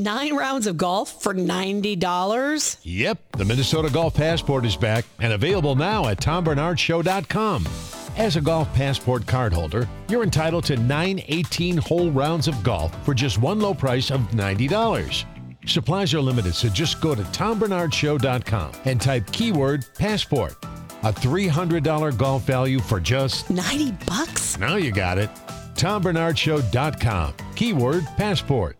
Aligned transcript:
Nine 0.00 0.34
rounds 0.34 0.66
of 0.66 0.78
golf 0.78 1.22
for 1.22 1.34
$90? 1.34 2.78
Yep, 2.84 3.18
the 3.32 3.44
Minnesota 3.44 3.90
Golf 3.92 4.14
Passport 4.14 4.64
is 4.64 4.74
back 4.74 5.04
and 5.18 5.34
available 5.34 5.76
now 5.76 6.06
at 6.08 6.18
tombarnardshow.com. 6.20 7.68
As 8.16 8.36
a 8.36 8.40
Golf 8.40 8.72
Passport 8.72 9.26
cardholder, 9.26 9.86
you're 10.08 10.22
entitled 10.22 10.64
to 10.64 10.76
nine 10.78 11.22
18 11.28 11.76
hole 11.76 12.10
rounds 12.10 12.48
of 12.48 12.62
golf 12.62 12.96
for 13.04 13.12
just 13.12 13.36
one 13.42 13.60
low 13.60 13.74
price 13.74 14.10
of 14.10 14.20
$90. 14.30 15.24
Supplies 15.66 16.14
are 16.14 16.20
limited, 16.22 16.54
so 16.54 16.70
just 16.70 17.02
go 17.02 17.14
to 17.14 17.22
tombarnardshow.com 17.22 18.72
and 18.86 18.98
type 18.98 19.30
keyword 19.32 19.84
passport. 19.98 20.54
A 21.02 21.12
$300 21.12 22.16
golf 22.16 22.44
value 22.44 22.80
for 22.80 23.00
just 23.00 23.50
90 23.50 23.92
bucks? 24.06 24.56
Now 24.58 24.76
you 24.76 24.92
got 24.92 25.18
it. 25.18 25.28
tombarnardshow.com. 25.74 27.34
Keyword 27.54 28.06
passport. 28.16 28.79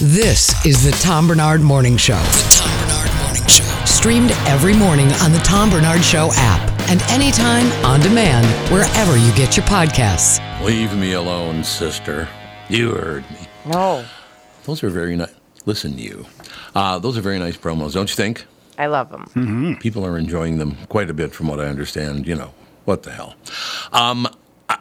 This 0.00 0.64
is 0.66 0.82
the 0.84 0.90
Tom 1.02 1.26
Barnard 1.28 1.60
Morning 1.60 1.96
Show. 1.96 2.14
The 2.18 2.48
Tom 2.50 2.88
Barnard 2.88 3.16
Morning 3.22 3.46
Show. 3.48 3.64
Streamed 3.84 4.30
every 4.46 4.74
morning 4.74 5.06
on 5.22 5.30
the 5.32 5.38
Tom 5.38 5.70
Barnard 5.70 6.02
Show 6.02 6.30
app 6.34 6.68
and 6.90 7.00
anytime 7.10 7.66
on 7.84 8.00
demand 8.00 8.44
wherever 8.72 9.16
you 9.16 9.32
get 9.34 9.56
your 9.56 9.64
podcasts. 9.66 10.40
Leave 10.64 10.94
me 10.96 11.12
alone, 11.12 11.62
sister. 11.64 12.28
You 12.68 12.90
heard 12.92 13.22
me. 13.30 13.38
No, 13.66 14.04
Those 14.64 14.82
are 14.82 14.90
very 14.90 15.16
nice. 15.16 15.32
Listen, 15.64 15.96
you. 15.96 16.26
Uh, 16.74 16.98
those 16.98 17.16
are 17.16 17.22
very 17.22 17.38
nice 17.38 17.56
promos, 17.56 17.92
don't 17.94 18.10
you 18.10 18.16
think? 18.16 18.44
I 18.78 18.86
love 18.86 19.10
them. 19.10 19.24
Mm-hmm. 19.34 19.74
People 19.74 20.04
are 20.04 20.18
enjoying 20.18 20.58
them 20.58 20.76
quite 20.88 21.08
a 21.08 21.14
bit, 21.14 21.32
from 21.32 21.46
what 21.46 21.60
I 21.60 21.66
understand. 21.66 22.26
You 22.26 22.34
know, 22.34 22.52
what 22.84 23.04
the 23.04 23.12
hell? 23.12 23.34
Um, 23.92 24.26
I, 24.68 24.78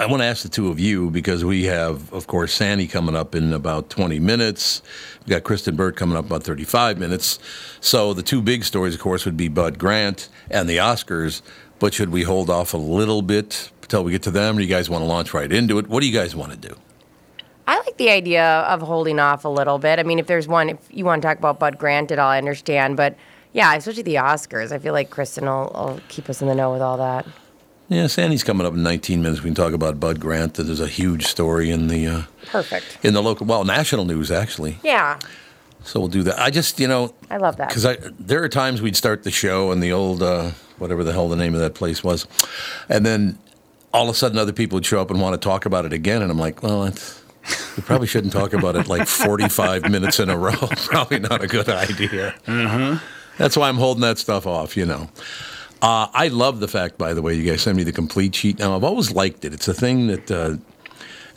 I 0.00 0.06
want 0.06 0.22
to 0.22 0.24
ask 0.24 0.42
the 0.42 0.48
two 0.48 0.68
of 0.70 0.80
you 0.80 1.10
because 1.10 1.44
we 1.44 1.64
have, 1.64 2.10
of 2.10 2.26
course, 2.26 2.54
Sandy 2.54 2.86
coming 2.86 3.14
up 3.14 3.34
in 3.34 3.52
about 3.52 3.90
20 3.90 4.18
minutes. 4.18 4.80
We've 5.18 5.28
got 5.28 5.44
Kristen 5.44 5.76
Burt 5.76 5.94
coming 5.94 6.16
up 6.16 6.24
about 6.24 6.42
35 6.42 6.98
minutes. 6.98 7.38
So 7.82 8.14
the 8.14 8.22
two 8.22 8.40
big 8.40 8.64
stories, 8.64 8.94
of 8.94 9.00
course, 9.02 9.26
would 9.26 9.36
be 9.36 9.48
Bud 9.48 9.78
Grant 9.78 10.30
and 10.50 10.70
the 10.70 10.78
Oscars. 10.78 11.42
But 11.78 11.92
should 11.92 12.08
we 12.08 12.22
hold 12.22 12.48
off 12.48 12.72
a 12.72 12.78
little 12.78 13.20
bit 13.20 13.70
until 13.82 14.02
we 14.02 14.12
get 14.12 14.22
to 14.22 14.30
them? 14.30 14.56
Do 14.56 14.62
you 14.62 14.70
guys 14.70 14.88
want 14.88 15.02
to 15.02 15.06
launch 15.06 15.34
right 15.34 15.52
into 15.52 15.78
it? 15.78 15.86
What 15.86 16.00
do 16.00 16.06
you 16.06 16.18
guys 16.18 16.34
want 16.34 16.52
to 16.52 16.56
do? 16.56 16.74
I 17.66 17.76
like 17.76 17.98
the 17.98 18.08
idea 18.08 18.60
of 18.60 18.80
holding 18.80 19.18
off 19.18 19.44
a 19.44 19.50
little 19.50 19.78
bit. 19.78 19.98
I 19.98 20.02
mean, 20.02 20.18
if 20.18 20.26
there's 20.26 20.48
one, 20.48 20.70
if 20.70 20.78
you 20.88 21.04
want 21.04 21.20
to 21.20 21.28
talk 21.28 21.36
about 21.36 21.58
Bud 21.58 21.76
Grant 21.76 22.10
at 22.10 22.18
all, 22.18 22.30
I 22.30 22.38
understand. 22.38 22.96
But 22.96 23.16
yeah, 23.52 23.74
especially 23.74 24.04
the 24.04 24.14
Oscars. 24.14 24.72
I 24.72 24.78
feel 24.78 24.94
like 24.94 25.10
Kristen 25.10 25.44
will, 25.44 25.70
will 25.74 26.00
keep 26.08 26.30
us 26.30 26.40
in 26.40 26.48
the 26.48 26.54
know 26.54 26.72
with 26.72 26.80
all 26.80 26.96
that. 26.96 27.26
Yeah, 27.90 28.06
Sandy's 28.06 28.44
coming 28.44 28.64
up 28.66 28.72
in 28.74 28.84
19 28.84 29.20
minutes. 29.20 29.42
We 29.42 29.48
can 29.48 29.54
talk 29.56 29.72
about 29.72 29.98
Bud 29.98 30.20
Grant. 30.20 30.54
That 30.54 30.62
there's 30.62 30.78
a 30.80 30.86
huge 30.86 31.26
story 31.26 31.70
in 31.72 31.88
the 31.88 32.06
uh, 32.06 32.22
Perfect. 32.46 32.98
in 33.02 33.14
the 33.14 33.22
local, 33.22 33.46
well, 33.46 33.64
national 33.64 34.04
news 34.04 34.30
actually. 34.30 34.78
Yeah, 34.84 35.18
So 35.82 35.98
we'll 35.98 36.08
do 36.08 36.22
that. 36.22 36.38
I 36.38 36.50
just, 36.50 36.78
you 36.78 36.86
know, 36.86 37.12
I 37.30 37.38
love 37.38 37.56
that. 37.56 37.66
because 37.68 37.84
I 37.84 37.96
there 38.18 38.44
are 38.44 38.48
times 38.48 38.80
we'd 38.80 38.96
start 38.96 39.24
the 39.24 39.32
show 39.32 39.72
and 39.72 39.82
the 39.82 39.90
old 39.92 40.22
uh, 40.22 40.52
whatever 40.78 41.02
the 41.02 41.12
hell 41.12 41.28
the 41.28 41.34
name 41.36 41.52
of 41.52 41.60
that 41.60 41.74
place 41.74 42.04
was, 42.04 42.28
and 42.88 43.04
then 43.04 43.36
all 43.92 44.04
of 44.08 44.14
a 44.14 44.16
sudden 44.16 44.38
other 44.38 44.52
people 44.52 44.76
would 44.76 44.86
show 44.86 45.00
up 45.00 45.10
and 45.10 45.20
want 45.20 45.34
to 45.34 45.44
talk 45.48 45.66
about 45.66 45.84
it 45.84 45.92
again, 45.92 46.22
and 46.22 46.30
I'm 46.30 46.38
like, 46.38 46.62
well, 46.62 46.84
it's, 46.84 47.20
we 47.76 47.82
probably 47.82 48.06
shouldn't 48.06 48.32
talk 48.32 48.52
about 48.52 48.76
it 48.76 48.86
like 48.86 49.08
45 49.08 49.90
minutes 49.90 50.20
in 50.20 50.30
a 50.30 50.38
row. 50.38 50.52
probably 50.86 51.18
not 51.18 51.42
a 51.42 51.48
good 51.48 51.68
idea. 51.68 52.36
That's 53.36 53.56
why 53.56 53.68
I'm 53.68 53.78
holding 53.78 54.02
that 54.02 54.18
stuff 54.18 54.46
off, 54.46 54.76
you 54.76 54.86
know. 54.86 55.10
Uh, 55.82 56.08
I 56.12 56.28
love 56.28 56.60
the 56.60 56.68
fact, 56.68 56.98
by 56.98 57.14
the 57.14 57.22
way, 57.22 57.34
you 57.34 57.48
guys 57.48 57.62
send 57.62 57.76
me 57.76 57.84
the 57.84 57.92
complete 57.92 58.34
sheet. 58.34 58.58
Now, 58.58 58.76
I've 58.76 58.84
always 58.84 59.12
liked 59.12 59.44
it. 59.44 59.54
It's 59.54 59.66
a 59.66 59.74
thing 59.74 60.08
that, 60.08 60.30
uh, 60.30 60.56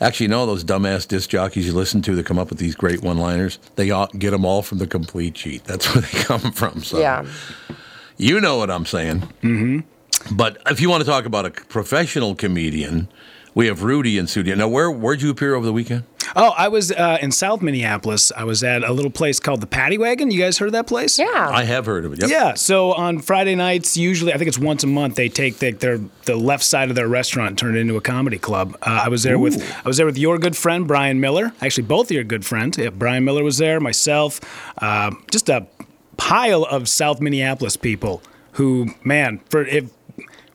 actually, 0.00 0.24
you 0.24 0.30
know, 0.30 0.44
those 0.44 0.64
dumbass 0.64 1.08
disc 1.08 1.30
jockeys 1.30 1.66
you 1.66 1.72
listen 1.72 2.02
to 2.02 2.14
that 2.16 2.26
come 2.26 2.38
up 2.38 2.50
with 2.50 2.58
these 2.58 2.74
great 2.74 3.02
one 3.02 3.16
liners, 3.16 3.58
they 3.76 3.90
all, 3.90 4.08
get 4.18 4.32
them 4.32 4.44
all 4.44 4.60
from 4.62 4.78
the 4.78 4.86
complete 4.86 5.36
sheet. 5.36 5.64
That's 5.64 5.86
where 5.94 6.02
they 6.02 6.18
come 6.24 6.52
from. 6.52 6.82
So, 6.82 6.98
yeah. 6.98 7.24
you 8.18 8.40
know 8.40 8.56
what 8.58 8.70
I'm 8.70 8.84
saying. 8.84 9.20
Mm-hmm. 9.42 9.80
But 10.36 10.58
if 10.66 10.80
you 10.80 10.90
want 10.90 11.02
to 11.02 11.08
talk 11.08 11.24
about 11.24 11.46
a 11.46 11.50
professional 11.50 12.34
comedian, 12.34 13.08
we 13.54 13.66
have 13.66 13.82
Rudy 13.82 14.18
in 14.18 14.26
studio. 14.26 14.54
Now, 14.54 14.68
where, 14.68 14.90
where'd 14.90 15.22
you 15.22 15.30
appear 15.30 15.54
over 15.54 15.64
the 15.64 15.72
weekend? 15.72 16.04
Oh, 16.36 16.52
I 16.56 16.68
was 16.68 16.90
uh, 16.90 17.18
in 17.20 17.30
South 17.30 17.62
Minneapolis. 17.62 18.32
I 18.36 18.44
was 18.44 18.64
at 18.64 18.82
a 18.82 18.92
little 18.92 19.10
place 19.10 19.38
called 19.38 19.60
the 19.60 19.66
Paddy 19.66 19.98
Wagon. 19.98 20.30
You 20.30 20.40
guys 20.40 20.58
heard 20.58 20.66
of 20.66 20.72
that 20.72 20.88
place? 20.88 21.18
Yeah. 21.18 21.26
I 21.52 21.62
have 21.64 21.86
heard 21.86 22.04
of 22.04 22.12
it. 22.12 22.22
Yep. 22.22 22.30
Yeah. 22.30 22.54
So 22.54 22.92
on 22.92 23.20
Friday 23.20 23.54
nights, 23.54 23.96
usually 23.96 24.32
I 24.32 24.38
think 24.38 24.48
it's 24.48 24.58
once 24.58 24.82
a 24.82 24.88
month, 24.88 25.14
they 25.14 25.28
take 25.28 25.58
the, 25.58 25.70
their 25.70 25.98
the 26.24 26.34
left 26.34 26.64
side 26.64 26.88
of 26.88 26.96
their 26.96 27.06
restaurant 27.06 27.50
and 27.50 27.58
turn 27.58 27.76
it 27.76 27.80
into 27.80 27.96
a 27.96 28.00
comedy 28.00 28.38
club. 28.38 28.76
Uh, 28.82 29.02
I 29.04 29.08
was 29.08 29.22
there 29.22 29.38
with 29.38 29.62
I 29.84 29.88
was 29.88 29.96
there 29.96 30.06
with 30.06 30.18
your 30.18 30.38
good 30.38 30.56
friend 30.56 30.88
Brian 30.88 31.20
Miller. 31.20 31.52
Actually, 31.60 31.84
both 31.84 32.06
of 32.06 32.12
your 32.12 32.24
good 32.24 32.44
friends. 32.44 32.78
Yeah, 32.78 32.90
Brian 32.90 33.24
Miller 33.24 33.44
was 33.44 33.58
there. 33.58 33.78
Myself. 33.78 34.40
Uh, 34.78 35.12
just 35.30 35.48
a 35.48 35.66
pile 36.16 36.64
of 36.64 36.88
South 36.88 37.20
Minneapolis 37.20 37.76
people 37.76 38.22
who, 38.52 38.88
man, 39.04 39.40
for 39.50 39.64
if 39.64 39.90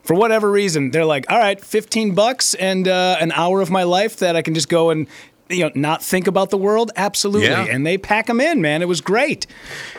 for 0.02 0.14
whatever 0.14 0.50
reason, 0.50 0.90
they're 0.90 1.04
like, 1.04 1.30
all 1.30 1.38
right, 1.38 1.60
15 1.62 2.14
bucks 2.14 2.54
and 2.54 2.88
uh, 2.88 3.16
an 3.20 3.32
hour 3.32 3.60
of 3.60 3.70
my 3.70 3.82
life 3.84 4.16
that 4.18 4.36
I 4.36 4.42
can 4.42 4.54
just 4.54 4.68
go 4.68 4.90
and 4.90 5.06
you 5.48 5.64
know 5.64 5.70
not 5.74 6.02
think 6.02 6.26
about 6.26 6.50
the 6.50 6.56
world. 6.58 6.90
Absolutely, 6.96 7.48
Yeah. 7.48 7.64
and 7.68 7.84
they 7.86 7.98
pack 7.98 8.26
them 8.26 8.40
in, 8.40 8.60
man. 8.60 8.82
It 8.82 8.88
was 8.88 9.00
great. 9.00 9.46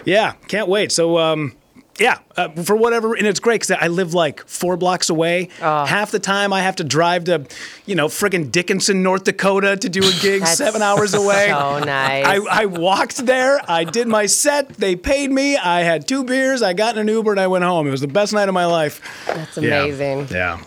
Yeah, 0.05 0.33
can't 0.47 0.67
wait. 0.67 0.91
So. 0.91 1.17
Um, 1.17 1.55
yeah, 2.01 2.17
uh, 2.35 2.49
for 2.63 2.75
whatever, 2.75 3.13
and 3.13 3.27
it's 3.27 3.39
great 3.39 3.61
because 3.61 3.77
I 3.79 3.87
live 3.87 4.13
like 4.13 4.45
four 4.47 4.75
blocks 4.75 5.09
away. 5.09 5.49
Half 5.59 6.11
the 6.11 6.19
time 6.19 6.51
I 6.51 6.61
have 6.61 6.75
to 6.77 6.83
drive 6.83 7.25
to, 7.25 7.45
you 7.85 7.95
know, 7.95 8.07
friggin' 8.07 8.51
Dickinson, 8.51 9.03
North 9.03 9.23
Dakota 9.23 9.77
to 9.77 9.89
do 9.89 9.99
a 9.99 10.11
gig 10.21 10.41
That's 10.41 10.57
seven 10.57 10.81
hours 10.81 11.13
away. 11.13 11.49
so 11.49 11.79
nice. 11.79 12.25
I, 12.25 12.63
I 12.63 12.65
walked 12.65 13.25
there. 13.25 13.61
I 13.69 13.83
did 13.83 14.07
my 14.07 14.25
set. 14.25 14.69
They 14.69 14.95
paid 14.95 15.31
me. 15.31 15.57
I 15.57 15.81
had 15.81 16.07
two 16.07 16.23
beers. 16.23 16.61
I 16.63 16.73
got 16.73 16.95
in 16.95 17.01
an 17.01 17.07
Uber 17.07 17.31
and 17.31 17.39
I 17.39 17.47
went 17.47 17.63
home. 17.63 17.87
It 17.87 17.91
was 17.91 18.01
the 18.01 18.07
best 18.07 18.33
night 18.33 18.47
of 18.49 18.53
my 18.53 18.65
life. 18.65 18.99
That's 19.27 19.57
amazing. 19.57 20.27
Yeah. 20.31 20.59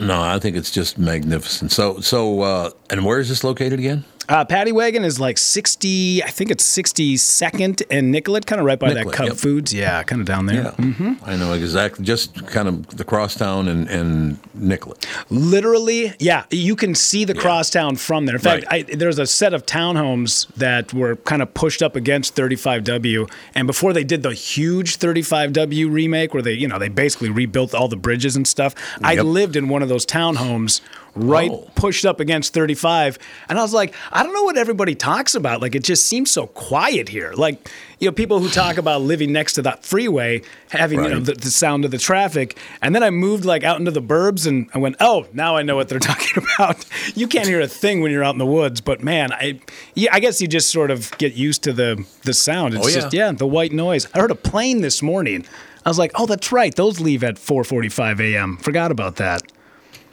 No, 0.00 0.20
I 0.20 0.38
think 0.38 0.56
it's 0.56 0.70
just 0.70 0.98
magnificent. 0.98 1.72
So, 1.72 2.00
so, 2.00 2.40
uh, 2.40 2.70
and 2.88 3.04
where 3.04 3.20
is 3.20 3.28
this 3.28 3.44
located 3.44 3.78
again? 3.78 4.04
Uh, 4.28 4.44
Paddy 4.44 4.70
Wagon 4.70 5.02
is 5.04 5.18
like 5.18 5.38
60, 5.38 6.22
I 6.22 6.28
think 6.28 6.50
it's 6.52 6.64
62nd 6.64 7.82
and 7.90 8.12
Nicollet, 8.12 8.46
kind 8.46 8.60
of 8.60 8.66
right 8.66 8.78
by 8.78 8.92
that 8.92 9.10
Cub 9.12 9.28
yep. 9.28 9.36
Foods. 9.36 9.74
Yeah, 9.74 10.02
kind 10.04 10.20
of 10.20 10.26
down 10.26 10.46
there. 10.46 10.72
Yeah, 10.78 11.14
I 11.24 11.36
know 11.36 11.52
exactly. 11.52 12.04
Just 12.04 12.46
kind 12.46 12.68
of 12.68 12.86
the 12.96 13.04
crosstown 13.04 13.66
and 13.66 13.88
and 13.88 14.38
Nicollet. 14.54 15.06
Literally, 15.30 16.14
yeah, 16.18 16.44
you 16.50 16.76
can 16.76 16.94
see 16.94 17.24
the 17.24 17.34
crosstown 17.34 17.96
from 17.96 18.26
there. 18.26 18.36
In 18.36 18.40
fact, 18.40 18.66
Right. 18.70 18.86
I, 18.90 18.94
there's 18.96 19.18
a 19.18 19.26
set 19.26 19.54
of 19.54 19.64
townhomes 19.66 20.46
that 20.54 20.92
were 20.92 21.16
kind 21.16 21.42
of 21.42 21.52
pushed 21.54 21.82
up 21.82 21.96
against 21.96 22.36
35W, 22.36 23.30
and 23.54 23.66
before 23.66 23.92
they 23.92 24.04
did 24.04 24.22
the 24.22 24.32
huge 24.34 24.98
35W 24.98 25.90
remake, 25.90 26.34
where 26.34 26.42
they, 26.42 26.52
you 26.52 26.68
know, 26.68 26.78
they 26.78 26.88
basically 26.88 27.30
rebuilt 27.30 27.74
all 27.74 27.88
the 27.88 27.96
bridges 27.96 28.36
and 28.36 28.46
stuff. 28.46 28.74
I 29.02 29.14
lived 29.16 29.56
in 29.56 29.68
one 29.68 29.82
of 29.82 29.88
those 29.88 30.06
townhomes 30.06 30.80
right 31.14 31.50
Oh. 31.50 31.68
pushed 31.74 32.04
up 32.06 32.20
against 32.20 32.52
35, 32.54 33.18
and 33.48 33.58
I 33.58 33.62
was 33.62 33.72
like, 33.72 33.94
I 34.12 34.22
don't 34.22 34.32
know 34.32 34.44
what 34.44 34.56
everybody 34.56 34.94
talks 34.94 35.34
about. 35.34 35.60
Like, 35.60 35.74
it 35.74 35.82
just 35.84 36.06
seems 36.06 36.30
so 36.30 36.46
quiet 36.48 37.08
here. 37.08 37.32
Like, 37.34 37.68
you 37.98 38.08
know, 38.08 38.12
people 38.12 38.38
who 38.38 38.48
talk 38.48 38.76
about 38.84 39.02
living 39.02 39.32
next 39.32 39.54
to 39.54 39.62
that 39.62 39.84
freeway, 39.84 40.42
having 40.70 41.02
you 41.02 41.08
know 41.10 41.20
the, 41.20 41.32
the 41.32 41.50
sound 41.50 41.84
of 41.84 41.90
the 41.90 41.98
traffic, 41.98 42.56
and 42.82 42.94
then 42.94 43.02
I 43.02 43.10
moved 43.10 43.44
like 43.44 43.64
out 43.64 43.78
into 43.78 43.90
the 43.90 44.02
burbs, 44.02 44.46
and 44.46 44.68
I 44.74 44.78
went, 44.78 44.96
oh, 45.00 45.26
now 45.32 45.56
I 45.56 45.62
know 45.62 45.76
what 45.76 45.88
they're 45.88 45.98
talking 46.12 46.44
about. 46.56 46.84
you 47.14 47.26
can't 47.26 47.46
hear 47.46 47.60
a 47.60 47.68
thing 47.68 48.00
when 48.00 48.10
you're 48.12 48.24
out 48.24 48.34
in 48.34 48.38
the 48.38 48.46
woods, 48.46 48.80
but 48.80 49.02
man, 49.02 49.32
I, 49.32 49.60
yeah, 49.94 50.10
I 50.14 50.20
guess 50.20 50.40
you 50.40 50.46
just 50.48 50.70
sort 50.70 50.90
of 50.90 51.16
get 51.18 51.34
used 51.34 51.62
to 51.64 51.72
the 51.72 52.04
the 52.24 52.34
sound. 52.34 52.74
It's 52.74 52.86
Oh, 52.86 52.88
yeah. 52.88 52.94
just 52.94 53.12
yeah, 53.14 53.32
the 53.32 53.46
white 53.46 53.72
noise. 53.72 54.06
I 54.14 54.20
heard 54.20 54.30
a 54.30 54.34
plane 54.36 54.80
this 54.80 55.02
morning. 55.02 55.44
I 55.84 55.88
was 55.88 55.98
like, 55.98 56.12
oh, 56.14 56.26
that's 56.26 56.52
right. 56.52 56.74
Those 56.74 57.00
leave 57.00 57.24
at 57.24 57.36
4:45 57.36 58.20
a.m. 58.20 58.56
Forgot 58.58 58.90
about 58.92 59.16
that. 59.16 59.42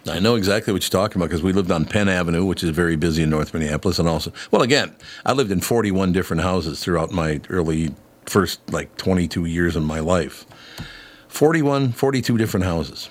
I 0.09 0.19
know 0.19 0.35
exactly 0.35 0.73
what 0.73 0.83
you're 0.83 1.01
talking 1.01 1.17
about 1.21 1.29
because 1.29 1.43
we 1.43 1.53
lived 1.53 1.71
on 1.71 1.85
Penn 1.85 2.09
Avenue, 2.09 2.45
which 2.45 2.63
is 2.63 2.69
very 2.69 2.95
busy 2.95 3.23
in 3.23 3.29
North 3.29 3.53
Minneapolis, 3.53 3.99
and 3.99 4.07
also, 4.07 4.31
well, 4.51 4.61
again, 4.61 4.95
I 5.25 5.33
lived 5.33 5.51
in 5.51 5.61
41 5.61 6.11
different 6.11 6.43
houses 6.43 6.83
throughout 6.83 7.11
my 7.11 7.41
early 7.49 7.93
first 8.25 8.59
like 8.71 8.95
22 8.97 9.45
years 9.45 9.75
of 9.75 9.83
my 9.83 9.99
life. 9.99 10.45
41, 11.27 11.91
42 11.91 12.37
different 12.37 12.65
houses. 12.65 13.09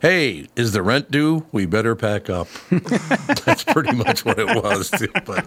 Hey, 0.00 0.46
is 0.56 0.72
the 0.72 0.82
rent 0.82 1.10
due? 1.10 1.46
We 1.52 1.64
better 1.64 1.96
pack 1.96 2.28
up. 2.28 2.48
That's 2.70 3.64
pretty 3.64 3.92
much 3.92 4.24
what 4.24 4.38
it 4.38 4.62
was. 4.62 4.90
Too. 4.90 5.08
But, 5.24 5.46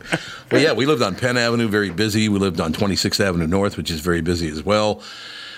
but 0.49 0.61
yeah, 0.61 0.73
we 0.73 0.85
lived 0.87 1.03
on 1.03 1.15
Penn 1.15 1.37
Avenue, 1.37 1.67
very 1.67 1.91
busy. 1.91 2.29
We 2.29 2.39
lived 2.39 2.59
on 2.59 2.73
26th 2.73 3.19
Avenue 3.19 3.45
North, 3.45 3.77
which 3.77 3.91
is 3.91 3.99
very 3.99 4.21
busy 4.21 4.49
as 4.49 4.63
well. 4.63 5.03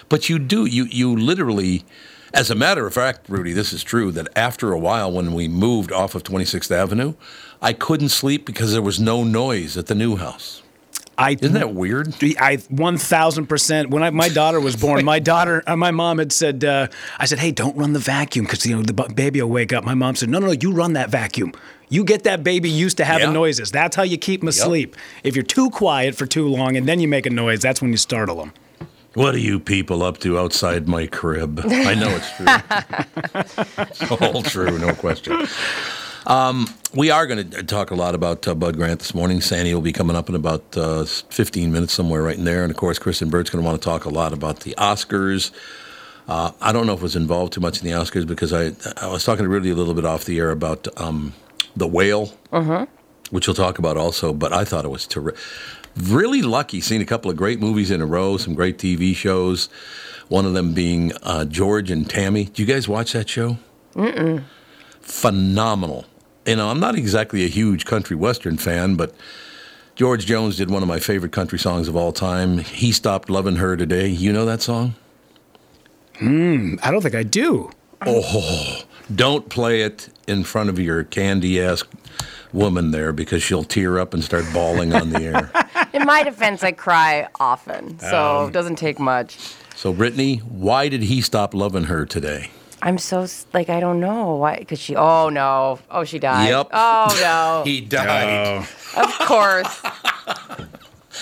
But 0.10 0.28
you 0.28 0.40
do, 0.40 0.66
you, 0.66 0.84
you 0.86 1.16
literally, 1.16 1.86
as 2.34 2.50
a 2.50 2.56
matter 2.56 2.86
of 2.88 2.94
fact, 2.94 3.28
Rudy, 3.30 3.54
this 3.54 3.74
is 3.74 3.84
true, 3.84 4.12
that 4.14 4.28
after 4.36 4.72
a 4.72 4.80
while 4.80 5.12
when 5.12 5.34
we 5.34 5.48
moved 5.48 5.92
off 5.92 6.16
of 6.16 6.24
26th 6.24 6.72
Avenue, 6.72 7.14
I 7.62 7.74
couldn't 7.74 8.10
sleep 8.10 8.46
because 8.46 8.72
there 8.72 8.82
was 8.82 9.00
no 9.00 9.24
noise 9.24 9.78
at 9.78 9.88
the 9.88 9.96
new 9.96 10.16
house. 10.16 10.64
I 11.18 11.32
Isn't 11.40 11.54
that 11.54 11.74
weird? 11.76 12.16
I 12.40 12.58
one 12.70 12.98
thousand 12.98 13.46
percent. 13.46 13.92
When 13.92 14.02
I, 14.02 14.10
my 14.10 14.30
daughter 14.30 14.60
was 14.60 14.76
born, 14.76 15.06
my 15.06 15.20
daughter, 15.20 15.62
uh, 15.68 15.76
my 15.76 15.92
mom 15.92 16.18
had 16.18 16.32
said, 16.32 16.64
uh, 16.64 16.88
I 17.20 17.26
said, 17.26 17.38
"Hey, 17.38 17.52
don't 17.52 17.78
run 17.78 17.94
the 17.94 18.00
vacuum 18.00 18.46
because 18.46 18.66
you 18.66 18.76
know 18.76 18.82
the 18.82 18.94
baby 18.94 19.40
will 19.42 19.50
wake 19.50 19.72
up." 19.72 19.84
My 19.84 19.94
mom 19.94 20.16
said, 20.16 20.30
"No, 20.30 20.40
no, 20.40 20.48
no, 20.48 20.54
you 20.54 20.72
run 20.72 20.94
that 20.94 21.10
vacuum. 21.12 21.54
You 21.90 22.04
get 22.06 22.24
that 22.24 22.44
baby 22.44 22.70
used 22.70 22.98
to 22.98 23.06
having 23.06 23.28
Yeah. 23.28 23.34
noises. 23.34 23.70
That's 23.70 23.96
how 23.96 24.04
you 24.04 24.18
keep 24.18 24.40
them 24.40 24.48
asleep. 24.48 24.96
If 25.24 25.36
you're 25.36 25.44
too 25.44 25.70
quiet 25.70 26.16
for 26.16 26.26
too 26.26 26.48
long 26.48 26.76
and 26.76 26.88
then 26.88 27.00
you 27.00 27.08
make 27.08 27.26
a 27.28 27.30
noise, 27.30 27.60
that's 27.60 27.82
when 27.82 27.92
you 27.92 27.98
startle 27.98 28.38
them." 28.38 28.54
What 29.14 29.36
are 29.36 29.40
you 29.40 29.60
people 29.60 30.04
up 30.04 30.20
to 30.20 30.40
outside 30.40 30.88
my 30.88 31.06
crib? 31.06 31.60
I 31.66 31.96
know 31.96 32.10
it's 32.10 32.32
true. 32.38 32.46
it's 33.90 34.12
all 34.12 34.42
true, 34.42 34.78
no 34.80 34.94
question. 34.94 35.46
Um, 36.28 36.68
we 36.94 37.10
are 37.10 37.28
going 37.28 37.50
to 37.50 37.64
talk 37.64 37.92
a 37.92 37.96
lot 37.96 38.16
about 38.16 38.48
uh, 38.48 38.56
Bud 38.56 38.78
Grant 38.78 39.00
this 39.00 39.14
morning. 39.14 39.42
Sandy 39.42 39.74
will 39.74 39.82
be 39.82 39.92
coming 39.92 40.16
up 40.16 40.30
in 40.30 40.36
about 40.36 40.64
uh, 40.78 41.04
15 41.04 41.74
minutes, 41.74 41.92
somewhere 41.94 42.24
right 42.24 42.38
in 42.38 42.46
there. 42.46 42.64
And 42.64 42.72
of 42.72 42.78
course, 42.78 43.00
Kristen 43.00 43.30
Burt's 43.30 43.50
going 43.50 43.62
to 43.62 43.68
want 43.70 43.82
to 43.82 43.86
talk 43.86 44.06
a 44.06 44.10
lot 44.10 44.32
about 44.32 44.62
the 44.62 44.76
Oscars. 44.78 45.52
Uh, 46.30 46.52
I 46.62 46.72
don't 46.72 46.86
know 46.88 46.94
if 46.94 47.00
it 47.00 47.04
was 47.04 47.16
involved 47.18 47.52
too 47.52 47.60
much 47.62 47.82
in 47.82 47.86
the 47.86 47.92
Oscars 47.94 48.26
because 48.26 48.54
I 48.54 48.72
I 49.04 49.08
was 49.08 49.26
talking 49.26 49.44
to 49.44 49.50
Rudy 49.50 49.72
a 49.72 49.76
little 49.76 49.96
bit 49.96 50.06
off 50.06 50.24
the 50.24 50.40
air 50.40 50.52
about 50.52 50.88
um, 51.02 51.34
the 51.76 51.88
whale, 51.88 52.28
which 53.32 53.48
we'll 53.48 53.56
talk 53.56 53.78
about 53.80 53.98
also. 53.98 54.32
But 54.32 54.54
I 54.54 54.64
thought 54.64 54.86
it 54.86 54.90
was 54.92 55.06
terrific. 55.06 55.42
Really 55.98 56.42
lucky 56.42 56.82
seeing 56.82 57.02
a 57.02 57.06
couple 57.06 57.30
of 57.30 57.38
great 57.38 57.60
movies 57.60 57.92
in 57.92 58.02
a 58.02 58.06
row, 58.06 58.38
some 58.38 58.54
great 58.54 58.78
TV 58.78 59.16
shows. 59.16 59.70
One 60.30 60.46
of 60.46 60.54
them 60.54 60.74
being 60.74 61.12
uh, 61.24 61.46
George 61.46 61.92
and 61.92 62.10
Tammy. 62.10 62.46
Do 62.46 62.64
you 62.64 62.68
guys 62.68 62.88
watch 62.88 63.12
that 63.14 63.28
show? 63.28 63.58
Mm-mm. 63.96 64.44
Phenomenal. 65.02 66.06
You 66.46 66.56
know, 66.56 66.70
I'm 66.70 66.80
not 66.80 66.96
exactly 66.96 67.44
a 67.44 67.50
huge 67.50 67.86
country 67.86 68.16
western 68.16 68.58
fan, 68.58 68.96
but 68.96 69.14
George 69.96 70.26
Jones 70.26 70.56
did 70.56 70.72
one 70.72 70.82
of 70.82 70.88
my 70.88 71.00
favorite 71.00 71.34
country 71.34 71.60
songs 71.60 71.88
of 71.88 71.96
all 71.96 72.14
time. 72.14 72.60
He 72.60 72.92
stopped 72.92 73.30
loving 73.30 73.58
her 73.58 73.76
today. 73.76 74.08
You 74.08 74.32
know 74.32 74.46
that 74.46 74.62
song? 74.62 74.96
Hmm. 76.18 76.76
I 76.82 76.92
don't 76.92 77.02
think 77.02 77.16
I 77.16 77.24
do. 77.24 77.70
Oh, 78.06 78.84
don't 79.14 79.50
play 79.50 79.82
it 79.82 80.10
in 80.28 80.44
front 80.44 80.70
of 80.70 80.80
your 80.80 81.04
candy 81.04 81.62
ass 81.62 81.84
woman 82.54 82.92
there 82.92 83.12
because 83.12 83.44
she'll 83.44 83.64
tear 83.64 84.00
up 84.00 84.14
and 84.14 84.24
start 84.24 84.46
bawling 84.54 84.94
on 84.94 85.10
the 85.10 85.22
air. 85.22 85.52
In 85.94 86.06
my 86.06 86.24
defense, 86.24 86.64
I 86.64 86.72
cry 86.72 87.28
often, 87.40 88.00
so 88.00 88.42
um, 88.42 88.50
it 88.50 88.54
doesn't 88.54 88.78
take 88.78 89.00
much. 89.00 89.38
So, 89.76 89.94
Brittany, 89.94 90.38
why 90.38 90.88
did 90.88 91.04
he 91.04 91.22
stop 91.22 91.54
loving 91.54 91.84
her 91.86 92.06
today? 92.06 92.50
I'm 92.84 92.98
so 92.98 93.28
like 93.54 93.70
I 93.70 93.80
don't 93.80 94.00
know 94.00 94.36
why 94.36 94.58
because 94.58 94.80
she. 94.80 94.96
Oh 94.96 95.30
no! 95.30 95.78
Oh, 95.90 96.04
she 96.04 96.18
died. 96.18 96.50
Yep. 96.50 96.70
Oh 96.72 97.20
no! 97.22 97.62
He 97.66 97.82
died. 97.82 98.66
of 98.98 99.14
course. 99.20 99.82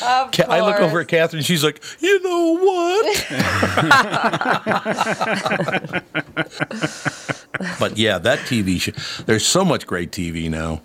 Of 0.02 0.32
Ca- 0.32 0.46
I 0.48 0.62
look 0.62 0.80
over 0.80 1.02
at 1.02 1.10
Catherine. 1.10 1.44
She's 1.44 1.62
like, 1.64 1.84
you 2.00 2.24
know 2.24 2.58
what? 2.64 3.28
but 7.80 7.98
yeah, 7.98 8.18
that 8.20 8.40
TV 8.40 8.80
show. 8.80 8.92
There's 9.24 9.46
so 9.46 9.66
much 9.66 9.88
great 9.88 10.12
TV 10.12 10.50
now. 10.50 10.82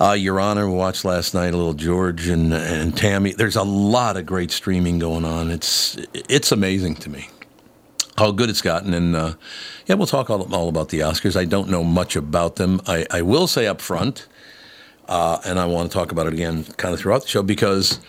Uh, 0.00 0.12
Your 0.12 0.40
Honor, 0.40 0.68
we 0.68 0.74
watched 0.74 1.04
last 1.04 1.34
night 1.34 1.54
a 1.54 1.56
little 1.56 1.74
George 1.74 2.26
and 2.26 2.52
and 2.52 2.96
Tammy. 2.96 3.32
There's 3.32 3.56
a 3.56 3.62
lot 3.62 4.16
of 4.16 4.26
great 4.26 4.50
streaming 4.50 4.98
going 4.98 5.24
on. 5.24 5.50
It's 5.52 5.96
it's 6.12 6.50
amazing 6.50 6.96
to 6.96 7.10
me 7.10 7.28
how 8.18 8.32
good 8.32 8.50
it's 8.50 8.62
gotten. 8.62 8.92
And 8.92 9.14
uh, 9.14 9.34
yeah, 9.86 9.94
we'll 9.94 10.08
talk 10.08 10.30
all, 10.30 10.52
all 10.52 10.68
about 10.68 10.88
the 10.88 11.00
Oscars. 11.00 11.36
I 11.36 11.44
don't 11.44 11.68
know 11.68 11.84
much 11.84 12.16
about 12.16 12.56
them. 12.56 12.80
I, 12.86 13.06
I 13.10 13.22
will 13.22 13.46
say 13.46 13.66
up 13.68 13.80
front, 13.80 14.26
uh, 15.08 15.38
and 15.44 15.60
I 15.60 15.66
want 15.66 15.90
to 15.90 15.96
talk 15.96 16.10
about 16.10 16.26
it 16.26 16.32
again 16.32 16.64
kind 16.76 16.92
of 16.92 16.98
throughout 16.98 17.22
the 17.22 17.28
show 17.28 17.44
because 17.44 18.00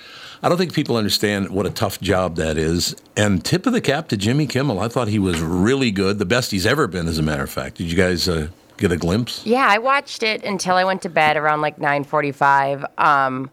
I 0.42 0.50
don't 0.50 0.58
think 0.58 0.74
people 0.74 0.98
understand 0.98 1.50
what 1.50 1.68
a 1.68 1.72
tough 1.72 2.02
job 2.02 2.36
that 2.38 2.58
is. 2.58 2.96
And 3.16 3.46
tip 3.46 3.68
of 3.68 3.74
the 3.74 3.82
cap 3.82 4.08
to 4.08 4.18
Jimmy 4.18 4.48
Kimmel. 4.48 4.80
I 4.80 4.88
thought 4.88 5.08
he 5.08 5.20
was 5.20 5.40
really 5.40 5.92
good, 5.92 6.18
the 6.18 6.26
best 6.26 6.50
he's 6.50 6.66
ever 6.66 6.88
been, 6.88 7.08
as 7.08 7.20
a 7.20 7.24
matter 7.24 7.44
of 7.44 7.52
fact. 7.52 7.78
Did 7.78 7.92
you 7.92 7.98
guys 7.98 8.28
uh, 8.28 8.48
get 8.78 8.92
a 8.92 8.98
glimpse? 8.98 9.46
Yeah, 9.46 9.66
I 9.70 9.78
watched 9.78 10.24
it 10.24 10.44
until 10.44 10.76
I 10.76 10.84
went 10.84 11.02
to 11.04 11.10
bed 11.10 11.38
around 11.38 11.62
like 11.62 11.78
9:45. 11.80 12.86
Um, 13.00 13.50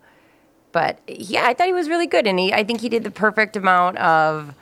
but 0.73 0.99
yeah, 1.07 1.45
I 1.47 1.55
thought 1.55 1.67
he 1.67 1.73
was 1.73 1.89
really 1.89 2.07
good, 2.07 2.27
and 2.27 2.39
he 2.39 2.53
I 2.53 2.65
think 2.65 2.81
he 2.81 2.89
did 2.89 3.05
the 3.05 3.11
perfect 3.11 3.57
amount 3.57 3.99
of 3.99 4.55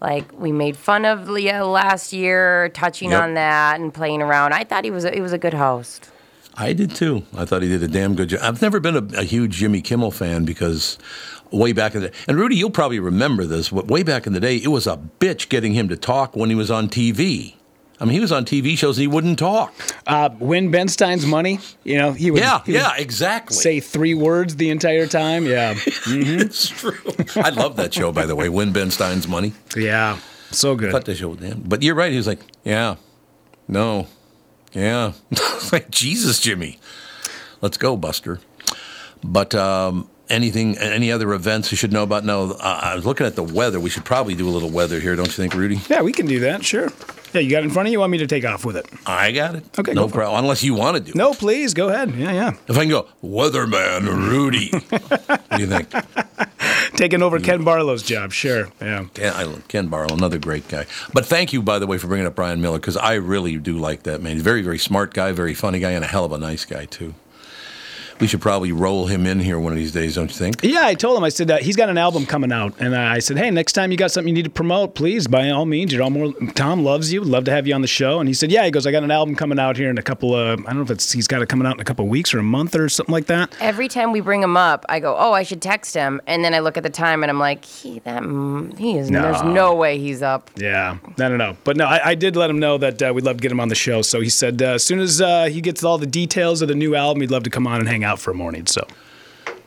like 0.00 0.24
we 0.38 0.50
made 0.50 0.76
fun 0.76 1.04
of 1.04 1.28
Leah 1.28 1.64
last 1.64 2.12
year, 2.12 2.68
touching 2.70 3.10
Yep. 3.12 3.22
on 3.22 3.34
that 3.34 3.78
and 3.80 3.94
playing 3.94 4.20
around. 4.22 4.52
I 4.52 4.64
thought 4.64 4.84
he 4.84 4.90
was 4.90 5.04
a, 5.04 5.12
he 5.12 5.20
was 5.20 5.32
a 5.32 5.38
good 5.38 5.54
host. 5.54 6.10
I 6.54 6.72
did 6.74 6.94
too. 6.94 7.24
I 7.36 7.44
thought 7.46 7.62
he 7.62 7.68
did 7.68 7.82
a 7.82 7.88
damn 7.88 8.14
good 8.14 8.28
job. 8.30 8.40
I've 8.42 8.60
never 8.60 8.78
been 8.80 8.96
a, 8.96 9.20
a 9.20 9.22
huge 9.22 9.52
Jimmy 9.52 9.80
Kimmel 9.80 10.10
fan 10.10 10.44
because 10.44 10.98
way 11.50 11.72
back 11.72 11.94
in 11.94 12.02
the 12.02 12.12
and 12.28 12.36
Rudy, 12.36 12.56
you'll 12.56 12.70
probably 12.70 12.98
remember 12.98 13.44
this. 13.44 13.70
But 13.70 13.86
way 13.86 14.02
back 14.02 14.26
in 14.26 14.32
the 14.32 14.40
day, 14.40 14.56
it 14.56 14.68
was 14.68 14.86
a 14.86 14.98
bitch 15.20 15.48
getting 15.48 15.72
him 15.72 15.88
to 15.88 15.96
talk 15.96 16.34
when 16.36 16.50
he 16.50 16.56
was 16.56 16.70
on 16.70 16.88
TV. 16.88 17.54
I 18.00 18.04
mean, 18.04 18.14
he 18.14 18.20
was 18.20 18.32
on 18.32 18.44
TV 18.44 18.76
shows 18.76 18.98
and 18.98 19.02
he 19.02 19.06
wouldn't 19.06 19.38
talk. 19.38 19.72
Uh, 20.06 20.30
win 20.40 20.70
Ben 20.70 20.88
Stein's 20.88 21.24
money. 21.24 21.60
You 21.84 21.98
know 21.98 22.12
he 22.12 22.30
would. 22.30 22.40
Yeah, 22.40 22.62
he 22.64 22.72
would 22.72 22.80
yeah, 22.80 22.96
exactly. 22.96 23.54
Say 23.56 23.80
three 23.80 24.14
words 24.14 24.56
the 24.56 24.70
entire 24.70 25.06
time. 25.06 25.46
Yeah. 25.46 25.74
it's 25.86 26.68
true. 26.68 26.98
I 27.36 27.50
love 27.50 27.76
that 27.76 27.94
show, 27.94 28.10
by 28.10 28.26
the 28.26 28.34
way. 28.34 28.48
Win 28.48 28.72
Ben 28.72 28.90
Stein's 28.90 29.28
money. 29.28 29.52
yeah. 29.76 30.18
So 30.50 30.74
good. 30.76 30.92
Thought 30.92 31.06
that 31.06 31.16
show 31.16 31.28
was 31.28 31.38
damn. 31.38 31.60
But 31.60 31.82
you're 31.82 31.94
right. 31.94 32.10
He 32.10 32.16
was 32.18 32.26
like, 32.26 32.40
yeah, 32.64 32.96
no, 33.68 34.06
yeah. 34.72 35.12
Like 35.72 35.90
Jesus, 35.90 36.40
Jimmy. 36.40 36.78
Let's 37.62 37.78
go, 37.78 37.96
Buster. 37.96 38.40
But 39.24 39.54
um, 39.54 40.10
anything, 40.28 40.76
any 40.76 41.10
other 41.12 41.32
events 41.32 41.70
you 41.70 41.76
should 41.78 41.92
know 41.92 42.02
about? 42.02 42.24
No, 42.24 42.52
uh, 42.52 42.80
I 42.82 42.94
was 42.94 43.06
looking 43.06 43.26
at 43.26 43.36
the 43.36 43.42
weather. 43.42 43.80
We 43.80 43.88
should 43.88 44.04
probably 44.04 44.34
do 44.34 44.46
a 44.48 44.50
little 44.50 44.68
weather 44.70 45.00
here, 45.00 45.14
don't 45.16 45.26
you 45.26 45.32
think, 45.32 45.54
Rudy? 45.54 45.80
yeah, 45.88 46.02
we 46.02 46.12
can 46.12 46.26
do 46.26 46.40
that. 46.40 46.64
Sure. 46.64 46.90
Yeah, 47.32 47.40
you 47.40 47.50
got 47.50 47.60
it 47.60 47.64
in 47.64 47.70
front 47.70 47.88
of 47.88 47.92
you. 47.92 48.00
Want 48.00 48.12
me 48.12 48.18
to 48.18 48.26
take 48.26 48.44
off 48.44 48.64
with 48.64 48.76
it? 48.76 48.86
I 49.06 49.32
got 49.32 49.54
it. 49.54 49.64
Okay, 49.78 49.94
no 49.94 50.04
it. 50.04 50.12
problem. 50.12 50.44
Unless 50.44 50.62
you 50.62 50.74
want 50.74 50.96
to 50.98 51.02
do. 51.02 51.10
it. 51.10 51.14
No, 51.14 51.32
please 51.32 51.72
go 51.72 51.88
ahead. 51.88 52.14
Yeah, 52.14 52.32
yeah. 52.32 52.48
If 52.68 52.76
I 52.76 52.80
can 52.80 52.90
go, 52.90 53.06
weatherman 53.24 54.06
Rudy. 54.28 54.70
what 54.88 55.50
do 55.50 55.60
you 55.60 55.66
think? 55.66 55.92
Taking 56.96 57.22
over 57.22 57.40
Ken 57.40 57.64
Barlow's 57.64 58.02
job. 58.02 58.32
Sure. 58.32 58.68
Yeah. 58.80 59.06
Ken, 59.14 59.32
I 59.34 59.44
love 59.44 59.66
Ken 59.68 59.88
Barlow, 59.88 60.14
another 60.14 60.38
great 60.38 60.68
guy. 60.68 60.86
But 61.14 61.24
thank 61.26 61.52
you, 61.52 61.62
by 61.62 61.78
the 61.78 61.86
way, 61.86 61.96
for 61.98 62.06
bringing 62.06 62.26
up 62.26 62.34
Brian 62.34 62.60
Miller 62.60 62.78
because 62.78 62.96
I 62.96 63.14
really 63.14 63.56
do 63.56 63.78
like 63.78 64.02
that 64.02 64.20
man. 64.22 64.32
He's 64.34 64.42
a 64.42 64.44
very, 64.44 64.62
very 64.62 64.78
smart 64.78 65.14
guy, 65.14 65.32
very 65.32 65.54
funny 65.54 65.78
guy, 65.80 65.92
and 65.92 66.04
a 66.04 66.08
hell 66.08 66.24
of 66.24 66.32
a 66.32 66.38
nice 66.38 66.64
guy 66.64 66.84
too. 66.84 67.14
We 68.22 68.28
should 68.28 68.40
probably 68.40 68.70
roll 68.70 69.06
him 69.06 69.26
in 69.26 69.40
here 69.40 69.58
one 69.58 69.72
of 69.72 69.76
these 69.78 69.90
days, 69.90 70.14
don't 70.14 70.30
you 70.30 70.36
think? 70.36 70.62
Yeah, 70.62 70.82
I 70.86 70.94
told 70.94 71.18
him. 71.18 71.24
I 71.24 71.28
said 71.28 71.50
uh, 71.50 71.56
he's 71.58 71.74
got 71.74 71.88
an 71.88 71.98
album 71.98 72.24
coming 72.24 72.52
out, 72.52 72.72
and 72.78 72.94
I 72.94 73.18
said, 73.18 73.36
hey, 73.36 73.50
next 73.50 73.72
time 73.72 73.90
you 73.90 73.96
got 73.98 74.12
something 74.12 74.28
you 74.28 74.34
need 74.34 74.44
to 74.44 74.50
promote, 74.50 74.94
please, 74.94 75.26
by 75.26 75.50
all 75.50 75.66
means, 75.66 75.92
you're 75.92 76.04
all 76.04 76.10
more. 76.10 76.32
Tom 76.54 76.84
loves 76.84 77.12
you. 77.12 77.20
Love 77.24 77.42
to 77.46 77.50
have 77.50 77.66
you 77.66 77.74
on 77.74 77.80
the 77.82 77.88
show. 77.88 78.20
And 78.20 78.28
he 78.28 78.32
said, 78.32 78.52
yeah. 78.52 78.64
He 78.64 78.70
goes, 78.70 78.86
I 78.86 78.92
got 78.92 79.02
an 79.02 79.10
album 79.10 79.34
coming 79.34 79.58
out 79.58 79.76
here 79.76 79.90
in 79.90 79.98
a 79.98 80.02
couple 80.02 80.36
of. 80.36 80.60
I 80.60 80.62
don't 80.66 80.76
know 80.76 80.82
if 80.82 80.90
it's 80.92 81.10
he's 81.10 81.26
got 81.26 81.42
it 81.42 81.48
coming 81.48 81.66
out 81.66 81.74
in 81.74 81.80
a 81.80 81.84
couple 81.84 82.04
of 82.04 82.10
weeks 82.12 82.32
or 82.32 82.38
a 82.38 82.44
month 82.44 82.76
or 82.76 82.88
something 82.88 83.12
like 83.12 83.26
that. 83.26 83.56
Every 83.60 83.88
time 83.88 84.12
we 84.12 84.20
bring 84.20 84.40
him 84.40 84.56
up, 84.56 84.86
I 84.88 85.00
go, 85.00 85.16
"Oh, 85.18 85.32
I 85.32 85.42
should 85.42 85.60
text 85.60 85.92
him," 85.92 86.20
and 86.28 86.44
then 86.44 86.54
I 86.54 86.60
look 86.60 86.76
at 86.76 86.84
the 86.84 86.90
time 86.90 87.24
and 87.24 87.30
I'm 87.30 87.40
like, 87.40 87.64
"He 87.64 87.98
that 88.04 88.22
he 88.78 88.98
is. 88.98 89.10
There's 89.10 89.42
No. 89.42 89.52
no 89.52 89.74
way 89.74 89.98
he's 89.98 90.22
up." 90.22 90.48
Yeah, 90.56 90.98
I 91.18 91.28
don't 91.28 91.38
know, 91.38 91.56
but 91.64 91.76
no, 91.76 91.86
I, 91.86 92.10
I 92.10 92.14
did 92.14 92.36
let 92.36 92.50
him 92.50 92.60
know 92.60 92.78
that 92.78 93.02
uh, 93.02 93.10
we'd 93.12 93.24
love 93.24 93.38
to 93.38 93.42
get 93.42 93.50
him 93.50 93.58
on 93.58 93.66
the 93.66 93.74
show. 93.74 94.00
So 94.02 94.20
he 94.20 94.28
said 94.28 94.62
uh, 94.62 94.74
as 94.74 94.84
soon 94.84 95.00
as 95.00 95.20
uh, 95.20 95.46
he 95.46 95.60
gets 95.60 95.82
all 95.82 95.98
the 95.98 96.06
details 96.06 96.62
of 96.62 96.68
the 96.68 96.76
new 96.76 96.94
album, 96.94 97.20
he'd 97.22 97.32
love 97.32 97.42
to 97.42 97.50
come 97.50 97.66
on 97.66 97.80
and 97.80 97.88
hang 97.88 98.04
out 98.04 98.11
for 98.20 98.30
a 98.30 98.34
morning. 98.34 98.66
So 98.66 98.86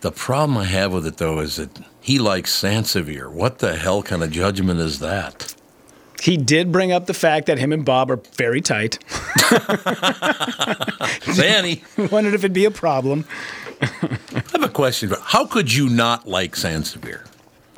The 0.01 0.11
problem 0.11 0.57
I 0.57 0.65
have 0.65 0.93
with 0.93 1.05
it 1.07 1.17
though 1.17 1.39
is 1.39 1.55
that 1.57 1.69
he 2.01 2.19
likes 2.19 2.51
Sansevere. 2.53 3.31
What 3.31 3.59
the 3.59 3.75
hell 3.75 4.03
kind 4.03 4.23
of 4.23 4.31
judgment 4.31 4.79
is 4.79 4.99
that? 4.99 5.53
he 6.21 6.37
did 6.37 6.71
bring 6.71 6.91
up 6.91 7.05
the 7.05 7.13
fact 7.13 7.45
that 7.45 7.59
him 7.59 7.71
and 7.71 7.85
Bob 7.85 8.09
are 8.09 8.19
very 8.35 8.59
tight. 8.61 8.97
Sandy, 11.21 11.83
Wondered 12.11 12.33
if 12.33 12.41
it'd 12.41 12.53
be 12.53 12.65
a 12.65 12.71
problem. 12.71 13.25
I 13.81 14.17
have 14.51 14.63
a 14.63 14.69
question. 14.69 15.11
How 15.21 15.45
could 15.45 15.71
you 15.73 15.89
not 15.89 16.27
like 16.27 16.53
Sansevere? 16.55 17.27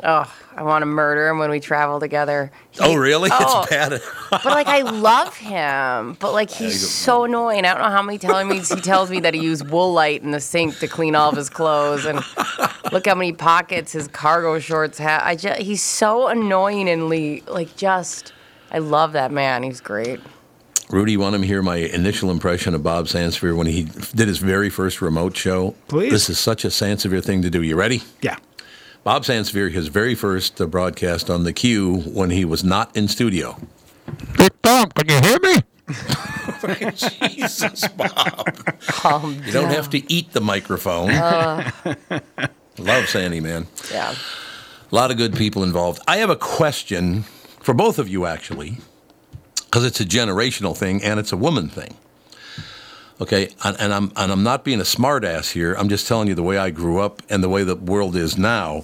Oh, 0.03 0.31
I 0.57 0.63
want 0.63 0.81
to 0.81 0.85
murder 0.87 1.27
him 1.27 1.37
when 1.37 1.51
we 1.51 1.59
travel 1.59 1.99
together. 1.99 2.51
Oh, 2.79 2.89
he- 2.89 2.93
Oh, 2.95 2.95
really? 2.95 3.29
Oh. 3.31 3.61
It's 3.61 3.69
bad. 3.69 4.01
But 4.31 4.45
like 4.45 4.65
I 4.67 4.81
love 4.81 5.37
him, 5.37 6.17
but 6.19 6.33
like 6.33 6.49
he's 6.49 6.89
so 6.89 7.25
annoying. 7.25 7.63
I 7.63 7.73
don't 7.75 7.83
know 7.83 7.89
how 7.95 8.01
many 8.01 8.17
times 8.17 8.69
he 8.69 8.81
tells 8.81 9.11
me 9.11 9.19
that 9.19 9.33
he 9.35 9.39
used 9.41 9.65
Woolite 9.65 10.23
in 10.23 10.31
the 10.31 10.39
sink 10.39 10.79
to 10.79 10.87
clean 10.87 11.15
all 11.15 11.29
of 11.29 11.35
his 11.37 11.49
clothes, 11.49 12.05
and 12.05 12.19
look 12.91 13.05
how 13.05 13.13
many 13.15 13.33
pockets 13.33 13.91
his 13.91 14.07
cargo 14.07 14.57
shorts 14.59 14.97
have. 14.97 15.21
I 15.23 15.35
just 15.35 15.61
he's 15.61 15.83
so 15.83 16.27
annoyingly 16.27 17.43
like 17.47 17.75
just. 17.75 18.33
I 18.71 18.79
love 18.79 19.13
that 19.13 19.31
man. 19.31 19.63
He's 19.63 19.79
great. 19.79 20.19
Rudy, 20.89 21.13
you 21.13 21.19
want 21.19 21.35
to 21.35 21.41
hear 21.45 21.61
my 21.61 21.75
initial 21.77 22.31
impression 22.31 22.73
of 22.73 22.81
Bob 22.81 23.05
Sansevere 23.07 23.55
when 23.55 23.67
he 23.67 23.83
did 23.83 24.27
his 24.27 24.37
very 24.39 24.69
first 24.69 25.01
remote 25.01 25.35
show? 25.37 25.75
Please. 25.87 26.11
This 26.11 26.29
is 26.29 26.39
such 26.39 26.63
a 26.65 26.69
Sansevere 26.69 27.23
thing 27.23 27.41
to 27.43 27.49
do. 27.49 27.61
You 27.61 27.75
ready? 27.75 28.01
Yeah. 28.21 28.37
Bob 29.07 29.23
Sansevere, 29.23 29.71
his 29.71 29.87
very 29.87 30.15
first 30.15 30.59
uh, 30.59 30.65
broadcast 30.65 31.29
on 31.29 31.45
the 31.45 31.53
Q 31.53 32.01
when 32.01 32.29
he 32.29 32.43
was 32.43 32.61
not 32.61 32.93
in 32.93 33.07
studio. 33.07 33.57
Big 34.37 34.51
Tom, 34.61 34.89
can 34.89 35.07
you 35.07 35.21
hear 35.21 35.39
me? 35.39 35.55
Jesus, 37.37 37.87
Bob. 37.87 38.53
Calm 38.81 39.41
You 39.45 39.53
don't 39.53 39.69
have 39.69 39.89
to 39.91 40.11
eat 40.11 40.33
the 40.33 40.41
microphone. 40.41 41.07
Love 42.77 43.07
Sandy, 43.07 43.39
man. 43.39 43.67
Yeah. 43.89 44.13
A 44.91 44.93
lot 44.93 45.09
of 45.09 45.15
good 45.15 45.37
people 45.37 45.63
involved. 45.63 46.01
I 46.05 46.17
have 46.17 46.29
a 46.29 46.35
question 46.35 47.21
for 47.61 47.73
both 47.73 47.99
of 47.99 48.09
you, 48.09 48.25
actually, 48.25 48.79
because 49.67 49.85
it's 49.85 50.01
a 50.01 50.05
generational 50.05 50.75
thing 50.75 51.01
and 51.01 51.17
it's 51.17 51.31
a 51.31 51.37
woman 51.37 51.69
thing. 51.69 51.95
Okay, 53.19 53.49
and, 53.63 53.75
and 53.79 53.93
I'm 53.93 54.11
and 54.15 54.31
I'm 54.31 54.43
not 54.43 54.63
being 54.63 54.79
a 54.79 54.83
smartass 54.83 55.51
here. 55.51 55.73
I'm 55.73 55.89
just 55.89 56.07
telling 56.07 56.27
you 56.27 56.35
the 56.35 56.43
way 56.43 56.57
I 56.57 56.69
grew 56.69 56.99
up 56.99 57.23
and 57.29 57.43
the 57.43 57.49
way 57.49 57.63
the 57.63 57.75
world 57.75 58.15
is 58.15 58.37
now. 58.37 58.83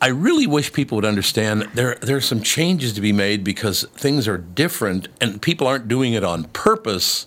I 0.00 0.08
really 0.08 0.46
wish 0.46 0.72
people 0.72 0.96
would 0.96 1.04
understand 1.04 1.62
there 1.74 1.96
there 1.96 2.16
are 2.16 2.20
some 2.20 2.42
changes 2.42 2.92
to 2.92 3.00
be 3.00 3.12
made 3.12 3.44
because 3.44 3.84
things 3.94 4.28
are 4.28 4.38
different 4.38 5.08
and 5.20 5.40
people 5.40 5.66
aren't 5.66 5.88
doing 5.88 6.12
it 6.12 6.22
on 6.22 6.44
purpose. 6.44 7.26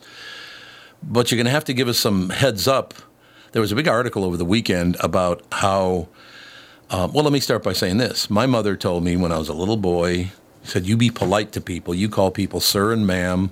But 1.04 1.32
you're 1.32 1.38
going 1.38 1.46
to 1.46 1.51
have 1.51 1.66
to 1.66 1.74
give 1.74 1.88
us 1.88 1.98
some 1.98 2.30
heads 2.30 2.68
up. 2.68 2.94
There 3.54 3.62
was 3.62 3.72
a 3.72 3.75
big 3.75 3.88
article 3.88 4.24
over 4.24 4.38
the 4.38 4.46
weekend 4.46 4.98
about 5.00 5.42
how 5.51 6.08
um, 6.92 7.13
well, 7.13 7.24
let 7.24 7.32
me 7.32 7.40
start 7.40 7.63
by 7.63 7.72
saying 7.72 7.98
this. 7.98 8.30
My 8.30 8.46
mother 8.46 8.75
told 8.75 9.04
me 9.04 9.16
when 9.16 9.32
I 9.32 9.38
was 9.38 9.48
a 9.48 9.54
little 9.54 9.78
boy, 9.78 10.32
said, 10.63 10.86
You 10.86 10.98
be 10.98 11.10
polite 11.10 11.51
to 11.53 11.62
people. 11.62 11.94
You 11.94 12.10
call 12.10 12.32
people 12.32 12.60
sir 12.60 12.91
and 12.91 13.06
ma'am, 13.06 13.51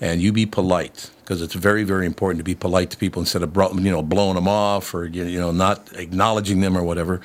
and 0.00 0.20
you 0.20 0.32
be 0.32 0.46
polite 0.46 1.10
because 1.20 1.42
it's 1.42 1.54
very, 1.54 1.82
very 1.82 2.06
important 2.06 2.38
to 2.38 2.44
be 2.44 2.54
polite 2.54 2.90
to 2.90 2.96
people 2.96 3.20
instead 3.20 3.42
of 3.42 3.56
you 3.56 3.90
know 3.90 4.02
blowing 4.02 4.36
them 4.36 4.48
off 4.48 4.94
or 4.94 5.06
you 5.06 5.40
know 5.40 5.50
not 5.50 5.92
acknowledging 5.94 6.60
them 6.60 6.76
or 6.76 6.82
whatever. 6.82 7.20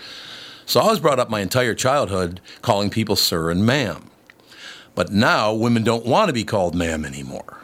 So 0.66 0.80
I 0.80 0.88
was 0.88 1.00
brought 1.00 1.20
up 1.20 1.30
my 1.30 1.42
entire 1.42 1.76
childhood 1.76 2.40
calling 2.62 2.90
people 2.90 3.16
sir 3.16 3.52
and 3.52 3.66
ma'am. 3.66 4.10
But 4.96 5.12
now 5.12 5.54
women 5.54 5.84
don't 5.84 6.06
want 6.06 6.30
to 6.30 6.34
be 6.34 6.44
called 6.44 6.76
ma'am 6.76 7.06
anymore. 7.06 7.60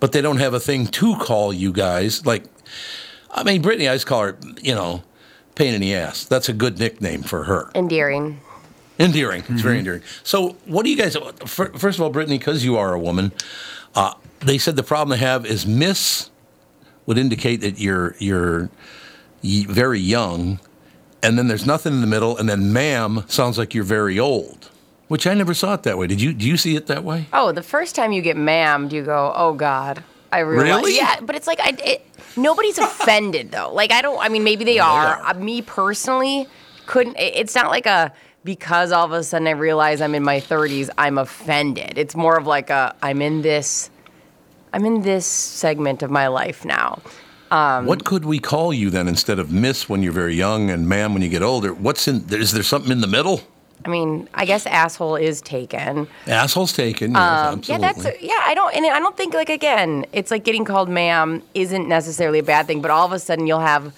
But 0.00 0.12
they 0.12 0.20
don't 0.20 0.38
have 0.38 0.52
a 0.52 0.60
thing 0.60 0.86
to 0.88 1.16
call 1.16 1.52
you 1.52 1.72
guys. 1.72 2.26
Like, 2.26 2.44
I 3.30 3.44
mean, 3.44 3.62
Brittany, 3.62 3.88
I 3.88 3.94
just 3.94 4.06
call 4.06 4.22
her, 4.22 4.38
you 4.60 4.74
know, 4.74 5.04
pain 5.54 5.74
in 5.74 5.80
the 5.80 5.94
ass. 5.94 6.24
That's 6.24 6.48
a 6.48 6.52
good 6.52 6.78
nickname 6.78 7.22
for 7.22 7.44
her. 7.44 7.70
Endearing. 7.74 8.40
Endearing. 8.98 9.42
It's 9.48 9.62
very 9.62 9.78
endearing. 9.78 10.02
So, 10.22 10.56
what 10.66 10.84
do 10.84 10.90
you 10.90 10.96
guys? 10.96 11.16
First 11.46 11.98
of 11.98 12.00
all, 12.02 12.10
Brittany, 12.10 12.38
because 12.38 12.64
you 12.64 12.76
are 12.76 12.92
a 12.92 12.98
woman, 12.98 13.32
uh, 13.94 14.14
they 14.40 14.58
said 14.58 14.76
the 14.76 14.82
problem 14.82 15.18
they 15.18 15.24
have 15.24 15.46
is 15.46 15.66
Miss 15.66 16.30
would 17.06 17.18
indicate 17.18 17.60
that 17.62 17.78
you're 17.80 18.14
you're 18.18 18.70
very 19.42 19.98
young, 19.98 20.60
and 21.22 21.38
then 21.38 21.48
there's 21.48 21.66
nothing 21.66 21.92
in 21.94 22.00
the 22.00 22.06
middle, 22.06 22.36
and 22.36 22.48
then 22.48 22.72
ma'am 22.72 23.24
sounds 23.28 23.58
like 23.58 23.74
you're 23.74 23.82
very 23.84 24.18
old, 24.18 24.70
which 25.08 25.26
I 25.26 25.34
never 25.34 25.54
saw 25.54 25.74
it 25.74 25.82
that 25.84 25.96
way. 25.98 26.06
Did 26.06 26.20
you? 26.20 26.32
Do 26.32 26.46
you 26.46 26.56
see 26.56 26.76
it 26.76 26.86
that 26.86 27.02
way? 27.02 27.26
Oh, 27.32 27.50
the 27.52 27.62
first 27.62 27.94
time 27.94 28.12
you 28.12 28.22
get 28.22 28.36
ma'amed, 28.36 28.92
you 28.92 29.02
go, 29.04 29.32
"Oh 29.34 29.54
God." 29.54 30.04
I 30.30 30.38
realize. 30.40 30.82
Really? 30.82 30.96
Yeah, 30.96 31.20
but 31.20 31.34
it's 31.34 31.46
like 31.46 31.60
I. 31.60 31.74
It, 31.84 32.06
nobody's 32.36 32.78
offended 32.78 33.50
though. 33.52 33.72
Like 33.72 33.90
I 33.92 34.00
don't. 34.02 34.18
I 34.20 34.28
mean, 34.28 34.44
maybe 34.44 34.64
they 34.64 34.78
are. 34.78 35.16
are. 35.16 35.30
Uh, 35.30 35.34
me 35.34 35.60
personally, 35.62 36.46
couldn't. 36.86 37.16
it- 37.16 37.36
It's 37.36 37.54
not 37.54 37.70
like 37.70 37.86
a 37.86 38.12
because 38.44 38.92
all 38.92 39.04
of 39.04 39.12
a 39.12 39.22
sudden 39.22 39.46
I 39.46 39.52
realize 39.52 40.00
I'm 40.00 40.14
in 40.14 40.22
my 40.22 40.40
30s. 40.40 40.90
I'm 40.98 41.18
offended. 41.18 41.98
It's 41.98 42.14
more 42.14 42.36
of 42.36 42.46
like 42.46 42.70
a 42.70 42.94
I'm 43.02 43.22
in 43.22 43.42
this. 43.42 43.90
I'm 44.72 44.84
in 44.84 45.02
this 45.02 45.26
segment 45.26 46.02
of 46.02 46.10
my 46.10 46.28
life 46.28 46.64
now. 46.64 47.00
Um, 47.50 47.84
what 47.84 48.04
could 48.06 48.24
we 48.24 48.38
call 48.38 48.72
you 48.72 48.88
then 48.88 49.08
instead 49.08 49.38
of 49.38 49.52
Miss 49.52 49.86
when 49.86 50.02
you're 50.02 50.12
very 50.12 50.34
young 50.34 50.70
and 50.70 50.88
ma'am 50.88 51.12
when 51.12 51.22
you 51.22 51.28
get 51.28 51.42
older? 51.42 51.74
What's 51.74 52.08
in? 52.08 52.24
Is 52.30 52.52
there 52.52 52.62
something 52.62 52.90
in 52.90 53.02
the 53.02 53.06
middle? 53.06 53.42
I 53.84 53.88
mean, 53.88 54.28
I 54.32 54.44
guess 54.44 54.64
asshole 54.64 55.16
is 55.16 55.42
taken. 55.42 56.06
Assholes 56.26 56.72
taken. 56.72 57.12
Yes, 57.12 57.52
Um. 57.52 57.60
Yeah, 57.64 57.78
that's 57.78 58.06
yeah. 58.22 58.40
I 58.42 58.54
don't, 58.54 58.74
and 58.74 58.86
I 58.86 58.98
don't 58.98 59.16
think 59.16 59.34
like 59.34 59.50
again, 59.50 60.06
it's 60.12 60.30
like 60.30 60.44
getting 60.44 60.64
called 60.64 60.88
ma'am 60.88 61.42
isn't 61.54 61.88
necessarily 61.88 62.38
a 62.38 62.42
bad 62.42 62.66
thing, 62.66 62.80
but 62.80 62.90
all 62.90 63.04
of 63.04 63.12
a 63.12 63.18
sudden 63.18 63.46
you'll 63.46 63.60
have 63.60 63.94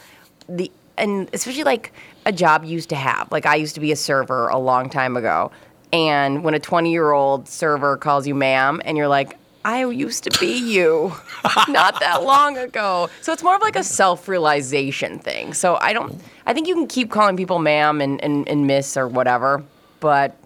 the 0.49 0.71
and 0.97 1.29
especially 1.33 1.65
like 1.65 1.93
a 2.27 2.33
job 2.33 2.65
used 2.65 2.89
to 2.91 2.97
have. 2.97 3.31
Like 3.31 3.47
I 3.47 3.57
used 3.57 3.75
to 3.75 3.81
be 3.81 3.93
a 3.93 3.97
server 3.97 4.49
a 4.49 4.59
long 4.59 4.91
time 4.91 5.17
ago, 5.17 5.51
and 5.93 6.45
when 6.45 6.55
a 6.55 6.59
twenty-year-old 6.59 7.49
server 7.49 7.97
calls 7.97 8.27
you 8.27 8.35
ma'am, 8.35 8.81
and 8.85 8.97
you're 8.97 9.09
like. 9.09 9.39
I 9.67 9.87
used 9.87 10.25
to 10.25 10.41
be 10.41 10.59
you 10.59 11.11
not 11.69 11.99
that 12.01 12.23
long 12.23 12.59
ago. 12.59 13.09
So 13.23 13.33
it's 13.33 13.43
more 13.43 13.57
of 13.57 13.63
like 13.63 13.77
a 13.77 13.83
self 13.83 14.29
realization 14.29 15.19
thing. 15.19 15.55
So 15.55 15.79
I 15.81 15.95
don't, 15.95 16.21
I 16.45 16.53
think 16.53 16.69
you 16.69 16.75
can 16.75 16.87
keep 16.87 17.11
calling 17.11 17.35
people 17.35 17.59
ma'am 17.59 18.03
and, 18.03 18.23
and, 18.23 18.47
and 18.47 18.67
miss 18.67 18.95
or 18.95 19.09
whatever, 19.09 19.65
but 20.01 20.37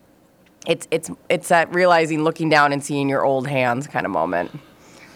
it's 0.68 0.86
it's 0.90 1.10
it's 1.28 1.48
that 1.48 1.72
realizing, 1.74 2.22
looking 2.22 2.48
down 2.48 2.72
and 2.72 2.84
seeing 2.84 3.08
your 3.08 3.24
old 3.24 3.48
hands 3.48 3.86
kind 3.88 4.06
of 4.06 4.12
moment. 4.12 4.52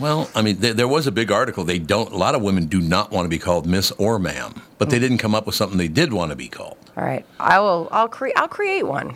Well, 0.00 0.28
I 0.35 0.42
mean, 0.42 0.59
there, 0.59 0.75
there 0.75 0.88
was 0.88 1.07
a 1.07 1.12
big 1.12 1.31
article. 1.31 1.62
They 1.62 1.78
don't. 1.78 2.11
A 2.11 2.16
lot 2.16 2.35
of 2.35 2.42
women 2.42 2.66
do 2.66 2.81
not 2.81 3.12
want 3.12 3.26
to 3.26 3.28
be 3.28 3.38
called 3.38 3.66
Miss 3.66 3.92
or 3.92 4.19
Ma'am, 4.19 4.62
but 4.83 4.91
they 4.91 4.99
didn't 4.99 5.19
come 5.19 5.33
up 5.33 5.47
with 5.47 5.55
something 5.55 5.79
they 5.79 5.87
did 5.87 6.12
want 6.12 6.31
to 6.31 6.37
be 6.37 6.49
called. 6.49 6.77
All 6.97 7.05
right, 7.05 7.25
I 7.39 7.61
will. 7.61 7.89
I'll 7.93 8.09
create. 8.09 8.35
I'll 8.37 8.49
create 8.49 8.83
one. 8.83 9.15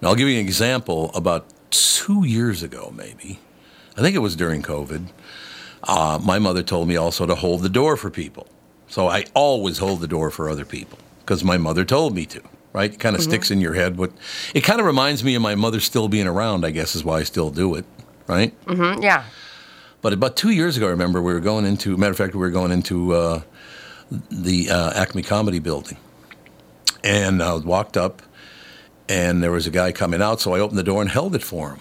Now, 0.00 0.10
I'll 0.10 0.14
give 0.14 0.28
you 0.28 0.38
an 0.38 0.46
example. 0.46 1.10
About 1.16 1.46
two 1.70 2.24
years 2.24 2.62
ago, 2.62 2.92
maybe, 2.96 3.40
I 3.96 4.02
think 4.02 4.14
it 4.14 4.20
was 4.20 4.36
during 4.36 4.62
COVID. 4.62 5.08
Uh, 5.82 6.20
my 6.22 6.38
mother 6.38 6.62
told 6.62 6.86
me 6.86 6.96
also 6.96 7.26
to 7.26 7.34
hold 7.34 7.62
the 7.62 7.68
door 7.68 7.96
for 7.96 8.08
people, 8.08 8.46
so 8.86 9.08
I 9.08 9.24
always 9.34 9.78
hold 9.78 10.00
the 10.00 10.06
door 10.06 10.30
for 10.30 10.48
other 10.48 10.64
people 10.64 10.98
because 11.20 11.42
my 11.42 11.58
mother 11.58 11.84
told 11.84 12.14
me 12.14 12.24
to. 12.26 12.40
Right? 12.72 12.92
It 12.94 13.00
kind 13.00 13.16
of 13.16 13.22
sticks 13.22 13.50
in 13.50 13.60
your 13.60 13.74
head. 13.74 13.96
But 13.96 14.12
it 14.54 14.60
kind 14.60 14.78
of 14.78 14.86
reminds 14.86 15.24
me 15.24 15.34
of 15.34 15.42
my 15.42 15.56
mother 15.56 15.80
still 15.80 16.06
being 16.06 16.28
around. 16.28 16.64
I 16.64 16.70
guess 16.70 16.94
is 16.94 17.02
why 17.02 17.18
I 17.18 17.24
still 17.24 17.50
do 17.50 17.74
it. 17.74 17.84
Right? 18.28 18.54
Mm-hmm, 18.66 19.02
yeah. 19.02 19.24
But 20.02 20.12
about 20.12 20.36
two 20.36 20.50
years 20.50 20.76
ago, 20.76 20.86
I 20.86 20.90
remember 20.90 21.20
we 21.20 21.32
were 21.32 21.40
going 21.40 21.64
into. 21.64 21.96
Matter 21.96 22.12
of 22.12 22.16
fact, 22.16 22.34
we 22.34 22.40
were 22.40 22.50
going 22.50 22.70
into 22.70 23.14
uh, 23.14 23.40
the 24.10 24.70
uh, 24.70 24.92
Acme 24.94 25.22
Comedy 25.22 25.58
Building, 25.58 25.98
and 27.04 27.42
I 27.42 27.54
walked 27.56 27.96
up, 27.96 28.22
and 29.08 29.42
there 29.42 29.52
was 29.52 29.66
a 29.66 29.70
guy 29.70 29.92
coming 29.92 30.22
out. 30.22 30.40
So 30.40 30.54
I 30.54 30.60
opened 30.60 30.78
the 30.78 30.84
door 30.84 31.00
and 31.02 31.10
held 31.10 31.34
it 31.34 31.42
for 31.42 31.70
him. 31.70 31.80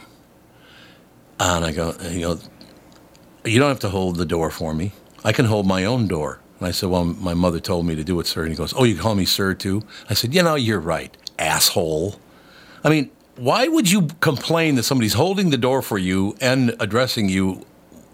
And 1.40 1.66
I 1.66 1.72
go, 1.72 1.96
you 2.10 2.22
know, 2.22 2.40
you 3.46 3.60
don't 3.60 3.70
have 3.70 3.80
to 3.82 3.90
hold 3.90 4.16
the 4.16 4.26
door 4.26 4.50
for 4.50 4.74
me. 4.74 4.92
I 5.24 5.32
can 5.32 5.46
hold 5.46 5.68
my 5.68 5.86
own 5.86 6.08
door. 6.08 6.40
And 6.60 6.68
I 6.68 6.72
said, 6.72 6.90
well, 6.90 7.06
my 7.06 7.34
mother 7.34 7.60
told 7.60 7.86
me 7.86 7.96
to 7.96 8.04
do 8.04 8.20
it, 8.20 8.28
sir. 8.28 8.42
And 8.42 8.52
he 8.52 8.58
goes, 8.58 8.74
oh, 8.76 8.84
you 8.84 8.98
call 8.98 9.16
me 9.16 9.26
sir 9.26 9.54
too? 9.54 9.84
I 10.10 10.14
said, 10.16 10.34
you 10.34 10.42
know, 10.42 10.56
you're 10.56 10.80
right, 10.80 11.16
asshole. 11.38 12.20
I 12.84 12.90
mean, 12.90 13.12
why 13.36 13.68
would 13.68 13.92
you 13.92 14.08
complain 14.20 14.76
that 14.76 14.84
somebody's 14.84 15.14
holding 15.14 15.52
the 15.52 15.58
door 15.58 15.82
for 15.84 16.00
you 16.00 16.36
and 16.42 16.76
addressing 16.80 17.30
you 17.30 17.66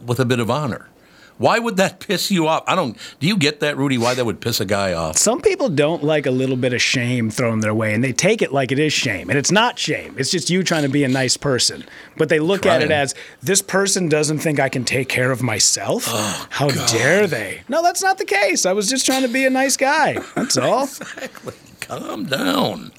with 0.06 0.20
a 0.20 0.26
bit 0.26 0.40
of 0.40 0.52
honor? 0.52 0.90
Why 1.38 1.60
would 1.60 1.78
that 1.78 2.00
piss 2.00 2.30
you 2.32 2.48
off? 2.48 2.64
I 2.68 2.76
don't. 2.76 2.98
Do 3.20 3.28
you 3.28 3.38
get 3.38 3.60
that, 3.62 3.78
Rudy? 3.78 3.98
Why 3.98 4.14
that 4.14 4.26
would 4.26 4.40
piss 4.40 4.60
a 4.60 4.66
guy 4.66 4.94
off? 4.94 5.18
Some 5.18 5.42
people 5.42 5.70
don't 5.70 6.04
like 6.04 6.26
a 6.26 6.32
little 6.32 6.56
bit 6.56 6.74
of 6.74 6.82
shame 6.82 7.30
thrown 7.30 7.60
their 7.60 7.74
way, 7.74 7.94
and 7.94 8.04
they 8.04 8.14
take 8.14 8.42
it 8.42 8.54
like 8.54 8.72
it 8.72 8.80
is 8.80 8.94
shame. 8.94 9.30
And 9.30 9.38
it's 9.38 9.52
not 9.52 9.80
shame. 9.80 10.16
It's 10.18 10.30
just 10.32 10.50
you 10.50 10.64
trying 10.64 10.84
to 10.84 10.90
be 10.90 11.04
a 11.04 11.08
nice 11.08 11.36
person. 11.38 11.86
But 12.18 12.30
they 12.30 12.40
look 12.40 12.66
at 12.66 12.82
it 12.82 12.92
as 12.92 13.16
this 13.42 13.62
person 13.62 14.10
doesn't 14.10 14.40
think 14.40 14.60
I 14.60 14.70
can 14.70 14.86
take 14.86 15.10
care 15.10 15.32
of 15.32 15.42
myself. 15.42 16.06
Oh, 16.08 16.48
How 16.52 16.70
dare 16.70 17.28
they? 17.28 17.62
No, 17.68 17.82
that's 17.82 18.04
not 18.04 18.18
the 18.18 18.26
case. 18.26 18.66
I 18.66 18.74
was 18.74 18.90
just 18.90 19.06
trying 19.06 19.24
to 19.24 19.28
be 19.28 19.46
a 19.46 19.50
nice 19.50 19.76
guy. 19.78 20.18
That's 20.36 20.58
all. 20.58 20.84
Exactly. 20.94 21.54
Calm 21.80 22.26
down. 22.26 22.92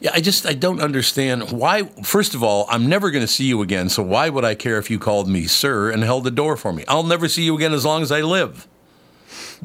Yeah, 0.00 0.12
I 0.14 0.20
just 0.20 0.46
I 0.46 0.54
don't 0.54 0.80
understand 0.80 1.50
why. 1.52 1.82
First 2.02 2.34
of 2.34 2.42
all, 2.42 2.66
I'm 2.70 2.88
never 2.88 3.10
going 3.10 3.22
to 3.24 3.30
see 3.32 3.44
you 3.44 3.60
again. 3.62 3.88
So 3.90 4.02
why 4.02 4.30
would 4.30 4.44
I 4.44 4.54
care 4.54 4.78
if 4.78 4.90
you 4.90 4.98
called 4.98 5.28
me 5.28 5.46
sir 5.46 5.90
and 5.90 6.02
held 6.02 6.24
the 6.24 6.30
door 6.30 6.56
for 6.56 6.72
me? 6.72 6.84
I'll 6.88 7.02
never 7.02 7.28
see 7.28 7.42
you 7.42 7.54
again 7.54 7.74
as 7.74 7.84
long 7.84 8.02
as 8.02 8.10
I 8.10 8.22
live. 8.22 8.66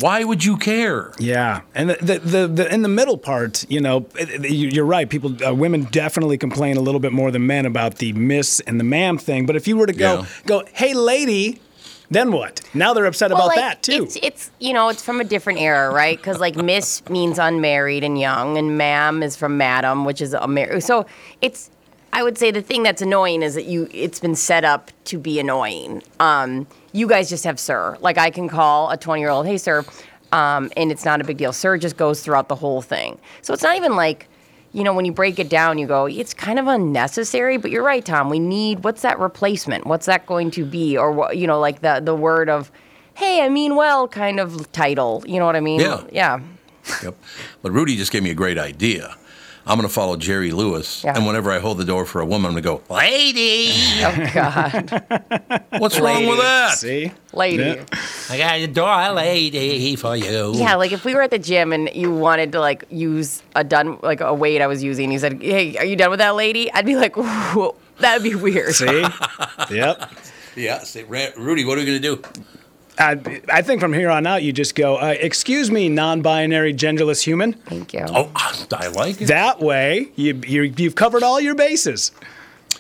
Why 0.02 0.26
would 0.26 0.44
you 0.44 0.58
care? 0.58 1.14
Yeah, 1.20 1.62
and 1.74 1.90
the 1.92 2.20
the, 2.20 2.48
the, 2.48 2.74
in 2.74 2.82
the 2.82 2.90
middle 2.90 3.18
part, 3.18 3.66
you 3.70 3.80
know, 3.80 4.06
it- 4.20 4.30
it- 4.30 4.50
you- 4.52 4.68
you're 4.68 4.86
right. 4.86 5.10
People, 5.10 5.38
uh, 5.46 5.54
women 5.54 5.84
definitely 5.90 6.38
complain 6.38 6.76
a 6.76 6.82
little 6.82 7.00
bit 7.00 7.14
more 7.14 7.32
than 7.32 7.48
men 7.48 7.66
about 7.66 7.96
the 7.96 8.12
miss 8.12 8.60
and 8.68 8.78
the 8.78 8.84
ma'am 8.84 9.18
thing. 9.18 9.46
But 9.46 9.56
if 9.56 9.70
you 9.70 9.78
were 9.78 9.88
to 9.88 9.94
go 9.94 10.16
Yeah. 10.20 10.26
go, 10.46 10.64
hey 10.74 10.94
lady, 10.94 11.62
then 12.10 12.32
what? 12.32 12.62
Now 12.74 12.94
they're 12.94 13.06
upset 13.06 13.32
about 13.32 13.48
like, 13.48 13.58
that 13.58 13.84
too. 13.84 14.04
It's, 14.04 14.18
it's 14.22 14.52
you 14.60 14.74
know 14.74 14.90
it's 14.90 15.04
from 15.04 15.20
a 15.20 15.24
different 15.24 15.60
era, 15.60 15.94
right? 15.94 16.18
Because 16.18 16.40
like 16.40 16.56
Miss 16.56 17.02
means 17.10 17.40
unmarried 17.40 18.04
and 18.04 18.20
young, 18.20 18.58
and 18.58 18.78
Ma'am 18.78 19.24
is 19.24 19.36
from 19.36 19.58
Madam, 19.58 20.06
which 20.06 20.22
is 20.22 20.34
a 20.34 20.48
married. 20.48 20.84
So 20.84 21.06
it's 21.42 21.72
I 22.14 22.24
would 22.24 22.38
say 22.38 22.52
the 22.52 22.62
thing 22.62 22.84
that's 22.84 23.02
annoying 23.02 23.42
is 23.42 23.56
that 23.56 23.66
you 23.66 23.90
it's 23.92 24.20
been 24.20 24.36
set 24.36 24.64
up 24.64 24.92
to 25.06 25.18
be 25.18 25.40
annoying. 25.40 26.02
Um, 26.20 26.68
you 26.94 27.08
guys 27.08 27.30
just 27.30 27.44
have 27.44 27.60
Sir. 27.60 27.98
Like 28.02 28.18
I 28.18 28.30
can 28.30 28.48
call 28.48 28.90
a 28.90 28.98
20 28.98 29.22
year 29.22 29.30
old, 29.30 29.46
hey 29.46 29.58
Sir, 29.58 29.84
um, 30.32 30.72
and 30.78 30.92
it's 30.92 31.06
not 31.06 31.22
a 31.22 31.24
big 31.24 31.38
deal. 31.38 31.54
Sir 31.54 31.78
just 31.78 31.98
goes 31.98 32.22
throughout 32.22 32.48
the 32.48 32.56
whole 32.56 32.82
thing. 32.82 33.20
So 33.42 33.54
it's 33.54 33.64
not 33.64 33.76
even 33.76 33.96
like 33.96 34.30
you 34.76 34.84
know, 34.84 34.94
when 34.94 35.06
you 35.06 35.14
break 35.14 35.40
it 35.40 35.48
down, 35.48 35.78
you 35.78 35.88
go, 35.88 36.06
it's 36.06 36.34
kind 36.34 36.60
of 36.60 36.68
unnecessary. 36.68 37.56
But 37.56 37.72
you're 37.72 37.84
right, 37.84 38.04
Tom. 38.04 38.30
We 38.30 38.40
need 38.40 38.84
what's 38.84 39.04
that 39.04 39.18
replacement? 39.20 39.88
What's 39.88 40.06
that 40.06 40.26
going 40.26 40.52
to 40.52 40.66
be? 40.66 40.98
Or 40.98 41.12
what 41.14 41.38
you 41.38 41.48
know, 41.48 41.60
like 41.62 41.80
the 41.80 42.02
the 42.04 42.14
word 42.14 42.50
of, 42.50 42.72
hey, 43.14 43.42
I 43.42 43.48
mean 43.48 43.78
well, 43.78 44.08
kind 44.10 44.38
of 44.38 44.70
title. 44.74 45.24
You 45.26 45.40
know 45.40 45.46
what 45.46 45.56
I 45.56 45.62
mean? 45.62 45.80
Yeah. 45.80 46.04
Yeah. 46.12 46.42
Yep. 47.02 47.16
But 47.62 47.72
Rudy 47.72 47.96
just 47.96 48.12
gave 48.12 48.22
me 48.22 48.32
a 48.32 48.36
great 48.36 48.58
idea. 48.58 49.16
I'm 49.68 49.78
going 49.78 49.88
to 49.88 49.94
follow 49.94 50.16
Jerry 50.16 50.52
Lewis, 50.52 51.04
Yeah. 51.04 51.16
and 51.16 51.26
whenever 51.26 51.52
I 51.52 51.58
hold 51.60 51.78
the 51.80 51.86
door 51.86 52.06
for 52.06 52.22
a 52.22 52.26
woman, 52.26 52.56
I'm 52.56 52.62
going 52.62 52.64
to 52.80 52.84
go, 52.88 52.94
"Lady, 52.94 53.72
Oh 54.04 54.30
God, 54.34 55.64
what's 55.80 56.00
wrong 56.00 56.28
with 56.28 56.40
that?" 56.40 56.78
See? 56.78 57.12
lady. 57.34 57.64
Yeah. 57.64 57.84
I 58.30 58.38
got 58.38 58.56
a 58.60 58.68
door, 58.68 59.12
lady, 59.14 59.96
for 59.96 60.16
you. 60.16 60.54
Yeah, 60.56 60.76
like 60.76 60.92
if 60.92 61.04
we 61.04 61.16
were 61.16 61.22
at 61.24 61.32
the 61.32 61.40
gym 61.40 61.74
and 61.74 61.90
you 61.96 62.14
wanted 62.14 62.52
to 62.52 62.60
like 62.60 62.84
use 62.90 63.42
a 63.56 63.64
done 63.64 63.98
like 64.04 64.22
a 64.22 64.34
weight 64.34 64.62
I 64.62 64.68
was 64.68 64.84
using, 64.84 65.06
and 65.06 65.14
he 65.14 65.20
said, 65.20 65.42
"Hey, 65.42 65.76
are 65.78 65.86
you 65.86 65.96
done 65.96 66.12
with 66.12 66.20
that 66.20 66.36
lady?" 66.36 66.72
I'd 66.72 66.86
be 66.86 66.96
like, 66.96 67.16
"That'd 68.00 68.24
be 68.24 68.36
weird." 68.36 68.76
See? 68.76 68.86
yep. 69.72 70.12
Yeah. 70.56 70.80
Say, 70.84 71.04
Rudy, 71.04 71.66
what 71.66 71.78
are 71.78 71.82
we 71.82 71.86
going 71.88 72.02
to 72.02 72.16
do? 72.16 72.22
I, 72.98 73.42
I 73.50 73.62
think 73.62 73.82
from 73.82 73.94
here 73.94 74.10
on 74.10 74.26
out, 74.26 74.44
you 74.44 74.54
just 74.54 74.76
go, 74.76 74.96
uh, 74.98 75.16
excuse 75.20 75.70
me, 75.70 75.90
non 75.90 76.22
binary, 76.22 76.74
genderless 76.74 77.22
human. 77.24 77.54
Thank 77.54 77.94
you. 77.94 78.06
Oh, 78.08 78.32
I 78.36 78.88
like 78.88 79.22
it. 79.22 79.28
That 79.28 79.60
way, 79.60 80.10
you, 80.16 80.40
you, 80.46 80.64
you've 80.64 80.96
covered 80.96 81.24
all 81.24 81.40
your 81.42 81.56
bases. 81.56 82.12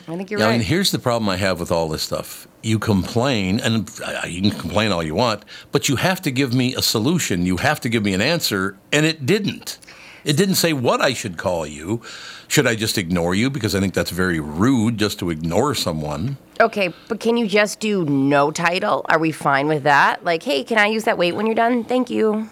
I 0.08 0.16
think 0.18 0.30
you're 0.30 0.40
Now, 0.40 0.48
right. 0.48 0.54
and 0.56 0.64
here's 0.64 0.92
the 0.92 1.00
problem 1.00 1.28
I 1.30 1.38
have 1.38 1.60
with 1.60 1.72
all 1.72 1.90
this 1.90 2.04
stuff. 2.04 2.48
You 2.62 2.80
complain, 2.80 3.60
and 3.60 3.90
uh, 4.04 4.22
you 4.28 4.42
can 4.50 4.60
complain 4.60 4.92
all 4.92 5.04
you 5.04 5.16
want, 5.16 5.44
but 5.72 5.90
you 5.90 5.96
have 5.98 6.22
to 6.24 6.32
give 6.32 6.54
me 6.54 6.76
a 6.76 6.82
solution. 6.82 7.46
You 7.46 7.58
have 7.58 7.80
to 7.82 7.90
give 7.90 8.04
me 8.04 8.14
an 8.14 8.22
answer, 8.22 8.78
and 8.92 9.06
it 9.06 9.26
didn't. 9.26 9.78
It 10.24 10.38
didn't 10.38 10.56
say 10.56 10.74
what 10.74 11.02
I 11.02 11.14
should 11.14 11.38
call 11.38 11.68
you. 11.68 12.02
Should 12.48 12.68
I 12.68 12.76
just 12.76 12.98
ignore 12.98 13.34
you? 13.36 13.50
Because 13.50 13.76
I 13.76 13.80
think 13.80 13.94
that's 13.94 14.12
very 14.12 14.40
rude 14.40 14.98
just 14.98 15.20
to 15.20 15.30
ignore 15.30 15.74
someone. 15.76 16.38
Okay, 16.62 16.94
but 17.08 17.20
can 17.20 17.38
you 17.38 17.48
just 17.48 17.80
do 17.80 18.06
no 18.06 18.52
title? 18.52 19.06
Are 19.10 19.20
we 19.20 19.32
fine 19.32 19.68
with 19.68 19.84
that? 19.84 20.24
Like, 20.24 20.44
hey, 20.44 20.64
can 20.64 20.78
I 20.78 20.86
use 20.88 21.04
that 21.06 21.18
weight 21.18 21.36
when 21.36 21.46
you're 21.48 21.56
done? 21.56 21.84
Thank 21.84 22.10
you. 22.10 22.50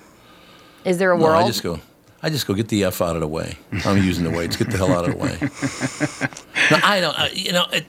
Is 0.83 0.97
there 0.97 1.12
a 1.13 1.17
No, 1.17 1.23
world? 1.25 1.43
I 1.43 1.47
just 1.47 1.63
go. 1.63 1.79
I 2.21 2.29
just 2.29 2.47
go 2.47 2.53
get 2.53 2.69
the 2.69 2.85
f 2.85 3.01
out 3.01 3.15
of 3.15 3.21
the 3.21 3.27
way. 3.27 3.57
I'm 3.85 3.97
using 3.97 4.23
the 4.23 4.31
weights. 4.31 4.55
Get 4.55 4.71
the 4.71 4.77
hell 4.77 4.91
out 4.93 5.07
of 5.07 5.12
the 5.12 5.17
way. 5.17 5.38
no, 6.71 6.79
I 6.83 7.00
don't. 7.01 7.19
Uh, 7.19 7.27
you 7.33 7.51
know, 7.51 7.65
it, 7.71 7.85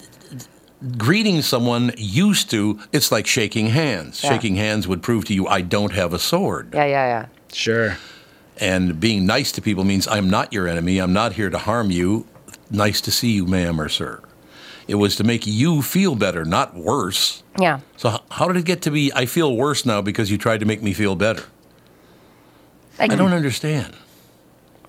greeting 0.98 1.40
someone 1.42 1.92
used 1.96 2.50
to. 2.50 2.78
It's 2.92 3.10
like 3.12 3.26
shaking 3.26 3.68
hands. 3.68 4.22
Yeah. 4.22 4.30
Shaking 4.30 4.56
hands 4.56 4.86
would 4.88 5.02
prove 5.02 5.24
to 5.26 5.34
you 5.34 5.46
I 5.46 5.60
don't 5.62 5.92
have 5.92 6.12
a 6.12 6.18
sword. 6.18 6.70
yeah, 6.74 6.84
yeah, 6.84 7.06
yeah. 7.06 7.26
Sure. 7.52 7.96
And 8.60 9.00
being 9.00 9.26
nice 9.26 9.50
to 9.52 9.62
people 9.62 9.84
means 9.84 10.06
I'm 10.06 10.30
not 10.30 10.52
your 10.52 10.68
enemy. 10.68 10.98
I'm 10.98 11.12
not 11.12 11.32
here 11.32 11.50
to 11.50 11.58
harm 11.58 11.90
you. 11.90 12.26
Nice 12.70 13.00
to 13.02 13.10
see 13.10 13.32
you, 13.32 13.46
ma'am 13.46 13.80
or 13.80 13.88
sir. 13.88 14.22
It 14.86 14.96
was 14.96 15.16
to 15.16 15.24
make 15.24 15.46
you 15.46 15.82
feel 15.82 16.14
better, 16.14 16.44
not 16.44 16.74
worse. 16.74 17.42
Yeah. 17.58 17.80
So 17.96 18.20
how 18.30 18.48
did 18.48 18.56
it 18.56 18.64
get 18.64 18.82
to 18.82 18.90
be 18.90 19.12
I 19.14 19.26
feel 19.26 19.56
worse 19.56 19.86
now 19.86 20.02
because 20.02 20.30
you 20.30 20.38
tried 20.38 20.60
to 20.60 20.66
make 20.66 20.82
me 20.82 20.92
feel 20.92 21.16
better? 21.16 21.44
I, 22.98 23.04
I 23.04 23.08
don't 23.08 23.32
understand. 23.32 23.96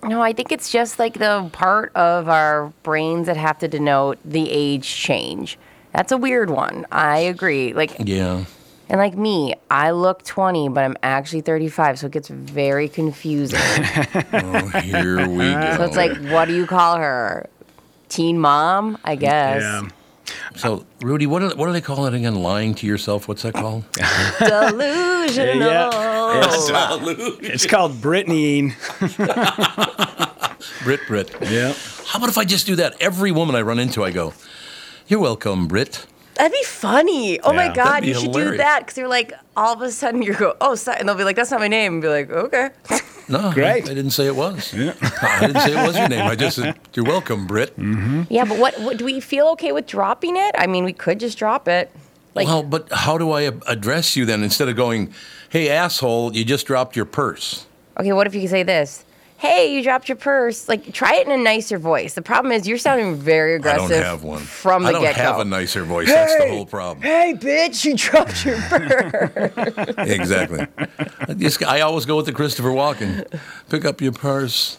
No, 0.04 0.22
I 0.22 0.34
think 0.34 0.52
it's 0.52 0.70
just 0.72 1.00
like 1.00 1.16
the 1.16 1.50
part 1.52 1.96
of 1.96 2.30
our 2.30 2.72
brains 2.84 3.26
that 3.26 3.38
have 3.38 3.58
to 3.60 3.68
denote 3.68 4.20
the 4.24 4.50
age 4.52 4.88
change. 4.88 5.58
That's 5.94 6.12
a 6.12 6.18
weird 6.18 6.50
one. 6.50 6.86
I 6.92 7.20
agree. 7.20 7.74
Like, 7.74 7.96
Yeah. 8.00 8.46
And 8.90 9.00
like 9.00 9.16
me, 9.18 9.56
I 9.72 9.92
look 9.92 10.24
20, 10.24 10.70
but 10.70 10.84
I'm 10.84 10.98
actually 11.02 11.42
35, 11.42 12.00
so 12.00 12.08
it 12.08 12.12
gets 12.12 12.28
very 12.28 12.88
confusing. 12.88 13.60
Oh, 14.34 14.68
here 14.80 15.28
we 15.28 15.54
go. 15.54 15.74
so 15.78 15.84
it's 15.84 15.96
like, 15.96 16.16
what 16.32 16.46
do 16.46 16.56
you 16.56 16.66
call 16.66 16.98
her? 16.98 17.50
Teen 18.10 18.40
mom, 18.40 18.98
I 19.04 19.16
mm, 19.16 19.20
guess. 19.20 19.62
Yeah. 19.62 19.88
So, 20.56 20.86
Rudy, 21.02 21.26
what 21.26 21.40
do, 21.40 21.56
what 21.56 21.68
do 21.68 21.74
they 21.74 21.82
call 21.82 22.06
it 22.06 22.14
again? 22.14 22.36
Lying 22.36 22.76
to 22.76 22.88
yourself? 22.88 23.28
What's 23.28 23.44
that 23.44 23.54
called? 23.54 23.84
Delusional. 24.40 25.68
Yeah. 25.68 26.42
It's, 26.44 27.50
it's 27.50 27.66
called 27.66 27.94
Britneying. 27.94 28.74
Brit, 30.84 31.02
Brit. 31.08 31.36
Yeah. 31.42 31.74
How 32.08 32.20
about 32.20 32.30
if 32.30 32.38
I 32.38 32.46
just 32.46 32.66
do 32.66 32.76
that? 32.78 32.96
Every 33.02 33.32
woman 33.32 33.56
I 33.56 33.62
run 33.62 33.80
into, 33.80 34.04
I 34.04 34.12
go, 34.12 34.34
You're 35.08 35.20
welcome, 35.20 35.68
Brit. 35.68 36.06
That'd 36.36 36.52
be 36.52 36.64
funny. 36.66 37.40
Oh 37.42 37.54
my 37.54 37.74
God, 37.74 38.04
you 38.06 38.14
should 38.14 38.34
do 38.34 38.58
that 38.58 38.80
because 38.82 38.98
you're 38.98 39.08
like, 39.08 39.34
all 39.56 39.74
of 39.74 39.82
a 39.82 39.92
sudden 39.92 40.22
you 40.22 40.34
go, 40.34 40.56
oh, 40.60 40.76
sorry. 40.76 41.00
And 41.00 41.08
they'll 41.08 41.16
be 41.16 41.24
like, 41.24 41.38
that's 41.38 41.52
not 41.52 41.62
my 41.62 41.70
name. 41.70 41.94
And 41.94 42.02
be 42.02 42.08
like, 42.10 42.30
okay. 42.30 42.70
No, 43.28 43.52
Great. 43.54 43.86
I 43.90 43.94
didn't 43.96 44.12
say 44.12 44.28
it 44.28 44.36
was. 44.36 44.72
Yeah. 44.72 44.94
I 45.02 45.48
didn't 45.48 45.62
say 45.62 45.72
it 45.72 45.88
was 45.88 45.98
your 45.98 46.08
name. 46.10 46.28
I 46.28 46.36
just 46.36 46.58
said, 46.58 46.80
You're 46.94 47.06
welcome, 47.06 47.48
Brit. 47.48 47.76
Mm-hmm. 47.76 48.24
yeah, 48.30 48.46
but 48.46 48.60
what, 48.60 48.80
what 48.82 48.98
do 48.98 49.06
we 49.06 49.20
feel 49.20 49.48
okay 49.54 49.72
with 49.72 49.88
dropping 49.88 50.38
it? 50.38 50.54
I 50.60 50.68
mean, 50.68 50.84
we 50.84 50.94
could 50.94 51.20
just 51.20 51.36
drop 51.36 51.68
it. 51.68 51.90
Like, 52.36 52.46
well, 52.46 52.62
but 52.62 52.88
how 52.92 53.18
do 53.18 53.32
I 53.32 53.50
address 53.66 54.16
you 54.16 54.26
then 54.26 54.44
instead 54.44 54.70
of 54.70 54.76
going, 54.76 55.12
Hey, 55.50 55.70
asshole, 55.70 56.36
you 56.36 56.46
just 56.46 56.68
dropped 56.68 56.96
your 56.96 57.06
purse? 57.06 57.66
okay, 57.98 58.14
what 58.14 58.28
if 58.28 58.36
you 58.36 58.42
could 58.42 58.50
say 58.52 58.62
this? 58.62 59.04
Hey, 59.46 59.76
you 59.76 59.84
dropped 59.84 60.10
your 60.10 60.16
purse. 60.16 60.68
Like, 60.68 60.92
try 60.94 61.16
it 61.16 61.28
in 61.28 61.32
a 61.32 61.38
nicer 61.44 61.78
voice. 61.78 62.14
The 62.16 62.22
problem 62.22 62.52
is 62.52 62.68
you're 62.68 62.78
sounding 62.78 63.16
very 63.16 63.56
aggressive. 63.56 63.86
I 63.92 63.94
don't 63.94 64.04
have 64.04 64.24
one. 64.24 64.40
from 64.42 64.84
the 64.84 64.90
I 64.90 64.92
don't 64.92 65.02
get 65.02 65.16
go. 65.16 65.22
have 65.22 65.40
a 65.40 65.46
nicer 65.46 65.84
voice. 65.84 66.08
That's 66.08 66.36
the 66.38 66.50
whole 66.50 66.66
problem. 66.66 67.04
Hey, 67.04 67.36
bitch, 67.38 67.86
you 67.86 67.96
dropped 67.96 68.44
your 68.46 68.58
purse. 68.62 69.94
exactly. 69.98 70.66
I, 71.28 71.34
just, 71.36 71.62
I 71.64 71.82
always 71.82 72.06
go 72.06 72.16
with 72.18 72.26
the 72.26 72.34
Christopher 72.34 72.70
Walken. 72.70 73.40
Pick 73.70 73.86
up 73.86 74.02
your 74.02 74.12
purse, 74.14 74.78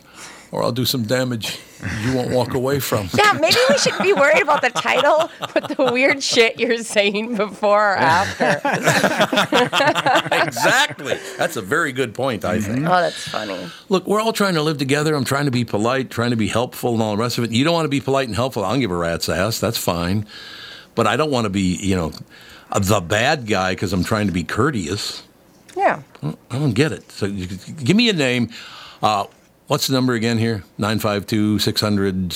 or 0.56 0.62
I'll 0.62 0.72
do 0.72 0.86
some 0.86 1.02
damage 1.02 1.58
you 2.02 2.14
won't 2.14 2.30
walk 2.30 2.54
away 2.54 2.80
from. 2.80 3.10
yeah, 3.12 3.34
maybe 3.34 3.56
we 3.68 3.76
shouldn't 3.76 4.02
be 4.02 4.14
worried 4.14 4.42
about 4.42 4.62
the 4.62 4.70
title, 4.70 5.30
but 5.52 5.76
the 5.76 5.92
weird 5.92 6.22
shit 6.22 6.58
you're 6.58 6.78
saying 6.78 7.36
before 7.36 7.92
or 7.92 7.96
after. 7.96 8.60
exactly. 10.46 11.18
That's 11.36 11.56
a 11.56 11.62
very 11.62 11.92
good 11.92 12.14
point, 12.14 12.46
I 12.46 12.60
think. 12.60 12.86
Oh, 12.86 13.00
that's 13.02 13.28
funny. 13.28 13.70
Look, 13.90 14.06
we're 14.06 14.20
all 14.20 14.32
trying 14.32 14.54
to 14.54 14.62
live 14.62 14.78
together. 14.78 15.14
I'm 15.14 15.24
trying 15.24 15.44
to 15.44 15.50
be 15.50 15.66
polite, 15.66 16.10
trying 16.10 16.30
to 16.30 16.36
be 16.36 16.48
helpful, 16.48 16.94
and 16.94 17.02
all 17.02 17.14
the 17.14 17.22
rest 17.22 17.36
of 17.36 17.44
it. 17.44 17.50
You 17.50 17.62
don't 17.64 17.74
want 17.74 17.84
to 17.84 17.90
be 17.90 18.00
polite 18.00 18.28
and 18.28 18.34
helpful. 18.34 18.64
I 18.64 18.70
don't 18.70 18.80
give 18.80 18.90
a 18.90 18.96
rat's 18.96 19.28
ass. 19.28 19.60
That's 19.60 19.78
fine. 19.78 20.26
But 20.94 21.06
I 21.06 21.16
don't 21.16 21.30
want 21.30 21.44
to 21.44 21.50
be, 21.50 21.76
you 21.76 21.94
know, 21.94 22.12
the 22.74 23.02
bad 23.02 23.46
guy 23.46 23.72
because 23.72 23.92
I'm 23.92 24.04
trying 24.04 24.28
to 24.28 24.32
be 24.32 24.44
courteous. 24.44 25.22
Yeah. 25.76 26.00
I 26.22 26.58
don't 26.58 26.72
get 26.72 26.92
it. 26.92 27.12
So 27.12 27.30
give 27.30 27.96
me 27.96 28.08
a 28.08 28.14
name. 28.14 28.48
Uh, 29.02 29.26
what's 29.66 29.86
the 29.86 29.92
number 29.92 30.14
again 30.14 30.38
here? 30.38 30.64
952 30.78 31.58
600 31.58 32.34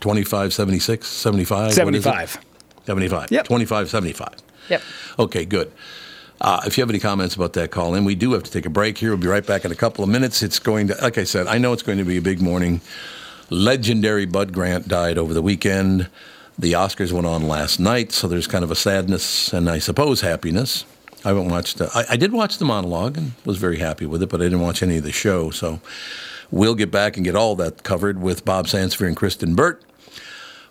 25 0.00 0.54
76 0.54 1.06
75? 1.06 1.58
What 1.84 1.94
is 1.94 2.06
it? 2.06 2.08
75. 2.08 2.38
75. 2.86 3.30
Yep. 3.32 3.46
25 3.46 3.90
75. 3.90 4.28
Yep. 4.68 4.82
Okay, 5.18 5.44
good. 5.44 5.72
Uh, 6.40 6.60
if 6.66 6.76
you 6.76 6.82
have 6.82 6.90
any 6.90 6.98
comments 6.98 7.34
about 7.34 7.52
that, 7.54 7.70
call 7.70 7.94
in. 7.94 8.04
We 8.04 8.14
do 8.14 8.32
have 8.32 8.42
to 8.42 8.50
take 8.50 8.66
a 8.66 8.70
break 8.70 8.98
here. 8.98 9.10
We'll 9.10 9.18
be 9.18 9.28
right 9.28 9.46
back 9.46 9.64
in 9.64 9.72
a 9.72 9.76
couple 9.76 10.04
of 10.04 10.10
minutes. 10.10 10.42
It's 10.42 10.58
going 10.58 10.88
to, 10.88 10.94
like 11.00 11.16
I 11.16 11.24
said, 11.24 11.46
I 11.46 11.58
know 11.58 11.72
it's 11.72 11.82
going 11.82 11.98
to 11.98 12.04
be 12.04 12.16
a 12.16 12.22
big 12.22 12.40
morning. 12.40 12.80
Legendary 13.50 14.26
Bud 14.26 14.52
Grant 14.52 14.88
died 14.88 15.16
over 15.16 15.32
the 15.32 15.42
weekend. 15.42 16.08
The 16.58 16.72
Oscars 16.72 17.12
went 17.12 17.26
on 17.26 17.46
last 17.48 17.80
night, 17.80 18.12
so 18.12 18.28
there's 18.28 18.46
kind 18.46 18.64
of 18.64 18.70
a 18.70 18.76
sadness 18.76 19.52
and 19.52 19.68
I 19.68 19.78
suppose 19.78 20.20
happiness. 20.20 20.84
I 21.24 21.28
haven't 21.28 21.48
watched. 21.48 21.80
Uh, 21.80 21.88
I, 21.94 22.04
I 22.10 22.16
did 22.16 22.32
watch 22.32 22.58
the 22.58 22.64
monologue 22.64 23.16
and 23.16 23.32
was 23.44 23.56
very 23.56 23.78
happy 23.78 24.04
with 24.06 24.22
it, 24.22 24.28
but 24.28 24.40
I 24.40 24.44
didn't 24.44 24.60
watch 24.60 24.82
any 24.82 24.98
of 24.98 25.04
the 25.04 25.12
show. 25.12 25.50
So 25.50 25.80
we'll 26.54 26.76
get 26.76 26.90
back 26.90 27.16
and 27.16 27.24
get 27.24 27.34
all 27.34 27.56
that 27.56 27.82
covered 27.82 28.22
with 28.22 28.44
Bob 28.44 28.66
Sansevere 28.66 29.08
and 29.08 29.16
Kristen 29.16 29.56
Burt. 29.56 29.82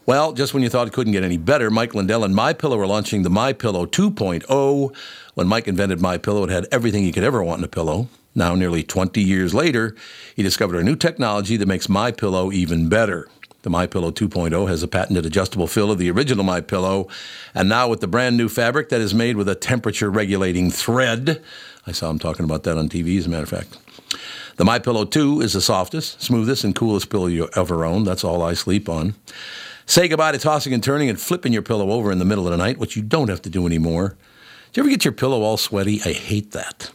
Well, 0.05 0.31
just 0.31 0.53
when 0.53 0.63
you 0.63 0.69
thought 0.69 0.87
it 0.87 0.93
couldn't 0.93 1.11
get 1.11 1.23
any 1.23 1.37
better, 1.37 1.69
Mike 1.69 1.93
Lindell 1.93 2.23
and 2.23 2.33
My 2.33 2.53
Pillow 2.53 2.79
are 2.79 2.87
launching 2.87 3.23
the 3.23 3.29
My 3.29 3.51
Pillow 3.51 3.85
2.0. 3.85 4.95
When 5.33 5.47
Mike 5.47 5.67
invented 5.67 5.99
My 5.99 6.17
Pillow, 6.17 6.45
it 6.45 6.49
had 6.49 6.67
everything 6.71 7.03
you 7.03 7.11
could 7.11 7.23
ever 7.23 7.43
want 7.43 7.59
in 7.59 7.65
a 7.65 7.69
pillow. 7.69 8.07
Now, 8.33 8.55
nearly 8.55 8.81
20 8.81 9.21
years 9.21 9.53
later, 9.53 9.95
he 10.35 10.41
discovered 10.41 10.77
a 10.77 10.83
new 10.83 10.95
technology 10.95 11.57
that 11.57 11.67
makes 11.67 11.89
My 11.89 12.11
Pillow 12.11 12.51
even 12.51 12.87
better. 12.87 13.27
The 13.63 13.69
My 13.69 13.85
Pillow 13.85 14.11
2.0 14.11 14.67
has 14.69 14.83
a 14.83 14.87
patented 14.87 15.25
adjustable 15.25 15.67
fill 15.67 15.91
of 15.91 15.97
the 15.97 16.09
original 16.11 16.45
My 16.45 16.61
Pillow, 16.61 17.09
and 17.53 17.67
now 17.67 17.89
with 17.89 17.99
the 17.99 18.07
brand 18.07 18.37
new 18.37 18.47
fabric 18.47 18.87
that 18.89 19.01
is 19.01 19.13
made 19.13 19.35
with 19.35 19.49
a 19.49 19.55
temperature 19.55 20.09
regulating 20.09 20.71
thread. 20.71 21.41
I 21.85 21.91
saw 21.91 22.09
him 22.09 22.19
talking 22.19 22.45
about 22.45 22.63
that 22.63 22.77
on 22.77 22.87
TV, 22.87 23.17
as 23.17 23.25
a 23.25 23.29
matter 23.29 23.43
of 23.43 23.49
fact. 23.49 23.77
The 24.55 24.65
My 24.65 24.77
Pillow 24.77 25.03
2 25.03 25.41
is 25.41 25.53
the 25.53 25.61
softest, 25.61 26.21
smoothest, 26.21 26.63
and 26.63 26.75
coolest 26.75 27.09
pillow 27.09 27.25
you 27.25 27.49
ever 27.55 27.83
owned. 27.85 28.05
That's 28.05 28.23
all 28.23 28.43
I 28.43 28.53
sleep 28.53 28.87
on. 28.87 29.15
Say 29.87 30.07
goodbye 30.07 30.31
to 30.33 30.37
tossing 30.37 30.73
and 30.73 30.83
turning 30.83 31.09
and 31.09 31.19
flipping 31.19 31.53
your 31.53 31.63
pillow 31.63 31.89
over 31.89 32.11
in 32.11 32.19
the 32.19 32.25
middle 32.25 32.45
of 32.45 32.51
the 32.51 32.57
night, 32.57 32.77
which 32.77 32.95
you 32.95 33.01
don't 33.01 33.29
have 33.29 33.41
to 33.43 33.49
do 33.49 33.65
anymore. 33.65 34.09
Do 34.71 34.79
you 34.79 34.83
ever 34.83 34.89
get 34.91 35.05
your 35.05 35.11
pillow 35.11 35.41
all 35.41 35.57
sweaty? 35.57 36.01
I 36.05 36.13
hate 36.13 36.51
that. 36.51 36.91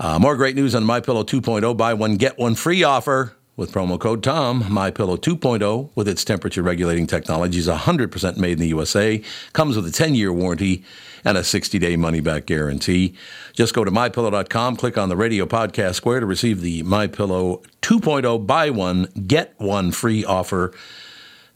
Uh, 0.00 0.18
more 0.18 0.36
great 0.36 0.56
news 0.56 0.74
on 0.74 0.82
My 0.84 1.00
Pillow 1.00 1.22
2.0. 1.22 1.76
Buy 1.76 1.94
one, 1.94 2.16
get 2.16 2.38
one 2.38 2.56
free 2.56 2.82
offer 2.82 3.36
With 3.56 3.70
promo 3.70 4.00
code 4.00 4.24
TOM, 4.24 4.64
My 4.68 4.90
Pillow 4.90 5.16
2.0 5.16 5.90
with 5.94 6.08
its 6.08 6.24
temperature 6.24 6.60
regulating 6.60 7.06
technology 7.06 7.60
is 7.60 7.68
100% 7.68 8.36
made 8.36 8.54
in 8.54 8.58
the 8.58 8.66
USA, 8.66 9.22
comes 9.52 9.76
with 9.76 9.86
a 9.86 9.90
10-year 9.90 10.32
warranty 10.32 10.82
and 11.24 11.38
a 11.38 11.42
60-day 11.42 11.94
money-back 11.94 12.46
guarantee. 12.46 13.14
Just 13.52 13.72
go 13.72 13.84
to 13.84 13.92
mypillow.com, 13.92 14.74
click 14.74 14.98
on 14.98 15.08
the 15.08 15.16
radio 15.16 15.46
podcast 15.46 15.94
square 15.94 16.18
to 16.18 16.26
receive 16.26 16.62
the 16.62 16.82
My 16.82 17.06
Pillow 17.06 17.62
2.0 17.80 18.44
buy 18.44 18.70
one 18.70 19.04
get 19.24 19.54
one 19.58 19.92
free 19.92 20.24
offer. 20.24 20.74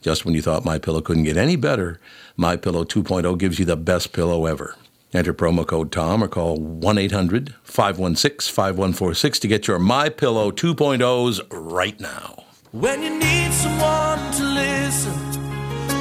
Just 0.01 0.25
when 0.25 0.35
you 0.35 0.41
thought 0.41 0.65
My 0.65 0.79
Pillow 0.79 1.01
couldn't 1.01 1.25
get 1.25 1.37
any 1.37 1.57
better, 1.57 1.99
My 2.37 2.55
Pillow 2.57 2.85
2.0 2.85 3.37
gives 3.39 3.59
you 3.59 3.65
the 3.65 3.77
best 3.77 4.13
pillow 4.13 4.47
ever. 4.47 4.77
Enter 5.15 5.33
promo 5.33 5.67
code 5.67 5.91
TOM 5.91 6.23
or 6.23 6.29
call 6.29 6.59
1-800-516-5146 6.59 9.41
to 9.41 9.49
get 9.49 9.67
your 9.67 9.79
My 9.79 10.11
Pillow 10.11 10.51
2.0s 10.51 11.41
right 11.51 11.99
now. 11.99 12.45
When 12.73 13.03
you 13.03 13.19
need 13.19 13.51
someone 13.55 14.19
to 14.33 14.45
listen, 14.45 15.15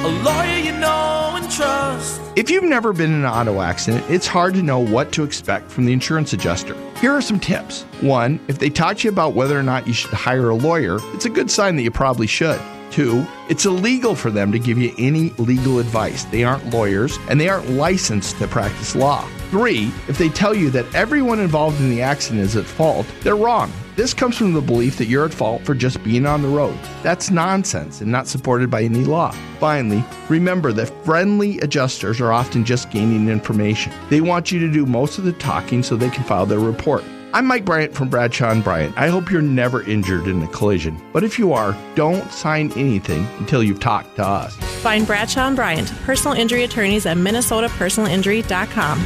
a 0.04 0.08
lawyer 0.22 0.58
you 0.58 0.72
know 0.72 1.32
and 1.36 1.50
trust. 1.50 2.20
If 2.36 2.50
you've 2.50 2.64
never 2.64 2.92
been 2.92 3.14
in 3.14 3.24
an 3.24 3.30
auto 3.30 3.62
accident, 3.62 4.04
it's 4.10 4.26
hard 4.26 4.52
to 4.54 4.62
know 4.62 4.78
what 4.78 5.10
to 5.12 5.24
expect 5.24 5.70
from 5.70 5.86
the 5.86 5.94
insurance 5.94 6.34
adjuster. 6.34 6.76
Here 7.00 7.12
are 7.12 7.22
some 7.22 7.40
tips. 7.40 7.84
One, 8.02 8.38
if 8.46 8.58
they 8.58 8.68
talk 8.68 8.98
to 8.98 9.04
you 9.04 9.10
about 9.10 9.32
whether 9.32 9.58
or 9.58 9.62
not 9.62 9.86
you 9.86 9.94
should 9.94 10.12
hire 10.12 10.50
a 10.50 10.54
lawyer, 10.54 10.98
it's 11.14 11.24
a 11.24 11.30
good 11.30 11.50
sign 11.50 11.76
that 11.76 11.82
you 11.82 11.90
probably 11.90 12.26
should. 12.26 12.60
Two, 12.98 13.24
it's 13.48 13.64
illegal 13.64 14.16
for 14.16 14.28
them 14.28 14.50
to 14.50 14.58
give 14.58 14.76
you 14.76 14.92
any 14.98 15.30
legal 15.38 15.78
advice. 15.78 16.24
They 16.24 16.42
aren't 16.42 16.74
lawyers 16.74 17.16
and 17.28 17.40
they 17.40 17.48
aren't 17.48 17.70
licensed 17.70 18.38
to 18.38 18.48
practice 18.48 18.96
law. 18.96 19.24
Three, 19.52 19.92
if 20.08 20.18
they 20.18 20.28
tell 20.28 20.52
you 20.52 20.68
that 20.70 20.92
everyone 20.96 21.38
involved 21.38 21.80
in 21.80 21.90
the 21.90 22.02
accident 22.02 22.42
is 22.42 22.56
at 22.56 22.64
fault, 22.64 23.06
they're 23.20 23.36
wrong. 23.36 23.70
This 23.94 24.12
comes 24.12 24.36
from 24.36 24.52
the 24.52 24.60
belief 24.60 24.98
that 24.98 25.06
you're 25.06 25.24
at 25.24 25.32
fault 25.32 25.62
for 25.62 25.76
just 25.76 26.02
being 26.02 26.26
on 26.26 26.42
the 26.42 26.48
road. 26.48 26.76
That's 27.04 27.30
nonsense 27.30 28.00
and 28.00 28.10
not 28.10 28.26
supported 28.26 28.68
by 28.68 28.82
any 28.82 29.04
law. 29.04 29.30
Finally, 29.60 30.04
remember 30.28 30.72
that 30.72 31.04
friendly 31.04 31.60
adjusters 31.60 32.20
are 32.20 32.32
often 32.32 32.64
just 32.64 32.90
gaining 32.90 33.28
information. 33.28 33.92
They 34.10 34.22
want 34.22 34.50
you 34.50 34.58
to 34.58 34.72
do 34.72 34.86
most 34.86 35.18
of 35.18 35.24
the 35.24 35.34
talking 35.34 35.84
so 35.84 35.94
they 35.94 36.10
can 36.10 36.24
file 36.24 36.46
their 36.46 36.58
report. 36.58 37.04
I'm 37.38 37.46
Mike 37.46 37.64
Bryant 37.64 37.94
from 37.94 38.08
Bradshaw 38.08 38.50
and 38.50 38.64
Bryant. 38.64 38.98
I 38.98 39.06
hope 39.06 39.30
you're 39.30 39.40
never 39.40 39.84
injured 39.84 40.26
in 40.26 40.42
a 40.42 40.48
collision, 40.48 41.00
but 41.12 41.22
if 41.22 41.38
you 41.38 41.52
are, 41.52 41.76
don't 41.94 42.32
sign 42.32 42.72
anything 42.72 43.28
until 43.38 43.62
you've 43.62 43.78
talked 43.78 44.16
to 44.16 44.26
us. 44.26 44.56
Find 44.82 45.06
Bradshaw 45.06 45.46
and 45.46 45.54
Bryant, 45.54 45.88
personal 46.02 46.36
injury 46.36 46.64
attorneys 46.64 47.06
at 47.06 47.16
minnesotapersonalinjury.com. 47.16 48.98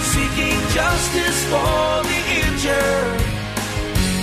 Seeking 0.00 0.58
justice 0.74 1.44
for 1.44 2.02
the 2.02 2.18
injured. 2.42 3.22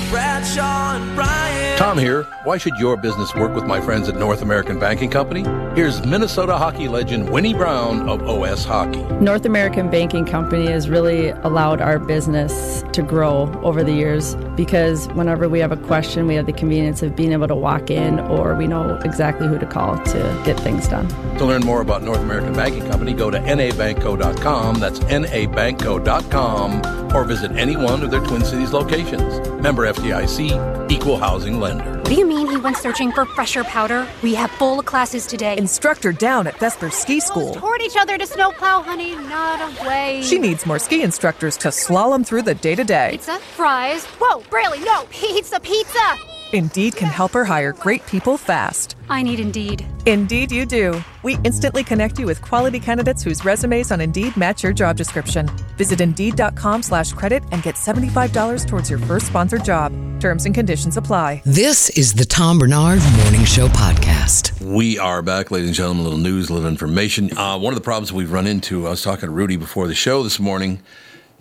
Bradshaw 0.09 0.97
and 0.97 1.15
Bryant. 1.15 1.40
Tom 1.77 1.97
here. 1.97 2.23
Why 2.43 2.57
should 2.57 2.77
your 2.77 2.95
business 2.95 3.33
work 3.33 3.55
with 3.55 3.65
my 3.65 3.81
friends 3.81 4.07
at 4.07 4.15
North 4.15 4.43
American 4.43 4.79
Banking 4.79 5.09
Company? 5.09 5.43
Here's 5.75 6.05
Minnesota 6.05 6.55
hockey 6.57 6.87
legend 6.87 7.31
Winnie 7.31 7.55
Brown 7.55 8.07
of 8.07 8.21
OS 8.27 8.63
Hockey. 8.65 9.01
North 9.19 9.45
American 9.45 9.89
Banking 9.89 10.25
Company 10.25 10.67
has 10.67 10.89
really 10.89 11.29
allowed 11.29 11.81
our 11.81 11.97
business 11.97 12.83
to 12.93 13.01
grow 13.01 13.51
over 13.63 13.83
the 13.83 13.93
years 13.93 14.35
because 14.55 15.07
whenever 15.09 15.49
we 15.49 15.59
have 15.59 15.71
a 15.71 15.77
question, 15.77 16.27
we 16.27 16.35
have 16.35 16.45
the 16.45 16.53
convenience 16.53 17.01
of 17.01 17.15
being 17.15 17.31
able 17.31 17.47
to 17.47 17.55
walk 17.55 17.89
in 17.89 18.19
or 18.19 18.53
we 18.53 18.67
know 18.67 18.99
exactly 19.03 19.47
who 19.47 19.57
to 19.57 19.65
call 19.65 19.97
to 20.03 20.41
get 20.45 20.59
things 20.59 20.87
done. 20.87 21.07
To 21.37 21.45
learn 21.45 21.65
more 21.65 21.81
about 21.81 22.03
North 22.03 22.19
American 22.19 22.53
Banking 22.53 22.87
Company, 22.87 23.13
go 23.13 23.31
to 23.31 23.39
nabankco.com. 23.39 24.75
That's 24.75 24.99
nabankco.com 24.99 27.15
or 27.15 27.23
visit 27.25 27.51
any 27.53 27.75
one 27.75 28.03
of 28.03 28.11
their 28.11 28.21
Twin 28.21 28.45
Cities 28.45 28.71
locations. 28.71 29.49
Member 29.61 29.91
FDIC, 29.91 30.91
equal 30.91 31.17
housing 31.17 31.59
lender. 31.61 31.93
What 31.99 32.09
do 32.09 32.15
you 32.15 32.25
mean 32.25 32.47
he 32.47 32.57
went 32.57 32.75
searching 32.75 33.11
for 33.13 33.25
fresher 33.25 33.63
powder? 33.63 34.05
We 34.21 34.33
have 34.35 34.51
full 34.51 34.81
classes 34.83 35.25
today. 35.25 35.57
Instructor 35.57 36.11
down 36.11 36.47
at 36.47 36.59
Vesper 36.59 36.89
Ski 36.89 37.19
School. 37.19 37.53
Toward 37.53 37.81
each 37.81 37.95
other 37.97 38.17
to 38.17 38.27
snowplow, 38.27 38.81
honey, 38.81 39.15
not 39.15 39.59
away. 39.61 40.21
She 40.23 40.39
needs 40.39 40.65
more 40.65 40.79
ski 40.79 41.03
instructors 41.03 41.55
to 41.57 41.69
slalom 41.69 42.25
through 42.25 42.41
the 42.41 42.55
day 42.55 42.75
to 42.75 42.83
day. 42.83 43.11
Pizza, 43.11 43.37
fries. 43.39 44.03
Whoa, 44.19 44.43
Braley, 44.49 44.79
no, 44.79 45.05
pizza, 45.09 45.59
pizza. 45.59 46.30
Indeed 46.53 46.95
can 46.95 47.07
help 47.07 47.31
her 47.31 47.43
hire 47.45 47.73
great 47.73 48.05
people 48.05 48.37
fast. 48.37 48.95
I 49.09 49.21
need 49.23 49.39
Indeed. 49.39 49.85
Indeed, 50.05 50.51
you 50.51 50.65
do. 50.65 51.01
We 51.23 51.37
instantly 51.45 51.83
connect 51.83 52.19
you 52.19 52.25
with 52.25 52.41
quality 52.41 52.79
candidates 52.79 53.23
whose 53.23 53.45
resumes 53.45 53.91
on 53.91 54.01
Indeed 54.01 54.35
match 54.35 54.61
your 54.61 54.73
job 54.73 54.97
description. 54.97 55.49
Visit 55.77 56.01
Indeed.com 56.01 56.83
slash 56.83 57.13
credit 57.13 57.43
and 57.51 57.63
get 57.63 57.75
$75 57.75 58.67
towards 58.67 58.89
your 58.89 58.99
first 58.99 59.27
sponsored 59.27 59.63
job. 59.63 59.93
Terms 60.19 60.45
and 60.45 60.53
conditions 60.53 60.97
apply. 60.97 61.41
This 61.45 61.89
is 61.91 62.13
the 62.13 62.25
Tom 62.25 62.59
Barnard 62.59 62.99
Morning 63.17 63.45
Show 63.45 63.67
Podcast. 63.69 64.51
We 64.61 64.99
are 64.99 65.21
back, 65.21 65.51
ladies 65.51 65.69
and 65.69 65.75
gentlemen. 65.75 66.05
A 66.05 66.09
little 66.09 66.19
news, 66.19 66.49
a 66.49 66.53
little 66.53 66.67
information. 66.67 67.37
Uh, 67.37 67.57
one 67.59 67.71
of 67.71 67.79
the 67.79 67.83
problems 67.83 68.11
we've 68.11 68.31
run 68.31 68.45
into, 68.45 68.87
I 68.87 68.89
was 68.89 69.01
talking 69.01 69.27
to 69.27 69.31
Rudy 69.31 69.55
before 69.55 69.87
the 69.87 69.95
show 69.95 70.21
this 70.21 70.37
morning, 70.37 70.81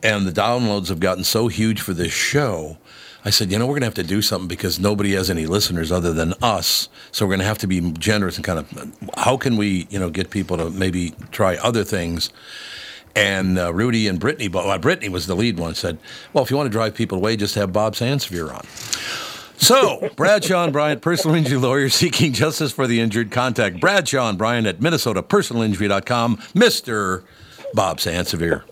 and 0.05 0.25
the 0.25 0.33
downloads 0.33 0.89
have 0.89 1.01
gotten 1.01 1.25
so 1.25 1.49
huge 1.49 1.81
for 1.81 1.95
this 1.95 2.13
show. 2.13 2.79
I 3.25 3.31
said, 3.31 3.53
you 3.53 3.59
know, 3.59 3.67
we're 3.67 3.75
going 3.75 3.83
to 3.83 3.87
have 3.87 3.95
to 3.95 4.03
do 4.03 4.23
something 4.23 4.49
because 4.49 4.81
nobody 4.81 5.13
has 5.13 5.29
any 5.29 5.47
listeners 5.47 5.93
other 5.93 6.13
than 6.13 6.33
us. 6.43 6.89
So 7.13 7.27
we're 7.27 7.31
going 7.31 7.41
to 7.41 7.47
have 7.47 7.59
to 7.59 7.67
be 7.67 7.93
generous 7.93 8.37
and 8.37 8.45
kind 8.45 8.59
of, 8.59 8.97
how 9.17 9.37
can 9.37 9.57
we, 9.57 9.87
you 9.91 9.99
know, 9.99 10.09
get 10.09 10.31
people 10.31 10.57
to 10.57 10.71
maybe 10.71 11.15
try 11.31 11.57
other 11.57 11.85
things? 11.85 12.31
And 13.15 13.59
uh, 13.59 13.75
Rudy 13.75 14.09
and 14.09 14.19
Brittany, 14.19 14.49
but 14.49 14.65
well, 14.65 14.79
Brittany 14.79 15.09
was 15.09 15.27
the 15.27 15.35
lead 15.35 15.59
one, 15.59 15.75
said, 15.75 15.99
well, 16.33 16.45
if 16.45 16.51
you 16.51 16.57
want 16.57 16.69
to 16.69 16.71
drive 16.71 16.95
people 16.95 17.19
away, 17.19 17.37
just 17.37 17.57
have 17.57 17.73
Bob 17.73 17.95
Sansevere 17.95 18.55
on. 18.55 18.65
So, 19.59 20.09
Bradshaw 20.17 20.65
and 20.65 20.73
Bryant, 20.73 21.03
personal 21.03 21.37
injury 21.37 21.59
lawyer 21.59 21.89
seeking 21.91 22.33
justice 22.33 22.73
for 22.73 22.87
the 22.87 23.01
injured. 23.01 23.31
Contact 23.31 23.81
Bradshaw 23.81 24.29
and 24.29 24.39
Bryant 24.39 24.67
at 24.67 24.79
minnesotapersonalinjury.com. 24.79 26.37
Mr. 26.55 27.25
Bob 27.75 27.99
Sansevere. 27.99 28.63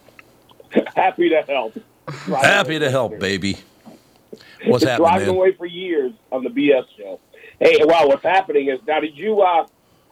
Happy 0.94 1.28
to 1.28 1.42
help. 1.42 1.78
Happy 2.08 2.78
to 2.78 2.90
help, 2.90 3.18
baby. 3.18 3.58
What's 4.66 4.84
happening? 4.84 5.08
Driving 5.08 5.28
away 5.28 5.52
for 5.52 5.66
years 5.66 6.12
on 6.32 6.42
the 6.44 6.50
BS 6.50 6.84
show. 6.96 7.20
Hey, 7.60 7.78
well, 7.84 8.08
what's 8.08 8.22
happening 8.22 8.68
is 8.68 8.80
now. 8.86 9.00
Did 9.00 9.16
you 9.16 9.40
uh, 9.42 9.66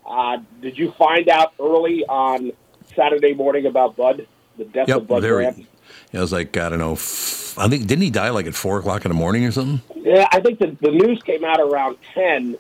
uh, 0.06 0.38
did 0.61 0.78
you 0.78 0.92
find 0.92 1.28
out 1.28 1.54
early 1.61 2.04
on 2.06 2.52
Saturday 2.94 3.35
morning 3.35 3.66
about 3.66 3.96
Bud, 3.96 4.26
the 4.56 4.64
death 4.64 4.88
Yep, 4.88 4.96
of 4.98 5.06
Bud 5.09 5.22
very. 5.22 5.44
Grant? 5.44 5.66
It 6.12 6.18
was 6.18 6.32
like 6.32 6.56
I 6.56 6.68
don't 6.68 6.78
know. 6.78 6.92
f- 6.92 7.59
I 7.59 7.68
think 7.68 7.87
didn't 7.87 8.02
he 8.02 8.11
die 8.11 8.30
like 8.30 8.46
at 8.46 8.54
four 8.54 8.78
o'clock 8.78 9.04
in 9.04 9.11
the 9.11 9.14
morning 9.16 9.44
or 9.44 9.50
something? 9.52 9.80
Yeah, 9.96 10.28
I 10.30 10.40
think 10.40 10.59
the, 10.59 10.76
the 10.80 10.90
news 10.90 11.22
came 11.22 11.44
out 11.44 11.61
around 11.61 11.96
ten, 12.14 12.56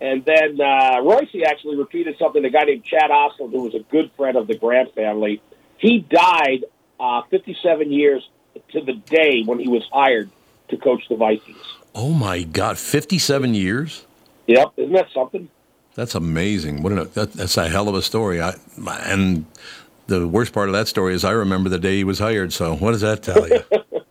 and 0.00 0.24
then 0.24 0.60
uh, 0.60 1.00
Royce 1.02 1.28
actually 1.46 1.76
repeated 1.76 2.16
something. 2.18 2.44
A 2.44 2.50
guy 2.50 2.64
named 2.64 2.84
Chad 2.84 3.10
Osland, 3.10 3.52
who 3.52 3.62
was 3.62 3.74
a 3.74 3.80
good 3.90 4.10
friend 4.16 4.36
of 4.36 4.46
the 4.46 4.56
Grant 4.56 4.94
family, 4.94 5.40
he 5.78 5.98
died 6.00 6.64
uh, 7.00 7.22
57 7.30 7.90
years 7.92 8.28
to 8.72 8.80
the 8.80 8.92
day 8.94 9.42
when 9.44 9.58
he 9.58 9.68
was 9.68 9.82
hired 9.92 10.30
to 10.72 10.76
coach 10.76 11.04
the 11.08 11.16
Vikings. 11.16 11.56
Oh 11.94 12.10
my 12.10 12.42
God, 12.42 12.78
fifty-seven 12.78 13.54
years. 13.54 14.04
Yep, 14.46 14.72
isn't 14.76 14.92
that 14.92 15.08
something? 15.14 15.48
That's 15.94 16.14
amazing. 16.14 16.82
What 16.82 16.92
an, 16.92 17.10
that, 17.14 17.32
that's 17.34 17.56
a 17.56 17.68
hell 17.68 17.88
of 17.88 17.94
a 17.94 18.02
story. 18.02 18.40
I, 18.40 18.56
and 19.04 19.44
the 20.06 20.26
worst 20.26 20.52
part 20.52 20.68
of 20.68 20.72
that 20.72 20.88
story 20.88 21.14
is 21.14 21.24
I 21.24 21.32
remember 21.32 21.68
the 21.68 21.78
day 21.78 21.96
he 21.96 22.04
was 22.04 22.18
hired. 22.18 22.52
So 22.52 22.74
what 22.76 22.92
does 22.92 23.02
that 23.02 23.22
tell 23.22 23.48
you? 23.48 23.62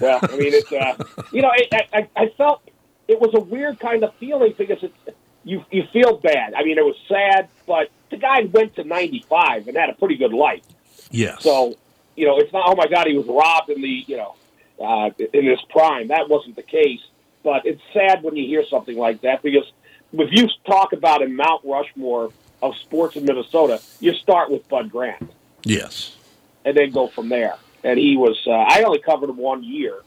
Well, 0.00 0.18
I 0.22 0.36
mean, 0.36 0.52
it's 0.52 0.70
uh, 0.70 1.02
you 1.32 1.42
know, 1.42 1.48
I, 1.48 1.86
I, 1.92 2.08
I 2.16 2.28
felt 2.36 2.60
it 3.08 3.20
was 3.20 3.30
a 3.34 3.40
weird 3.40 3.78
kind 3.78 4.02
of 4.04 4.12
feeling 4.16 4.54
because 4.58 4.82
it's 4.82 5.16
you 5.44 5.64
you 5.70 5.84
feel 5.92 6.18
bad. 6.18 6.54
I 6.54 6.62
mean, 6.64 6.76
it 6.76 6.84
was 6.84 6.96
sad, 7.08 7.48
but 7.66 7.88
the 8.10 8.16
guy 8.16 8.42
went 8.42 8.74
to 8.76 8.84
95 8.84 9.68
and 9.68 9.76
had 9.76 9.90
a 9.90 9.94
pretty 9.94 10.16
good 10.16 10.32
life. 10.32 10.62
yes. 11.10 11.42
So 11.42 11.76
you 12.16 12.26
know, 12.26 12.38
it's 12.38 12.52
not 12.52 12.64
oh 12.66 12.74
my 12.74 12.86
god, 12.86 13.06
he 13.06 13.16
was 13.16 13.26
robbed 13.26 13.70
in 13.70 13.80
the 13.80 14.04
you 14.06 14.16
know 14.16 14.34
uh, 14.82 15.10
in 15.32 15.46
his 15.46 15.60
prime. 15.70 16.08
That 16.08 16.28
wasn't 16.28 16.56
the 16.56 16.62
case. 16.62 17.00
But 17.44 17.66
it's 17.66 17.80
sad 17.92 18.22
when 18.22 18.36
you 18.36 18.46
hear 18.46 18.64
something 18.66 18.96
like 18.96 19.22
that 19.22 19.42
because 19.42 19.70
if 20.12 20.28
you 20.32 20.48
talk 20.66 20.92
about 20.92 21.22
a 21.22 21.28
Mount 21.28 21.62
Rushmore 21.64 22.30
of 22.62 22.76
sports 22.76 23.16
in 23.16 23.24
Minnesota, 23.24 23.80
you 24.00 24.14
start 24.14 24.50
with 24.50 24.68
Bud 24.68 24.90
Grant 24.90 25.30
Yes. 25.64 26.16
and 26.64 26.76
then 26.76 26.90
go 26.90 27.08
from 27.08 27.28
there. 27.28 27.56
And 27.82 27.98
he 27.98 28.16
was, 28.16 28.40
uh, 28.46 28.52
I 28.52 28.82
only 28.84 29.00
covered 29.00 29.30
him 29.30 29.38
one 29.38 29.64
year. 29.64 30.00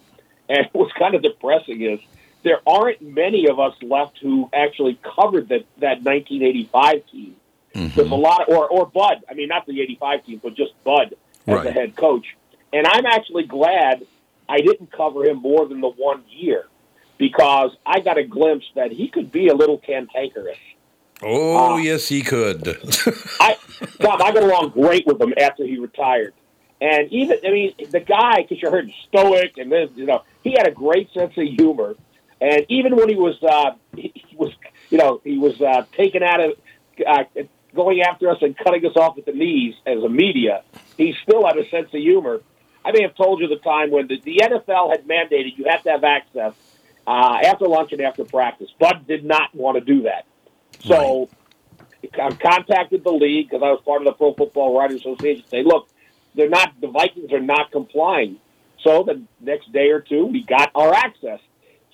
And 0.47 0.67
what's 0.73 0.93
kind 0.93 1.15
of 1.15 1.21
depressing 1.23 1.81
is 1.81 1.99
there 2.43 2.59
aren't 2.65 3.01
many 3.01 3.47
of 3.49 3.59
us 3.59 3.73
left 3.81 4.19
who 4.19 4.49
actually 4.53 4.97
covered 5.03 5.49
that, 5.49 5.65
that 5.79 6.03
1985 6.03 7.05
team. 7.11 7.35
There's 7.73 8.09
a 8.09 8.15
lot, 8.15 8.43
of, 8.47 8.55
or, 8.55 8.69
or 8.69 8.85
Bud. 8.85 9.23
I 9.29 9.33
mean, 9.33 9.49
not 9.49 9.65
the 9.65 9.81
85 9.81 10.25
team, 10.25 10.39
but 10.41 10.53
just 10.55 10.71
Bud 10.85 11.15
as 11.45 11.55
Right. 11.55 11.63
the 11.65 11.71
head 11.73 11.97
coach. 11.97 12.37
And 12.71 12.87
I'm 12.87 13.05
actually 13.05 13.43
glad 13.43 14.05
I 14.47 14.61
didn't 14.61 14.91
cover 14.91 15.25
him 15.25 15.37
more 15.37 15.67
than 15.67 15.81
the 15.81 15.89
one 15.89 16.23
year 16.29 16.65
because 17.17 17.71
I 17.85 17.99
got 17.99 18.17
a 18.17 18.23
glimpse 18.23 18.65
that 18.75 18.91
he 18.91 19.07
could 19.07 19.31
be 19.31 19.47
a 19.47 19.55
little 19.55 19.77
cantankerous. 19.77 20.57
Oh 21.21 21.77
yes, 21.77 22.07
he 22.07 22.21
could. 22.21 22.67
I, 23.39 23.55
Tom, 24.01 24.21
I 24.21 24.31
got 24.33 24.43
along 24.43 24.71
great 24.71 25.07
with 25.07 25.21
him 25.21 25.33
after 25.37 25.65
he 25.65 25.77
retired. 25.77 26.33
And 26.81 27.11
even, 27.11 27.39
I 27.45 27.51
mean, 27.51 27.73
the 27.89 28.01
guy, 28.01 28.41
because 28.41 28.61
you 28.61 28.69
heard 28.69 28.91
stoic 29.07 29.57
and 29.57 29.71
this, 29.71 29.89
you 29.95 30.05
know, 30.05 30.23
he 30.43 30.51
had 30.51 30.67
a 30.67 30.71
great 30.71 31.11
sense 31.13 31.33
of 31.37 31.43
humor. 31.43 31.95
And 32.41 32.65
even 32.67 32.97
when 32.97 33.07
he 33.07 33.15
was, 33.15 33.41
uh, 33.41 33.71
he, 33.95 34.11
he 34.13 34.35
was, 34.35 34.51
you 34.89 34.97
know, 34.97 35.21
he 35.23 35.37
was 35.37 35.59
uh, 35.61 35.85
taken 35.93 36.21
out 36.21 36.41
of, 36.41 36.51
uh, 37.07 37.23
going 37.73 38.01
after 38.01 38.29
us 38.29 38.37
and 38.41 38.57
cutting 38.57 38.85
us 38.85 38.95
off 38.97 39.17
at 39.17 39.25
the 39.25 39.31
knees 39.31 39.73
as 39.85 40.03
a 40.03 40.09
media, 40.09 40.63
he 40.97 41.15
still 41.23 41.45
had 41.45 41.57
a 41.57 41.69
sense 41.69 41.87
of 41.87 42.01
humor. 42.01 42.41
I 42.85 42.91
may 42.91 43.01
have 43.01 43.15
told 43.15 43.41
you 43.41 43.47
the 43.47 43.55
time 43.57 43.89
when 43.89 44.07
the, 44.07 44.21
the 44.21 44.41
NFL 44.43 44.91
had 44.91 45.07
mandated 45.07 45.57
you 45.57 45.65
have 45.67 45.81
to 45.83 45.89
have 45.89 46.03
access 46.03 46.53
uh, 47.07 47.37
after 47.43 47.67
lunch 47.67 47.91
and 47.91 48.01
after 48.01 48.23
practice. 48.23 48.69
Bud 48.79 49.07
did 49.07 49.25
not 49.25 49.53
want 49.55 49.77
to 49.77 49.81
do 49.83 50.03
that. 50.03 50.25
So 50.81 51.29
I 52.03 52.29
contacted 52.29 53.03
the 53.03 53.11
league 53.11 53.49
because 53.49 53.63
I 53.63 53.71
was 53.71 53.81
part 53.83 54.01
of 54.01 54.05
the 54.05 54.13
Pro 54.13 54.33
Football 54.33 54.77
Writers 54.77 55.01
Association. 55.01 55.43
Say, 55.49 55.63
look, 55.63 55.89
they're 56.35 56.49
not. 56.49 56.79
The 56.79 56.87
Vikings 56.87 57.31
are 57.33 57.41
not 57.41 57.71
complying. 57.71 58.37
So 58.83 59.03
the 59.03 59.23
next 59.41 59.71
day 59.71 59.89
or 59.89 60.01
two, 60.01 60.27
we 60.27 60.43
got 60.43 60.69
our 60.75 60.93
access. 60.93 61.39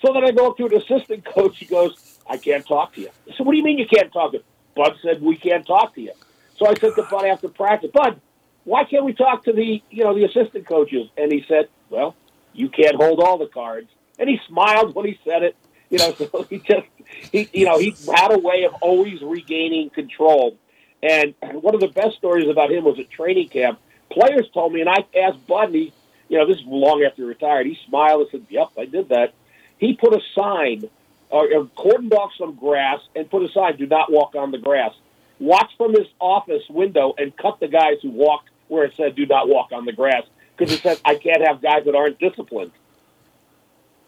So 0.05 0.11
then 0.13 0.25
I 0.25 0.31
go 0.31 0.49
up 0.49 0.57
to 0.57 0.65
an 0.65 0.75
assistant 0.75 1.23
coach. 1.23 1.57
He 1.57 1.65
goes, 1.65 2.19
"I 2.27 2.37
can't 2.37 2.65
talk 2.65 2.95
to 2.95 3.01
you." 3.01 3.09
I 3.29 3.37
said, 3.37 3.45
"What 3.45 3.53
do 3.53 3.57
you 3.57 3.63
mean 3.63 3.77
you 3.77 3.87
can't 3.87 4.11
talk 4.11 4.33
to?" 4.33 4.43
Bud 4.75 4.95
said, 5.01 5.21
"We 5.21 5.37
can't 5.37 5.65
talk 5.65 5.95
to 5.95 6.01
you." 6.01 6.11
So 6.57 6.67
I 6.67 6.73
said 6.73 6.95
to 6.95 7.03
Bud 7.03 7.25
after 7.25 7.47
practice, 7.49 7.91
"Bud, 7.93 8.19
why 8.63 8.83
can't 8.83 9.05
we 9.05 9.13
talk 9.13 9.45
to 9.45 9.53
the 9.53 9.81
you 9.89 10.03
know 10.03 10.13
the 10.13 10.25
assistant 10.25 10.67
coaches?" 10.67 11.09
And 11.17 11.31
he 11.31 11.43
said, 11.47 11.69
"Well, 11.89 12.15
you 12.53 12.69
can't 12.69 12.95
hold 12.95 13.19
all 13.19 13.37
the 13.37 13.47
cards." 13.47 13.89
And 14.19 14.29
he 14.29 14.39
smiled 14.47 14.95
when 14.95 15.05
he 15.05 15.19
said 15.25 15.43
it. 15.43 15.55
You 15.89 15.97
know, 15.97 16.13
so 16.17 16.43
he 16.49 16.59
just 16.59 16.87
he 17.31 17.49
you 17.53 17.65
know 17.65 17.79
he 17.79 17.95
had 18.13 18.31
a 18.31 18.39
way 18.39 18.63
of 18.63 18.73
always 18.81 19.21
regaining 19.21 19.89
control. 19.89 20.57
And 21.03 21.33
one 21.41 21.73
of 21.73 21.81
the 21.81 21.87
best 21.87 22.17
stories 22.17 22.47
about 22.47 22.71
him 22.71 22.83
was 22.83 22.99
at 22.99 23.09
training 23.09 23.49
camp. 23.49 23.79
Players 24.11 24.47
told 24.53 24.71
me, 24.71 24.81
and 24.81 24.89
I 24.89 25.03
asked 25.17 25.47
Bud, 25.47 25.67
and 25.67 25.75
he, 25.75 25.93
you 26.29 26.37
know, 26.37 26.45
this 26.45 26.57
is 26.57 26.63
long 26.67 27.03
after 27.03 27.23
he 27.23 27.27
retired. 27.27 27.65
He 27.65 27.77
smiled 27.87 28.21
and 28.21 28.29
said, 28.31 28.45
"Yep, 28.49 28.69
I 28.77 28.85
did 28.85 29.09
that." 29.09 29.33
He 29.79 29.93
put 29.93 30.13
a 30.13 30.21
sign, 30.35 30.87
or 31.31 31.45
uh, 31.45 31.63
cordoned 31.75 32.13
off 32.13 32.31
some 32.37 32.53
grass, 32.53 32.99
and 33.15 33.29
put 33.29 33.41
a 33.41 33.49
sign: 33.51 33.77
"Do 33.77 33.87
not 33.87 34.11
walk 34.11 34.35
on 34.35 34.51
the 34.51 34.59
grass." 34.59 34.93
Watch 35.39 35.71
from 35.75 35.93
his 35.93 36.05
office 36.19 36.61
window 36.69 37.15
and 37.17 37.35
cut 37.35 37.59
the 37.59 37.67
guys 37.67 37.97
who 38.03 38.11
walked 38.11 38.50
where 38.71 38.85
it 38.85 38.93
said 38.95 39.15
"Do 39.15 39.25
not 39.25 39.47
walk 39.49 39.71
on 39.73 39.85
the 39.85 39.91
grass" 39.91 40.23
because 40.57 40.73
it 40.73 40.81
said, 40.81 40.99
"I 41.05 41.15
can't 41.15 41.45
have 41.45 41.61
guys 41.61 41.83
that 41.85 41.93
aren't 41.95 42.17
disciplined." 42.19 42.71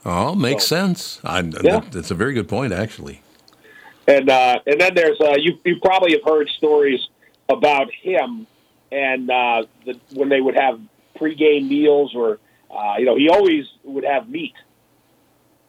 Oh, 0.06 0.36
makes 0.36 0.65
So- 0.65 0.76
sense. 0.76 1.19
I, 1.23 1.39
Yeah. 1.39 1.52
that, 1.80 1.91
that's 1.91 2.12
a 2.12 2.15
very 2.15 2.34
good 2.34 2.47
point, 2.49 2.73
actually. 2.73 3.21
And 4.08 4.30
uh, 4.30 4.60
and 4.67 4.80
then 4.82 4.95
there's 4.95 5.19
uh, 5.21 5.36
you 5.38 5.58
you 5.63 5.78
probably 5.82 6.12
have 6.13 6.23
heard 6.26 6.49
stories 6.58 6.99
about 7.47 7.89
him 7.91 8.47
and 8.91 9.30
uh, 9.30 9.63
the, 9.86 9.97
when 10.13 10.28
they 10.30 10.41
would 10.41 10.56
have 10.56 10.80
pregame 11.17 11.69
meals 11.69 12.13
or 12.13 12.39
uh, 12.69 12.95
you 12.99 13.06
know 13.06 13.15
he 13.15 13.30
always 13.30 13.65
would 13.84 14.04
have 14.04 14.28
meat 14.28 14.56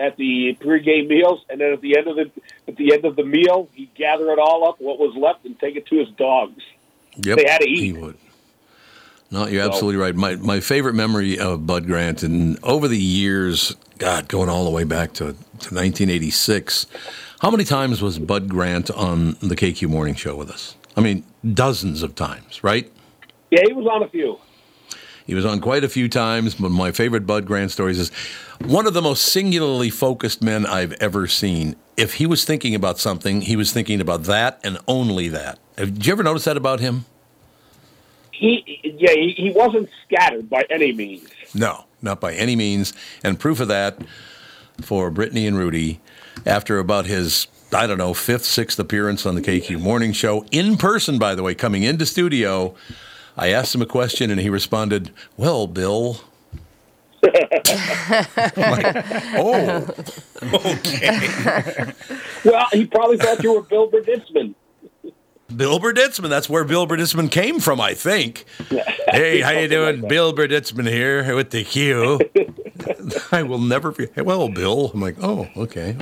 at 0.00 0.16
the 0.16 0.56
pregame 0.60 1.06
meals 1.06 1.44
and 1.48 1.60
then 1.60 1.72
at 1.74 1.80
the 1.80 1.96
end 1.96 2.08
of 2.08 2.16
the 2.16 2.28
at 2.66 2.74
the 2.76 2.92
end 2.92 3.04
of 3.04 3.14
the 3.14 3.22
meal 3.24 3.68
he'd 3.72 3.94
gather 3.94 4.28
it 4.32 4.40
all 4.40 4.68
up 4.68 4.80
what 4.80 4.98
was 4.98 5.14
left 5.14 5.44
and 5.44 5.56
take 5.60 5.76
it 5.76 5.86
to 5.86 5.96
his 5.98 6.08
dogs. 6.16 6.60
Yep, 7.18 7.36
They 7.38 7.48
had 7.48 7.60
to 7.60 7.68
eat. 7.68 7.84
He 7.84 7.92
would. 7.92 8.16
No, 9.34 9.48
you're 9.48 9.64
absolutely 9.64 10.00
right. 10.00 10.14
My 10.14 10.36
my 10.36 10.60
favorite 10.60 10.94
memory 10.94 11.40
of 11.40 11.66
Bud 11.66 11.86
Grant, 11.86 12.22
and 12.22 12.56
over 12.62 12.86
the 12.86 12.96
years, 12.96 13.74
God, 13.98 14.28
going 14.28 14.48
all 14.48 14.62
the 14.62 14.70
way 14.70 14.84
back 14.84 15.12
to, 15.14 15.24
to 15.24 15.74
1986, 15.74 16.86
how 17.40 17.50
many 17.50 17.64
times 17.64 18.00
was 18.00 18.20
Bud 18.20 18.48
Grant 18.48 18.92
on 18.92 19.32
the 19.40 19.56
KQ 19.56 19.88
Morning 19.88 20.14
Show 20.14 20.36
with 20.36 20.50
us? 20.50 20.76
I 20.96 21.00
mean, 21.00 21.24
dozens 21.52 22.04
of 22.04 22.14
times, 22.14 22.62
right? 22.62 22.88
Yeah, 23.50 23.62
he 23.66 23.72
was 23.72 23.88
on 23.88 24.04
a 24.04 24.08
few. 24.08 24.38
He 25.26 25.34
was 25.34 25.44
on 25.44 25.60
quite 25.60 25.82
a 25.82 25.88
few 25.88 26.08
times, 26.08 26.54
but 26.54 26.68
my 26.68 26.92
favorite 26.92 27.26
Bud 27.26 27.44
Grant 27.44 27.72
stories 27.72 27.98
is 27.98 28.12
one 28.60 28.86
of 28.86 28.94
the 28.94 29.02
most 29.02 29.24
singularly 29.24 29.90
focused 29.90 30.42
men 30.42 30.64
I've 30.64 30.92
ever 31.00 31.26
seen. 31.26 31.74
If 31.96 32.14
he 32.14 32.26
was 32.26 32.44
thinking 32.44 32.76
about 32.76 33.00
something, 33.00 33.40
he 33.40 33.56
was 33.56 33.72
thinking 33.72 34.00
about 34.00 34.24
that 34.24 34.60
and 34.62 34.78
only 34.86 35.26
that. 35.30 35.58
Have, 35.76 35.94
did 35.94 36.06
you 36.06 36.12
ever 36.12 36.22
notice 36.22 36.44
that 36.44 36.56
about 36.56 36.78
him? 36.78 37.06
He 38.36 38.80
yeah 38.82 39.12
he, 39.12 39.34
he 39.36 39.50
wasn't 39.50 39.88
scattered 40.04 40.50
by 40.50 40.64
any 40.70 40.92
means. 40.92 41.28
No, 41.54 41.84
not 42.02 42.20
by 42.20 42.34
any 42.34 42.56
means. 42.56 42.92
And 43.22 43.38
proof 43.38 43.60
of 43.60 43.68
that 43.68 43.98
for 44.80 45.10
Brittany 45.10 45.46
and 45.46 45.56
Rudy, 45.56 46.00
after 46.44 46.78
about 46.78 47.06
his, 47.06 47.46
I 47.72 47.86
don't 47.86 47.98
know, 47.98 48.14
fifth, 48.14 48.44
sixth 48.44 48.78
appearance 48.78 49.24
on 49.24 49.34
the 49.34 49.40
KQ 49.40 49.80
Morning 49.80 50.12
Show, 50.12 50.44
in 50.50 50.76
person, 50.76 51.18
by 51.18 51.34
the 51.34 51.42
way, 51.42 51.54
coming 51.54 51.82
into 51.82 52.06
studio, 52.06 52.74
I 53.36 53.48
asked 53.48 53.74
him 53.74 53.82
a 53.82 53.86
question 53.86 54.30
and 54.30 54.40
he 54.40 54.50
responded, 54.50 55.10
Well, 55.36 55.66
Bill. 55.66 56.20
oh, 59.36 59.86
okay. 60.42 61.92
Well, 62.44 62.66
he 62.72 62.84
probably 62.84 63.16
thought 63.16 63.42
you 63.42 63.54
were 63.54 63.62
Bill 63.62 63.90
Berditzman. 63.90 64.54
Bill 65.56 65.78
Berditzman. 65.80 66.28
That's 66.28 66.48
where 66.48 66.64
Bill 66.64 66.86
Berditzman 66.86 67.30
came 67.30 67.60
from, 67.60 67.80
I 67.80 67.94
think. 67.94 68.44
Hey, 69.14 69.42
how 69.42 69.52
you 69.52 69.68
doing? 69.68 70.08
Bill 70.08 70.34
Berditzman 70.34 70.88
here 70.88 71.36
with 71.36 71.50
the 71.50 71.62
Q. 71.62 72.18
I 73.32 73.44
will 73.44 73.60
never 73.60 73.92
forget. 73.92 74.26
Well, 74.26 74.48
Bill. 74.48 74.90
I'm 74.92 75.00
like, 75.00 75.14
oh, 75.22 75.46
okay. 75.56 75.96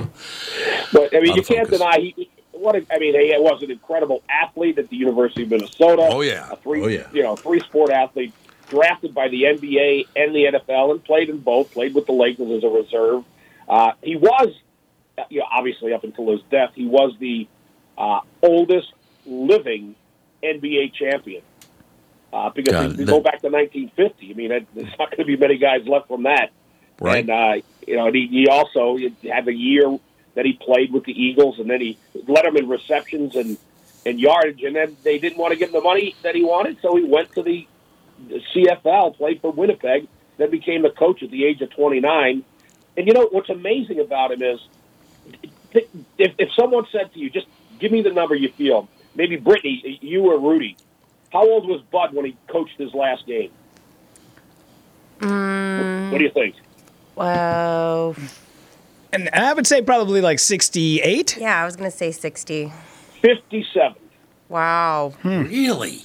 But 0.91 1.15
I 1.15 1.19
mean, 1.19 1.31
Out 1.31 1.35
you 1.35 1.43
can't 1.43 1.67
focus. 1.67 1.79
deny 1.79 1.99
he. 1.99 2.29
What 2.53 2.75
a, 2.75 2.83
I 2.91 2.97
mean, 2.97 3.13
he 3.13 3.31
was 3.37 3.61
an 3.61 3.69
incredible 3.69 4.23
athlete 4.29 4.79
at 4.79 4.89
the 4.89 4.95
University 4.95 5.43
of 5.43 5.49
Minnesota. 5.51 6.07
Oh, 6.09 6.21
yeah. 6.21 6.49
a 6.53 6.55
three, 6.55 6.81
Oh, 6.81 6.87
yeah. 6.87 7.07
you 7.13 7.21
know, 7.21 7.35
three 7.35 7.59
sport 7.59 7.91
athlete, 7.91 8.33
drafted 8.69 9.13
by 9.13 9.27
the 9.27 9.43
NBA 9.43 10.07
and 10.15 10.33
the 10.33 10.45
NFL, 10.45 10.89
and 10.91 11.03
played 11.03 11.29
in 11.29 11.37
both. 11.37 11.71
Played 11.71 11.93
with 11.93 12.07
the 12.07 12.13
Lakers 12.13 12.49
as 12.49 12.63
a 12.63 12.69
reserve. 12.69 13.25
Uh, 13.69 13.91
he 14.01 14.15
was, 14.15 14.55
you 15.29 15.41
know, 15.41 15.45
obviously 15.51 15.93
up 15.93 16.03
until 16.03 16.31
his 16.31 16.41
death, 16.49 16.71
he 16.73 16.87
was 16.87 17.13
the 17.19 17.47
uh, 17.95 18.21
oldest 18.41 18.91
living 19.25 19.95
NBA 20.43 20.93
champion. 20.93 21.41
Uh, 22.31 22.49
because 22.49 22.71
God, 22.71 22.91
if 22.91 22.99
you 22.99 23.05
go 23.05 23.19
back 23.19 23.41
to 23.41 23.49
1950, 23.49 24.31
I 24.31 24.33
mean, 24.33 24.49
there's 24.73 24.97
not 24.97 25.11
going 25.11 25.17
to 25.17 25.25
be 25.25 25.37
many 25.37 25.57
guys 25.57 25.87
left 25.87 26.07
from 26.07 26.23
that. 26.23 26.51
Right. 26.99 27.19
And 27.19 27.29
uh, 27.29 27.61
you 27.87 27.95
know, 27.95 28.07
and 28.07 28.15
he, 28.15 28.27
he 28.27 28.47
also 28.47 28.97
had 29.23 29.47
a 29.47 29.53
year 29.53 29.99
that 30.35 30.45
he 30.45 30.53
played 30.53 30.91
with 30.91 31.03
the 31.03 31.11
Eagles, 31.11 31.59
and 31.59 31.69
then 31.69 31.79
he 31.79 31.97
led 32.27 32.45
them 32.45 32.57
in 32.57 32.67
receptions 32.67 33.35
and 33.35 33.57
and 34.05 34.19
yardage, 34.19 34.63
and 34.63 34.75
then 34.75 34.97
they 35.03 35.17
didn't 35.17 35.37
want 35.37 35.53
to 35.53 35.57
give 35.57 35.69
him 35.69 35.73
the 35.73 35.81
money 35.81 36.15
that 36.23 36.35
he 36.35 36.43
wanted, 36.43 36.77
so 36.81 36.95
he 36.95 37.03
went 37.03 37.31
to 37.33 37.41
the, 37.41 37.67
the 38.27 38.41
CFL, 38.53 39.15
played 39.15 39.41
for 39.41 39.51
Winnipeg, 39.51 40.07
then 40.37 40.49
became 40.49 40.81
the 40.81 40.89
coach 40.89 41.23
at 41.23 41.31
the 41.31 41.45
age 41.45 41.61
of 41.61 41.69
29. 41.71 42.43
And 42.97 43.07
you 43.07 43.13
know 43.13 43.27
what's 43.31 43.49
amazing 43.49 43.99
about 43.99 44.31
him 44.31 44.41
is, 44.41 44.59
if, 45.71 46.33
if 46.37 46.53
someone 46.53 46.85
said 46.91 47.13
to 47.13 47.19
you, 47.19 47.29
just 47.29 47.47
give 47.79 47.91
me 47.91 48.01
the 48.01 48.11
number 48.11 48.35
you 48.35 48.51
feel, 48.51 48.87
maybe 49.15 49.35
Brittany, 49.37 49.99
you 50.01 50.23
or 50.31 50.39
Rudy, 50.39 50.75
how 51.31 51.47
old 51.49 51.67
was 51.67 51.81
Bud 51.91 52.13
when 52.13 52.25
he 52.25 52.37
coached 52.47 52.77
his 52.77 52.93
last 52.93 53.25
game? 53.25 53.51
Mm, 55.19 56.11
What 56.11 56.17
do 56.17 56.23
you 56.23 56.29
think? 56.31 56.55
Wow. 57.15 58.15
And 59.11 59.29
I 59.31 59.53
would 59.53 59.67
say 59.67 59.81
probably 59.81 60.21
like 60.21 60.39
68. 60.39 61.37
Yeah, 61.39 61.61
I 61.61 61.65
was 61.65 61.75
gonna 61.75 61.91
say 61.91 62.11
sixty. 62.11 62.71
57. 63.21 63.95
Wow. 64.49 65.13
Really? 65.23 66.01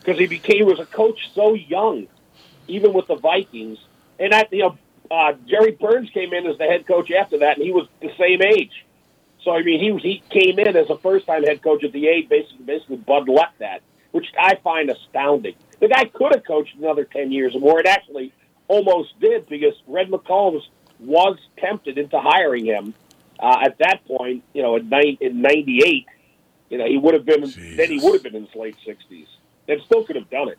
because 0.00 0.18
he 0.18 0.26
became 0.26 0.56
he 0.56 0.62
was 0.62 0.78
a 0.80 0.86
coach 0.86 1.18
so 1.34 1.54
young, 1.54 2.06
even 2.66 2.92
with 2.94 3.06
the 3.08 3.14
Vikings. 3.16 3.78
And 4.18 4.32
that 4.32 4.52
you 4.52 4.60
know, 4.60 4.78
uh, 5.10 5.34
Jerry 5.46 5.72
Burns 5.72 6.10
came 6.10 6.32
in 6.32 6.46
as 6.46 6.56
the 6.58 6.64
head 6.64 6.86
coach 6.86 7.10
after 7.10 7.38
that, 7.38 7.56
and 7.58 7.64
he 7.64 7.72
was 7.72 7.86
the 8.00 8.10
same 8.18 8.42
age. 8.42 8.84
So 9.48 9.54
I 9.54 9.62
mean, 9.62 9.80
he 9.80 9.96
he 10.06 10.22
came 10.28 10.58
in 10.58 10.76
as 10.76 10.90
a 10.90 10.98
first 10.98 11.26
time 11.26 11.42
head 11.42 11.62
coach 11.62 11.82
at 11.82 11.92
the 11.92 12.06
age 12.06 12.28
basically 12.28 12.66
basically 12.66 12.96
Bud 12.98 13.30
left 13.30 13.60
that, 13.60 13.80
which 14.10 14.26
I 14.38 14.56
find 14.56 14.90
astounding. 14.90 15.54
The 15.80 15.88
guy 15.88 16.04
could 16.04 16.34
have 16.34 16.44
coached 16.44 16.76
another 16.76 17.04
ten 17.04 17.32
years 17.32 17.54
or 17.54 17.60
more. 17.60 17.80
It 17.80 17.86
actually 17.86 18.34
almost 18.66 19.18
did 19.20 19.48
because 19.48 19.72
Red 19.86 20.10
McCombs 20.10 20.60
was 21.00 21.38
tempted 21.56 21.96
into 21.96 22.20
hiring 22.20 22.66
him 22.66 22.92
uh, 23.40 23.60
at 23.64 23.78
that 23.78 24.04
point. 24.04 24.44
You 24.52 24.60
know, 24.60 24.76
in, 24.76 24.90
nine, 24.90 25.16
in 25.18 25.40
'98, 25.40 26.06
you 26.68 26.76
know, 26.76 26.86
he 26.86 26.98
would 26.98 27.14
have 27.14 27.24
been 27.24 27.50
then 27.74 27.90
he 27.90 28.00
would 28.00 28.12
have 28.12 28.22
been 28.22 28.36
in 28.36 28.44
his 28.44 28.54
late 28.54 28.76
sixties 28.84 29.28
and 29.66 29.80
still 29.86 30.04
could 30.04 30.16
have 30.16 30.28
done 30.28 30.50
it. 30.50 30.58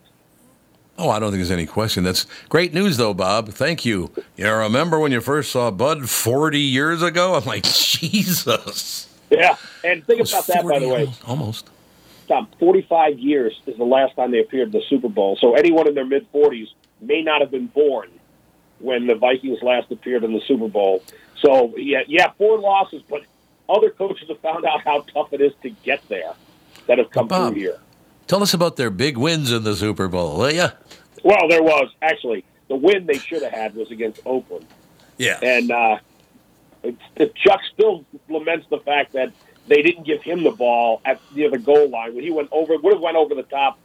Oh, 0.99 1.09
I 1.09 1.19
don't 1.19 1.31
think 1.31 1.39
there's 1.39 1.49
any 1.49 1.65
question. 1.65 2.03
That's 2.03 2.27
great 2.49 2.73
news, 2.73 2.97
though, 2.97 3.13
Bob. 3.13 3.49
Thank 3.49 3.85
you. 3.85 4.11
You 4.35 4.43
know, 4.43 4.57
remember 4.57 4.99
when 4.99 5.13
you 5.13 5.21
first 5.21 5.49
saw 5.49 5.71
Bud 5.71 6.09
40 6.09 6.59
years 6.59 7.01
ago? 7.01 7.35
I'm 7.35 7.45
like, 7.45 7.63
Jesus. 7.73 9.07
Yeah, 9.29 9.55
and 9.85 10.05
think 10.05 10.27
about 10.27 10.45
that, 10.47 10.65
by 10.65 10.79
the 10.79 10.89
way. 10.89 11.09
Almost. 11.25 11.69
Tom, 12.27 12.49
45 12.59 13.17
years 13.17 13.59
is 13.65 13.77
the 13.77 13.85
last 13.85 14.15
time 14.17 14.31
they 14.31 14.39
appeared 14.41 14.67
in 14.67 14.71
the 14.73 14.83
Super 14.89 15.07
Bowl. 15.07 15.37
So 15.39 15.55
anyone 15.55 15.87
in 15.87 15.95
their 15.95 16.05
mid 16.05 16.29
40s 16.33 16.67
may 16.99 17.21
not 17.21 17.39
have 17.39 17.49
been 17.49 17.67
born 17.67 18.09
when 18.79 19.07
the 19.07 19.15
Vikings 19.15 19.61
last 19.61 19.89
appeared 19.91 20.25
in 20.25 20.33
the 20.33 20.41
Super 20.41 20.67
Bowl. 20.67 21.01
So 21.41 21.73
yeah, 21.77 22.01
yeah, 22.07 22.31
four 22.37 22.59
losses, 22.59 23.01
but 23.09 23.21
other 23.69 23.89
coaches 23.89 24.27
have 24.27 24.39
found 24.41 24.65
out 24.65 24.81
how 24.83 25.01
tough 25.13 25.31
it 25.31 25.39
is 25.39 25.53
to 25.63 25.69
get 25.69 26.07
there 26.09 26.33
that 26.87 26.97
have 26.97 27.09
come 27.09 27.27
Bob. 27.27 27.53
through 27.53 27.61
here. 27.61 27.79
Tell 28.27 28.43
us 28.43 28.53
about 28.53 28.75
their 28.75 28.91
big 28.91 29.17
wins 29.17 29.51
in 29.51 29.63
the 29.63 29.75
Super 29.75 30.07
Bowl, 30.07 30.37
will 30.37 30.51
ya? 30.51 30.69
Well, 31.23 31.47
there 31.47 31.63
was 31.63 31.89
actually 32.01 32.43
the 32.67 32.75
win 32.75 33.05
they 33.05 33.17
should 33.17 33.41
have 33.43 33.51
had 33.51 33.75
was 33.75 33.91
against 33.91 34.21
Oakland. 34.25 34.65
Yeah. 35.17 35.39
And 35.41 35.71
uh, 35.71 35.97
Chuck 37.35 37.61
still 37.73 38.05
laments 38.29 38.67
the 38.69 38.79
fact 38.79 39.13
that 39.13 39.33
they 39.67 39.81
didn't 39.81 40.05
give 40.05 40.21
him 40.23 40.43
the 40.43 40.51
ball 40.51 41.01
at 41.05 41.19
near 41.35 41.49
the 41.49 41.57
goal 41.57 41.89
line 41.89 42.15
when 42.15 42.23
he 42.23 42.31
went 42.31 42.49
over. 42.51 42.77
Would 42.77 42.93
have 42.93 43.01
went 43.01 43.17
over 43.17 43.35
the 43.35 43.43
top, 43.43 43.77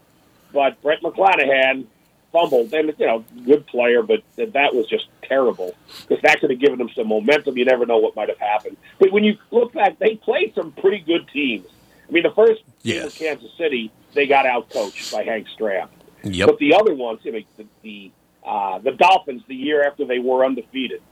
but 0.52 0.80
Brent 0.82 1.02
McClanahan 1.02 1.86
fumbled. 2.32 2.72
And 2.72 2.94
you 2.98 3.06
know, 3.06 3.24
good 3.44 3.66
player, 3.66 4.02
but 4.02 4.22
that 4.36 4.74
was 4.74 4.86
just 4.86 5.08
terrible 5.22 5.74
because 6.06 6.22
that 6.22 6.40
could 6.40 6.50
have 6.50 6.60
given 6.60 6.78
them 6.78 6.90
some 6.94 7.08
momentum. 7.08 7.58
You 7.58 7.64
never 7.64 7.86
know 7.86 7.98
what 7.98 8.16
might 8.16 8.28
have 8.28 8.38
happened. 8.38 8.76
But 8.98 9.12
when 9.12 9.24
you 9.24 9.38
look 9.50 9.72
back, 9.72 9.98
they 9.98 10.16
played 10.16 10.54
some 10.54 10.72
pretty 10.72 11.00
good 11.00 11.28
teams. 11.28 11.66
I 12.08 12.12
mean, 12.12 12.22
the 12.22 12.30
first 12.30 12.62
yes. 12.82 13.16
Kansas 13.16 13.50
City, 13.56 13.90
they 14.12 14.26
got 14.26 14.46
out 14.46 14.70
coached 14.70 15.12
by 15.12 15.24
Hank 15.24 15.48
Stram. 15.58 15.88
Yep. 16.24 16.46
But 16.48 16.58
the 16.58 16.74
other 16.74 16.94
ones, 16.94 17.20
you 17.22 17.32
know, 17.32 17.40
the 17.56 17.66
the, 17.82 18.10
uh, 18.44 18.78
the 18.78 18.92
Dolphins, 18.92 19.42
the 19.48 19.54
year 19.54 19.84
after 19.86 20.04
they 20.04 20.18
were 20.18 20.44
undefeated, 20.44 21.02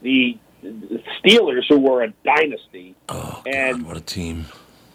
the, 0.00 0.38
the 0.62 1.02
Steelers, 1.22 1.64
who 1.68 1.78
were 1.78 2.02
a 2.02 2.12
dynasty, 2.24 2.94
oh, 3.08 3.42
and 3.46 3.78
God, 3.80 3.86
what 3.88 3.96
a 3.96 4.00
team. 4.00 4.46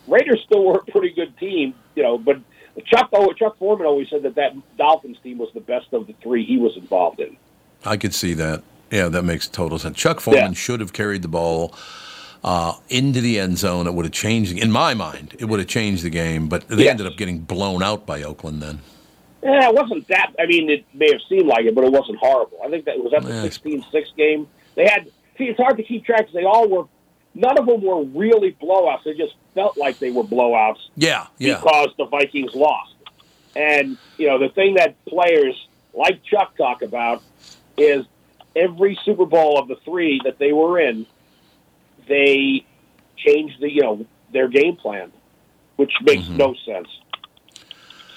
Raiders 0.07 0.41
still 0.45 0.65
were 0.65 0.79
a 0.79 0.91
pretty 0.91 1.11
good 1.11 1.37
team, 1.37 1.75
you 1.95 2.01
know, 2.03 2.17
but 2.17 2.37
Chuck 2.85 3.09
oh, 3.13 3.31
Chuck 3.33 3.57
Foreman 3.59 3.85
always 3.85 4.09
said 4.09 4.23
that 4.23 4.35
that 4.35 4.53
Dolphins 4.77 5.17
team 5.23 5.37
was 5.37 5.49
the 5.53 5.59
best 5.61 5.87
of 5.93 6.07
the 6.07 6.13
three 6.23 6.45
he 6.45 6.57
was 6.57 6.75
involved 6.77 7.19
in. 7.19 7.37
I 7.85 7.97
could 7.97 8.13
see 8.13 8.33
that. 8.35 8.63
Yeah, 8.91 9.07
that 9.09 9.23
makes 9.23 9.47
total 9.47 9.77
sense. 9.77 9.95
Chuck 9.97 10.19
Foreman 10.19 10.51
Yeah. 10.51 10.53
should 10.53 10.79
have 10.79 10.93
carried 10.93 11.21
the 11.21 11.27
ball 11.27 11.75
uh, 12.43 12.73
into 12.89 13.21
the 13.21 13.39
end 13.39 13.57
zone. 13.59 13.85
It 13.85 13.93
would 13.93 14.05
have 14.05 14.13
changed, 14.13 14.57
in 14.57 14.71
my 14.71 14.93
mind, 14.95 15.35
it 15.37 15.45
would 15.45 15.59
have 15.59 15.67
changed 15.67 16.03
the 16.03 16.09
game. 16.09 16.47
But 16.49 16.67
they 16.67 16.85
Yes. 16.85 16.91
ended 16.91 17.05
up 17.05 17.15
getting 17.17 17.39
blown 17.39 17.83
out 17.83 18.05
by 18.07 18.23
Oakland 18.23 18.63
then. 18.63 18.79
Yeah, 19.41 19.69
it 19.69 19.75
wasn't 19.75 20.07
that. 20.09 20.33
I 20.39 20.45
mean, 20.45 20.69
it 20.69 20.85
may 20.93 21.11
have 21.11 21.21
seemed 21.29 21.47
like 21.47 21.65
it, 21.65 21.73
but 21.73 21.83
it 21.83 21.91
wasn't 21.91 22.17
horrible. 22.17 22.59
I 22.63 22.69
think 22.69 22.85
that 22.85 22.97
was 22.97 23.13
at 23.13 23.23
the 23.23 23.29
Yeah. 23.29 23.43
16-6 23.43 24.15
game. 24.15 24.47
They 24.75 24.85
had 24.87 25.09
see, 25.37 25.45
it's 25.45 25.59
hard 25.59 25.77
to 25.77 25.83
keep 25.83 26.05
track 26.05 26.19
because 26.19 26.33
they 26.33 26.43
all 26.43 26.67
were. 26.69 26.85
None 27.35 27.57
of 27.57 27.65
them 27.65 27.81
were 27.81 28.03
really 28.03 28.57
blowouts. 28.61 29.03
They 29.05 29.13
just 29.13 29.35
felt 29.53 29.77
like 29.77 29.99
they 29.99 30.11
were 30.11 30.23
blowouts 30.23 30.79
Yeah, 30.95 31.27
yeah. 31.37 31.59
because 31.59 31.89
the 31.97 32.05
Vikings 32.05 32.53
lost. 32.53 32.95
And 33.55 33.97
you 34.17 34.27
know, 34.27 34.37
the 34.39 34.49
thing 34.49 34.75
that 34.75 35.03
players 35.05 35.55
like 35.93 36.23
Chuck 36.23 36.55
talk 36.57 36.81
about 36.81 37.23
is 37.77 38.05
every 38.55 38.99
Super 39.05 39.25
Bowl 39.25 39.57
of 39.59 39.67
the 39.67 39.77
three 39.85 40.21
that 40.25 40.37
they 40.37 40.53
were 40.53 40.79
in, 40.79 41.05
they 42.07 42.65
changed 43.17 43.59
the 43.59 43.71
you 43.71 43.81
know 43.81 44.05
their 44.31 44.47
game 44.47 44.75
plan, 44.75 45.11
which 45.77 45.93
makes 46.01 46.23
mm-hmm. 46.23 46.37
no 46.37 46.55
sense. 46.65 46.87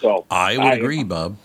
So. 0.03 0.27
I 0.31 0.59
would 0.59 0.75
agree, 0.75 1.05
Bob. 1.05 1.37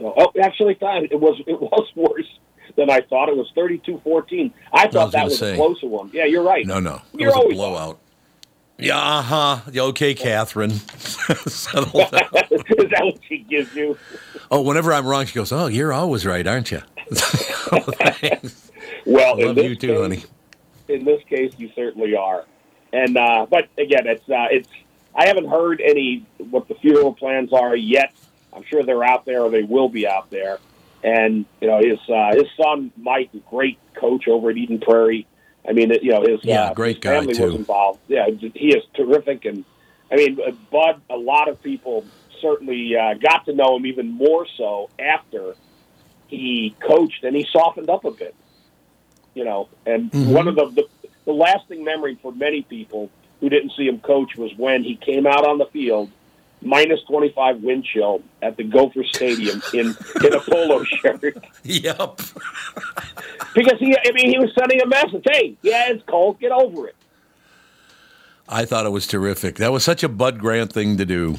Oh, 0.00 0.32
actually, 0.40 0.76
it 0.80 1.20
was 1.20 1.40
it 1.46 1.60
was 1.60 1.88
worse 1.94 2.38
than 2.76 2.90
I 2.90 3.00
thought. 3.02 3.28
It 3.28 3.36
was 3.36 3.50
32-14. 3.56 4.52
I 4.72 4.88
thought 4.88 5.06
was 5.06 5.12
that 5.12 5.24
was 5.24 5.38
say. 5.38 5.52
a 5.54 5.56
closer 5.56 5.86
one. 5.86 6.10
Yeah, 6.12 6.24
you're 6.24 6.42
right. 6.42 6.66
No, 6.66 6.80
no. 6.80 7.02
It 7.14 7.20
You're 7.20 7.30
was 7.30 7.52
a 7.52 7.54
blowout. 7.54 7.98
Yeah, 8.78 8.98
uh 8.98 9.22
huh. 9.22 9.60
Okay, 9.74 10.14
Catherine. 10.14 10.70
Settle 11.46 12.00
down. 12.10 12.28
Is 12.50 12.90
that 12.90 13.00
what 13.04 13.18
she 13.26 13.38
gives 13.38 13.74
you? 13.74 13.96
Oh, 14.50 14.60
whenever 14.60 14.92
I'm 14.92 15.06
wrong, 15.06 15.24
she 15.24 15.34
goes, 15.34 15.50
"Oh, 15.50 15.66
you're 15.66 15.94
always 15.94 16.26
right, 16.26 16.46
aren't 16.46 16.70
you?" 16.70 16.82
Well, 19.06 19.40
love 19.40 19.56
you 19.56 19.76
too, 19.76 19.86
case, 19.86 19.98
honey. 19.98 20.24
In 20.88 21.04
this 21.04 21.22
case, 21.28 21.54
you 21.56 21.70
certainly 21.74 22.16
are. 22.16 22.44
And 22.92 23.16
uh, 23.16 23.46
but 23.48 23.68
again, 23.78 24.06
it's 24.06 24.28
uh, 24.28 24.48
it's. 24.50 24.68
I 25.16 25.26
haven't 25.28 25.48
heard 25.48 25.80
any 25.80 26.26
what 26.50 26.68
the 26.68 26.74
funeral 26.74 27.14
plans 27.14 27.52
are 27.52 27.74
yet. 27.74 28.12
I'm 28.52 28.64
sure 28.64 28.82
they're 28.82 29.04
out 29.04 29.24
there, 29.24 29.42
or 29.42 29.50
they 29.50 29.62
will 29.62 29.88
be 29.88 30.06
out 30.06 30.30
there. 30.30 30.58
And 31.02 31.46
you 31.60 31.68
know, 31.68 31.78
his 31.78 31.98
uh, 32.08 32.32
his 32.34 32.46
son 32.60 32.90
Mike, 32.96 33.30
great 33.50 33.78
coach 33.94 34.28
over 34.28 34.50
at 34.50 34.56
Eden 34.56 34.78
Prairie. 34.78 35.26
I 35.68 35.72
mean, 35.72 35.90
you 36.02 36.10
know, 36.12 36.22
his 36.22 36.40
Yeah, 36.44 36.66
uh, 36.66 36.74
great 36.74 36.96
his 36.96 37.02
guy, 37.02 37.18
family 37.18 37.34
too. 37.34 37.46
was 37.46 37.54
involved. 37.54 38.00
Yeah, 38.08 38.26
he 38.54 38.68
is 38.68 38.82
terrific, 38.94 39.44
and 39.46 39.64
I 40.12 40.16
mean, 40.16 40.38
uh, 40.46 40.52
Bud. 40.70 41.00
A 41.10 41.16
lot 41.16 41.48
of 41.48 41.62
people 41.62 42.04
certainly 42.40 42.94
uh, 42.96 43.14
got 43.14 43.46
to 43.46 43.54
know 43.54 43.76
him 43.76 43.86
even 43.86 44.10
more 44.10 44.46
so 44.58 44.90
after 44.98 45.54
he 46.28 46.74
coached, 46.86 47.24
and 47.24 47.34
he 47.34 47.46
softened 47.50 47.88
up 47.88 48.04
a 48.04 48.10
bit. 48.10 48.34
You 49.34 49.44
know, 49.44 49.68
and 49.86 50.10
Mhm. 50.12 50.32
one 50.32 50.48
of 50.48 50.56
the, 50.56 50.66
the 50.66 50.84
the 51.26 51.32
lasting 51.32 51.82
memory 51.84 52.16
for 52.22 52.32
many 52.32 52.62
people 52.62 53.10
who 53.40 53.48
didn't 53.48 53.72
see 53.76 53.86
him 53.86 54.00
coach 54.00 54.36
was 54.36 54.52
when 54.56 54.82
he 54.82 54.96
came 54.96 55.26
out 55.26 55.46
on 55.46 55.58
the 55.58 55.66
field, 55.66 56.10
minus 56.62 57.00
twenty 57.04 57.30
five 57.30 57.60
wind 57.62 57.84
chill 57.84 58.22
at 58.42 58.56
the 58.56 58.64
Gopher 58.64 59.04
Stadium 59.04 59.62
in 59.72 59.94
in 60.24 60.34
a 60.34 60.40
polo 60.40 60.82
shirt. 60.84 61.22
Yep. 61.64 62.20
Because 63.54 63.78
he, 63.78 63.96
I 63.96 64.12
mean, 64.12 64.30
he 64.30 64.38
was 64.38 64.52
sending 64.58 64.80
a 64.82 64.86
message. 64.86 65.24
Hey, 65.30 65.56
yeah, 65.62 65.90
it's 65.90 66.02
cold. 66.06 66.38
Get 66.38 66.52
over 66.52 66.88
it. 66.88 66.96
I 68.48 68.64
thought 68.64 68.86
it 68.86 68.90
was 68.90 69.06
terrific. 69.06 69.56
That 69.56 69.72
was 69.72 69.82
such 69.82 70.02
a 70.04 70.08
Bud 70.08 70.38
Grant 70.38 70.72
thing 70.72 70.96
to 70.98 71.04
do. 71.04 71.38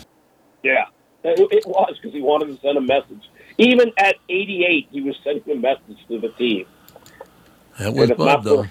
Yeah, 0.64 0.86
it, 1.24 1.40
it 1.52 1.66
was 1.66 1.96
because 1.96 2.14
he 2.14 2.22
wanted 2.22 2.48
to 2.48 2.60
send 2.62 2.78
a 2.78 2.82
message. 2.82 3.30
Even 3.58 3.92
at 3.98 4.16
88, 4.30 4.88
he 4.92 5.02
was 5.02 5.16
sending 5.24 5.50
a 5.52 5.56
message 5.56 5.98
to 6.10 6.20
the 6.20 6.30
team. 6.30 6.66
That 7.80 7.94
was 7.94 8.12
Bud, 8.12 8.44
though. 8.44 8.66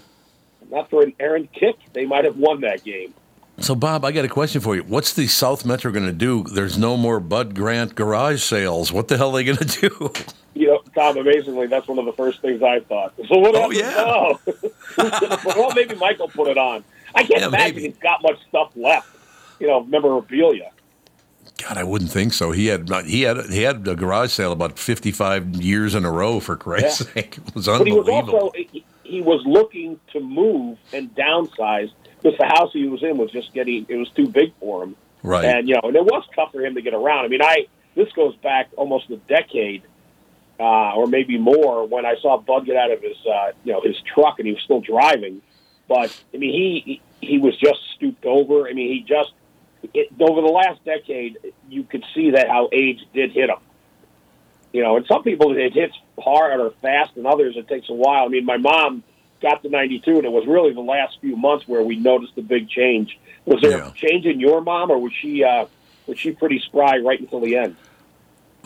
Not 0.71 0.91
for 0.91 1.03
an 1.03 1.13
errant 1.21 1.53
kick, 1.53 1.77
they 1.93 2.05
might 2.07 2.25
have 2.25 2.37
won 2.37 2.61
that 2.63 2.85
game. 2.85 3.15
So, 3.59 3.75
Bob, 3.75 4.05
I 4.05 4.13
got 4.13 4.25
a 4.25 4.29
question 4.29 4.61
for 4.61 4.77
you. 4.77 4.83
What's 4.83 5.15
the 5.15 5.27
South 5.27 5.65
Metro 5.65 5.91
going 5.91 6.05
to 6.07 6.13
do? 6.13 6.43
There's 6.45 6.77
no 6.77 6.97
more 6.99 7.21
Bud 7.21 7.55
Grant 7.55 7.95
garage 7.95 8.43
sales. 8.43 8.93
What 8.93 9.09
the 9.09 9.17
hell 9.17 9.31
are 9.31 9.35
they 9.37 9.45
going 9.45 9.57
to 9.59 9.89
do? 9.89 10.13
You 10.59 10.69
know, 10.69 10.83
Tom, 10.95 11.19
amazingly, 11.19 11.67
that's 11.67 11.87
one 11.87 11.99
of 11.99 12.07
the 12.07 12.15
first 12.15 12.41
things 12.41 12.63
I 12.63 12.81
thought. 12.81 13.13
So 13.29 13.37
what 13.39 13.55
Oh, 13.55 13.71
yeah. 13.71 13.93
Oh. 13.99 14.41
well, 15.45 15.71
maybe 15.75 15.95
Michael 15.97 16.29
put 16.29 16.49
it 16.49 16.57
on. 16.57 16.83
I 17.15 17.25
can't 17.25 17.41
Yeah, 17.43 17.49
imagine 17.49 17.77
maybe. 17.77 17.89
he's 17.89 17.99
got 17.99 18.23
much 18.23 18.39
stuff 18.49 18.71
left. 18.75 19.07
You 19.61 19.67
know, 19.67 19.85
memorabilia. 19.85 20.71
God, 21.63 21.77
I 21.77 21.85
wouldn't 21.85 22.11
think 22.11 22.33
so. 22.33 22.53
He 22.53 22.69
had 22.69 22.91
uh, 22.91 23.03
he 23.03 23.21
had 23.21 23.37
he 23.51 23.63
had 23.65 23.87
a 23.87 23.95
garage 23.95 24.33
sale 24.33 24.51
about 24.53 24.79
55 24.79 25.57
years 25.63 25.95
in 25.95 26.07
a 26.07 26.11
row. 26.11 26.41
For 26.41 26.57
Christ's 26.57 27.03
Yeah. 27.09 27.13
sake, 27.23 27.37
it 27.37 27.55
was 27.55 27.67
But 27.67 27.87
he 27.87 27.93
was 27.93 28.09
unbelievable. 28.09 28.39
also 28.39 28.53
he, 29.07 29.23
was 29.23 29.43
looking 29.47 29.99
to 30.13 30.21
move 30.21 30.79
and 30.93 31.15
downsize 31.15 31.91
because 32.23 32.39
the 32.39 32.47
house 32.47 32.73
he 32.73 32.87
was 32.87 33.03
in 33.03 33.17
was 33.17 33.31
just 33.31 33.53
getting 33.53 33.87
it 33.89 33.97
was 33.97 34.11
too 34.11 34.29
big 34.29 34.53
for 34.61 34.85
him. 34.85 34.97
Right. 35.23 35.45
And 35.45 35.69
you 35.69 35.75
know, 35.75 35.89
and 35.89 35.97
it 35.97 36.05
was 36.05 36.25
tough 36.35 36.53
for 36.53 36.65
him 36.65 36.75
to 36.75 36.83
get 36.83 36.95
around. 36.95 37.25
I 37.25 37.29
mean, 37.29 37.43
I 37.43 37.67
this 37.95 38.13
goes 38.13 38.37
back 38.37 38.71
almost 38.77 39.11
a 39.11 39.17
decade, 39.17 39.83
uh, 40.61 40.95
or 40.95 41.07
maybe 41.07 41.39
more, 41.39 41.87
when 41.87 42.05
I 42.05 42.15
saw 42.21 42.39
Bud 42.39 42.67
get 42.67 42.77
out 42.77 42.93
of 42.93 43.03
his 43.03 43.17
uh, 43.27 43.53
you 43.65 43.73
know 43.73 43.81
his 43.81 43.97
truck 44.15 44.39
and 44.39 44.47
he 44.47 44.53
was 44.53 44.63
still 44.63 44.81
driving. 44.81 45.43
But 45.89 46.17
I 46.35 46.37
mean, 46.37 46.53
he 46.53 47.01
he, 47.21 47.29
he 47.29 47.39
was 47.39 47.57
just 47.57 47.81
stooped 47.95 48.25
over. 48.25 48.69
I 48.69 48.73
mean, 48.73 48.89
he 48.89 49.01
just 49.01 49.33
it, 49.95 50.09
over 50.21 50.41
the 50.41 50.49
last 50.49 50.85
decade, 50.85 51.39
you 51.69 51.85
could 51.85 52.05
see 52.15 52.31
that 52.33 52.49
how 52.49 52.69
age 52.73 53.01
did 53.15 53.33
hit 53.33 53.51
him. 53.51 53.59
You 54.77 54.83
know, 54.83 54.99
and 54.99 55.07
some 55.07 55.23
people 55.23 55.57
it 55.57 55.73
hits 55.73 55.95
hard 56.23 56.61
or 56.61 56.71
fast, 56.83 57.13
and 57.17 57.27
others 57.27 57.57
it 57.57 57.67
takes 57.67 57.89
a 57.89 57.95
while. 57.95 58.27
I 58.27 58.29
mean, 58.29 58.45
my 58.45 58.59
mom 58.59 59.03
got 59.41 59.63
to 59.63 59.71
92, 59.71 60.19
and 60.19 60.27
it 60.27 60.33
was 60.33 60.47
really 60.47 60.75
the 60.75 60.83
last 60.83 61.17
few 61.23 61.35
months 61.35 61.67
where 61.67 61.83
we 61.83 61.97
noticed 61.97 62.35
the 62.37 62.43
big 62.43 62.69
change. 62.69 63.19
Was 63.47 63.63
there 63.63 63.79
Yeah. 63.79 63.89
a 63.89 63.93
change 63.93 64.27
in 64.27 64.39
your 64.39 64.61
mom, 64.61 64.91
or 64.91 64.99
was 64.99 65.15
she 65.19 65.43
uh, 65.43 65.65
was 66.07 66.19
she 66.19 66.33
pretty 66.33 66.59
spry 66.61 66.99
right 66.99 67.19
until 67.19 67.41
the 67.41 67.57
end? 67.57 67.75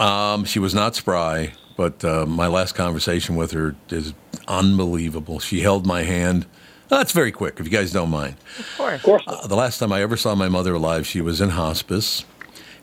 Um, 0.01 0.45
she 0.45 0.59
was 0.59 0.75
not 0.75 0.97
spry, 0.97 1.53
but 1.77 2.05
uh, 2.05 2.27
my 2.27 2.49
last 2.49 2.73
conversation 2.75 3.37
with 3.37 3.53
her 3.53 3.77
is 3.91 4.13
unbelievable. 4.49 5.39
She 5.39 5.61
held 5.61 5.87
my 5.87 6.03
hand. 6.03 6.45
That's 6.89 7.13
very 7.13 7.31
quick, 7.31 7.61
if 7.61 7.67
you 7.67 7.71
guys 7.71 7.93
don't 7.93 8.11
mind. 8.11 8.35
Of 8.59 8.67
course. 8.77 8.95
Of 8.97 9.03
course. 9.05 9.23
Uh, 9.29 9.47
the 9.47 9.55
last 9.55 9.79
time 9.79 9.93
I 9.93 10.03
ever 10.03 10.17
saw 10.17 10.35
my 10.35 10.49
mother 10.49 10.75
alive, 10.75 11.07
she 11.07 11.21
was 11.21 11.41
in 11.41 11.51
hospice, 11.51 12.25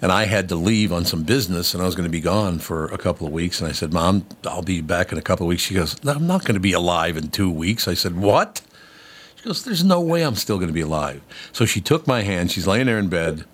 and 0.02 0.12
I 0.12 0.26
had 0.26 0.50
to 0.50 0.56
leave 0.56 0.92
on 0.92 1.06
some 1.06 1.24
business, 1.24 1.74
and 1.74 1.82
I 1.82 1.86
was 1.86 1.96
going 1.96 2.08
to 2.08 2.12
be 2.12 2.22
gone 2.22 2.60
for 2.60 2.86
a 2.86 2.98
couple 2.98 3.26
of 3.28 3.34
weeks. 3.34 3.60
And 3.60 3.70
I 3.70 3.74
said, 3.74 3.94
"Mom, 3.94 4.26
I'll 4.46 4.62
be 4.62 4.82
back 4.82 5.12
in 5.12 5.18
a 5.18 5.22
couple 5.22 5.46
of 5.46 5.50
weeks." 5.50 5.64
She 5.64 5.74
goes, 5.74 6.04
no, 6.04 6.14
"I'm 6.14 6.28
not 6.28 6.46
going 6.46 6.56
to 6.56 6.62
be 6.62 6.74
alive 6.74 7.18
in 7.18 7.30
two 7.30 7.52
weeks." 7.52 7.88
I 7.88 7.94
said, 7.94 8.16
"What?" 8.16 8.62
She 9.36 9.44
goes, 9.44 9.64
"There's 9.64 9.84
no 9.84 10.02
way 10.02 10.24
I'm 10.24 10.36
still 10.36 10.58
going 10.58 10.68
to 10.68 10.74
be 10.74 10.82
alive." 10.82 11.22
So 11.52 11.66
she 11.66 11.82
took 11.82 12.08
my 12.08 12.22
hand. 12.22 12.52
She's 12.52 12.68
laying 12.68 12.86
there 12.86 13.00
in 13.00 13.10
bed. 13.10 13.46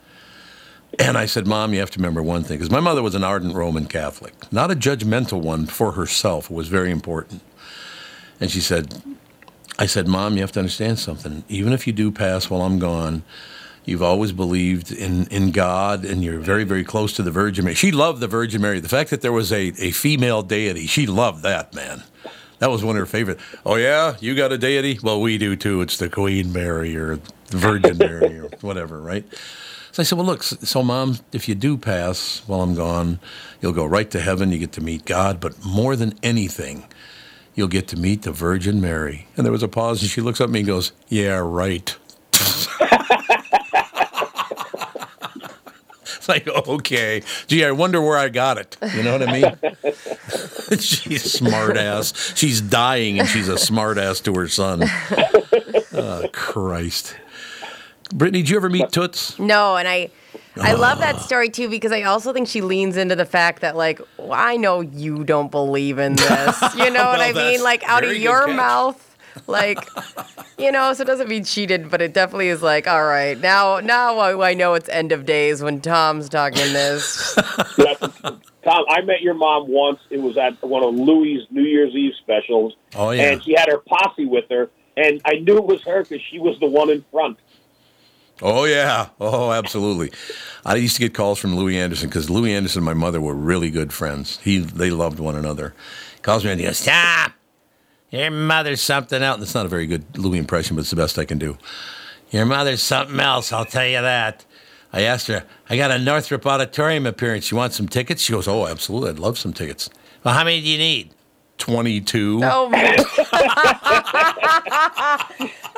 And 0.99 1.17
I 1.17 1.25
said, 1.25 1.47
Mom, 1.47 1.73
you 1.73 1.79
have 1.79 1.89
to 1.91 1.97
remember 1.97 2.21
one 2.21 2.43
thing, 2.43 2.60
because 2.60 2.69
my 2.69 2.79
mother 2.79 3.01
was 3.01 3.15
an 3.15 3.23
ardent 3.23 3.56
Roman 3.56 3.88
Catholic, 3.88 4.36
not 4.51 4.69
a 4.69 4.75
judgmental 4.75 5.41
one 5.41 5.65
for 5.65 5.93
herself. 5.93 6.51
It 6.51 6.53
was 6.53 6.67
very 6.67 6.91
important. 6.91 7.41
And 8.39 8.51
she 8.51 8.60
said, 8.60 9.01
I 9.79 9.88
said, 9.88 10.08
Mom, 10.08 10.36
you 10.36 10.41
have 10.41 10.51
to 10.51 10.60
understand 10.60 10.99
something. 10.99 11.43
Even 11.49 11.73
if 11.73 11.88
you 11.88 11.93
do 11.93 12.12
pass 12.12 12.47
while 12.47 12.62
I'm 12.62 12.77
gone, 12.77 13.23
you've 13.86 14.04
always 14.04 14.32
believed 14.32 14.91
in, 14.91 15.28
in 15.28 15.52
God 15.52 16.06
and 16.06 16.24
you're 16.24 16.39
very, 16.39 16.63
very 16.63 16.84
close 16.84 17.13
to 17.13 17.24
the 17.24 17.32
Virgin 17.32 17.65
Mary. 17.65 17.76
She 17.76 17.91
loved 17.91 18.19
the 18.19 18.28
Virgin 18.28 18.62
Mary. 18.62 18.80
The 18.80 18.89
fact 18.89 19.10
that 19.10 19.22
there 19.22 19.32
was 19.32 19.52
a, 19.52 19.74
a 19.80 19.91
female 19.91 20.41
deity, 20.41 20.88
she 20.88 21.06
loved 21.06 21.43
that, 21.43 21.74
man. 21.74 22.04
That 22.60 22.69
was 22.71 22.84
one 22.84 22.96
of 22.96 23.02
her 23.02 23.06
favorite. 23.06 23.40
Oh, 23.65 23.75
yeah? 23.75 24.15
You 24.21 24.36
got 24.36 24.54
a 24.54 24.58
deity? 24.58 24.98
Well, 25.04 25.19
we 25.19 25.38
do 25.38 25.56
too. 25.56 25.81
It's 25.81 25.98
the 25.98 26.10
Queen 26.10 26.54
Mary 26.54 26.96
or 26.96 27.17
the 27.48 27.58
Virgin 27.58 27.98
Mary 27.98 28.40
or 28.40 28.50
whatever, 28.62 29.02
right? 29.02 29.25
So 29.92 30.02
I 30.02 30.06
said, 30.06 30.17
Well, 30.17 30.25
look, 30.25 30.44
so 30.44 30.81
mom, 30.81 31.19
if 31.34 31.50
you 31.50 31.56
do 31.56 31.77
pass 31.77 32.42
while 32.48 32.62
I'm 32.62 32.73
gone, 32.73 33.19
you'll 33.62 33.73
go 33.73 33.86
right 33.86 34.10
to 34.12 34.19
heaven. 34.19 34.52
You 34.52 34.60
get 34.60 34.71
to 34.73 34.81
meet 34.81 35.06
God. 35.06 35.40
But 35.40 35.63
more 35.65 35.96
than 35.96 36.17
anything, 36.23 36.86
you'll 37.54 37.67
get 37.67 37.88
to 37.90 37.98
meet 37.98 38.23
the 38.23 38.31
Virgin 38.31 38.81
Mary. 38.81 39.27
And 39.36 39.46
there 39.46 39.52
was 39.52 39.62
a 39.62 39.67
pause, 39.67 40.02
and 40.02 40.10
she 40.10 40.21
looks 40.21 40.42
up 40.42 40.46
at 40.46 40.50
me 40.52 40.62
and 40.62 40.67
goes, 40.67 40.94
Yeah, 41.10 41.42
right. 41.44 41.96
it's 46.24 46.30
like, 46.48 46.48
okay. 46.48 47.21
Gee, 47.48 47.65
I 47.65 47.71
wonder 47.71 48.02
where 48.02 48.17
I 48.17 48.30
got 48.30 48.58
it. 48.58 48.78
You 48.96 49.04
know 49.04 49.17
what 49.17 49.28
I 49.28 49.32
mean? 49.32 49.74
she's 50.80 51.32
smart 51.32 51.78
ass. 51.78 52.34
She's 52.36 52.62
dying, 52.62 53.19
and 53.19 53.28
she's 53.28 53.50
a 53.50 53.58
smart 53.58 53.98
ass 53.98 54.19
to 54.21 54.34
her 54.36 54.48
son. 54.48 54.84
Oh, 55.94 56.28
Christ. 56.32 57.15
Brittany, 58.13 58.42
did 58.42 58.50
you 58.50 58.58
ever 58.58 58.69
meet 58.69 58.92
Toots? 58.92 59.38
No, 59.40 59.76
and 59.76 59.88
I 59.88 60.12
I 60.56 60.74
ah. 60.74 60.78
love 60.78 61.00
that 61.00 61.19
story 61.19 61.50
too 61.50 61.67
because 61.67 61.92
I 61.92 62.04
also 62.04 62.32
think 62.32 62.48
she 62.48 62.62
leans 62.62 62.96
into 62.96 63.15
the 63.15 63.26
fact 63.26 63.62
that 63.62 63.76
like 63.76 64.00
well, 64.17 64.34
I 64.34 64.56
know 64.56 64.82
you 64.82 65.24
don't 65.24 65.50
believe 65.50 65.98
in 65.98 66.13
this. 66.13 66.62
You 66.76 66.92
know 66.92 67.06
what 67.06 67.21
I 67.21 67.34
mean? 67.34 67.63
Like 67.63 67.84
out 67.84 68.04
of 68.04 68.15
your 68.15 68.46
catch. 68.46 68.56
mouth. 68.56 69.12
Like 69.48 69.79
you 70.58 70.71
know, 70.71 70.94
so 70.94 71.04
it 71.04 71.06
doesn't 71.06 71.27
mean 71.27 71.44
she 71.44 71.65
did, 71.65 71.90
but 71.90 72.02
it 72.02 72.13
definitely 72.13 72.50
is 72.50 72.62
like, 72.62 72.88
all 72.88 73.06
right, 73.06 73.40
now 73.40 73.79
now 73.79 74.17
I, 74.19 74.52
I 74.52 74.54
know 74.54 74.73
it's 74.73 74.90
end 74.90 75.12
of 75.12 75.25
days 75.25 75.62
when 75.62 75.81
Tom's 75.81 76.29
talking 76.29 76.58
this. 76.73 77.36
Tom, 77.36 78.86
I 78.88 79.02
met 79.02 79.21
your 79.21 79.34
mom 79.34 79.67
once. 79.67 80.00
It 80.10 80.21
was 80.21 80.38
at 80.38 80.62
one 80.63 80.84
of 80.84 80.96
Louie's 80.96 81.46
New 81.52 81.63
Year's 81.63 81.94
Eve 81.94 82.13
specials. 82.21 82.75
Oh, 82.96 83.12
yeah. 83.12 83.31
And 83.31 83.44
she 83.44 83.56
had 83.56 83.67
her 83.67 83.79
posse 83.79 84.25
with 84.25 84.46
her, 84.50 84.69
and 84.96 85.21
I 85.25 85.34
knew 85.36 85.58
it 85.58 85.65
was 85.65 85.81
her 85.84 86.04
because 86.04 86.21
she 86.31 86.40
was 86.40 86.58
the 86.60 86.67
one 86.67 86.90
in 86.90 87.04
front. 87.12 87.38
Oh 88.42 88.65
yeah. 88.65 89.10
Oh, 89.21 89.52
absolutely. 89.52 90.12
I 90.65 90.75
used 90.75 90.96
to 90.96 91.02
get 91.02 91.13
calls 91.13 91.40
from 91.40 91.56
Louie 91.56 91.77
Anderson 91.77 92.10
because 92.10 92.29
Louie 92.29 92.54
Anderson 92.54 92.79
and 92.79 92.86
my 92.86 92.94
mother 92.94 93.21
were 93.21 93.36
really 93.36 93.69
good 93.69 93.94
friends. 93.94 94.40
He 94.44 94.58
they 94.58 94.90
loved 94.90 95.19
one 95.19 95.36
another. 95.36 95.73
Calls 96.23 96.44
me 96.44 96.52
and 96.52 96.60
he 96.60 96.65
goes, 96.65 96.84
Tom, 96.84 97.34
your 98.21 98.31
mother's 98.31 98.81
something 98.81 99.21
else. 99.21 99.41
It's 99.41 99.55
not 99.55 99.65
a 99.65 99.69
very 99.69 99.87
good 99.87 100.17
Louie 100.17 100.37
impression, 100.37 100.75
but 100.75 100.81
it's 100.81 100.89
the 100.91 100.95
best 100.95 101.17
I 101.19 101.25
can 101.25 101.37
do. 101.39 101.57
Your 102.31 102.45
mother's 102.45 102.81
something 102.81 103.19
else, 103.19 103.51
I'll 103.51 103.65
tell 103.65 103.85
you 103.85 104.01
that. 104.01 104.45
I 104.91 105.01
asked 105.01 105.27
her, 105.27 105.43
I 105.69 105.75
got 105.77 105.91
a 105.91 105.97
Northrop 105.99 106.45
Auditorium 106.45 107.05
appearance. 107.07 107.49
You 107.51 107.57
want 107.57 107.73
some 107.73 107.87
tickets? 107.87 108.21
She 108.21 108.31
goes, 108.33 108.47
Oh, 108.47 108.67
absolutely. 108.67 109.09
I'd 109.09 109.19
love 109.19 109.37
some 109.39 109.51
tickets. 109.53 109.89
Well, 110.23 110.33
how 110.35 110.43
many 110.43 110.61
do 110.61 110.67
you 110.69 110.77
need? 110.77 111.09
22. 111.57 112.41
Oh 112.43 112.69
my 112.69 112.79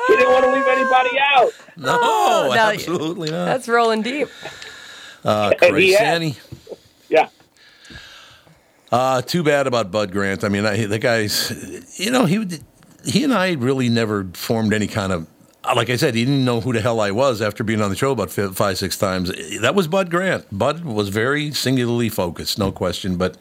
She 0.06 0.16
didn't 0.16 0.32
want 0.32 0.44
to 0.44 0.52
leave 0.52 0.66
anybody 0.68 1.18
out. 1.34 1.50
No, 1.76 1.98
Oh, 2.00 2.52
no, 2.54 2.60
absolutely 2.60 3.30
not. 3.30 3.46
That's 3.46 3.68
rolling 3.68 4.02
deep. 4.02 4.28
Uh, 5.24 5.50
And 5.52 5.58
Craig 5.72 5.82
he 5.82 5.92
had- 5.92 5.98
Sandy. 5.98 6.36
Yeah. 7.08 7.28
Uh, 8.96 9.20
too 9.20 9.42
bad 9.42 9.66
about 9.66 9.90
Bud 9.90 10.10
Grant. 10.10 10.42
I 10.42 10.48
mean, 10.48 10.64
I, 10.64 10.86
the 10.86 10.98
guy's, 10.98 12.00
you 12.00 12.10
know, 12.10 12.24
he 12.24 12.46
he 13.04 13.24
and 13.24 13.34
I 13.34 13.52
really 13.52 13.90
never 13.90 14.24
formed 14.32 14.72
any 14.72 14.86
kind 14.86 15.12
of. 15.12 15.26
Like 15.62 15.90
I 15.90 15.96
said, 15.96 16.14
he 16.14 16.24
didn't 16.24 16.46
know 16.46 16.62
who 16.62 16.72
the 16.72 16.80
hell 16.80 17.00
I 17.00 17.10
was 17.10 17.42
after 17.42 17.62
being 17.62 17.82
on 17.82 17.90
the 17.90 17.96
show 17.96 18.12
about 18.12 18.30
five, 18.30 18.78
six 18.78 18.96
times. 18.96 19.30
That 19.60 19.74
was 19.74 19.86
Bud 19.86 20.08
Grant. 20.08 20.46
Bud 20.50 20.82
was 20.82 21.10
very 21.10 21.52
singularly 21.52 22.08
focused, 22.08 22.58
no 22.58 22.72
question, 22.72 23.16
but 23.16 23.36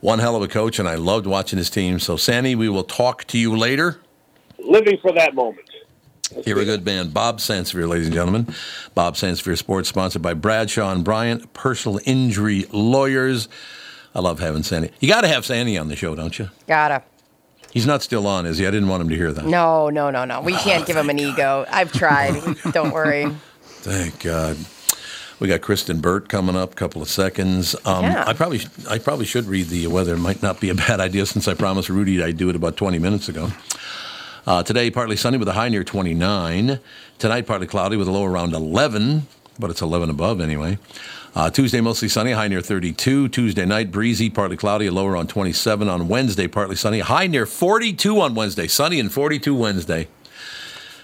one 0.00 0.18
hell 0.18 0.34
of 0.34 0.42
a 0.42 0.48
coach, 0.48 0.78
and 0.78 0.88
I 0.88 0.94
loved 0.94 1.26
watching 1.26 1.58
his 1.58 1.68
team. 1.68 1.98
So, 1.98 2.16
Sandy, 2.16 2.54
we 2.54 2.70
will 2.70 2.84
talk 2.84 3.24
to 3.24 3.38
you 3.38 3.54
later. 3.54 4.00
Living 4.58 4.96
for 5.02 5.12
that 5.12 5.34
moment. 5.34 5.68
Here, 6.44 6.58
a 6.58 6.64
good 6.64 6.86
man, 6.86 7.10
Bob 7.10 7.38
Sansevere, 7.38 7.86
ladies 7.86 8.06
and 8.06 8.14
gentlemen. 8.14 8.54
Bob 8.94 9.16
Sansevere 9.16 9.58
Sports, 9.58 9.90
sponsored 9.90 10.22
by 10.22 10.32
Bradshaw 10.32 10.90
and 10.90 11.04
Bryant, 11.04 11.52
personal 11.52 12.00
injury 12.06 12.64
lawyers. 12.72 13.48
I 14.16 14.20
love 14.20 14.38
having 14.38 14.62
Sandy. 14.62 14.90
You 14.98 15.08
got 15.08 15.20
to 15.20 15.28
have 15.28 15.44
Sandy 15.44 15.76
on 15.76 15.88
the 15.88 15.94
show, 15.94 16.14
don't 16.14 16.38
you? 16.38 16.48
Gotta. 16.66 17.02
He's 17.70 17.86
not 17.86 18.02
still 18.02 18.26
on, 18.26 18.46
is 18.46 18.56
he? 18.56 18.66
I 18.66 18.70
didn't 18.70 18.88
want 18.88 19.02
him 19.02 19.10
to 19.10 19.14
hear 19.14 19.30
that. 19.30 19.44
No, 19.44 19.90
no, 19.90 20.10
no, 20.10 20.24
no. 20.24 20.40
We 20.40 20.54
can't 20.54 20.86
give 20.86 20.96
him 20.96 21.10
an 21.10 21.18
ego. 21.18 21.66
I've 21.68 21.92
tried. 21.92 22.40
Don't 22.72 22.94
worry. 22.94 23.26
Thank 23.60 24.22
God. 24.22 24.56
We 25.38 25.48
got 25.48 25.60
Kristen 25.60 26.00
Burt 26.00 26.30
coming 26.30 26.56
up. 26.56 26.72
A 26.72 26.74
couple 26.74 27.02
of 27.02 27.10
seconds. 27.10 27.76
Um, 27.84 28.04
Yeah. 28.04 28.24
I 28.26 28.32
probably, 28.32 28.60
I 28.88 28.98
probably 28.98 29.26
should 29.26 29.44
read 29.44 29.66
the 29.66 29.86
weather. 29.88 30.14
It 30.14 30.20
might 30.20 30.42
not 30.42 30.60
be 30.62 30.70
a 30.70 30.74
bad 30.74 30.98
idea 30.98 31.26
since 31.26 31.46
I 31.46 31.52
promised 31.52 31.90
Rudy 31.90 32.22
I'd 32.22 32.38
do 32.38 32.48
it 32.48 32.56
about 32.56 32.78
20 32.78 32.98
minutes 32.98 33.28
ago. 33.28 33.50
Uh, 34.46 34.62
today, 34.62 34.90
partly 34.90 35.16
sunny 35.16 35.36
with 35.36 35.48
a 35.48 35.52
high 35.52 35.68
near 35.68 35.84
29. 35.84 36.80
Tonight, 37.18 37.46
partly 37.46 37.66
cloudy 37.66 37.98
with 37.98 38.08
a 38.08 38.10
low 38.10 38.24
around 38.24 38.54
11, 38.54 39.26
but 39.58 39.68
it's 39.70 39.82
11 39.82 40.08
above 40.08 40.40
anyway. 40.40 40.78
Uh, 41.36 41.50
Tuesday, 41.50 41.82
mostly 41.82 42.08
sunny, 42.08 42.32
high 42.32 42.48
near 42.48 42.62
32. 42.62 43.28
Tuesday 43.28 43.66
night, 43.66 43.92
breezy, 43.92 44.30
partly 44.30 44.56
cloudy, 44.56 44.86
a 44.86 44.90
low 44.90 45.06
around 45.06 45.28
27. 45.28 45.86
On 45.86 46.08
Wednesday, 46.08 46.48
partly 46.48 46.76
sunny, 46.76 47.00
high 47.00 47.26
near 47.26 47.44
42 47.44 48.18
on 48.18 48.34
Wednesday. 48.34 48.66
Sunny 48.66 48.98
and 48.98 49.12
42 49.12 49.54
Wednesday. 49.54 50.08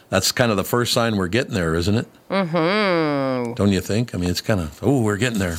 That's 0.08 0.32
kind 0.32 0.50
of 0.50 0.56
the 0.56 0.64
first 0.64 0.94
sign 0.94 1.16
we're 1.16 1.28
getting 1.28 1.52
there, 1.52 1.74
isn't 1.74 1.94
it? 1.94 2.06
Mm-hmm. 2.30 3.52
Don't 3.52 3.72
you 3.72 3.82
think? 3.82 4.14
I 4.14 4.18
mean, 4.18 4.30
it's 4.30 4.40
kind 4.40 4.60
of 4.60 4.82
oh, 4.82 5.02
we're 5.02 5.18
getting 5.18 5.38
there. 5.38 5.58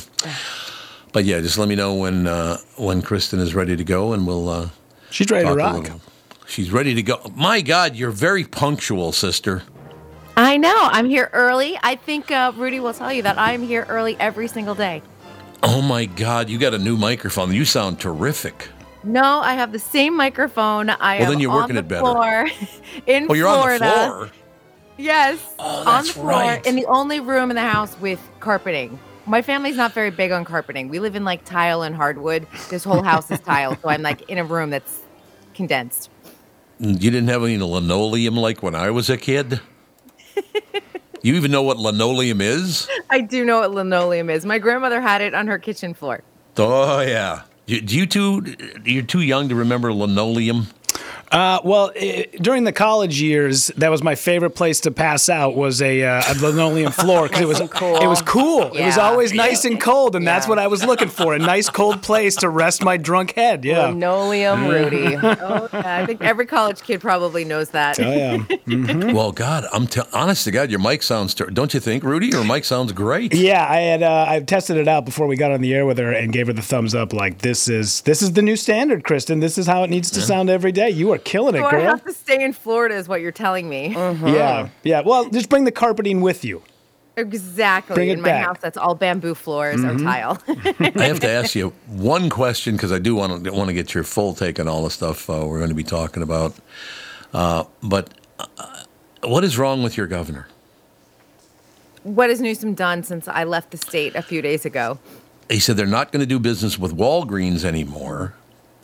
But 1.12 1.24
yeah, 1.24 1.40
just 1.40 1.56
let 1.56 1.68
me 1.68 1.76
know 1.76 1.94
when 1.94 2.26
uh, 2.26 2.56
when 2.74 3.00
Kristen 3.00 3.38
is 3.38 3.54
ready 3.54 3.76
to 3.76 3.84
go, 3.84 4.12
and 4.12 4.26
we'll. 4.26 4.48
Uh, 4.48 4.68
She's 5.10 5.30
ready 5.30 5.44
to 5.44 5.54
talk 5.54 5.86
a 5.86 5.90
rock. 5.90 6.00
She's 6.46 6.72
ready 6.72 6.94
to 6.94 7.02
go. 7.02 7.20
My 7.36 7.60
God, 7.60 7.94
you're 7.94 8.10
very 8.10 8.42
punctual, 8.42 9.12
sister. 9.12 9.62
I 10.36 10.56
know. 10.56 10.74
I'm 10.76 11.06
here 11.08 11.30
early. 11.32 11.78
I 11.82 11.94
think 11.96 12.30
uh, 12.30 12.52
Rudy 12.56 12.80
will 12.80 12.94
tell 12.94 13.12
you 13.12 13.22
that 13.22 13.38
I'm 13.38 13.62
here 13.62 13.86
early 13.88 14.16
every 14.18 14.48
single 14.48 14.74
day. 14.74 15.02
Oh 15.62 15.80
my 15.80 16.06
God, 16.06 16.50
you 16.50 16.58
got 16.58 16.74
a 16.74 16.78
new 16.78 16.96
microphone. 16.96 17.52
You 17.52 17.64
sound 17.64 18.00
terrific. 18.00 18.68
No, 19.04 19.40
I 19.40 19.54
have 19.54 19.70
the 19.72 19.78
same 19.78 20.16
microphone. 20.16 20.90
I 20.90 21.18
Well, 21.18 21.26
am 21.26 21.30
then 21.30 21.40
you're 21.40 21.50
on 21.52 21.60
working 21.60 21.74
the 21.76 21.80
it 21.80 21.88
better. 21.88 22.00
floor 22.00 22.46
in 23.06 23.26
Oh, 23.30 23.34
you're 23.34 23.48
Florida. 23.48 23.84
on 23.84 23.90
the 23.90 24.14
floor. 24.14 24.30
Yes, 24.96 25.38
Oh, 25.58 25.88
on 25.88 26.04
the 26.04 26.12
floor 26.12 26.26
right. 26.30 26.66
in 26.66 26.76
the 26.76 26.86
only 26.86 27.20
room 27.20 27.50
in 27.50 27.56
the 27.56 27.62
house 27.62 27.98
with 28.00 28.20
carpeting. 28.40 28.98
My 29.26 29.40
family's 29.42 29.76
not 29.76 29.92
very 29.92 30.10
big 30.10 30.32
on 30.32 30.44
carpeting. 30.44 30.88
We 30.88 30.98
live 31.00 31.16
in 31.16 31.24
like 31.24 31.44
tile 31.44 31.82
and 31.82 31.94
hardwood. 31.94 32.46
This 32.70 32.84
whole 32.84 33.02
house 33.02 33.30
is 33.30 33.40
tile, 33.40 33.76
so 33.80 33.88
I'm 33.88 34.02
like 34.02 34.28
in 34.28 34.38
a 34.38 34.44
room 34.44 34.70
that's 34.70 35.00
condensed. 35.54 36.10
You 36.78 36.94
didn't 37.10 37.28
have 37.28 37.42
any 37.42 37.56
linoleum 37.58 38.36
like 38.36 38.62
when 38.62 38.74
I 38.74 38.90
was 38.90 39.08
a 39.10 39.16
kid. 39.16 39.60
You 41.22 41.34
even 41.34 41.50
know 41.50 41.62
what 41.62 41.78
linoleum 41.78 42.40
is? 42.40 42.88
I 43.10 43.20
do 43.20 43.44
know 43.44 43.60
what 43.60 43.72
linoleum 43.72 44.30
is. 44.30 44.44
My 44.44 44.58
grandmother 44.58 45.00
had 45.00 45.20
it 45.20 45.34
on 45.34 45.46
her 45.46 45.58
kitchen 45.58 45.94
floor. 45.94 46.22
Oh 46.56 47.00
yeah. 47.00 47.42
You, 47.66 47.80
do 47.80 47.96
you 47.96 48.06
two? 48.06 48.54
You're 48.84 49.04
too 49.04 49.22
young 49.22 49.48
to 49.48 49.54
remember 49.54 49.92
linoleum. 49.92 50.66
Uh, 51.34 51.60
well, 51.64 51.90
i 51.96 52.28
during 52.40 52.62
the 52.62 52.72
college 52.72 53.20
years, 53.20 53.66
that 53.76 53.90
was 53.90 54.02
my 54.04 54.14
favorite 54.14 54.50
place 54.50 54.80
to 54.80 54.92
pass 54.92 55.28
out 55.28 55.56
was 55.56 55.82
a, 55.82 56.02
uh, 56.04 56.22
a 56.28 56.34
linoleum 56.40 56.92
floor 57.02 57.26
because 57.26 57.40
it 57.40 57.48
was 57.48 57.60
cool. 57.70 57.96
it 57.96 58.06
was 58.06 58.22
cool. 58.22 58.72
It 58.72 58.84
was 58.84 58.96
always 58.98 59.32
nice 59.32 59.64
and 59.64 59.80
cold, 59.80 60.14
and 60.14 60.24
that's 60.24 60.46
what 60.46 60.60
I 60.60 60.68
was 60.68 60.84
looking 60.84 61.08
for—a 61.08 61.38
nice 61.38 61.68
cold 61.68 62.02
place 62.02 62.36
to 62.36 62.48
rest 62.48 62.84
my 62.84 62.96
drunk 62.96 63.34
head. 63.34 63.64
Yeah. 63.64 63.86
Linoleum 63.88 64.68
Rudy. 64.68 65.16
Oh, 65.44 65.68
yeah, 65.72 65.98
I 66.02 66.06
think 66.06 66.22
every 66.22 66.46
college 66.46 66.80
kid 66.82 67.00
probably 67.00 67.44
knows 67.44 67.70
that. 67.70 67.98
Oh 67.98 68.12
yeah. 68.12 68.44
Well, 69.12 69.32
God, 69.32 69.66
I'm 69.72 69.86
t- 69.86 70.00
honest 70.12 70.44
to 70.44 70.50
God, 70.50 70.70
your 70.70 70.80
mic 70.80 71.02
sounds. 71.02 71.34
Ter- 71.34 71.50
don't 71.50 71.74
you 71.74 71.80
think, 71.80 72.04
Rudy? 72.04 72.28
Your 72.28 72.44
mic 72.44 72.64
sounds 72.64 72.92
great. 72.92 73.34
Yeah, 73.34 73.66
I 73.68 73.78
had 73.80 74.02
uh, 74.02 74.26
I 74.28 74.40
tested 74.40 74.76
it 74.76 74.86
out 74.88 75.04
before 75.04 75.26
we 75.26 75.36
got 75.36 75.50
on 75.50 75.60
the 75.60 75.74
air 75.74 75.84
with 75.86 75.98
her 75.98 76.12
and 76.12 76.32
gave 76.32 76.46
her 76.46 76.52
the 76.52 76.62
thumbs 76.62 76.94
up. 76.94 77.12
Like 77.12 77.38
this 77.38 77.68
is 77.68 78.00
this 78.02 78.22
is 78.22 78.32
the 78.34 78.42
new 78.42 78.56
standard, 78.56 79.04
Kristen. 79.04 79.40
This 79.40 79.58
is 79.58 79.66
how 79.66 79.82
it 79.82 79.90
needs 79.90 80.10
to 80.12 80.20
sound 80.20 80.48
every 80.50 80.72
day. 80.72 80.90
You 80.90 81.12
are 81.12 81.18
killing 81.24 81.54
it, 81.54 81.58
So 81.60 81.66
I 81.66 81.80
have 81.80 82.04
to 82.04 82.12
stay 82.12 82.42
in 82.42 82.52
Florida, 82.52 82.94
is 82.94 83.08
what 83.08 83.20
you're 83.20 83.32
telling 83.32 83.68
me. 83.68 83.88
Yeah, 83.94 84.68
yeah. 84.82 85.00
Well, 85.00 85.28
just 85.30 85.48
bring 85.48 85.64
the 85.64 85.72
carpeting 85.72 86.20
with 86.20 86.44
you. 86.44 86.62
Exactly. 87.16 87.94
Bring 87.94 88.08
it 88.08 88.14
in 88.14 88.20
my 88.20 88.28
back. 88.28 88.44
house, 88.44 88.58
that's 88.60 88.76
all 88.76 88.94
bamboo 88.96 89.34
floors 89.34 89.84
or 89.84 89.90
Mhm. 89.90 90.02
tile. 90.04 90.42
I 91.00 91.04
have 91.06 91.20
to 91.20 91.28
ask 91.28 91.54
you 91.54 91.72
one 91.86 92.28
question 92.28 92.74
because 92.76 92.90
I 92.90 92.98
do 92.98 93.14
want 93.14 93.44
to 93.44 93.52
want 93.52 93.68
to 93.68 93.72
get 93.74 93.94
your 93.94 94.02
full 94.02 94.34
take 94.34 94.58
on 94.58 94.66
all 94.66 94.82
the 94.82 94.90
stuff 94.90 95.30
uh, 95.30 95.44
we're 95.46 95.58
going 95.58 95.68
to 95.68 95.76
be 95.76 95.84
talking 95.84 96.22
about. 96.24 96.54
Uh, 97.32 97.64
but 97.84 98.10
uh, 98.40 98.44
what 99.22 99.44
is 99.44 99.56
wrong 99.58 99.82
with 99.82 99.96
your 99.96 100.06
governor? 100.06 100.48
what 102.02 102.28
has 102.28 102.38
Newsom 102.40 102.74
done 102.74 103.02
since 103.02 103.26
I 103.28 103.44
left 103.44 103.70
the 103.70 103.78
state 103.78 104.14
a 104.14 104.20
few 104.22 104.42
days 104.42 104.66
ago? 104.66 104.98
He 105.48 105.58
said 105.58 105.76
they're 105.78 105.86
not 105.86 106.12
going 106.12 106.20
to 106.20 106.26
do 106.26 106.38
business 106.38 106.78
with 106.78 106.94
Walgreens 106.96 107.64
anymore 107.64 108.34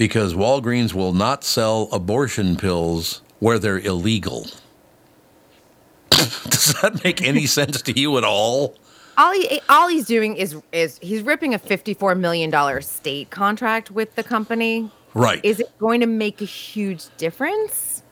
because 0.01 0.33
Walgreens 0.33 0.95
will 0.95 1.13
not 1.13 1.45
sell 1.45 1.87
abortion 1.93 2.57
pills 2.57 3.21
where 3.39 3.59
they're 3.59 3.79
illegal. 3.79 4.47
Does 6.11 6.75
that 6.81 7.05
make 7.05 7.21
any 7.21 7.45
sense 7.59 7.83
to 7.83 7.93
you 8.01 8.17
at 8.17 8.25
all? 8.25 8.77
All 9.19 9.33
he 9.35 9.61
all 9.69 9.89
he's 9.89 10.07
doing 10.07 10.37
is 10.37 10.57
is 10.73 10.99
he's 11.03 11.21
ripping 11.21 11.53
a 11.53 11.59
fifty 11.59 11.93
four 11.93 12.15
million 12.15 12.49
dollar 12.49 12.81
state 12.81 13.29
contract 13.29 13.91
with 13.91 14.15
the 14.15 14.23
company. 14.23 14.91
Right. 15.13 15.45
Is 15.45 15.61
it 15.61 15.71
going 15.79 16.01
to 16.01 16.07
make 16.07 16.41
a 16.41 16.47
huge 16.47 17.05
difference? 17.19 18.03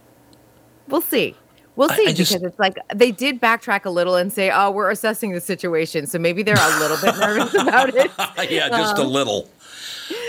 We'll 0.88 1.00
see. 1.00 1.36
We'll 1.76 1.88
see 1.90 2.06
I 2.08 2.12
just- 2.12 2.32
because 2.32 2.42
it's 2.46 2.58
like 2.58 2.76
they 2.94 3.12
did 3.12 3.40
backtrack 3.40 3.86
a 3.86 3.90
little 3.90 4.16
and 4.16 4.30
say, 4.30 4.50
"Oh, 4.52 4.70
we're 4.72 4.90
assessing 4.90 5.30
the 5.32 5.40
situation," 5.40 6.06
so 6.06 6.18
maybe 6.18 6.42
they're 6.42 6.56
a 6.58 6.78
little 6.80 6.98
bit 7.00 7.16
nervous 7.18 7.54
about 7.62 7.94
it. 7.94 8.10
yeah, 8.50 8.68
just 8.68 8.98
a 8.98 9.02
Um, 9.02 9.08
little. 9.12 9.48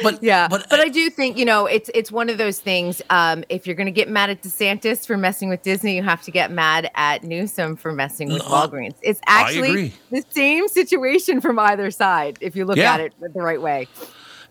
But 0.04 0.24
yeah, 0.24 0.48
but, 0.48 0.66
I 0.74 0.90
do 0.90 1.10
think 1.10 1.38
you 1.38 1.46
know 1.46 1.66
it's 1.66 1.90
it's 1.94 2.12
one 2.12 2.30
of 2.30 2.38
those 2.38 2.60
things. 2.60 3.02
Um, 3.10 3.44
if 3.50 3.66
you're 3.68 3.76
going 3.76 3.88
to 3.88 3.92
get 3.92 4.10
mad 4.10 4.30
at 4.30 4.42
DeSantis 4.42 5.06
for 5.06 5.18
messing 5.18 5.50
with 5.50 5.62
Disney, 5.62 5.96
you 5.96 6.04
have 6.04 6.22
to 6.24 6.32
get 6.32 6.52
mad 6.52 6.90
at 6.96 7.24
Newsom 7.24 7.76
for 7.76 7.92
messing 7.92 8.32
with 8.32 8.44
No, 8.44 8.50
Walgreens. 8.50 8.96
It's 9.02 9.22
actually 9.26 9.94
the 10.12 10.24
same 10.30 10.68
situation 10.68 11.42
from 11.42 11.60
either 11.60 11.92
side 11.92 12.38
if 12.42 12.56
you 12.56 12.66
look 12.66 12.78
Yeah. 12.78 12.94
at 12.94 13.00
it 13.02 13.14
the 13.20 13.42
right 13.42 13.62
way. 13.62 13.88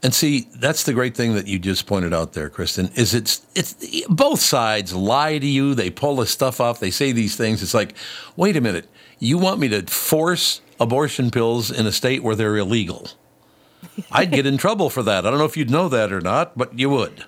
And 0.02 0.14
see, 0.14 0.48
that's 0.54 0.84
the 0.84 0.92
great 0.92 1.16
thing 1.16 1.34
that 1.34 1.48
you 1.48 1.58
just 1.58 1.86
pointed 1.86 2.14
out 2.14 2.32
there, 2.32 2.48
Kristen. 2.48 2.90
Is 2.94 3.14
it's 3.14 3.44
it's 3.54 3.74
both 4.06 4.40
sides 4.40 4.94
lie 4.94 5.38
to 5.38 5.46
you. 5.46 5.74
They 5.74 5.90
pull 5.90 6.16
the 6.16 6.26
stuff 6.26 6.60
off. 6.60 6.78
They 6.78 6.90
say 6.92 7.10
these 7.10 7.34
things. 7.36 7.62
It's 7.62 7.74
like, 7.74 7.94
wait 8.36 8.56
a 8.56 8.60
minute, 8.60 8.88
you 9.18 9.38
want 9.38 9.58
me 9.58 9.68
to 9.68 9.82
force 9.86 10.60
abortion 10.78 11.30
pills 11.30 11.70
in 11.72 11.86
a 11.86 11.92
state 11.92 12.22
where 12.22 12.36
they're 12.36 12.56
illegal? 12.56 13.08
I'd 14.12 14.30
get 14.30 14.46
in 14.46 14.56
trouble 14.56 14.90
for 14.90 15.02
that. 15.02 15.26
I 15.26 15.30
don't 15.30 15.38
know 15.38 15.44
if 15.44 15.56
you'd 15.56 15.70
know 15.70 15.88
that 15.88 16.12
or 16.12 16.20
not, 16.20 16.56
but 16.56 16.78
you 16.78 16.90
would. 16.90 17.24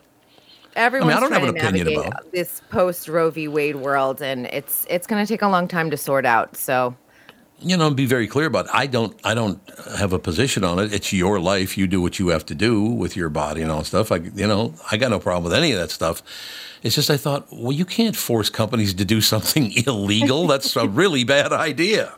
Everyone's 0.77 1.15
don't 1.15 1.33
have 1.33 1.43
trying 1.43 1.49
an 1.49 1.55
to 1.55 1.61
opinion 1.61 1.87
navigate 1.89 2.07
about 2.07 2.33
this 2.33 2.63
post 2.71 3.09
Roe 3.09 3.31
v. 3.31 3.49
Wade 3.49 3.77
world, 3.77 4.23
and 4.23 4.47
it's 4.47 4.87
it's 4.89 5.07
going 5.07 5.25
to 5.25 5.29
take 5.29 5.43
a 5.43 5.49
long 5.49 5.67
time 5.67 5.91
to 5.91 5.97
sort 5.97 6.25
out. 6.25 6.57
So 6.57 6.95
you 7.63 7.77
know, 7.77 7.91
be 7.91 8.07
very 8.07 8.27
clear 8.27 8.47
about. 8.47 8.67
It. 8.67 8.71
I 8.75 8.87
don't. 8.87 9.19
I 9.25 9.35
don't 9.35 9.61
have 9.99 10.13
a 10.13 10.19
position 10.19 10.65
on 10.65 10.79
it. 10.79 10.93
It's 10.93 11.13
your 11.13 11.39
life. 11.41 11.77
You 11.77 11.87
do 11.87 12.01
what 12.01 12.19
you 12.19 12.29
have 12.29 12.47
to 12.47 12.55
do 12.55 12.85
with 12.85 13.17
your 13.17 13.29
body 13.29 13.63
and 13.63 13.71
all 13.71 13.79
that 13.79 13.87
stuff. 13.87 14.13
I, 14.13 14.17
you 14.17 14.47
know, 14.47 14.75
I 14.91 14.97
got 14.97 15.11
no 15.11 15.19
problem 15.19 15.45
with 15.45 15.55
any 15.55 15.73
of 15.73 15.79
that 15.79 15.91
stuff. 15.91 16.23
It's 16.83 16.95
just 16.95 17.11
I 17.11 17.17
thought, 17.17 17.49
well, 17.53 17.73
you 17.73 17.85
can't 17.85 18.17
force 18.17 18.49
companies 18.49 18.95
to 18.95 19.05
do 19.05 19.21
something 19.21 19.73
illegal. 19.87 20.47
That's 20.47 20.77
a 20.77 20.89
really 20.89 21.25
bad 21.25 21.53
idea. 21.53 22.15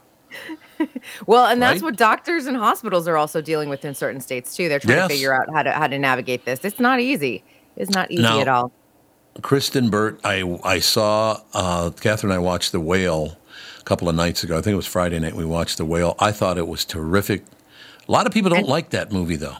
Well, 1.26 1.46
and 1.46 1.60
that's 1.62 1.82
Right? 1.82 1.88
what 1.90 1.96
doctors 1.96 2.46
and 2.46 2.56
hospitals 2.56 3.06
are 3.08 3.16
also 3.16 3.40
dealing 3.40 3.68
with 3.68 3.84
in 3.84 3.94
certain 3.94 4.20
states 4.20 4.56
too. 4.56 4.68
They're 4.68 4.78
trying 4.80 4.96
Yes. 4.98 5.08
to 5.08 5.14
figure 5.14 5.34
out 5.34 5.48
how 5.54 5.62
to 5.62 5.72
how 5.72 5.86
to 5.86 5.98
navigate 5.98 6.44
this. 6.44 6.60
It's 6.64 6.80
not 6.80 7.00
easy. 7.00 7.42
It's 7.76 7.90
not 7.90 8.10
easy 8.10 8.22
Now- 8.22 8.40
at 8.40 8.48
all. 8.48 8.72
Kristen 9.40 9.88
Burt, 9.88 10.20
I 10.24 10.58
I 10.62 10.78
saw 10.78 11.40
uh, 11.54 11.90
Catherine 12.00 12.30
and 12.32 12.36
I 12.36 12.38
watched 12.38 12.72
The 12.72 12.80
Whale 12.80 13.38
a 13.80 13.82
couple 13.84 14.08
of 14.08 14.14
nights 14.14 14.44
ago. 14.44 14.58
I 14.58 14.60
think 14.60 14.74
it 14.74 14.76
was 14.76 14.86
Friday 14.86 15.18
night. 15.18 15.34
We 15.34 15.44
watched 15.46 15.78
The 15.78 15.86
Whale. 15.86 16.14
I 16.18 16.32
thought 16.32 16.58
it 16.58 16.68
was 16.68 16.84
terrific. 16.84 17.42
A 18.06 18.12
lot 18.12 18.26
of 18.26 18.32
people 18.34 18.50
don't 18.50 18.68
like 18.68 18.90
that 18.90 19.10
movie 19.10 19.36
though. 19.36 19.56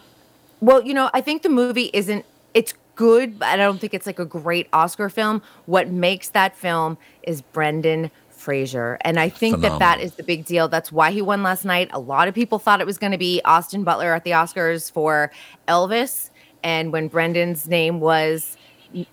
Well, 0.60 0.82
you 0.82 0.92
know, 0.94 1.08
I 1.14 1.20
think 1.22 1.42
the 1.42 1.48
movie 1.48 1.90
isn't 1.94 2.24
it's 2.54 2.74
good, 2.96 3.38
but 3.38 3.48
I 3.48 3.56
don't 3.56 3.78
think 3.80 3.94
it's 3.94 4.04
like 4.06 4.18
a 4.18 4.26
great 4.26 4.68
Oscar 4.74 5.08
film. 5.08 5.40
What 5.64 5.88
makes 5.88 6.28
that 6.30 6.54
film 6.54 6.98
is 7.22 7.40
Brendan 7.40 8.10
Fraser. 8.42 8.98
And 9.02 9.18
I 9.20 9.28
think 9.28 9.60
that 9.60 9.78
that 9.78 9.78
Phenomenal. 9.78 10.04
is 10.04 10.14
the 10.14 10.22
big 10.24 10.44
deal. 10.44 10.68
That's 10.68 10.90
why 10.90 11.10
he 11.12 11.22
won 11.22 11.42
last 11.42 11.64
night. 11.64 11.88
A 11.92 12.00
lot 12.00 12.26
of 12.28 12.34
people 12.34 12.58
thought 12.58 12.80
it 12.80 12.86
was 12.86 12.98
going 12.98 13.12
to 13.12 13.18
be 13.18 13.40
Austin 13.44 13.84
Butler 13.84 14.12
at 14.14 14.24
the 14.24 14.32
Oscars 14.32 14.90
for 14.90 15.30
Elvis. 15.68 16.30
And 16.64 16.92
when 16.92 17.08
Brendan's 17.08 17.68
name 17.68 18.00
was 18.00 18.56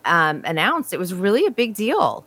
um, 0.05 0.41
announced, 0.45 0.93
it 0.93 0.99
was 0.99 1.13
really 1.13 1.45
a 1.45 1.51
big 1.51 1.75
deal. 1.75 2.25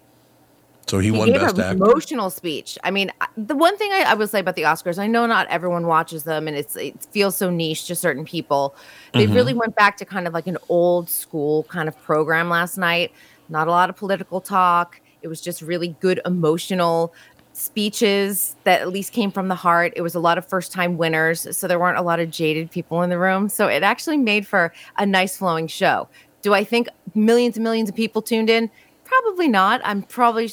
So 0.88 0.98
he, 0.98 1.10
He 1.12 1.18
won 1.18 1.30
gave 1.30 1.40
Best 1.40 1.58
an 1.58 1.76
emotional 1.76 2.28
speech. 2.28 2.76
I 2.82 2.90
mean, 2.90 3.10
the 3.36 3.54
one 3.54 3.76
thing 3.78 3.92
I, 3.92 4.02
I 4.08 4.14
will 4.14 4.26
say 4.26 4.40
about 4.40 4.56
the 4.56 4.62
Oscars, 4.62 4.98
I 4.98 5.06
know 5.06 5.26
not 5.26 5.46
everyone 5.48 5.86
watches 5.86 6.24
them, 6.24 6.48
and 6.48 6.56
it's 6.56 6.74
it 6.76 7.06
feels 7.12 7.36
so 7.36 7.50
niche 7.50 7.86
to 7.86 7.94
certain 7.94 8.24
people. 8.24 8.74
They 9.14 9.26
Mhm. 9.26 9.34
really 9.34 9.54
went 9.54 9.76
back 9.76 9.96
to 9.98 10.04
kind 10.04 10.26
of 10.26 10.34
like 10.34 10.48
an 10.48 10.58
old 10.68 11.08
school 11.08 11.62
kind 11.64 11.88
of 11.88 12.00
program 12.02 12.48
last 12.48 12.78
night. 12.78 13.12
Not 13.48 13.68
a 13.68 13.70
lot 13.70 13.90
of 13.90 13.96
political 13.96 14.40
talk. 14.40 15.00
It 15.22 15.28
was 15.28 15.40
just 15.40 15.62
really 15.62 15.96
good 16.00 16.20
emotional 16.24 17.14
speeches 17.52 18.56
that 18.64 18.80
at 18.80 18.88
least 18.88 19.12
came 19.12 19.30
from 19.30 19.48
the 19.48 19.54
heart. 19.54 19.92
It 19.96 20.02
was 20.02 20.14
a 20.14 20.20
lot 20.20 20.38
of 20.38 20.46
first 20.46 20.72
time 20.72 20.96
winners, 20.96 21.46
so 21.56 21.68
there 21.68 21.78
weren't 21.78 21.98
a 21.98 22.02
lot 22.02 22.20
of 22.20 22.30
jaded 22.30 22.70
people 22.70 23.02
in 23.02 23.10
the 23.10 23.18
room. 23.18 23.48
So 23.48 23.68
it 23.68 23.82
actually 23.82 24.16
made 24.16 24.46
for 24.46 24.72
a 24.96 25.06
nice 25.06 25.36
flowing 25.36 25.66
show. 25.66 26.08
Do 26.42 26.54
I 26.54 26.64
think 26.64 26.88
millions 27.14 27.56
and 27.56 27.64
millions 27.64 27.88
of 27.88 27.94
people 27.94 28.22
tuned 28.22 28.50
in? 28.50 28.70
Probably 29.04 29.48
not. 29.48 29.82
I'm 29.84 30.02
probably 30.02 30.50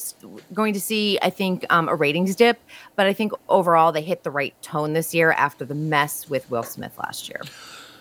going 0.54 0.74
to 0.74 0.82
see, 0.82 1.18
I 1.22 1.30
think, 1.30 1.66
um, 1.70 1.88
a 1.88 1.96
ratings 1.96 2.36
dip, 2.36 2.60
but 2.98 3.08
I 3.08 3.14
think 3.14 3.32
overall 3.48 3.92
they 3.94 4.02
hit 4.02 4.24
the 4.24 4.32
right 4.32 4.54
tone 4.62 4.94
this 4.94 5.14
year 5.14 5.32
after 5.32 5.64
the 5.64 5.76
mess 5.76 6.30
with 6.30 6.50
Will 6.52 6.64
Smith 6.64 6.98
last 6.98 7.30
year. 7.30 7.42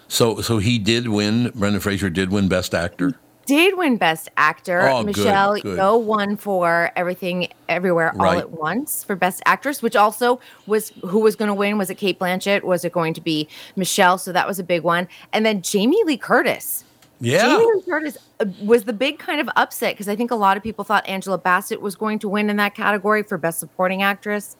So 0.09 0.41
so 0.41 0.59
he 0.59 0.79
did 0.79 1.09
win. 1.09 1.51
Brendan 1.55 1.81
Fraser 1.81 2.11
did 2.11 2.31
win 2.31 2.49
Best 2.49 2.75
Actor. 2.75 3.15
Did 3.49 3.79
win 3.79 3.97
Best 3.97 4.29
Actor. 4.37 4.83
Oh, 4.91 5.03
Michelle 5.03 5.55
good. 5.55 5.79
Yeoh 5.79 6.03
won 6.03 6.37
for 6.37 6.93
Everything 6.97 7.49
Everywhere 7.67 8.13
all 8.21 8.33
at 8.33 8.51
Once 8.51 9.03
for 9.03 9.17
Best 9.17 9.41
Actress, 9.47 9.81
which 9.81 9.97
also 9.97 10.39
was 10.67 10.93
who 11.01 11.21
was 11.21 11.35
going 11.35 11.49
to 11.49 11.55
win? 11.55 11.79
Was 11.79 11.89
it 11.89 11.95
Cate 11.95 12.19
Blanchett? 12.19 12.63
Was 12.63 12.85
it 12.85 12.93
going 12.93 13.15
to 13.15 13.23
be 13.23 13.49
Michelle? 13.75 14.19
So 14.19 14.33
that 14.33 14.47
was 14.47 14.59
a 14.59 14.63
big 14.63 14.83
one. 14.83 15.09
And 15.33 15.47
then 15.47 15.63
Jamie 15.63 16.05
Lee 16.05 16.19
Curtis. 16.19 16.85
Yeah. 17.21 17.47
Jamie 17.47 17.65
Lee 17.65 17.83
Curtis 17.89 18.19
uh, 18.39 18.45
was 18.63 18.85
the 18.85 18.93
big 18.93 19.19
kind 19.19 19.41
of 19.41 19.49
upset 19.57 19.95
because 19.95 20.11
I 20.11 20.15
think 20.15 20.31
a 20.31 20.37
lot 20.37 20.59
of 20.59 20.63
people 20.63 20.85
thought 20.85 21.09
Angela 21.09 21.39
Bassett 21.39 21.81
was 21.81 21.97
going 21.97 22.19
to 22.19 22.29
win 22.29 22.51
in 22.51 22.59
that 22.59 22.75
category 22.75 23.23
for 23.23 23.39
Best 23.39 23.61
Supporting 23.61 24.03
Actress. 24.03 24.59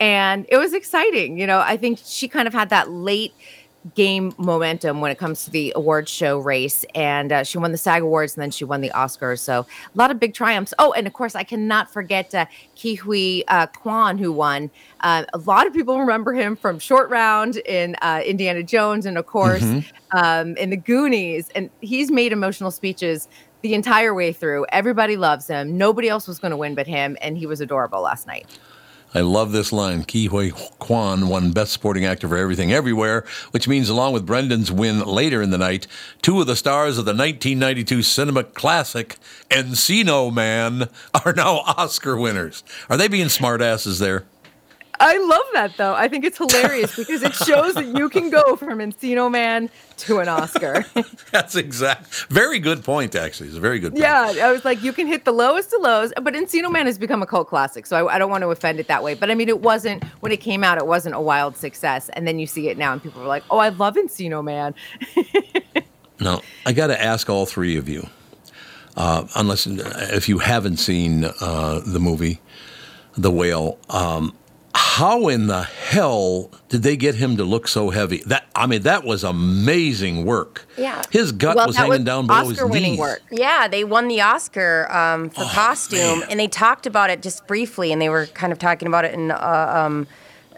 And 0.00 0.44
it 0.48 0.56
was 0.56 0.74
exciting. 0.74 1.38
You 1.38 1.46
know, 1.46 1.60
I 1.60 1.76
think 1.76 2.00
she 2.02 2.26
kind 2.26 2.48
of 2.48 2.52
had 2.52 2.68
that 2.70 2.90
late 2.90 3.32
game 3.94 4.32
momentum 4.38 5.00
when 5.02 5.10
it 5.10 5.18
comes 5.18 5.44
to 5.44 5.50
the 5.50 5.72
awards 5.76 6.10
show 6.10 6.38
race. 6.38 6.84
And 6.94 7.30
uh, 7.30 7.44
she 7.44 7.58
won 7.58 7.72
the 7.72 7.78
SAG 7.78 8.02
Awards 8.02 8.34
and 8.34 8.42
then 8.42 8.50
she 8.50 8.64
won 8.64 8.80
the 8.80 8.90
Oscars. 8.90 9.40
So 9.40 9.60
a 9.60 9.66
lot 9.98 10.10
of 10.10 10.18
big 10.18 10.32
triumphs. 10.32 10.72
Oh, 10.78 10.92
and 10.92 11.06
of 11.06 11.12
course, 11.12 11.34
I 11.34 11.44
cannot 11.44 11.90
forget 11.92 12.34
uh, 12.34 12.46
Ke 12.76 12.98
Huy 13.00 13.44
uh, 13.48 13.66
Quan, 13.66 14.16
who 14.16 14.32
won. 14.32 14.70
Uh, 15.00 15.24
a 15.34 15.38
lot 15.38 15.66
of 15.66 15.74
people 15.74 16.00
remember 16.00 16.32
him 16.32 16.56
from 16.56 16.78
Short 16.78 17.10
Round 17.10 17.56
in 17.58 17.94
uh, 18.00 18.22
Indiana 18.24 18.62
Jones 18.62 19.04
and, 19.04 19.18
of 19.18 19.26
course, 19.26 19.62
Mhm. 19.62 19.84
um, 20.12 20.56
in 20.56 20.70
the 20.70 20.76
Goonies. 20.78 21.50
And 21.54 21.68
he's 21.82 22.10
made 22.10 22.32
emotional 22.32 22.70
speeches 22.70 23.28
the 23.60 23.74
entire 23.74 24.14
way 24.14 24.32
through. 24.32 24.64
Everybody 24.70 25.16
loves 25.16 25.46
him. 25.46 25.76
Nobody 25.76 26.08
else 26.08 26.26
was 26.26 26.38
going 26.38 26.50
to 26.52 26.56
win 26.56 26.74
but 26.74 26.86
him. 26.86 27.16
And 27.20 27.36
he 27.36 27.46
was 27.46 27.60
adorable 27.60 28.00
last 28.00 28.26
night. 28.26 28.46
I 29.14 29.20
love 29.20 29.52
this 29.52 29.72
line. 29.72 30.02
Ke 30.02 30.28
Huy 30.28 30.50
Quan 30.80 31.28
won 31.28 31.52
Best 31.52 31.72
Supporting 31.72 32.04
Actor 32.04 32.28
for 32.28 32.36
Everything 32.36 32.72
Everywhere, 32.72 33.24
which 33.52 33.68
means, 33.68 33.88
along 33.88 34.12
with 34.12 34.26
Brendan's 34.26 34.72
win 34.72 35.00
later 35.00 35.40
in 35.40 35.50
the 35.50 35.58
night, 35.58 35.86
two 36.20 36.40
of 36.40 36.48
the 36.48 36.56
stars 36.56 36.98
of 36.98 37.04
the 37.04 37.12
1992 37.12 38.02
cinema 38.02 38.42
classic 38.42 39.16
Encino 39.50 40.34
Man 40.34 40.88
are 41.24 41.32
now 41.32 41.58
Oscar 41.58 42.16
winners. 42.16 42.64
Are 42.90 42.96
they 42.96 43.06
being 43.06 43.28
smartasses 43.28 44.00
there? 44.00 44.24
I 45.00 45.18
love 45.18 45.44
that 45.54 45.76
though. 45.76 45.94
I 45.94 46.08
think 46.08 46.24
it's 46.24 46.38
hilarious 46.38 46.94
because 46.96 47.22
it 47.22 47.34
shows 47.34 47.74
that 47.74 47.86
you 47.86 48.08
can 48.08 48.30
go 48.30 48.56
from 48.56 48.78
Encino 48.78 49.30
Man 49.30 49.70
to 49.98 50.18
an 50.20 50.28
Oscar. 50.28 50.84
That's 51.32 51.56
exact. 51.56 52.26
Very 52.28 52.58
good 52.58 52.84
point. 52.84 53.14
Actually, 53.14 53.48
it's 53.48 53.56
a 53.56 53.60
very 53.60 53.78
good. 53.78 53.92
Point. 53.92 54.02
yeah, 54.02 54.32
I 54.42 54.52
was 54.52 54.64
like, 54.64 54.82
you 54.82 54.92
can 54.92 55.06
hit 55.06 55.24
the 55.24 55.32
lowest 55.32 55.72
of 55.72 55.82
lows, 55.82 56.12
but 56.22 56.34
Encino 56.34 56.70
Man 56.70 56.86
has 56.86 56.98
become 56.98 57.22
a 57.22 57.26
cult 57.26 57.48
classic, 57.48 57.86
so 57.86 58.06
I, 58.06 58.14
I 58.14 58.18
don't 58.18 58.30
want 58.30 58.42
to 58.42 58.48
offend 58.48 58.80
it 58.80 58.88
that 58.88 59.02
way. 59.02 59.14
But 59.14 59.30
I 59.30 59.34
mean, 59.34 59.48
it 59.48 59.60
wasn't 59.60 60.04
when 60.20 60.32
it 60.32 60.40
came 60.40 60.64
out; 60.64 60.78
it 60.78 60.86
wasn't 60.86 61.14
a 61.14 61.20
wild 61.20 61.56
success, 61.56 62.08
and 62.10 62.26
then 62.26 62.38
you 62.38 62.46
see 62.46 62.68
it 62.68 62.78
now, 62.78 62.92
and 62.92 63.02
people 63.02 63.22
are 63.22 63.26
like, 63.28 63.44
"Oh, 63.50 63.58
I 63.58 63.70
love 63.70 63.96
Encino 63.96 64.42
Man." 64.44 64.74
Now, 66.20 66.42
I 66.64 66.72
got 66.72 66.86
to 66.88 67.02
ask 67.02 67.28
all 67.28 67.44
three 67.44 67.76
of 67.76 67.88
you, 67.88 68.08
uh, 68.96 69.26
unless 69.34 69.66
if 69.66 70.28
you 70.28 70.38
haven't 70.38 70.76
seen 70.76 71.24
uh, 71.24 71.80
the 71.84 71.98
movie, 71.98 72.40
The 73.16 73.30
Whale. 73.30 73.78
Um, 73.90 74.34
how 74.74 75.28
in 75.28 75.46
the 75.46 75.62
hell 75.62 76.50
did 76.68 76.82
they 76.82 76.96
get 76.96 77.14
him 77.14 77.36
to 77.36 77.44
look 77.44 77.68
so 77.68 77.90
heavy? 77.90 78.22
That 78.26 78.46
I 78.56 78.66
mean, 78.66 78.82
that 78.82 79.04
was 79.04 79.22
amazing 79.24 80.24
work. 80.24 80.66
Yeah. 80.76 81.02
His 81.10 81.32
gut 81.32 81.56
Well, 81.56 81.66
was 81.68 81.76
hanging 81.76 81.90
was 81.90 82.00
down 82.00 82.26
below 82.26 82.40
his 82.40 82.52
Oscar-winning 82.52 82.92
knees. 82.92 82.98
work. 82.98 83.22
Yeah, 83.30 83.68
they 83.68 83.84
won 83.84 84.08
the 84.08 84.20
Oscar 84.20 84.90
um, 84.92 85.30
for 85.30 85.44
costume, 85.44 86.24
and 86.28 86.40
they 86.40 86.48
talked 86.48 86.86
about 86.86 87.10
it 87.10 87.22
just 87.22 87.46
briefly, 87.46 87.92
and 87.92 88.02
they 88.02 88.08
were 88.08 88.26
kind 88.26 88.52
of 88.52 88.58
talking 88.58 88.88
about 88.88 89.04
it 89.04 89.14
in 89.14 89.30
uh, 89.30 89.36
um, 89.36 90.06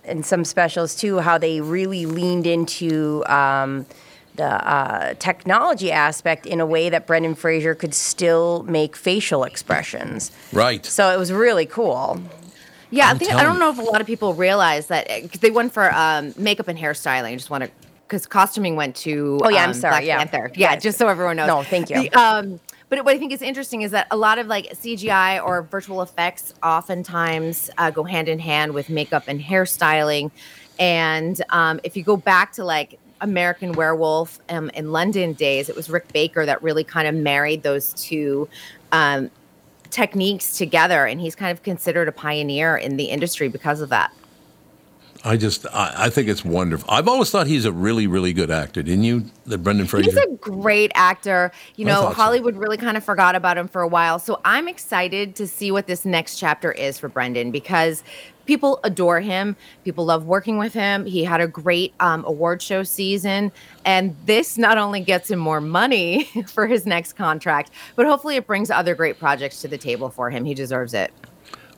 in 0.05 0.23
some 0.23 0.45
specials 0.45 0.95
too, 0.95 1.19
how 1.21 1.37
they 1.39 1.61
really 1.61 2.07
leaned 2.07 2.47
into. 2.47 3.25
Um, 3.27 3.87
the 4.35 4.45
uh, 4.45 5.15
technology 5.19 5.91
aspect 5.91 6.45
in 6.45 6.61
a 6.61 6.67
way 6.67 6.91
that 6.91 7.07
Brendan 7.07 7.35
Fraser 7.35 7.75
could 7.75 7.95
still 7.95 8.65
make 8.65 8.95
facial 8.95 9.45
expressions. 9.45 10.31
Right. 10.53 10.85
So 10.85 11.11
it 11.11 11.19
was 11.19 11.33
really 11.33 11.65
cool. 11.65 12.21
Yeah, 12.91 13.07
I 13.09 13.11
I'm 13.11 13.19
think 13.19 13.33
I 13.33 13.43
don't 13.43 13.59
know 13.59 13.71
if 13.71 13.79
a 13.79 13.83
lot 13.83 14.01
of 14.01 14.07
people 14.07 14.35
realize 14.35 14.87
that 14.87 15.09
because 15.23 15.41
they 15.41 15.51
went 15.51 15.73
for 15.73 15.93
um, 15.95 16.35
makeup 16.37 16.69
and 16.69 16.79
hairstyling. 16.79 17.33
I 17.33 17.37
just 17.37 17.51
want 17.51 17.65
to 17.65 17.71
because 18.07 18.27
costuming 18.27 18.77
went 18.77 18.95
to 18.97 19.41
Oh, 19.43 19.49
yeah, 19.49 19.65
I'm 19.65 19.71
um, 19.71 19.75
sorry, 19.75 19.93
Black 19.93 20.05
yeah. 20.05 20.19
Panther. 20.19 20.53
Yeah, 20.55 20.73
Yes. 20.73 20.83
just 20.83 20.99
so 20.99 21.09
everyone 21.09 21.37
knows. 21.37 21.49
No, 21.49 21.63
thank 21.65 21.91
you. 21.91 22.03
The, 22.03 22.13
um, 22.13 22.61
but 22.89 23.05
what 23.05 23.15
I 23.17 23.19
think 23.19 23.33
is 23.33 23.43
interesting 23.43 23.83
is 23.83 23.91
that 23.91 24.07
a 24.13 24.17
lot 24.17 24.39
of 24.39 24.47
like 24.47 24.67
CGI 24.67 25.45
or 25.45 25.63
virtual 25.63 26.03
effects 26.03 26.55
oftentimes 26.63 27.69
uh, 27.79 27.91
go 27.91 28.05
hand 28.05 28.29
in 28.29 28.39
hand 28.39 28.75
with 28.75 28.89
makeup 28.89 29.25
and 29.27 29.41
hairstyling. 29.41 30.31
And 30.79 31.43
um, 31.51 31.81
if 31.83 31.97
you 31.97 32.05
go 32.05 32.17
back 32.17 32.53
to 32.53 32.65
like 32.65 32.99
American 33.21 33.73
Werewolf 33.73 34.39
um, 34.51 34.71
in 34.71 34.93
London 34.93 35.33
days, 35.33 35.69
it 35.69 35.75
was 35.75 35.91
Rick 35.91 36.13
Baker 36.13 36.47
that 36.47 36.63
really 36.63 36.85
kind 36.85 37.09
of 37.09 37.15
married 37.17 37.65
those 37.65 37.93
two 37.95 38.49
um, 38.93 39.31
techniques 39.91 40.57
together, 40.59 41.07
and 41.07 41.21
he's 41.21 41.35
kind 41.35 41.53
of 41.53 41.63
considered 41.63 42.09
a 42.09 42.13
pioneer 42.13 42.77
in 42.77 42.97
the 42.97 43.05
industry 43.05 43.49
because 43.49 43.81
of 43.81 43.89
that. 43.91 44.13
I 45.25 45.37
just, 45.37 45.67
I, 45.73 46.07
I 46.07 46.11
think 46.11 46.29
it's 46.29 46.45
wonderful. 46.45 46.89
I've 46.91 47.09
always 47.09 47.31
thought 47.31 47.47
he's 47.47 47.65
a 47.65 47.73
really, 47.73 48.07
really 48.07 48.33
good 48.33 48.51
actor. 48.51 48.83
Didn't 48.83 49.05
you, 49.05 49.25
that 49.47 49.59
Brendan 49.59 49.87
Fraser? 49.87 50.11
He's 50.11 50.17
a 50.17 50.29
great 50.37 50.93
actor. 50.95 51.53
You 51.77 51.85
know, 51.85 52.03
thought 52.03 52.17
so. 52.17 52.23
Hollywood 52.23 52.57
really 52.57 52.77
kind 52.77 52.97
of 52.97 53.05
forgot 53.05 53.35
about 53.35 53.59
him 53.59 53.69
for 53.69 53.83
a 53.83 53.89
while. 53.89 54.19
So 54.19 54.41
I'm 54.45 54.69
excited 54.69 55.35
to 55.37 55.47
see 55.47 55.71
what 55.71 55.87
this 55.87 56.05
next 56.05 56.39
chapter 56.39 56.73
is 56.73 56.99
for 56.99 57.09
Brendan 57.09 57.51
because 57.51 58.03
people 58.47 58.81
adore 58.85 59.21
him. 59.21 59.57
People 59.85 60.07
love 60.07 60.25
working 60.25 60.59
with 60.59 60.73
him. 60.73 61.05
He 61.05 61.25
had 61.25 61.41
a 61.41 61.49
great 61.49 61.93
um, 62.01 62.25
award 62.25 62.63
show 62.63 62.83
season. 62.83 63.53
And 63.85 64.17
this 64.25 64.57
not 64.57 64.79
only 64.79 65.01
gets 65.01 65.31
him 65.31 65.39
more 65.39 65.61
money 65.61 66.25
for 66.47 66.67
his 66.67 66.87
next 66.87 67.15
contract, 67.15 67.71
but 67.95 68.07
hopefully 68.07 68.37
it 68.37 68.47
brings 68.47 68.71
other 68.71 68.95
great 68.95 69.19
projects 69.19 69.61
to 69.63 69.69
the 69.69 69.79
table 69.79 70.09
for 70.09 70.31
him. 70.31 70.45
He 70.45 70.55
deserves 70.55 70.95
it. 70.95 71.13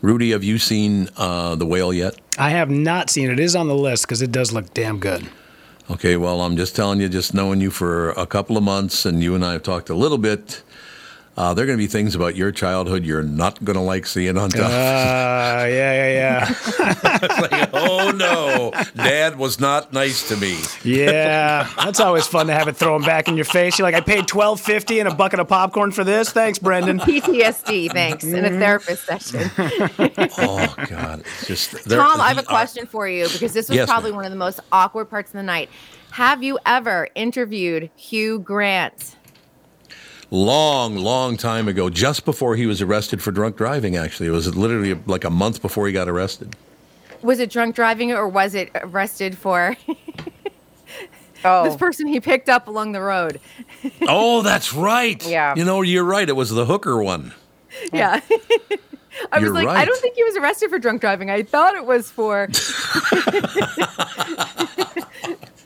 Rudy, 0.00 0.30
have 0.30 0.44
you 0.44 0.58
seen 0.58 1.08
uh, 1.16 1.56
The 1.56 1.66
Whale 1.66 1.92
yet? 1.92 2.20
I 2.38 2.50
have 2.50 2.70
not 2.70 3.10
seen 3.10 3.30
it. 3.30 3.32
It 3.32 3.40
is 3.40 3.56
on 3.56 3.66
the 3.66 3.74
list 3.74 4.04
because 4.06 4.22
it 4.22 4.30
does 4.30 4.52
look 4.52 4.72
damn 4.72 5.00
good. 5.00 5.28
Okay, 5.90 6.16
well, 6.16 6.42
I'm 6.42 6.56
just 6.56 6.76
telling 6.76 7.00
you, 7.00 7.08
just 7.08 7.34
knowing 7.34 7.60
you 7.60 7.70
for 7.70 8.10
a 8.10 8.26
couple 8.26 8.56
of 8.56 8.62
months, 8.62 9.06
and 9.06 9.22
you 9.22 9.34
and 9.34 9.44
I 9.44 9.54
have 9.54 9.62
talked 9.62 9.88
a 9.88 9.94
little 9.94 10.18
bit. 10.18 10.62
Uh, 11.38 11.54
there 11.54 11.62
are 11.62 11.66
going 11.66 11.78
to 11.78 11.80
be 11.82 11.86
things 11.86 12.16
about 12.16 12.34
your 12.34 12.50
childhood 12.50 13.04
you're 13.04 13.22
not 13.22 13.62
going 13.64 13.76
to 13.76 13.80
like 13.80 14.04
seeing 14.06 14.36
on 14.36 14.46
Uh, 14.46 14.48
television. 14.48 14.74
yeah, 14.74 15.66
yeah, 15.68 16.10
yeah. 16.10 16.48
it's 17.22 17.38
like, 17.52 17.70
oh 17.72 18.10
no, 18.10 18.72
Dad 18.96 19.38
was 19.38 19.60
not 19.60 19.92
nice 19.92 20.26
to 20.30 20.36
me. 20.36 20.58
Yeah, 20.82 21.70
that's 21.76 22.00
always 22.00 22.26
fun 22.26 22.48
to 22.48 22.52
have 22.54 22.66
it 22.66 22.76
thrown 22.76 23.02
back 23.02 23.28
in 23.28 23.36
your 23.36 23.44
face. 23.44 23.78
You're 23.78 23.86
like, 23.86 23.94
I 23.94 24.00
paid 24.00 24.26
twelve 24.26 24.60
fifty 24.60 24.98
and 24.98 25.08
a 25.08 25.14
bucket 25.14 25.38
of 25.38 25.46
popcorn 25.46 25.92
for 25.92 26.02
this. 26.02 26.30
Thanks, 26.32 26.58
Brendan. 26.58 26.98
PTSD, 26.98 27.92
thanks, 27.92 28.24
in 28.24 28.44
a 28.44 28.50
therapist 28.50 29.04
session. 29.06 29.48
Oh 30.40 30.74
God, 30.88 31.20
it's 31.20 31.46
just 31.46 31.84
there- 31.88 31.98
Tom, 32.00 32.20
I 32.20 32.28
have 32.28 32.38
a 32.38 32.40
uh, 32.40 32.44
question 32.44 32.86
for 32.86 33.08
you 33.08 33.28
because 33.28 33.52
this 33.52 33.68
was 33.68 33.76
Yes, 33.76 33.88
probably 33.88 34.10
ma'am. 34.10 34.16
one 34.16 34.24
of 34.24 34.32
the 34.32 34.36
most 34.36 34.58
awkward 34.72 35.04
parts 35.08 35.30
of 35.30 35.34
the 35.34 35.42
night. 35.44 35.68
Have 36.10 36.42
you 36.42 36.58
ever 36.66 37.08
interviewed 37.14 37.90
Hugh 37.96 38.40
Grant? 38.40 39.14
Long, 40.30 40.96
long 40.96 41.36
time 41.36 41.68
ago, 41.68 41.88
just 41.90 42.24
before 42.24 42.56
he 42.56 42.66
was 42.66 42.82
arrested 42.82 43.22
for 43.22 43.30
drunk 43.30 43.56
driving. 43.56 43.96
Actually, 43.96 44.28
it 44.28 44.32
was 44.32 44.54
literally 44.54 44.94
like 45.06 45.24
a 45.24 45.30
month 45.30 45.62
before 45.62 45.86
he 45.86 45.92
got 45.92 46.08
arrested. 46.08 46.54
Was 47.22 47.40
it 47.40 47.50
drunk 47.50 47.74
driving 47.74 48.12
or 48.12 48.28
was 48.28 48.54
it 48.54 48.70
arrested 48.76 49.36
for 49.36 49.76
Oh. 51.44 51.62
this 51.64 51.76
person 51.76 52.08
he 52.08 52.18
picked 52.20 52.48
up 52.48 52.66
along 52.68 52.92
the 52.92 53.00
road? 53.00 53.40
Oh, 54.02 54.42
that's 54.42 54.72
right. 54.74 55.24
Yeah. 55.24 55.54
You 55.56 55.64
know, 55.64 55.82
you're 55.82 56.02
right. 56.04 56.28
It 56.28 56.32
was 56.34 56.50
the 56.50 56.64
hooker 56.64 57.00
one. 57.02 57.32
Yeah. 57.92 58.20
I 59.32 59.38
was 59.38 59.42
You're 59.42 59.52
like, 59.52 59.68
I 59.68 59.84
don't 59.84 60.00
think 60.00 60.16
he 60.16 60.24
was 60.24 60.36
arrested 60.36 60.68
for 60.70 60.78
drunk 60.80 61.00
driving. 61.00 61.30
I 61.30 61.42
thought 61.44 61.74
it 61.76 61.84
was 61.84 62.10
for 62.10 62.48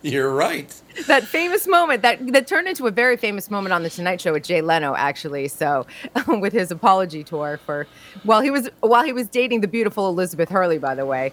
You're 0.12 0.34
right. 0.34 0.74
that 1.06 1.24
famous 1.24 1.68
moment 1.68 2.02
that 2.02 2.32
that 2.32 2.48
turned 2.48 2.66
into 2.66 2.86
a 2.88 2.90
very 2.90 3.16
famous 3.16 3.50
moment 3.50 3.72
on 3.72 3.84
the 3.84 3.90
Tonight 3.90 4.20
Show 4.20 4.32
with 4.32 4.42
Jay 4.42 4.60
Leno, 4.60 4.96
actually. 4.96 5.46
So, 5.46 5.86
with 6.26 6.52
his 6.52 6.72
apology 6.72 7.22
tour 7.22 7.60
for 7.64 7.86
while 8.24 8.40
he 8.40 8.50
was 8.50 8.68
while 8.80 9.04
he 9.04 9.12
was 9.12 9.28
dating 9.28 9.60
the 9.60 9.68
beautiful 9.68 10.08
Elizabeth 10.08 10.48
Hurley, 10.48 10.78
by 10.78 10.96
the 10.96 11.06
way. 11.06 11.32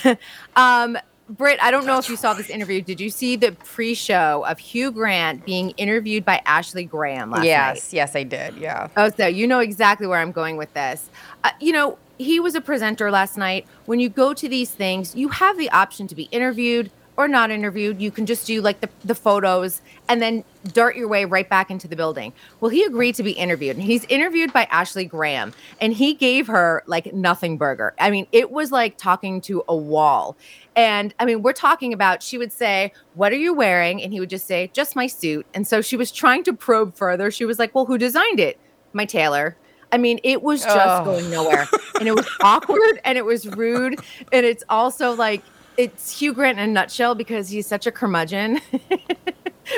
um, 0.56 0.96
Britt, 1.28 1.60
I 1.60 1.70
don't 1.70 1.86
know 1.86 1.98
if 1.98 2.08
you 2.08 2.16
saw 2.16 2.34
this 2.34 2.48
interview. 2.48 2.80
Did 2.80 3.00
you 3.00 3.10
see 3.10 3.34
the 3.34 3.50
pre-show 3.52 4.44
of 4.46 4.60
Hugh 4.60 4.92
Grant 4.92 5.44
being 5.44 5.70
interviewed 5.70 6.24
by 6.24 6.40
Ashley 6.46 6.84
Graham 6.84 7.30
last 7.30 7.40
night? 7.40 7.46
yes, 7.46 7.92
yes, 7.92 8.14
I 8.14 8.22
did. 8.22 8.56
Yeah. 8.56 8.88
Oh, 8.96 9.10
so 9.10 9.26
you 9.26 9.48
know 9.48 9.58
exactly 9.58 10.06
where 10.06 10.20
I'm 10.20 10.30
going 10.30 10.56
with 10.56 10.72
this. 10.74 11.10
Uh, 11.42 11.50
you 11.60 11.72
know, 11.72 11.98
he 12.16 12.38
was 12.38 12.54
a 12.54 12.60
presenter 12.60 13.10
last 13.10 13.36
night. 13.36 13.66
When 13.86 13.98
you 13.98 14.08
go 14.08 14.34
to 14.34 14.48
these 14.48 14.70
things, 14.70 15.16
you 15.16 15.28
have 15.30 15.58
the 15.58 15.68
option 15.70 16.06
to 16.06 16.14
be 16.14 16.24
interviewed 16.30 16.92
or 17.16 17.28
not 17.28 17.50
interviewed. 17.50 18.00
You 18.00 18.10
can 18.10 18.26
just 18.26 18.46
do 18.46 18.60
like 18.60 18.80
the, 18.80 18.88
the 19.04 19.14
photos 19.14 19.80
and 20.08 20.20
then 20.20 20.44
dart 20.72 20.96
your 20.96 21.08
way 21.08 21.24
right 21.24 21.48
back 21.48 21.70
into 21.70 21.88
the 21.88 21.96
building. 21.96 22.32
Well, 22.60 22.70
he 22.70 22.84
agreed 22.84 23.14
to 23.16 23.22
be 23.22 23.32
interviewed, 23.32 23.76
and 23.76 23.84
he's 23.84 24.04
interviewed 24.06 24.52
by 24.52 24.64
Ashley 24.64 25.04
Graham, 25.04 25.52
and 25.80 25.92
he 25.92 26.14
gave 26.14 26.46
her 26.48 26.82
like 26.86 27.12
nothing 27.12 27.56
burger. 27.58 27.94
I 27.98 28.10
mean, 28.10 28.26
it 28.32 28.50
was 28.50 28.70
like 28.72 28.96
talking 28.98 29.40
to 29.42 29.64
a 29.68 29.76
wall. 29.76 30.36
And 30.74 31.14
I 31.18 31.24
mean, 31.24 31.42
we're 31.42 31.52
talking 31.54 31.92
about, 31.92 32.22
she 32.22 32.36
would 32.38 32.52
say, 32.52 32.92
What 33.14 33.32
are 33.32 33.36
you 33.36 33.54
wearing? 33.54 34.02
And 34.02 34.12
he 34.12 34.20
would 34.20 34.30
just 34.30 34.46
say, 34.46 34.70
Just 34.74 34.94
my 34.94 35.06
suit. 35.06 35.46
And 35.54 35.66
so 35.66 35.80
she 35.80 35.96
was 35.96 36.12
trying 36.12 36.44
to 36.44 36.52
probe 36.52 36.94
further. 36.96 37.30
She 37.30 37.44
was 37.46 37.58
like, 37.58 37.74
Well, 37.74 37.86
who 37.86 37.96
designed 37.96 38.40
it? 38.40 38.58
My 38.92 39.06
tailor. 39.06 39.56
I 39.92 39.98
mean, 39.98 40.18
it 40.24 40.42
was 40.42 40.62
just 40.64 40.76
Oh. 40.76 41.04
going 41.04 41.30
nowhere. 41.30 41.66
and 41.98 42.06
it 42.08 42.14
was 42.14 42.28
awkward 42.42 43.00
and 43.04 43.16
it 43.16 43.24
was 43.24 43.46
rude. 43.46 43.98
And 44.32 44.44
it's 44.44 44.64
also 44.68 45.12
like, 45.14 45.42
it's 45.76 46.18
Hugh 46.18 46.32
Grant 46.32 46.58
in 46.58 46.68
a 46.68 46.72
nutshell 46.72 47.14
because 47.14 47.48
he's 47.48 47.66
such 47.66 47.86
a 47.86 47.92
curmudgeon. 47.92 48.60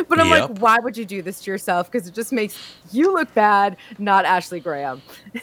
but 0.09 0.19
I'm 0.21 0.29
Yep. 0.29 0.51
like, 0.51 0.59
why 0.59 0.79
would 0.81 0.97
you 0.97 1.05
do 1.05 1.23
this 1.23 1.41
to 1.43 1.51
yourself? 1.51 1.91
Because 1.91 2.09
it 2.09 2.15
just 2.15 2.33
makes 2.33 2.59
you 2.93 3.13
look 3.13 3.33
bad, 3.35 3.77
not 3.99 4.25
Ashley 4.25 4.61
Graham. 4.61 5.03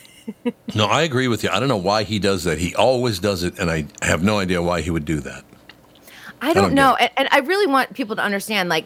No, 0.73 0.85
I 0.85 1.03
agree 1.03 1.27
with 1.27 1.43
you. 1.43 1.51
I 1.51 1.59
don't 1.59 1.69
know 1.69 1.77
why 1.77 2.01
he 2.01 2.17
does 2.17 2.45
that. 2.45 2.57
He 2.57 2.73
always 2.73 3.19
does 3.19 3.43
it, 3.43 3.59
and 3.59 3.69
I 3.69 3.85
have 4.01 4.23
no 4.23 4.39
idea 4.39 4.59
why 4.59 4.81
he 4.81 4.89
would 4.89 5.05
do 5.05 5.19
that. 5.19 5.45
I 6.41 6.51
don't 6.51 6.63
don't 6.63 6.73
know. 6.73 6.95
And, 6.95 7.11
and 7.17 7.29
I 7.31 7.39
really 7.41 7.67
want 7.67 7.93
people 7.93 8.15
to 8.15 8.23
understand 8.23 8.67
like, 8.67 8.85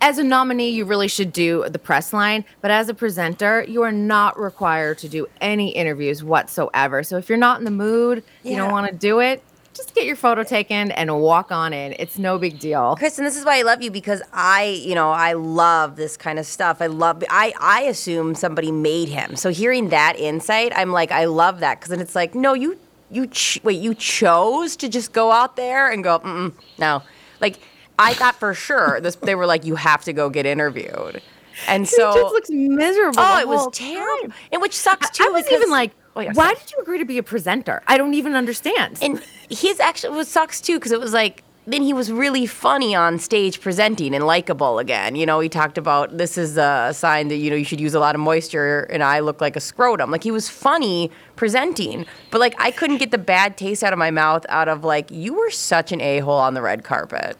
as 0.00 0.18
a 0.18 0.24
nominee, 0.24 0.70
you 0.70 0.84
really 0.84 1.08
should 1.08 1.32
do 1.32 1.64
the 1.68 1.78
press 1.78 2.12
line, 2.12 2.44
but 2.60 2.70
as 2.70 2.88
a 2.88 2.94
presenter, 2.94 3.64
you 3.68 3.82
are 3.82 3.92
not 3.92 4.38
required 4.38 4.98
to 4.98 5.08
do 5.08 5.26
any 5.40 5.70
interviews 5.70 6.24
whatsoever. 6.24 7.02
So 7.02 7.18
if 7.18 7.28
you're 7.28 7.38
not 7.38 7.58
in 7.58 7.64
the 7.64 7.70
mood, 7.70 8.24
you 8.42 8.56
don't 8.56 8.70
want 8.70 8.90
to 8.90 8.94
do 8.94 9.20
it, 9.20 9.42
just 9.74 9.94
get 9.94 10.04
your 10.04 10.16
photo 10.16 10.42
taken 10.42 10.90
and 10.92 11.20
walk 11.20 11.52
on 11.52 11.72
in. 11.72 11.94
It's 11.98 12.18
no 12.18 12.38
big 12.38 12.58
deal. 12.58 12.96
Kristen, 12.96 13.24
this 13.24 13.36
is 13.36 13.44
why 13.44 13.58
I 13.58 13.62
love 13.62 13.82
you 13.82 13.90
because 13.90 14.20
I, 14.32 14.64
you 14.84 14.94
know, 14.94 15.10
I 15.10 15.34
love 15.34 15.96
this 15.96 16.16
kind 16.16 16.38
of 16.38 16.46
stuff. 16.46 16.82
I 16.82 16.86
love. 16.86 17.22
I 17.30 17.52
I 17.60 17.82
assume 17.82 18.34
somebody 18.34 18.72
made 18.72 19.08
him. 19.08 19.36
So 19.36 19.50
hearing 19.50 19.90
that 19.90 20.18
insight, 20.18 20.72
I'm 20.74 20.90
like, 20.92 21.12
I 21.12 21.26
love 21.26 21.60
that 21.60 21.78
because 21.78 21.90
then 21.90 22.00
it's 22.00 22.14
like, 22.14 22.34
no, 22.34 22.52
you 22.54 22.78
you 23.10 23.26
ch- 23.28 23.60
wait, 23.64 23.80
you 23.80 23.94
chose 23.94 24.76
to 24.76 24.88
just 24.88 25.12
go 25.12 25.30
out 25.32 25.56
there 25.56 25.90
and 25.90 26.02
go, 26.04 26.18
Mm-mm, 26.20 26.52
no, 26.78 27.02
like 27.40 27.58
I 27.98 28.14
thought 28.14 28.36
for 28.36 28.54
sure 28.54 29.00
this. 29.00 29.14
They 29.16 29.34
were 29.34 29.46
like, 29.46 29.64
you 29.64 29.76
have 29.76 30.02
to 30.04 30.12
go 30.12 30.30
get 30.30 30.46
interviewed, 30.46 31.20
and 31.68 31.88
so 31.88 32.12
just 32.14 32.32
looks 32.32 32.50
miserable. 32.50 33.18
Oh, 33.20 33.38
it 33.40 33.46
was 33.48 33.68
terrible. 33.72 34.32
And 34.52 34.60
which 34.62 34.76
sucks 34.76 35.10
too. 35.10 35.24
I 35.24 35.28
was 35.28 35.44
because- 35.44 35.58
even 35.60 35.70
like, 35.70 35.92
Oh, 36.16 36.20
yeah, 36.20 36.32
why 36.32 36.54
did 36.54 36.72
you 36.72 36.78
agree 36.82 36.98
to 36.98 37.04
be 37.04 37.18
a 37.18 37.22
presenter? 37.22 37.82
I 37.86 37.96
don't 37.96 38.14
even 38.14 38.34
understand. 38.34 38.98
And 39.00 39.22
his 39.48 39.80
actually 39.80 40.16
what 40.16 40.26
sucks 40.26 40.60
too 40.60 40.78
because 40.78 40.92
it 40.92 41.00
was 41.00 41.12
like 41.12 41.44
then 41.66 41.82
he 41.82 41.92
was 41.92 42.10
really 42.10 42.46
funny 42.46 42.94
on 42.94 43.18
stage 43.18 43.60
presenting 43.60 44.14
and 44.14 44.26
likable 44.26 44.78
again. 44.78 45.14
You 45.14 45.26
know, 45.26 45.40
he 45.40 45.48
talked 45.48 45.78
about 45.78 46.16
this 46.16 46.36
is 46.36 46.56
a 46.56 46.90
sign 46.92 47.28
that 47.28 47.36
you 47.36 47.50
know 47.50 47.56
you 47.56 47.64
should 47.64 47.80
use 47.80 47.94
a 47.94 48.00
lot 48.00 48.14
of 48.14 48.20
moisture 48.20 48.82
and 48.90 49.02
I 49.02 49.20
look 49.20 49.40
like 49.40 49.56
a 49.56 49.60
scrotum. 49.60 50.10
Like 50.10 50.24
he 50.24 50.30
was 50.30 50.48
funny 50.48 51.10
presenting, 51.36 52.06
but 52.30 52.40
like 52.40 52.54
I 52.58 52.70
couldn't 52.70 52.98
get 52.98 53.10
the 53.10 53.18
bad 53.18 53.56
taste 53.56 53.84
out 53.84 53.92
of 53.92 53.98
my 53.98 54.10
mouth 54.10 54.44
out 54.48 54.68
of 54.68 54.84
like 54.84 55.10
you 55.10 55.34
were 55.34 55.50
such 55.50 55.92
an 55.92 56.00
a 56.00 56.18
hole 56.20 56.38
on 56.38 56.54
the 56.54 56.62
red 56.62 56.82
carpet. 56.82 57.36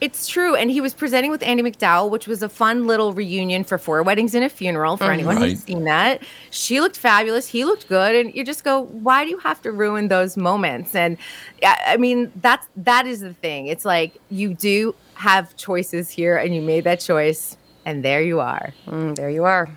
It's 0.00 0.28
true. 0.28 0.54
And 0.54 0.70
he 0.70 0.80
was 0.80 0.94
presenting 0.94 1.30
with 1.32 1.42
Andie 1.42 1.62
MacDowell, 1.62 2.08
which 2.10 2.28
was 2.28 2.42
a 2.42 2.48
fun 2.48 2.86
little 2.86 3.12
reunion 3.12 3.64
for 3.64 3.78
Four 3.78 4.02
Weddings 4.04 4.34
and 4.34 4.44
a 4.44 4.48
Funeral 4.48 4.96
for 4.96 5.04
Mhm. 5.06 5.12
anyone 5.12 5.36
Right. 5.36 5.50
who's 5.50 5.64
seen 5.64 5.84
that. 5.84 6.22
She 6.50 6.80
looked 6.80 6.96
fabulous. 6.96 7.48
He 7.48 7.64
looked 7.64 7.88
good. 7.88 8.14
And 8.14 8.32
you 8.34 8.44
just 8.44 8.62
go, 8.62 8.82
why 8.82 9.24
do 9.24 9.30
you 9.30 9.38
have 9.38 9.60
to 9.62 9.72
ruin 9.72 10.06
those 10.08 10.36
moments? 10.36 10.94
And 10.94 11.16
I 11.64 11.76
I 11.88 11.96
mean, 11.96 12.30
that's 12.40 12.66
that 12.76 13.06
is 13.06 13.20
the 13.20 13.34
thing. 13.34 13.66
It's 13.66 13.84
like 13.84 14.12
you 14.30 14.54
do 14.54 14.94
have 15.14 15.56
choices 15.56 16.10
here 16.10 16.36
and 16.36 16.54
you 16.54 16.62
made 16.62 16.84
that 16.84 17.00
choice. 17.00 17.56
And 17.84 18.04
there 18.04 18.22
you 18.22 18.38
are. 18.38 18.74
Mm, 18.86 19.16
there 19.16 19.30
you 19.30 19.44
are. 19.44 19.68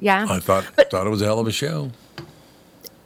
Yeah. 0.00 0.26
I 0.30 0.38
thought 0.40 0.64
thought 0.90 1.06
it 1.06 1.10
was 1.10 1.20
a 1.20 1.24
hell 1.26 1.40
of 1.40 1.46
a 1.46 1.52
show. 1.52 1.90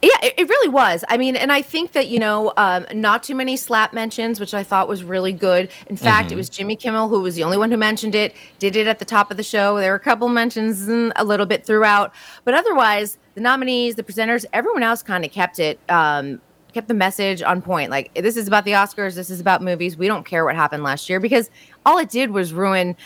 Yeah, 0.03 0.17
it, 0.21 0.33
it 0.37 0.49
really 0.49 0.67
was. 0.67 1.05
I 1.07 1.15
mean, 1.15 1.37
and 1.37 1.49
I 1.49 1.61
think 1.61 1.93
that, 1.93 2.09
you 2.09 2.19
know, 2.19 2.51
um, 2.57 2.85
not 2.93 3.23
too 3.23 3.35
many 3.35 3.55
slap 3.55 3.93
mentions, 3.93 4.37
which 4.37 4.53
I 4.53 4.61
thought 4.61 4.89
was 4.89 5.01
really 5.01 5.31
good. 5.31 5.69
In 5.87 5.95
fact, 5.95 6.27
Mm-hmm. 6.27 6.33
it 6.33 6.37
was 6.37 6.49
Jimmy 6.49 6.75
Kimmel 6.75 7.07
who 7.07 7.21
was 7.21 7.35
the 7.35 7.43
only 7.43 7.57
one 7.57 7.71
who 7.71 7.77
mentioned 7.77 8.13
it, 8.13 8.35
did 8.59 8.75
it 8.75 8.85
at 8.85 8.99
the 8.99 9.05
top 9.05 9.31
of 9.31 9.37
the 9.37 9.43
show. 9.43 9.77
There 9.77 9.91
were 9.91 9.95
a 9.95 9.99
couple 10.01 10.27
mentions 10.27 10.87
mm, 10.87 11.13
a 11.15 11.23
little 11.23 11.45
bit 11.45 11.65
throughout. 11.65 12.13
But 12.43 12.53
otherwise, 12.53 13.17
the 13.35 13.41
nominees, 13.41 13.95
the 13.95 14.03
presenters, 14.03 14.43
everyone 14.51 14.83
else 14.83 15.01
kind 15.01 15.23
of 15.23 15.31
kept 15.31 15.57
it, 15.57 15.79
um, 15.87 16.41
kept 16.73 16.89
the 16.89 16.93
message 16.93 17.41
on 17.41 17.61
point. 17.61 17.89
Like, 17.89 18.13
this 18.13 18.35
is 18.35 18.47
about 18.47 18.65
the 18.65 18.71
Oscars, 18.71 19.15
this 19.15 19.29
is 19.29 19.39
about 19.39 19.61
movies. 19.61 19.95
We 19.95 20.07
don't 20.07 20.25
care 20.25 20.43
what 20.43 20.55
happened 20.55 20.83
last 20.83 21.09
year 21.09 21.21
because 21.21 21.49
all 21.85 21.97
it 21.97 22.09
did 22.09 22.31
was 22.31 22.51
ruin 22.51 22.97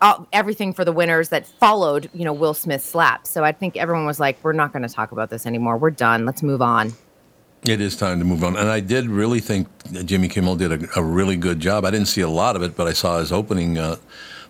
uh, 0.00 0.24
everything 0.32 0.72
for 0.72 0.84
the 0.84 0.92
winners 0.92 1.28
that 1.28 1.46
followed, 1.46 2.08
you 2.14 2.24
know, 2.24 2.32
Will 2.32 2.54
Smith's 2.54 2.84
slap. 2.84 3.26
So 3.26 3.44
I 3.44 3.52
think 3.52 3.76
everyone 3.76 4.06
was 4.06 4.18
like, 4.18 4.38
we're 4.42 4.52
not 4.52 4.72
going 4.72 4.82
to 4.82 4.88
talk 4.88 5.12
about 5.12 5.30
this 5.30 5.46
anymore. 5.46 5.76
We're 5.76 5.90
done. 5.90 6.24
Let's 6.24 6.42
move 6.42 6.62
on. 6.62 6.92
It 7.64 7.80
is 7.80 7.94
time 7.94 8.18
to 8.18 8.24
move 8.24 8.42
on. 8.42 8.56
And 8.56 8.70
I 8.70 8.80
did 8.80 9.06
really 9.06 9.40
think 9.40 9.68
Jimmy 10.06 10.28
Kimmel 10.28 10.56
did 10.56 10.72
a, 10.72 10.98
a 10.98 11.02
really 11.02 11.36
good 11.36 11.60
job. 11.60 11.84
I 11.84 11.90
didn't 11.90 12.08
see 12.08 12.22
a 12.22 12.28
lot 12.28 12.56
of 12.56 12.62
it, 12.62 12.74
but 12.74 12.86
I 12.86 12.94
saw 12.94 13.18
his 13.18 13.32
opening 13.32 13.76
uh, 13.76 13.96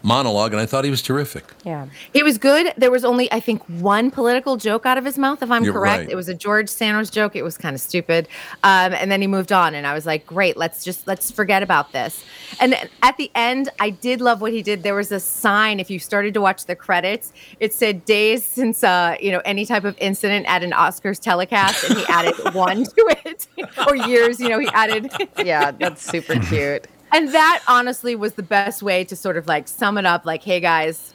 monologue, 0.02 0.52
and 0.52 0.60
I 0.60 0.66
thought 0.66 0.84
he 0.84 0.90
was 0.90 1.02
terrific. 1.02 1.44
Yeah. 1.64 1.86
It 2.14 2.24
was 2.24 2.38
good. 2.38 2.72
There 2.76 2.90
was 2.90 3.04
only, 3.04 3.30
I 3.32 3.40
think, 3.40 3.62
one 3.64 4.10
political 4.10 4.56
joke 4.56 4.86
out 4.86 4.98
of 4.98 5.04
his 5.04 5.18
mouth, 5.18 5.42
if 5.42 5.50
I'm 5.50 5.64
You're 5.64 5.72
correct. 5.72 6.00
right. 6.04 6.10
It 6.10 6.16
was 6.16 6.28
a 6.28 6.34
George 6.34 6.68
Santos 6.68 7.10
joke. 7.10 7.36
It 7.36 7.42
was 7.42 7.56
kind 7.56 7.74
of 7.74 7.80
stupid. 7.80 8.28
Um, 8.62 8.92
and 8.92 9.10
then 9.10 9.20
he 9.20 9.26
moved 9.26 9.52
on, 9.52 9.74
and 9.74 9.86
I 9.86 9.94
was 9.94 10.06
like, 10.06 10.26
great, 10.26 10.56
let's 10.56 10.84
just 10.84 11.06
let's 11.06 11.30
forget 11.30 11.62
about 11.62 11.92
this. 11.92 12.24
And 12.60 12.72
then 12.72 12.88
at 13.02 13.16
the 13.16 13.30
end, 13.34 13.68
I 13.78 13.90
did 13.90 14.20
love 14.20 14.40
what 14.40 14.52
he 14.52 14.62
did. 14.62 14.82
There 14.82 14.94
was 14.94 15.12
a 15.12 15.20
sign. 15.20 15.80
If 15.80 15.90
you 15.90 15.98
started 15.98 16.34
to 16.34 16.40
watch 16.40 16.66
the 16.66 16.76
credits, 16.76 17.32
it 17.58 17.72
said 17.74 18.04
days 18.04 18.44
since 18.44 18.82
uh, 18.82 19.16
you 19.20 19.30
know 19.32 19.42
any 19.44 19.66
type 19.66 19.84
of 19.84 19.96
incident 19.98 20.46
at 20.48 20.62
an 20.62 20.72
Oscars 20.72 21.20
telecast, 21.20 21.84
and 21.88 21.98
he 21.98 22.04
added 22.06 22.34
one 22.54 22.84
to 22.84 23.16
it, 23.24 23.46
or 23.86 23.96
years. 23.96 24.40
You 24.40 24.48
know, 24.48 24.58
he 24.58 24.68
added. 24.68 25.10
Yeah, 25.38 25.70
that's 25.72 26.02
super 26.02 26.38
cute. 26.40 26.86
And 27.12 27.28
that 27.34 27.62
honestly 27.66 28.14
was 28.14 28.34
the 28.34 28.42
best 28.42 28.82
way 28.82 29.04
to 29.04 29.16
sort 29.16 29.36
of 29.36 29.46
like 29.46 29.68
sum 29.68 29.98
it 29.98 30.06
up 30.06 30.24
like, 30.24 30.42
hey 30.42 30.60
guys, 30.60 31.14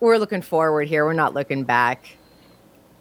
we're 0.00 0.18
looking 0.18 0.42
forward 0.42 0.88
here. 0.88 1.04
We're 1.04 1.12
not 1.12 1.34
looking 1.34 1.64
back. 1.64 2.16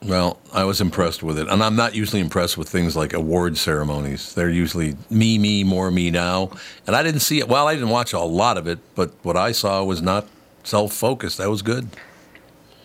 Well, 0.03 0.39
I 0.53 0.65
was 0.65 0.81
impressed 0.81 1.23
with 1.23 1.39
it, 1.39 1.47
and 1.47 1.63
I'm 1.63 1.75
not 1.75 1.95
usually 1.95 2.21
impressed 2.21 2.57
with 2.57 2.69
things 2.69 2.95
like 2.95 3.13
award 3.13 3.57
ceremonies. 3.57 4.35
They're 4.35 4.51
usually 4.51 4.95
me, 5.09 5.39
me, 5.39 5.63
more 5.63 5.89
me 5.89 6.11
now, 6.11 6.51
and 6.85 6.95
I 6.95 7.01
didn't 7.01 7.21
see 7.21 7.39
it. 7.39 7.47
Well, 7.47 7.67
I 7.67 7.73
didn't 7.73 7.89
watch 7.89 8.13
a 8.13 8.19
lot 8.19 8.57
of 8.57 8.67
it, 8.67 8.77
but 8.93 9.11
what 9.23 9.35
I 9.35 9.51
saw 9.51 9.83
was 9.83 10.03
not 10.03 10.27
self-focused. 10.63 11.39
That 11.39 11.49
was 11.49 11.63
good. 11.63 11.87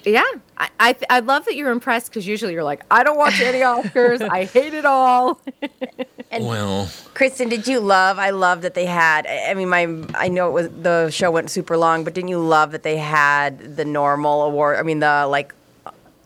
Yeah. 0.04 0.24
I, 0.56 0.70
I, 0.78 0.96
I 1.08 1.20
love 1.20 1.44
that 1.46 1.56
you're 1.56 1.70
impressed 1.70 2.10
because 2.10 2.26
usually 2.26 2.52
you're 2.52 2.64
like, 2.64 2.84
I 2.90 3.02
don't 3.02 3.18
watch 3.18 3.40
any 3.40 3.58
Oscars. 3.60 4.26
I 4.26 4.44
hate 4.44 4.74
it 4.74 4.84
all. 4.84 5.40
well, 6.38 6.88
Kristen, 7.14 7.48
did 7.48 7.66
you 7.66 7.80
love? 7.80 8.18
I 8.18 8.30
love 8.30 8.62
that 8.62 8.74
they 8.74 8.86
had. 8.86 9.26
I 9.26 9.50
I 9.50 9.54
mean, 9.54 9.68
my 9.68 9.88
I 10.14 10.28
know 10.28 10.48
it 10.48 10.52
was 10.52 10.68
the 10.68 11.10
show 11.10 11.30
went 11.30 11.50
super 11.50 11.76
long, 11.76 12.04
but 12.04 12.14
didn't 12.14 12.28
you 12.28 12.38
love 12.38 12.72
that 12.72 12.82
they 12.82 12.98
had 12.98 13.76
the 13.76 13.84
normal 13.84 14.42
award? 14.42 14.76
I 14.76 14.82
mean, 14.82 15.00
the 15.00 15.26
like 15.26 15.54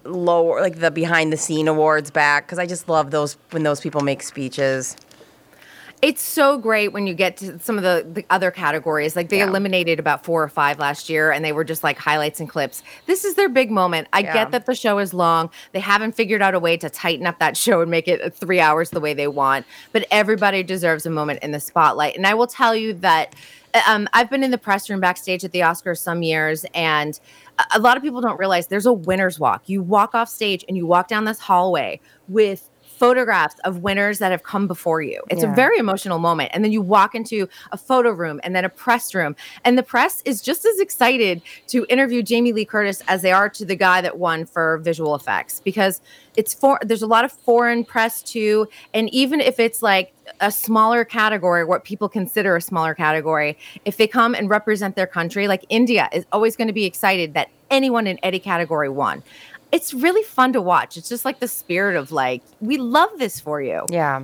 lower, 0.05 0.61
like 0.61 0.79
the 0.79 0.91
behind 0.91 1.33
the 1.33 1.37
scene 1.37 1.69
awards 1.69 2.11
back 2.11 2.47
because 2.47 2.59
I 2.59 2.67
just 2.67 2.89
love 2.89 3.11
those 3.11 3.37
when 3.51 3.63
those 3.63 3.81
people 3.81 4.03
make 4.03 4.23
speeches. 4.23 4.97
It's 6.05 6.23
so 6.23 6.59
great 6.59 6.93
when 6.93 7.07
you 7.07 7.15
get 7.15 7.39
to 7.39 7.59
some 7.61 7.79
of 7.79 7.83
the, 7.83 8.07
the 8.07 8.27
other 8.29 8.51
categories. 8.51 9.17
Like 9.17 9.31
they 9.31 9.41
eliminated 9.41 9.99
about 9.99 10.23
four 10.23 10.43
or 10.43 10.51
five 10.51 10.79
last 10.79 11.09
year 11.09 11.33
and 11.33 11.43
they 11.43 11.53
were 11.53 11.65
just 11.65 11.83
like 11.83 11.97
highlights 11.97 12.41
and 12.41 12.49
clips. 12.49 12.83
This 13.07 13.25
is 13.25 13.37
their 13.37 13.49
big 13.49 13.71
moment. 13.71 14.09
I 14.13 14.21
Yeah. 14.21 14.35
get 14.35 14.51
that 14.51 14.67
the 14.67 14.75
show 14.75 14.99
is 14.99 15.15
long. 15.15 15.49
They 15.73 15.81
haven't 15.81 16.15
figured 16.15 16.43
out 16.43 16.55
a 16.55 16.61
way 16.61 16.77
to 16.77 16.91
tighten 16.91 17.27
up 17.27 17.39
that 17.39 17.57
show 17.57 17.81
and 17.81 17.91
make 17.91 18.07
it 18.07 18.35
three 18.35 18.61
hours 18.61 18.91
the 18.91 19.01
way 19.01 19.15
they 19.15 19.29
want. 19.29 19.65
But 19.93 20.07
everybody 20.11 20.63
deserves 20.63 21.07
a 21.07 21.11
moment 21.11 21.43
in 21.43 21.53
the 21.53 21.61
spotlight. 21.61 22.17
And 22.19 22.27
I 22.27 22.35
will 22.35 22.49
tell 22.49 22.77
you 22.77 22.93
that 23.01 23.35
um, 23.89 24.07
I've 24.13 24.29
been 24.29 24.45
in 24.45 24.51
the 24.51 24.59
press 24.59 24.91
room 24.91 25.01
backstage 25.01 25.43
at 25.43 25.53
the 25.53 25.61
Oscars 25.61 26.01
some 26.01 26.23
years 26.23 26.67
and 26.75 27.19
a 27.75 27.79
lot 27.79 27.97
of 27.97 28.03
people 28.03 28.21
don't 28.21 28.39
realize 28.39 28.67
there's 28.67 28.85
a 28.85 28.93
winner's 28.93 29.41
walk. 29.41 29.71
You 29.71 29.83
walk 29.83 30.15
off 30.15 30.29
stage 30.29 30.67
and 30.69 30.77
you 30.77 30.87
walk 30.87 31.09
down 31.09 31.25
this 31.25 31.39
hallway 31.39 31.99
with 32.29 32.69
photographs 32.99 33.57
of 33.65 33.79
winners 33.79 34.19
that 34.19 34.31
have 34.31 34.43
come 34.43 34.67
before 34.67 35.03
you. 35.03 35.23
It's 35.31 35.43
Yeah. 35.43 35.53
a 35.53 35.55
very 35.55 35.79
emotional 35.79 36.19
moment. 36.19 36.51
And 36.55 36.65
then 36.65 36.73
you 36.73 36.81
walk 36.81 37.15
into 37.15 37.49
a 37.73 37.77
photo 37.77 38.11
room 38.11 38.41
and 38.45 38.55
then 38.55 38.65
a 38.65 38.69
press 38.69 39.15
room. 39.15 39.35
And 39.65 39.77
the 39.77 39.83
press 39.83 40.23
is 40.25 40.41
just 40.41 40.65
as 40.65 40.79
excited 40.81 41.43
to 41.69 41.87
interview 41.89 42.23
Jamie 42.23 42.53
Lee 42.53 42.65
Curtis 42.65 43.03
as 43.09 43.23
they 43.23 43.33
are 43.33 43.49
to 43.51 43.65
the 43.65 43.77
guy 43.77 44.01
that 44.01 44.19
won 44.19 44.47
for 44.47 44.79
visual 44.79 45.15
effects 45.15 45.61
because 45.65 46.01
it's 46.37 46.55
for 46.55 46.79
there's 46.83 47.03
a 47.03 47.07
lot 47.07 47.25
of 47.25 47.33
foreign 47.33 47.85
press 47.85 48.23
too. 48.23 48.69
And 48.93 49.13
even 49.13 49.41
if 49.41 49.61
it's 49.61 49.83
like 49.83 50.13
a 50.41 50.51
smaller 50.51 51.05
category, 51.05 51.65
what 51.65 51.85
people 51.85 52.09
consider 52.09 52.57
a 52.57 52.61
smaller 52.61 52.95
category, 52.95 53.59
if 53.85 53.97
they 53.97 54.07
come 54.07 54.35
and 54.35 54.49
represent 54.49 54.97
their 54.97 55.07
country, 55.07 55.47
like 55.49 55.65
India 55.69 56.09
is 56.13 56.25
always 56.33 56.57
going 56.57 56.69
to 56.69 56.73
be 56.73 56.85
excited 56.85 57.35
that 57.35 57.49
anyone 57.71 58.07
in 58.07 58.19
any 58.19 58.39
category 58.39 58.89
won. 58.89 59.23
It's 59.75 59.93
really 59.93 60.23
fun 60.23 60.53
to 60.53 60.61
watch. 60.63 60.97
It's 60.97 61.09
just 61.09 61.25
like 61.25 61.41
the 61.41 61.49
spirit 61.49 61.97
of 61.97 62.13
like, 62.13 62.43
we 62.61 62.79
love 62.79 63.11
this 63.19 63.41
for 63.41 63.61
you. 63.61 63.85
Yeah. 63.91 64.23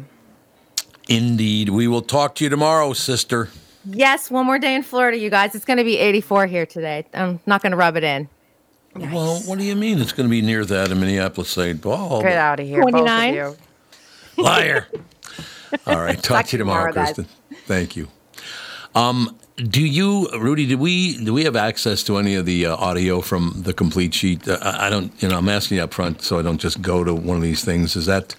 indeed. 1.09 1.71
We 1.71 1.89
will 1.89 2.03
talk 2.03 2.37
to 2.37 2.45
you 2.45 2.51
tomorrow, 2.51 2.93
sister. 2.93 3.49
Yes, 3.85 4.31
one 4.31 4.47
more 4.47 4.59
day 4.59 4.75
in 4.75 4.83
Florida, 4.83 5.17
you 5.19 5.29
guys. 5.31 5.55
It's 5.55 5.65
going 5.65 5.79
to 5.79 5.85
be 5.85 5.99
84 5.99 6.47
here 6.47 6.67
today. 6.67 7.05
I'm 7.15 7.41
not 7.47 7.63
going 7.63 7.73
to 7.73 7.77
rub 7.77 7.97
it 7.97 8.05
in. 8.05 8.29
Well, 8.95 9.41
what 9.41 9.59
do 9.59 9.65
you 9.65 9.75
mean 9.75 9.99
it's 10.01 10.13
going 10.13 10.29
to 10.29 10.31
be 10.31 10.43
near 10.43 10.65
that 10.65 10.91
in 10.91 11.01
Minneapolis, 11.01 11.51
St. 11.51 11.81
Paul? 11.81 12.23
Get 12.23 12.37
out 12.37 12.61
of 12.61 12.67
here, 12.67 12.83
both 12.83 12.95
of 12.95 13.01
29? 13.01 13.35
you. 13.35 13.57
Liar. 14.37 14.89
All 15.87 16.01
right. 16.01 16.21
Talk 16.23 16.47
to 16.47 16.53
you 16.53 16.59
tomorrow, 16.59 16.93
tomorrow, 16.93 17.07
guys. 17.07 17.15
Kristen. 17.15 17.27
Thank 17.67 17.97
you. 17.97 18.09
Um, 18.95 19.37
do 19.69 19.81
you, 19.85 20.29
Rudy? 20.39 20.67
Do 20.67 20.79
we 20.79 21.17
do 21.25 21.33
we 21.33 21.45
have 21.45 21.57
access 21.57 22.03
to 22.05 22.19
any 22.19 22.35
of 22.35 22.47
the 22.47 22.67
uh, 22.67 22.77
audio 22.77 23.21
from 23.21 23.63
the 23.65 23.73
complete 23.73 24.15
sheet? 24.15 24.47
Uh, 24.49 24.59
I 24.63 24.91
don't. 24.91 25.13
You 25.23 25.29
know, 25.29 25.39
I'm 25.39 25.49
asking 25.49 25.79
you 25.79 25.83
up 25.85 25.93
front 25.95 26.23
so 26.23 26.39
I 26.39 26.43
don't 26.43 26.59
just 26.61 26.81
go 26.83 27.05
to 27.05 27.15
one 27.15 27.37
of 27.37 27.43
these 27.43 27.65
things. 27.65 27.97
Is 27.97 28.07
that 28.07 28.35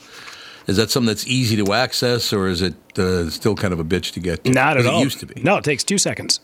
is 0.67 0.78
that 0.78 0.89
something 0.91 1.07
that's 1.07 1.28
easy 1.28 1.55
to 1.63 1.74
access, 1.74 2.32
or 2.34 2.47
is 2.47 2.61
it 2.61 2.76
uh, 2.97 3.30
still 3.30 3.55
kind 3.55 3.74
of 3.74 3.80
a 3.80 3.84
bitch 3.84 4.11
to 4.13 4.19
get? 4.19 4.43
To? 4.43 4.51
Not 4.51 4.78
at 4.78 4.86
all. 4.86 4.99
It 5.01 5.03
used 5.03 5.19
to 5.19 5.26
be 5.26 5.41
No, 5.41 5.57
it 5.57 5.63
takes 5.63 5.84
two 5.84 5.97
seconds. 5.97 6.39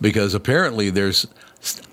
because 0.00 0.34
apparently 0.34 0.90
there's 0.90 1.26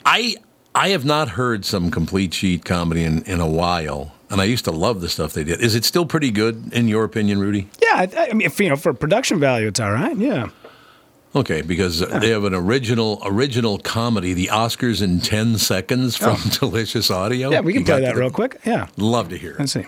I 0.06 0.36
I 0.74 0.90
have 0.90 1.06
not 1.06 1.30
heard 1.30 1.66
some 1.66 1.92
complete 1.92 2.34
sheet 2.34 2.66
comedy 2.66 3.04
in, 3.04 3.24
in 3.24 3.40
a 3.40 3.48
while, 3.48 4.14
and 4.30 4.40
I 4.42 4.46
used 4.46 4.66
to 4.66 4.72
love 4.72 5.02
the 5.02 5.10
stuff 5.10 5.34
they 5.34 5.44
did. 5.44 5.62
Is 5.62 5.76
it 5.76 5.84
still 5.86 6.06
pretty 6.06 6.32
good 6.32 6.74
in 6.74 6.88
your 6.88 7.04
opinion, 7.04 7.40
Rudy? 7.40 7.70
Yeah, 7.82 8.08
I, 8.18 8.28
I 8.30 8.34
mean, 8.34 8.48
if, 8.48 8.60
you 8.60 8.70
know, 8.70 8.76
for 8.78 8.94
production 8.94 9.40
value, 9.40 9.68
it's 9.68 9.80
all 9.80 9.92
right. 9.92 10.16
Yeah. 10.18 10.50
Okay, 11.34 11.62
because 11.62 12.00
they 12.00 12.30
have 12.30 12.44
an 12.44 12.54
original 12.54 13.22
original 13.24 13.78
comedy, 13.78 14.34
The 14.34 14.48
Oscars 14.48 15.02
in 15.02 15.22
Ten 15.22 15.58
Seconds 15.58 16.18
from 16.18 16.36
oh. 16.38 16.50
Delicious 16.60 17.10
Audio. 17.10 17.50
Yeah, 17.52 17.62
we 17.62 17.72
can 17.74 17.82
You 17.82 17.86
play 17.86 18.02
that 18.02 18.16
the- 18.16 18.20
real 18.20 18.32
quick. 18.32 18.60
Yeah. 18.66 18.88
Love 18.98 19.30
to 19.30 19.38
hear. 19.38 19.52
it. 19.52 19.60
Let's 19.60 19.72
see. 19.72 19.86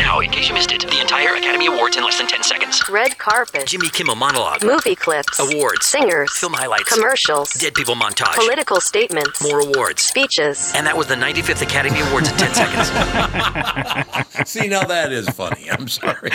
And 0.00 0.06
now, 0.06 0.20
in 0.20 0.30
case 0.30 0.48
you 0.48 0.54
missed 0.54 0.72
it, 0.72 0.80
the 0.80 0.98
entire 0.98 1.34
Academy 1.34 1.66
Awards 1.66 1.94
in 1.98 2.02
less 2.02 2.16
than 2.16 2.26
10 2.26 2.42
seconds. 2.42 2.80
Red 2.88 3.18
carpet. 3.18 3.66
Jimmy 3.66 3.90
Kimmel 3.90 4.14
monologue. 4.14 4.64
Movie 4.64 4.94
clips. 4.96 5.38
Awards. 5.38 5.84
Singers. 5.84 6.34
Film 6.38 6.54
highlights. 6.54 6.84
Commercials. 6.90 7.50
Dead 7.52 7.74
people 7.74 7.94
montage. 7.94 8.34
Political 8.34 8.80
statements. 8.80 9.42
More 9.42 9.60
awards. 9.60 10.00
Speeches. 10.00 10.72
And 10.74 10.86
that 10.86 10.96
was 10.96 11.06
the 11.08 11.16
95th 11.16 11.60
Academy 11.60 12.00
Awards 12.00 12.30
in 12.30 12.36
10 12.38 12.54
seconds. 12.54 14.48
See, 14.50 14.68
now 14.68 14.84
that 14.84 15.12
is 15.12 15.28
funny. 15.28 15.70
I'm 15.70 15.86
sorry. 15.86 16.30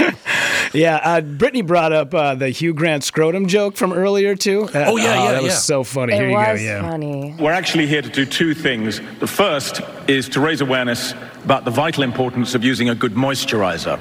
Yeah, 0.71 0.97
uh, 1.03 1.21
Brittany 1.21 1.63
brought 1.63 1.91
up 1.91 2.13
uh, 2.13 2.35
the 2.35 2.49
Hugh 2.49 2.75
Grant 2.75 3.03
scrotum 3.03 3.47
joke 3.47 3.77
from 3.77 3.93
earlier 3.93 4.35
too. 4.35 4.65
Uh, 4.75 4.85
Oh, 4.89 4.97
yeah, 4.97 5.23
yeah, 5.23 5.31
that 5.31 5.41
was 5.43 5.63
so 5.63 5.83
funny. 5.83 6.13
It 6.13 6.17
Here 6.17 6.29
you 6.29 6.35
was 6.35 6.59
go. 6.59 6.63
Yeah. 6.65 6.81
funny. 6.87 7.35
We're 7.39 7.51
actually 7.51 7.87
here 7.87 8.03
to 8.03 8.09
do 8.09 8.27
two 8.27 8.53
things. 8.53 9.01
The 9.19 9.25
first 9.27 9.81
is 10.07 10.29
to 10.29 10.39
raise 10.39 10.61
awareness 10.61 11.15
about 11.45 11.63
the 11.63 11.71
vital 11.71 12.01
importance 12.03 12.55
of 12.55 12.63
using 12.63 12.89
a 12.89 12.95
good 12.95 13.13
moisturizer. 13.13 13.99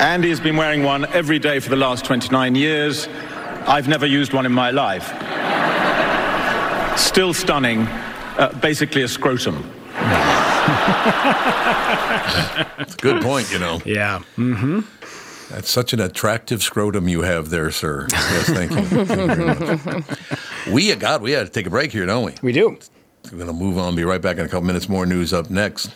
Andie 0.00 0.28
has 0.30 0.38
been 0.40 0.56
wearing 0.56 0.82
one 0.84 1.04
every 1.06 1.38
day 1.40 1.58
for 1.60 1.68
the 1.68 1.76
last 1.76 2.04
29 2.04 2.54
years. 2.54 3.08
I've 3.66 3.88
never 3.88 4.06
used 4.06 4.32
one 4.32 4.46
in 4.46 4.52
my 4.52 4.70
life. 4.70 5.08
Still 6.98 7.34
stunning, 7.34 7.82
uh, 8.38 8.56
basically 8.62 9.02
a 9.02 9.08
scrotum. 9.08 9.68
Good 13.00 13.20
point. 13.22 13.50
You 13.52 13.58
know, 13.58 13.80
Yeah. 13.84 14.20
Mm-hmm. 14.36 14.80
that's 15.52 15.68
such 15.70 15.92
an 15.92 15.98
attractive 16.00 16.62
scrotum 16.62 17.08
you 17.08 17.22
have 17.22 17.50
there, 17.50 17.70
sir. 17.72 18.06
Yes, 18.10 18.46
thank 18.48 18.70
you. 18.70 18.82
Thank 18.84 19.08
you 19.10 19.26
very 19.26 19.44
much. 19.44 20.04
we, 20.72 20.94
God, 20.94 21.20
we 21.22 21.32
had 21.32 21.46
to 21.46 21.52
take 21.52 21.66
a 21.66 21.70
break 21.70 21.90
here, 21.92 22.06
don't 22.06 22.24
we? 22.24 22.34
We 22.42 22.52
do. 22.52 22.78
We're 23.24 23.38
going 23.38 23.46
to 23.46 23.52
move 23.52 23.78
on. 23.78 23.94
Be 23.94 24.04
right 24.04 24.20
back 24.20 24.38
in 24.38 24.44
a 24.44 24.48
couple 24.48 24.66
minutes. 24.66 24.88
More 24.88 25.06
news 25.06 25.32
up 25.32 25.50
next. 25.50 25.90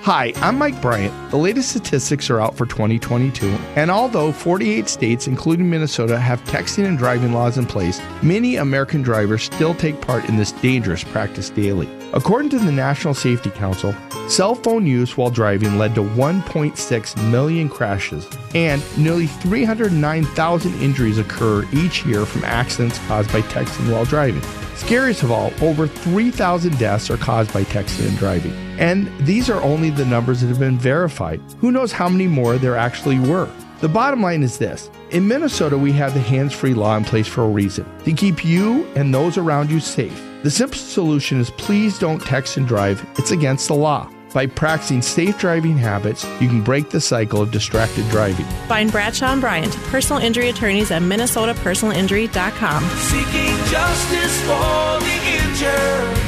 Hi, 0.00 0.32
I'm 0.36 0.56
Mike 0.58 0.80
Bryant. 0.80 1.30
The 1.32 1.36
latest 1.36 1.70
statistics 1.70 2.30
are 2.30 2.40
out 2.40 2.56
for 2.56 2.64
2022, 2.64 3.48
and 3.74 3.90
although 3.90 4.30
48 4.30 4.88
states, 4.88 5.26
including 5.26 5.68
Minnesota, 5.68 6.16
have 6.16 6.40
texting 6.44 6.86
and 6.86 6.96
driving 6.96 7.32
laws 7.32 7.58
in 7.58 7.66
place, 7.66 8.00
many 8.22 8.56
American 8.56 9.02
drivers 9.02 9.42
still 9.42 9.74
take 9.74 10.00
part 10.00 10.28
in 10.28 10.36
this 10.36 10.52
dangerous 10.52 11.02
practice 11.02 11.50
daily. 11.50 11.88
According 12.12 12.50
to 12.50 12.58
the 12.58 12.70
National 12.70 13.14
Safety 13.14 13.50
Council, 13.50 13.96
cell 14.28 14.54
phone 14.54 14.86
use 14.86 15.16
while 15.16 15.30
driving 15.30 15.76
led 15.76 15.96
to 15.96 16.02
1.6 16.02 17.30
million 17.30 17.68
crashes, 17.68 18.28
and 18.54 18.80
nearly 18.96 19.26
309,000 19.26 20.74
injuries 20.80 21.18
occur 21.18 21.66
each 21.72 22.04
year 22.06 22.24
from 22.24 22.44
accidents 22.44 22.98
caused 23.08 23.32
by 23.32 23.40
texting 23.40 23.90
while 23.90 24.04
driving. 24.04 24.42
Scariest 24.76 25.22
of 25.22 25.30
all, 25.30 25.52
over 25.62 25.86
3,000 25.86 26.78
deaths 26.78 27.10
are 27.10 27.16
caused 27.16 27.52
by 27.52 27.64
texting 27.64 28.08
and 28.08 28.18
driving. 28.18 28.52
And 28.78 29.10
these 29.26 29.48
are 29.48 29.60
only 29.62 29.90
the 29.90 30.04
numbers 30.04 30.42
that 30.42 30.48
have 30.48 30.58
been 30.58 30.78
verified. 30.78 31.40
Who 31.60 31.72
knows 31.72 31.92
how 31.92 32.08
many 32.08 32.26
more 32.26 32.58
there 32.58 32.76
actually 32.76 33.18
were? 33.18 33.50
The 33.80 33.88
bottom 33.88 34.22
line 34.22 34.42
is 34.42 34.58
this 34.58 34.90
In 35.10 35.26
Minnesota, 35.26 35.76
we 35.76 35.92
have 35.92 36.14
the 36.14 36.20
hands 36.20 36.52
free 36.52 36.74
law 36.74 36.96
in 36.96 37.04
place 37.04 37.26
for 37.26 37.44
a 37.44 37.48
reason 37.48 37.86
to 38.04 38.12
keep 38.12 38.44
you 38.44 38.86
and 38.94 39.12
those 39.12 39.38
around 39.38 39.70
you 39.70 39.80
safe. 39.80 40.22
The 40.42 40.50
simple 40.50 40.78
solution 40.78 41.40
is 41.40 41.50
please 41.50 41.98
don't 41.98 42.20
text 42.20 42.56
and 42.56 42.68
drive, 42.68 43.04
it's 43.18 43.32
against 43.32 43.68
the 43.68 43.74
law. 43.74 44.10
By 44.36 44.46
practicing 44.46 45.00
safe 45.00 45.38
driving 45.38 45.78
habits, 45.78 46.26
you 46.42 46.48
can 46.48 46.60
break 46.60 46.90
the 46.90 47.00
cycle 47.00 47.40
of 47.40 47.50
distracted 47.50 48.06
driving. 48.10 48.44
Find 48.68 48.92
Bradshaw 48.92 49.32
and 49.32 49.40
Bryant, 49.40 49.74
personal 49.84 50.20
injury 50.20 50.50
attorneys 50.50 50.90
at 50.90 51.00
minnesotapersonalinjury.com. 51.00 52.84
Seeking 52.84 53.56
justice 53.70 54.40
for 54.42 55.00
the 55.00 55.16
injured. 55.40 56.25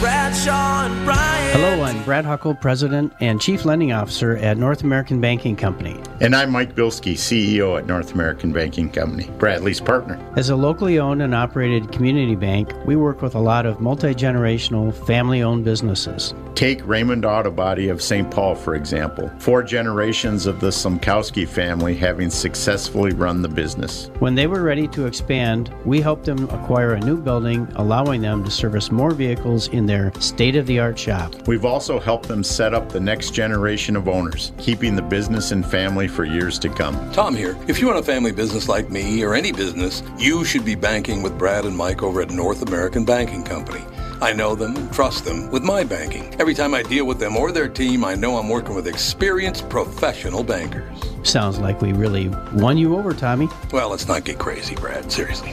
Bradshaw 0.00 0.84
and 0.84 1.04
Bryant. 1.06 1.52
Hello, 1.52 1.82
I'm 1.82 2.04
Brad 2.04 2.26
Huckle, 2.26 2.54
President 2.54 3.14
and 3.20 3.40
Chief 3.40 3.64
Lending 3.64 3.92
Officer 3.92 4.36
at 4.36 4.58
North 4.58 4.82
American 4.82 5.22
Banking 5.22 5.56
Company. 5.56 5.98
And 6.20 6.36
I'm 6.36 6.50
Mike 6.50 6.74
Bilski, 6.74 7.14
CEO 7.14 7.78
at 7.78 7.86
North 7.86 8.12
American 8.12 8.52
Banking 8.52 8.90
Company, 8.90 9.30
Bradley's 9.38 9.80
partner. 9.80 10.18
As 10.36 10.50
a 10.50 10.56
locally 10.56 10.98
owned 10.98 11.22
and 11.22 11.34
operated 11.34 11.92
community 11.92 12.34
bank, 12.34 12.74
we 12.84 12.94
work 12.94 13.22
with 13.22 13.34
a 13.34 13.38
lot 13.38 13.64
of 13.64 13.80
multi 13.80 14.14
generational, 14.14 14.94
family 15.06 15.42
owned 15.42 15.64
businesses. 15.64 16.34
Take 16.54 16.86
Raymond 16.86 17.24
Auto 17.24 17.50
Body 17.50 17.88
of 17.88 18.02
St. 18.02 18.30
Paul, 18.30 18.54
for 18.54 18.74
example. 18.74 19.30
Four 19.38 19.62
generations 19.62 20.46
of 20.46 20.58
the 20.60 20.68
Sumkowski 20.68 21.46
family 21.46 21.94
having 21.94 22.30
successfully 22.30 23.12
run 23.12 23.42
the 23.42 23.48
business. 23.48 24.10
When 24.20 24.34
they 24.34 24.46
were 24.46 24.62
ready 24.62 24.88
to 24.88 25.06
expand, 25.06 25.74
we 25.84 26.00
helped 26.00 26.24
them 26.24 26.48
acquire 26.50 26.94
a 26.94 27.00
new 27.00 27.20
building, 27.20 27.68
allowing 27.76 28.22
them 28.22 28.42
to 28.44 28.50
service 28.50 28.90
more 28.90 29.10
vehicles 29.10 29.68
in 29.68 29.86
their 29.86 29.95
state 30.20 30.56
of 30.56 30.66
the 30.66 30.78
art 30.78 30.98
shop. 30.98 31.34
We've 31.46 31.64
also 31.64 31.98
helped 31.98 32.28
them 32.28 32.42
set 32.42 32.74
up 32.74 32.90
the 32.90 33.00
next 33.00 33.30
generation 33.30 33.96
of 33.96 34.08
owners, 34.08 34.52
keeping 34.58 34.96
the 34.96 35.02
business 35.02 35.50
and 35.50 35.64
family 35.64 36.08
for 36.08 36.24
years 36.24 36.58
to 36.60 36.68
come. 36.68 36.94
Tom 37.12 37.34
here. 37.34 37.56
If 37.68 37.80
you 37.80 37.88
run 37.88 37.98
a 37.98 38.02
family 38.02 38.32
business 38.32 38.68
like 38.68 38.90
me 38.90 39.22
or 39.22 39.34
any 39.34 39.52
business, 39.52 40.02
you 40.18 40.44
should 40.44 40.64
be 40.64 40.74
banking 40.74 41.22
with 41.22 41.38
Brad 41.38 41.64
and 41.64 41.76
Mike 41.76 42.02
over 42.02 42.20
at 42.20 42.30
North 42.30 42.62
American 42.62 43.04
Banking 43.04 43.42
Company. 43.42 43.82
I 44.22 44.32
know 44.32 44.54
them 44.54 44.76
and 44.76 44.92
trust 44.92 45.24
them 45.24 45.50
with 45.50 45.62
my 45.62 45.84
banking. 45.84 46.34
Every 46.40 46.54
time 46.54 46.74
I 46.74 46.82
deal 46.82 47.04
with 47.04 47.18
them 47.18 47.36
or 47.36 47.52
their 47.52 47.68
team, 47.68 48.04
I 48.04 48.14
know 48.14 48.38
I'm 48.38 48.48
working 48.48 48.74
with 48.74 48.86
experienced 48.86 49.68
professional 49.68 50.42
bankers. 50.42 50.98
Sounds 51.22 51.58
like 51.58 51.82
we 51.82 51.92
really 51.92 52.28
won 52.54 52.78
you 52.78 52.96
over, 52.96 53.12
Tommy. 53.12 53.48
Well, 53.72 53.90
let's 53.90 54.08
not 54.08 54.24
get 54.24 54.38
crazy, 54.38 54.74
Brad. 54.74 55.10
Seriously. 55.12 55.50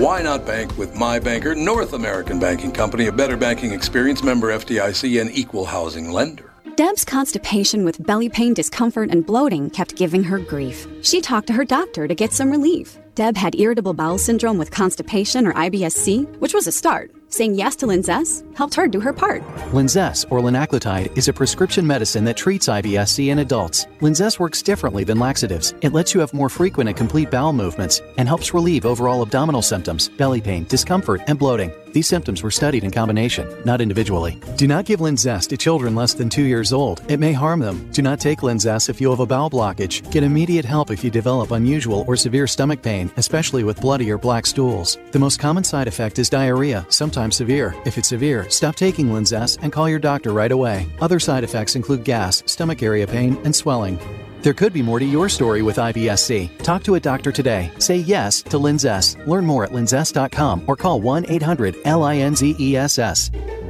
Why 0.00 0.22
not 0.22 0.46
bank 0.46 0.76
with 0.78 0.94
my 0.94 1.18
banker, 1.18 1.54
North 1.54 1.92
American 1.92 2.38
Banking 2.38 2.72
Company, 2.72 3.06
a 3.06 3.12
better 3.12 3.36
banking 3.36 3.72
experience, 3.72 4.22
member 4.22 4.48
FDIC, 4.48 5.20
and 5.20 5.30
equal 5.36 5.64
housing 5.64 6.10
lender? 6.10 6.52
Deb's 6.76 7.04
constipation 7.04 7.84
with 7.84 8.06
belly 8.06 8.30
pain, 8.30 8.54
discomfort, 8.54 9.10
and 9.10 9.26
bloating 9.26 9.68
kept 9.68 9.96
giving 9.96 10.24
her 10.24 10.38
grief. 10.38 10.86
She 11.02 11.20
talked 11.20 11.48
to 11.48 11.52
her 11.52 11.64
doctor 11.64 12.08
to 12.08 12.14
get 12.14 12.32
some 12.32 12.50
relief. 12.50 12.98
Deb 13.14 13.36
had 13.36 13.54
irritable 13.56 13.92
bowel 13.92 14.16
syndrome 14.16 14.56
with 14.56 14.70
constipation 14.70 15.46
or 15.46 15.52
IBS-C, 15.52 16.22
which 16.38 16.54
was 16.54 16.66
a 16.66 16.72
start. 16.72 17.10
Saying 17.32 17.54
yes 17.54 17.76
to 17.76 17.86
Linzess 17.86 18.42
helped 18.56 18.74
her 18.74 18.88
do 18.88 18.98
her 18.98 19.12
part. 19.12 19.42
Linzess, 19.70 20.26
or 20.30 20.40
linaclotide, 20.40 21.16
is 21.16 21.28
a 21.28 21.32
prescription 21.32 21.86
medicine 21.86 22.24
that 22.24 22.36
treats 22.36 22.66
IBS-C 22.66 23.30
in 23.30 23.38
adults. 23.38 23.86
Linzess 24.00 24.40
works 24.40 24.62
differently 24.62 25.04
than 25.04 25.20
laxatives. 25.20 25.72
It 25.80 25.92
lets 25.92 26.12
you 26.12 26.18
have 26.20 26.34
more 26.34 26.48
frequent 26.48 26.88
and 26.88 26.96
complete 26.96 27.30
bowel 27.30 27.52
movements 27.52 28.02
and 28.18 28.26
helps 28.26 28.52
relieve 28.52 28.84
overall 28.84 29.22
abdominal 29.22 29.62
symptoms, 29.62 30.08
belly 30.08 30.40
pain, 30.40 30.64
discomfort, 30.64 31.20
and 31.28 31.38
bloating. 31.38 31.70
These 31.92 32.08
symptoms 32.08 32.42
were 32.42 32.52
studied 32.52 32.84
in 32.84 32.90
combination, 32.90 33.48
not 33.64 33.80
individually. 33.80 34.40
Do 34.56 34.66
not 34.66 34.84
give 34.84 35.00
Linzess 35.00 35.48
to 35.48 35.56
children 35.56 35.94
less 35.94 36.14
than 36.14 36.28
two 36.28 36.44
years 36.44 36.72
old. 36.72 37.02
It 37.08 37.18
may 37.18 37.32
harm 37.32 37.60
them. 37.60 37.90
Do 37.92 38.02
not 38.02 38.20
take 38.20 38.40
Linzess 38.40 38.88
if 38.88 39.00
you 39.00 39.10
have 39.10 39.20
a 39.20 39.26
bowel 39.26 39.50
blockage. 39.50 40.08
Get 40.12 40.22
immediate 40.22 40.64
help 40.64 40.90
if 40.90 41.02
you 41.02 41.10
develop 41.10 41.50
unusual 41.52 42.04
or 42.06 42.16
severe 42.16 42.46
stomach 42.46 42.82
pain, 42.82 43.10
especially 43.16 43.64
with 43.64 43.80
bloody 43.80 44.10
or 44.10 44.18
black 44.18 44.46
stools. 44.46 44.98
The 45.10 45.18
most 45.18 45.40
common 45.40 45.64
side 45.64 45.88
effect 45.88 46.18
is 46.18 46.30
diarrhea, 46.30 46.86
sometimes 46.90 47.19
severe. 47.28 47.74
If 47.84 47.98
it's 47.98 48.08
severe, 48.08 48.48
stop 48.48 48.76
taking 48.76 49.08
Linzess 49.08 49.58
and 49.60 49.72
call 49.72 49.88
your 49.88 49.98
doctor 49.98 50.32
right 50.32 50.52
away. 50.52 50.86
Other 51.00 51.18
side 51.18 51.44
effects 51.44 51.76
include 51.76 52.04
gas, 52.04 52.42
stomach 52.46 52.82
area 52.82 53.06
pain, 53.06 53.36
and 53.44 53.54
swelling. 53.54 53.98
There 54.42 54.54
could 54.54 54.72
be 54.72 54.82
more 54.82 54.98
to 54.98 55.04
your 55.04 55.28
story 55.28 55.60
with 55.62 55.76
IBS-C. 55.76 56.50
Talk 56.62 56.82
to 56.84 56.94
a 56.94 57.00
doctor 57.00 57.30
today. 57.32 57.70
Say 57.78 57.96
yes 57.96 58.42
to 58.44 58.58
Linzess. 58.58 59.26
Learn 59.26 59.44
more 59.44 59.64
at 59.64 59.72
linzess.com 59.72 60.62
or 60.66 60.76
call 60.76 61.00
1-800-LINZESS. 61.00 63.69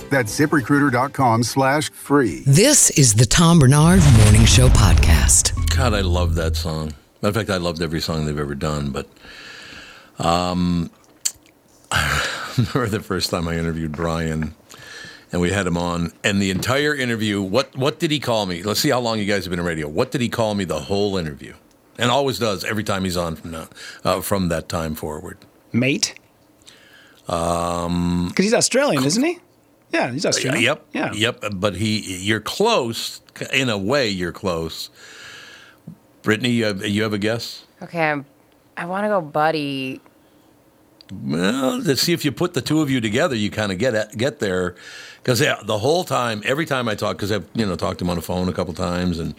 That's 0.11 0.37
ziprecruiter.com 0.37 1.43
slash 1.43 1.89
free. 1.91 2.43
This 2.45 2.89
is 2.91 3.13
the 3.13 3.25
Tom 3.25 3.59
Barnard 3.59 4.01
Morning 4.25 4.43
Show 4.43 4.67
Podcast. 4.67 5.53
God, 5.73 5.93
I 5.93 6.01
love 6.01 6.35
that 6.35 6.57
song. 6.57 6.93
Matter 7.21 7.29
of 7.29 7.35
fact, 7.35 7.49
I 7.49 7.55
loved 7.55 7.81
every 7.81 8.01
song 8.01 8.25
they've 8.25 8.37
ever 8.37 8.53
done. 8.53 8.89
But 8.91 9.07
um, 10.19 10.91
I 11.93 12.53
remember 12.57 12.87
the 12.89 12.99
first 12.99 13.29
time 13.29 13.47
I 13.47 13.57
interviewed 13.57 13.93
Brian, 13.93 14.53
and 15.31 15.39
we 15.39 15.49
had 15.51 15.65
him 15.65 15.77
on, 15.77 16.11
and 16.25 16.41
the 16.41 16.51
entire 16.51 16.93
interview. 16.93 17.41
What 17.41 17.73
what 17.77 17.97
did 17.97 18.11
he 18.11 18.19
call 18.19 18.45
me? 18.47 18.63
Let's 18.63 18.81
see 18.81 18.89
how 18.89 18.99
long 18.99 19.17
you 19.17 19.25
guys 19.25 19.45
have 19.45 19.49
been 19.51 19.59
in 19.59 19.65
radio. 19.65 19.87
What 19.87 20.11
did 20.11 20.19
he 20.19 20.27
call 20.27 20.55
me 20.55 20.65
the 20.65 20.81
whole 20.81 21.15
interview? 21.15 21.53
And 21.97 22.11
always 22.11 22.37
does 22.37 22.65
every 22.65 22.83
time 22.83 23.05
he's 23.05 23.15
on 23.15 23.37
from 23.37 23.51
now, 23.51 23.67
uh, 24.03 24.19
from 24.19 24.49
that 24.49 24.67
time 24.67 24.93
forward. 24.93 25.37
Mate? 25.71 26.15
Um, 27.29 28.27
Because 28.27 28.43
he's 28.43 28.53
Australian, 28.53 29.05
isn't 29.05 29.23
he? 29.23 29.39
Yeah, 29.91 30.11
he's 30.11 30.25
Australian. 30.25 30.57
Uh, 30.57 30.61
yep. 30.61 30.85
Yeah. 30.93 31.13
Yep. 31.13 31.43
But 31.53 31.75
he, 31.75 32.17
you're 32.19 32.39
close. 32.39 33.21
In 33.53 33.69
a 33.69 33.77
way, 33.77 34.09
you're 34.09 34.31
close. 34.31 34.89
Brittany, 36.21 36.51
you 36.51 36.65
have, 36.65 36.85
you 36.85 37.03
have 37.03 37.13
a 37.13 37.17
guess? 37.17 37.65
Okay, 37.81 38.09
I'm, 38.09 38.25
I 38.77 38.85
want 38.85 39.05
to 39.05 39.09
go 39.09 39.21
Buddy. 39.21 40.01
Well, 41.11 41.83
to 41.83 41.97
see 41.97 42.13
if 42.13 42.23
you 42.23 42.31
put 42.31 42.53
the 42.53 42.61
two 42.61 42.81
of 42.81 42.89
you 42.89 43.01
together, 43.01 43.35
you 43.35 43.49
kind 43.49 43.71
of 43.71 43.77
get 43.77 43.95
at, 43.95 44.15
get 44.17 44.39
there. 44.39 44.75
Because 45.17 45.41
yeah, 45.41 45.57
the 45.63 45.79
whole 45.79 46.03
time, 46.03 46.41
every 46.45 46.65
time 46.65 46.87
I 46.87 46.95
talk, 46.95 47.17
because 47.17 47.31
I've 47.31 47.47
you 47.53 47.65
know 47.65 47.75
talked 47.75 47.99
to 47.99 48.05
him 48.05 48.09
on 48.09 48.15
the 48.15 48.21
phone 48.21 48.47
a 48.47 48.53
couple 48.53 48.73
times, 48.73 49.19
and 49.19 49.35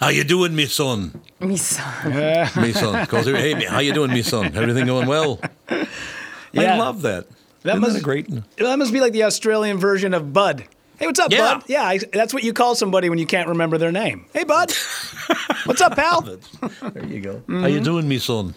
how 0.00 0.08
you 0.08 0.24
doing, 0.24 0.56
me 0.56 0.66
son? 0.66 1.20
Me 1.40 1.56
son. 1.56 2.52
me 2.60 2.72
son. 2.72 3.06
Calls 3.06 3.26
her, 3.26 3.36
hey, 3.36 3.64
how 3.64 3.78
you 3.78 3.92
doing, 3.92 4.12
me 4.12 4.22
son? 4.22 4.56
Everything 4.56 4.86
going 4.86 5.06
well? 5.06 5.40
I 5.68 6.76
love 6.76 7.02
that. 7.02 7.26
That 7.64 7.70
Isn't 7.72 7.80
must 7.80 7.94
that 7.94 8.02
great. 8.02 8.28
That 8.56 8.78
must 8.78 8.92
be 8.92 9.00
like 9.00 9.12
the 9.12 9.24
Australian 9.24 9.78
version 9.78 10.12
of 10.14 10.32
Bud. 10.32 10.64
Hey, 10.98 11.06
what's 11.06 11.18
up, 11.18 11.32
Yeah. 11.32 11.54
Bud? 11.54 11.64
Yeah, 11.66 11.82
I, 11.82 11.98
that's 12.12 12.32
what 12.32 12.44
you 12.44 12.52
call 12.52 12.74
somebody 12.74 13.08
when 13.08 13.18
you 13.18 13.26
can't 13.26 13.48
remember 13.48 13.78
their 13.78 13.90
name. 13.90 14.26
Hey, 14.32 14.44
Bud. 14.44 14.70
what's 15.64 15.80
up, 15.80 15.96
pal? 15.96 16.20
There 16.20 17.06
you 17.06 17.20
go. 17.20 17.42
How 17.48 17.66
you 17.66 17.80
doing, 17.80 18.06
me 18.06 18.18
son? 18.18 18.54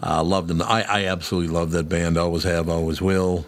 I 0.00 0.20
loved 0.20 0.48
them. 0.48 0.60
I, 0.62 0.82
I 0.82 1.06
absolutely 1.06 1.52
love 1.52 1.70
that 1.72 1.88
band. 1.88 2.18
Always 2.18 2.44
have, 2.44 2.68
always 2.68 3.00
will. 3.00 3.46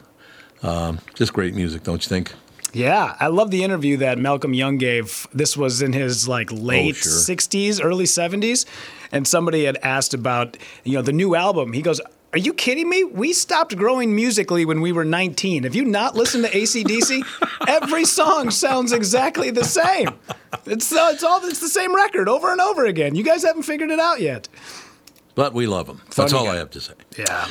Um, 0.63 0.99
just 1.15 1.35
great 1.35 1.55
music, 1.55 1.83
don't 1.83 2.03
you 2.03 2.09
think? 2.09 2.33
Yeah, 2.73 3.17
I 3.21 3.29
love 3.29 3.51
the 3.51 3.63
interview 3.65 3.99
that 3.99 4.19
Malcolm 4.19 4.55
Young 4.55 4.79
gave. 4.79 5.27
This 5.33 5.57
was 5.57 5.83
in 5.83 5.93
his 5.93 6.27
like 6.27 6.51
late 6.51 6.97
sure. 6.97 7.13
60s, 7.13 7.83
early 7.83 8.05
70s, 8.05 8.67
and 9.13 9.27
somebody 9.27 9.65
had 9.65 9.77
asked 9.83 10.15
about, 10.15 10.57
you 10.85 10.95
know, 10.95 11.03
the 11.03 11.13
new 11.13 11.35
album. 11.35 11.73
He 11.75 11.83
goes, 11.83 12.01
"Are 12.33 12.39
you 12.39 12.53
kidding 12.53 12.89
me? 12.89 13.05
We 13.05 13.33
stopped 13.33 13.77
growing 13.77 14.15
musically 14.15 14.65
when 14.65 14.81
we 14.81 14.93
were 14.93 15.05
19. 15.05 15.63
Have 15.65 15.75
you 15.75 15.85
not 15.85 16.15
listened 16.15 16.45
to 16.45 16.57
AC/DC? 16.57 17.23
Every 17.69 18.05
song 18.05 18.51
sounds 18.51 18.93
exactly 18.93 19.51
the 19.51 19.65
same. 19.65 20.11
It's 20.67 20.93
uh, 20.93 21.11
it's 21.13 21.25
all 21.25 21.45
it's 21.45 21.61
the 21.61 21.69
same 21.69 21.95
record 21.95 22.29
over 22.29 22.51
and 22.53 22.61
over 22.61 22.85
again. 22.85 23.15
You 23.15 23.23
guys 23.25 23.45
haven't 23.45 23.63
figured 23.63 23.91
it 23.91 24.01
out 24.01 24.21
yet." 24.21 24.49
But 25.35 25.55
we 25.55 25.67
love 25.67 25.87
them. 25.87 26.03
That's 26.17 26.33
all 26.33 26.47
guy. 26.47 26.55
I 26.55 26.57
have 26.57 26.71
to 26.71 26.81
say. 26.81 26.95
Yeah. 27.17 27.47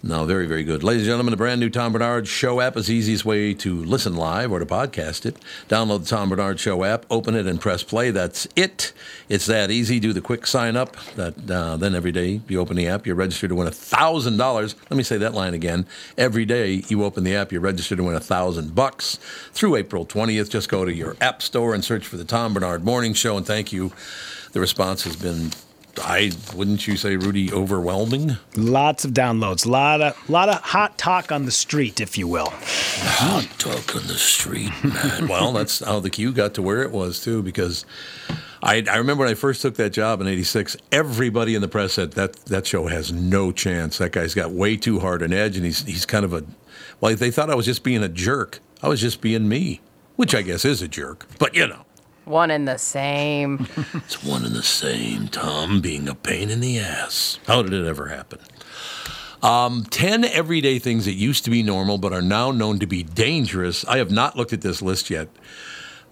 No, 0.00 0.24
very, 0.26 0.46
very 0.46 0.62
good. 0.62 0.84
Ladies 0.84 1.02
and 1.02 1.08
gentlemen, 1.08 1.32
the 1.32 1.36
brand 1.36 1.58
new 1.58 1.68
Tom 1.68 1.92
Barnard 1.92 2.28
Show 2.28 2.60
app 2.60 2.76
is 2.76 2.86
the 2.86 2.94
easiest 2.94 3.24
way 3.24 3.52
to 3.54 3.84
listen 3.84 4.14
live 4.14 4.52
or 4.52 4.60
to 4.60 4.66
podcast 4.66 5.26
it. 5.26 5.36
Download 5.68 6.04
the 6.04 6.06
Tom 6.06 6.28
Barnard 6.28 6.60
Show 6.60 6.84
app, 6.84 7.04
open 7.10 7.34
it, 7.34 7.48
and 7.48 7.60
press 7.60 7.82
play. 7.82 8.12
That's 8.12 8.46
it. 8.54 8.92
It's 9.28 9.46
that 9.46 9.72
easy. 9.72 9.98
Do 9.98 10.12
the 10.12 10.20
quick 10.20 10.46
sign 10.46 10.76
up. 10.76 10.96
That 11.16 11.50
uh, 11.50 11.76
Then 11.78 11.96
every 11.96 12.12
day 12.12 12.40
you 12.46 12.60
open 12.60 12.76
the 12.76 12.86
app, 12.86 13.06
you're 13.06 13.16
registered 13.16 13.48
to 13.48 13.56
win 13.56 13.66
$1,000. 13.66 14.74
Let 14.88 14.96
me 14.96 15.02
say 15.02 15.16
that 15.18 15.34
line 15.34 15.52
again. 15.52 15.84
Every 16.16 16.44
day 16.44 16.84
you 16.86 17.02
open 17.02 17.24
the 17.24 17.34
app, 17.34 17.50
you're 17.50 17.60
registered 17.60 17.98
to 17.98 18.04
win 18.04 18.14
1000 18.14 18.76
bucks 18.76 19.16
Through 19.52 19.74
April 19.74 20.06
20th, 20.06 20.48
just 20.48 20.68
go 20.68 20.84
to 20.84 20.94
your 20.94 21.16
app 21.20 21.42
store 21.42 21.74
and 21.74 21.84
search 21.84 22.06
for 22.06 22.16
the 22.16 22.24
Tom 22.24 22.54
Barnard 22.54 22.84
Morning 22.84 23.14
Show. 23.14 23.36
And 23.36 23.44
thank 23.44 23.72
you. 23.72 23.90
The 24.52 24.60
response 24.60 25.02
has 25.02 25.16
been 25.16 25.50
I 26.02 26.32
wouldn't 26.54 26.86
you 26.86 26.96
say, 26.96 27.16
Rudy, 27.16 27.52
overwhelming? 27.52 28.36
Lots 28.56 29.04
of 29.04 29.12
downloads. 29.12 29.66
Lot 29.66 30.00
of 30.00 30.30
lot 30.30 30.48
of 30.48 30.60
hot 30.60 30.98
talk 30.98 31.32
on 31.32 31.44
the 31.44 31.50
street, 31.50 32.00
if 32.00 32.18
you 32.18 32.26
will. 32.26 32.48
Hot 32.50 33.48
talk 33.58 33.96
on 33.96 34.06
the 34.06 34.14
street, 34.14 34.72
man. 34.82 35.28
well, 35.28 35.52
that's 35.52 35.80
how 35.80 36.00
the 36.00 36.10
Q 36.10 36.32
got 36.32 36.54
to 36.54 36.62
where 36.62 36.82
it 36.82 36.90
was 36.90 37.20
too, 37.22 37.42
because 37.42 37.84
I, 38.62 38.84
I 38.90 38.96
remember 38.96 39.24
when 39.24 39.30
I 39.30 39.34
first 39.34 39.62
took 39.62 39.76
that 39.76 39.90
job 39.90 40.20
in 40.20 40.26
'86. 40.26 40.76
Everybody 40.92 41.54
in 41.54 41.60
the 41.60 41.68
press 41.68 41.94
said 41.94 42.12
that 42.12 42.34
that 42.46 42.66
show 42.66 42.86
has 42.86 43.12
no 43.12 43.52
chance. 43.52 43.98
That 43.98 44.12
guy's 44.12 44.34
got 44.34 44.50
way 44.50 44.76
too 44.76 45.00
hard 45.00 45.22
an 45.22 45.32
edge, 45.32 45.56
and 45.56 45.64
he's 45.64 45.82
he's 45.84 46.06
kind 46.06 46.24
of 46.24 46.32
a. 46.32 46.44
Well, 47.00 47.14
they 47.14 47.30
thought 47.30 47.50
I 47.50 47.54
was 47.54 47.66
just 47.66 47.84
being 47.84 48.02
a 48.02 48.08
jerk. 48.08 48.60
I 48.82 48.88
was 48.88 49.00
just 49.00 49.20
being 49.20 49.48
me, 49.48 49.80
which 50.16 50.34
I 50.34 50.42
guess 50.42 50.64
is 50.64 50.82
a 50.82 50.88
jerk. 50.88 51.26
But 51.38 51.54
you 51.54 51.66
know, 51.66 51.84
One 52.28 52.50
and 52.50 52.68
the 52.68 52.78
same. 52.78 53.66
it's 53.94 54.22
one 54.22 54.44
and 54.44 54.54
the 54.54 54.62
same. 54.62 55.28
Tom 55.28 55.80
being 55.80 56.08
a 56.08 56.14
pain 56.14 56.50
in 56.50 56.60
the 56.60 56.78
ass. 56.78 57.38
How 57.46 57.62
did 57.62 57.72
it 57.72 57.86
ever 57.86 58.08
happen? 58.08 58.38
Um, 59.42 59.84
10 59.84 60.24
everyday 60.24 60.78
things 60.78 61.04
that 61.04 61.14
used 61.14 61.44
to 61.44 61.50
be 61.50 61.62
normal 61.62 61.96
but 61.96 62.12
are 62.12 62.22
now 62.22 62.50
known 62.50 62.78
to 62.80 62.86
be 62.86 63.02
dangerous. 63.02 63.84
I 63.86 63.98
have 63.98 64.10
not 64.10 64.36
looked 64.36 64.52
at 64.52 64.60
this 64.60 64.82
list 64.82 65.10
yet. 65.10 65.28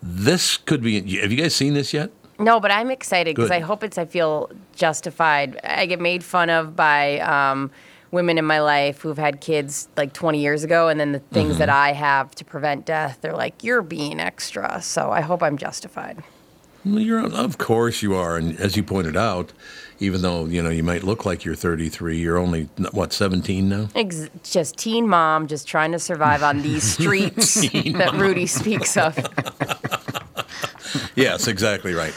This 0.02 0.56
could 0.56 0.82
be. 0.82 1.00
Have 1.20 1.32
you 1.32 1.38
guys 1.38 1.54
seen 1.54 1.74
this 1.74 1.92
yet? 1.92 2.10
No, 2.38 2.60
but 2.60 2.70
I'm 2.70 2.90
excited 2.90 3.34
because 3.34 3.48
Good. 3.48 3.56
I 3.56 3.60
hope 3.60 3.82
it's. 3.82 3.98
I 3.98 4.04
feel 4.04 4.50
justified. 4.74 5.58
I 5.64 5.86
get 5.86 6.00
made 6.00 6.22
fun 6.22 6.50
of 6.50 6.76
by 6.76 7.18
um, 7.20 7.70
women 8.10 8.38
in 8.38 8.44
my 8.44 8.60
life 8.60 9.00
who've 9.02 9.18
had 9.18 9.40
kids 9.40 9.88
like 9.96 10.12
20 10.12 10.40
years 10.40 10.64
ago, 10.64 10.88
and 10.88 10.98
then 11.00 11.12
the 11.12 11.18
things 11.18 11.50
Mm-hmm. 11.50 11.58
that 11.58 11.68
I 11.70 11.92
have 11.92 12.34
to 12.36 12.44
prevent 12.44 12.84
death, 12.86 13.18
they're 13.20 13.32
like, 13.36 13.62
"You're 13.64 13.82
being 13.82 14.20
extra." 14.20 14.80
So 14.82 15.10
I 15.10 15.20
hope 15.20 15.42
I'm 15.42 15.56
justified. 15.58 16.22
Well, 16.84 17.00
you're, 17.00 17.26
of 17.26 17.58
course 17.58 18.00
you 18.00 18.14
are. 18.14 18.36
And 18.36 18.58
as 18.60 18.76
you 18.76 18.84
pointed 18.84 19.16
out, 19.16 19.52
even 19.98 20.22
though 20.22 20.44
you 20.44 20.62
know 20.62 20.70
you 20.70 20.84
might 20.84 21.02
look 21.02 21.26
like 21.26 21.44
you're 21.44 21.56
33, 21.56 22.16
you're 22.18 22.38
only 22.38 22.68
what 22.92 23.12
17 23.12 23.68
now. 23.68 23.88
Ex- 23.96 24.28
just 24.44 24.76
teen 24.76 25.08
mom, 25.08 25.48
just 25.48 25.66
trying 25.66 25.90
to 25.92 25.98
survive 25.98 26.44
on 26.44 26.62
these 26.62 26.84
streets 26.94 27.54
that 27.62 28.10
mom. 28.12 28.20
Rudy 28.20 28.46
speaks 28.46 28.96
of. 28.96 29.18
yes, 31.16 31.48
exactly 31.48 31.92
right. 31.94 32.14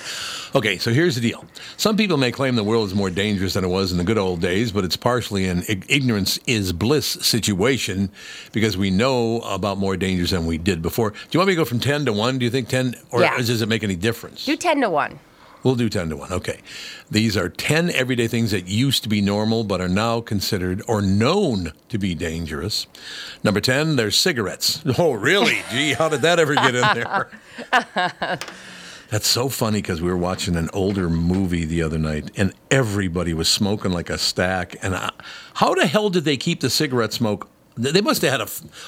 Okay, 0.55 0.77
so 0.79 0.91
here's 0.91 1.15
the 1.15 1.21
deal. 1.21 1.45
Some 1.77 1.95
people 1.95 2.17
may 2.17 2.31
claim 2.31 2.55
the 2.55 2.63
world 2.63 2.87
is 2.87 2.95
more 2.95 3.09
dangerous 3.09 3.53
than 3.53 3.63
it 3.63 3.67
was 3.67 3.91
in 3.91 3.97
the 3.99 4.03
good 4.03 4.17
old 4.17 4.41
days, 4.41 4.71
but 4.71 4.83
it's 4.83 4.95
partially 4.97 5.47
an 5.47 5.63
ignorance 5.87 6.39
is 6.47 6.73
bliss 6.73 7.05
situation 7.05 8.09
because 8.51 8.75
we 8.75 8.89
know 8.89 9.41
about 9.41 9.77
more 9.77 9.95
dangers 9.95 10.31
than 10.31 10.45
we 10.45 10.57
did 10.57 10.81
before. 10.81 11.11
Do 11.11 11.17
you 11.31 11.39
want 11.39 11.49
me 11.49 11.53
to 11.53 11.57
go 11.61 11.65
from 11.65 11.79
10 11.79 12.05
to 12.05 12.13
1? 12.13 12.39
Do 12.39 12.45
you 12.45 12.51
think 12.51 12.67
10, 12.67 12.95
or 13.11 13.21
Yeah. 13.21 13.37
does 13.37 13.61
it 13.61 13.69
make 13.69 13.83
any 13.83 13.95
difference? 13.95 14.45
Do 14.45 14.55
10 14.55 14.81
to 14.81 14.89
1. 14.89 15.19
We'll 15.61 15.75
do 15.75 15.89
10 15.89 16.09
to 16.09 16.15
1. 16.15 16.31
Okay. 16.31 16.59
These 17.11 17.35
are 17.35 17.49
10 17.49 17.89
everyday 17.91 18.27
things 18.27 18.51
that 18.51 18.67
used 18.67 19.03
to 19.03 19.09
be 19.09 19.19
normal 19.21 19.65
but 19.65 19.81
are 19.81 19.89
now 19.89 20.21
considered 20.21 20.81
or 20.87 21.01
known 21.01 21.73
to 21.89 21.97
be 21.97 22.15
dangerous. 22.15 22.87
Number 23.43 23.59
10, 23.59 23.97
there's 23.97 24.15
cigarettes. 24.17 24.81
Oh, 24.97 25.11
really? 25.11 25.61
Gee, 25.69 25.93
how 25.93 26.07
did 26.09 26.21
that 26.21 26.39
ever 26.39 26.55
get 26.55 26.75
in 26.75 26.81
there? 26.81 27.29
That's 29.09 29.27
so 29.27 29.49
funny 29.49 29.81
because 29.81 30.01
we 30.01 30.09
were 30.09 30.17
watching 30.17 30.55
an 30.55 30.69
older 30.71 31.09
movie 31.09 31.65
the 31.65 31.81
other 31.81 31.97
night 31.97 32.29
and 32.35 32.53
everybody 32.69 33.33
was 33.33 33.49
smoking 33.49 33.91
like 33.91 34.09
a 34.09 34.19
stack. 34.19 34.75
And 34.83 34.95
I, 34.95 35.09
how 35.55 35.73
the 35.73 35.87
hell 35.87 36.09
did 36.11 36.25
they 36.25 36.37
keep 36.37 36.59
the 36.59 36.69
cigarette 36.69 37.11
smoke? 37.11 37.49
They 37.75 38.01
must 38.01 38.21
have 38.21 38.31
had 38.31 38.41
a. 38.41 38.47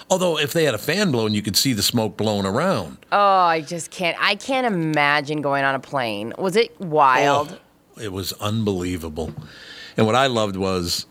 although 0.09 0.37
if 0.37 0.53
they 0.53 0.65
had 0.65 0.75
a 0.75 0.79
fan 0.79 1.11
blowing, 1.11 1.33
you 1.33 1.41
could 1.41 1.55
see 1.55 1.73
the 1.73 1.81
smoke 1.81 2.17
blowing 2.17 2.45
around. 2.45 2.97
Oh, 3.11 3.17
I 3.17 3.61
just 3.61 3.89
can't. 3.89 4.17
I 4.19 4.35
can't 4.35 4.67
imagine 4.67 5.41
going 5.41 5.63
on 5.63 5.75
a 5.75 5.79
plane. 5.79 6.33
Was 6.37 6.55
it 6.55 6.79
wild? 6.79 7.57
Oh, 7.97 8.01
it 8.01 8.11
was 8.11 8.33
unbelievable. 8.33 9.33
And 9.95 10.05
what 10.05 10.15
I 10.15 10.27
loved 10.27 10.57
was, 10.57 11.05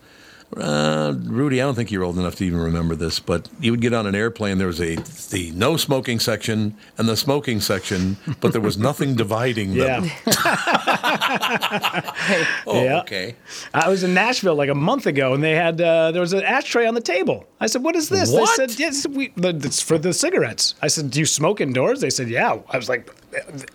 uh, 0.57 1.13
Rudy, 1.23 1.61
I 1.61 1.65
don't 1.65 1.75
think 1.75 1.91
you're 1.91 2.03
old 2.03 2.17
enough 2.17 2.35
to 2.35 2.45
even 2.45 2.59
remember 2.59 2.95
this, 2.95 3.19
but 3.19 3.47
you 3.59 3.71
would 3.71 3.81
get 3.81 3.93
on 3.93 4.05
an 4.07 4.15
airplane. 4.15 4.57
There 4.57 4.67
was 4.67 4.81
a 4.81 4.95
the 4.95 5.51
no 5.55 5.77
smoking 5.77 6.19
section 6.19 6.75
and 6.97 7.07
the 7.07 7.15
smoking 7.17 7.61
section, 7.61 8.17
but 8.41 8.51
there 8.51 8.61
was 8.61 8.77
nothing 8.77 9.15
dividing 9.15 9.75
them. 9.75 10.03
oh, 12.67 12.83
Yeah. 12.83 12.99
okay. 13.01 13.35
I 13.73 13.89
was 13.89 14.03
in 14.03 14.13
Nashville 14.13 14.55
like 14.55 14.69
a 14.69 14.75
month 14.75 15.05
ago, 15.05 15.33
and 15.33 15.43
they 15.43 15.55
had 15.55 15.79
uh, 15.79 16.11
there 16.11 16.21
was 16.21 16.33
an 16.33 16.43
ashtray 16.43 16.85
on 16.85 16.93
the 16.95 17.01
table. 17.01 17.45
I 17.59 17.67
said, 17.67 17.83
"What 17.83 17.95
is 17.95 18.09
this?" 18.09 18.31
What? 18.31 18.57
They 18.57 18.67
said, 18.67 18.79
"Yes, 18.79 19.07
we, 19.07 19.29
the, 19.35 19.49
it's 19.49 19.81
for 19.81 19.97
the 19.97 20.13
cigarettes." 20.13 20.75
I 20.81 20.87
said, 20.87 21.11
"Do 21.11 21.19
you 21.19 21.25
smoke 21.25 21.61
indoors?" 21.61 22.01
They 22.01 22.09
said, 22.09 22.29
"Yeah." 22.29 22.59
I 22.69 22.77
was 22.77 22.89
like, 22.89 23.09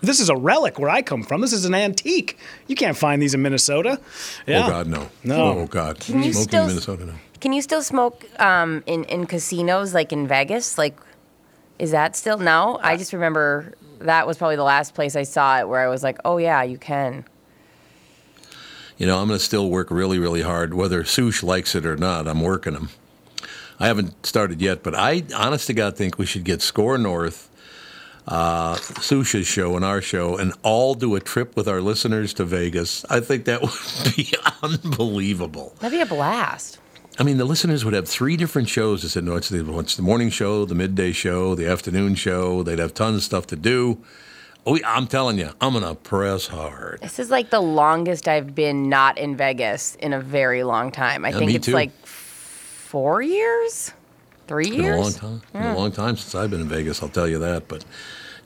"This 0.01 0.19
is 0.19 0.29
a 0.29 0.35
relic 0.35 0.79
where 0.79 0.89
I 0.89 1.01
come 1.01 1.23
from. 1.23 1.41
This 1.41 1.53
is 1.53 1.65
an 1.65 1.73
antique. 1.73 2.37
You 2.67 2.75
can't 2.75 2.97
find 2.97 3.21
these 3.21 3.33
in 3.33 3.41
Minnesota." 3.41 3.99
Yeah. 4.45 4.65
Oh 4.65 4.69
God, 4.69 4.87
no. 4.87 5.09
No. 5.23 5.59
Oh 5.59 5.67
God. 5.67 5.99
Can 5.99 6.23
you 6.23 6.33
Smoking 6.33 6.47
still- 6.49 6.61
in 6.63 6.67
Minnesota, 6.69 7.05
no. 7.05 7.13
Can 7.39 7.53
you 7.53 7.61
still 7.61 7.83
smoke 7.83 8.25
um, 8.39 8.83
in 8.87 9.03
in 9.05 9.25
casinos 9.27 9.93
like 9.93 10.11
in 10.11 10.27
Vegas? 10.27 10.77
Like, 10.77 10.97
is 11.77 11.91
that 11.91 12.15
still 12.15 12.37
no? 12.39 12.79
I 12.81 12.97
just 12.97 13.13
remember 13.13 13.73
that 13.99 14.25
was 14.25 14.37
probably 14.37 14.55
the 14.55 14.63
last 14.63 14.95
place 14.95 15.15
I 15.15 15.23
saw 15.23 15.59
it 15.59 15.67
where 15.67 15.81
I 15.81 15.87
was 15.87 16.01
like, 16.03 16.17
oh 16.25 16.37
yeah, 16.37 16.63
you 16.63 16.77
can. 16.77 17.25
You 18.97 19.05
know, 19.05 19.19
I'm 19.19 19.27
going 19.27 19.37
to 19.37 19.43
still 19.45 19.69
work 19.69 19.91
really, 19.91 20.17
really 20.17 20.41
hard, 20.41 20.73
whether 20.73 21.03
Sush 21.03 21.43
likes 21.43 21.75
it 21.75 21.85
or 21.85 21.95
not. 21.95 22.27
I'm 22.27 22.41
working 22.41 22.73
them. 22.73 22.89
I 23.79 23.85
haven't 23.85 24.25
started 24.25 24.59
yet, 24.59 24.81
but 24.81 24.95
I, 24.95 25.23
honest 25.35 25.67
to 25.67 25.73
God, 25.75 25.95
think 25.95 26.17
we 26.17 26.25
should 26.25 26.43
get 26.43 26.63
Score 26.63 26.97
North, 26.97 27.47
uh, 28.27 28.75
Sush's 28.75 29.47
show, 29.47 29.75
and 29.75 29.85
our 29.85 30.01
show, 30.01 30.37
and 30.37 30.53
all 30.63 30.95
do 30.95 31.15
a 31.15 31.19
trip 31.19 31.55
with 31.55 31.67
our 31.67 31.81
listeners 31.81 32.33
to 32.35 32.45
Vegas. 32.45 33.05
I 33.09 33.19
think 33.21 33.45
that 33.45 33.61
would 33.61 34.15
be 34.15 34.33
unbelievable. 34.61 35.73
That'd 35.79 35.97
be 35.97 36.01
a 36.01 36.05
blast. 36.05 36.79
I 37.19 37.23
mean, 37.23 37.37
the 37.37 37.45
listeners 37.45 37.83
would 37.83 37.93
have 37.95 38.07
three 38.07 38.37
different 38.37 38.69
shows. 38.69 39.01
They 39.01 39.07
said, 39.07 39.23
no, 39.23 39.35
it's 39.37 39.49
the, 39.49 39.79
it's 39.79 39.95
the 39.95 40.03
morning 40.03 40.29
show, 40.29 40.65
the 40.65 40.75
midday 40.75 41.11
show, 41.13 41.55
the 41.55 41.67
afternoon 41.67 42.13
show. 42.15 42.61
They'd 42.63 42.77
have 42.79 42.93
tons 42.93 43.17
of 43.17 43.23
stuff 43.23 43.47
to 43.47 43.55
do. 43.55 43.97
Oh, 44.67 44.77
I'm 44.85 45.07
telling 45.07 45.39
you, 45.39 45.49
I'm 45.61 45.71
going 45.73 45.85
to 45.85 45.95
press 45.95 46.47
hard. 46.47 46.99
This 47.01 47.17
is 47.19 47.31
like 47.31 47.49
the 47.49 47.61
longest 47.61 48.27
I've 48.27 48.53
been 48.53 48.89
not 48.89 49.17
in 49.17 49.35
Vegas 49.37 49.95
in 49.95 50.11
a 50.13 50.19
very 50.19 50.63
long 50.63 50.91
time. 50.91 51.23
I 51.25 51.29
Yeah, 51.29 51.37
think 51.39 51.53
it's 51.53 51.65
too. 51.67 51.71
like 51.71 51.91
four 52.05 53.21
years, 53.21 53.93
three 54.47 54.67
It's 54.67 54.75
been 54.75 54.83
years. 54.85 54.97
a 54.97 55.01
long 55.01 55.13
time. 55.13 55.41
It's 55.43 55.51
been 55.53 55.63
a 55.63 55.77
long 55.77 55.91
time 55.93 56.17
since 56.17 56.35
I've 56.35 56.51
been 56.51 56.61
in 56.61 56.67
Vegas. 56.69 57.01
I'll 57.01 57.09
tell 57.09 57.27
you 57.27 57.39
that. 57.39 57.67
But 57.67 57.83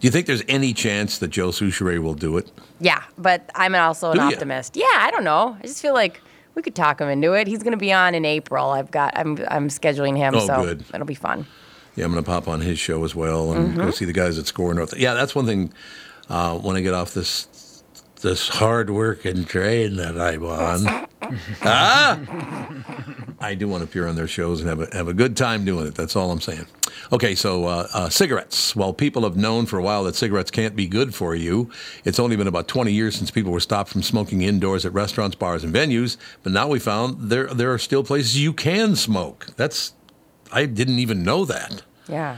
do 0.01 0.07
you 0.07 0.11
think 0.11 0.25
there's 0.27 0.43
any 0.47 0.73
chance 0.73 1.19
that 1.19 1.29
Joe 1.29 1.49
Soucheray 1.49 1.99
will 1.99 2.13
do 2.15 2.37
it? 2.37 2.51
Yeah, 2.79 3.01
but 3.17 3.49
I'm 3.55 3.73
also 3.75 4.11
an 4.11 4.17
Do 4.17 4.23
optimist. 4.23 4.75
Yeah, 4.75 4.85
I 4.97 5.09
don't 5.11 5.23
know. 5.23 5.55
I 5.59 5.67
just 5.67 5.81
feel 5.81 5.93
like 5.93 6.19
we 6.55 6.61
could 6.61 6.75
talk 6.75 6.99
him 6.99 7.07
into 7.07 7.33
it. 7.33 7.47
He's 7.47 7.63
going 7.63 7.71
to 7.71 7.77
be 7.77 7.93
on 7.93 8.13
in 8.15 8.25
April. 8.25 8.71
I've 8.71 8.91
got. 8.91 9.15
I'm. 9.17 9.37
I'm 9.47 9.69
scheduling 9.69 10.17
him, 10.17 10.35
Oh, 10.35 10.45
so 10.47 10.63
good. 10.65 10.83
it'll 10.93 11.05
be 11.05 11.15
fun. 11.15 11.45
Yeah, 11.95 12.05
I'm 12.05 12.11
going 12.11 12.23
to 12.23 12.29
pop 12.29 12.47
on 12.47 12.61
his 12.61 12.79
show 12.79 13.03
as 13.03 13.13
well 13.15 13.51
and 13.53 13.75
go 13.75 13.83
Mhm. 13.83 13.93
see 13.93 14.05
the 14.05 14.13
guys 14.13 14.37
at 14.39 14.47
Score 14.47 14.73
North. 14.73 14.97
Yeah, 14.97 15.13
that's 15.13 15.35
one 15.35 15.45
thing. 15.45 15.71
Uh, 16.29 16.57
when 16.57 16.75
I 16.75 16.81
get 16.81 16.93
off 16.93 17.13
this 17.13 17.47
this 18.21 18.47
hard 18.49 18.89
working 18.89 19.45
train 19.45 19.95
that 19.97 20.19
I'm 20.19 20.43
on, 20.45 21.07
ah, 21.63 22.19
I 23.39 23.55
do 23.55 23.67
want 23.67 23.81
to 23.83 23.89
appear 23.89 24.07
on 24.07 24.15
their 24.15 24.27
shows 24.27 24.61
and 24.61 24.69
have 24.69 24.79
a 24.81 24.95
have 24.95 25.07
a 25.07 25.13
good 25.13 25.35
time 25.37 25.65
doing 25.65 25.87
it. 25.87 25.95
That's 25.95 26.15
all 26.15 26.31
I'm 26.31 26.41
saying. 26.41 26.65
Okay, 27.11 27.35
so 27.35 27.65
uh, 27.65 27.87
uh, 27.93 28.09
cigarettes. 28.09 28.75
While 28.75 28.93
people 28.93 29.23
have 29.23 29.35
known 29.35 29.65
for 29.65 29.77
a 29.77 29.83
while 29.83 30.03
that 30.05 30.15
cigarettes 30.15 30.51
can't 30.51 30.75
be 30.75 30.87
good 30.87 31.13
for 31.13 31.35
you, 31.35 31.69
it's 32.05 32.19
only 32.19 32.35
been 32.35 32.47
about 32.47 32.67
20 32.67 32.91
years 32.91 33.15
since 33.15 33.31
people 33.31 33.51
were 33.51 33.59
stopped 33.59 33.89
from 33.89 34.03
smoking 34.03 34.41
indoors 34.41 34.85
at 34.85 34.93
restaurants, 34.93 35.35
bars, 35.35 35.63
and 35.63 35.73
venues. 35.73 36.17
But 36.43 36.51
now 36.53 36.67
we 36.67 36.79
found 36.79 37.29
there 37.29 37.47
there 37.47 37.73
are 37.73 37.79
still 37.79 38.03
places 38.03 38.39
you 38.39 38.53
can 38.53 38.95
smoke. 38.95 39.47
That's 39.55 39.93
I 40.51 40.65
didn't 40.65 40.99
even 40.99 41.23
know 41.23 41.45
that. 41.45 41.83
Yeah. 42.07 42.37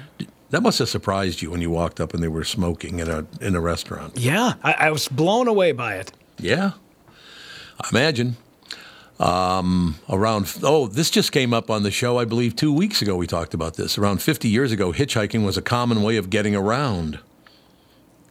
That 0.51 0.61
must 0.61 0.77
have 0.79 0.89
surprised 0.89 1.41
you 1.41 1.49
when 1.49 1.61
you 1.61 1.71
walked 1.71 1.99
up 1.99 2.13
and 2.13 2.21
they 2.21 2.27
were 2.27 2.43
smoking 2.43 2.99
in 2.99 3.09
a 3.09 3.25
in 3.41 3.55
a 3.55 3.61
restaurant. 3.61 4.17
Yeah, 4.17 4.53
I, 4.63 4.73
I 4.73 4.91
was 4.91 5.07
blown 5.07 5.47
away 5.47 5.71
by 5.71 5.95
it. 5.95 6.11
Yeah, 6.37 6.73
I 7.79 7.89
imagine. 7.91 8.37
Um, 9.23 9.95
around 10.09 10.53
oh, 10.63 10.87
this 10.87 11.09
just 11.09 11.31
came 11.31 11.53
up 11.53 11.69
on 11.69 11.83
the 11.83 11.91
show. 11.91 12.19
I 12.19 12.25
believe 12.25 12.57
two 12.57 12.73
weeks 12.73 13.01
ago 13.01 13.15
we 13.15 13.25
talked 13.25 13.53
about 13.53 13.75
this. 13.75 13.97
Around 13.97 14.21
50 14.21 14.49
years 14.49 14.73
ago, 14.73 14.91
hitchhiking 14.91 15.45
was 15.45 15.55
a 15.55 15.61
common 15.61 16.03
way 16.03 16.17
of 16.17 16.29
getting 16.29 16.53
around. 16.57 17.19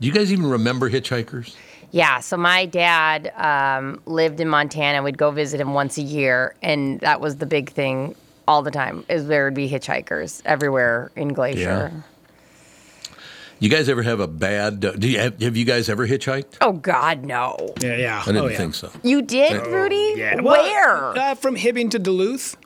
Do 0.01 0.07
you 0.07 0.13
guys 0.13 0.31
even 0.31 0.45
remember 0.45 0.91
hitchhikers? 0.91 1.57
Yeah. 1.93 2.21
So 2.21 2.37
my 2.37 2.67
dad 2.67 3.33
um, 3.37 4.03
lived 4.05 4.39
in 4.39 4.49
Montana. 4.49 5.03
We'd 5.03 5.17
go 5.17 5.31
visit 5.31 5.61
him 5.61 5.73
once 5.73 5.97
a 5.97 6.03
year, 6.03 6.55
and 6.61 7.01
that 7.01 7.23
was 7.23 7.37
the 7.37 7.47
big 7.47 7.71
thing 7.71 8.15
all 8.47 8.61
the 8.61 8.71
time. 8.71 9.07
Is 9.09 9.29
there 9.29 9.45
would 9.45 9.55
be 9.55 9.71
hitchhikers 9.71 10.43
everywhere 10.45 11.11
in 11.17 11.33
Glacier. 11.33 11.91
You 13.63 13.69
guys 13.69 13.89
ever 13.89 14.03
have 14.03 14.19
a 14.19 14.27
bad? 14.27 14.85
Uh, 14.85 14.91
do 14.91 15.09
you 15.09 15.21
have, 15.21 15.41
have 15.41 15.57
you 15.57 15.65
guys 15.65 15.89
ever 15.89 16.05
hitchhiked? 16.05 16.57
Oh 16.61 16.73
God, 16.73 17.23
no. 17.25 17.57
Yeah, 17.81 17.97
yeah. 17.97 18.21
I 18.21 18.25
didn't 18.25 18.43
Oh, 18.43 18.49
yeah. 18.49 18.57
think 18.57 18.75
so. 18.75 18.91
You 19.05 19.23
did, 19.23 19.53
Oh, 19.53 19.71
Rudy? 19.71 20.15
Yeah. 20.17 20.41
Where? 20.41 21.17
Uh, 21.17 21.37
from 21.37 21.55
Hibbing 21.55 21.89
to 21.93 22.01
Duluth. 22.01 22.57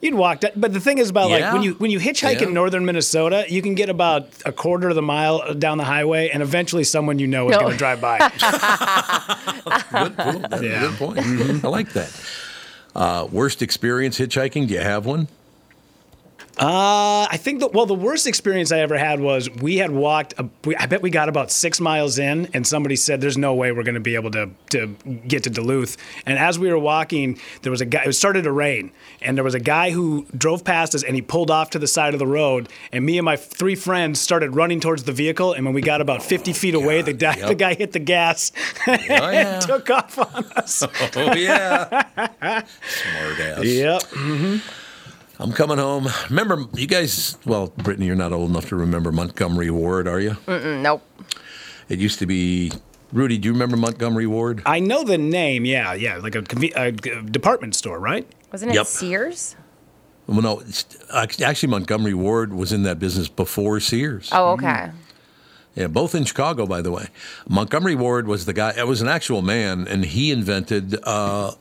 You'd 0.00 0.14
walk, 0.14 0.40
that, 0.40 0.58
but 0.58 0.72
the 0.72 0.80
thing 0.80 0.96
is 0.96 1.10
about 1.10 1.28
like 1.28 1.52
when 1.52 1.62
you 1.62 1.74
when 1.74 1.90
you 1.90 1.98
hitchhike 1.98 2.40
Yeah. 2.40 2.46
in 2.48 2.54
northern 2.54 2.86
Minnesota, 2.86 3.44
you 3.48 3.60
can 3.60 3.74
get 3.74 3.90
about 3.90 4.28
a 4.46 4.52
quarter 4.52 4.88
of 4.88 4.94
the 4.94 5.02
mile 5.02 5.52
down 5.52 5.76
the 5.76 5.84
highway, 5.84 6.30
and 6.30 6.42
eventually 6.42 6.84
someone 6.84 7.18
you 7.18 7.26
know 7.26 7.50
is 7.50 7.52
No. 7.56 7.60
going 7.60 7.72
to 7.72 7.78
drive 7.78 8.00
by. 8.00 8.18
Good, 8.18 10.16
cool. 10.16 10.40
That's 10.48 10.62
a 10.62 10.66
Yeah. 10.66 10.80
good 10.80 10.94
point. 10.96 11.18
I 11.64 11.68
like 11.68 11.92
that. 11.92 12.10
Uh, 12.96 13.28
worst 13.30 13.60
experience 13.60 14.18
hitchhiking? 14.18 14.66
Do 14.66 14.72
you 14.74 14.80
have 14.80 15.04
one? 15.04 15.28
Uh, 16.58 17.26
I 17.28 17.36
think 17.36 17.60
the 17.60 17.68
well, 17.68 17.86
the 17.86 17.94
worst 17.94 18.26
experience 18.26 18.70
I 18.70 18.78
ever 18.78 18.96
had 18.96 19.18
was 19.18 19.50
we 19.50 19.78
had 19.78 19.90
walked. 19.90 20.34
A, 20.38 20.48
we, 20.64 20.76
I 20.76 20.86
bet 20.86 21.02
we 21.02 21.10
got 21.10 21.28
about 21.28 21.50
six 21.50 21.80
miles 21.80 22.18
in, 22.18 22.48
and 22.54 22.64
somebody 22.64 22.94
said, 22.94 23.20
"There's 23.20 23.36
no 23.36 23.54
way 23.54 23.72
we're 23.72 23.82
going 23.82 23.96
to 23.96 24.00
be 24.00 24.14
able 24.14 24.30
to 24.32 24.50
to 24.70 24.86
get 25.26 25.42
to 25.44 25.50
Duluth." 25.50 25.96
And 26.26 26.38
as 26.38 26.58
we 26.58 26.70
were 26.70 26.78
walking, 26.78 27.40
there 27.62 27.72
was 27.72 27.80
a 27.80 27.84
guy. 27.86 28.04
It 28.04 28.12
started 28.12 28.44
to 28.44 28.52
rain, 28.52 28.92
and 29.20 29.36
there 29.36 29.42
was 29.42 29.54
a 29.54 29.60
guy 29.60 29.90
who 29.90 30.26
drove 30.36 30.64
past 30.64 30.94
us, 30.94 31.02
and 31.02 31.16
he 31.16 31.22
pulled 31.22 31.50
off 31.50 31.70
to 31.70 31.80
the 31.80 31.88
side 31.88 32.14
of 32.14 32.20
the 32.20 32.26
road. 32.26 32.68
And 32.92 33.04
me 33.04 33.18
and 33.18 33.24
my 33.24 33.36
three 33.36 33.74
friends 33.74 34.20
started 34.20 34.54
running 34.54 34.78
towards 34.78 35.04
the 35.04 35.12
vehicle. 35.12 35.54
And 35.54 35.64
when 35.64 35.74
we 35.74 35.82
got 35.82 36.00
about 36.00 36.22
50 36.22 36.52
feet 36.52 36.74
away, 36.74 37.02
the 37.02 37.12
guy 37.12 37.36
yep. 37.36 37.48
the 37.48 37.54
guy 37.56 37.74
hit 37.74 37.92
the 37.92 37.98
gas 37.98 38.52
yeah. 38.86 39.28
and 39.28 39.62
took 39.62 39.90
off 39.90 40.18
on 40.18 40.44
us. 40.56 40.84
Oh 41.16 41.34
yeah, 41.34 42.02
smart 42.86 43.40
ass. 43.40 43.64
Yep. 43.64 44.02
I'm 45.38 45.52
coming 45.52 45.78
home. 45.78 46.08
Remember, 46.30 46.64
you 46.74 46.86
guys? 46.86 47.36
Well, 47.44 47.68
Brittany, 47.76 48.06
you're 48.06 48.14
not 48.16 48.32
old 48.32 48.50
enough 48.50 48.68
to 48.68 48.76
remember 48.76 49.10
Montgomery 49.10 49.70
Ward, 49.70 50.06
are 50.06 50.20
you? 50.20 50.32
Mm-mm, 50.46 50.80
nope. 50.82 51.02
It 51.88 51.98
used 51.98 52.18
to 52.20 52.26
be. 52.26 52.70
Rudy, 53.12 53.38
do 53.38 53.46
you 53.46 53.52
remember 53.52 53.76
Montgomery 53.76 54.26
Ward? 54.26 54.62
I 54.66 54.80
know 54.80 55.04
the 55.04 55.18
name. 55.18 55.64
Yeah, 55.64 55.94
yeah, 55.94 56.16
like 56.18 56.34
a, 56.34 56.42
conve- 56.42 56.72
a 56.76 56.92
g- 56.92 57.30
department 57.30 57.74
store, 57.76 57.98
right? 58.00 58.26
Wasn't 58.52 58.70
it 58.70 58.74
Yep. 58.74 58.86
Sears? 58.86 59.56
Well, 60.26 60.40
no, 60.40 60.62
actually, 61.12 61.68
Montgomery 61.68 62.14
Ward 62.14 62.52
was 62.54 62.72
in 62.72 62.82
that 62.84 62.98
business 62.98 63.28
before 63.28 63.78
Sears. 63.80 64.30
Oh, 64.32 64.52
okay. 64.52 64.90
Yeah, 65.74 65.88
both 65.88 66.14
in 66.14 66.24
Chicago, 66.24 66.66
by 66.66 66.80
the 66.82 66.90
way. 66.90 67.08
Montgomery 67.48 67.94
Ward 67.94 68.26
was 68.26 68.46
the 68.46 68.52
guy. 68.52 68.72
It 68.76 68.86
was 68.86 69.02
an 69.02 69.08
actual 69.08 69.42
man, 69.42 69.86
and 69.86 70.04
he 70.04 70.30
invented 70.32 70.96
uh, 71.04 71.52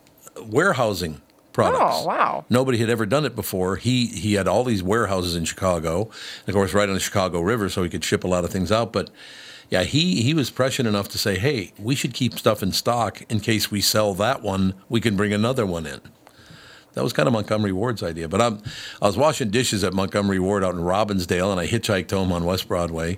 warehousing 0.41 1.21
products. 1.54 1.99
Oh, 1.99 2.06
wow. 2.06 2.45
Nobody 2.49 2.80
had 2.80 2.89
ever 2.89 3.06
done 3.06 3.26
it 3.26 3.36
before. 3.36 3.78
He 3.78 4.08
he 4.08 4.34
had 4.34 4.47
all 4.47 4.64
these 4.64 4.84
warehouses 4.84 5.36
in 5.36 5.45
Chicago, 5.45 6.10
and 6.41 6.49
of 6.49 6.56
course, 6.56 6.74
right 6.74 6.89
on 6.89 6.95
the 6.95 6.99
Chicago 6.99 7.39
River, 7.39 7.70
so 7.70 7.84
he 7.84 7.89
could 7.89 8.04
ship 8.04 8.24
a 8.24 8.28
lot 8.28 8.43
of 8.43 8.49
things 8.49 8.72
out. 8.72 8.91
But 8.91 9.10
yeah, 9.70 9.84
he 9.84 10.22
he 10.22 10.34
was 10.34 10.49
prescient 10.49 10.88
enough 10.88 11.08
to 11.10 11.18
say, 11.18 11.38
"Hey, 11.38 11.72
we 11.80 11.95
should 11.95 12.14
keep 12.14 12.38
stuff 12.38 12.62
in 12.62 12.72
stock 12.74 13.22
in 13.32 13.39
case 13.39 13.72
we 13.72 13.82
sell 13.82 14.14
that 14.16 14.41
one. 14.41 14.74
We 14.89 14.99
can 14.99 15.16
bring 15.16 15.34
another 15.34 15.66
one 15.66 15.86
in." 15.86 16.01
That 16.93 17.04
was 17.04 17.14
kind 17.14 17.28
of 17.28 17.34
Montgomery 17.34 17.72
Ward's 17.72 18.04
idea. 18.04 18.28
But 18.28 18.41
I'm, 18.41 18.62
I 19.01 19.08
was 19.08 19.18
washing 19.18 19.49
dishes 19.49 19.84
at 19.84 19.93
Montgomery 19.93 20.39
Ward 20.39 20.64
out 20.64 20.76
in 20.76 20.82
Robbinsdale, 20.82 21.51
and 21.51 21.60
I 21.60 21.68
hitchhiked 21.68 22.12
home 22.12 22.32
on 22.32 22.45
West 22.45 22.68
Broadway. 22.68 23.18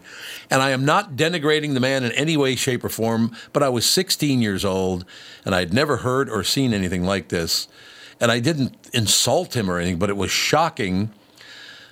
And 0.49 0.61
I 0.61 0.69
am 0.69 0.85
not 0.85 1.15
denigrating 1.15 1.73
the 1.73 1.81
man 1.81 2.03
in 2.03 2.11
any 2.13 2.37
way, 2.37 2.55
shape, 2.55 2.83
or 2.83 2.89
form, 2.89 3.35
but 3.51 3.63
I 3.63 3.69
was 3.69 3.85
16 3.85 4.41
years 4.41 4.63
old, 4.63 5.05
and 5.43 5.53
I 5.53 5.59
had 5.59 5.73
never 5.73 5.97
heard 5.97 6.29
or 6.29 6.43
seen 6.43 6.73
anything 6.73 7.03
like 7.03 7.27
this. 7.27 7.67
And 8.19 8.31
I 8.31 8.39
didn't 8.39 8.75
insult 8.93 9.55
him 9.55 9.69
or 9.69 9.77
anything, 9.77 9.99
but 9.99 10.09
it 10.09 10.17
was 10.17 10.31
shocking. 10.31 11.11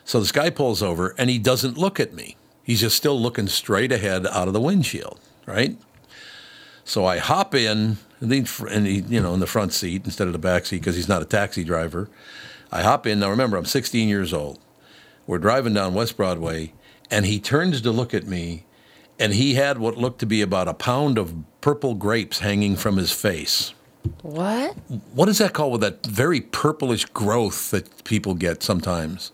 So 0.05 0.19
this 0.19 0.31
guy 0.31 0.49
pulls 0.49 0.81
over, 0.81 1.13
and 1.17 1.29
he 1.29 1.37
doesn't 1.37 1.77
look 1.77 1.99
at 1.99 2.13
me. 2.13 2.37
He's 2.63 2.79
just 2.79 2.95
still 2.95 3.19
looking 3.19 3.47
straight 3.47 3.91
ahead 3.91 4.25
out 4.27 4.47
of 4.47 4.53
the 4.53 4.61
windshield, 4.61 5.19
right? 5.45 5.77
So 6.85 7.05
I 7.05 7.17
hop 7.17 7.53
in, 7.53 7.97
and 8.21 8.31
he, 8.87 8.99
you 9.01 9.21
know, 9.21 9.33
in 9.33 9.39
the 9.41 9.47
front 9.47 9.73
seat 9.73 10.05
instead 10.05 10.27
of 10.27 10.33
the 10.33 10.39
back 10.39 10.65
seat 10.65 10.79
because 10.79 10.95
he's 10.95 11.09
not 11.09 11.21
a 11.21 11.25
taxi 11.25 11.63
driver. 11.63 12.09
I 12.71 12.81
hop 12.81 13.05
in. 13.05 13.19
Now 13.19 13.29
remember, 13.29 13.57
I'm 13.57 13.65
16 13.65 14.07
years 14.07 14.33
old. 14.33 14.59
We're 15.27 15.39
driving 15.39 15.73
down 15.73 15.93
West 15.93 16.17
Broadway, 16.17 16.73
and 17.11 17.25
he 17.25 17.39
turns 17.39 17.81
to 17.81 17.91
look 17.91 18.13
at 18.13 18.27
me, 18.27 18.65
and 19.19 19.33
he 19.33 19.53
had 19.53 19.77
what 19.77 19.97
looked 19.97 20.19
to 20.19 20.25
be 20.25 20.41
about 20.41 20.67
a 20.67 20.73
pound 20.73 21.17
of 21.17 21.35
purple 21.61 21.95
grapes 21.95 22.39
hanging 22.39 22.75
from 22.75 22.97
his 22.97 23.11
face. 23.11 23.73
What? 24.21 24.75
What 25.13 25.29
is 25.29 25.37
that 25.37 25.53
called 25.53 25.71
with 25.73 25.81
that 25.81 26.05
very 26.05 26.41
purplish 26.41 27.05
growth 27.05 27.71
that 27.71 28.03
people 28.03 28.33
get 28.33 28.63
sometimes? 28.63 29.31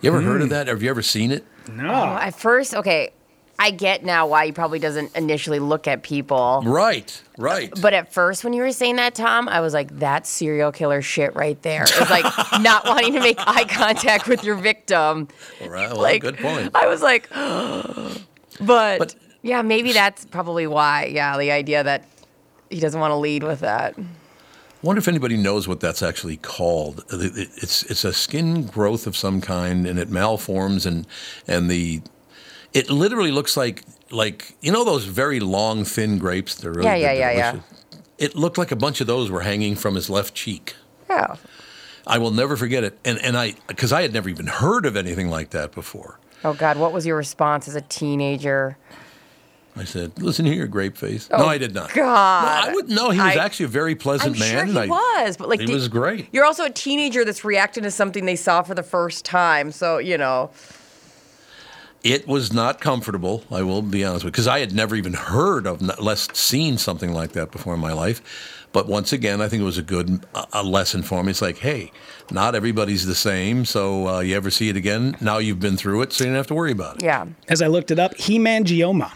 You 0.00 0.10
ever 0.10 0.20
heard 0.20 0.42
of 0.42 0.48
hmm. 0.48 0.52
that? 0.52 0.66
Have 0.66 0.82
you 0.82 0.90
ever 0.90 1.02
seen 1.02 1.32
it? 1.32 1.44
No. 1.70 1.90
Oh, 1.90 2.18
at 2.20 2.38
first, 2.38 2.74
okay, 2.74 3.12
I 3.58 3.70
get 3.70 4.04
now 4.04 4.26
why 4.26 4.46
he 4.46 4.52
probably 4.52 4.78
doesn't 4.78 5.16
initially 5.16 5.58
look 5.58 5.88
at 5.88 6.02
people. 6.02 6.62
Right, 6.64 7.20
right. 7.38 7.72
But 7.80 7.94
at 7.94 8.12
first, 8.12 8.44
when 8.44 8.52
you 8.52 8.62
were 8.62 8.72
saying 8.72 8.96
that, 8.96 9.14
Tom, 9.14 9.48
I 9.48 9.60
was 9.60 9.72
like, 9.72 9.98
that's 9.98 10.28
serial 10.28 10.72
killer 10.72 11.00
shit 11.00 11.34
right 11.34 11.60
there. 11.62 11.84
It's 11.84 12.10
like 12.10 12.24
not 12.60 12.84
wanting 12.84 13.14
to 13.14 13.20
make 13.20 13.38
eye 13.38 13.64
contact 13.64 14.28
with 14.28 14.44
your 14.44 14.56
victim. 14.56 15.28
Right. 15.60 15.90
Well, 15.90 15.96
like, 15.96 16.22
good 16.22 16.38
point. 16.38 16.70
I 16.74 16.86
was 16.86 17.02
like, 17.02 17.30
but, 18.60 19.14
yeah, 19.42 19.62
maybe 19.62 19.92
that's 19.92 20.26
probably 20.26 20.66
why. 20.66 21.06
Yeah, 21.06 21.38
the 21.38 21.50
idea 21.50 21.82
that 21.82 22.04
he 22.70 22.80
doesn't 22.80 23.00
want 23.00 23.12
to 23.12 23.16
lead 23.16 23.42
with 23.42 23.60
that. 23.60 23.94
I 23.98 24.04
wonder 24.82 24.98
if 24.98 25.08
anybody 25.08 25.36
knows 25.36 25.66
what 25.66 25.80
that's 25.80 26.02
actually 26.02 26.36
called. 26.36 27.04
It- 27.12 27.36
it- 27.36 27.48
It's 27.56 27.82
it's 27.84 28.04
a 28.04 28.12
skin 28.12 28.66
growth 28.66 29.06
of 29.06 29.16
some 29.16 29.40
kind, 29.40 29.86
and 29.86 29.98
it 29.98 30.10
malforms, 30.10 30.86
and 30.86 31.06
and 31.48 31.70
the 31.70 32.02
it 32.72 32.90
literally 32.90 33.32
looks 33.32 33.56
like 33.56 33.82
like 34.10 34.54
you 34.60 34.70
know 34.70 34.84
those 34.84 35.04
very 35.04 35.40
long, 35.40 35.84
thin 35.84 36.18
grapes. 36.18 36.54
They're 36.54 36.72
really 36.72 36.86
Yeah, 36.86 36.96
yeah, 36.96 37.12
yeah, 37.12 37.30
yeah. 37.32 37.56
It 38.18 38.34
looked 38.36 38.58
like 38.58 38.70
a 38.72 38.76
bunch 38.76 39.00
of 39.00 39.06
those 39.06 39.30
were 39.30 39.42
hanging 39.42 39.76
from 39.76 39.94
his 39.94 40.08
left 40.08 40.34
cheek. 40.34 40.74
Yeah. 41.10 41.36
I 42.06 42.18
will 42.18 42.30
never 42.30 42.56
forget 42.56 42.84
it, 42.84 42.98
and 43.04 43.18
and 43.22 43.36
I 43.36 43.54
because 43.66 43.92
I 43.92 44.02
had 44.02 44.12
never 44.12 44.28
even 44.28 44.46
heard 44.46 44.86
of 44.86 44.96
anything 44.96 45.28
like 45.30 45.50
that 45.50 45.72
before. 45.72 46.18
Oh, 46.44 46.52
God, 46.52 46.76
what 46.76 46.92
was 46.92 47.04
your 47.06 47.16
response 47.16 47.66
as 47.66 47.74
a 47.74 47.80
teenager? 47.80 48.76
I 49.76 49.84
said, 49.84 50.12
"Listen 50.22 50.46
here, 50.46 50.66
grape 50.66 50.96
face." 50.96 51.28
Oh, 51.30 51.38
no, 51.38 51.46
I 51.46 51.58
did 51.58 51.74
not. 51.74 51.92
God. 51.92 52.64
No, 52.64 52.70
I 52.70 52.74
would. 52.74 52.88
No, 52.88 53.10
he 53.10 53.18
was 53.20 53.36
I- 53.36 53.44
actually 53.44 53.66
a 53.66 53.68
very 53.68 53.94
pleasant 53.94 54.34
I'm 54.34 54.38
man. 54.38 54.66
sure 54.72 54.72
he 54.74 54.78
I- 54.78 54.86
was, 55.26 55.36
but 55.36 55.48
like 55.48 55.60
he 55.60 55.66
did- 55.66 55.74
was 55.74 55.88
great. 55.88 56.28
You're 56.32 56.46
also 56.46 56.64
a 56.64 56.70
teenager 56.70 57.24
that's 57.24 57.44
reacting 57.44 57.82
to 57.82 57.90
something 57.90 58.24
they 58.24 58.36
saw 58.36 58.62
for 58.62 58.74
the 58.74 58.82
first 58.82 59.24
time, 59.24 59.70
so 59.72 59.98
you 59.98 60.16
know. 60.18 60.50
It 62.04 62.28
was 62.28 62.52
not 62.52 62.80
comfortable. 62.80 63.42
I 63.50 63.62
will 63.62 63.82
be 63.82 64.04
honest 64.04 64.24
with 64.24 64.30
you, 64.30 64.32
because 64.32 64.46
I 64.46 64.60
had 64.60 64.72
never 64.72 64.94
even 64.94 65.14
heard 65.14 65.66
of, 65.66 65.82
not 65.82 66.00
less 66.00 66.28
seen 66.34 66.78
something 66.78 67.12
like 67.12 67.32
that 67.32 67.50
before 67.50 67.74
in 67.74 67.80
my 67.80 67.92
life. 67.92 68.22
But 68.72 68.86
once 68.86 69.12
again, 69.12 69.40
I 69.40 69.48
think 69.48 69.62
it 69.62 69.64
was 69.64 69.78
a 69.78 69.82
good 69.82 70.24
a- 70.34 70.46
a 70.52 70.62
lesson 70.62 71.02
for 71.02 71.24
me. 71.24 71.30
It's 71.30 71.42
like, 71.42 71.58
hey, 71.58 71.90
not 72.30 72.54
everybody's 72.54 73.06
the 73.06 73.14
same. 73.14 73.64
So 73.64 74.06
uh, 74.08 74.20
you 74.20 74.36
ever 74.36 74.50
see 74.50 74.68
it 74.68 74.76
again? 74.76 75.16
Now 75.20 75.38
you've 75.38 75.58
been 75.60 75.76
through 75.76 76.02
it, 76.02 76.12
so 76.12 76.24
you 76.24 76.30
don't 76.30 76.36
have 76.36 76.46
to 76.48 76.54
worry 76.54 76.70
about 76.72 76.96
it. 76.96 77.02
Yeah. 77.04 77.26
As 77.48 77.60
I 77.60 77.66
looked 77.66 77.90
it 77.90 77.98
up, 77.98 78.14
hemangioma. 78.16 79.10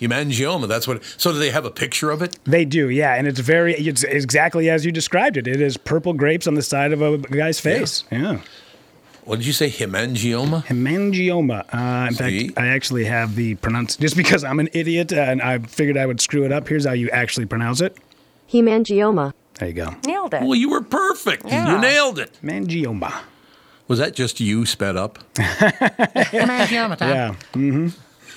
Hemangioma. 0.00 0.66
That's 0.66 0.88
what. 0.88 1.04
So 1.18 1.32
do 1.32 1.38
they 1.38 1.50
have 1.50 1.64
a 1.64 1.70
picture 1.70 2.10
of 2.10 2.22
it? 2.22 2.38
They 2.44 2.64
do, 2.64 2.88
yeah, 2.88 3.14
and 3.14 3.26
it's 3.26 3.40
very, 3.40 3.74
it's 3.74 4.02
exactly 4.02 4.70
as 4.70 4.84
you 4.86 4.92
described 4.92 5.36
it. 5.36 5.46
It 5.46 5.60
is 5.60 5.76
purple 5.76 6.14
grapes 6.14 6.46
on 6.46 6.54
the 6.54 6.62
side 6.62 6.92
of 6.92 7.02
a 7.02 7.18
guy's 7.18 7.60
face. 7.60 8.04
Yeah. 8.10 8.40
What 9.24 9.36
did 9.36 9.46
you 9.46 9.52
say? 9.52 9.68
Hemangioma. 9.68 10.64
Hemangioma. 10.64 11.64
Uh, 11.72 12.06
in 12.08 12.14
See? 12.14 12.46
fact, 12.48 12.58
I 12.58 12.68
actually 12.68 13.04
have 13.04 13.36
the 13.36 13.54
pronounce 13.56 13.96
just 13.96 14.16
because 14.16 14.42
I'm 14.42 14.58
an 14.58 14.70
idiot 14.72 15.12
and 15.12 15.42
I 15.42 15.58
figured 15.58 15.96
I 15.98 16.06
would 16.06 16.20
screw 16.20 16.44
it 16.44 16.52
up. 16.52 16.66
Here's 16.66 16.86
how 16.86 16.92
you 16.94 17.10
actually 17.10 17.46
pronounce 17.46 17.80
it. 17.82 17.96
Hemangioma. 18.50 19.34
There 19.54 19.68
you 19.68 19.74
go. 19.74 19.94
Nailed 20.06 20.32
it. 20.34 20.42
Well, 20.42 20.54
you 20.54 20.70
were 20.70 20.80
perfect. 20.80 21.44
Yeah. 21.46 21.74
You 21.74 21.80
nailed 21.80 22.18
it. 22.18 22.38
Mangioma. 22.42 23.12
Was 23.88 23.98
that 23.98 24.14
just 24.14 24.40
you 24.40 24.64
sped 24.64 24.96
up? 24.96 25.18
Hemangioma. 25.34 26.98
yeah. 27.00 27.34
Mm-hmm. 27.52 27.88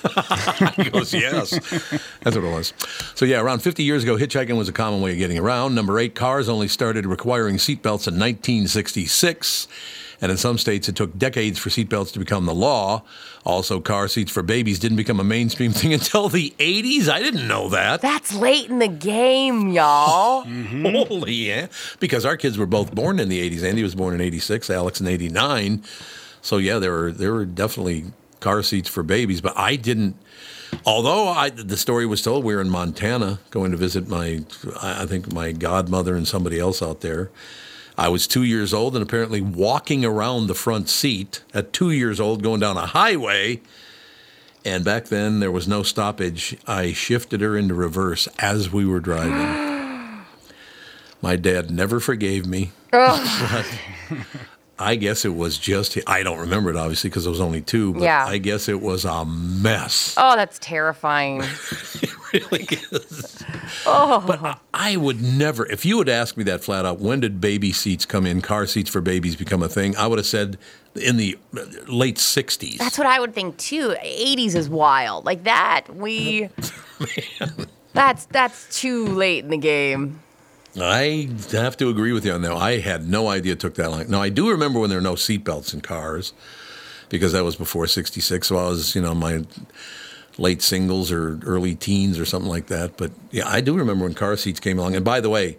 he 0.76 0.90
goes, 0.90 1.12
yes. 1.12 1.50
That's 2.20 2.36
what 2.36 2.44
it 2.44 2.54
was. 2.54 2.72
So, 3.14 3.24
yeah, 3.24 3.40
around 3.40 3.60
50 3.60 3.82
years 3.82 4.02
ago, 4.02 4.16
hitchhiking 4.16 4.56
was 4.56 4.68
a 4.68 4.72
common 4.72 5.00
way 5.00 5.12
of 5.12 5.18
getting 5.18 5.38
around. 5.38 5.74
Number 5.74 5.98
eight, 5.98 6.14
cars 6.14 6.48
only 6.48 6.68
started 6.68 7.06
requiring 7.06 7.56
seatbelts 7.56 8.06
in 8.06 8.18
1966. 8.18 9.68
And 10.20 10.30
in 10.30 10.38
some 10.38 10.58
states, 10.58 10.88
it 10.88 10.96
took 10.96 11.18
decades 11.18 11.58
for 11.58 11.70
seatbelts 11.70 12.12
to 12.12 12.18
become 12.18 12.46
the 12.46 12.54
law. 12.54 13.02
Also, 13.44 13.80
car 13.80 14.08
seats 14.08 14.32
for 14.32 14.42
babies 14.42 14.78
didn't 14.78 14.96
become 14.96 15.20
a 15.20 15.24
mainstream 15.24 15.72
thing 15.74 15.92
until 15.92 16.28
the 16.28 16.54
80s. 16.58 17.08
I 17.08 17.20
didn't 17.20 17.46
know 17.46 17.68
that. 17.70 18.00
That's 18.00 18.34
late 18.34 18.70
in 18.70 18.78
the 18.78 18.88
game, 18.88 19.68
y'all. 19.68 20.42
Holy 20.44 21.32
yeah. 21.32 21.66
Because 22.00 22.24
our 22.24 22.36
kids 22.36 22.56
were 22.56 22.66
both 22.66 22.94
born 22.94 23.18
in 23.18 23.28
the 23.28 23.50
80s. 23.50 23.62
Andy 23.62 23.82
was 23.82 23.94
born 23.94 24.14
in 24.14 24.20
86, 24.20 24.70
Alex 24.70 25.00
in 25.00 25.08
89. 25.08 25.84
So 26.40 26.58
yeah, 26.58 26.78
there 26.78 26.92
were 26.92 27.12
there 27.12 27.32
were 27.32 27.46
definitely 27.46 28.04
car 28.44 28.62
seats 28.62 28.90
for 28.90 29.02
babies, 29.02 29.40
but 29.40 29.54
I 29.56 29.76
didn't 29.76 30.16
although 30.84 31.28
I 31.28 31.48
the 31.48 31.78
story 31.78 32.04
was 32.04 32.20
told 32.20 32.44
we 32.44 32.54
were 32.54 32.60
in 32.60 32.68
Montana 32.68 33.40
going 33.50 33.70
to 33.70 33.76
visit 33.78 34.06
my 34.06 34.44
I 34.82 35.06
think 35.06 35.32
my 35.32 35.52
godmother 35.52 36.14
and 36.14 36.28
somebody 36.28 36.60
else 36.60 36.82
out 36.82 37.00
there. 37.00 37.30
I 37.96 38.08
was 38.08 38.26
2 38.26 38.42
years 38.42 38.74
old 38.74 38.96
and 38.96 39.02
apparently 39.02 39.40
walking 39.40 40.04
around 40.04 40.48
the 40.48 40.54
front 40.54 40.88
seat 40.90 41.42
at 41.54 41.72
2 41.72 41.90
years 41.90 42.20
old 42.20 42.42
going 42.42 42.60
down 42.60 42.76
a 42.76 42.86
highway 42.86 43.62
and 44.62 44.84
back 44.84 45.06
then 45.06 45.40
there 45.40 45.52
was 45.52 45.66
no 45.66 45.82
stoppage. 45.82 46.56
I 46.66 46.92
shifted 46.92 47.40
her 47.40 47.56
into 47.56 47.74
reverse 47.74 48.28
as 48.38 48.70
we 48.70 48.84
were 48.84 49.00
driving. 49.00 50.24
My 51.22 51.36
dad 51.36 51.70
never 51.70 51.98
forgave 51.98 52.46
me. 52.46 52.72
Oh. 52.92 53.64
I 54.78 54.96
guess 54.96 55.24
it 55.24 55.34
was 55.34 55.56
just. 55.58 55.96
I 56.06 56.22
don't 56.22 56.38
remember 56.40 56.70
it 56.70 56.76
obviously 56.76 57.10
because 57.10 57.26
it 57.26 57.30
was 57.30 57.40
only 57.40 57.60
two. 57.60 57.92
But 57.94 58.02
Yeah. 58.02 58.24
I 58.26 58.38
guess 58.38 58.68
it 58.68 58.80
was 58.80 59.04
a 59.04 59.24
mess. 59.24 60.14
Oh, 60.16 60.34
that's 60.36 60.58
terrifying. 60.58 61.42
it 62.02 62.32
really 62.32 62.66
is. 62.90 63.44
Oh, 63.86 64.22
But 64.26 64.42
I, 64.44 64.56
I 64.72 64.96
would 64.96 65.22
never. 65.22 65.64
If 65.70 65.84
you 65.84 65.96
would 65.98 66.08
ask 66.08 66.36
me 66.36 66.42
that 66.44 66.62
flat 66.64 66.84
out, 66.84 66.98
when 67.00 67.20
did 67.20 67.40
baby 67.40 67.72
seats 67.72 68.04
come 68.04 68.26
in? 68.26 68.40
Car 68.40 68.66
seats 68.66 68.90
for 68.90 69.00
babies 69.00 69.36
become 69.36 69.62
a 69.62 69.68
thing? 69.68 69.96
I 69.96 70.06
would 70.08 70.18
have 70.18 70.26
said 70.26 70.58
in 70.96 71.16
the 71.18 71.38
late 71.86 72.16
'60s. 72.16 72.78
that's 72.78 72.98
what 72.98 73.06
I 73.06 73.20
would 73.20 73.34
think 73.34 73.56
too. 73.58 73.90
80s 74.04 74.54
is 74.56 74.68
wild. 74.68 75.24
Like 75.24 75.44
that, 75.44 75.94
we. 75.94 76.48
That's 77.92 78.26
that's 78.26 78.80
too 78.80 79.06
late 79.06 79.44
in 79.44 79.50
the 79.50 79.56
game. 79.56 80.20
I 80.80 81.28
have 81.52 81.76
to 81.78 81.88
agree 81.88 82.12
with 82.12 82.24
you 82.26 82.32
on 82.32 82.42
that. 82.42 82.52
I 82.54 82.78
had 82.78 83.08
no 83.08 83.28
idea 83.28 83.52
it 83.52 83.60
took 83.60 83.74
that 83.76 83.90
long. 83.90 84.08
Now 84.10 84.20
I 84.22 84.28
do 84.28 84.50
remember 84.50 84.80
when 84.80 84.90
there 84.90 84.98
were 84.98 85.02
no 85.02 85.14
seatbelts 85.14 85.72
in 85.72 85.80
cars, 85.80 86.32
because 87.08 87.32
that 87.32 87.44
was 87.44 87.56
before 87.56 87.86
'66. 87.86 88.46
So 88.48 88.56
I 88.56 88.68
was, 88.68 88.94
you 88.94 89.00
know, 89.02 89.14
my 89.14 89.44
late 90.36 90.62
singles 90.62 91.12
or 91.12 91.38
early 91.44 91.74
teens 91.76 92.18
or 92.18 92.24
something 92.24 92.50
like 92.50 92.66
that. 92.66 92.96
But 92.96 93.12
yeah, 93.30 93.46
I 93.48 93.60
do 93.60 93.76
remember 93.76 94.04
when 94.04 94.14
car 94.14 94.36
seats 94.36 94.58
came 94.58 94.78
along. 94.80 94.96
And 94.96 95.04
by 95.04 95.20
the 95.20 95.30
way, 95.30 95.58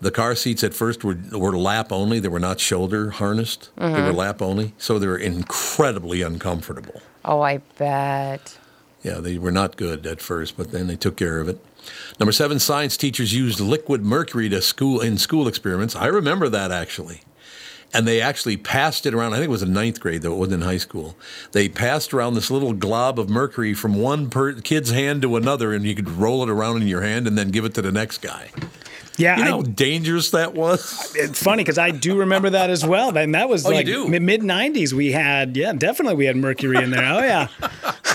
the 0.00 0.10
car 0.10 0.34
seats 0.34 0.64
at 0.64 0.72
first 0.72 1.04
were 1.04 1.18
were 1.32 1.56
lap 1.56 1.92
only. 1.92 2.20
They 2.20 2.28
were 2.28 2.40
not 2.40 2.58
shoulder 2.58 3.10
harnessed. 3.10 3.68
They 3.76 3.84
were 3.90 4.12
Mhm. 4.12 4.16
lap 4.16 4.40
only, 4.40 4.72
so 4.78 4.98
they 4.98 5.06
were 5.06 5.18
incredibly 5.18 6.22
uncomfortable. 6.22 7.02
Oh, 7.24 7.42
I 7.42 7.58
bet. 7.78 8.56
Yeah, 9.02 9.20
they 9.20 9.36
were 9.36 9.52
not 9.52 9.76
good 9.76 10.06
at 10.06 10.22
first, 10.22 10.56
but 10.56 10.72
then 10.72 10.86
they 10.86 10.96
took 10.96 11.16
care 11.16 11.38
of 11.38 11.48
it. 11.48 11.62
Number 12.20 12.32
seven, 12.32 12.58
science 12.58 12.96
teachers 12.96 13.34
used 13.34 13.60
liquid 13.60 14.04
mercury 14.04 14.48
to 14.48 14.60
school 14.62 15.00
in 15.00 15.18
school 15.18 15.46
experiments. 15.48 15.94
I 15.96 16.06
remember 16.06 16.48
that 16.48 16.70
actually. 16.72 17.20
And 17.96 18.08
they 18.08 18.20
actually 18.20 18.56
passed 18.56 19.06
it 19.06 19.14
around. 19.14 19.34
I 19.34 19.36
think 19.36 19.44
it 19.46 19.50
was 19.50 19.62
in 19.62 19.72
ninth 19.72 20.00
grade, 20.00 20.22
though 20.22 20.32
it 20.32 20.36
wasn't 20.38 20.62
in 20.62 20.68
high 20.68 20.78
school. 20.78 21.16
They 21.52 21.68
passed 21.68 22.12
around 22.12 22.34
this 22.34 22.50
little 22.50 22.72
glob 22.72 23.20
of 23.20 23.30
mercury 23.30 23.72
from 23.72 23.94
one 23.94 24.30
per- 24.30 24.54
kid's 24.54 24.90
hand 24.90 25.22
to 25.22 25.36
another, 25.36 25.72
and 25.72 25.84
you 25.84 25.94
could 25.94 26.10
roll 26.10 26.42
it 26.42 26.50
around 26.50 26.82
in 26.82 26.88
your 26.88 27.02
hand 27.02 27.28
and 27.28 27.38
then 27.38 27.50
give 27.52 27.64
it 27.64 27.72
to 27.74 27.82
the 27.82 27.92
next 27.92 28.18
guy. 28.18 28.50
Yeah, 29.16 29.36
you 29.38 29.44
know 29.44 29.48
I- 29.48 29.52
how 29.58 29.62
dangerous 29.62 30.30
that 30.32 30.54
was. 30.54 31.12
It's 31.16 31.40
funny 31.40 31.62
because 31.62 31.78
I 31.78 31.92
do 31.92 32.18
remember 32.18 32.50
that 32.50 32.68
as 32.68 32.84
well. 32.84 33.16
And 33.16 33.32
that 33.36 33.48
was 33.48 33.64
Oh, 33.64 33.70
like 33.70 33.86
mid 33.86 34.40
'90s. 34.40 34.92
We 34.92 35.12
had, 35.12 35.56
yeah, 35.56 35.72
definitely 35.72 36.16
we 36.16 36.24
had 36.24 36.36
mercury 36.36 36.82
in 36.82 36.90
there. 36.90 37.04
Oh 37.04 37.20
yeah, 37.20 37.46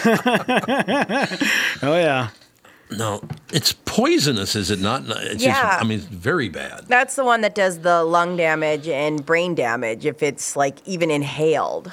oh 1.84 1.96
yeah. 1.96 2.30
No, 2.92 3.22
it's 3.54 3.74
poisonous, 3.74 4.56
is 4.56 4.72
it 4.72 4.80
not? 4.80 5.04
It's 5.08 5.44
Yeah. 5.44 5.54
just, 5.62 5.82
I 5.82 5.84
mean, 5.88 6.00
it's 6.00 6.08
very 6.08 6.50
bad. 6.50 6.86
That's 6.88 7.16
the 7.16 7.24
one 7.24 7.42
that 7.42 7.54
does 7.54 7.80
the 7.80 8.04
lung 8.04 8.36
damage 8.36 8.88
and 8.88 9.24
brain 9.24 9.54
damage 9.54 10.06
if 10.06 10.24
it's 10.24 10.56
like 10.56 10.78
even 10.86 11.12
inhaled. 11.12 11.92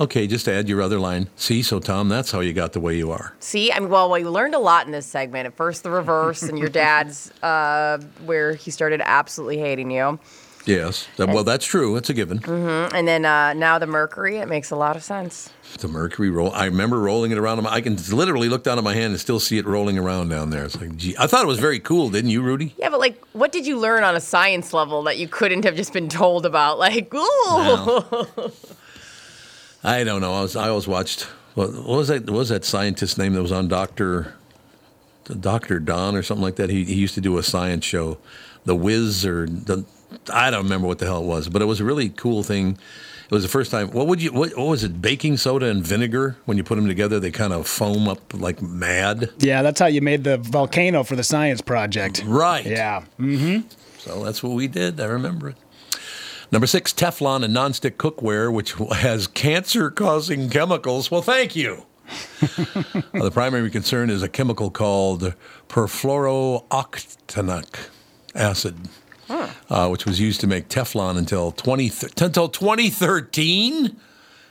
Okay, 0.00 0.26
just 0.26 0.48
add 0.48 0.68
your 0.68 0.82
other 0.82 0.98
line. 0.98 1.28
See, 1.36 1.62
so 1.62 1.78
Tom, 1.78 2.08
that's 2.08 2.32
how 2.32 2.40
you 2.40 2.52
got 2.52 2.72
the 2.72 2.80
way 2.80 2.96
you 2.96 3.12
are. 3.12 3.34
See, 3.38 3.70
I 3.70 3.78
mean, 3.78 3.88
well, 3.88 4.10
we 4.10 4.24
learned 4.24 4.54
a 4.56 4.58
lot 4.58 4.86
in 4.86 4.90
this 4.90 5.06
segment. 5.06 5.46
At 5.46 5.54
first, 5.56 5.84
the 5.84 5.90
reverse, 5.90 6.42
and 6.42 6.58
your 6.58 6.70
dad's, 6.70 7.30
uh, 7.42 7.98
where 8.24 8.54
he 8.54 8.72
started 8.72 9.00
absolutely 9.04 9.58
hating 9.58 9.92
you. 9.92 10.18
Yes. 10.64 11.08
That- 11.16 11.28
well, 11.30 11.42
that's 11.44 11.66
true. 11.66 11.96
It's 11.96 12.08
a 12.10 12.14
given. 12.14 12.38
hmm 12.38 12.86
And 12.94 13.08
then 13.08 13.24
uh, 13.24 13.52
now 13.54 13.78
the 13.78 13.86
mercury. 13.86 14.36
It 14.38 14.48
makes 14.48 14.70
a 14.70 14.76
lot 14.76 14.94
of 14.96 15.02
sense. 15.02 15.50
The 15.78 15.88
mercury 15.88 16.30
roll. 16.30 16.52
I 16.52 16.66
remember 16.66 17.00
rolling 17.00 17.32
it 17.32 17.38
around. 17.38 17.62
my- 17.62 17.72
I 17.72 17.80
can 17.80 17.96
literally 18.10 18.48
look 18.48 18.62
down 18.62 18.78
at 18.78 18.84
my 18.84 18.94
hand 18.94 19.12
and 19.12 19.20
still 19.20 19.40
see 19.40 19.58
it 19.58 19.66
rolling 19.66 19.98
around 19.98 20.28
down 20.28 20.50
there. 20.50 20.64
It's 20.64 20.80
like, 20.80 20.94
gee, 20.96 21.16
I 21.18 21.26
thought 21.26 21.42
it 21.42 21.48
was 21.48 21.58
very 21.58 21.80
cool, 21.80 22.10
didn't 22.10 22.30
you, 22.30 22.42
Rudy? 22.42 22.74
Yeah, 22.78 22.90
but 22.90 23.00
like, 23.00 23.20
what 23.32 23.50
did 23.52 23.66
you 23.66 23.78
learn 23.78 24.04
on 24.04 24.14
a 24.14 24.20
science 24.20 24.72
level 24.72 25.02
that 25.04 25.18
you 25.18 25.26
couldn't 25.28 25.64
have 25.64 25.74
just 25.74 25.92
been 25.92 26.08
told 26.08 26.46
about? 26.46 26.78
Like, 26.78 27.12
ooh. 27.14 28.04
I 29.84 30.04
don't 30.04 30.20
know. 30.20 30.32
I 30.34 30.42
was. 30.42 30.54
I 30.56 30.68
always 30.68 30.86
watched. 30.86 31.22
What, 31.54 31.72
what 31.74 31.86
was 31.96 32.08
that? 32.08 32.22
What 32.30 32.38
was 32.38 32.48
that 32.50 32.64
scientist's 32.64 33.18
name 33.18 33.32
that 33.34 33.42
was 33.42 33.52
on 33.52 33.66
Doctor, 33.68 34.34
Doctor 35.40 35.80
Don 35.80 36.14
or 36.14 36.22
something 36.22 36.42
like 36.42 36.56
that? 36.56 36.70
He, 36.70 36.84
he 36.84 36.94
used 36.94 37.14
to 37.14 37.20
do 37.20 37.36
a 37.38 37.42
science 37.42 37.84
show, 37.84 38.18
The 38.64 38.76
Whiz 38.76 39.26
or 39.26 39.46
the. 39.46 39.84
I 40.32 40.50
don't 40.50 40.64
remember 40.64 40.86
what 40.86 40.98
the 40.98 41.06
hell 41.06 41.22
it 41.22 41.26
was, 41.26 41.48
but 41.48 41.62
it 41.62 41.66
was 41.66 41.80
a 41.80 41.84
really 41.84 42.10
cool 42.10 42.42
thing. 42.42 42.78
It 43.24 43.30
was 43.30 43.42
the 43.42 43.48
first 43.48 43.70
time. 43.70 43.90
What 43.92 44.06
would 44.08 44.20
you? 44.20 44.32
What, 44.32 44.56
what 44.56 44.66
was 44.66 44.84
it? 44.84 45.00
Baking 45.00 45.36
soda 45.38 45.66
and 45.66 45.84
vinegar. 45.84 46.36
When 46.44 46.58
you 46.58 46.64
put 46.64 46.76
them 46.76 46.86
together, 46.86 47.18
they 47.18 47.30
kind 47.30 47.52
of 47.52 47.66
foam 47.66 48.08
up 48.08 48.34
like 48.34 48.60
mad. 48.60 49.30
Yeah, 49.38 49.62
that's 49.62 49.80
how 49.80 49.86
you 49.86 50.02
made 50.02 50.24
the 50.24 50.36
volcano 50.36 51.02
for 51.02 51.16
the 51.16 51.24
science 51.24 51.60
project. 51.60 52.22
Right. 52.26 52.66
Yeah. 52.66 53.04
Mm-hmm. 53.18 53.68
So 53.98 54.24
that's 54.24 54.42
what 54.42 54.52
we 54.52 54.68
did. 54.68 55.00
I 55.00 55.06
remember 55.06 55.50
it. 55.50 55.56
Number 56.50 56.66
six, 56.66 56.92
Teflon 56.92 57.42
and 57.44 57.56
nonstick 57.56 57.92
cookware, 57.92 58.52
which 58.52 58.72
has 58.96 59.26
cancer 59.26 59.90
causing 59.90 60.50
chemicals. 60.50 61.10
Well, 61.10 61.22
thank 61.22 61.56
you. 61.56 61.86
Uh, 63.14 63.24
the 63.24 63.30
primary 63.30 63.70
concern 63.70 64.10
is 64.10 64.22
a 64.22 64.28
chemical 64.28 64.70
called 64.70 65.34
perfluorooctanoic 65.68 67.88
acid, 68.34 68.76
uh, 69.70 69.88
which 69.88 70.04
was 70.06 70.20
used 70.20 70.40
to 70.40 70.46
make 70.46 70.68
Teflon 70.68 71.16
until 71.16 71.52
20, 71.52 71.88
th- 71.90 72.12
until 72.20 72.48
2013. 72.48 73.96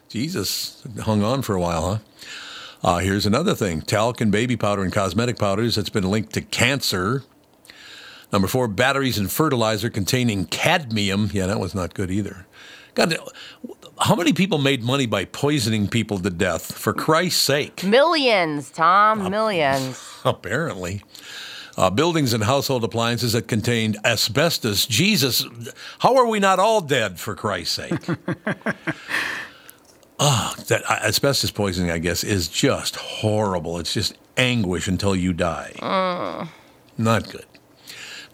Jesus, 0.10 0.84
hung 1.02 1.24
on 1.24 1.42
for 1.42 1.56
a 1.56 1.62
while, 1.62 1.88
huh? 1.88 1.98
Uh, 2.84 2.98
here's 2.98 3.26
another 3.26 3.54
thing 3.54 3.82
talc 3.82 4.22
and 4.22 4.32
baby 4.32 4.56
powder 4.56 4.82
and 4.82 4.92
cosmetic 4.92 5.38
powders 5.38 5.76
that's 5.76 5.90
been 5.90 6.10
linked 6.10 6.34
to 6.34 6.42
cancer. 6.42 7.24
Number 8.32 8.48
four, 8.48 8.68
batteries 8.68 9.18
and 9.18 9.30
fertilizer 9.32 9.90
containing 9.90 10.46
cadmium. 10.46 11.30
Yeah, 11.34 11.48
that 11.48 11.60
was 11.60 11.76
not 11.76 11.94
good 11.94 12.10
either. 12.10 12.46
God, 12.94 13.16
how 14.00 14.16
many 14.16 14.34
people 14.34 14.58
made 14.58 14.84
money 14.84 15.06
by 15.06 15.26
poisoning 15.26 15.88
people 15.88 16.18
to 16.20 16.30
death? 16.30 16.74
For 16.74 16.94
Christ's 16.94 17.42
sake. 17.42 17.84
Millions, 17.84 18.72
Tom, 18.72 19.30
millions. 19.30 20.02
Apparently. 20.26 21.04
Uh, 21.82 21.90
buildings 21.90 22.32
and 22.32 22.44
household 22.44 22.84
appliances 22.84 23.34
that 23.34 23.48
contained 23.48 23.98
asbestos. 24.06 24.86
Jesus, 24.86 25.44
how 25.98 26.16
are 26.16 26.28
we 26.28 26.40
not 26.40 26.60
all 26.60 26.80
dead, 26.80 27.20
for 27.20 27.34
Christ's 27.34 27.74
sake? 27.76 27.94
Ah, 30.24 30.54
that 30.68 30.84
uh, 30.88 31.00
asbestos 31.02 31.50
poisoning, 31.50 31.90
I 31.90 31.98
guess, 31.98 32.24
is 32.24 32.48
just 32.48 32.96
horrible. 32.96 33.80
It's 33.80 33.92
just 33.92 34.16
anguish 34.38 34.88
until 34.88 35.16
you 35.16 35.34
die. 35.34 35.72
Mm. 35.78 36.48
Not 36.96 37.32
good. 37.32 37.48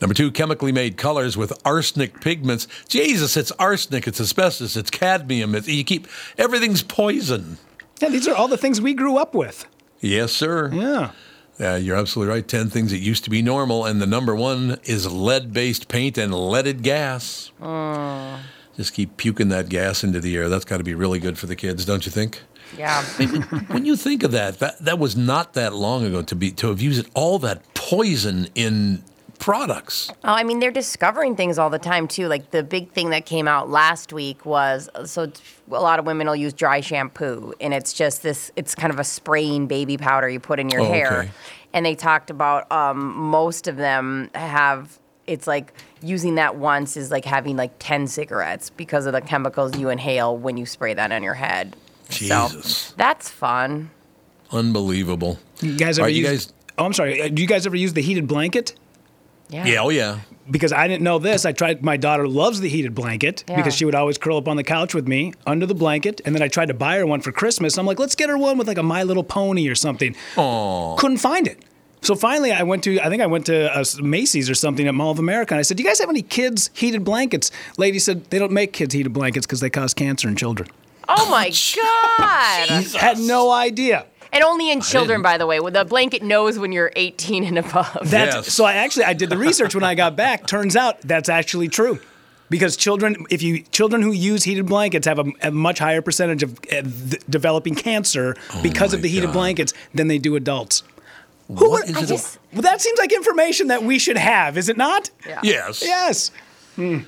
Number 0.01 0.13
two, 0.13 0.29
chemically 0.29 0.73
made 0.73 0.97
colors 0.97 1.37
with 1.37 1.53
arsenic 1.63 2.19
pigments. 2.19 2.67
Jesus, 2.89 3.37
it's 3.37 3.53
arsenic, 3.53 4.05
it's 4.05 4.19
asbestos, 4.19 4.75
it's 4.75 4.91
cadmium. 4.91 5.55
It's, 5.55 5.69
you 5.69 5.85
keep 5.85 6.07
everything's 6.37 6.83
poison. 6.83 7.57
Yeah, 8.01 8.09
these 8.09 8.27
are 8.27 8.35
all 8.35 8.49
the 8.49 8.57
things 8.57 8.81
we 8.81 8.93
grew 8.93 9.15
up 9.15 9.33
with. 9.33 9.65
Yes, 10.01 10.33
sir. 10.33 10.69
Yeah. 10.73 11.11
Yeah, 11.59 11.75
you're 11.75 11.97
absolutely 11.97 12.33
right. 12.33 12.47
10 12.47 12.69
things 12.69 12.91
that 12.91 12.99
used 12.99 13.23
to 13.23 13.29
be 13.29 13.41
normal. 13.41 13.85
And 13.85 14.01
the 14.01 14.05
number 14.05 14.35
one 14.35 14.77
is 14.83 15.11
lead 15.11 15.53
based 15.53 15.87
paint 15.87 16.17
and 16.17 16.33
leaded 16.33 16.83
gas. 16.83 17.51
Mm. 17.61 18.39
Just 18.75 18.93
keep 18.93 19.17
puking 19.17 19.49
that 19.49 19.69
gas 19.69 20.03
into 20.03 20.19
the 20.19 20.35
air. 20.35 20.49
That's 20.49 20.65
got 20.65 20.77
to 20.77 20.83
be 20.83 20.93
really 20.93 21.19
good 21.19 21.37
for 21.37 21.47
the 21.47 21.55
kids, 21.55 21.83
don't 21.83 22.05
you 22.05 22.11
think? 22.11 22.43
Yeah. 22.77 23.03
when 23.67 23.85
you 23.85 23.95
think 23.95 24.23
of 24.23 24.31
that, 24.31 24.59
that, 24.59 24.77
that 24.79 24.99
was 24.99 25.15
not 25.15 25.53
that 25.53 25.73
long 25.73 26.05
ago 26.05 26.21
to 26.21 26.35
be 26.35 26.51
to 26.51 26.67
have 26.67 26.81
used 26.81 27.09
all 27.15 27.39
that 27.39 27.73
poison 27.73 28.49
in 28.53 29.03
products. 29.39 30.09
Oh, 30.23 30.33
I 30.33 30.43
mean, 30.43 30.59
they're 30.59 30.71
discovering 30.71 31.35
things 31.35 31.57
all 31.57 31.69
the 31.69 31.79
time 31.79 32.07
too. 32.07 32.27
Like 32.27 32.51
the 32.51 32.63
big 32.63 32.91
thing 32.91 33.11
that 33.11 33.25
came 33.25 33.47
out 33.47 33.69
last 33.69 34.11
week 34.13 34.45
was 34.45 34.89
so 35.05 35.31
a 35.69 35.81
lot 35.81 35.99
of 35.99 36.05
women 36.05 36.27
will 36.27 36.35
use 36.35 36.53
dry 36.53 36.81
shampoo, 36.81 37.53
and 37.61 37.73
it's 37.73 37.93
just 37.93 38.23
this. 38.23 38.51
It's 38.55 38.75
kind 38.75 38.91
of 38.91 38.99
a 38.99 39.03
spraying 39.03 39.67
baby 39.67 39.97
powder 39.97 40.27
you 40.29 40.39
put 40.39 40.59
in 40.59 40.69
your 40.69 40.81
Oh, 40.81 40.85
hair. 40.85 41.19
okay. 41.21 41.31
And 41.73 41.85
they 41.85 41.95
talked 41.95 42.29
about 42.29 42.71
um, 42.71 43.15
most 43.17 43.67
of 43.67 43.77
them 43.77 44.29
have. 44.35 44.99
It's 45.27 45.45
like 45.47 45.73
using 46.01 46.35
that 46.35 46.55
once 46.55 46.95
is 46.95 47.11
like 47.11 47.25
having 47.25 47.57
like 47.57 47.71
ten 47.79 48.07
cigarettes 48.07 48.69
because 48.69 49.05
of 49.05 49.13
the 49.13 49.21
chemicals 49.21 49.77
you 49.77 49.89
inhale 49.89 50.37
when 50.37 50.55
you 50.57 50.65
spray 50.65 50.93
that 50.93 51.11
on 51.11 51.21
your 51.23 51.33
head. 51.33 51.75
Jesus. 52.09 52.67
So 52.77 52.93
that's 52.97 53.29
fun. 53.29 53.91
Unbelievable. 54.51 55.39
You 55.61 55.75
guys 55.77 55.99
All 55.99 56.03
ever 56.05 56.07
right, 56.09 56.15
you 56.15 56.27
use? 56.27 56.53
Oh, 56.77 56.85
I'm 56.85 56.93
sorry. 56.93 57.21
uh, 57.21 57.27
Do 57.27 57.41
you 57.41 57.47
guys 57.47 57.65
ever 57.65 57.75
use 57.75 57.93
the 57.93 58.01
heated 58.01 58.27
blanket? 58.27 58.75
Yeah. 59.49 59.65
Yeah, 59.65 59.81
oh 59.81 59.89
yeah. 59.89 60.19
Because 60.49 60.71
I 60.71 60.87
didn't 60.87 61.03
know 61.03 61.19
this. 61.19 61.45
I 61.45 61.51
tried. 61.51 61.83
My 61.83 61.97
daughter 61.97 62.27
loves 62.27 62.59
the 62.61 62.69
heated 62.69 62.95
blanket 62.95 63.43
Yeah. 63.49 63.55
because 63.57 63.73
she 63.75 63.85
would 63.85 63.95
always 63.95 64.17
curl 64.17 64.37
up 64.37 64.47
on 64.47 64.55
the 64.57 64.63
couch 64.63 64.93
with 64.93 65.07
me 65.07 65.33
under 65.45 65.65
the 65.65 65.75
blanket, 65.75 66.21
and 66.25 66.33
then 66.35 66.41
I 66.41 66.47
tried 66.47 66.67
to 66.67 66.73
buy 66.73 66.97
her 66.97 67.05
one 67.05 67.21
for 67.21 67.31
Christmas. 67.31 67.77
I'm 67.77 67.85
like, 67.85 67.99
let's 67.99 68.15
get 68.15 68.29
her 68.29 68.37
one 68.37 68.57
with 68.57 68.67
like 68.67 68.77
a 68.77 68.83
My 68.83 69.03
Little 69.03 69.23
Pony 69.23 69.67
or 69.67 69.75
something. 69.75 70.15
Oh. 70.37 70.95
Couldn't 70.99 71.17
find 71.17 71.47
it. 71.47 71.63
So 72.01 72.15
finally, 72.15 72.51
I 72.51 72.63
went 72.63 72.83
to 72.85 72.99
I 73.01 73.09
think 73.09 73.21
I 73.21 73.25
went 73.25 73.45
to 73.47 73.75
uh, 73.75 73.83
Macy's 74.01 74.49
or 74.49 74.55
something 74.55 74.87
at 74.87 74.93
Mall 74.93 75.11
of 75.11 75.19
America. 75.19 75.53
And 75.53 75.59
I 75.59 75.63
said, 75.63 75.77
"Do 75.77 75.83
you 75.83 75.89
guys 75.89 75.99
have 75.99 76.09
any 76.09 76.21
kids 76.21 76.69
heated 76.73 77.03
blankets?" 77.03 77.51
Lady 77.77 77.99
said, 77.99 78.25
"They 78.29 78.39
don't 78.39 78.51
make 78.51 78.71
kids 78.71 78.93
heated 78.93 79.13
blankets 79.13 79.45
because 79.45 79.59
they 79.61 79.69
cause 79.69 79.93
cancer 79.93 80.27
in 80.27 80.35
children." 80.35 80.69
Oh 81.09 81.29
my 81.29 81.49
god! 81.75 82.83
Had 82.95 83.17
no 83.19 83.51
idea. 83.51 84.05
And 84.31 84.43
only 84.43 84.71
in 84.71 84.81
children, 84.81 85.21
by 85.21 85.37
the 85.37 85.45
way. 85.47 85.59
The 85.59 85.85
blanket 85.85 86.21
knows 86.23 86.57
when 86.59 86.71
you're 86.71 86.91
18 86.95 87.43
and 87.43 87.57
above. 87.59 87.97
That's 88.03 88.53
so. 88.53 88.65
I 88.65 88.73
actually 88.73 89.05
I 89.05 89.13
did 89.13 89.29
the 89.29 89.37
research 89.37 89.73
when 89.75 89.83
I 89.83 89.95
got 89.95 90.15
back. 90.15 90.45
Turns 90.47 90.75
out 90.75 91.01
that's 91.01 91.29
actually 91.29 91.67
true. 91.69 91.99
Because 92.49 92.77
children, 92.77 93.25
if 93.29 93.41
you 93.41 93.61
children 93.63 94.01
who 94.01 94.11
use 94.13 94.43
heated 94.45 94.67
blankets 94.67 95.05
have 95.05 95.19
a, 95.19 95.25
a 95.41 95.51
much 95.51 95.79
higher 95.79 96.01
percentage 96.01 96.43
of 96.43 96.57
uh, 96.71 96.81
th- 96.81 97.21
developing 97.29 97.75
cancer 97.75 98.35
because 98.63 98.93
of 98.93 98.99
Oh 98.99 99.03
the 99.03 99.09
heated 99.09 99.27
God. 99.27 99.33
blankets 99.33 99.73
than 99.93 100.07
they 100.07 100.17
do 100.17 100.35
adults. 100.37 100.83
Who 101.49 101.53
What 101.69 101.87
would- 101.87 101.97
is 101.97 102.11
it? 102.11 102.37
well, 102.53 102.61
that 102.61 102.79
seems 102.81 102.99
like 102.99 103.11
information 103.11 103.67
that 103.67 103.83
we 103.83 103.99
should 103.99 104.17
have, 104.17 104.57
is 104.57 104.69
it 104.69 104.77
not? 104.77 105.09
Yes. 105.43 105.81
Yes. 105.85 106.31
Hmm. 106.77 106.99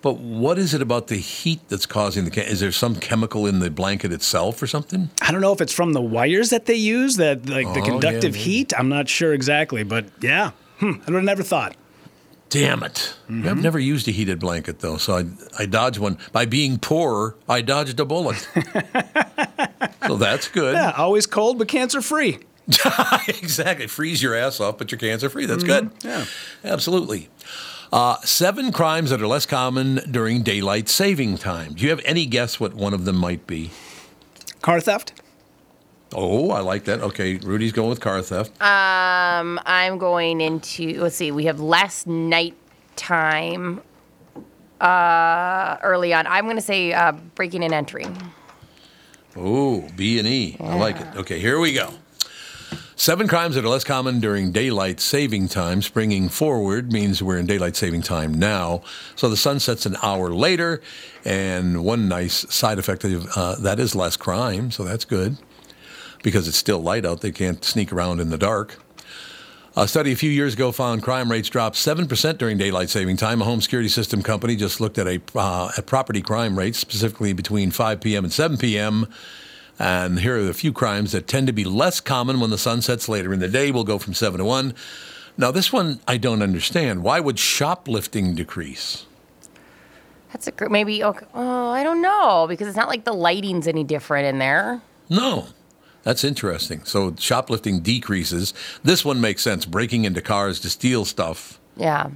But 0.00 0.18
what 0.18 0.58
is 0.58 0.74
it 0.74 0.80
about 0.82 1.08
the 1.08 1.16
heat 1.16 1.60
that's 1.68 1.84
causing 1.86 2.24
the? 2.24 2.48
Is 2.48 2.60
there 2.60 2.70
some 2.70 2.94
chemical 2.96 3.46
in 3.46 3.58
the 3.58 3.68
blanket 3.70 4.12
itself 4.12 4.62
or 4.62 4.66
something? 4.68 5.10
I 5.20 5.32
don't 5.32 5.40
know 5.40 5.52
if 5.52 5.60
it's 5.60 5.72
from 5.72 5.92
the 5.92 6.00
wires 6.00 6.50
that 6.50 6.66
they 6.66 6.74
use, 6.76 7.16
that 7.16 7.46
like 7.48 7.66
the 7.74 7.80
Oh, 7.80 7.84
conductive 7.84 8.36
yeah, 8.36 8.42
heat. 8.42 8.72
I'm 8.78 8.88
not 8.88 9.08
sure 9.08 9.32
exactly, 9.34 9.82
but 9.82 10.06
yeah, 10.20 10.52
hmm, 10.78 10.92
I 11.06 11.10
would 11.10 11.14
have 11.14 11.24
never 11.24 11.42
thought. 11.42 11.74
Damn 12.48 12.82
it! 12.82 13.14
Mm-hmm. 13.28 13.48
I've 13.48 13.60
never 13.62 13.78
used 13.78 14.06
a 14.08 14.10
heated 14.10 14.38
blanket 14.38 14.78
though, 14.78 14.96
so 14.98 15.16
I 15.16 15.24
I 15.62 15.66
dodged 15.66 15.98
one 15.98 16.16
by 16.32 16.46
being 16.46 16.78
poor. 16.78 17.34
I 17.48 17.60
dodged 17.60 17.98
a 18.00 18.04
bullet. 18.04 18.48
so 20.06 20.16
that's 20.16 20.48
good. 20.48 20.74
Yeah, 20.74 20.92
always 20.96 21.26
cold 21.26 21.58
but 21.58 21.68
cancer 21.68 22.00
free. 22.00 22.38
exactly. 23.28 23.86
Freeze 23.86 24.22
your 24.22 24.34
ass 24.34 24.60
off, 24.60 24.78
but 24.78 24.90
you're 24.92 24.98
cancer 24.98 25.28
free. 25.28 25.46
That's 25.46 25.64
good. 25.64 25.92
Mm-hmm. 26.00 26.08
Yeah. 26.08 26.72
Absolutely. 26.72 27.28
Uh, 27.92 28.16
seven 28.22 28.70
crimes 28.70 29.10
that 29.10 29.22
are 29.22 29.26
less 29.26 29.46
common 29.46 30.00
during 30.10 30.42
daylight 30.42 30.88
saving 30.88 31.38
time. 31.38 31.72
Do 31.74 31.84
you 31.84 31.90
have 31.90 32.02
any 32.04 32.26
guess 32.26 32.60
what 32.60 32.74
one 32.74 32.92
of 32.92 33.04
them 33.04 33.16
might 33.16 33.46
be? 33.46 33.70
Car 34.60 34.80
theft. 34.80 35.12
Oh, 36.14 36.50
I 36.50 36.60
like 36.60 36.84
that. 36.84 37.00
Okay, 37.00 37.36
Rudy's 37.36 37.72
going 37.72 37.90
with 37.90 38.00
car 38.00 38.20
theft. 38.22 38.50
Um, 38.62 39.60
I'm 39.66 39.98
going 39.98 40.40
into. 40.40 41.00
Let's 41.00 41.16
see. 41.16 41.30
We 41.30 41.44
have 41.44 41.60
less 41.60 42.06
nighttime. 42.06 43.82
Uh, 44.80 45.76
early 45.82 46.14
on, 46.14 46.26
I'm 46.26 46.44
going 46.44 46.56
to 46.56 46.62
say 46.62 46.92
uh, 46.92 47.12
breaking 47.34 47.64
and 47.64 47.74
entering. 47.74 48.16
Oh, 49.36 49.88
B 49.96 50.18
and 50.18 50.26
E. 50.26 50.56
I 50.60 50.76
like 50.76 51.00
it. 51.00 51.06
Okay, 51.16 51.38
here 51.40 51.58
we 51.60 51.72
go. 51.72 51.92
Seven 53.00 53.28
crimes 53.28 53.54
that 53.54 53.64
are 53.64 53.68
less 53.68 53.84
common 53.84 54.18
during 54.18 54.50
daylight 54.50 54.98
saving 54.98 55.46
time. 55.46 55.82
Springing 55.82 56.28
forward 56.28 56.92
means 56.92 57.22
we're 57.22 57.38
in 57.38 57.46
daylight 57.46 57.76
saving 57.76 58.02
time 58.02 58.34
now. 58.34 58.82
So 59.14 59.28
the 59.28 59.36
sun 59.36 59.60
sets 59.60 59.86
an 59.86 59.96
hour 60.02 60.30
later, 60.30 60.82
and 61.24 61.84
one 61.84 62.08
nice 62.08 62.44
side 62.52 62.76
effect 62.76 63.04
of 63.04 63.28
uh, 63.36 63.54
that 63.60 63.78
is 63.78 63.94
less 63.94 64.16
crime. 64.16 64.72
So 64.72 64.82
that's 64.82 65.04
good 65.04 65.36
because 66.24 66.48
it's 66.48 66.56
still 66.56 66.80
light 66.80 67.06
out. 67.06 67.20
They 67.20 67.30
can't 67.30 67.64
sneak 67.64 67.92
around 67.92 68.18
in 68.18 68.30
the 68.30 68.36
dark. 68.36 68.82
A 69.76 69.86
study 69.86 70.10
a 70.10 70.16
few 70.16 70.30
years 70.32 70.54
ago 70.54 70.72
found 70.72 71.04
crime 71.04 71.30
rates 71.30 71.48
dropped 71.48 71.76
7% 71.76 72.36
during 72.36 72.58
daylight 72.58 72.90
saving 72.90 73.16
time. 73.16 73.40
A 73.40 73.44
home 73.44 73.60
security 73.60 73.88
system 73.88 74.24
company 74.24 74.56
just 74.56 74.80
looked 74.80 74.98
at 74.98 75.06
a 75.06 75.22
uh, 75.36 75.70
at 75.78 75.86
property 75.86 76.20
crime 76.20 76.58
rates, 76.58 76.80
specifically 76.80 77.32
between 77.32 77.70
5 77.70 78.00
p.m. 78.00 78.24
and 78.24 78.32
7 78.32 78.58
p.m. 78.58 79.06
And 79.78 80.20
here 80.20 80.36
are 80.36 80.48
a 80.48 80.54
few 80.54 80.72
crimes 80.72 81.12
that 81.12 81.26
tend 81.28 81.46
to 81.46 81.52
be 81.52 81.64
less 81.64 82.00
common 82.00 82.40
when 82.40 82.50
the 82.50 82.58
sun 82.58 82.82
sets 82.82 83.08
later 83.08 83.32
in 83.32 83.40
the 83.40 83.48
day. 83.48 83.70
We'll 83.70 83.84
go 83.84 83.98
from 83.98 84.14
7 84.14 84.38
to 84.38 84.44
1. 84.44 84.74
Now, 85.36 85.52
this 85.52 85.72
one 85.72 86.00
I 86.08 86.16
don't 86.16 86.42
understand. 86.42 87.04
Why 87.04 87.20
would 87.20 87.38
shoplifting 87.38 88.34
decrease? 88.34 89.06
That's 90.32 90.48
a 90.48 90.50
gr- 90.50 90.68
maybe. 90.68 91.02
Okay, 91.04 91.26
oh, 91.32 91.70
I 91.70 91.84
don't 91.84 92.02
know 92.02 92.46
because 92.48 92.66
it's 92.66 92.76
not 92.76 92.88
like 92.88 93.04
the 93.04 93.12
lighting's 93.12 93.68
any 93.68 93.84
different 93.84 94.26
in 94.26 94.38
there. 94.38 94.82
No. 95.08 95.46
That's 96.02 96.24
interesting. 96.24 96.84
So 96.84 97.14
shoplifting 97.18 97.80
decreases. 97.80 98.54
This 98.82 99.04
one 99.04 99.20
makes 99.20 99.42
sense. 99.42 99.64
Breaking 99.64 100.04
into 100.04 100.22
cars 100.22 100.58
to 100.60 100.70
steal 100.70 101.04
stuff. 101.04 101.60
Yeah. 101.76 102.10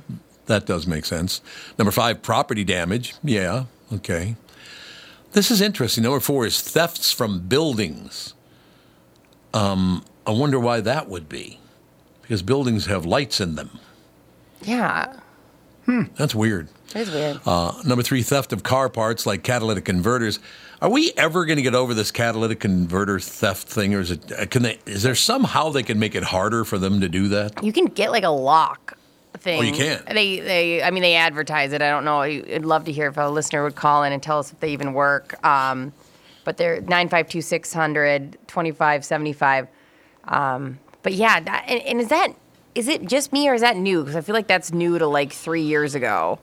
That 0.46 0.66
does 0.66 0.86
make 0.86 1.04
sense. 1.04 1.40
Number 1.78 1.92
five, 1.92 2.22
property 2.22 2.64
damage. 2.64 3.14
Yeah, 3.22 3.64
okay. 3.92 4.36
This 5.32 5.50
is 5.50 5.60
interesting. 5.60 6.04
Number 6.04 6.20
four 6.20 6.46
is 6.46 6.60
thefts 6.60 7.12
from 7.12 7.40
buildings. 7.40 8.34
Um, 9.54 10.04
I 10.26 10.30
wonder 10.32 10.58
why 10.60 10.80
that 10.80 11.08
would 11.08 11.28
be. 11.28 11.58
Because 12.22 12.42
buildings 12.42 12.86
have 12.86 13.04
lights 13.04 13.40
in 13.40 13.54
them. 13.56 13.78
Yeah. 14.62 15.16
That's 16.16 16.34
weird. 16.34 16.68
Is 16.94 17.10
weird. 17.10 17.40
Uh, 17.46 17.72
number 17.84 18.02
three, 18.02 18.22
theft 18.22 18.52
of 18.52 18.62
car 18.62 18.88
parts 18.88 19.26
like 19.26 19.42
catalytic 19.42 19.84
converters. 19.84 20.38
Are 20.80 20.90
we 20.90 21.12
ever 21.16 21.44
going 21.46 21.56
to 21.56 21.62
get 21.62 21.74
over 21.74 21.94
this 21.94 22.10
catalytic 22.10 22.60
converter 22.60 23.18
theft 23.18 23.66
thing, 23.68 23.94
or 23.94 24.00
is 24.00 24.10
it? 24.10 24.30
uh, 24.32 24.46
Can 24.46 24.62
they? 24.62 24.78
Is 24.86 25.02
there 25.02 25.14
somehow 25.14 25.70
they 25.70 25.82
can 25.82 25.98
make 25.98 26.14
it 26.14 26.22
harder 26.22 26.64
for 26.64 26.78
them 26.78 27.00
to 27.00 27.08
do 27.08 27.28
that? 27.28 27.64
You 27.64 27.72
can 27.72 27.86
get 27.86 28.10
like 28.10 28.24
a 28.24 28.28
lock 28.30 28.96
thing. 29.38 29.60
Oh, 29.60 29.62
you 29.62 29.72
can? 29.72 30.02
They, 30.06 30.40
they, 30.40 30.82
I 30.82 30.90
mean, 30.90 31.02
they 31.02 31.14
advertise 31.14 31.72
it. 31.72 31.82
I 31.82 31.90
don't 31.90 32.04
know. 32.04 32.20
I'd 32.20 32.64
love 32.64 32.84
to 32.84 32.92
hear 32.92 33.08
if 33.08 33.16
a 33.16 33.28
listener 33.28 33.62
would 33.62 33.74
call 33.74 34.02
in 34.04 34.12
and 34.12 34.22
tell 34.22 34.38
us 34.38 34.52
if 34.52 34.60
they 34.60 34.72
even 34.72 34.92
work. 34.92 35.42
Um, 35.44 35.92
but 36.44 36.56
they're 36.56 36.80
952 36.80 37.40
600 37.40 38.32
2575. 38.46 39.68
Um, 40.24 40.78
but 41.02 41.14
yeah, 41.14 41.40
that, 41.40 41.64
and, 41.68 41.82
and 41.82 42.00
is 42.00 42.08
that, 42.08 42.34
is 42.74 42.88
it 42.88 43.06
just 43.06 43.32
me 43.32 43.48
or 43.48 43.54
is 43.54 43.60
that 43.60 43.76
new? 43.76 44.02
Because 44.02 44.16
I 44.16 44.20
feel 44.20 44.34
like 44.34 44.46
that's 44.46 44.72
new 44.72 44.98
to 44.98 45.06
like 45.06 45.32
three 45.32 45.62
years 45.62 45.94
ago. 45.94 46.38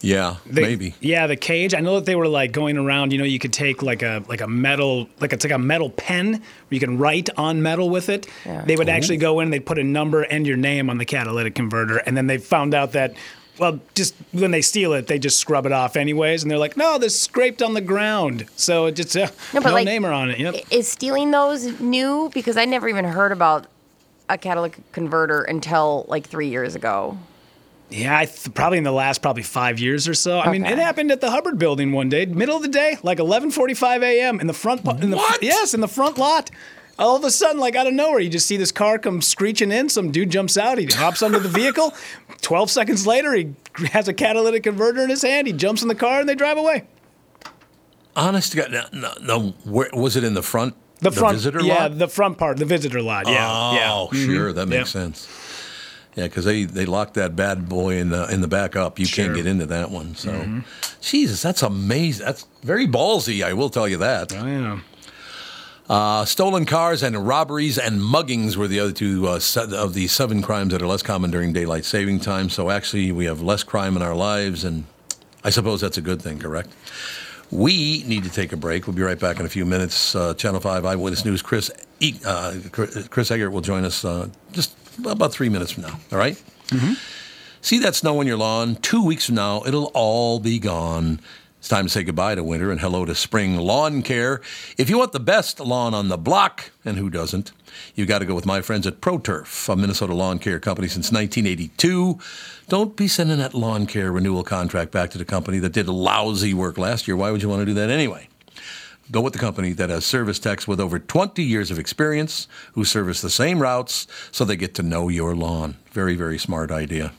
Yeah, 0.00 0.36
The- 0.46 0.60
maybe. 0.62 0.94
Yeah, 1.00 1.26
the 1.26 1.36
cage. 1.36 1.74
I 1.74 1.80
know 1.80 1.94
that 1.96 2.04
they 2.06 2.16
were 2.16 2.28
like 2.28 2.52
going 2.52 2.76
around. 2.76 3.12
You 3.12 3.18
know, 3.18 3.24
you 3.24 3.38
could 3.38 3.52
take 3.52 3.82
like 3.82 4.02
a 4.02 4.22
like 4.28 4.40
a 4.40 4.46
metal 4.46 5.08
like 5.20 5.32
it's 5.32 5.44
like 5.44 5.52
a 5.52 5.58
metal 5.58 5.90
pen 5.90 6.32
where 6.32 6.42
you 6.70 6.80
can 6.80 6.98
write 6.98 7.28
on 7.36 7.62
metal 7.62 7.88
with 7.90 8.08
it. 8.08 8.26
Yeah. 8.44 8.62
They 8.64 8.76
would 8.76 8.88
Ooh. 8.88 8.92
actually 8.92 9.16
go 9.18 9.40
in. 9.40 9.50
They'd 9.50 9.64
put 9.66 9.78
a 9.78 9.84
number 9.84 10.22
and 10.22 10.46
your 10.46 10.56
name 10.56 10.90
on 10.90 10.98
the 10.98 11.04
catalytic 11.04 11.54
converter, 11.54 11.98
and 11.98 12.16
then 12.16 12.26
they 12.26 12.38
found 12.38 12.74
out 12.74 12.92
that. 12.92 13.14
Well, 13.58 13.80
just 13.94 14.14
when 14.32 14.50
they 14.50 14.60
steal 14.60 14.92
it, 14.92 15.06
they 15.06 15.18
just 15.18 15.38
scrub 15.38 15.64
it 15.64 15.72
off 15.72 15.96
anyways, 15.96 16.42
and 16.42 16.50
they're 16.50 16.58
like, 16.58 16.76
"No, 16.76 16.98
this 16.98 17.18
scraped 17.18 17.62
on 17.62 17.72
the 17.72 17.80
ground, 17.80 18.44
so 18.54 18.84
it 18.84 18.92
just 18.96 19.16
uh, 19.16 19.28
No, 19.54 19.60
no, 19.60 19.72
like, 19.72 19.86
namer 19.86 20.12
on 20.12 20.28
it." 20.30 20.38
Yep. 20.38 20.54
Is 20.70 20.86
stealing 20.88 21.30
those 21.30 21.80
new? 21.80 22.30
Because 22.34 22.58
I 22.58 22.66
never 22.66 22.86
even 22.86 23.06
heard 23.06 23.32
about 23.32 23.66
a 24.28 24.36
catalytic 24.36 24.92
converter 24.92 25.40
until 25.42 26.04
like 26.06 26.26
three 26.26 26.48
years 26.48 26.74
ago. 26.74 27.16
Yeah, 27.88 28.18
I 28.18 28.24
th- 28.26 28.52
probably 28.52 28.78
in 28.78 28.84
the 28.84 28.90
last 28.92 29.22
probably 29.22 29.44
five 29.44 29.78
years 29.78 30.08
or 30.08 30.14
so. 30.14 30.40
I 30.40 30.50
mean, 30.50 30.64
it 30.66 30.76
happened 30.78 31.12
at 31.12 31.20
the 31.20 31.30
Hubbard 31.30 31.56
Building 31.58 31.92
one 31.92 32.08
day, 32.08 32.26
middle 32.26 32.56
of 32.56 32.62
the 32.62 32.68
day, 32.68 32.98
like 33.04 33.18
11:45 33.18 34.02
a.m. 34.02 34.40
in 34.40 34.46
the 34.48 34.52
front. 34.52 34.82
po- 34.84 34.96
In 34.96 35.10
the, 35.10 35.16
What? 35.16 35.42
Yes, 35.42 35.72
in 35.72 35.80
the 35.80 35.88
front 35.88 36.18
lot. 36.18 36.50
All 36.98 37.14
of 37.14 37.22
a 37.24 37.30
sudden, 37.30 37.60
like 37.60 37.76
out 37.76 37.86
of 37.86 37.92
nowhere, 37.92 38.20
you 38.20 38.30
just 38.30 38.46
see 38.46 38.56
this 38.56 38.72
car 38.72 38.98
come 38.98 39.20
screeching 39.22 39.70
in. 39.70 39.88
Some 39.90 40.10
dude 40.10 40.30
jumps 40.30 40.56
out. 40.56 40.78
He 40.78 40.86
hops 40.86 41.22
under 41.22 41.38
the 41.38 41.48
vehicle. 41.48 41.94
Twelve 42.40 42.70
seconds 42.70 43.06
later, 43.06 43.34
he 43.34 43.54
has 43.92 44.08
a 44.08 44.14
catalytic 44.14 44.62
converter 44.64 45.02
in 45.04 45.10
his 45.10 45.22
hand. 45.22 45.46
He 45.46 45.52
jumps 45.52 45.82
in 45.82 45.88
the 45.88 45.94
car 45.94 46.20
and 46.20 46.28
they 46.28 46.34
drive 46.34 46.56
away. 46.58 46.84
Honest 48.16 48.52
to 48.52 48.56
God, 48.58 48.72
no, 48.72 48.84
no, 48.92 49.12
no 49.20 49.50
where, 49.64 49.90
was 49.92 50.16
it 50.16 50.24
in 50.24 50.32
the 50.34 50.42
front? 50.42 50.74
The, 51.00 51.12
front, 51.12 51.34
visitor 51.34 51.60
yeah, 51.60 51.82
lot? 51.82 51.98
the 51.98 52.08
front 52.08 52.38
part, 52.38 52.56
the 52.56 52.64
visitor 52.64 53.02
lot. 53.02 53.28
Yeah, 53.28 53.46
Oh, 53.46 54.08
yeah. 54.14 54.24
sure, 54.24 54.52
Mhm. 54.52 54.54
that 54.54 54.66
makes 54.66 54.94
Yeah. 54.94 55.02
sense. 55.02 55.28
Yeah, 56.16 56.24
because 56.24 56.44
they, 56.46 56.64
they 56.64 56.86
locked 56.86 57.14
that 57.14 57.36
bad 57.36 57.68
boy 57.68 57.98
in 57.98 58.08
the 58.08 58.26
in 58.32 58.40
the 58.40 58.48
back 58.48 58.74
up. 58.74 58.98
You 58.98 59.06
can't 59.06 59.34
get 59.34 59.46
into 59.46 59.66
that 59.66 59.90
one. 59.90 60.14
So, 60.16 60.30
Mm-hmm. 60.30 60.60
Jesus, 61.02 61.42
that's 61.42 61.62
amazing. 61.62 62.24
That's 62.26 62.46
very 62.62 62.86
ballsy. 62.88 63.44
I 63.44 63.52
will 63.52 63.68
tell 63.70 63.86
you 63.86 63.98
that. 63.98 64.32
Oh 64.34 64.46
yeah. 64.46 64.80
Uh, 65.88 66.24
stolen 66.24 66.64
cars 66.64 67.02
and 67.04 67.28
robberies 67.28 67.78
and 67.78 68.00
muggings 68.00 68.56
were 68.56 68.66
the 68.66 68.80
other 68.80 68.90
two 68.92 69.28
uh, 69.28 69.38
of 69.76 69.94
the 69.94 70.08
seven 70.08 70.42
crimes 70.42 70.72
that 70.72 70.82
are 70.82 70.86
less 70.88 71.02
common 71.02 71.30
during 71.30 71.52
daylight 71.52 71.84
saving 71.84 72.18
time. 72.18 72.48
So 72.50 72.70
actually, 72.70 73.12
we 73.12 73.26
have 73.26 73.40
less 73.40 73.62
crime 73.62 73.94
in 73.94 74.02
our 74.02 74.14
lives, 74.16 74.64
and 74.64 74.84
I 75.44 75.50
suppose 75.50 75.80
that's 75.82 75.96
a 75.96 76.00
good 76.02 76.20
thing, 76.20 76.40
correct? 76.40 76.70
We 77.50 78.02
need 78.06 78.24
to 78.24 78.30
take 78.30 78.52
a 78.52 78.56
break. 78.56 78.86
We'll 78.86 78.96
be 78.96 79.02
right 79.02 79.18
back 79.18 79.38
in 79.40 79.46
a 79.46 79.48
few 79.48 79.64
minutes. 79.64 80.14
Uh, 80.16 80.34
Channel 80.34 80.60
5 80.60 80.84
Eyewitness 80.84 81.24
News. 81.24 81.42
Chris, 81.42 81.70
E- 82.00 82.18
uh, 82.26 82.54
Chris 82.72 83.30
Eggert 83.30 83.50
will 83.50 83.60
join 83.60 83.84
us 83.84 84.04
uh, 84.04 84.28
just 84.52 84.74
about 85.04 85.32
three 85.32 85.48
minutes 85.48 85.70
from 85.72 85.84
now. 85.84 85.98
All 86.12 86.18
right? 86.18 86.40
See 87.60 87.78
that 87.80 87.94
snow 87.94 88.18
on 88.20 88.26
your 88.26 88.36
lawn? 88.36 88.76
Two 88.76 89.04
weeks 89.04 89.26
from 89.26 89.36
now, 89.36 89.62
it'll 89.66 89.90
all 89.94 90.38
be 90.40 90.58
gone. 90.58 91.20
It's 91.66 91.70
time 91.72 91.86
to 91.86 91.90
say 91.90 92.04
goodbye 92.04 92.36
to 92.36 92.44
winter 92.44 92.70
and 92.70 92.78
hello 92.78 93.04
to 93.04 93.12
spring 93.16 93.56
lawn 93.56 94.02
care. 94.02 94.40
If 94.78 94.88
you 94.88 94.98
want 94.98 95.10
the 95.10 95.18
best 95.18 95.58
lawn 95.58 95.94
on 95.94 96.06
the 96.06 96.16
block, 96.16 96.70
and 96.84 96.96
who 96.96 97.10
doesn't, 97.10 97.50
You've 97.96 98.06
got 98.06 98.20
to 98.20 98.24
go 98.24 98.36
with 98.36 98.46
my 98.46 98.60
friends 98.60 98.86
at 98.86 99.00
ProTurf, 99.00 99.68
a 99.68 99.74
Minnesota 99.74 100.14
lawn 100.14 100.38
care 100.38 100.60
company 100.60 100.86
since 100.86 101.10
1982. 101.10 102.20
Don't 102.68 102.94
be 102.94 103.08
sending 103.08 103.38
that 103.38 103.52
lawn 103.52 103.86
care 103.86 104.12
renewal 104.12 104.44
contract 104.44 104.92
back 104.92 105.10
to 105.10 105.18
the 105.18 105.24
company 105.24 105.58
that 105.58 105.72
did 105.72 105.88
lousy 105.88 106.54
work 106.54 106.78
last 106.78 107.08
year. 107.08 107.16
Why 107.16 107.32
would 107.32 107.42
you 107.42 107.48
want 107.48 107.62
to 107.62 107.66
do 107.66 107.74
that 107.74 107.90
anyway? 107.90 108.28
Go 109.10 109.20
with 109.20 109.32
the 109.32 109.40
company 109.40 109.72
that 109.72 109.90
has 109.90 110.06
service 110.06 110.38
techs 110.38 110.68
with 110.68 110.78
over 110.78 111.00
20 111.00 111.42
years 111.42 111.72
of 111.72 111.80
experience 111.80 112.46
who 112.74 112.84
service 112.84 113.20
the 113.20 113.28
same 113.28 113.58
routes 113.58 114.06
so 114.30 114.44
they 114.44 114.54
get 114.54 114.76
to 114.76 114.84
know 114.84 115.08
your 115.08 115.34
lawn. 115.34 115.78
Very, 115.90 116.14
very 116.14 116.38
smart 116.38 116.70
idea. 116.70 117.12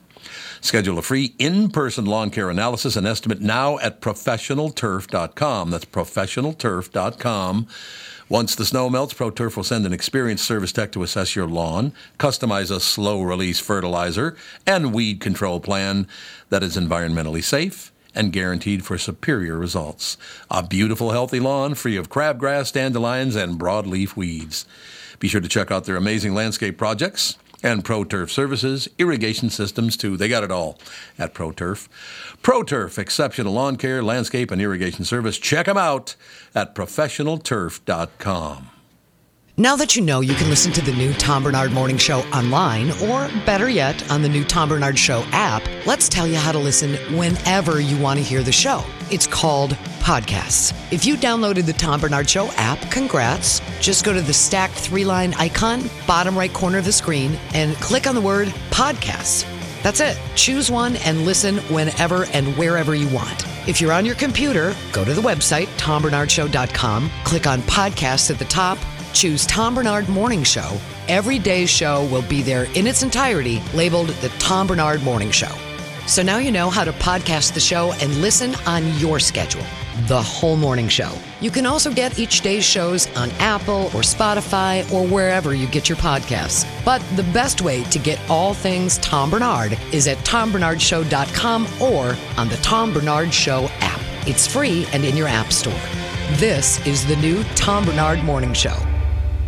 Schedule 0.61 0.99
a 0.99 1.01
free 1.01 1.35
in 1.39 1.69
person 1.69 2.05
lawn 2.05 2.29
care 2.29 2.49
analysis 2.49 2.95
and 2.95 3.07
estimate 3.07 3.41
now 3.41 3.77
at 3.79 4.01
professionalturf.com. 4.01 5.69
That's 5.71 5.85
professionalturf.com. 5.85 7.67
Once 8.29 8.55
the 8.55 8.65
snow 8.65 8.89
melts, 8.89 9.13
ProTurf 9.13 9.55
will 9.55 9.63
send 9.63 9.85
an 9.85 9.93
experienced 9.93 10.45
service 10.45 10.73
tech 10.73 10.91
to 10.91 11.01
assess 11.01 11.33
your 11.33 11.47
lawn, 11.47 11.93
customize 12.19 12.69
a 12.69 12.79
slow 12.81 13.21
release 13.21 13.59
fertilizer 13.59 14.35
and 14.65 14.93
weed 14.93 15.21
control 15.21 15.61
plan 15.61 16.05
that 16.49 16.61
is 16.61 16.75
environmentally 16.75 17.41
safe 17.41 17.93
and 18.13 18.33
guaranteed 18.33 18.83
for 18.83 18.97
superior 18.97 19.57
results. 19.57 20.17
A 20.51 20.61
beautiful, 20.61 21.11
healthy 21.11 21.39
lawn 21.39 21.73
free 21.73 21.95
of 21.95 22.09
crabgrass, 22.09 22.73
dandelions, 22.73 23.35
and 23.35 23.59
broadleaf 23.59 24.17
weeds. 24.17 24.65
Be 25.19 25.29
sure 25.29 25.41
to 25.41 25.47
check 25.47 25.71
out 25.71 25.85
their 25.85 25.95
amazing 25.95 26.33
landscape 26.33 26.77
projects 26.77 27.37
and 27.63 27.83
ProTurf 27.83 28.29
services, 28.29 28.87
irrigation 28.97 29.49
systems 29.49 29.97
too. 29.97 30.17
They 30.17 30.27
got 30.27 30.43
it 30.43 30.51
all 30.51 30.79
at 31.17 31.33
ProTurf. 31.33 31.87
ProTurf, 32.43 32.97
exceptional 32.97 33.53
lawn 33.53 33.77
care, 33.77 34.03
landscape, 34.03 34.51
and 34.51 34.61
irrigation 34.61 35.05
service. 35.05 35.37
Check 35.37 35.65
them 35.65 35.77
out 35.77 36.15
at 36.53 36.75
professionalturf.com. 36.75 38.69
Now 39.59 39.75
that 39.77 39.95
you 39.95 40.03
know 40.03 40.21
you 40.21 40.35
can 40.35 40.51
listen 40.51 40.71
to 40.73 40.81
the 40.81 40.93
new 40.93 41.11
Tom 41.15 41.41
Barnard 41.41 41.71
Morning 41.71 41.97
Show 41.97 42.19
online, 42.31 42.91
or 43.01 43.27
better 43.43 43.67
yet, 43.67 44.07
on 44.11 44.21
the 44.21 44.29
new 44.29 44.43
Tom 44.43 44.69
Barnard 44.69 44.99
Show 44.99 45.23
app, 45.31 45.63
let's 45.87 46.07
tell 46.07 46.27
you 46.27 46.35
how 46.35 46.51
to 46.51 46.59
listen 46.59 46.93
whenever 47.17 47.81
you 47.81 47.97
want 47.97 48.19
to 48.19 48.23
hear 48.23 48.43
the 48.43 48.51
show. 48.51 48.83
It's 49.09 49.25
called 49.25 49.71
Podcasts. 49.99 50.75
If 50.93 51.07
you 51.07 51.15
downloaded 51.15 51.65
the 51.65 51.73
Tom 51.73 51.99
Barnard 51.99 52.29
Show 52.29 52.51
app, 52.51 52.79
congrats. 52.91 53.59
Just 53.81 54.05
go 54.05 54.13
to 54.13 54.21
the 54.21 54.31
stacked 54.31 54.75
three 54.75 55.05
line 55.05 55.33
icon, 55.39 55.89
bottom 56.05 56.37
right 56.37 56.53
corner 56.53 56.77
of 56.77 56.85
the 56.85 56.91
screen, 56.91 57.31
and 57.55 57.75
click 57.77 58.05
on 58.05 58.13
the 58.13 58.21
word 58.21 58.49
Podcasts. 58.69 59.43
That's 59.81 60.01
it. 60.01 60.19
Choose 60.35 60.69
one 60.69 60.97
and 60.97 61.25
listen 61.25 61.57
whenever 61.73 62.25
and 62.25 62.55
wherever 62.57 62.93
you 62.93 63.07
want. 63.07 63.43
If 63.67 63.81
you're 63.81 63.91
on 63.91 64.05
your 64.05 64.15
computer, 64.15 64.75
go 64.91 65.03
to 65.03 65.15
the 65.15 65.21
website, 65.21 65.65
tombarnardshow.com, 65.79 67.09
click 67.23 67.47
on 67.47 67.61
Podcasts 67.61 68.29
at 68.29 68.37
the 68.37 68.45
top, 68.45 68.77
choose 69.17 69.47
Tom 69.47 69.73
Barnard 69.73 70.07
Morning 70.07 70.43
Show. 70.43 70.77
Every 71.07 71.39
day's 71.39 71.71
show 71.71 72.05
will 72.11 72.21
be 72.21 72.43
there 72.43 72.65
in 72.75 72.85
its 72.85 73.01
entirety, 73.01 73.61
labeled 73.73 74.09
the 74.09 74.29
Tom 74.37 74.67
Barnard 74.67 75.01
Morning 75.01 75.31
Show. 75.31 75.51
So 76.05 76.21
now 76.21 76.37
you 76.37 76.51
know 76.51 76.69
how 76.69 76.83
to 76.83 76.91
podcast 76.93 77.53
the 77.53 77.59
show 77.59 77.93
and 77.93 78.21
listen 78.21 78.53
on 78.67 78.87
your 78.99 79.19
schedule. 79.19 79.63
The 80.07 80.21
whole 80.21 80.55
morning 80.55 80.87
show. 80.87 81.11
You 81.41 81.49
can 81.49 81.65
also 81.65 81.91
get 81.91 82.19
each 82.19 82.41
day's 82.41 82.63
shows 82.63 83.07
on 83.17 83.31
Apple 83.39 83.85
or 83.85 84.03
Spotify 84.03 84.89
or 84.93 85.07
wherever 85.07 85.55
you 85.55 85.65
get 85.65 85.89
your 85.89 85.97
podcasts. 85.97 86.67
But 86.85 87.01
the 87.15 87.23
best 87.33 87.63
way 87.63 87.83
to 87.85 87.97
get 87.97 88.19
all 88.29 88.53
things 88.53 88.99
Tom 88.99 89.31
Barnard 89.31 89.77
is 89.91 90.07
at 90.07 90.17
tombarnardshow.com 90.19 91.67
or 91.81 92.15
on 92.37 92.49
the 92.49 92.57
Tom 92.57 92.93
Barnard 92.93 93.33
Show 93.33 93.67
app. 93.79 93.99
It's 94.27 94.45
free 94.45 94.85
and 94.93 95.03
in 95.03 95.17
your 95.17 95.27
app 95.27 95.51
store. 95.51 95.81
This 96.33 96.85
is 96.85 97.03
the 97.07 97.15
new 97.15 97.43
Tom 97.55 97.83
Barnard 97.85 98.23
Morning 98.23 98.53
Show. 98.53 98.77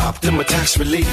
Optima 0.00 0.44
Tax 0.44 0.78
Relief. 0.78 1.06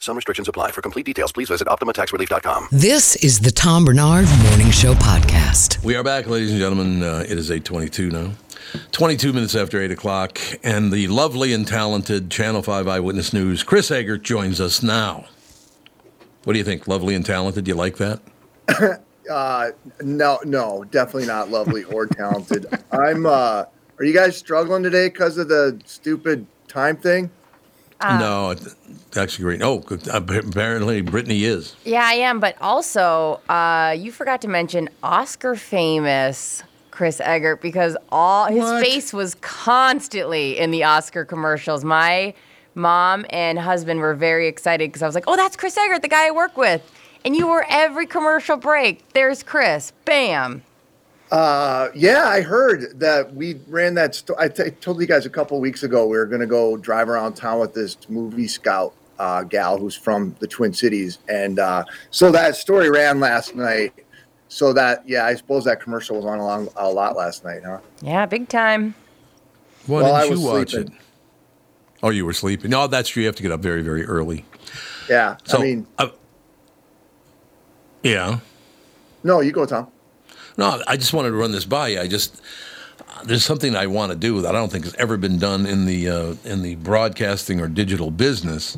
Some 0.00 0.16
restrictions 0.16 0.48
apply. 0.48 0.72
For 0.72 0.82
complete 0.82 1.06
details, 1.06 1.32
please 1.32 1.48
visit 1.48 1.68
OptimaTaxRelief.com. 1.68 2.68
This 2.72 3.16
is 3.16 3.40
the 3.40 3.50
Tom 3.50 3.84
Barnard 3.84 4.26
Morning 4.48 4.70
Show 4.70 4.92
podcast. 4.94 5.82
We 5.84 5.94
are 5.94 6.02
back, 6.02 6.26
ladies 6.26 6.50
and 6.50 6.58
gentlemen. 6.58 7.02
Uh, 7.02 7.24
it 7.26 7.38
is 7.38 7.50
822 7.50 8.10
now. 8.10 8.32
22 8.92 9.32
minutes 9.32 9.54
after 9.54 9.80
8 9.80 9.92
o'clock, 9.92 10.38
and 10.62 10.92
the 10.92 11.06
lovely 11.08 11.52
and 11.52 11.66
talented 11.66 12.30
Channel 12.30 12.62
5 12.62 12.88
Eyewitness 12.88 13.32
News, 13.32 13.62
Chris 13.62 13.90
Eggert, 13.90 14.22
joins 14.22 14.60
us 14.60 14.82
now. 14.82 15.26
What 16.42 16.54
do 16.54 16.58
you 16.58 16.64
think? 16.64 16.88
Lovely 16.88 17.14
and 17.14 17.24
talented? 17.24 17.64
Do 17.64 17.70
you 17.70 17.76
like 17.76 17.96
that? 17.98 18.20
uh, 19.30 19.70
no, 20.02 20.38
no, 20.44 20.84
definitely 20.90 21.26
not 21.26 21.50
lovely 21.50 21.84
or 21.84 22.06
talented. 22.06 22.66
I'm. 22.90 23.26
Uh, 23.26 23.64
are 23.96 24.04
you 24.04 24.12
guys 24.12 24.36
struggling 24.36 24.82
today 24.82 25.08
because 25.08 25.38
of 25.38 25.48
the 25.48 25.80
stupid 25.84 26.46
time 26.66 26.96
thing? 26.96 27.30
Uh, 28.00 28.18
no, 28.18 28.54
actually 29.16 29.44
great. 29.44 29.62
Oh, 29.62 29.82
apparently 30.12 31.00
Brittany 31.00 31.44
is. 31.44 31.74
Yeah, 31.84 32.04
I 32.04 32.14
am. 32.14 32.40
But 32.40 32.56
also, 32.60 33.40
uh, 33.48 33.94
you 33.98 34.12
forgot 34.12 34.42
to 34.42 34.48
mention 34.48 34.88
Oscar 35.02 35.54
famous 35.56 36.62
Chris 36.90 37.20
Eggert 37.20 37.60
because 37.62 37.96
all 38.10 38.46
his 38.46 38.62
What? 38.62 38.84
face 38.84 39.12
was 39.12 39.34
constantly 39.40 40.58
in 40.58 40.70
the 40.70 40.84
Oscar 40.84 41.24
commercials. 41.24 41.84
My 41.84 42.34
mom 42.74 43.24
and 43.30 43.58
husband 43.58 44.00
were 44.00 44.14
very 44.14 44.48
excited 44.48 44.88
because 44.90 45.02
I 45.02 45.06
was 45.06 45.14
like, 45.14 45.24
"Oh, 45.26 45.36
that's 45.36 45.56
Chris 45.56 45.76
Eggert, 45.76 46.02
the 46.02 46.08
guy 46.08 46.28
I 46.28 46.30
work 46.30 46.56
with." 46.56 46.82
And 47.24 47.34
you 47.34 47.46
were 47.46 47.64
every 47.70 48.06
commercial 48.06 48.56
break. 48.56 49.08
There's 49.14 49.42
Chris. 49.42 49.92
Bam. 50.04 50.62
Uh, 51.30 51.88
yeah, 51.94 52.28
I 52.28 52.42
heard 52.42 52.98
that 53.00 53.34
we 53.34 53.54
ran 53.66 53.94
that. 53.94 54.14
Sto- 54.14 54.36
I 54.38 54.48
t- 54.48 54.70
told 54.70 55.00
you 55.00 55.06
guys 55.06 55.26
a 55.26 55.30
couple 55.30 55.58
weeks 55.60 55.82
ago 55.82 56.06
we 56.06 56.16
were 56.16 56.26
going 56.26 56.40
to 56.42 56.46
go 56.46 56.76
drive 56.76 57.08
around 57.08 57.34
town 57.34 57.58
with 57.58 57.74
this 57.74 57.96
movie 58.08 58.46
scout 58.46 58.94
uh, 59.18 59.42
gal 59.42 59.78
who's 59.78 59.96
from 59.96 60.36
the 60.38 60.46
Twin 60.46 60.72
Cities, 60.72 61.18
and 61.28 61.58
uh, 61.58 61.84
so 62.10 62.30
that 62.30 62.56
story 62.56 62.90
ran 62.90 63.20
last 63.20 63.54
night. 63.56 63.92
So 64.48 64.72
that 64.74 65.08
yeah, 65.08 65.24
I 65.24 65.34
suppose 65.34 65.64
that 65.64 65.80
commercial 65.80 66.16
was 66.16 66.24
on 66.26 66.38
a, 66.38 66.44
long, 66.44 66.68
a 66.76 66.88
lot 66.90 67.16
last 67.16 67.42
night, 67.44 67.62
huh? 67.64 67.78
Yeah, 68.02 68.26
big 68.26 68.48
time. 68.48 68.94
Why 69.86 70.02
Well, 70.02 70.04
didn't 70.04 70.20
I 70.20 70.24
you 70.24 70.30
was 70.30 70.40
watch 70.40 70.70
sleeping. 70.72 70.92
it? 70.94 71.00
Oh, 72.02 72.10
you 72.10 72.24
were 72.26 72.32
sleeping. 72.34 72.70
No, 72.70 72.86
that's 72.86 73.08
true. 73.08 73.22
You 73.22 73.26
have 73.28 73.36
to 73.36 73.42
get 73.42 73.50
up 73.50 73.60
very, 73.60 73.82
very 73.82 74.04
early. 74.04 74.44
Yeah, 75.08 75.36
So, 75.44 75.58
I 75.58 75.62
mean, 75.62 75.86
uh, 75.98 76.08
yeah. 78.02 78.38
no, 79.22 79.40
you 79.40 79.52
go, 79.52 79.66
Tom. 79.66 79.88
No, 80.56 80.82
I 80.86 80.96
just 80.96 81.12
wanted 81.12 81.30
to 81.30 81.36
run 81.36 81.52
this 81.52 81.64
by 81.64 81.88
you. 81.88 82.00
I 82.00 82.06
just 82.06 82.40
there's 83.24 83.44
something 83.44 83.74
I 83.74 83.86
want 83.86 84.12
to 84.12 84.18
do 84.18 84.40
that 84.42 84.54
I 84.54 84.58
don't 84.58 84.70
think 84.70 84.84
has 84.84 84.94
ever 84.94 85.16
been 85.16 85.38
done 85.38 85.66
in 85.66 85.86
the 85.86 86.08
uh, 86.08 86.34
in 86.44 86.62
the 86.62 86.76
broadcasting 86.76 87.60
or 87.60 87.68
digital 87.68 88.10
business. 88.10 88.76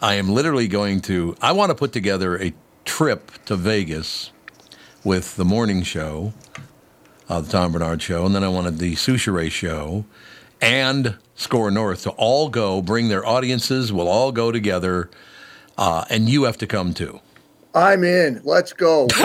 I 0.00 0.14
am 0.14 0.28
literally 0.28 0.68
going 0.68 1.00
to. 1.02 1.36
I 1.40 1.52
want 1.52 1.70
to 1.70 1.74
put 1.74 1.92
together 1.92 2.40
a 2.40 2.52
trip 2.84 3.32
to 3.46 3.56
Vegas 3.56 4.30
with 5.04 5.36
the 5.36 5.44
morning 5.44 5.82
show, 5.82 6.32
uh, 7.28 7.40
the 7.40 7.50
Tom 7.50 7.72
Barnard 7.72 8.02
show, 8.02 8.24
and 8.26 8.34
then 8.34 8.44
I 8.44 8.48
wanted 8.48 8.78
the 8.78 8.94
Soucheray 8.94 9.50
show 9.50 10.04
and 10.60 11.16
Score 11.34 11.70
North 11.70 12.02
to 12.02 12.10
all 12.10 12.48
go, 12.48 12.82
bring 12.82 13.08
their 13.08 13.24
audiences. 13.24 13.92
We'll 13.92 14.08
all 14.08 14.32
go 14.32 14.50
together, 14.50 15.08
uh, 15.76 16.04
and 16.10 16.28
you 16.28 16.44
have 16.44 16.58
to 16.58 16.66
come 16.66 16.94
too. 16.94 17.20
I'm 17.78 18.04
in. 18.04 18.40
Let's 18.44 18.72
go. 18.72 19.06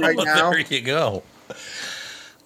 right 0.00 0.16
now. 0.16 0.50
There 0.50 0.60
you 0.60 0.80
go. 0.80 1.22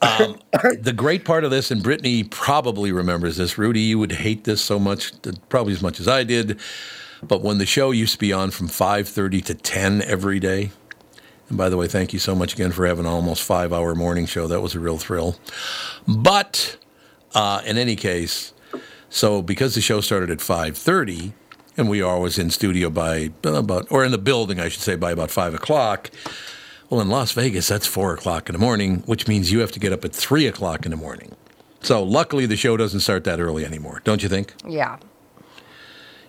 Um, 0.01 0.39
the 0.81 0.95
great 0.95 1.25
part 1.25 1.45
of 1.45 1.51
this, 1.51 1.71
and 1.71 1.83
Brittany 1.83 2.25
probably 2.25 2.91
remembers 2.91 3.37
this. 3.37 3.59
Rudy, 3.59 3.81
you 3.81 3.99
would 3.99 4.13
hate 4.13 4.45
this 4.45 4.61
so 4.63 4.79
much, 4.79 5.13
probably 5.49 5.75
as 5.75 5.83
much 5.83 6.01
as 6.01 6.09
I 6.09 6.25
did. 6.25 6.59
But 7.23 7.43
when 7.43 7.59
the 7.59 7.67
show 7.67 7.91
used 7.93 8.15
to 8.15 8.19
be 8.19 8.33
on 8.33 8.51
from 8.51 8.69
5:30 8.69 9.45
to 9.45 9.55
10 9.55 10.03
every 10.03 10.41
day, 10.41 10.73
and 11.49 11.59
by 11.59 11.69
the 11.69 11.77
way, 11.77 11.87
thank 11.87 12.13
you 12.13 12.19
so 12.19 12.35
much 12.35 12.55
again 12.55 12.73
for 12.73 12.87
having 12.87 13.05
an 13.05 13.13
almost 13.13 13.43
five-hour 13.43 13.95
morning 13.95 14.27
show. 14.27 14.47
That 14.49 14.61
was 14.61 14.75
a 14.75 14.81
real 14.81 14.99
thrill. 14.99 15.37
But 16.09 16.79
uh, 17.35 17.63
in 17.65 17.79
any 17.79 17.95
case, 17.95 18.55
so 19.09 19.43
because 19.43 19.75
the 19.75 19.81
show 19.81 20.01
started 20.01 20.31
at 20.31 20.39
5:30, 20.39 21.33
and 21.77 21.89
we 21.89 22.03
are 22.03 22.11
always 22.11 22.39
in 22.39 22.51
studio 22.51 22.91
by 22.91 23.31
about, 23.45 23.91
or 23.91 24.05
in 24.05 24.13
the 24.13 24.19
building, 24.19 24.61
I 24.61 24.69
should 24.69 24.83
say, 24.83 24.97
by 24.97 25.13
about 25.13 25.31
five 25.31 25.55
o'clock. 25.55 26.11
Well, 26.91 27.01
in 27.01 27.09
Las 27.09 27.33
Vegas, 27.33 27.69
that's 27.69 27.87
four 27.87 28.13
o'clock 28.13 28.49
in 28.49 28.53
the 28.53 28.59
morning, 28.59 28.99
which 29.07 29.27
means 29.27 29.51
you 29.51 29.61
have 29.61 29.73
to 29.73 29.81
get 29.81 29.93
up 29.93 30.05
at 30.05 30.13
three 30.13 30.47
o'clock 30.47 30.85
in 30.85 30.91
the 30.91 30.97
morning. 30.97 31.35
So 31.81 32.03
luckily, 32.03 32.47
the 32.47 32.57
show 32.57 32.77
doesn't 32.77 33.01
start 33.01 33.25
that 33.25 33.41
early 33.41 33.65
anymore, 33.65 34.03
don't 34.05 34.23
you 34.23 34.29
think? 34.29 34.55
Yeah. 34.69 34.99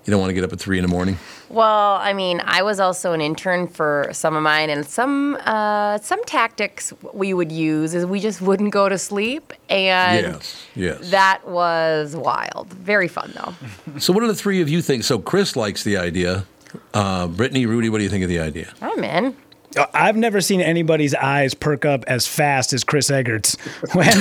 You 0.05 0.11
don't 0.11 0.19
want 0.19 0.31
to 0.31 0.33
get 0.33 0.43
up 0.43 0.51
at 0.51 0.59
three 0.59 0.77
in 0.77 0.81
the 0.81 0.89
morning. 0.89 1.17
Well, 1.49 1.93
I 1.95 2.11
mean, 2.11 2.41
I 2.43 2.61
was 2.61 2.79
also 2.81 3.13
an 3.13 3.21
intern 3.21 3.67
for 3.67 4.09
some 4.11 4.35
of 4.35 4.43
mine, 4.43 4.69
and 4.69 4.85
some 4.85 5.37
uh, 5.45 5.97
some 5.99 6.23
tactics 6.25 6.91
we 7.13 7.33
would 7.33 7.51
use 7.51 7.93
is 7.93 8.05
we 8.05 8.19
just 8.19 8.41
wouldn't 8.41 8.71
go 8.71 8.89
to 8.89 8.97
sleep, 8.97 9.53
and 9.69 10.25
yes, 10.25 10.65
yes. 10.75 11.11
that 11.11 11.47
was 11.47 12.15
wild. 12.17 12.73
Very 12.73 13.07
fun 13.07 13.33
though. 13.35 13.99
So, 13.99 14.11
what 14.11 14.21
do 14.21 14.27
the 14.27 14.35
three 14.35 14.61
of 14.61 14.67
you 14.67 14.81
think? 14.81 15.03
So, 15.03 15.19
Chris 15.19 15.55
likes 15.55 15.83
the 15.83 15.97
idea. 15.97 16.45
Uh, 16.93 17.27
Brittany, 17.27 17.65
Rudy, 17.65 17.89
what 17.89 17.99
do 17.99 18.03
you 18.03 18.09
think 18.09 18.23
of 18.23 18.29
the 18.29 18.39
idea? 18.39 18.73
I'm 18.81 19.03
in. 19.03 19.35
Uh, 19.75 19.85
I've 19.93 20.15
never 20.15 20.41
seen 20.41 20.61
anybody's 20.61 21.15
eyes 21.15 21.53
perk 21.53 21.85
up 21.85 22.03
as 22.07 22.27
fast 22.27 22.73
as 22.73 22.83
Chris 22.83 23.09
Eggert's 23.09 23.55
when 23.93 24.17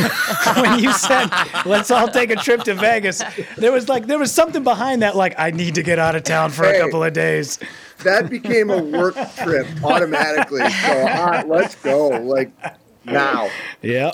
when 0.63 0.79
you 0.79 0.93
said 0.93 1.29
let's 1.67 1.91
all 1.91 2.09
take 2.09 2.31
a 2.31 2.37
trip 2.37 2.63
to 2.65 2.75
Vegas. 2.75 3.23
There 3.57 3.73
was 3.73 3.89
like 3.89 4.07
there 4.07 4.19
was 4.19 4.33
something 4.33 4.65
behind 4.65 5.03
that 5.03 5.17
like 5.17 5.35
I 5.39 5.51
need 5.51 5.75
to 5.77 5.83
get 5.83 5.99
out 5.99 6.15
of 6.17 6.23
town 6.25 6.51
for 6.51 6.65
Hey. 6.65 6.79
a 6.79 6.83
couple 6.83 7.03
of 7.05 7.13
days. 7.13 7.59
That 8.05 8.31
became 8.31 8.71
a 8.71 8.83
work 8.83 9.15
trip 9.43 9.67
automatically. 9.85 10.69
So 10.69 10.93
uh, 10.93 11.43
let's 11.47 11.75
go, 11.77 12.09
like 12.09 12.51
now. 13.05 13.49
Yeah. 13.81 14.11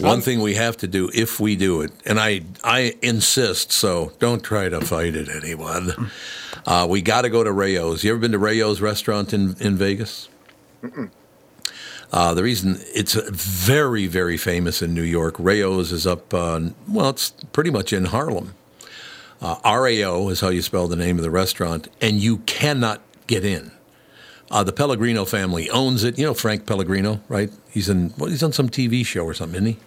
One 0.00 0.20
thing 0.20 0.40
we 0.40 0.54
have 0.56 0.76
to 0.78 0.86
do 0.86 1.10
if 1.14 1.40
we 1.40 1.56
do 1.56 1.80
it, 1.80 1.90
and 2.04 2.20
I 2.20 2.42
I 2.62 2.94
insist, 3.02 3.72
so 3.72 4.12
don't 4.18 4.42
try 4.44 4.68
to 4.68 4.80
fight 4.82 5.14
it, 5.16 5.28
anyone. 5.28 6.10
Uh, 6.66 6.86
we 6.88 7.00
got 7.00 7.22
to 7.22 7.30
go 7.30 7.42
to 7.44 7.52
Rao's. 7.52 8.04
You 8.04 8.10
ever 8.10 8.20
been 8.20 8.32
to 8.32 8.38
Rao's 8.38 8.80
restaurant 8.82 9.32
in, 9.32 9.56
in 9.60 9.76
Vegas? 9.76 10.28
Mm-mm. 10.86 11.10
Uh, 12.12 12.34
the 12.34 12.42
reason 12.42 12.78
it's 12.94 13.14
very, 13.14 14.06
very 14.06 14.36
famous 14.36 14.80
in 14.80 14.94
New 14.94 15.02
York, 15.02 15.34
Rao's 15.38 15.90
is 15.90 16.06
up, 16.06 16.32
uh, 16.32 16.60
well, 16.88 17.10
it's 17.10 17.30
pretty 17.52 17.70
much 17.70 17.92
in 17.92 18.06
Harlem. 18.06 18.54
Uh, 19.42 19.56
RAO 19.64 20.28
is 20.28 20.40
how 20.40 20.48
you 20.48 20.62
spell 20.62 20.88
the 20.88 20.96
name 20.96 21.16
of 21.16 21.22
the 21.22 21.30
restaurant, 21.30 21.88
and 22.00 22.16
you 22.16 22.38
cannot 22.38 23.02
get 23.26 23.44
in. 23.44 23.72
Uh, 24.50 24.62
the 24.62 24.72
Pellegrino 24.72 25.24
family 25.24 25.68
owns 25.70 26.04
it. 26.04 26.18
You 26.18 26.26
know 26.26 26.34
Frank 26.34 26.66
Pellegrino, 26.66 27.20
right? 27.28 27.50
He's 27.68 27.88
in 27.88 28.14
well, 28.16 28.30
he's 28.30 28.42
on 28.42 28.52
some 28.52 28.68
TV 28.68 29.04
show 29.04 29.24
or 29.24 29.34
something, 29.34 29.56
isn't 29.62 29.78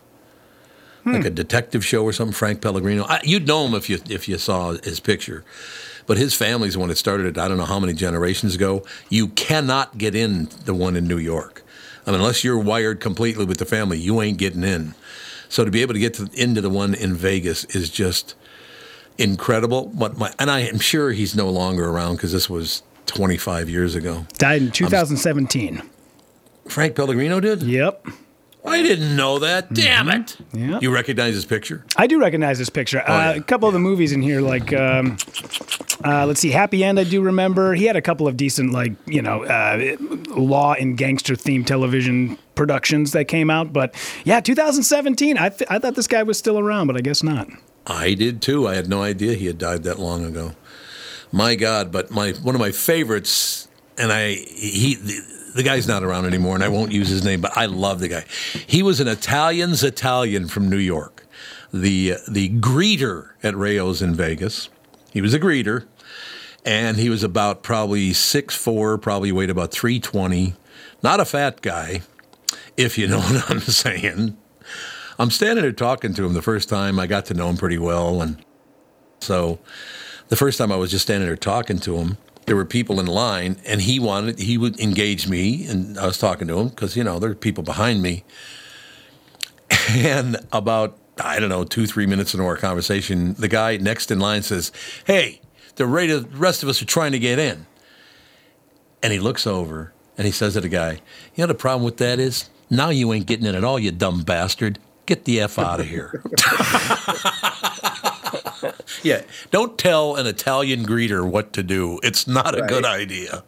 he? 1.06 1.12
Like 1.14 1.26
a 1.26 1.30
detective 1.32 1.84
show 1.84 2.04
or 2.04 2.14
something. 2.14 2.34
Frank 2.34 2.62
Pellegrino. 2.62 3.06
I, 3.06 3.22
you'd 3.24 3.48
know 3.48 3.66
him 3.66 3.74
if 3.74 3.90
you 3.90 4.00
if 4.10 4.28
you 4.28 4.38
saw 4.38 4.74
his 4.74 5.00
picture. 5.00 5.44
But 6.10 6.18
his 6.18 6.34
family's 6.34 6.74
the 6.74 6.80
one 6.80 6.90
that 6.90 6.98
started 6.98 7.28
it. 7.28 7.38
I 7.38 7.48
don't 7.48 7.58
know 7.58 7.66
how 7.66 7.80
many 7.80 7.94
generations 7.94 8.56
ago. 8.56 8.84
You 9.10 9.28
cannot 9.28 9.96
get 9.96 10.16
in 10.16 10.50
the 10.66 10.74
one 10.74 10.96
in 10.96 11.08
New 11.08 11.20
York. 11.20 11.62
I 12.08 12.10
mean, 12.10 12.20
unless 12.20 12.44
you're 12.44 12.58
wired 12.58 13.00
completely 13.00 13.46
with 13.46 13.60
the 13.60 13.66
family, 13.66 14.00
you 14.00 14.20
ain't 14.20 14.40
getting 14.40 14.64
in. 14.64 14.96
So 15.50 15.64
to 15.64 15.70
be 15.70 15.84
able 15.84 15.94
to 15.94 16.00
get 16.00 16.16
to, 16.16 16.28
into 16.34 16.62
the 16.62 16.70
one 16.72 16.96
in 16.96 17.14
Vegas 17.14 17.64
is 17.66 17.92
just 17.92 18.34
incredible. 19.20 19.92
But 19.94 20.18
my, 20.18 20.34
and 20.40 20.50
I 20.50 20.62
am 20.62 20.80
sure 20.80 21.12
he's 21.12 21.36
no 21.36 21.48
longer 21.48 21.88
around 21.88 22.16
because 22.16 22.32
this 22.32 22.50
was 22.50 22.82
25 23.06 23.70
years 23.70 23.94
ago. 23.94 24.26
Died 24.40 24.64
in 24.64 24.72
2017. 24.72 25.84
Frank 26.68 26.96
Pellegrino 26.96 27.40
did? 27.40 27.62
Yep. 27.62 28.08
I 28.66 28.82
didn't 28.84 29.16
know 29.16 29.40
that. 29.40 29.74
Damn 29.74 30.10
it. 30.10 30.36
Yeah. 30.54 30.80
You 30.82 30.92
recognize 30.94 31.34
his 31.34 31.46
picture? 31.46 31.86
I 31.96 32.08
do 32.08 32.20
recognize 32.20 32.58
this 32.60 32.70
picture. 32.70 33.00
uh, 33.08 33.36
A 33.38 33.42
couple 33.42 33.68
of 33.68 33.74
the 33.74 33.80
movies 33.80 34.12
in 34.12 34.22
here, 34.22 34.42
like 34.42 34.74
um, 34.74 35.18
uh, 36.04 36.26
let's 36.26 36.40
see, 36.42 36.52
Happy 36.52 36.84
End. 36.84 37.00
I 37.00 37.04
do 37.06 37.22
remember. 37.22 37.74
He 37.74 37.86
had 37.86 37.96
a 37.96 38.02
couple 38.02 38.28
of 38.28 38.36
decent, 38.38 38.72
like 38.74 38.94
you 39.06 39.22
know, 39.22 39.44
uh, 39.46 39.96
law 40.36 40.74
and 40.74 40.98
gangster 40.98 41.36
themed 41.36 41.66
television 41.68 42.38
productions 42.56 43.14
that 43.14 43.26
came 43.26 43.50
out. 43.50 43.72
But 43.72 43.96
yeah, 44.26 44.40
2017. 44.42 45.38
I 45.38 45.50
th- 45.50 45.70
I 45.70 45.80
thought 45.80 45.96
this 45.96 46.08
guy 46.08 46.24
was 46.24 46.38
still 46.38 46.60
around, 46.60 46.88
but 46.88 46.98
I 46.98 47.02
guess 47.02 47.24
not. 47.24 47.48
I 47.88 48.14
did 48.14 48.42
too. 48.42 48.68
I 48.68 48.76
had 48.76 48.90
no 48.90 49.02
idea 49.02 49.34
he 49.34 49.46
had 49.48 49.58
died 49.58 49.84
that 49.84 50.00
long 50.00 50.26
ago. 50.26 50.52
My 51.32 51.56
God! 51.56 51.92
But 51.92 52.12
my 52.12 52.32
one 52.44 52.56
of 52.56 52.60
my 52.62 52.72
favorites, 52.72 53.68
and 53.98 54.12
I 54.12 54.34
he 54.34 54.96
the, 54.96 55.39
the 55.60 55.64
guy's 55.64 55.90
not 55.90 56.06
around 56.06 56.26
anymore, 56.26 56.56
and 56.56 56.64
I 56.64 56.70
won't 56.70 56.94
use 56.94 57.10
his 57.10 57.26
name, 57.26 57.42
but 57.42 57.58
I 57.58 57.66
love 57.66 58.00
the 58.00 58.08
guy. 58.08 58.24
He 58.66 58.82
was 58.82 59.02
an 59.02 59.10
Italian's 59.10 59.84
Italian 59.84 60.48
from 60.48 60.70
New 60.70 60.78
York, 60.78 61.26
the 61.74 62.16
the 62.30 62.48
greeter 62.62 63.32
at 63.44 63.58
Rao's 63.58 64.02
in 64.02 64.16
Vegas. 64.16 64.70
He 65.12 65.20
was 65.20 65.34
a 65.34 65.40
greeter, 65.40 65.86
and 66.64 66.96
he 66.96 67.10
was 67.10 67.24
about 67.24 67.62
probably 67.62 68.14
six 68.14 68.56
four, 68.56 68.98
probably 68.98 69.34
weighed 69.34 69.50
about 69.50 69.72
three 69.72 70.00
twenty. 70.00 70.56
Not 71.04 71.20
a 71.20 71.26
fat 71.26 71.62
guy, 71.62 72.04
if 72.78 72.98
you 72.98 73.10
know 73.10 73.20
what 73.20 73.52
I'm 73.52 73.60
saying. 73.60 74.38
I'm 75.20 75.30
standing 75.30 75.64
there 75.64 75.74
talking 75.74 76.14
to 76.14 76.26
him 76.26 76.36
the 76.36 76.42
first 76.42 76.70
time. 76.70 76.98
I 77.02 77.06
got 77.06 77.26
to 77.26 77.34
know 77.34 77.50
him 77.50 77.58
pretty 77.58 77.78
well, 77.78 78.22
and 78.22 78.38
so 79.20 79.60
the 80.30 80.38
first 80.38 80.58
time 80.58 80.72
I 80.72 80.78
was 80.78 80.90
just 80.90 81.04
standing 81.04 81.28
there 81.28 81.36
talking 81.36 81.80
to 81.80 81.98
him, 81.98 82.18
there 82.50 82.56
were 82.56 82.66
people 82.66 83.00
in 83.00 83.06
line, 83.06 83.58
and 83.64 83.80
he 83.80 84.00
wanted 84.00 84.40
he 84.40 84.58
would 84.58 84.80
engage 84.80 85.28
me, 85.28 85.68
and 85.68 86.00
I 86.00 86.08
was 86.08 86.18
talking 86.18 86.48
to 86.48 86.58
him 86.58 86.70
because 86.70 86.98
you 86.98 87.04
know 87.04 87.20
there 87.20 87.30
are 87.30 87.36
people 87.36 87.64
behind 87.64 88.02
me, 88.02 88.24
and 89.90 90.36
about 90.52 90.98
I 91.24 91.40
don't 91.40 91.50
know 91.50 91.64
two 91.64 91.86
three 91.86 92.08
minutes 92.08 92.34
into 92.34 92.44
our 92.48 92.58
conversation, 92.58 93.36
the 93.36 93.48
guy 93.48 93.78
next 93.78 94.10
in 94.10 94.20
line 94.20 94.42
says, 94.42 94.72
"Hey, 95.06 95.42
the 95.76 95.86
rest 95.86 96.64
of 96.64 96.70
us 96.70 96.82
are 96.82 96.86
trying 96.86 97.12
to 97.12 97.20
get 97.20 97.38
in," 97.38 97.68
and 99.04 99.14
he 99.14 99.20
looks 99.20 99.46
over 99.46 99.94
and 100.18 100.26
he 100.26 100.32
says 100.32 100.54
to 100.54 100.62
the 100.62 100.70
guy, 100.70 100.94
"You 101.36 101.44
know 101.44 101.46
the 101.46 101.54
problem 101.54 101.84
with 101.84 101.98
that 101.98 102.18
is 102.18 102.50
now 102.68 102.90
you 102.90 103.14
ain't 103.14 103.28
getting 103.28 103.46
in 103.46 103.54
at 103.54 103.64
all, 103.64 103.78
you 103.78 103.92
dumb 103.92 104.24
bastard." 104.24 104.80
Get 105.10 105.26
the 105.26 105.42
F 105.42 105.58
out 105.58 105.80
of 105.80 105.88
here. 105.88 106.22
yeah, 109.04 109.24
don't 109.50 109.76
tell 109.76 110.16
an 110.18 110.28
Italian 110.28 110.86
greeter 110.86 111.28
what 111.28 111.52
to 111.54 111.64
do. 111.64 112.00
It's 112.04 112.28
not 112.28 112.56
a 112.56 112.62
good 112.62 112.86
idea. 112.86 113.44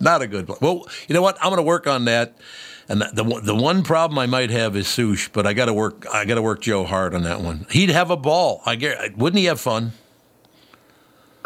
Not 0.00 0.20
a 0.20 0.26
good. 0.26 0.48
Well, 0.60 0.88
you 1.06 1.14
know 1.14 1.22
what? 1.22 1.36
I'm 1.36 1.50
going 1.50 1.58
to 1.58 1.62
work 1.62 1.86
on 1.86 2.06
that. 2.06 2.36
And 2.88 3.00
the, 3.00 3.22
the 3.22 3.40
the 3.40 3.54
one 3.54 3.84
problem 3.84 4.18
I 4.18 4.26
might 4.26 4.50
have 4.50 4.74
is 4.74 4.88
Sush, 4.88 5.28
but 5.28 5.46
I 5.46 5.52
got 5.52 5.66
to 5.66 5.72
work. 5.72 6.06
I 6.12 6.24
got 6.24 6.34
to 6.34 6.42
work 6.42 6.60
Joe 6.60 6.82
hard 6.82 7.14
on 7.14 7.22
that 7.22 7.40
one. 7.40 7.66
He'd 7.70 7.90
have 7.90 8.10
a 8.10 8.16
ball. 8.16 8.60
I 8.66 8.74
get. 8.74 9.16
Wouldn't 9.16 9.38
he 9.38 9.44
have 9.44 9.60
fun? 9.60 9.92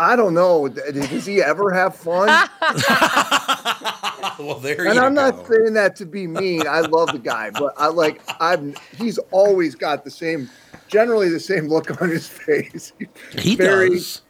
I 0.00 0.16
don't 0.16 0.32
know. 0.32 0.66
Does 0.66 1.26
he 1.26 1.42
ever 1.42 1.70
have 1.74 1.94
fun? 1.94 2.28
well, 4.38 4.58
there 4.58 4.86
and 4.86 4.94
you 4.94 5.00
I'm 5.00 5.14
go. 5.14 5.30
not 5.30 5.46
saying 5.46 5.74
that 5.74 5.94
to 5.96 6.06
be 6.06 6.26
mean. 6.26 6.66
I 6.66 6.80
love 6.80 7.12
the 7.12 7.18
guy, 7.18 7.50
but 7.50 7.74
I 7.76 7.88
like 7.88 8.22
I've 8.40 8.78
he's 8.96 9.18
always 9.30 9.74
got 9.74 10.04
the 10.04 10.10
same, 10.10 10.48
generally 10.88 11.28
the 11.28 11.38
same 11.38 11.68
look 11.68 12.00
on 12.00 12.08
his 12.08 12.26
face. 12.26 12.94
He 13.38 13.56
very 13.56 13.90
does. 13.90 14.22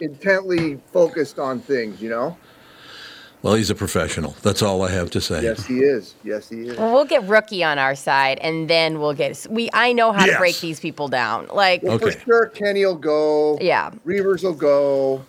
intently 0.00 0.78
focused 0.92 1.38
on 1.38 1.60
things, 1.60 2.02
you 2.02 2.10
know. 2.10 2.36
Well, 3.42 3.54
he's 3.54 3.70
a 3.70 3.74
professional. 3.74 4.36
That's 4.42 4.62
all 4.62 4.82
I 4.82 4.90
have 4.92 5.10
to 5.10 5.20
say. 5.20 5.42
Yes, 5.42 5.66
he 5.66 5.80
is. 5.80 6.14
Yes, 6.22 6.48
he 6.48 6.68
is. 6.68 6.78
Well, 6.78 6.92
we'll 6.94 7.04
get 7.04 7.24
rookie 7.24 7.64
on 7.64 7.76
our 7.76 7.96
side, 7.96 8.38
and 8.38 8.70
then 8.70 9.00
we'll 9.00 9.14
get 9.14 9.44
we. 9.50 9.68
I 9.72 9.92
know 9.92 10.12
how 10.12 10.24
Yes. 10.24 10.34
to 10.34 10.38
break 10.38 10.60
these 10.60 10.78
people 10.78 11.08
down. 11.08 11.48
Like, 11.52 11.82
Well, 11.82 11.98
for 11.98 12.12
sure, 12.12 12.46
Kenny 12.46 12.86
will 12.86 12.94
go. 12.94 13.58
Yeah. 13.60 13.90
Reavers 14.06 14.44
will 14.44 14.54
go. 14.54 15.24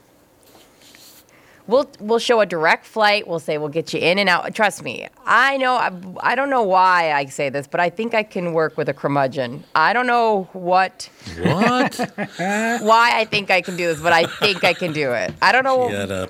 we'll 1.65 1.89
we'll 1.99 2.19
show 2.19 2.39
a 2.41 2.45
direct 2.45 2.85
flight. 2.85 3.27
We'll 3.27 3.39
say 3.39 3.57
we'll 3.57 3.69
get 3.69 3.93
you 3.95 3.99
in 3.99 4.19
and 4.19 4.29
out. 4.29 4.53
Trust 4.53 4.83
me, 4.83 5.07
I 5.25 5.57
know. 5.57 5.73
I, 5.73 5.91
I 6.19 6.35
don't 6.35 6.51
know 6.51 6.61
why 6.61 7.13
I 7.13 7.25
say 7.25 7.49
this, 7.49 7.65
but 7.65 7.79
I 7.79 7.89
think 7.89 8.13
I 8.13 8.21
can 8.21 8.53
work 8.53 8.77
with 8.77 8.89
a 8.89 8.93
curmudgeon. 8.93 9.63
I 9.73 9.91
don't 9.93 10.05
know 10.05 10.47
what 10.53 11.09
What? 11.39 11.95
why 12.37 13.11
I 13.15 13.25
think 13.27 13.49
I 13.49 13.61
can 13.61 13.75
do 13.75 13.87
this, 13.87 14.01
but 14.01 14.13
I 14.13 14.25
think 14.25 14.63
I 14.63 14.73
can 14.75 14.93
do 14.93 15.13
it. 15.13 15.33
I 15.41 15.51
don't 15.51 15.63
know. 15.63 15.89
Shut 15.89 16.11
up. 16.11 16.29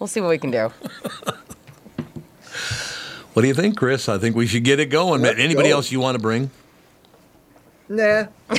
We'll 0.00 0.08
see 0.08 0.20
what 0.20 0.30
we 0.30 0.38
can 0.38 0.50
do. 0.50 0.72
What 3.32 3.42
do 3.42 3.48
you 3.48 3.54
think, 3.54 3.76
Chris? 3.76 4.08
I 4.08 4.18
think 4.18 4.34
we 4.34 4.48
should 4.48 4.64
get 4.64 4.80
it 4.80 4.86
going. 4.86 5.22
Let's 5.22 5.38
Anybody 5.38 5.68
go. 5.68 5.76
else 5.76 5.92
you 5.92 6.00
want 6.00 6.16
to 6.16 6.20
bring? 6.20 6.50
Nah. 7.88 8.24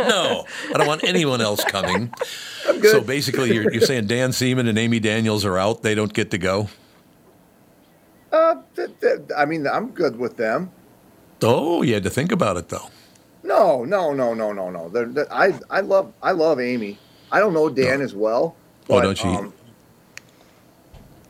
No, 0.00 0.44
I 0.74 0.76
don't 0.76 0.86
want 0.88 1.04
anyone 1.04 1.40
else 1.40 1.62
coming. 1.64 2.12
So 2.82 3.00
basically, 3.00 3.54
you're, 3.54 3.72
you're 3.72 3.80
saying 3.80 4.08
Dan 4.08 4.32
Seaman 4.32 4.66
and 4.66 4.76
Amy 4.78 4.98
Daniels 5.00 5.44
are 5.44 5.56
out. 5.56 5.82
They 5.82 5.94
don't 5.94 6.12
get 6.12 6.30
to 6.32 6.38
go. 6.38 6.68
Uh, 8.32 8.56
th- 8.76 8.90
th- 9.00 9.20
I 9.36 9.44
mean, 9.46 9.66
I'm 9.66 9.90
good 9.92 10.18
with 10.18 10.36
them. 10.36 10.70
Oh, 11.42 11.80
you 11.82 11.94
had 11.94 12.02
to 12.02 12.10
think 12.10 12.32
about 12.32 12.56
it 12.58 12.68
though. 12.68 12.90
No, 13.42 13.84
no, 13.84 14.12
no, 14.12 14.34
no, 14.34 14.52
no, 14.52 14.68
no. 14.68 14.88
They're, 14.90 15.06
they're- 15.06 15.28
I, 15.30 15.58
I 15.70 15.80
love, 15.80 16.12
I 16.22 16.32
love 16.32 16.60
Amy. 16.60 16.98
I 17.32 17.38
don't 17.40 17.54
know 17.54 17.68
Dan 17.68 18.00
as 18.00 18.14
well. 18.14 18.56
Oh, 18.82 18.86
but, 18.88 19.02
don't 19.02 19.22
you? 19.24 19.30
um, 19.30 19.54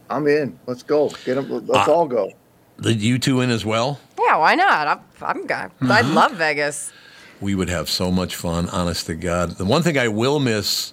I'm 0.08 0.26
in. 0.26 0.58
Let's 0.66 0.82
go. 0.82 1.08
Get 1.24 1.34
them. 1.36 1.48
Let's 1.66 1.88
Ah. 1.88 1.92
all 1.92 2.06
go. 2.08 2.32
The 2.78 2.94
you 2.94 3.18
two 3.18 3.40
in 3.42 3.50
as 3.50 3.64
well. 3.64 4.00
Yeah, 4.18 4.36
why 4.38 4.54
not? 4.54 4.86
I'm, 4.88 5.00
I'm 5.22 5.46
good. 5.46 5.52
I 5.52 6.02
Mm-hmm. 6.02 6.14
love 6.14 6.32
Vegas. 6.32 6.92
We 7.40 7.54
would 7.54 7.68
have 7.68 7.88
so 7.88 8.10
much 8.10 8.34
fun. 8.36 8.68
Honest 8.70 9.06
to 9.06 9.14
God, 9.14 9.52
the 9.52 9.64
one 9.64 9.82
thing 9.82 9.98
I 9.98 10.08
will 10.08 10.40
miss 10.40 10.92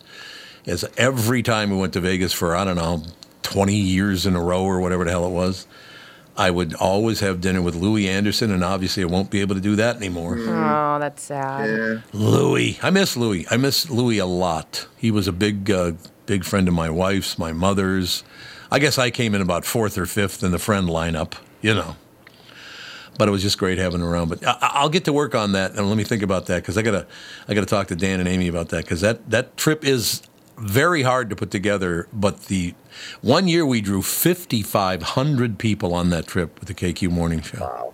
is 0.65 0.85
every 0.97 1.41
time 1.43 1.69
we 1.69 1.77
went 1.77 1.93
to 1.93 1.99
Vegas 2.01 2.33
for 2.33 2.55
I 2.55 2.63
don't 2.65 2.75
know 2.75 3.03
twenty 3.43 3.75
years 3.75 4.25
in 4.25 4.35
a 4.35 4.41
row 4.41 4.63
or 4.63 4.79
whatever 4.81 5.05
the 5.05 5.11
hell 5.11 5.25
it 5.25 5.31
was. 5.31 5.65
I 6.37 6.51
would 6.51 6.75
always 6.75 7.19
have 7.21 7.41
dinner 7.41 7.61
with 7.63 7.73
Louie 7.75 8.07
Anderson, 8.07 8.51
and 8.51 8.63
obviously 8.63 9.01
I 9.01 9.07
won't 9.07 9.31
be 9.31 9.41
able 9.41 9.55
to 9.55 9.61
do 9.61 9.75
that 9.77 9.95
anymore. 9.95 10.37
Oh, 10.37 10.99
that's 10.99 11.23
sad. 11.23 12.03
Louie, 12.13 12.77
I 12.83 12.91
miss 12.91 13.17
Louie. 13.17 13.47
I 13.49 13.57
miss 13.57 13.89
Louie 13.89 14.19
a 14.19 14.25
lot. 14.27 14.87
He 14.97 15.09
was 15.09 15.27
a 15.27 15.31
big, 15.31 15.71
uh, 15.71 15.93
big 16.27 16.43
friend 16.45 16.67
of 16.67 16.75
my 16.75 16.89
wife's, 16.91 17.39
my 17.39 17.53
mother's. 17.53 18.23
I 18.71 18.77
guess 18.79 18.97
I 18.99 19.09
came 19.09 19.33
in 19.33 19.41
about 19.41 19.65
fourth 19.65 19.97
or 19.97 20.05
fifth 20.05 20.43
in 20.43 20.51
the 20.51 20.59
friend 20.59 20.87
lineup, 20.87 21.33
you 21.61 21.73
know. 21.73 21.95
But 23.17 23.27
it 23.27 23.31
was 23.31 23.41
just 23.41 23.57
great 23.57 23.79
having 23.79 24.01
him 24.01 24.07
around. 24.07 24.29
But 24.29 24.45
I- 24.45 24.57
I'll 24.61 24.89
get 24.89 25.05
to 25.05 25.13
work 25.13 25.33
on 25.33 25.53
that, 25.53 25.71
and 25.75 25.87
let 25.89 25.97
me 25.97 26.03
think 26.03 26.21
about 26.21 26.45
that 26.47 26.61
because 26.61 26.77
I 26.77 26.83
gotta, 26.83 27.07
I 27.47 27.55
gotta 27.55 27.65
talk 27.65 27.87
to 27.87 27.95
Dan 27.95 28.19
and 28.19 28.29
Amy 28.29 28.47
about 28.47 28.69
that 28.69 28.83
because 28.83 29.01
that 29.01 29.27
that 29.31 29.57
trip 29.57 29.83
is 29.83 30.21
very 30.59 31.01
hard 31.01 31.31
to 31.31 31.35
put 31.35 31.49
together. 31.49 32.07
But 32.13 32.43
the 32.45 32.75
one 33.21 33.47
year 33.47 33.65
we 33.65 33.81
drew 33.81 34.01
5,500 34.01 35.57
people 35.57 35.93
on 35.93 36.09
that 36.09 36.27
trip 36.27 36.59
with 36.59 36.67
the 36.67 36.73
KQ 36.73 37.09
Morning 37.09 37.41
Show. 37.41 37.59
Wow. 37.59 37.93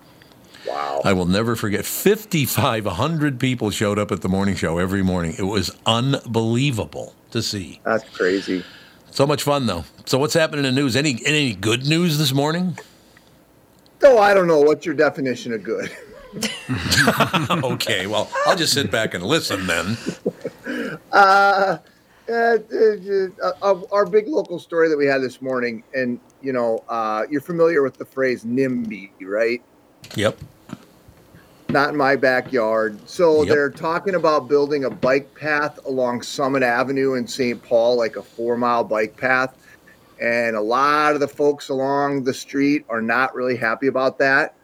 Wow. 0.67 1.01
I 1.03 1.13
will 1.13 1.25
never 1.25 1.55
forget 1.55 1.85
5,500 1.85 3.39
people 3.39 3.69
showed 3.69 3.99
up 3.99 4.11
at 4.11 4.21
the 4.21 4.29
morning 4.29 4.55
show 4.55 4.77
every 4.77 5.03
morning. 5.03 5.35
It 5.37 5.43
was 5.43 5.75
unbelievable 5.85 7.13
to 7.31 7.41
see. 7.41 7.81
That's 7.83 8.07
crazy. 8.09 8.63
So 9.11 9.27
much 9.27 9.43
fun, 9.43 9.65
though. 9.65 9.83
So, 10.05 10.17
what's 10.17 10.33
happening 10.33 10.65
in 10.65 10.73
the 10.73 10.81
news? 10.81 10.95
Any 10.95 11.21
any 11.25 11.53
good 11.53 11.85
news 11.85 12.17
this 12.17 12.33
morning? 12.33 12.79
Oh, 14.01 14.17
I 14.17 14.33
don't 14.33 14.47
know. 14.47 14.61
What's 14.61 14.85
your 14.85 14.95
definition 14.95 15.53
of 15.53 15.63
good? 15.63 15.91
okay, 17.49 18.07
well, 18.07 18.29
I'll 18.45 18.55
just 18.55 18.73
sit 18.73 18.89
back 18.89 19.13
and 19.13 19.23
listen 19.23 19.67
then. 19.67 19.97
Uh, 21.11 21.77
uh, 22.29 22.57
uh, 22.73 23.51
uh, 23.61 23.81
our 23.91 24.05
big 24.05 24.27
local 24.27 24.59
story 24.59 24.87
that 24.89 24.97
we 24.97 25.05
had 25.05 25.21
this 25.21 25.41
morning, 25.41 25.83
and 25.93 26.19
you 26.41 26.53
know, 26.53 26.83
uh, 26.89 27.23
you're 27.29 27.41
familiar 27.41 27.81
with 27.81 27.97
the 27.97 28.05
phrase 28.05 28.43
NIMBY, 28.43 29.11
right? 29.21 29.61
Yep. 30.15 30.37
Not 31.69 31.89
in 31.89 31.97
my 31.97 32.15
backyard. 32.15 32.99
So 33.09 33.39
Yep. 33.43 33.47
they're 33.47 33.69
talking 33.69 34.15
about 34.15 34.47
building 34.47 34.85
a 34.85 34.89
bike 34.89 35.33
path 35.35 35.79
along 35.85 36.21
Summit 36.21 36.61
Avenue 36.61 37.15
in 37.15 37.27
St. 37.27 37.61
Paul, 37.63 37.97
like 37.97 38.15
a 38.15 38.21
four 38.21 38.57
mile 38.57 38.83
bike 38.83 39.17
path. 39.17 39.55
And 40.21 40.55
a 40.55 40.61
lot 40.61 41.15
of 41.15 41.19
the 41.19 41.27
folks 41.27 41.69
along 41.69 42.23
the 42.23 42.33
street 42.33 42.85
are 42.89 43.01
not 43.01 43.33
really 43.33 43.57
happy 43.57 43.87
about 43.87 44.19
that 44.19 44.55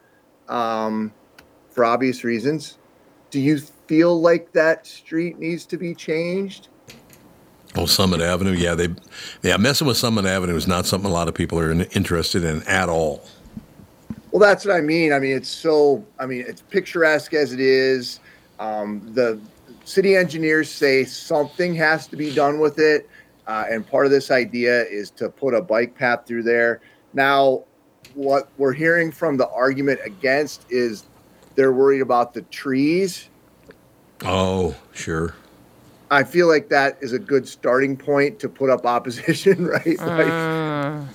um, 0.48 1.12
for 1.70 1.84
obvious 1.84 2.22
reasons. 2.22 2.78
Do 3.30 3.40
you 3.40 3.58
feel 3.58 4.20
like 4.20 4.52
that 4.52 4.86
street 4.86 5.38
needs 5.38 5.66
to 5.66 5.76
be 5.76 5.94
changed? 5.94 6.68
Oh, 7.76 7.86
Summit 7.86 8.20
Avenue. 8.20 8.52
Yeah, 8.52 8.74
they, 8.74 8.88
yeah, 9.42 9.56
messing 9.56 9.86
with 9.86 9.96
Summit 9.96 10.24
Avenue 10.24 10.56
is 10.56 10.66
not 10.66 10.86
something 10.86 11.10
a 11.10 11.12
lot 11.12 11.28
of 11.28 11.34
people 11.34 11.58
are 11.58 11.70
interested 11.70 12.44
in 12.44 12.62
at 12.64 12.88
all. 12.88 13.22
Well, 14.32 14.40
that's 14.40 14.64
what 14.64 14.74
I 14.74 14.80
mean. 14.80 15.12
I 15.12 15.18
mean, 15.18 15.36
it's 15.36 15.48
so, 15.48 16.04
I 16.18 16.26
mean, 16.26 16.44
it's 16.46 16.62
picturesque 16.62 17.34
as 17.34 17.52
it 17.52 17.60
is. 17.60 18.20
Um, 18.58 19.02
the 19.14 19.40
city 19.84 20.16
engineers 20.16 20.70
say 20.70 21.04
something 21.04 21.74
has 21.76 22.06
to 22.08 22.16
be 22.16 22.34
done 22.34 22.60
with 22.60 22.78
it. 22.78 23.08
Uh, 23.46 23.64
and 23.68 23.86
part 23.86 24.06
of 24.06 24.12
this 24.12 24.30
idea 24.30 24.84
is 24.84 25.10
to 25.10 25.28
put 25.28 25.54
a 25.54 25.60
bike 25.60 25.96
path 25.96 26.26
through 26.26 26.44
there. 26.44 26.80
Now, 27.12 27.64
what 28.14 28.48
we're 28.58 28.72
hearing 28.72 29.10
from 29.10 29.36
the 29.36 29.48
argument 29.48 30.00
against 30.04 30.64
is 30.70 31.04
they're 31.54 31.72
worried 31.72 32.00
about 32.00 32.34
the 32.34 32.42
trees. 32.42 33.28
Oh, 34.24 34.76
sure. 34.92 35.34
I 36.10 36.24
feel 36.24 36.48
like 36.48 36.68
that 36.70 36.98
is 37.00 37.12
a 37.12 37.18
good 37.18 37.46
starting 37.46 37.96
point 37.96 38.38
to 38.40 38.48
put 38.48 38.70
up 38.70 38.84
opposition, 38.86 39.66
right? 39.66 39.98
Like, 39.98 41.08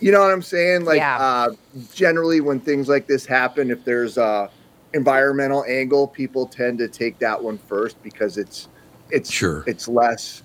you 0.00 0.12
know 0.12 0.20
what 0.20 0.30
I'm 0.30 0.42
saying? 0.42 0.84
Like, 0.84 1.02
uh, 1.02 1.50
generally, 1.92 2.40
when 2.40 2.60
things 2.60 2.88
like 2.88 3.06
this 3.06 3.26
happen, 3.26 3.70
if 3.70 3.84
there's 3.84 4.16
a 4.16 4.50
environmental 4.94 5.64
angle, 5.64 6.08
people 6.08 6.46
tend 6.46 6.78
to 6.78 6.88
take 6.88 7.18
that 7.18 7.42
one 7.42 7.58
first 7.58 8.02
because 8.02 8.38
it's 8.38 8.68
it's 9.10 9.30
sure 9.30 9.64
it's 9.66 9.88
less 9.88 10.42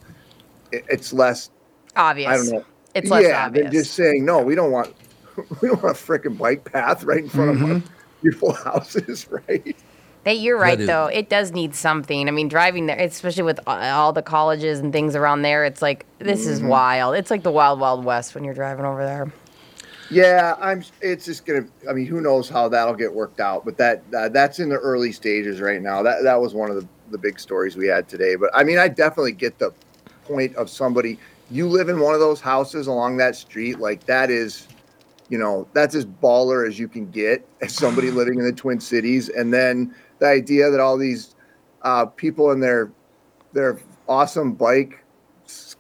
it's 0.72 1.14
less 1.14 1.50
Obvious. 1.96 2.28
I 2.28 2.38
don't 2.38 2.50
know. 2.50 2.66
It's 2.96 3.10
less 3.10 3.24
yeah, 3.24 3.46
obvious. 3.46 3.66
than 3.66 3.72
just 3.72 3.94
saying 3.94 4.26
no. 4.26 4.42
We 4.42 4.56
don't 4.56 4.72
want 4.72 4.94
we 5.62 5.68
don't 5.68 5.82
want 5.84 5.98
a 5.98 6.00
freaking 6.00 6.38
bike 6.38 6.72
path 6.72 7.04
right 7.04 7.20
in 7.20 7.30
front 7.30 7.52
of 7.52 7.64
our 7.64 7.82
beautiful 8.22 8.54
houses, 8.64 9.28
right? 9.30 9.76
That 10.24 10.38
you're 10.40 10.58
right 10.58 10.80
is- 10.80 10.88
though. 10.88 11.08
It 11.08 11.30
does 11.30 11.52
need 11.52 11.76
something. 11.76 12.28
I 12.28 12.32
mean, 12.32 12.48
driving 12.48 12.86
there, 12.86 12.98
especially 13.00 13.44
with 13.44 13.60
all 13.68 14.14
the 14.14 14.22
colleges 14.22 14.80
and 14.80 14.94
things 14.94 15.16
around 15.16 15.42
there, 15.42 15.66
it's 15.66 15.82
like 15.82 16.06
this 16.20 16.48
is 16.48 16.62
Mhm. 16.62 16.68
wild. 16.68 17.16
It's 17.16 17.30
like 17.30 17.44
the 17.44 17.52
wild, 17.52 17.80
wild 17.80 18.06
west 18.06 18.34
when 18.34 18.44
you're 18.44 18.54
driving 18.54 18.86
over 18.86 19.04
there. 19.04 19.32
Yeah, 20.10 20.56
I'm. 20.62 20.84
It's 21.02 21.26
just 21.26 21.46
gonna. 21.46 21.66
I 21.90 21.94
mean, 21.94 22.06
who 22.06 22.22
knows 22.22 22.48
how 22.50 22.68
that'll 22.70 22.94
get 22.94 23.14
worked 23.14 23.40
out? 23.40 23.66
But 23.66 23.78
that 23.78 24.04
uh, 24.16 24.30
that's 24.30 24.60
in 24.60 24.70
the 24.70 24.78
early 24.78 25.12
stages 25.12 25.60
right 25.60 25.82
now. 25.82 26.04
That 26.04 26.24
that 26.24 26.40
was 26.40 26.54
one 26.54 26.70
of 26.70 26.76
the, 26.76 26.88
the 27.12 27.18
big 27.18 27.40
stories 27.40 27.76
we 27.76 27.88
had 27.88 28.08
today. 28.08 28.36
But 28.36 28.52
I 28.54 28.64
mean, 28.64 28.78
I 28.78 28.88
definitely 28.90 29.32
get 29.32 29.58
the 29.60 29.72
point 30.26 30.56
of 30.56 30.70
somebody. 30.70 31.18
You 31.50 31.68
live 31.68 31.90
in 31.90 32.00
one 32.00 32.14
of 32.14 32.20
those 32.20 32.40
houses 32.42 32.88
along 32.88 33.18
that 33.18 33.36
street, 33.36 33.80
like 33.80 34.06
that 34.06 34.30
is, 34.30 34.68
you 35.30 35.38
know, 35.38 35.68
that's 35.74 35.96
as 35.96 36.06
baller 36.06 36.68
as 36.68 36.78
you 36.80 36.88
can 36.88 37.10
get 37.10 37.46
as 37.62 37.74
somebody 37.74 38.12
living 38.12 38.38
in 38.40 38.46
the 38.46 38.54
Twin 38.54 38.80
Cities. 38.80 39.30
And 39.30 39.54
then 39.54 39.94
the 40.24 40.30
idea 40.30 40.72
that 40.72 40.80
all 40.80 40.98
these 40.98 41.36
uh, 41.82 42.06
people 42.06 42.52
in 42.52 42.60
their 42.62 42.90
their 43.52 43.78
awesome 44.08 44.54
bike 44.54 45.04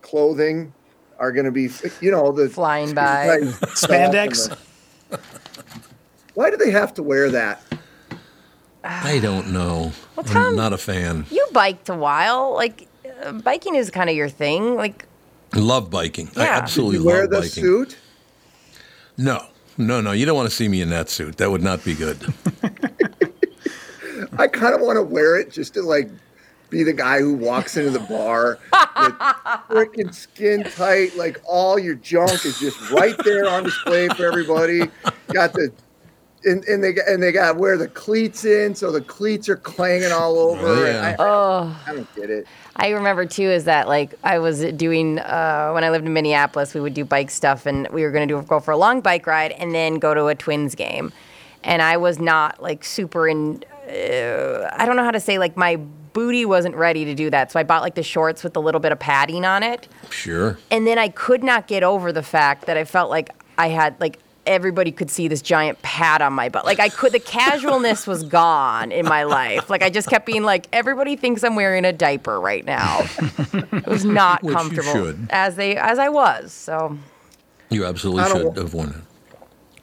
clothing 0.01 0.73
are 1.17 1.31
going 1.31 1.45
to 1.45 1.51
be, 1.51 1.69
you 2.01 2.11
know, 2.11 2.31
the 2.33 2.49
flying 2.49 2.93
by 2.95 3.27
Right. 3.27 3.41
Spandex? 3.73 4.55
Why 6.33 6.49
do 6.49 6.57
they 6.57 6.71
have 6.71 6.93
to 6.95 7.03
wear 7.03 7.31
that? 7.31 7.61
I 8.83 9.19
don't 9.19 9.53
know. 9.53 9.93
Well, 10.17 10.25
I'm 10.37 10.55
not 10.57 10.73
a 10.73 10.77
fan. 10.77 11.25
You 11.31 11.47
biked 11.53 11.87
a 11.87 11.95
while. 11.95 12.53
Like 12.53 12.87
uh, 13.23 13.31
biking 13.31 13.75
is 13.75 13.89
kind 13.89 14.09
of 14.09 14.15
your 14.15 14.27
thing. 14.29 14.75
Like 14.75 15.05
I 15.53 15.59
love 15.59 15.89
biking. 15.89 16.29
I 16.35 16.43
Yeah. 16.43 16.57
absolutely 16.57 16.97
Did 16.97 17.03
you 17.03 17.07
wear 17.07 17.21
love 17.21 17.29
the 17.29 17.37
biking. 17.37 17.63
suit? 17.63 17.97
No, 19.17 19.45
no, 19.77 20.01
no. 20.01 20.11
You 20.11 20.25
don't 20.25 20.35
want 20.35 20.49
to 20.49 20.55
see 20.55 20.67
me 20.67 20.81
in 20.81 20.89
that 20.89 21.09
suit. 21.09 21.37
That 21.37 21.49
would 21.49 21.63
not 21.63 21.83
be 21.85 21.93
good. 21.95 22.17
I 24.37 24.47
kind 24.47 24.73
of 24.75 24.81
want 24.81 24.97
to 24.97 25.03
wear 25.03 25.37
it 25.39 25.51
just 25.51 25.73
to 25.75 25.81
like 25.81 26.09
be 26.69 26.83
the 26.83 26.93
guy 26.93 27.19
who 27.19 27.33
walks 27.35 27.77
into 27.77 27.91
the 27.91 27.99
bar 27.99 28.57
with 28.71 29.13
freaking 29.69 30.13
skin 30.13 30.63
tight, 30.63 31.15
like 31.15 31.39
all 31.45 31.77
your 31.77 31.95
junk 31.95 32.45
is 32.45 32.59
just 32.59 32.89
right 32.91 33.15
there 33.23 33.47
on 33.47 33.63
display 33.63 34.07
for 34.09 34.25
everybody. 34.25 34.81
Got 35.31 35.53
the 35.53 35.71
and, 36.45 36.61
and 36.65 36.83
they 36.83 36.91
got- 36.91 37.07
and 37.07 37.23
they 37.23 37.31
got 37.31 37.55
where 37.57 37.77
the 37.77 37.87
cleats 37.87 38.43
in, 38.43 38.75
so 38.75 38.91
the 38.91 38.99
cleats 39.01 39.47
are 39.47 39.55
clanging 39.55 40.11
all 40.11 40.37
over. 40.37 40.67
Oh, 40.67 40.85
yeah. 40.85 41.15
I, 41.17 41.23
Oh. 41.23 41.83
I 41.87 41.93
don't 41.93 42.15
get 42.15 42.29
it. 42.29 42.47
I 42.75 42.89
remember 42.89 43.25
too 43.25 43.43
is 43.49 43.63
that 43.65 43.87
like 43.87 44.15
I 44.23 44.39
was 44.39 44.61
doing 44.73 45.19
uh, 45.19 45.71
when 45.73 45.83
I 45.83 45.89
lived 45.91 46.05
in 46.07 46.11
Minneapolis, 46.13 46.73
we 46.73 46.81
would 46.81 46.93
do 46.95 47.05
bike 47.05 47.29
stuff, 47.29 47.65
and 47.67 47.87
we 47.89 48.01
were 48.03 48.11
gonna 48.11 48.25
do 48.27 48.41
go 48.41 48.59
for 48.59 48.71
a 48.71 48.77
long 48.77 48.99
bike 48.99 49.25
ride 49.27 49.51
and 49.53 49.73
then 49.75 49.99
go 49.99 50.13
to 50.15 50.25
a 50.25 50.35
Twins 50.35 50.73
game, 50.75 51.13
and 51.63 51.81
I 51.83 51.97
was 51.97 52.17
not 52.19 52.61
like 52.63 52.83
super 52.83 53.27
in. 53.27 53.63
Uh, 53.93 54.69
I 54.73 54.85
don't 54.85 54.95
know 54.95 55.03
how 55.03 55.11
to 55.11 55.19
say 55.19 55.37
like 55.37 55.55
my 55.55 55.75
booty 56.13 56.45
wasn't 56.45 56.75
ready 56.75 57.05
to 57.05 57.13
do 57.15 57.29
that, 57.29 57.51
so 57.51 57.59
I 57.59 57.63
bought 57.63 57.81
like 57.81 57.95
the 57.95 58.03
shorts 58.03 58.43
with 58.43 58.55
a 58.55 58.59
little 58.59 58.79
bit 58.79 58.91
of 58.91 58.99
padding 58.99 59.45
on 59.45 59.61
it, 59.63 59.87
Sure. 60.09 60.57
and 60.71 60.87
then 60.87 60.97
I 60.97 61.09
could 61.09 61.43
not 61.43 61.67
get 61.67 61.83
over 61.83 62.11
the 62.11 62.23
fact 62.23 62.65
that 62.65 62.77
I 62.77 62.85
felt 62.85 63.09
like 63.09 63.29
I 63.57 63.69
had 63.69 63.99
like 63.99 64.19
everybody 64.45 64.91
could 64.91 65.09
see 65.09 65.27
this 65.29 65.41
giant 65.41 65.81
pad 65.83 66.21
on 66.21 66.33
my 66.33 66.49
butt. 66.49 66.65
Like 66.65 66.79
I 66.79 66.89
could 66.89 67.13
the 67.13 67.19
casualness 67.19 68.05
was 68.05 68.23
gone 68.23 68.91
in 68.91 69.05
my 69.05 69.23
life. 69.23 69.69
Like 69.69 69.81
I 69.83 69.89
just 69.89 70.09
kept 70.09 70.25
being 70.25 70.43
like 70.43 70.67
everybody 70.73 71.15
thinks 71.15 71.43
I'm 71.43 71.55
wearing 71.55 71.85
a 71.85 71.93
diaper 71.93 72.39
right 72.41 72.65
now. 72.65 73.05
It 73.53 73.87
was 73.87 74.03
not 74.05 74.43
Which 74.43 74.51
you 74.51 74.57
comfortable 74.57 74.91
should. 74.91 75.27
as 75.29 75.55
they 75.55 75.77
as 75.77 75.97
I 75.99 76.09
was. 76.09 76.51
So 76.51 76.97
You 77.69 77.85
absolutely 77.85 78.23
should 78.31 78.57
have 78.57 78.73
worn 78.73 78.89
it. 78.89 78.95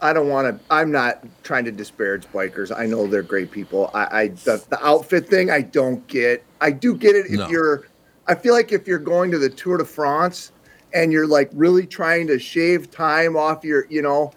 I 0.02 0.12
don't 0.12 0.28
want 0.28 0.58
to. 0.58 0.64
I'm 0.70 0.90
not 0.90 1.22
trying 1.42 1.64
to 1.66 1.72
disparage 1.72 2.26
bikers. 2.26 2.76
I 2.76 2.86
know 2.86 3.06
they're 3.06 3.22
great 3.22 3.50
people. 3.50 3.90
I, 3.92 4.22
I 4.22 4.28
the, 4.28 4.64
the 4.70 4.84
outfit 4.84 5.28
thing, 5.28 5.50
I 5.50 5.62
don't 5.62 6.06
get. 6.06 6.42
I 6.60 6.70
do 6.70 6.94
get 6.96 7.14
it 7.16 7.26
if 7.26 7.38
No. 7.38 7.48
you're. 7.48 7.86
I 8.26 8.34
feel 8.34 8.54
like 8.54 8.72
if 8.72 8.86
you're 8.86 8.98
going 8.98 9.30
to 9.32 9.38
the 9.38 9.48
Tour 9.50 9.76
de 9.78 9.84
France 9.84 10.52
and 10.94 11.12
you're 11.12 11.26
like 11.26 11.50
really 11.52 11.86
trying 11.86 12.26
to 12.28 12.38
shave 12.38 12.90
time 12.90 13.36
off 13.36 13.64
your, 13.64 13.86
you 13.90 14.02
know, 14.02 14.32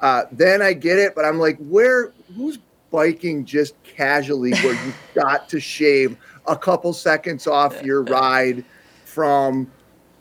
uh, 0.00 0.24
then 0.32 0.62
I 0.62 0.72
get 0.72 0.98
it. 0.98 1.14
But 1.14 1.24
I'm 1.24 1.38
like, 1.38 1.58
where? 1.58 2.12
Who's 2.36 2.58
biking 2.90 3.44
just 3.44 3.74
casually 3.82 4.52
where 4.52 4.72
you've 4.72 4.98
got 5.14 5.48
to 5.50 5.60
shave 5.60 6.16
a 6.46 6.56
couple 6.56 6.92
seconds 6.92 7.46
off 7.46 7.82
your 7.82 8.02
ride 8.04 8.64
from, 9.04 9.70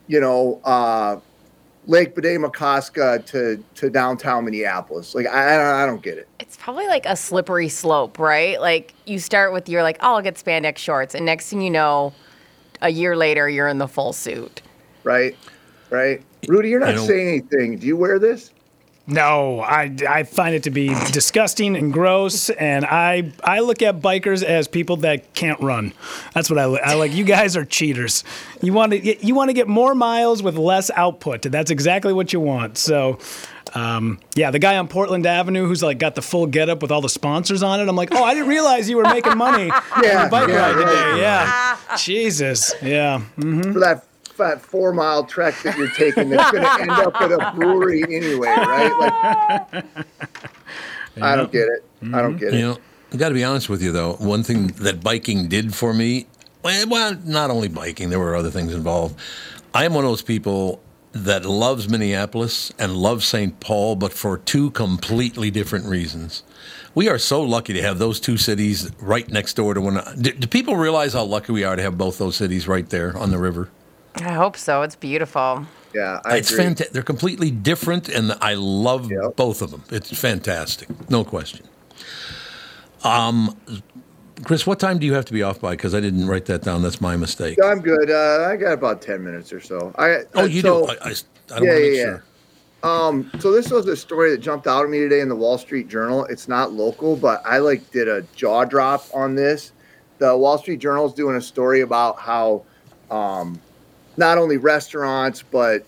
you 0.07 0.19
know, 0.19 0.61
uh, 0.63 1.17
Lake 1.87 2.15
Badema 2.15 2.51
to 3.27 3.61
to 3.75 3.89
downtown 3.89 4.45
Minneapolis. 4.45 5.13
Like 5.13 5.27
I, 5.27 5.83
I 5.83 5.85
don't- 5.85 6.01
get 6.01 6.17
it. 6.17 6.27
it's 6.39 6.55
probably 6.57 6.87
like 6.87 7.05
a 7.05 7.15
slippery 7.15 7.67
slope, 7.69 8.17
right? 8.19 8.59
Like 8.61 8.93
you 9.05 9.19
start 9.19 9.51
with 9.53 9.67
you're 9.67 9.83
like, 9.83 9.97
oh, 10.01 10.15
I'll 10.15 10.21
get 10.21 10.35
spandex 10.35 10.77
shorts, 10.77 11.13
and 11.13 11.25
next 11.25 11.49
thing 11.49 11.61
you 11.61 11.69
know, 11.69 12.13
a 12.81 12.89
year 12.89 13.15
later 13.17 13.49
you're 13.49 13.67
in 13.67 13.79
the 13.79 13.87
full 13.87 14.13
suit. 14.13 14.61
Right, 15.03 15.35
right. 15.89 16.21
Rudy, 16.47 16.69
you're 16.69 16.79
not 16.79 16.97
saying 16.99 17.27
anything. 17.27 17.77
Do 17.79 17.85
you 17.87 17.97
wear 17.97 18.17
this? 18.19 18.51
No, 19.05 19.59
I, 19.59 19.93
I 20.07 20.23
find 20.23 20.55
it 20.55 20.63
to 20.63 20.69
be 20.69 20.87
disgusting 21.11 21.75
and 21.75 21.91
gross, 21.91 22.49
and 22.49 22.85
I 22.85 23.33
I 23.43 23.59
look 23.59 23.81
at 23.81 23.99
bikers 23.99 24.43
as 24.43 24.69
people 24.69 24.95
that 24.97 25.33
can't 25.33 25.59
run. 25.59 25.93
That's 26.33 26.49
what 26.49 26.57
I, 26.57 26.63
I 26.63 26.93
like. 26.93 27.11
You 27.11 27.25
guys 27.25 27.57
are 27.57 27.65
cheaters. 27.65 28.23
You 28.61 28.71
want 28.71 28.93
to 28.93 28.99
get, 28.99 29.21
you 29.21 29.35
want 29.35 29.49
to 29.49 29.53
get 29.53 29.67
more 29.67 29.93
miles 29.93 30.41
with 30.41 30.55
less 30.55 30.89
output. 30.91 31.41
That's 31.41 31.69
exactly 31.69 32.13
what 32.13 32.31
you 32.33 32.39
want. 32.39 32.77
So. 32.77 33.19
Um, 33.75 34.19
yeah, 34.35 34.51
the 34.51 34.59
guy 34.59 34.77
on 34.77 34.87
Portland 34.87 35.25
Avenue 35.25 35.65
who's 35.65 35.81
like 35.81 35.97
got 35.97 36.13
the 36.13 36.21
full 36.21 36.45
getup 36.45 36.83
with 36.83 36.91
all 36.91 37.01
the 37.01 37.09
sponsors 37.09 37.63
on 37.63 37.79
it. 37.79 37.89
I'm 37.89 37.95
like, 37.95 38.13
oh, 38.13 38.23
I 38.23 38.35
didn't 38.35 38.49
realize 38.49 38.87
you 38.87 38.97
were 38.97 39.03
making 39.03 39.35
money 39.35 39.65
Yeah, 40.03 40.17
on 40.19 40.23
the 40.25 40.29
bike 40.29 40.49
yeah, 40.49 40.71
ride 40.71 40.73
today. 40.73 41.21
Yeah, 41.21 41.77
Jesus. 41.97 42.71
Yeah. 42.83 43.19
hmm 43.21 43.71
For 43.73 43.79
that 43.79 44.05
that 44.37 44.61
four 44.61 44.93
mile 44.93 45.23
trek 45.23 45.55
that 45.63 45.77
you're 45.77 45.89
taking, 45.89 46.29
that's 46.29 46.51
going 46.51 46.63
to 46.63 46.81
end 46.81 46.91
up 46.91 47.19
at 47.21 47.31
a 47.31 47.53
brewery 47.55 48.03
anyway, 48.03 48.47
right? 48.47 49.73
Like, 49.73 49.85
I 51.21 51.35
don't 51.35 51.51
get 51.51 51.67
it. 51.67 51.85
I 52.13 52.21
don't 52.21 52.37
get 52.37 52.53
it. 52.53 52.57
You 52.59 52.67
know, 52.67 52.77
I 53.11 53.17
got 53.17 53.29
to 53.29 53.35
be 53.35 53.43
honest 53.43 53.69
with 53.69 53.81
you 53.81 53.91
though. 53.91 54.13
One 54.13 54.43
thing 54.43 54.67
that 54.67 55.03
biking 55.03 55.47
did 55.47 55.75
for 55.75 55.93
me, 55.93 56.27
well, 56.63 56.87
well, 56.89 57.17
not 57.23 57.51
only 57.51 57.67
biking, 57.67 58.09
there 58.09 58.19
were 58.19 58.35
other 58.35 58.49
things 58.49 58.73
involved. 58.73 59.19
I 59.73 59.85
am 59.85 59.93
one 59.93 60.03
of 60.05 60.11
those 60.11 60.21
people 60.21 60.81
that 61.13 61.45
loves 61.45 61.87
Minneapolis 61.87 62.71
and 62.79 62.95
loves 62.95 63.25
St. 63.25 63.59
Paul, 63.59 63.95
but 63.95 64.13
for 64.13 64.39
two 64.39 64.71
completely 64.71 65.51
different 65.51 65.85
reasons. 65.85 66.43
We 66.95 67.07
are 67.07 67.19
so 67.19 67.41
lucky 67.41 67.73
to 67.73 67.81
have 67.81 67.99
those 67.99 68.19
two 68.19 68.37
cities 68.37 68.91
right 68.99 69.27
next 69.29 69.53
door 69.55 69.73
to 69.73 69.81
one. 69.81 70.01
Do, 70.19 70.31
do 70.31 70.47
people 70.47 70.75
realize 70.75 71.13
how 71.13 71.23
lucky 71.23 71.51
we 71.51 71.63
are 71.63 71.75
to 71.75 71.81
have 71.81 71.97
both 71.97 72.17
those 72.17 72.35
cities 72.35 72.67
right 72.67 72.87
there 72.89 73.15
on 73.17 73.29
the 73.29 73.37
river? 73.37 73.69
I 74.15 74.33
hope 74.33 74.57
so. 74.57 74.81
It's 74.83 74.95
beautiful. 74.95 75.65
Yeah, 75.93 76.19
it's 76.25 76.53
fantastic. 76.53 76.93
They're 76.93 77.03
completely 77.03 77.51
different, 77.51 78.09
and 78.09 78.35
I 78.41 78.55
love 78.55 79.11
both 79.35 79.61
of 79.61 79.71
them. 79.71 79.83
It's 79.89 80.17
fantastic, 80.17 80.89
no 81.09 81.23
question. 81.23 81.67
Um, 83.03 83.55
Chris, 84.43 84.65
what 84.65 84.79
time 84.79 84.97
do 84.97 85.05
you 85.05 85.13
have 85.13 85.25
to 85.25 85.33
be 85.33 85.43
off 85.43 85.61
by? 85.61 85.71
Because 85.71 85.93
I 85.93 85.99
didn't 85.99 86.27
write 86.27 86.45
that 86.45 86.63
down. 86.63 86.81
That's 86.81 86.99
my 87.01 87.15
mistake. 87.15 87.57
I'm 87.63 87.81
good. 87.81 88.09
Uh, 88.09 88.47
I 88.49 88.55
got 88.55 88.73
about 88.73 89.01
ten 89.01 89.23
minutes 89.23 89.53
or 89.53 89.59
so. 89.59 89.93
I 89.97 90.23
Oh, 90.35 90.45
you 90.45 90.61
so, 90.61 90.87
do. 90.87 90.91
I, 90.91 90.93
I, 90.93 91.09
I 91.09 91.59
don't 91.59 91.67
want 91.67 91.77
to 91.77 91.81
make 91.81 91.95
sure. 91.99 92.23
Um, 92.83 93.31
so 93.39 93.51
this 93.51 93.71
was 93.71 93.87
a 93.87 93.95
story 93.95 94.31
that 94.31 94.39
jumped 94.39 94.67
out 94.67 94.83
at 94.83 94.89
me 94.89 94.99
today 94.99 95.21
in 95.21 95.29
the 95.29 95.35
Wall 95.35 95.57
Street 95.57 95.87
Journal. 95.87 96.25
It's 96.25 96.49
not 96.49 96.73
local, 96.73 97.15
but 97.15 97.41
I 97.45 97.59
like 97.59 97.89
did 97.91 98.09
a 98.09 98.23
jaw 98.35 98.65
drop 98.65 99.05
on 99.13 99.35
this. 99.35 99.71
The 100.17 100.35
Wall 100.35 100.57
Street 100.57 100.79
Journal 100.79 101.05
is 101.05 101.13
doing 101.13 101.37
a 101.37 101.41
story 101.41 101.81
about 101.81 102.19
how 102.19 102.63
um, 103.09 103.59
not 104.17 104.37
only 104.37 104.57
restaurants 104.57 105.43
but 105.43 105.85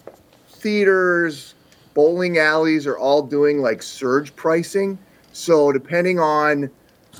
theaters, 0.47 1.53
bowling 1.93 2.37
alleys 2.37 2.87
are 2.87 2.97
all 2.97 3.21
doing 3.21 3.61
like 3.61 3.81
surge 3.81 4.35
pricing. 4.35 4.97
So 5.33 5.71
depending 5.71 6.19
on 6.19 6.69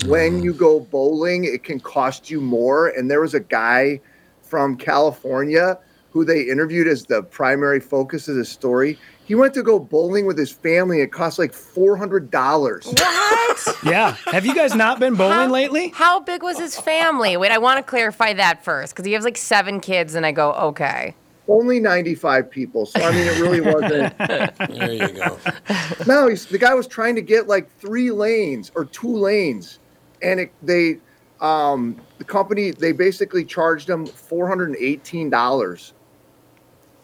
when 0.06 0.42
you 0.42 0.52
go 0.52 0.80
bowling, 0.80 1.44
it 1.44 1.64
can 1.64 1.80
cost 1.80 2.30
you 2.30 2.40
more. 2.40 2.88
And 2.88 3.10
there 3.10 3.20
was 3.20 3.34
a 3.34 3.40
guy 3.40 4.00
from 4.42 4.76
California 4.76 5.78
who 6.10 6.24
they 6.24 6.42
interviewed 6.42 6.86
as 6.88 7.04
the 7.04 7.22
primary 7.22 7.80
focus 7.80 8.28
of 8.28 8.36
the 8.36 8.44
story. 8.44 8.98
He 9.26 9.34
went 9.34 9.54
to 9.54 9.62
go 9.62 9.80
bowling 9.80 10.24
with 10.24 10.38
his 10.38 10.52
family. 10.52 11.00
It 11.00 11.10
cost 11.10 11.38
like 11.38 11.52
four 11.52 11.96
hundred 11.96 12.30
dollars. 12.30 12.86
What? 12.86 13.76
Yeah. 13.82 14.16
Have 14.26 14.44
you 14.44 14.54
guys 14.54 14.74
not 14.74 15.00
been 15.00 15.14
bowling 15.14 15.50
lately? 15.50 15.88
How 15.88 16.20
big 16.20 16.42
was 16.42 16.58
his 16.58 16.78
family? 16.78 17.36
Wait, 17.36 17.50
I 17.50 17.58
want 17.58 17.78
to 17.78 17.82
clarify 17.82 18.32
that 18.34 18.62
first 18.62 18.94
because 18.94 19.06
he 19.06 19.12
has 19.12 19.24
like 19.24 19.36
seven 19.36 19.80
kids, 19.80 20.14
and 20.14 20.26
I 20.26 20.32
go, 20.32 20.52
okay. 20.52 21.14
Only 21.48 21.80
ninety-five 21.80 22.50
people. 22.50 22.86
So 22.86 23.00
I 23.00 23.12
mean, 23.12 23.26
it 23.26 23.40
really 23.40 23.60
wasn't. 23.60 24.18
there 24.18 24.92
you 24.92 25.08
go. 25.08 25.38
No, 26.06 26.28
he's, 26.28 26.46
the 26.46 26.58
guy 26.58 26.74
was 26.74 26.86
trying 26.86 27.14
to 27.16 27.22
get 27.22 27.46
like 27.46 27.70
three 27.78 28.10
lanes 28.10 28.70
or 28.74 28.84
two 28.84 29.16
lanes, 29.16 29.78
and 30.22 30.40
it, 30.40 30.52
they, 30.62 30.98
um, 31.40 32.00
the 32.18 32.24
company, 32.24 32.72
they 32.72 32.92
basically 32.92 33.44
charged 33.44 33.88
him 33.88 34.06
four 34.06 34.46
hundred 34.48 34.68
and 34.68 34.76
eighteen 34.78 35.30
dollars. 35.30 35.94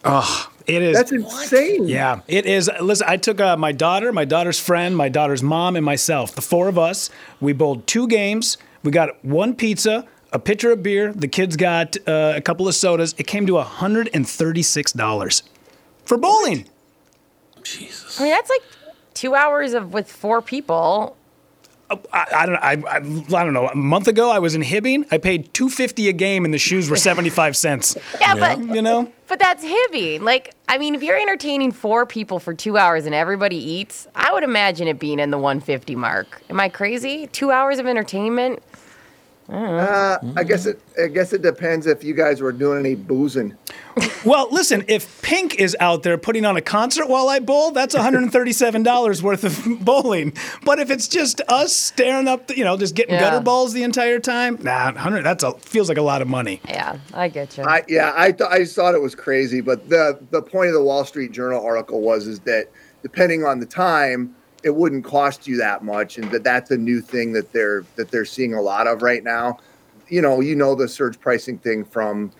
Oh, 0.05 0.51
it 0.67 0.81
is. 0.81 0.95
That's 0.95 1.11
insane. 1.11 1.87
Yeah, 1.87 2.21
it 2.27 2.45
is. 2.45 2.69
Listen, 2.81 3.07
I 3.09 3.17
took 3.17 3.39
uh, 3.39 3.57
my 3.57 3.71
daughter, 3.71 4.11
my 4.11 4.25
daughter's 4.25 4.59
friend, 4.59 4.95
my 4.95 5.09
daughter's 5.09 5.43
mom, 5.43 5.75
and 5.75 5.85
myself. 5.85 6.35
The 6.35 6.41
four 6.41 6.67
of 6.67 6.77
us. 6.77 7.09
We 7.41 7.53
bowled 7.53 7.87
two 7.87 8.07
games. 8.07 8.57
We 8.83 8.91
got 8.91 9.23
one 9.23 9.55
pizza, 9.55 10.07
a 10.31 10.39
pitcher 10.39 10.71
of 10.71 10.83
beer. 10.83 11.13
The 11.13 11.27
kids 11.27 11.55
got 11.55 11.97
uh, 12.07 12.33
a 12.35 12.41
couple 12.41 12.67
of 12.67 12.75
sodas. 12.75 13.13
It 13.17 13.27
came 13.27 13.45
to 13.47 13.57
hundred 13.57 14.09
and 14.13 14.27
thirty-six 14.27 14.91
dollars 14.93 15.43
for 16.05 16.17
bowling. 16.17 16.65
Jesus. 17.63 18.19
I 18.19 18.23
mean, 18.23 18.31
that's 18.31 18.49
like 18.49 18.61
two 19.13 19.35
hours 19.35 19.73
of 19.73 19.93
with 19.93 20.11
four 20.11 20.41
people. 20.41 21.15
I, 22.11 22.25
I 22.35 22.45
don't. 22.45 22.55
I, 22.55 22.71
I, 22.89 22.95
I 22.97 23.43
don't 23.43 23.53
know. 23.53 23.67
A 23.67 23.75
month 23.75 24.07
ago, 24.07 24.29
I 24.31 24.39
was 24.39 24.55
in 24.55 24.61
Hibbing. 24.61 25.05
I 25.11 25.17
paid 25.17 25.53
two 25.53 25.69
fifty 25.69 26.09
a 26.09 26.13
game, 26.13 26.45
and 26.45 26.53
the 26.53 26.57
shoes 26.57 26.89
were 26.89 26.95
seventy-five 26.95 27.55
cents. 27.57 27.97
Yeah, 28.19 28.35
but 28.35 28.59
you 28.75 28.81
know. 28.81 29.11
But 29.27 29.39
that's 29.39 29.63
heavy. 29.63 30.19
Like, 30.19 30.53
I 30.67 30.77
mean, 30.77 30.95
if 30.95 31.01
you're 31.03 31.17
entertaining 31.19 31.71
four 31.71 32.05
people 32.05 32.39
for 32.39 32.53
two 32.53 32.77
hours 32.77 33.05
and 33.05 33.15
everybody 33.15 33.57
eats, 33.57 34.07
I 34.15 34.31
would 34.31 34.43
imagine 34.43 34.87
it 34.87 34.99
being 34.99 35.19
in 35.19 35.31
the 35.31 35.37
150 35.37 35.95
mark. 35.95 36.41
Am 36.49 36.59
I 36.59 36.69
crazy? 36.69 37.27
Two 37.27 37.51
hours 37.51 37.79
of 37.79 37.87
entertainment? 37.87 38.61
I. 39.49 39.53
Uh, 39.55 40.17
I 40.37 40.43
guess 40.43 40.65
it. 40.65 40.79
I 41.01 41.07
guess 41.07 41.33
it 41.33 41.41
depends 41.41 41.85
if 41.87 42.03
you 42.03 42.13
guys 42.13 42.41
were 42.41 42.51
doing 42.51 42.79
any 42.79 42.95
boozing. 42.95 43.55
Well, 44.25 44.47
listen, 44.51 44.85
if 44.87 45.21
Pink 45.21 45.59
is 45.59 45.75
out 45.81 46.03
there 46.03 46.17
putting 46.17 46.45
on 46.45 46.55
a 46.55 46.61
concert 46.61 47.09
while 47.09 47.27
I 47.27 47.39
bowl, 47.39 47.71
that's 47.71 47.93
$137 47.93 49.21
worth 49.21 49.43
of 49.43 49.83
bowling. 49.85 50.31
But 50.63 50.79
if 50.79 50.89
it's 50.89 51.09
just 51.09 51.41
us 51.49 51.73
staring 51.75 52.29
up, 52.29 52.47
the, 52.47 52.57
you 52.57 52.63
know, 52.63 52.77
just 52.77 52.95
getting 52.95 53.15
Yeah. 53.15 53.19
gutter 53.19 53.41
balls 53.41 53.73
the 53.73 53.83
entire 53.83 54.19
time, 54.19 54.57
nah, 54.61 54.85
100 54.85 55.23
that's 55.23 55.43
a 55.43 55.51
feels 55.59 55.89
like 55.89 55.97
a 55.97 56.01
lot 56.01 56.21
of 56.21 56.29
money. 56.29 56.61
Yeah, 56.69 56.99
I 57.13 57.27
get 57.27 57.57
you. 57.57 57.65
I 57.65 57.83
yeah, 57.89 58.13
I 58.15 58.31
th- 58.31 58.49
I 58.49 58.59
just 58.59 58.77
thought 58.77 58.95
it 58.95 59.01
was 59.01 59.13
crazy, 59.13 59.59
but 59.59 59.89
the 59.89 60.17
the 60.31 60.41
point 60.41 60.69
of 60.69 60.73
the 60.73 60.83
Wall 60.83 61.03
Street 61.03 61.33
Journal 61.33 61.61
article 61.63 61.99
was 62.01 62.25
is 62.25 62.39
that 62.41 62.69
depending 63.01 63.43
on 63.43 63.59
the 63.59 63.65
time, 63.65 64.33
it 64.63 64.73
wouldn't 64.75 65.03
cost 65.03 65.47
you 65.47 65.57
that 65.57 65.83
much, 65.83 66.17
and 66.17 66.31
that 66.31 66.43
that's 66.43 66.71
a 66.71 66.77
new 66.77 67.01
thing 67.01 67.33
that 67.33 67.51
they're 67.51 67.83
that 67.95 68.09
they're 68.11 68.25
seeing 68.25 68.53
a 68.53 68.61
lot 68.61 68.87
of 68.87 69.01
right 69.01 69.23
now. 69.23 69.59
You 70.07 70.21
know, 70.21 70.39
you 70.41 70.55
know 70.55 70.75
the 70.75 70.87
surge 70.87 71.19
pricing 71.19 71.57
thing 71.57 71.83
from 71.85 72.31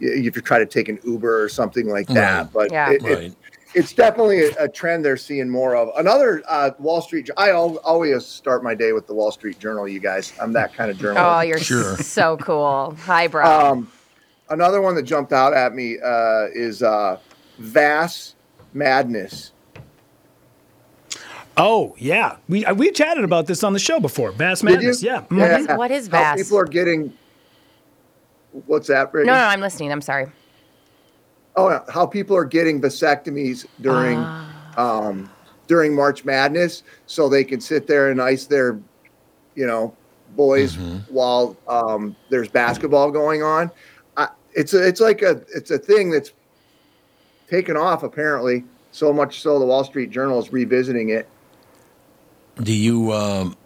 if 0.00 0.34
you 0.36 0.42
try 0.42 0.58
to 0.58 0.66
take 0.66 0.88
an 0.88 0.98
Uber 1.04 1.42
or 1.42 1.48
something 1.48 1.88
like 1.88 2.08
that, 2.08 2.42
Right. 2.44 2.52
but 2.52 2.72
Yeah. 2.72 2.90
it, 2.90 3.04
it- 3.04 3.36
it's 3.74 3.94
definitely 3.94 4.42
a, 4.44 4.64
a 4.64 4.68
trend 4.68 5.02
they're 5.02 5.16
seeing 5.16 5.48
more 5.48 5.74
of. 5.74 5.88
Another 5.96 6.42
uh, 6.46 6.72
Wall 6.78 7.00
Street. 7.00 7.30
I 7.38 7.52
always 7.52 8.26
start 8.26 8.62
my 8.62 8.74
day 8.74 8.92
with 8.92 9.06
the 9.06 9.14
Wall 9.14 9.30
Street 9.32 9.58
Journal. 9.58 9.88
You 9.88 9.98
guys, 9.98 10.34
I'm 10.38 10.52
that 10.52 10.74
kind 10.74 10.90
of 10.90 10.98
journalist. 10.98 11.24
Oh, 11.24 11.40
you're 11.40 11.58
Sure. 11.58 11.96
so 11.96 12.36
cool. 12.36 12.94
Highbrow. 13.00 13.70
Um, 13.70 13.90
another 14.50 14.82
one 14.82 14.94
that 14.96 15.04
jumped 15.04 15.32
out 15.32 15.54
at 15.54 15.74
me 15.74 15.96
uh, 16.04 16.48
is 16.52 16.82
uh, 16.82 17.18
Vas 17.58 18.34
Madness. 18.74 19.52
Oh, 21.56 21.94
yeah. 21.98 22.36
We 22.48 22.64
uh, 22.64 22.74
we 22.74 22.90
chatted 22.90 23.24
about 23.24 23.46
this 23.46 23.62
on 23.62 23.72
the 23.72 23.78
show 23.78 24.00
before. 24.00 24.32
Vas 24.32 24.62
Madness, 24.62 25.02
yeah. 25.02 25.22
Mhm. 25.28 25.38
What 25.38 25.50
is- 25.60 25.66
what 25.78 25.90
is 25.90 26.08
How 26.08 26.34
people 26.36 26.58
are 26.58 26.64
getting. 26.64 27.12
What's 28.66 28.88
that, 28.88 29.14
no, 29.14 29.22
no, 29.22 29.32
I'm 29.32 29.60
listening. 29.62 29.90
I'm 29.92 30.02
sorry. 30.02 30.26
Oh, 31.56 31.70
yeah, 31.70 31.80
how 31.88 32.04
people 32.04 32.36
are 32.36 32.44
getting 32.44 32.80
vasectomies 32.82 33.66
during 33.80 34.18
Ah. 34.18 34.48
um, 34.76 35.30
during 35.68 35.94
March 35.94 36.24
Madness, 36.24 36.82
so 37.06 37.28
they 37.30 37.44
can 37.44 37.60
sit 37.62 37.86
there 37.86 38.10
and 38.10 38.20
ice 38.20 38.44
their, 38.44 38.78
you 39.54 39.66
know, 39.66 39.94
boys 40.36 40.76
while 41.08 41.56
um, 41.66 42.14
there's 42.28 42.48
basketball 42.48 43.10
going 43.10 43.42
on. 43.42 43.70
I, 44.18 44.28
it's 44.54 44.74
a, 44.74 44.86
it's 44.86 45.00
like 45.00 45.22
a 45.22 45.40
it's 45.54 45.70
a 45.70 45.78
thing 45.78 46.10
that's 46.10 46.32
taken 47.48 47.76
off 47.76 48.02
apparently 48.02 48.64
so 48.92 49.12
much 49.14 49.40
so 49.40 49.58
the 49.58 49.64
Wall 49.64 49.84
Street 49.84 50.10
Journal 50.10 50.38
is 50.38 50.52
revisiting 50.52 51.08
it. 51.10 51.26
Do 52.56 52.72
you 52.74 53.12
um, 53.12 53.56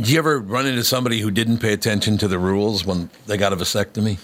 do 0.00 0.10
you 0.12 0.18
ever 0.18 0.38
run 0.40 0.66
into 0.66 0.84
somebody 0.84 1.20
who 1.20 1.30
didn't 1.30 1.58
pay 1.58 1.72
attention 1.72 2.18
to 2.18 2.28
the 2.28 2.38
rules 2.38 2.84
when 2.84 3.10
they 3.26 3.36
got 3.36 3.52
a 3.52 3.56
vasectomy? 3.56 4.18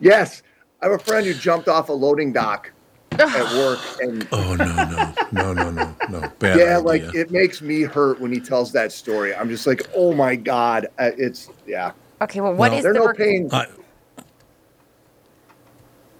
Yes, 0.00 0.42
I 0.82 0.86
have 0.86 0.94
a 1.00 1.02
friend 1.02 1.26
who 1.26 1.34
jumped 1.34 1.68
off 1.68 1.88
a 1.88 1.92
loading 1.92 2.32
dock 2.32 2.70
at 3.12 3.54
work, 3.56 3.78
and 4.00 4.26
Oh 4.32 4.54
no 4.54 4.64
no 4.64 5.12
no 5.32 5.52
no 5.52 5.70
no 5.70 5.96
no 6.08 6.32
bad 6.38 6.58
yeah, 6.58 6.64
idea. 6.64 6.80
like 6.80 7.02
it 7.14 7.30
makes 7.30 7.60
me 7.60 7.82
hurt 7.82 8.20
when 8.20 8.32
he 8.32 8.40
tells 8.40 8.72
that 8.72 8.92
story. 8.92 9.34
I'm 9.34 9.48
just 9.48 9.66
like, 9.66 9.82
oh 9.94 10.12
my 10.14 10.34
god, 10.36 10.86
uh, 10.98 11.10
it's 11.18 11.48
yeah. 11.66 11.92
Okay, 12.22 12.40
well, 12.40 12.54
what 12.54 12.72
No. 12.72 12.78
is 12.78 12.82
They're 12.84 12.92
the? 12.94 12.98
no 13.00 13.06
rec- 13.08 13.16
pain. 13.18 13.48
I- 13.52 13.66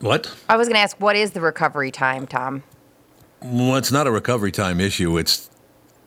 what? 0.00 0.30
I 0.50 0.58
was 0.58 0.68
going 0.68 0.74
to 0.74 0.80
ask, 0.82 1.00
what 1.00 1.16
is 1.16 1.30
the 1.30 1.40
recovery 1.40 1.90
time, 1.90 2.26
Tom? 2.26 2.62
Well, 3.42 3.76
it's 3.76 3.90
not 3.90 4.06
a 4.06 4.10
recovery 4.10 4.52
time 4.52 4.78
issue. 4.78 5.16
It's 5.16 5.48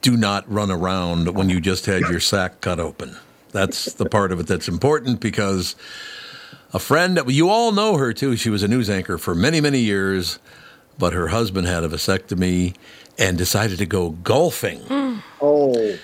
do 0.02 0.16
not 0.16 0.50
run 0.52 0.72
around 0.72 1.36
when 1.36 1.50
you 1.50 1.60
just 1.60 1.86
had 1.86 2.02
your 2.04 2.20
sack 2.20 2.62
cut 2.62 2.80
open. 2.80 3.18
That's 3.52 3.94
the 3.94 4.06
part 4.06 4.32
of 4.32 4.40
it 4.40 4.48
that's 4.48 4.68
important 4.68 5.20
because 5.20 5.76
a 6.74 6.80
friend 6.80 7.18
that 7.18 7.30
you 7.30 7.50
all 7.50 7.72
know 7.72 7.98
her 7.98 8.14
too. 8.14 8.36
She 8.36 8.50
was 8.50 8.64
a 8.64 8.68
news 8.68 8.90
anchor 8.90 9.18
for 9.18 9.34
many, 9.34 9.60
many 9.60 9.80
years, 9.80 10.40
but 10.98 11.14
her 11.14 11.30
husband 11.30 11.68
had 11.68 11.84
a 11.84 11.90
vasectomy, 11.90 12.76
and 13.20 13.38
decided 13.38 13.78
to 13.78 13.86
go 13.86 14.10
golfing. 14.10 14.82
Oh. 15.42 15.98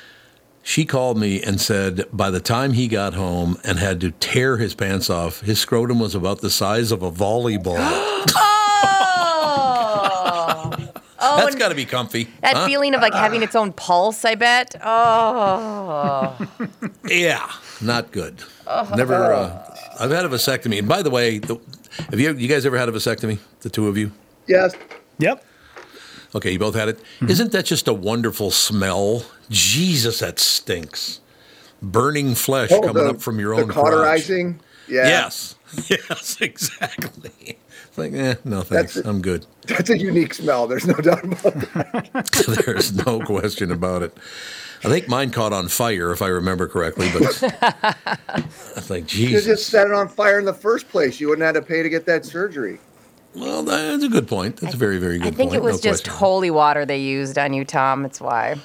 She 0.63 0.85
called 0.85 1.17
me 1.17 1.43
and 1.43 1.59
said 1.59 2.05
by 2.13 2.29
the 2.29 2.39
time 2.39 2.71
he 2.71 2.87
got 2.87 3.15
home 3.15 3.57
and 3.65 3.77
had 3.77 3.99
to 3.99 4.11
tear 4.11 4.55
his 4.55 4.73
pants 4.73 5.09
off, 5.09 5.41
his 5.41 5.59
scrotum 5.59 5.99
was 5.99 6.15
about 6.15 6.39
the 6.39 6.49
size 6.49 6.89
of 6.93 7.03
a 7.03 7.11
volleyball. 7.11 7.75
Oh. 11.19 11.37
That's 11.37 11.51
and 11.51 11.59
got 11.59 11.69
to 11.69 11.75
be 11.75 11.85
comfy. 11.85 12.27
that 12.41 12.55
huh? 12.57 12.65
feeling 12.67 12.93
of 12.93 13.01
like 13.01 13.13
having 13.13 13.41
its 13.43 13.55
own 13.55 13.71
pulse, 13.73 14.25
I 14.25 14.35
bet. 14.35 14.75
Oh. 14.83 16.35
Yeah, 17.07 17.49
not 17.81 18.11
good. 18.11 18.43
Oh. 18.65 18.91
Never. 18.95 19.13
Uh, 19.13 19.75
I've 19.99 20.09
had 20.11 20.25
a 20.25 20.29
vasectomy, 20.29 20.79
and 20.79 20.87
by 20.87 21.03
the 21.03 21.11
way, 21.11 21.37
the, 21.37 21.59
have 22.09 22.19
you 22.19 22.33
you 22.33 22.47
guys 22.47 22.65
ever 22.65 22.77
had 22.77 22.89
a 22.89 22.91
vasectomy? 22.91 23.37
The 23.61 23.69
two 23.69 23.87
of 23.87 23.95
you? 23.97 24.11
Yes. 24.47 24.73
Yep. 25.19 25.45
Okay, 26.33 26.51
you 26.51 26.59
both 26.59 26.73
had 26.75 26.89
it. 26.89 26.97
Mm-hmm. 27.19 27.27
not 27.43 27.51
that 27.51 27.65
just 27.65 27.87
a 27.87 27.93
wonderful 27.93 28.49
smell? 28.51 29.23
Jesus, 29.49 30.19
that 30.19 30.39
stinks. 30.39 31.21
Burning 31.81 32.33
flesh 32.35 32.71
Oh, 32.71 32.81
coming 32.81 33.03
the- 33.03 33.11
up 33.11 33.21
from 33.21 33.39
your 33.39 33.55
the 33.55 33.61
own 33.61 33.67
crotch. 33.69 33.85
cauterizing. 33.85 34.59
Yeah. 34.87 35.07
Yes. 35.07 35.55
Yes, 35.89 36.37
exactly. 36.41 37.57
It's 37.95 37.97
like, 37.97 38.13
eh, 38.13 38.35
no 38.43 38.61
thanks. 38.61 38.95
That's 38.95 39.07
it. 39.07 39.09
I'm 39.09 39.21
good. 39.21 39.45
That's 39.67 39.89
a 39.89 39.97
unique 39.97 40.33
smell. 40.33 40.67
There's 40.67 40.85
no 40.85 40.95
doubt 40.95 41.23
about 41.23 41.41
that. 41.43 42.61
There's 42.65 42.93
no 43.05 43.21
question 43.21 43.71
about 43.71 44.03
it. 44.03 44.17
I 44.83 44.89
think 44.89 45.07
mine 45.07 45.31
caught 45.31 45.53
on 45.53 45.69
fire, 45.69 46.11
if 46.11 46.21
I 46.21 46.27
remember 46.27 46.67
correctly, 46.67 47.09
but 47.13 47.41
I 47.63 48.41
think, 48.81 49.13
You 49.13 49.27
Jesus. 49.27 49.47
You 49.47 49.53
just 49.53 49.69
set 49.69 49.87
it 49.87 49.93
on 49.93 50.09
fire 50.09 50.37
in 50.39 50.45
the 50.45 50.53
first 50.53 50.89
place. 50.89 51.21
You 51.21 51.29
wouldn't 51.29 51.45
have 51.45 51.55
to 51.55 51.61
pay 51.61 51.83
to 51.83 51.89
get 51.89 52.05
that 52.07 52.25
surgery. 52.25 52.79
Well, 53.33 53.63
that's 53.63 54.03
a 54.03 54.09
good 54.09 54.27
point. 54.27 54.57
That's 54.57 54.73
a 54.73 54.77
very, 54.77 54.97
very 54.97 55.17
good 55.17 55.23
point. 55.23 55.33
I 55.33 55.37
think 55.37 55.51
point. 55.51 55.63
it 55.63 55.63
was 55.63 55.83
no 55.83 55.91
just 55.91 56.03
question. 56.03 56.19
holy 56.19 56.51
water 56.51 56.85
they 56.85 56.99
used 56.99 57.37
on 57.37 57.53
you, 57.53 57.63
Tom. 57.63 58.03
That's 58.03 58.19
why. 58.19 58.57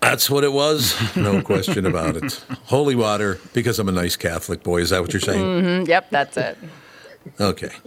That's 0.00 0.30
what 0.30 0.44
it 0.44 0.52
was. 0.52 0.96
No 1.14 1.42
question 1.42 1.84
about 1.84 2.16
it. 2.16 2.44
Holy 2.64 2.96
water, 2.96 3.38
because 3.52 3.78
I'm 3.78 3.88
a 3.88 3.92
nice 3.92 4.16
Catholic 4.16 4.64
boy. 4.64 4.80
Is 4.80 4.90
that 4.90 5.00
what 5.02 5.12
you're 5.12 5.20
saying? 5.20 5.82
hmm 5.82 5.88
Yep, 5.88 6.10
that's 6.10 6.36
it. 6.36 6.58
Okay. 7.40 7.70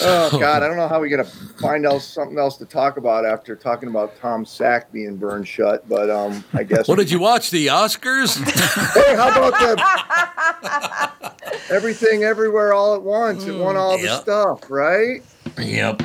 Oh 0.00 0.30
God, 0.38 0.62
I 0.62 0.68
don't 0.68 0.78
know 0.78 0.88
how 0.88 0.98
we're 0.98 1.10
gonna 1.10 1.28
find 1.60 1.84
out 1.86 2.00
something 2.00 2.38
else 2.38 2.56
to 2.56 2.64
talk 2.64 2.96
about 2.96 3.26
after 3.26 3.54
talking 3.54 3.90
about 3.90 4.16
Tom 4.18 4.46
Sack 4.46 4.90
being 4.92 5.16
burned 5.16 5.46
shut. 5.46 5.86
But 5.86 6.08
um, 6.08 6.42
I 6.54 6.62
guess. 6.62 6.88
What 6.88 6.96
did 6.96 7.10
you 7.10 7.18
watch? 7.18 7.50
The 7.50 7.66
Oscars? 7.66 8.38
hey, 8.94 9.14
how 9.14 9.28
about 9.28 9.58
the 9.60 11.54
everything, 11.74 12.22
everywhere, 12.24 12.72
all 12.72 12.94
at 12.94 13.02
once? 13.02 13.44
It 13.44 13.58
won 13.58 13.76
all 13.76 13.98
the 13.98 14.16
stuff, 14.22 14.70
right? 14.70 15.22
Yep. 15.58 16.02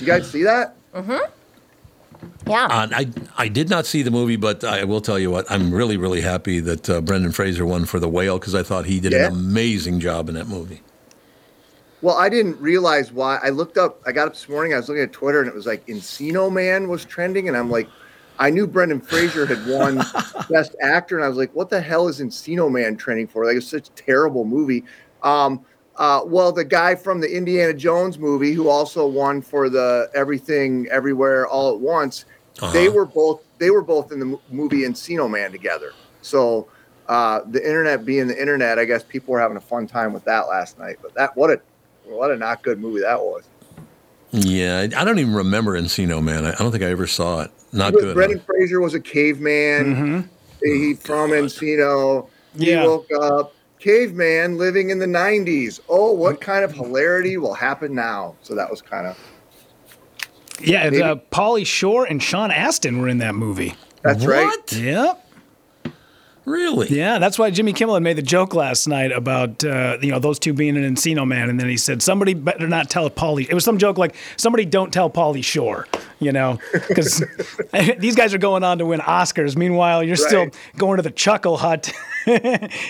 You 0.00 0.06
guys 0.06 0.28
see 0.28 0.42
that? 0.42 0.74
Mm-hmm. 0.94 1.30
Yeah. 2.50 2.64
Uh, 2.64 2.88
I 2.90 3.06
I 3.36 3.46
did 3.48 3.68
not 3.70 3.86
see 3.86 4.02
the 4.02 4.10
movie, 4.10 4.36
but 4.36 4.64
I 4.64 4.82
will 4.84 5.00
tell 5.00 5.18
you 5.18 5.30
what. 5.30 5.48
I'm 5.50 5.72
really 5.72 5.96
really 5.96 6.22
happy 6.22 6.58
that 6.60 6.90
uh, 6.90 7.00
Brendan 7.02 7.30
Fraser 7.32 7.64
won 7.66 7.84
for 7.84 8.00
The 8.00 8.08
Whale 8.08 8.38
because 8.40 8.54
I 8.56 8.62
thought 8.64 8.86
he 8.86 8.98
did 8.98 9.12
Yeah. 9.12 9.26
an 9.26 9.32
amazing 9.34 10.00
job 10.00 10.28
in 10.28 10.34
that 10.34 10.48
movie. 10.48 10.80
Well, 12.06 12.14
I 12.18 12.28
didn't 12.28 12.60
realize 12.60 13.10
why. 13.10 13.40
I 13.42 13.48
looked 13.48 13.76
up. 13.78 14.00
I 14.06 14.12
got 14.12 14.28
up 14.28 14.34
this 14.34 14.48
morning. 14.48 14.72
I 14.72 14.76
was 14.76 14.88
looking 14.88 15.02
at 15.02 15.10
Twitter, 15.10 15.40
and 15.40 15.48
it 15.48 15.54
was 15.56 15.66
like 15.66 15.84
Encino 15.88 16.52
Man 16.52 16.86
was 16.86 17.04
trending, 17.04 17.48
and 17.48 17.56
I'm 17.56 17.68
like, 17.68 17.88
I 18.38 18.48
knew 18.48 18.64
Brendan 18.68 19.00
Fraser 19.00 19.44
had 19.44 19.66
won 19.66 20.00
Best 20.48 20.76
Actor, 20.80 21.16
and 21.16 21.24
I 21.24 21.28
was 21.28 21.36
like, 21.36 21.52
what 21.52 21.68
the 21.68 21.80
hell 21.80 22.06
is 22.06 22.20
Encino 22.20 22.70
Man 22.70 22.96
trending 22.96 23.26
for? 23.26 23.44
Like, 23.44 23.56
it's 23.56 23.66
such 23.66 23.88
a 23.88 23.92
terrible 23.94 24.44
movie. 24.44 24.84
Um, 25.24 25.66
uh, 25.96 26.20
well, 26.24 26.52
the 26.52 26.62
guy 26.64 26.94
from 26.94 27.20
the 27.20 27.36
Indiana 27.36 27.74
Jones 27.74 28.20
movie, 28.20 28.52
who 28.52 28.68
also 28.68 29.04
won 29.08 29.42
for 29.42 29.68
the 29.68 30.08
Everything 30.14 30.86
Everywhere 30.92 31.48
All 31.48 31.74
at 31.74 31.80
Once, 31.80 32.24
they 32.72 32.86
Uh-huh. 32.86 32.92
were 32.98 33.06
both 33.06 33.42
they 33.58 33.70
were 33.70 33.82
both 33.82 34.12
in 34.12 34.20
the 34.20 34.38
movie 34.48 34.82
Encino 34.82 35.28
Man 35.28 35.50
together. 35.50 35.90
So. 36.22 36.68
Uh, 37.08 37.40
the 37.52 37.64
internet 37.64 38.04
being 38.04 38.26
the 38.26 38.36
internet, 38.36 38.80
I 38.80 38.84
guess 38.84 39.04
people 39.04 39.30
were 39.30 39.38
having 39.38 39.56
a 39.56 39.60
fun 39.60 39.86
time 39.86 40.12
with 40.12 40.24
that 40.24 40.48
last 40.48 40.76
night. 40.76 40.96
But 41.00 41.14
that 41.14 41.36
what 41.36 41.52
a 41.52 41.60
what 42.06 42.30
a 42.30 42.36
not 42.36 42.62
good 42.62 42.78
movie 42.80 43.00
that 43.00 43.20
was. 43.20 43.44
Yeah, 44.32 44.78
I, 44.80 45.00
I 45.00 45.04
don't 45.04 45.18
even 45.18 45.34
remember 45.34 45.78
Encino 45.78 46.22
Man. 46.22 46.44
I, 46.44 46.50
I 46.50 46.56
don't 46.56 46.72
think 46.72 46.82
I 46.84 46.90
ever 46.90 47.06
saw 47.06 47.42
it. 47.42 47.50
Not 47.72 47.92
But 47.92 48.00
good. 48.00 48.14
Brendan 48.14 48.40
Fraser 48.40 48.80
was 48.80 48.94
a 48.94 49.00
caveman. 49.00 50.28
He 50.62 50.94
from 50.94 51.30
Encino. 51.30 52.28
He 52.58 52.74
woke 52.76 53.08
up 53.20 53.54
caveman 53.78 54.56
living 54.56 54.90
in 54.90 54.98
the 54.98 55.06
90s. 55.06 55.80
Oh, 55.88 56.12
what 56.12 56.40
kind 56.40 56.64
of 56.64 56.72
hilarity 56.72 57.36
will 57.36 57.54
happen 57.54 57.94
now? 57.94 58.34
So 58.42 58.54
that 58.54 58.70
was 58.70 58.82
kind 58.82 59.06
of 59.06 59.18
Yeah, 60.60 60.84
it's, 60.84 61.00
uh, 61.00 61.16
Pauly 61.30 61.66
Shore 61.66 62.04
and 62.04 62.22
Sean 62.22 62.50
Astin 62.50 63.00
were 63.00 63.08
in 63.08 63.18
that 63.18 63.34
movie. 63.34 63.74
That's 64.02 64.24
right. 64.24 64.72
Yep. 64.72 65.25
Really? 66.46 66.86
Yeah, 66.88 67.18
that's 67.18 67.40
why 67.40 67.50
Jimmy 67.50 67.72
Kimmel 67.72 67.94
had 67.94 68.04
made 68.04 68.16
the 68.16 68.22
joke 68.22 68.54
last 68.54 68.86
night 68.86 69.10
about 69.10 69.64
uh, 69.64 69.98
you 70.00 70.12
know 70.12 70.20
those 70.20 70.38
two 70.38 70.52
being 70.52 70.76
an 70.76 70.94
Encino 70.94 71.26
man, 71.26 71.50
and 71.50 71.58
then 71.58 71.68
he 71.68 71.76
said 71.76 72.02
somebody 72.02 72.34
better 72.34 72.68
not 72.68 72.88
tell 72.88 73.10
Pauly. 73.10 73.48
It 73.48 73.52
was 73.54 73.64
some 73.64 73.78
joke 73.78 73.98
like 73.98 74.14
somebody 74.36 74.64
don't 74.64 74.92
tell 74.92 75.10
Pauly 75.10 75.42
Shore, 75.42 75.88
you 76.20 76.30
know, 76.30 76.60
because 76.72 77.22
these 77.98 78.14
guys 78.14 78.32
are 78.32 78.38
going 78.38 78.62
on 78.62 78.78
to 78.78 78.86
win 78.86 79.00
Oscars. 79.00 79.56
Meanwhile, 79.56 80.04
you're 80.04 80.14
still 80.14 80.46
going 80.76 80.98
to 80.98 81.02
the 81.02 81.10
Chuckle 81.10 81.56
Hut 81.56 81.92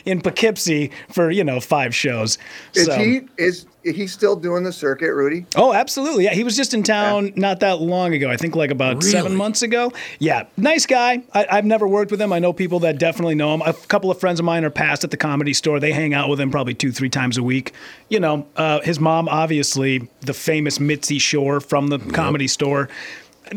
in 0.05 0.20
Poughkeepsie 0.20 0.91
for 1.09 1.31
you 1.31 1.43
know 1.43 1.59
five 1.59 1.95
shows. 1.95 2.37
Is 2.74 2.85
So- 2.85 2.99
he 2.99 3.23
is 3.39 3.65
he 3.94 4.06
still 4.06 4.36
doing 4.36 4.64
the 4.64 4.72
circuit, 4.72 5.12
Rudy? 5.14 5.46
Oh, 5.54 5.72
absolutely. 5.72 6.24
Yeah, 6.24 6.34
he 6.34 6.44
was 6.44 6.56
just 6.56 6.74
in 6.74 6.82
town 6.82 7.32
not 7.36 7.60
that 7.60 7.80
long 7.80 8.14
ago. 8.14 8.30
I 8.30 8.36
think 8.36 8.56
like 8.56 8.70
about 8.70 9.02
seven 9.02 9.36
months 9.36 9.62
ago. 9.62 9.92
Yeah, 10.18 10.46
nice 10.56 10.86
guy. 10.86 11.22
I, 11.32 11.46
I've 11.50 11.64
never 11.64 11.86
worked 11.86 12.10
with 12.10 12.20
him. 12.20 12.32
I 12.32 12.38
know 12.38 12.52
people 12.52 12.80
that 12.80 12.98
definitely 12.98 13.34
know 13.34 13.54
him. 13.54 13.62
A 13.62 13.72
couple 13.72 14.10
of 14.10 14.18
friends 14.18 14.40
of 14.40 14.44
mine 14.44 14.64
are 14.64 14.70
past 14.70 15.04
at 15.04 15.10
the 15.10 15.16
comedy 15.16 15.52
store. 15.52 15.78
They 15.80 15.92
hang 15.92 16.14
out 16.14 16.28
with 16.28 16.40
him 16.40 16.50
probably 16.50 16.74
two, 16.74 16.92
three 16.92 17.10
times 17.10 17.38
a 17.38 17.42
week. 17.42 17.72
You 18.08 18.20
know, 18.20 18.46
uh, 18.56 18.80
his 18.80 18.98
mom, 18.98 19.28
obviously, 19.28 20.08
the 20.20 20.34
famous 20.34 20.80
Mitzi 20.80 21.18
Shore 21.18 21.60
from 21.60 21.88
the 21.88 21.98
comedy 21.98 22.48
store. 22.48 22.88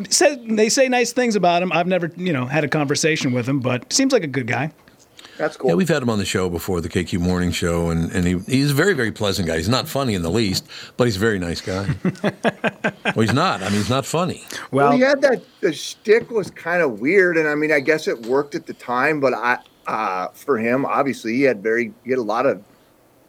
Said, 0.09 0.47
they 0.47 0.69
say 0.69 0.87
nice 0.87 1.13
things 1.13 1.35
about 1.35 1.63
him. 1.63 1.71
I've 1.71 1.87
never, 1.87 2.11
you 2.15 2.31
know, 2.31 2.45
had 2.45 2.63
a 2.63 2.67
conversation 2.67 3.31
with 3.31 3.49
him, 3.49 3.59
but 3.59 3.91
seems 3.91 4.13
like 4.13 4.23
a 4.23 4.27
good 4.27 4.45
guy. 4.45 4.71
That's 5.39 5.55
cool. 5.55 5.69
Yeah, 5.69 5.75
we've 5.75 5.87
had 5.87 6.03
him 6.03 6.09
on 6.09 6.19
the 6.19 6.25
show 6.25 6.49
before, 6.49 6.81
the 6.81 6.89
KQ 6.89 7.21
Morning 7.21 7.53
Show, 7.53 7.91
and, 7.91 8.11
and 8.11 8.27
he, 8.27 8.39
he's 8.39 8.71
a 8.71 8.73
very, 8.73 8.93
very 8.93 9.13
pleasant 9.13 9.47
guy. 9.47 9.55
He's 9.55 9.69
not 9.69 9.87
funny 9.87 10.13
in 10.13 10.21
the 10.21 10.29
least, 10.29 10.67
but 10.97 11.05
he's 11.05 11.15
a 11.15 11.19
very 11.19 11.39
nice 11.39 11.61
guy. 11.61 11.87
well, 12.23 13.21
he's 13.21 13.31
not. 13.31 13.61
I 13.61 13.69
mean, 13.69 13.77
he's 13.77 13.89
not 13.89 14.05
funny. 14.05 14.43
Well, 14.71 14.91
he 14.91 14.99
had 14.99 15.21
that 15.21 15.41
the 15.61 15.71
shtick 15.71 16.29
was 16.29 16.51
kind 16.51 16.81
of 16.81 16.99
weird, 16.99 17.37
and 17.37 17.47
I 17.47 17.55
mean, 17.55 17.71
I 17.71 17.79
guess 17.79 18.05
it 18.09 18.25
worked 18.25 18.53
at 18.53 18.65
the 18.65 18.73
time, 18.73 19.21
but 19.21 19.33
I 19.33 19.59
uh, 19.87 20.27
for 20.33 20.57
him, 20.57 20.85
obviously, 20.85 21.35
he 21.35 21.43
had 21.43 21.63
very 21.63 21.93
he 22.03 22.09
had 22.09 22.19
a 22.19 22.21
lot 22.21 22.45
of, 22.45 22.61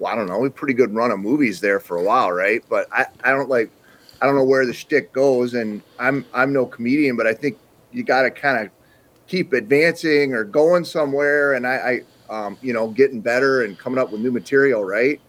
well, 0.00 0.12
I 0.12 0.16
don't 0.16 0.26
know, 0.26 0.44
a 0.44 0.50
pretty 0.50 0.74
good 0.74 0.92
run 0.92 1.12
of 1.12 1.20
movies 1.20 1.60
there 1.60 1.78
for 1.78 1.96
a 1.96 2.02
while, 2.02 2.32
right? 2.32 2.64
But 2.68 2.88
I, 2.90 3.06
I 3.22 3.30
don't 3.30 3.48
like, 3.48 3.70
I 4.20 4.26
don't 4.26 4.34
know 4.34 4.44
where 4.44 4.66
the 4.66 4.74
shtick 4.74 5.12
goes, 5.12 5.54
and 5.54 5.80
I'm 6.00 6.24
I'm 6.34 6.52
no 6.52 6.66
comedian, 6.66 7.16
but 7.16 7.28
I 7.28 7.34
think 7.34 7.56
you 7.92 8.02
got 8.02 8.22
to 8.22 8.32
kind 8.32 8.66
of 8.66 8.72
keep 9.30 9.52
advancing 9.52 10.34
or 10.34 10.42
going 10.42 10.84
somewhere, 10.84 11.54
and 11.54 11.64
I, 11.66 12.02
I 12.30 12.46
um, 12.46 12.58
you 12.60 12.72
know, 12.72 12.88
getting 12.88 13.20
better 13.20 13.62
and 13.64 13.78
coming 13.78 13.98
up 13.98 14.10
with 14.10 14.20
new 14.20 14.32
material, 14.32 14.84
right? 14.84 15.20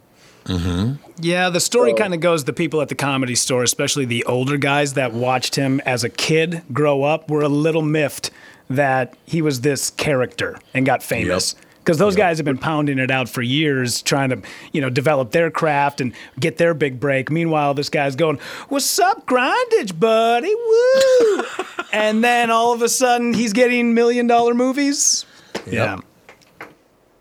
Mm-hmm. 0.45 0.93
Yeah, 1.19 1.49
the 1.49 1.59
story 1.59 1.93
kind 1.93 2.15
of 2.15 2.19
goes 2.19 2.45
the 2.45 2.53
people 2.53 2.81
at 2.81 2.89
the 2.89 2.95
comedy 2.95 3.35
store, 3.35 3.61
especially 3.61 4.05
the 4.05 4.23
older 4.25 4.57
guys 4.57 4.95
that 4.95 5.13
watched 5.13 5.55
him 5.55 5.79
as 5.81 6.03
a 6.03 6.09
kid 6.09 6.63
grow 6.73 7.03
up, 7.03 7.29
were 7.29 7.41
a 7.41 7.49
little 7.49 7.83
miffed 7.83 8.31
that 8.69 9.15
he 9.25 9.41
was 9.41 9.61
this 9.61 9.91
character 9.91 10.57
and 10.73 10.85
got 10.85 11.03
famous. 11.03 11.55
Because 11.83 11.97
those 11.97 12.15
guys 12.15 12.37
have 12.37 12.45
been 12.45 12.59
pounding 12.59 12.99
it 12.99 13.09
out 13.09 13.27
for 13.27 13.41
years, 13.41 14.03
trying 14.03 14.29
to, 14.29 14.41
you 14.71 14.81
know, 14.81 14.89
develop 14.91 15.31
their 15.31 15.49
craft 15.49 15.99
and 15.99 16.13
get 16.39 16.57
their 16.57 16.75
big 16.75 16.99
break. 16.99 17.31
Meanwhile, 17.31 17.73
this 17.73 17.89
guy's 17.89 18.15
going, 18.15 18.37
"What's 18.69 18.99
up, 18.99 19.25
grindage, 19.25 19.99
buddy? 19.99 20.53
Woo!" 20.53 21.43
and 21.93 22.23
then 22.23 22.51
all 22.51 22.71
of 22.73 22.81
a 22.83 22.89
sudden, 22.89 23.33
he's 23.33 23.51
getting 23.53 23.93
million 23.95 24.27
dollar 24.27 24.53
movies. 24.53 25.25
Yeah. 25.65 25.97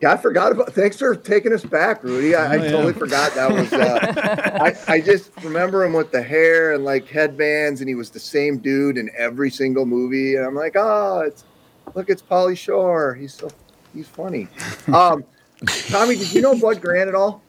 Yeah, 0.02 0.12
I 0.12 0.16
forgot 0.16 0.52
about. 0.52 0.72
Thanks 0.72 0.96
for 0.96 1.14
taking 1.14 1.52
us 1.52 1.62
back, 1.62 2.02
Rudy. 2.02 2.34
I, 2.34 2.54
I 2.54 2.56
Oh, 2.58 2.62
yeah. 2.62 2.70
totally 2.70 2.92
forgot 2.94 3.34
that 3.34 3.50
was. 3.52 3.70
Uh, 3.72 4.58
I, 4.88 4.94
I 4.94 5.00
just 5.00 5.30
remember 5.42 5.84
him 5.84 5.92
with 5.92 6.10
the 6.10 6.22
hair 6.22 6.72
and 6.72 6.84
like 6.84 7.06
headbands, 7.06 7.80
and 7.82 7.88
he 7.88 7.94
was 7.94 8.08
the 8.08 8.18
same 8.20 8.58
dude 8.58 8.96
in 8.96 9.10
every 9.16 9.50
single 9.50 9.84
movie. 9.84 10.36
And 10.36 10.46
I'm 10.46 10.54
like, 10.54 10.74
oh, 10.74 11.20
it's 11.26 11.44
look, 11.94 12.08
it's 12.08 12.22
Pauly 12.22 12.56
Shore. 12.56 13.14
He's 13.14 13.34
so 13.34 13.50
he's 13.94 14.08
funny. 14.08 14.48
Um, 14.92 15.24
Tommy, 15.88 16.16
did 16.16 16.32
you 16.32 16.42
know 16.42 16.58
Bud 16.58 16.80
Grant 16.80 17.08
at 17.08 17.14
all? 17.14 17.42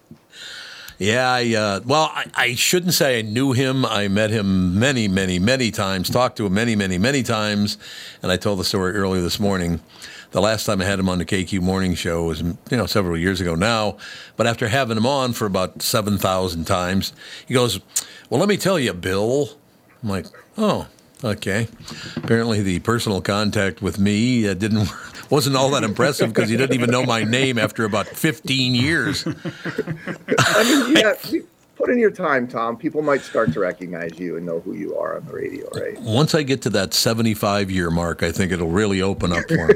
Yeah, 0.97 1.31
I, 1.31 1.55
uh, 1.55 1.79
well, 1.83 2.11
I, 2.13 2.25
I 2.35 2.55
shouldn't 2.55 2.93
say 2.93 3.17
I 3.17 3.21
knew 3.23 3.53
him. 3.53 3.85
I 3.85 4.07
met 4.07 4.29
him 4.29 4.77
many, 4.77 5.07
many, 5.07 5.39
many 5.39 5.71
times, 5.71 6.09
talked 6.11 6.37
to 6.37 6.45
him 6.45 6.53
many, 6.53 6.75
many, 6.75 6.99
many 6.99 7.23
times. 7.23 7.79
And 8.21 8.31
I 8.31 8.37
told 8.37 8.59
the 8.59 8.63
story 8.63 8.93
earlier 8.93 9.21
this 9.21 9.39
morning. 9.39 9.79
The 10.29 10.41
last 10.41 10.65
time 10.65 10.79
I 10.79 10.85
had 10.85 10.99
him 10.99 11.09
on 11.09 11.17
the 11.17 11.25
KQ 11.25 11.59
Morning 11.61 11.95
Show 11.95 12.25
was, 12.25 12.41
you 12.41 12.77
know, 12.77 12.85
several 12.85 13.17
years 13.17 13.41
ago 13.41 13.55
now. 13.55 13.97
But 14.37 14.45
after 14.47 14.67
having 14.67 14.95
him 14.95 15.05
on 15.05 15.33
for 15.33 15.45
about 15.45 15.81
7,000 15.81 16.65
times, 16.65 17.13
he 17.47 17.53
goes, 17.53 17.81
Well, 18.29 18.39
let 18.39 18.47
me 18.47 18.55
tell 18.55 18.79
you, 18.79 18.93
Bill. 18.93 19.49
I'm 20.03 20.09
like, 20.09 20.27
Oh, 20.57 20.87
Okay. 21.23 21.67
Apparently, 22.17 22.61
the 22.61 22.79
personal 22.79 23.21
contact 23.21 23.81
with 23.81 23.99
me 23.99 24.47
uh, 24.47 24.53
didn't 24.53 24.89
wasn't 25.29 25.55
all 25.55 25.69
that 25.71 25.83
impressive 25.83 26.33
because 26.33 26.49
he 26.49 26.57
didn't 26.57 26.75
even 26.75 26.89
know 26.89 27.03
my 27.03 27.23
name 27.23 27.57
after 27.59 27.85
about 27.85 28.07
15 28.07 28.73
years. 28.75 29.25
I 30.39 30.63
mean, 30.63 30.97
yeah, 30.97 31.13
put 31.75 31.89
in 31.89 31.99
your 31.99 32.11
time, 32.11 32.47
Tom. 32.47 32.75
People 32.75 33.01
might 33.01 33.21
start 33.21 33.53
to 33.53 33.59
recognize 33.59 34.17
you 34.19 34.37
and 34.37 34.45
know 34.45 34.59
who 34.61 34.73
you 34.73 34.97
are 34.97 35.17
on 35.17 35.25
the 35.25 35.33
radio, 35.33 35.69
right? 35.75 35.99
Once 36.01 36.33
I 36.33 36.43
get 36.43 36.61
to 36.63 36.69
that 36.71 36.93
75 36.93 37.69
year 37.69 37.89
mark, 37.91 38.23
I 38.23 38.31
think 38.31 38.51
it'll 38.51 38.69
really 38.69 39.01
open 39.01 39.31
up 39.31 39.43
for 39.47 39.67
me. 39.67 39.73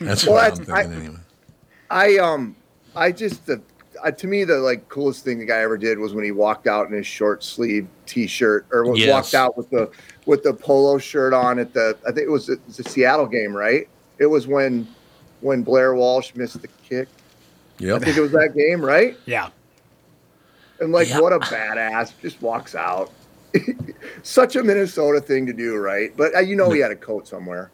That's 0.00 0.24
Well, 0.26 0.34
what 0.34 0.44
I'm 0.52 0.64
that's- 0.64 0.86
thinking 0.86 0.92
I- 0.92 1.04
anyway. 1.06 1.16
I 1.88 2.16
um, 2.18 2.56
I 2.96 3.12
just 3.12 3.46
the 3.46 3.60
uh, 4.04 4.10
to 4.10 4.26
me 4.26 4.42
the 4.44 4.58
like 4.58 4.88
coolest 4.88 5.24
thing 5.24 5.38
the 5.38 5.44
guy 5.44 5.58
ever 5.60 5.78
did 5.78 5.98
was 5.98 6.14
when 6.14 6.24
he 6.24 6.32
walked 6.32 6.66
out 6.66 6.86
in 6.88 6.92
his 6.92 7.06
short 7.06 7.44
sleeve 7.44 7.86
T-shirt 8.06 8.66
or 8.72 8.84
was 8.90 8.98
Yes. 8.98 9.12
walked 9.12 9.34
out 9.34 9.56
with 9.56 9.70
the 9.70 9.88
with 10.26 10.42
the 10.42 10.52
polo 10.52 10.98
shirt 10.98 11.32
on 11.32 11.58
at 11.58 11.72
the 11.72 11.96
I 12.06 12.12
think 12.12 12.26
it 12.26 12.30
was 12.30 12.46
the, 12.46 12.54
it 12.54 12.60
was 12.66 12.76
the 12.76 12.84
Seattle 12.84 13.26
game, 13.26 13.56
right? 13.56 13.88
It 14.18 14.26
was 14.26 14.46
when 14.46 14.86
when 15.40 15.62
Blair 15.62 15.94
Walsh 15.94 16.34
missed 16.34 16.60
the 16.60 16.68
kick. 16.82 17.08
Yeah, 17.78 17.94
I 17.96 17.98
think 17.98 18.16
it 18.16 18.20
was 18.22 18.32
that 18.32 18.54
game, 18.56 18.84
right? 18.84 19.16
Yeah. 19.26 19.50
And 20.80 20.92
like, 20.92 21.08
Yeah. 21.08 21.20
what 21.20 21.32
a 21.32 21.38
badass! 21.38 22.12
Just 22.20 22.40
walks 22.42 22.74
out. 22.74 23.10
Such 24.22 24.56
a 24.56 24.62
Minnesota 24.62 25.20
thing 25.20 25.46
to 25.46 25.52
do, 25.52 25.76
right? 25.76 26.10
But 26.16 26.34
uh, 26.34 26.40
you 26.40 26.56
know 26.56 26.70
he 26.70 26.80
had 26.80 26.90
a 26.90 26.96
coat 26.96 27.26
somewhere. 27.28 27.70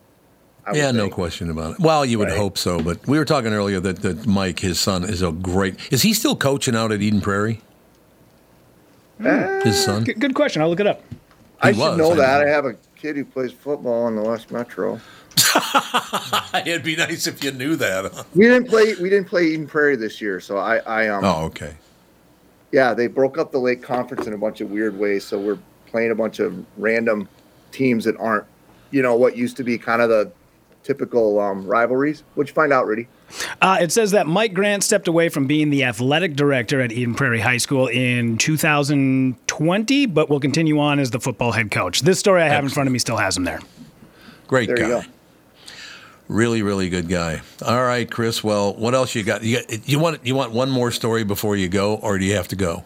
I 0.65 0.77
Yeah, 0.77 0.93
no 0.93 1.09
question 1.09 1.51
about 1.51 1.73
it. 1.75 1.81
Well, 1.81 2.05
you 2.05 2.19
would 2.21 2.29
Right. 2.29 2.37
hope 2.37 2.57
so, 2.57 2.81
but 2.81 3.05
we 3.09 3.19
were 3.19 3.25
talking 3.25 3.53
earlier 3.53 3.81
that, 3.81 4.03
that 4.03 4.27
Mike, 4.27 4.61
his 4.61 4.79
son, 4.79 5.03
is 5.03 5.21
a 5.23 5.33
great. 5.33 5.77
Is 5.93 6.03
he 6.03 6.13
still 6.15 6.37
coaching 6.37 6.77
out 6.77 6.93
at 6.93 7.03
Eden 7.03 7.21
Prairie? 7.21 7.61
His 9.65 9.85
son? 9.85 10.05
Good, 10.05 10.21
good 10.21 10.35
question. 10.35 10.63
I'll 10.63 10.69
look 10.69 10.81
it 10.81 10.87
up. 10.87 11.03
I 11.63 11.73
He 11.73 11.79
should 11.81 11.97
know 11.97 12.13
I 12.13 12.17
that. 12.17 12.41
know. 12.41 12.47
I 12.47 12.49
have 12.51 12.65
a 12.67 12.75
kid 12.97 13.17
who 13.17 13.25
plays 13.25 13.53
football 13.53 14.09
in 14.09 14.17
the 14.17 14.23
West 14.23 14.51
Metro. 14.51 15.01
It'd 16.67 16.83
be 16.83 16.97
nice 16.97 17.27
if 17.27 17.43
you 17.43 17.53
knew 17.53 17.77
that. 17.77 18.13
huh? 18.13 18.25
We 18.35 18.45
didn't 18.47 18.69
play. 18.69 18.95
We 19.01 19.09
didn't 19.09 19.29
play 19.29 19.47
Eden 19.47 19.67
Prairie 19.67 19.97
this 19.97 20.21
year, 20.21 20.41
so 20.41 20.59
I, 20.59 20.79
I 20.79 21.09
um, 21.09 21.25
Oh, 21.25 21.45
okay. 21.47 21.75
yeah, 22.73 22.95
they 22.95 23.07
broke 23.07 23.39
up 23.39 23.53
the 23.53 23.59
Lake 23.59 23.83
Conference 23.83 24.27
in 24.27 24.33
a 24.33 24.39
bunch 24.39 24.61
of 24.61 24.71
weird 24.71 24.99
ways. 24.99 25.25
So 25.25 25.39
we're 25.39 25.59
playing 25.87 26.11
a 26.11 26.15
bunch 26.15 26.39
of 26.41 26.65
random 26.77 27.29
teams 27.71 28.05
that 28.05 28.17
aren't, 28.19 28.45
you 28.91 29.03
know, 29.03 29.15
what 29.17 29.37
used 29.37 29.57
to 29.59 29.65
be 29.65 29.79
kind 29.79 30.03
of 30.03 30.09
the 30.09 30.31
typical 30.83 31.39
um, 31.41 31.67
rivalries. 31.67 32.23
What'd 32.35 32.49
you 32.51 32.55
find 32.55 32.73
out, 32.73 32.87
Rudy? 32.87 33.09
Uh, 33.61 33.79
it 33.81 33.93
says 33.93 34.11
that 34.13 34.27
Mike 34.27 34.55
Grant 34.55 34.83
stepped 34.85 35.09
away 35.09 35.29
from 35.29 35.47
being 35.47 35.71
the 35.71 35.85
athletic 35.85 36.37
director 36.37 36.81
at 36.81 36.93
Eden 36.93 37.15
Prairie 37.15 37.41
High 37.41 37.57
School 37.57 37.87
in 37.87 38.37
2020, 38.39 40.07
but 40.07 40.29
will 40.29 40.41
continue 40.41 40.79
on 40.79 40.99
as 40.99 41.11
the 41.11 41.21
football 41.21 41.53
head 41.53 41.71
coach. 41.71 42.03
This 42.03 42.19
story 42.19 42.43
I 42.43 42.49
have 42.49 42.65
in 42.65 42.71
front 42.71 42.89
of 42.89 42.93
me 42.93 42.99
still 42.99 43.17
has 43.17 43.37
him 43.37 43.45
there. 43.45 43.61
Great 44.47 44.67
There 44.69 44.77
guy. 44.77 44.83
you 44.83 44.89
go. 44.89 45.03
Really, 46.29 46.63
really 46.63 46.89
good 46.89 47.09
guy. 47.09 47.43
All 47.65 47.83
right, 47.85 48.11
Chris. 48.11 48.43
Well, 48.43 48.75
what 48.75 48.95
else 48.95 49.15
you 49.15 49.23
got? 49.23 49.43
You, 49.43 49.61
got, 49.61 49.89
you 49.89 49.99
want 49.99 50.25
you 50.25 50.35
want 50.35 50.53
one 50.53 50.71
more 50.71 50.91
story 50.91 51.25
before 51.25 51.57
you 51.57 51.69
go, 51.69 51.97
or 51.97 52.19
do 52.19 52.25
you 52.25 52.35
have 52.37 52.49
to 52.49 52.57
go? 52.57 52.85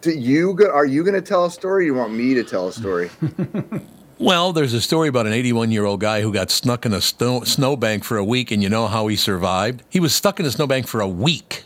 Do 0.00 0.12
you 0.12 0.54
go, 0.54 0.70
are 0.70 0.86
you 0.86 1.02
going 1.02 1.14
to 1.14 1.20
tell 1.20 1.44
a 1.44 1.50
story? 1.50 1.84
Or 1.84 1.86
you 1.86 1.94
want 1.94 2.12
me 2.12 2.34
to 2.34 2.44
tell 2.44 2.68
a 2.68 2.72
story? 2.72 3.10
Well, 4.18 4.52
there's 4.52 4.74
a 4.74 4.80
story 4.80 5.08
about 5.08 5.26
an 5.26 5.32
81 5.32 5.70
year 5.70 5.84
old 5.84 6.00
guy 6.00 6.22
who 6.22 6.32
got 6.32 6.50
stuck 6.50 6.84
in 6.84 6.92
a 6.92 7.00
snow, 7.00 7.44
snowbank 7.44 8.02
for 8.04 8.16
a 8.16 8.24
week, 8.24 8.50
and 8.50 8.62
you 8.62 8.68
know 8.68 8.88
how 8.88 9.06
he 9.06 9.16
survived? 9.16 9.82
He 9.88 10.00
was 10.00 10.14
stuck 10.14 10.40
in 10.40 10.46
a 10.46 10.50
snowbank 10.50 10.88
for 10.88 11.00
a 11.00 11.08
week, 11.08 11.64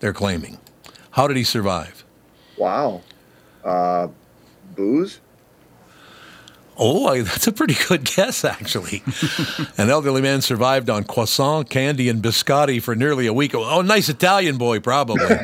they're 0.00 0.14
claiming. 0.14 0.58
How 1.12 1.26
did 1.26 1.36
he 1.36 1.44
survive? 1.44 2.04
wow. 2.56 3.02
Uh, 3.64 4.08
booze. 4.74 5.20
Oh, 6.76 7.06
I, 7.06 7.20
that's 7.22 7.46
a 7.46 7.52
pretty 7.52 7.76
good 7.86 8.02
guess, 8.04 8.44
actually. 8.44 9.02
An 9.78 9.88
elderly 9.90 10.20
man 10.22 10.40
survived 10.40 10.88
on 10.90 11.04
croissant, 11.04 11.68
candy, 11.70 12.08
and 12.08 12.20
biscotti 12.22 12.82
for 12.82 12.96
nearly 12.96 13.26
a 13.26 13.32
week. 13.32 13.54
Oh, 13.54 13.82
nice 13.82 14.08
Italian 14.08 14.56
boy, 14.56 14.80
probably. 14.80 15.26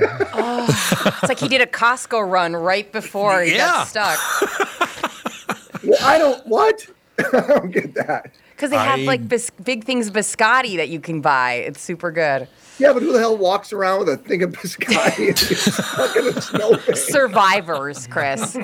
It's 0.70 1.22
like 1.28 1.38
he 1.38 1.48
did 1.48 1.62
a 1.62 1.66
Costco 1.66 2.30
run 2.30 2.54
right 2.54 2.90
before 2.92 3.40
he 3.42 3.52
Yeah. 3.56 3.86
got 3.92 4.18
stuck. 4.18 4.67
Well, 5.88 5.98
I 6.02 6.18
don't. 6.18 6.46
What? 6.46 6.86
I 7.32 7.40
don't 7.40 7.70
get 7.72 7.94
that. 7.94 8.32
Because 8.54 8.70
they 8.70 8.76
have 8.76 9.00
I- 9.00 9.04
like 9.04 9.28
bis- 9.28 9.50
big 9.62 9.84
things 9.84 10.10
biscotti 10.10 10.76
that 10.76 10.88
you 10.88 11.00
can 11.00 11.20
buy. 11.20 11.54
It's 11.54 11.80
super 11.80 12.10
good. 12.10 12.48
Yeah, 12.80 12.92
but 12.92 13.02
who 13.02 13.12
the 13.12 13.18
hell 13.18 13.36
walks 13.36 13.72
around 13.72 13.98
with 14.00 14.08
a 14.08 14.16
thing 14.18 14.40
of 14.44 14.52
biscotti 14.52 15.28
and 15.28 15.36
gets 15.36 15.66
a 16.36 16.40
snowbank? 16.42 16.96
Survivors, 16.96 18.06
Chris. 18.06 18.56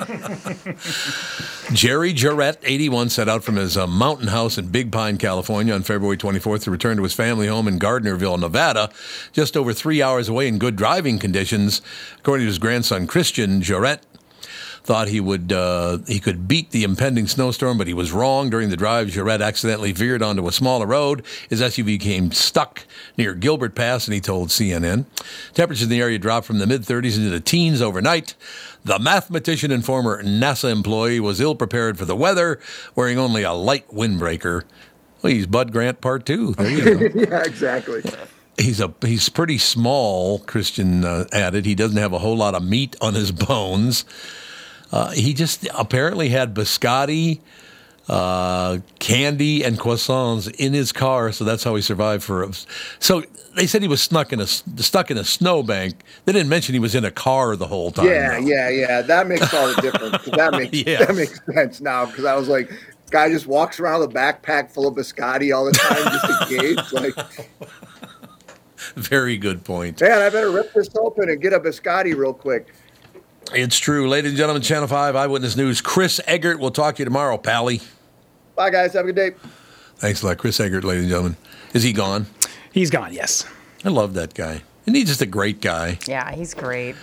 Jerry 1.72 2.12
Jarrett, 2.12 2.58
81, 2.62 3.08
set 3.08 3.28
out 3.28 3.42
from 3.42 3.56
his 3.56 3.76
uh, 3.76 3.86
mountain 3.88 4.28
house 4.28 4.56
in 4.58 4.68
Big 4.68 4.92
Pine, 4.92 5.16
California 5.18 5.74
on 5.74 5.82
February 5.82 6.16
24th 6.16 6.62
to 6.64 6.70
return 6.70 6.96
to 6.96 7.02
his 7.02 7.12
family 7.14 7.48
home 7.48 7.66
in 7.66 7.78
Gardnerville, 7.80 8.38
Nevada, 8.38 8.90
just 9.32 9.56
over 9.56 9.72
three 9.72 10.00
hours 10.02 10.28
away 10.28 10.46
in 10.46 10.58
good 10.58 10.76
driving 10.76 11.18
conditions. 11.18 11.82
According 12.18 12.44
to 12.44 12.48
his 12.48 12.58
grandson, 12.58 13.06
Christian 13.08 13.62
Jarrett, 13.62 14.04
thought 14.84 15.08
he 15.08 15.18
would 15.18 15.50
uh, 15.50 15.98
he 16.06 16.20
could 16.20 16.46
beat 16.46 16.70
the 16.70 16.84
impending 16.84 17.26
snowstorm, 17.26 17.78
but 17.78 17.86
he 17.86 17.94
was 17.94 18.12
wrong. 18.12 18.50
During 18.50 18.68
the 18.68 18.76
drive, 18.76 19.08
Jarrett 19.08 19.40
accidentally 19.40 19.92
veered 19.92 20.22
onto 20.22 20.46
a 20.46 20.52
smaller 20.52 20.86
road. 20.86 21.24
His 21.48 21.62
SUV 21.62 21.98
came 21.98 22.30
stuck 22.32 22.84
near 23.16 23.34
Gilbert 23.34 23.74
Pass, 23.74 24.06
and 24.06 24.14
he 24.14 24.20
told 24.20 24.50
CNN. 24.50 25.06
Temperatures 25.54 25.84
in 25.84 25.88
the 25.88 26.00
area 26.02 26.18
dropped 26.18 26.46
from 26.46 26.58
the 26.58 26.66
mid 26.66 26.82
30s 26.82 27.16
into 27.16 27.30
the 27.30 27.40
teens 27.40 27.80
overnight. 27.80 28.34
The 28.84 28.98
mathematician 28.98 29.72
and 29.72 29.82
former 29.84 30.22
NASA 30.22 30.70
employee 30.70 31.18
was 31.18 31.40
ill 31.40 31.54
prepared 31.54 31.96
for 31.98 32.04
the 32.04 32.14
weather, 32.14 32.60
wearing 32.94 33.18
only 33.18 33.42
a 33.42 33.52
light 33.54 33.88
windbreaker. 33.88 34.64
Well, 35.22 35.32
he's 35.32 35.46
Bud 35.46 35.72
Grant 35.72 36.02
Part 36.02 36.26
Two. 36.26 36.52
There 36.52 36.68
you 37.00 37.08
go. 37.08 37.20
yeah, 37.20 37.42
exactly. 37.44 38.02
He's 38.58 38.80
a 38.80 38.92
he's 39.00 39.30
pretty 39.30 39.56
small. 39.56 40.40
Christian 40.40 41.06
uh, 41.06 41.24
added 41.32 41.64
he 41.64 41.74
doesn't 41.74 41.96
have 41.96 42.12
a 42.12 42.18
whole 42.18 42.36
lot 42.36 42.54
of 42.54 42.62
meat 42.62 42.94
on 43.00 43.14
his 43.14 43.32
bones. 43.32 44.04
Uh, 44.94 45.10
he 45.10 45.34
just 45.34 45.66
apparently 45.74 46.28
had 46.28 46.54
biscotti, 46.54 47.40
uh, 48.08 48.78
candy, 49.00 49.64
and 49.64 49.76
croissants 49.76 50.48
in 50.56 50.72
his 50.72 50.92
car, 50.92 51.32
so 51.32 51.42
that's 51.42 51.64
how 51.64 51.74
he 51.74 51.82
survived 51.82 52.22
for. 52.22 52.48
So 53.00 53.24
they 53.56 53.66
said 53.66 53.82
he 53.82 53.88
was 53.88 54.00
stuck 54.00 54.32
in 54.32 54.38
a 54.38 54.46
stuck 54.46 55.10
in 55.10 55.18
a 55.18 55.24
snowbank. 55.24 55.96
They 56.26 56.32
didn't 56.32 56.48
mention 56.48 56.74
he 56.74 56.78
was 56.78 56.94
in 56.94 57.04
a 57.04 57.10
car 57.10 57.56
the 57.56 57.66
whole 57.66 57.90
time. 57.90 58.06
Yeah, 58.06 58.38
though. 58.38 58.46
yeah, 58.46 58.68
yeah. 58.68 59.02
That 59.02 59.26
makes 59.26 59.52
all 59.52 59.66
the 59.66 59.82
difference. 59.82 60.24
That 60.26 60.52
makes 60.72 60.84
that 60.84 61.16
makes 61.16 61.40
sense 61.52 61.80
now. 61.80 62.06
Because 62.06 62.24
I 62.24 62.36
was 62.36 62.46
like, 62.46 62.70
guy 63.10 63.28
just 63.30 63.48
walks 63.48 63.80
around 63.80 63.98
with 63.98 64.10
a 64.10 64.14
backpack 64.14 64.70
full 64.70 64.86
of 64.86 64.94
biscotti 64.94 65.52
all 65.52 65.64
the 65.64 65.72
time, 65.72 66.04
just 66.04 66.52
engaged. 66.52 66.92
Like, 66.92 67.14
Very 68.94 69.38
good 69.38 69.64
point. 69.64 70.00
man, 70.00 70.22
I 70.22 70.30
better 70.30 70.52
rip 70.52 70.72
this 70.72 70.88
open 70.94 71.30
and 71.30 71.42
get 71.42 71.52
a 71.52 71.58
biscotti 71.58 72.14
real 72.16 72.32
quick. 72.32 72.72
It's 73.52 73.78
true, 73.78 74.08
ladies 74.08 74.32
and 74.32 74.38
gentlemen. 74.38 74.62
Channel 74.62 74.88
Five 74.88 75.16
Eyewitness 75.16 75.56
News. 75.56 75.80
Chris 75.80 76.20
Egert. 76.26 76.58
We'll 76.58 76.70
talk 76.70 76.96
to 76.96 77.00
you 77.00 77.04
tomorrow, 77.04 77.36
Pally. 77.36 77.80
Bye, 78.56 78.70
guys. 78.70 78.94
Have 78.94 79.04
a 79.06 79.12
good 79.12 79.16
day. 79.16 79.36
Thanks 79.96 80.22
a 80.22 80.26
lot, 80.26 80.38
Chris 80.38 80.58
Egert, 80.58 80.84
ladies 80.84 81.04
and 81.04 81.10
gentlemen. 81.10 81.36
Is 81.72 81.82
he 81.82 81.92
gone? 81.92 82.26
He's 82.72 82.90
gone, 82.90 83.12
yes. 83.12 83.46
I 83.84 83.90
love 83.90 84.14
that 84.14 84.34
guy. 84.34 84.62
And 84.86 84.96
he's 84.96 85.08
just 85.08 85.22
a 85.22 85.26
great 85.26 85.60
guy. 85.60 85.98
Yeah, 86.06 86.32
he's 86.32 86.54
great. 86.54 86.96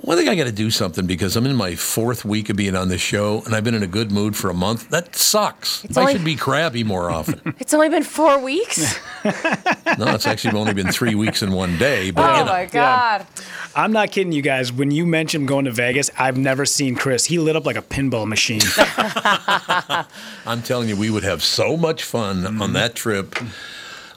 One 0.00 0.16
thing 0.16 0.28
I 0.28 0.34
got 0.34 0.44
to 0.44 0.52
do 0.52 0.70
something 0.70 1.06
because 1.06 1.36
I'm 1.36 1.44
in 1.44 1.56
my 1.56 1.74
fourth 1.74 2.24
week 2.24 2.48
of 2.48 2.56
being 2.56 2.74
on 2.74 2.88
this 2.88 3.02
show 3.02 3.42
and 3.44 3.54
I've 3.54 3.64
been 3.64 3.74
in 3.74 3.82
a 3.82 3.86
good 3.86 4.10
mood 4.10 4.34
for 4.34 4.48
a 4.48 4.54
month. 4.54 4.88
That 4.88 5.14
sucks. 5.14 5.84
It's 5.84 5.96
I 5.96 6.00
only- 6.02 6.12
should 6.14 6.24
be 6.24 6.36
crabby 6.36 6.84
more 6.84 7.10
often. 7.10 7.40
It's 7.60 7.72
only 7.74 7.88
been 7.88 8.02
four 8.02 8.38
weeks. 8.38 8.98
no, 9.24 10.14
it's 10.14 10.26
actually 10.26 10.58
only 10.58 10.74
been 10.74 10.90
three 10.92 11.14
weeks 11.14 11.42
in 11.42 11.52
one 11.52 11.76
day. 11.78 12.10
But 12.10 12.30
oh 12.30 12.38
you 12.38 12.44
know, 12.44 12.52
my 12.52 12.66
god. 12.66 13.26
I'm 13.76 13.92
not 13.92 14.10
kidding 14.12 14.32
you 14.32 14.42
guys. 14.42 14.72
When 14.72 14.90
you 14.90 15.06
mentioned 15.06 15.48
going 15.48 15.64
to 15.64 15.72
Vegas, 15.72 16.10
I've 16.18 16.36
never 16.36 16.64
seen 16.66 16.94
Chris. 16.94 17.24
He 17.26 17.38
lit 17.38 17.56
up 17.56 17.64
like 17.66 17.76
a 17.76 17.82
pinball 17.82 18.26
machine. 18.26 18.60
I'm 20.46 20.62
telling 20.62 20.88
you, 20.88 20.96
we 20.96 21.10
would 21.10 21.24
have 21.24 21.42
so 21.42 21.76
much 21.76 22.04
fun 22.04 22.60
on 22.60 22.72
that 22.74 22.94
trip. 22.94 23.34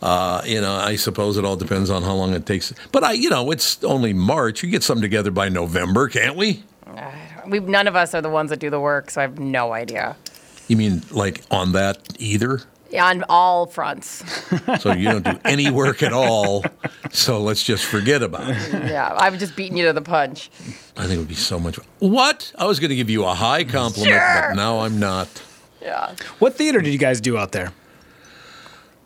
Uh, 0.02 0.42
you 0.46 0.62
know, 0.62 0.74
I 0.76 0.96
suppose 0.96 1.38
it 1.38 1.46
all 1.46 1.56
depends 1.56 1.90
on 1.90 2.04
how 2.04 2.14
long 2.14 2.34
it 2.34 2.46
takes. 2.46 2.74
But 2.92 3.04
I, 3.04 3.14
you 3.14 3.30
know, 3.30 3.52
it's 3.52 3.84
only 3.84 4.14
March. 4.14 4.62
You 4.64 4.70
get 4.70 4.84
something 4.84 5.02
together 5.02 5.32
by 5.32 5.50
November, 5.50 6.08
can't 6.08 6.36
we? 6.36 6.64
We 7.48 7.60
none 7.60 7.88
of 7.88 7.96
us 7.96 8.14
are 8.14 8.22
the 8.22 8.30
ones 8.30 8.50
that 8.50 8.60
do 8.60 8.70
the 8.70 8.80
work, 8.80 9.10
so 9.10 9.22
I 9.22 9.24
have 9.24 9.40
no 9.40 9.72
idea. 9.74 10.16
You 10.68 10.78
mean 10.78 11.02
like 11.12 11.42
on 11.50 11.72
that 11.74 12.00
either? 12.20 12.62
On 13.00 13.24
all 13.30 13.66
fronts. 13.68 14.24
So 14.80 14.92
you 14.94 15.10
don't 15.10 15.24
do 15.26 15.40
any 15.46 15.70
work 15.72 16.04
at 16.04 16.14
all. 16.14 16.64
So 17.12 17.42
let's 17.42 17.64
just 17.64 17.86
forget 17.86 18.22
about 18.22 18.50
it. 18.50 18.58
yeah, 18.92 19.16
I've 19.18 19.40
just 19.40 19.56
beaten 19.56 19.78
you 19.78 19.86
to 19.88 19.94
the 19.94 20.02
punch. 20.02 20.50
I 20.98 21.02
think 21.04 21.14
it 21.14 21.18
would 21.20 21.28
be 21.28 21.36
so 21.36 21.60
much. 21.60 21.78
What? 22.00 22.52
I 22.58 22.66
was 22.66 22.80
going 22.80 22.90
to 22.90 22.96
give 22.96 23.10
you 23.10 23.24
a 23.26 23.34
high 23.34 23.64
compliment, 23.64 24.14
Sure. 24.22 24.42
but 24.50 24.56
now 24.56 24.80
I'm 24.80 25.00
not. 25.00 25.28
Yeah. 25.82 26.16
what 26.40 26.56
theater 26.56 26.80
did 26.82 26.92
you 26.92 27.00
guys 27.00 27.20
do 27.22 27.38
out 27.38 27.52
there? 27.54 27.72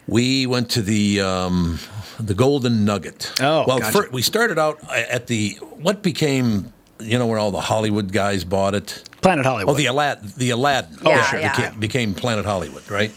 We 0.08 0.46
went 0.48 0.70
to 0.72 0.82
the 0.82 1.22
um, 1.22 1.80
the 2.20 2.34
Golden 2.34 2.86
Nugget. 2.86 3.32
Oh, 3.40 3.66
well, 3.68 3.80
gotcha. 3.80 3.92
fir- 4.04 4.10
we 4.12 4.22
started 4.22 4.58
out 4.60 4.80
at 4.92 5.28
the 5.28 5.58
what 5.62 6.02
became 6.02 6.74
you 7.00 7.18
know 7.18 7.28
where 7.28 7.40
all 7.40 7.52
the 7.52 7.62
Hollywood 7.62 8.12
guys 8.12 8.44
bought 8.44 8.76
it. 8.76 9.04
Planet 9.22 9.46
Hollywood. 9.46 9.74
Oh, 9.74 9.78
the 9.78 9.86
Aladdin. 9.86 10.32
The 10.38 10.50
Aladdin. 10.50 10.98
Oh, 11.06 11.10
Yeah, 11.12 11.24
sure. 11.26 11.40
yeah. 11.40 11.56
Became, 11.56 11.80
became 11.80 12.14
Planet 12.16 12.46
Hollywood, 12.46 12.90
right? 12.90 13.12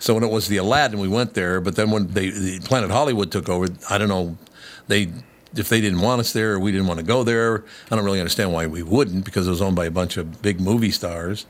So 0.00 0.14
when 0.14 0.24
it 0.24 0.30
was 0.30 0.48
the 0.48 0.56
Aladdin, 0.56 0.98
we 0.98 1.08
went 1.08 1.34
there. 1.34 1.60
But 1.60 1.76
then 1.76 1.90
when 1.90 2.08
they 2.08 2.30
the 2.30 2.60
Planet 2.60 2.90
Hollywood 2.90 3.30
took 3.30 3.48
over, 3.48 3.66
I 3.88 3.98
don't 3.98 4.08
know, 4.08 4.36
they 4.88 5.12
if 5.56 5.68
they 5.68 5.80
didn't 5.80 6.00
want 6.00 6.20
us 6.20 6.32
there 6.32 6.54
or 6.54 6.60
we 6.60 6.70
didn't 6.72 6.86
want 6.86 7.00
to 7.00 7.06
go 7.06 7.22
there. 7.24 7.64
I 7.90 7.96
don't 7.96 8.04
really 8.04 8.20
understand 8.20 8.52
why 8.52 8.66
we 8.66 8.82
wouldn't 8.82 9.24
because 9.24 9.46
it 9.46 9.50
was 9.50 9.60
owned 9.62 9.76
by 9.76 9.86
a 9.86 9.90
bunch 9.90 10.16
of 10.16 10.42
big 10.42 10.60
movie 10.60 10.90
stars. 10.92 11.46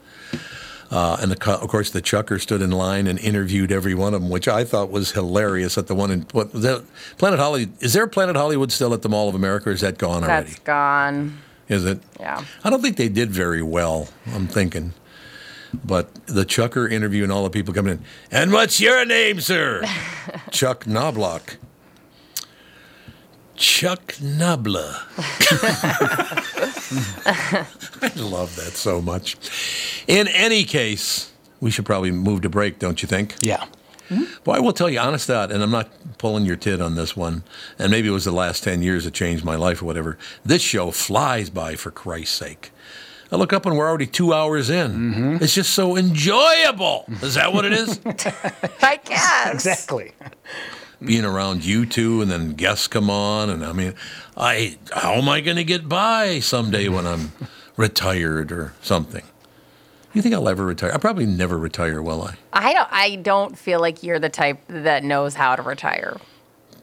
Uh, 0.91 1.17
and 1.21 1.31
the, 1.31 1.51
of 1.53 1.69
course, 1.69 1.91
the 1.91 2.01
Chucker 2.01 2.39
stood 2.41 2.61
in 2.61 2.73
line 2.73 3.07
and 3.07 3.19
interviewed 3.21 3.71
every 3.71 3.95
one 3.95 4.13
of 4.13 4.23
them, 4.23 4.31
which 4.31 4.49
I 4.49 4.65
thought 4.65 4.91
was 4.91 5.13
hilarious. 5.13 5.79
At 5.79 5.87
the 5.87 5.95
one 5.95 6.11
in 6.11 6.27
what 6.33 6.53
that 6.53 6.85
Planet 7.17 7.39
Hollywood? 7.39 7.81
Is 7.81 7.93
there 7.93 8.07
Planet 8.09 8.35
Hollywood 8.35 8.73
still 8.73 8.93
at 8.93 9.03
the 9.03 9.09
Mall 9.09 9.29
of 9.29 9.35
America? 9.37 9.71
or 9.71 9.73
Is 9.73 9.83
that 9.83 9.99
gone 9.99 10.25
already? 10.25 10.49
That's 10.49 10.61
gone. 10.61 11.39
Is 11.69 11.85
it? 11.85 12.01
Yeah. 12.19 12.45
I 12.65 12.71
don't 12.71 12.83
think 12.83 12.97
they 12.97 13.09
did 13.09 13.31
very 13.31 13.63
well. 13.63 14.09
I'm 14.35 14.49
thinking, 14.49 14.93
but 15.85 16.13
the 16.27 16.45
Chucker 16.45 16.89
interview 16.89 17.23
and 17.23 17.31
all 17.31 17.45
the 17.45 17.51
people 17.51 17.73
coming 17.73 17.93
in. 17.93 18.05
And 18.33 18.53
what's 18.53 18.81
your 18.81 19.05
name, 19.05 19.41
sir? 19.41 19.83
Chuck 20.51 20.85
Knoblauch. 20.87 21.57
Chuck 23.61 24.15
Nobla. 24.15 24.97
I 28.03 28.19
love 28.19 28.57
that 28.57 28.73
so 28.73 29.03
much. 29.03 29.37
In 30.09 30.29
any 30.29 30.65
case, 30.65 31.31
we 31.61 31.71
should 31.71 31.85
probably 31.85 32.11
move 32.11 32.41
to 32.41 32.49
break, 32.49 32.79
don't 32.79 33.03
you 33.03 33.07
think? 33.07 33.37
Yeah. 33.43 33.67
Hmm? 34.09 34.25
Well, 34.47 34.57
I 34.57 34.61
will 34.61 34.73
tell 34.73 34.89
you 34.89 34.99
honest 34.99 35.29
out, 35.29 35.53
and 35.53 35.63
I'm 35.63 35.71
not 35.71 35.91
pulling 36.17 36.47
your 36.47 36.57
tit 36.57 36.81
on 36.81 36.95
this 36.95 37.15
one, 37.15 37.45
and 37.79 37.91
maybe 37.91 38.09
it 38.09 38.13
was 38.13 38.25
the 38.25 38.33
last 38.33 38.65
10 38.65 38.81
years 38.81 39.05
that 39.05 39.13
changed 39.13 39.45
my 39.45 39.57
life 39.57 39.83
or 39.83 39.85
whatever. 39.85 40.17
This 40.43 40.63
show 40.63 40.91
flies 40.91 41.51
by, 41.51 41.77
for 41.77 41.91
Christ's 41.91 42.37
sake. 42.37 42.71
I 43.31 43.37
look 43.37 43.53
up 43.53 43.67
and 43.67 43.77
we're 43.77 43.87
already 43.87 44.07
two 44.07 44.33
hours 44.33 44.71
in. 44.71 44.91
Mm-hmm. 44.91 45.45
It's 45.45 45.55
just 45.55 45.75
so 45.75 45.97
enjoyable. 45.97 47.05
Is 47.23 47.35
that 47.35 47.53
what 47.53 47.67
it 47.67 47.75
is? 47.75 48.01
I 48.83 48.99
guess. 49.05 49.53
Exactly. 49.53 50.13
Being 51.03 51.25
around 51.25 51.65
you 51.65 51.87
two, 51.87 52.21
and 52.21 52.31
then 52.31 52.53
guests 52.53 52.87
come 52.87 53.09
on, 53.09 53.49
and 53.49 53.65
I 53.65 53.73
mean, 53.73 53.95
I 54.37 54.77
how 54.93 55.13
am 55.15 55.29
I 55.29 55.41
going 55.41 55.57
to 55.57 55.65
get 55.65 55.89
by 55.89 56.41
someday 56.41 56.89
when 56.89 57.07
I'm 57.07 57.33
retired 57.77 58.53
or 58.53 58.75
something? 58.83 59.23
You 60.13 60.23
think 60.23 60.35
I'll 60.35 60.49
ever 60.49 60.67
retire? 60.67 60.93
I 60.93 60.99
probably 60.99 61.25
never 61.25 61.57
retire, 61.59 62.03
will 62.03 62.23
I? 62.23 62.35
I 62.53 62.75
don't. 62.75 62.89
I 62.91 63.17
don't 63.17 63.57
feel 63.57 63.81
like 63.81 64.03
you're 64.03 64.19
the 64.19 64.29
type 64.29 64.59
that 64.69 65.05
knows 65.05 65.35
how 65.35 65.57
to 65.57 65.63
retire. 65.63 66.19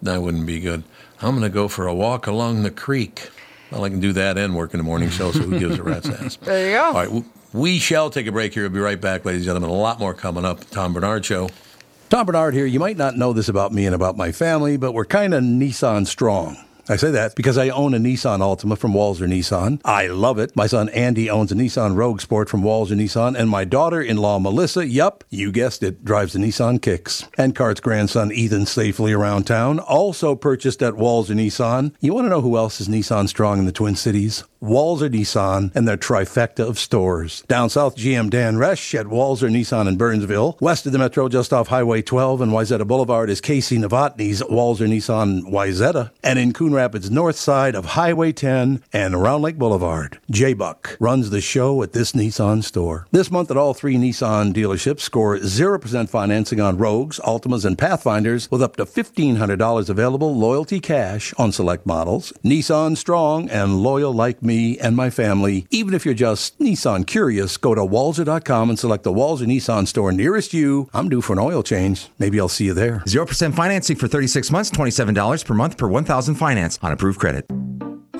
That 0.01 0.21
wouldn't 0.21 0.45
be 0.47 0.59
good. 0.61 0.83
I'm 1.21 1.31
going 1.31 1.41
to 1.41 1.49
go 1.49 1.67
for 1.67 1.87
a 1.87 1.93
walk 1.93 2.25
along 2.27 2.63
the 2.63 2.71
creek. 2.71 3.29
Well, 3.71 3.83
I 3.83 3.89
can 3.89 3.99
do 3.99 4.13
that 4.13 4.37
and 4.37 4.55
work 4.55 4.73
in 4.73 4.77
the 4.77 4.83
morning 4.83 5.09
show, 5.09 5.31
so 5.31 5.39
who 5.39 5.59
gives 5.59 5.77
a 5.77 5.83
rat's 5.83 6.09
ass? 6.09 6.37
There 6.41 6.67
you 6.67 6.75
go. 6.75 6.83
All 6.85 6.93
right, 6.93 7.25
we 7.53 7.79
shall 7.79 8.09
take 8.09 8.27
a 8.27 8.31
break 8.31 8.53
here. 8.53 8.63
We'll 8.63 8.71
be 8.71 8.79
right 8.79 8.99
back, 8.99 9.25
ladies 9.25 9.41
and 9.41 9.45
gentlemen. 9.47 9.69
A 9.71 9.73
lot 9.73 9.99
more 9.99 10.13
coming 10.13 10.45
up. 10.45 10.67
Tom 10.69 10.93
Barnard 10.93 11.25
Show. 11.25 11.49
Tom 12.09 12.25
Barnard 12.25 12.53
here. 12.53 12.65
You 12.65 12.79
might 12.79 12.95
not 12.95 13.17
know 13.17 13.33
this 13.33 13.49
about 13.49 13.73
me 13.73 13.85
and 13.85 13.93
about 13.93 14.15
my 14.15 14.31
family, 14.31 14.77
but 14.77 14.93
we're 14.93 15.03
kind 15.03 15.33
of 15.33 15.43
Nissan 15.43 16.07
strong. 16.07 16.57
I 16.89 16.95
say 16.95 17.11
that 17.11 17.35
because 17.35 17.57
I 17.57 17.67
own 17.69 17.93
a 17.93 17.97
Nissan 17.97 18.39
Altima 18.39 18.77
from 18.77 18.93
Walser 18.93 19.27
Nissan. 19.27 19.81
I 19.83 20.07
love 20.07 20.39
it. 20.39 20.55
My 20.55 20.67
son 20.67 20.87
Andy 20.89 21.29
owns 21.29 21.51
a 21.51 21.55
Nissan 21.55 21.97
Rogue 21.97 22.21
Sport 22.21 22.47
from 22.49 22.61
Walser 22.61 22.95
Nissan, 22.95 23.37
and 23.37 23.49
my 23.49 23.65
daughter-in-law 23.65 24.39
Melissa, 24.39 24.87
yup, 24.87 25.25
you 25.29 25.51
guessed 25.51 25.83
it, 25.83 26.05
drives 26.05 26.33
a 26.35 26.39
Nissan 26.39 26.81
Kicks. 26.81 27.27
And 27.37 27.55
Cart's 27.55 27.81
grandson 27.81 28.31
Ethan 28.31 28.67
safely 28.67 29.11
around 29.11 29.43
town, 29.43 29.79
also 29.79 30.33
purchased 30.33 30.81
at 30.81 30.93
Walser 30.93 31.35
Nissan. 31.35 31.93
You 31.99 32.13
want 32.13 32.25
to 32.25 32.29
know 32.29 32.41
who 32.41 32.55
else 32.55 32.79
is 32.79 32.87
Nissan 32.87 33.27
strong 33.27 33.59
in 33.59 33.65
the 33.65 33.73
Twin 33.73 33.95
Cities? 33.95 34.45
Walser 34.61 35.09
Nissan 35.09 35.71
and 35.75 35.87
their 35.87 35.97
trifecta 35.97 36.67
of 36.67 36.79
stores. 36.79 37.43
Down 37.47 37.69
south, 37.69 37.95
GM 37.95 38.29
Dan 38.29 38.55
Resch 38.55 38.97
at 38.99 39.05
Walser 39.05 39.51
Nissan 39.51 39.87
in 39.87 39.97
Burnsville. 39.97 40.57
West 40.59 40.85
of 40.85 40.93
the 40.93 40.97
metro, 40.97 41.29
just 41.29 41.53
off 41.53 41.67
Highway 41.67 42.01
12 42.01 42.41
and 42.41 42.51
Wayzata 42.51 42.87
Boulevard, 42.87 43.29
is 43.29 43.41
Casey 43.41 43.77
Novotny's 43.77 44.41
Walser 44.41 44.87
Nissan 44.87 45.43
Wayzata. 45.51 46.11
And 46.23 46.39
in 46.39 46.53
Coon 46.53 46.73
Rapids, 46.77 47.09
north 47.09 47.37
side 47.37 47.73
of 47.73 47.85
Highway 47.97 48.31
10 48.31 48.83
and 48.93 49.19
Round 49.19 49.41
Lake 49.41 49.57
Boulevard, 49.57 50.19
J 50.29 50.53
Buck 50.53 50.95
runs 50.99 51.31
the 51.31 51.41
show 51.41 51.81
at 51.81 51.93
this 51.93 52.11
Nissan 52.11 52.63
store. 52.63 53.07
This 53.11 53.31
month 53.31 53.49
at 53.49 53.57
all 53.57 53.73
three 53.73 53.95
Nissan 53.95 54.53
dealerships, 54.53 54.99
score 54.99 55.37
0% 55.37 56.07
financing 56.07 56.61
on 56.61 56.77
Rogues, 56.77 57.19
Altimas, 57.21 57.65
and 57.65 57.79
Pathfinders 57.79 58.51
with 58.51 58.61
up 58.61 58.75
to 58.75 58.85
$1,500 58.85 59.89
available 59.89 60.35
loyalty 60.35 60.79
cash 60.79 61.33
on 61.39 61.51
select 61.51 61.87
models. 61.87 62.31
Nissan 62.43 62.95
strong 62.95 63.49
and 63.49 63.79
loyal 63.79 64.13
like 64.13 64.43
me 64.43 64.77
and 64.77 64.95
my 64.95 65.09
family. 65.09 65.65
Even 65.71 65.95
if 65.95 66.05
you're 66.05 66.13
just 66.13 66.59
Nissan 66.59 67.07
curious, 67.07 67.57
go 67.57 67.73
to 67.73 67.81
Walser.com 67.81 68.69
and 68.69 68.77
select 68.77 69.03
the 69.03 69.11
Walser 69.11 69.47
Nissan 69.47 69.87
store 69.87 70.11
nearest 70.11 70.53
you. 70.53 70.91
I'm 70.93 71.09
due 71.09 71.21
for 71.21 71.33
an 71.33 71.39
oil 71.39 71.63
change. 71.63 72.09
Maybe 72.19 72.39
I'll 72.39 72.47
see 72.47 72.65
you 72.65 72.75
there. 72.75 72.99
0% 73.07 73.55
financing 73.55 73.95
for 73.95 74.07
36 74.07 74.51
months, 74.51 74.69
$27 74.69 75.43
per 75.43 75.53
month 75.55 75.77
per 75.77 75.87
1000 75.87 76.35
finance 76.35 76.66
on 76.81 76.91
approved 76.91 77.19
credit. 77.19 77.45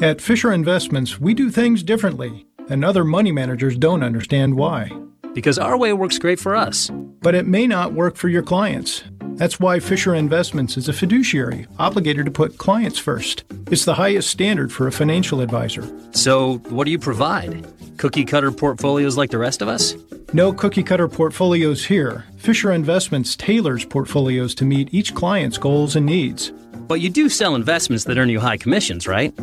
At 0.01 0.21
Fisher 0.21 0.51
Investments, 0.51 1.19
we 1.19 1.33
do 1.33 1.49
things 1.49 1.81
differently, 1.81 2.45
and 2.69 2.85
other 2.85 3.03
money 3.03 3.31
managers 3.31 3.75
don't 3.75 4.03
understand 4.03 4.55
why. 4.55 4.91
Because 5.33 5.57
our 5.57 5.77
way 5.77 5.91
works 5.93 6.19
great 6.19 6.39
for 6.39 6.55
us. 6.55 6.91
But 7.21 7.35
it 7.35 7.47
may 7.47 7.65
not 7.65 7.93
work 7.93 8.15
for 8.15 8.29
your 8.29 8.43
clients. 8.43 9.03
That's 9.37 9.59
why 9.59 9.79
Fisher 9.79 10.15
Investments 10.15 10.77
is 10.77 10.87
a 10.87 10.93
fiduciary, 10.93 11.67
obligated 11.77 12.25
to 12.25 12.31
put 12.31 12.57
clients 12.57 12.97
first. 12.97 13.43
It's 13.71 13.85
the 13.85 13.93
highest 13.95 14.29
standard 14.29 14.71
for 14.71 14.87
a 14.87 14.91
financial 14.91 15.41
advisor. 15.41 15.91
So, 16.11 16.57
what 16.69 16.85
do 16.85 16.91
you 16.91 16.99
provide? 16.99 17.65
Cookie 17.97 18.25
cutter 18.25 18.51
portfolios 18.51 19.17
like 19.17 19.31
the 19.31 19.37
rest 19.37 19.61
of 19.61 19.67
us? 19.67 19.95
No 20.33 20.53
cookie 20.53 20.83
cutter 20.83 21.07
portfolios 21.07 21.85
here. 21.85 22.25
Fisher 22.37 22.71
Investments 22.71 23.35
tailors 23.35 23.85
portfolios 23.85 24.53
to 24.55 24.65
meet 24.65 24.93
each 24.93 25.13
client's 25.15 25.57
goals 25.57 25.95
and 25.95 26.05
needs. 26.05 26.51
But 26.87 27.01
you 27.01 27.09
do 27.09 27.27
sell 27.27 27.55
investments 27.55 28.05
that 28.05 28.17
earn 28.17 28.29
you 28.29 28.39
high 28.39 28.57
commissions, 28.57 29.07
right? 29.07 29.33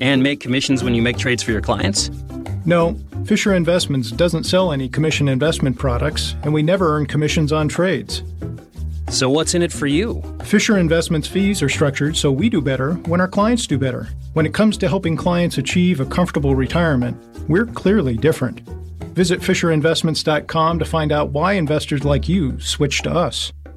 And 0.00 0.22
make 0.22 0.40
commissions 0.40 0.82
when 0.82 0.94
you 0.94 1.02
make 1.02 1.18
trades 1.18 1.42
for 1.42 1.52
your 1.52 1.60
clients? 1.60 2.10
No, 2.64 2.98
Fisher 3.26 3.54
Investments 3.54 4.10
doesn't 4.10 4.44
sell 4.44 4.72
any 4.72 4.88
commission 4.88 5.28
investment 5.28 5.78
products, 5.78 6.34
and 6.42 6.54
we 6.54 6.62
never 6.62 6.96
earn 6.96 7.06
commissions 7.06 7.52
on 7.52 7.68
trades. 7.68 8.22
So, 9.10 9.28
what's 9.28 9.54
in 9.54 9.62
it 9.62 9.72
for 9.72 9.86
you? 9.86 10.22
Fisher 10.44 10.78
Investments 10.78 11.28
fees 11.28 11.62
are 11.62 11.68
structured 11.68 12.16
so 12.16 12.32
we 12.32 12.48
do 12.48 12.62
better 12.62 12.94
when 13.06 13.20
our 13.20 13.28
clients 13.28 13.66
do 13.66 13.78
better. 13.78 14.08
When 14.32 14.46
it 14.46 14.54
comes 14.54 14.78
to 14.78 14.88
helping 14.88 15.16
clients 15.16 15.58
achieve 15.58 16.00
a 16.00 16.06
comfortable 16.06 16.54
retirement, 16.56 17.16
we're 17.48 17.66
clearly 17.66 18.16
different. 18.16 18.60
Visit 19.14 19.40
FisherInvestments.com 19.40 20.78
to 20.78 20.84
find 20.84 21.12
out 21.12 21.30
why 21.30 21.52
investors 21.52 22.04
like 22.04 22.28
you 22.28 22.58
switch 22.60 23.02
to 23.02 23.12
us. 23.12 23.52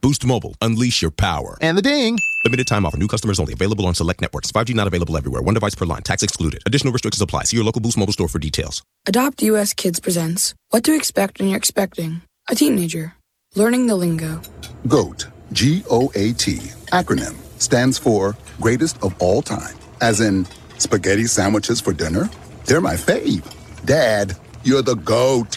Boost 0.00 0.24
Mobile. 0.24 0.54
Unleash 0.62 1.02
your 1.02 1.10
power. 1.10 1.56
And 1.60 1.76
the 1.76 1.82
ding. 1.82 2.18
Limited 2.44 2.66
time 2.66 2.86
offer. 2.86 2.96
New 2.96 3.08
customers 3.08 3.40
only. 3.40 3.52
Available 3.52 3.86
on 3.86 3.94
select 3.94 4.20
networks. 4.20 4.52
5G 4.52 4.74
not 4.74 4.86
available 4.86 5.16
everywhere. 5.16 5.42
One 5.42 5.54
device 5.54 5.74
per 5.74 5.84
line. 5.84 6.02
Tax 6.02 6.22
excluded. 6.22 6.62
Additional 6.66 6.92
restrictions 6.92 7.20
apply. 7.22 7.44
See 7.44 7.56
your 7.56 7.64
local 7.64 7.80
Boost 7.80 7.98
Mobile 7.98 8.12
store 8.12 8.28
for 8.28 8.38
details. 8.38 8.82
Adopt 9.06 9.42
US 9.42 9.74
Kids 9.74 10.00
presents 10.00 10.54
What 10.70 10.84
to 10.84 10.94
Expect 10.94 11.40
When 11.40 11.48
You're 11.48 11.58
Expecting 11.58 12.22
a 12.48 12.54
Teenager. 12.54 13.14
Learning 13.54 13.86
the 13.86 13.96
lingo. 13.96 14.40
GOAT, 14.86 15.26
G 15.52 15.82
O 15.90 16.10
A 16.14 16.32
T, 16.34 16.56
acronym, 16.92 17.34
stands 17.60 17.98
for 17.98 18.36
Greatest 18.60 19.02
of 19.02 19.14
All 19.20 19.40
Time. 19.42 19.74
As 20.00 20.20
in, 20.20 20.46
spaghetti 20.78 21.24
sandwiches 21.24 21.80
for 21.80 21.92
dinner? 21.92 22.28
They're 22.66 22.80
my 22.82 22.94
fave. 22.94 23.42
Dad, 23.86 24.36
you're 24.64 24.82
the 24.82 24.96
GOAT. 24.96 25.56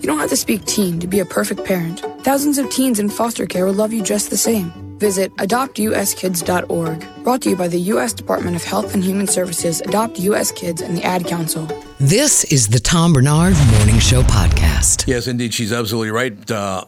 You 0.00 0.06
don't 0.06 0.18
have 0.18 0.30
to 0.30 0.36
speak 0.36 0.64
teen 0.64 0.98
to 1.00 1.06
be 1.06 1.20
a 1.20 1.26
perfect 1.26 1.64
parent. 1.64 2.00
Thousands 2.24 2.56
of 2.56 2.70
teens 2.70 2.98
in 2.98 3.10
foster 3.10 3.44
care 3.44 3.66
will 3.66 3.74
love 3.74 3.92
you 3.92 4.02
just 4.02 4.30
the 4.30 4.36
same. 4.36 4.70
Visit 4.98 5.34
adoptuskids.org. 5.36 7.06
Brought 7.22 7.42
to 7.42 7.50
you 7.50 7.56
by 7.56 7.68
the 7.68 7.80
U.S. 7.80 8.14
Department 8.14 8.56
of 8.56 8.64
Health 8.64 8.94
and 8.94 9.04
Human 9.04 9.26
Services, 9.26 9.82
Adopt 9.82 10.18
U.S. 10.20 10.52
Kids, 10.52 10.80
and 10.80 10.96
the 10.96 11.02
Ad 11.04 11.26
Council. 11.26 11.66
This 11.98 12.44
is 12.44 12.68
the 12.68 12.80
Tom 12.80 13.12
Barnard 13.12 13.54
Morning 13.76 13.98
Show 13.98 14.22
podcast. 14.22 15.06
Yes, 15.06 15.26
indeed, 15.26 15.52
she's 15.52 15.72
absolutely 15.72 16.10
right. 16.10 16.50
Uh, 16.50 16.84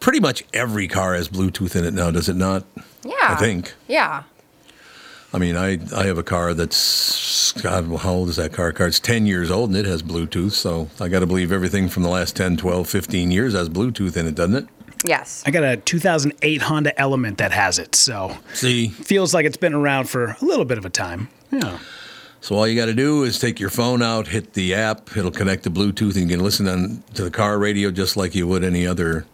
pretty 0.00 0.20
much 0.20 0.42
every 0.54 0.88
car 0.88 1.14
has 1.14 1.28
Bluetooth 1.28 1.76
in 1.76 1.84
it 1.84 1.92
now, 1.92 2.10
does 2.10 2.30
it 2.30 2.36
not? 2.36 2.64
Yeah. 3.04 3.12
I 3.20 3.34
think. 3.36 3.74
Yeah. 3.88 4.22
I 5.32 5.38
mean, 5.38 5.56
I 5.56 5.78
I 5.94 6.04
have 6.04 6.18
a 6.18 6.22
car 6.22 6.54
that's 6.54 7.52
God, 7.52 7.84
how 7.98 8.12
old 8.12 8.28
is 8.30 8.36
that 8.36 8.52
car? 8.52 8.72
Car 8.72 8.86
it's 8.86 9.00
10 9.00 9.26
years 9.26 9.50
old 9.50 9.70
and 9.70 9.78
it 9.78 9.84
has 9.84 10.02
Bluetooth, 10.02 10.52
so 10.52 10.88
I 11.00 11.08
got 11.08 11.20
to 11.20 11.26
believe 11.26 11.52
everything 11.52 11.88
from 11.88 12.02
the 12.02 12.08
last 12.08 12.34
10, 12.36 12.56
12, 12.56 12.88
15 12.88 13.30
years 13.30 13.52
has 13.54 13.68
Bluetooth 13.68 14.16
in 14.16 14.26
it, 14.26 14.34
doesn't 14.34 14.54
it? 14.56 14.66
Yes. 15.04 15.42
I 15.46 15.50
got 15.50 15.64
a 15.64 15.76
2008 15.76 16.62
Honda 16.62 16.98
Element 16.98 17.38
that 17.38 17.52
has 17.52 17.78
it, 17.78 17.94
so 17.94 18.36
See, 18.54 18.88
feels 18.88 19.34
like 19.34 19.44
it's 19.46 19.56
been 19.56 19.74
around 19.74 20.08
for 20.08 20.36
a 20.40 20.44
little 20.44 20.64
bit 20.64 20.78
of 20.78 20.84
a 20.84 20.90
time. 20.90 21.28
Yeah. 21.52 21.78
So 22.40 22.56
all 22.56 22.66
you 22.66 22.76
got 22.76 22.86
to 22.86 22.94
do 22.94 23.24
is 23.24 23.38
take 23.38 23.60
your 23.60 23.70
phone 23.70 24.00
out, 24.02 24.28
hit 24.28 24.54
the 24.54 24.74
app. 24.74 25.16
It'll 25.16 25.30
connect 25.30 25.64
to 25.64 25.70
Bluetooth, 25.70 26.16
and 26.16 26.30
you 26.30 26.36
can 26.36 26.44
listen 26.44 26.68
on, 26.68 27.02
to 27.14 27.24
the 27.24 27.30
car 27.30 27.58
radio 27.58 27.90
just 27.90 28.16
like 28.16 28.34
you 28.34 28.46
would 28.46 28.64
any 28.64 28.86
other 28.86 29.26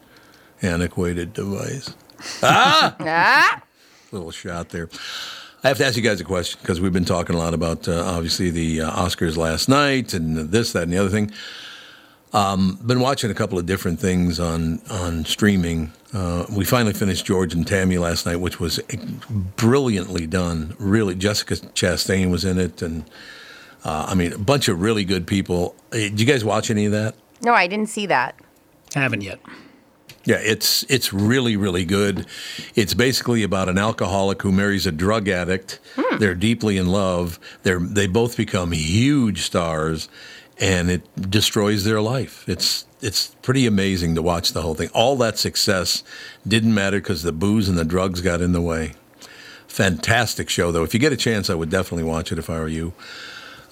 antiquated 0.62 1.33
device. 1.33 1.95
Ah! 2.43 2.97
Ah! 3.01 3.62
Little 4.11 4.31
shot 4.31 4.71
there. 4.71 4.89
I 5.65 5.69
have 5.69 5.78
to 5.78 5.86
ask 5.86 5.97
you 5.97 6.03
guys 6.03 6.20
a 6.20 6.24
question 6.24 6.61
because 6.61 6.78
we've 6.78 6.93
been 6.93 7.07
talking 7.07 7.35
a 7.35 7.39
lot 7.39 7.55
about 7.55 7.89
uh, 7.89 8.05
obviously 8.05 8.51
the 8.51 8.82
uh, 8.82 8.91
Oscars 8.91 9.39
last 9.39 9.66
night 9.66 10.12
and 10.12 10.36
this, 10.36 10.74
that, 10.74 10.82
and 10.82 10.93
the 10.93 10.99
other 10.99 11.09
thing. 11.09 11.32
Um, 12.35 12.78
been 12.85 13.01
watching 13.01 13.31
a 13.31 13.35
couple 13.35 13.59
of 13.59 13.65
different 13.65 13.99
things 13.99 14.39
on 14.39 14.82
on 14.91 15.24
streaming. 15.24 15.91
Uh, 16.12 16.45
we 16.55 16.66
finally 16.66 16.93
finished 16.93 17.24
George 17.24 17.55
and 17.55 17.66
Tammy 17.66 17.97
last 17.97 18.27
night, 18.27 18.36
which 18.36 18.61
was 18.61 18.78
brilliantly 19.57 20.27
done. 20.27 20.77
Really, 20.78 21.15
Jessica 21.15 21.55
Chastain 21.55 22.31
was 22.31 22.45
in 22.45 22.59
it, 22.59 22.82
and 22.82 23.05
uh, 23.85 24.05
I 24.07 24.15
mean 24.15 24.35
a 24.35 24.39
bunch 24.39 24.69
of 24.69 24.82
really 24.82 25.05
good 25.07 25.27
people. 25.27 25.74
Uh, 25.93 25.97
Did 25.97 26.20
you 26.20 26.27
guys 26.27 26.45
watch 26.45 26.70
any 26.70 26.85
of 26.85 26.93
that? 26.93 27.15
No, 27.43 27.55
I 27.55 27.69
didn't 27.69 27.89
see 27.89 28.05
that. 28.07 28.35
Haven't 28.95 29.23
yet. 29.23 29.41
Yeah, 30.24 30.36
it's 30.36 30.84
it's 30.88 31.12
really 31.12 31.56
really 31.56 31.84
good. 31.84 32.26
It's 32.74 32.94
basically 32.94 33.42
about 33.42 33.68
an 33.68 33.78
alcoholic 33.78 34.40
who 34.42 34.52
marries 34.52 34.86
a 34.86 34.92
drug 34.92 35.28
addict. 35.28 35.80
Hmm. 35.96 36.18
They're 36.18 36.34
deeply 36.34 36.78
in 36.78 36.88
love. 36.88 37.38
They're 37.62 37.78
they 37.78 38.06
both 38.06 38.36
become 38.36 38.72
huge 38.72 39.42
stars, 39.42 40.09
and 40.59 40.90
it 40.90 41.30
destroys 41.30 41.84
their 41.84 42.01
life. 42.01 42.48
It's 42.48 42.86
it's 43.02 43.34
pretty 43.42 43.66
amazing 43.66 44.14
to 44.14 44.22
watch 44.22 44.52
the 44.52 44.62
whole 44.62 44.74
thing. 44.74 44.88
All 44.94 45.16
that 45.16 45.38
success 45.38 46.02
didn't 46.48 46.72
matter 46.72 47.01
because 47.01 47.22
the 47.22 47.32
booze 47.32 47.68
and 47.68 47.76
the 47.76 47.84
drugs 47.84 48.22
got 48.22 48.40
in 48.40 48.52
the 48.52 48.62
way. 48.62 48.94
Fantastic 49.68 50.48
show 50.48 50.72
though. 50.72 50.84
If 50.84 50.94
you 50.94 51.01
get 51.01 51.12
a 51.12 51.16
chance, 51.16 51.51
I 51.51 51.55
would 51.55 51.68
definitely 51.68 52.05
watch 52.05 52.32
it 52.32 52.38
if 52.38 52.48
I 52.48 52.59
were 52.60 52.68
you. 52.68 52.94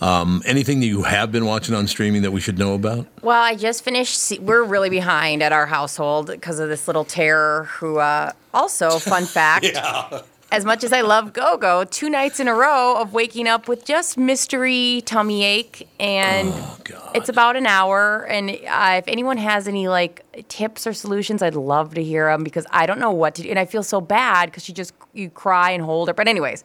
Um, 0.03 0.43
anything 0.45 0.81
that 0.81 0.87
you 0.87 1.05
have 1.05 1.31
been 1.31 1.45
watching 1.45 1.77
on 1.77 1.87
streaming 1.87 2.23
that 2.23 2.33
we 2.33 2.41
should 2.41 2.59
know 2.59 2.75
about? 2.75 3.07
Well, 3.23 3.41
I 3.41 3.55
just 3.55 3.85
finished. 3.85 4.41
We're 4.41 4.65
really 4.65 4.91
behind 4.91 5.45
at 5.45 5.53
our 5.53 5.67
household 5.67 6.27
because 6.27 6.59
of 6.59 6.69
this 6.69 6.89
little 6.89 7.05
terror 7.05 7.69
who, 7.75 7.99
uh, 7.99 8.33
also, 8.53 8.99
fun 8.99 9.25
fact, 9.27 9.65
yeah. 9.65 10.23
as 10.51 10.65
much 10.65 10.83
as 10.83 10.93
I 10.93 11.03
love 11.03 11.33
Go 11.33 11.57
Go, 11.57 11.85
two 11.85 12.11
nights 12.11 12.41
in 12.41 12.49
a 12.49 12.55
row 12.55 12.97
of 13.01 13.15
waking 13.15 13.47
up 13.47 13.69
with 13.69 13.85
just 13.85 14.19
mystery 14.19 15.05
tummy 15.07 15.45
ache. 15.45 15.89
And 16.01 16.53
it's 17.15 17.29
about 17.29 17.55
an 17.55 17.67
hour. 17.67 18.27
And 18.27 18.51
uh, 18.51 18.95
if 18.99 19.07
anyone 19.07 19.37
has 19.37 19.69
any 19.69 19.87
like 19.87 20.25
tips 20.49 20.85
or 20.85 20.95
solutions, 20.95 21.43
I'd 21.43 21.55
love 21.55 21.95
to 21.95 22.03
hear 22.03 22.27
them 22.27 22.43
because 22.43 22.67
I 22.73 22.87
don't 22.87 22.99
know 22.99 23.13
what 23.13 23.37
to 23.37 23.43
do. 23.43 23.51
And 23.51 23.59
I 23.59 23.67
feel 23.67 23.85
so 23.85 24.01
bad 24.01 24.47
because 24.47 24.69
you 24.69 24.75
just, 24.75 24.95
you 25.15 25.31
cry 25.31 25.71
and 25.71 25.85
hold 25.85 26.09
her. 26.09 26.15
But, 26.15 26.27
anyways. 26.27 26.65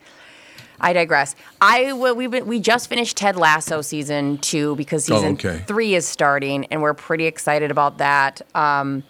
I 0.80 0.94
digress. 0.94 1.36
I 1.60 1.94
we 1.94 2.28
we 2.28 2.60
just 2.60 2.88
finished 2.90 3.18
Ted 3.18 3.36
Lasso 3.36 3.82
season 3.82 4.38
two 4.40 4.76
because 4.76 5.10
Oh, 5.10 5.16
season 5.16 5.34
okay. 5.34 5.64
three 5.68 5.96
is 5.96 6.08
starting, 6.08 6.66
and 6.66 6.82
we're 6.82 6.94
pretty 6.94 7.26
excited 7.26 7.72
about 7.72 7.98
that. 7.98 8.42
Um, 8.56 9.04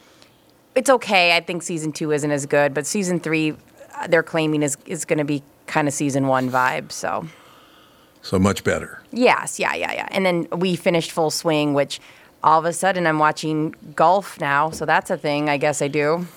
it's 0.76 0.90
okay. 0.90 1.36
I 1.36 1.42
think 1.42 1.64
season 1.64 1.92
two 1.92 2.12
isn't 2.12 2.32
as 2.32 2.46
good, 2.46 2.74
but 2.74 2.86
season 2.86 3.20
three, 3.20 3.56
uh, 3.96 4.08
they're 4.08 4.24
claiming 4.24 4.64
is 4.64 4.78
is 4.86 5.06
going 5.06 5.20
to 5.20 5.26
be 5.26 5.44
kind 5.66 5.88
of 5.88 5.94
season 5.94 6.28
one 6.28 6.50
vibe. 6.50 6.92
So 6.92 7.28
So 8.22 8.40
much 8.40 8.64
better. 8.64 9.02
yes, 9.12 9.60
yeah, 9.60 9.74
yeah, 9.76 9.92
yeah. 9.94 10.08
And 10.12 10.26
then 10.26 10.48
we 10.52 10.76
finished 10.76 11.12
Full 11.12 11.32
Swing, 11.32 11.74
which 11.74 12.00
all 12.44 12.60
of 12.60 12.66
a 12.66 12.72
sudden 12.74 13.06
I'm 13.08 13.20
watching 13.20 13.76
golf 13.96 14.40
now. 14.40 14.70
So 14.70 14.86
that's 14.86 15.10
a 15.10 15.18
thing. 15.18 15.50
I 15.50 15.58
guess 15.58 15.82
I 15.82 15.88
do. 15.90 16.28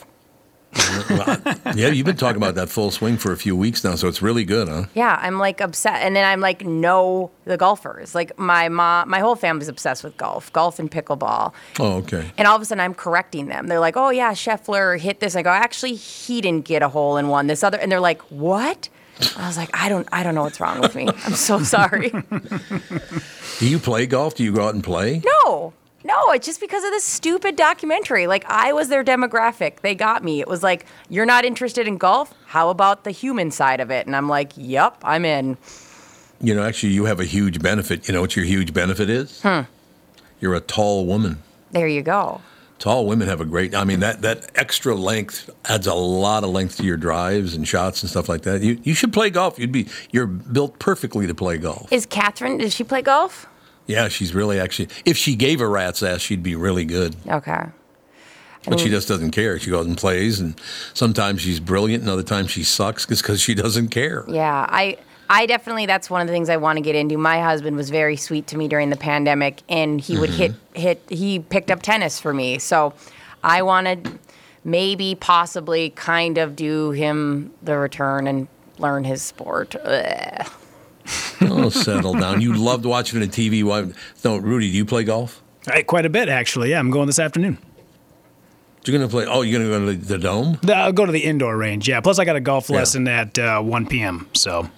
Yeah, 1.74 1.88
you've 1.88 2.06
been 2.06 2.16
talking 2.16 2.36
about 2.36 2.55
that 2.55 2.68
full 2.68 2.90
swing 2.90 3.16
for 3.16 3.32
a 3.32 3.36
few 3.36 3.56
weeks 3.56 3.82
now, 3.82 3.94
so 3.97 4.09
it's 4.09 4.22
really 4.22 4.44
good, 4.44 4.68
huh? 4.68 4.84
Yeah, 4.94 5.18
I'm 5.20 5.38
like 5.38 5.60
upset, 5.60 6.02
and 6.02 6.14
then 6.14 6.24
I'm 6.24 6.40
like, 6.40 6.64
no, 6.64 7.30
the 7.44 7.56
golfers. 7.56 8.14
Like 8.14 8.38
my 8.38 8.68
mom, 8.68 9.09
my 9.10 9.18
whole 9.20 9.34
family's 9.36 9.68
obsessed 9.68 10.05
with 10.05 10.16
golf, 10.16 10.52
golf 10.52 10.78
and 10.78 10.90
pickleball. 10.90 11.52
Oh, 11.78 11.97
okay. 11.98 12.30
And 12.38 12.47
all 12.47 12.56
of 12.56 12.62
a 12.62 12.64
sudden, 12.64 12.80
I'm 12.80 12.94
correcting 12.94 13.47
them. 13.47 13.66
They're 13.66 13.80
like, 13.80 13.97
"Oh 13.97 14.10
yeah, 14.10 14.32
Scheffler 14.32 14.98
hit 14.98 15.20
this." 15.20 15.34
I 15.36 15.42
go, 15.42 15.51
"Actually, 15.51 15.94
he 15.94 16.40
didn't 16.40 16.64
get 16.64 16.82
a 16.82 16.88
hole 16.88 17.16
in 17.16 17.28
one. 17.28 17.47
This 17.48 17.64
other." 17.64 17.78
And 17.78 17.90
they're 17.90 18.01
like, 18.01 18.22
"What?" 18.30 18.88
I 19.36 19.47
was 19.47 19.56
like, 19.56 19.70
"I 19.74 19.88
don't, 19.88 20.09
I 20.12 20.22
don't 20.22 20.34
know 20.34 20.42
what's 20.44 20.60
wrong 20.60 20.80
with 20.80 20.94
me. 20.94 21.09
I'm 21.09 21.34
so 21.34 21.62
sorry." 21.62 22.10
Do 23.59 23.68
you 23.68 23.78
play 23.78 24.06
golf? 24.06 24.34
Do 24.36 24.44
you 24.44 24.52
go 24.52 24.66
out 24.66 24.74
and 24.74 24.82
play? 24.84 25.22
no, 25.44 25.72
no, 26.05 26.31
it's 26.32 26.47
just 26.47 26.60
because 26.60 26.85
of 26.85 26.90
this 26.90 27.05
stupid 27.05 27.56
documentary. 27.56 28.27
Like 28.27 28.44
I 28.47 28.72
was 28.72 28.89
their 28.89 29.05
demographic. 29.05 29.81
They 29.81 29.94
got 29.94 30.24
me. 30.24 30.40
It 30.40 30.48
was 30.48 30.62
like, 30.62 30.86
"You're 31.09 31.27
not 31.27 31.44
interested 31.44 31.86
in 31.86 31.98
golf? 31.98 32.32
How 32.47 32.70
about 32.70 33.05
the 33.05 33.10
human 33.10 33.51
side 33.51 33.81
of 33.81 33.90
it?" 33.90 34.06
And 34.06 34.16
I'm 34.16 34.28
like, 34.28 34.52
"Yep, 34.56 34.98
I'm 35.02 35.24
in." 35.24 35.59
You 36.40 36.55
know, 36.55 36.62
actually, 36.62 36.93
you 36.93 37.05
have 37.05 37.20
a 37.20 37.24
huge 37.24 37.60
benefit. 37.60 38.09
You 38.09 38.14
know 38.14 38.22
what 38.22 38.35
your 38.35 38.47
huge 38.47 38.72
benefit 38.72 39.10
is? 39.10 39.43
Hmm. 39.43 39.62
You're 40.40 40.55
a 40.55 40.60
tall 40.60 41.05
woman. 41.05 41.43
There 41.72 41.86
you 41.86 42.02
go. 42.02 42.40
Tall 42.78 43.06
women 43.06 43.28
have 43.28 43.43
a 43.43 43.44
great. 43.44 43.74
I 43.74 43.85
mean, 43.85 44.01
that 44.01 44.22
that 44.22 44.51
extra 44.55 44.94
length 44.94 45.51
adds 45.66 45.86
a 45.86 45.93
lot 45.93 46.44
of 46.44 46.51
length 46.51 46.78
to 46.78 46.82
your 46.82 46.97
drives 46.97 47.55
and 47.55 47.68
shots 47.68 48.02
and 48.02 48.09
stuff 48.09 48.27
like 48.27 48.40
that. 48.43 48.62
You 48.62 48.81
you 48.82 48.94
should 48.94 49.12
play 49.12 49.28
golf. 49.28 49.59
You'd 49.59 49.70
be 49.70 49.86
you're 50.12 50.27
built 50.27 50.78
perfectly 50.78 51.27
to 51.27 51.35
play 51.35 51.59
golf. 51.59 51.93
Is 51.93 52.06
Catherine? 52.06 52.56
Does 52.56 52.74
she 52.74 52.85
play 52.85 53.02
golf? 53.02 53.47
Yeah, 53.86 54.09
she's 54.09 54.35
really 54.35 54.61
actually. 54.61 54.89
If 55.05 55.16
she 55.16 55.35
gave 55.35 55.61
a 55.61 55.69
rat's 55.69 56.02
ass, 56.02 56.20
she'd 56.20 56.43
be 56.43 56.55
really 56.55 56.85
good. 56.85 57.16
Okay. 57.27 57.66
But 58.69 58.78
she 58.78 58.90
just 58.90 59.09
doesn't 59.09 59.31
care. 59.31 59.59
She 59.59 59.70
goes 59.70 59.86
and 59.86 59.97
plays, 59.97 60.39
and 60.39 60.61
sometimes 60.93 61.40
she's 61.40 61.61
brilliant, 61.61 62.02
and 62.02 62.11
other 62.11 62.23
times 62.23 62.51
she 62.51 62.62
sucks 62.62 63.07
because 63.07 63.40
she 63.40 63.55
doesn't 63.55 63.89
care. 63.89 64.24
Yeah, 64.28 64.66
I 64.69 64.98
I 65.31 65.47
definitely 65.47 65.86
that's 65.86 66.11
one 66.11 66.20
of 66.20 66.27
the 66.27 66.32
things 66.32 66.51
I 66.51 66.57
want 66.57 66.77
to 66.77 66.82
get 66.82 66.97
into. 66.97 67.16
My 67.16 67.40
husband 67.40 67.77
was 67.77 67.89
very 67.89 68.16
sweet 68.16 68.48
to 68.48 68.59
me 68.59 68.66
during 68.66 68.90
the 68.90 68.97
pandemic 68.97 69.62
and 69.69 70.01
he 70.01 70.19
would 70.19 70.31
hit 70.31 70.51
mm-hmm. 70.51 70.81
hit 70.81 71.02
he 71.09 71.39
picked 71.39 71.70
up 71.70 71.82
tennis 71.82 72.20
for 72.20 72.35
me. 72.35 72.59
So 72.59 72.93
I 73.44 73.62
wanted 73.62 74.19
maybe 74.65 75.15
possibly 75.15 75.90
kind 75.90 76.36
of 76.36 76.57
do 76.57 76.90
him 76.90 77.52
the 77.62 77.78
return 77.78 78.27
and 78.27 78.48
learn 78.78 79.05
his 79.05 79.23
sport. 79.23 79.77
Ugh. 79.77 80.51
Oh, 81.43 81.70
settle 81.70 82.12
down. 82.14 82.43
You 82.43 82.52
loved 82.55 82.85
watching 82.85 83.20
it 83.20 83.24
on 83.24 83.31
TV. 83.31 83.64
Why? 83.64 83.90
No, 84.24 84.36
Rudy, 84.36 84.70
do 84.70 84.77
you 84.77 84.85
play 84.85 85.05
golf? 85.05 85.43
Hey, 85.66 85.82
quite 85.82 86.05
a 86.05 86.10
bit, 86.10 86.28
actually. 86.28 86.70
Yeah, 86.70 86.78
I'm 86.78 86.90
going 86.90 87.06
this 87.06 87.18
afternoon. 87.18 87.56
You're 88.85 88.97
gonna 88.98 89.10
play? 89.10 89.27
Oh, 89.27 89.43
you're 89.43 89.59
gonna 89.60 89.70
go 89.70 89.86
to 89.93 89.93
the, 89.98 90.06
the 90.06 90.18
dome? 90.18 90.59
The- 90.62 90.74
I'll 90.74 90.93
go 90.93 91.05
to 91.05 91.12
the 91.12 91.20
indoor 91.24 91.55
range. 91.56 91.86
Yeah. 91.89 92.01
Plus, 92.01 92.18
I 92.18 92.24
got 92.24 92.36
a 92.36 92.40
golf 92.40 92.70
Yeah. 92.70 92.77
lesson 92.77 93.06
at 93.09 93.39
uh, 93.39 93.60
1 93.60 93.86
p.m. 93.86 94.28
So. 94.35 94.68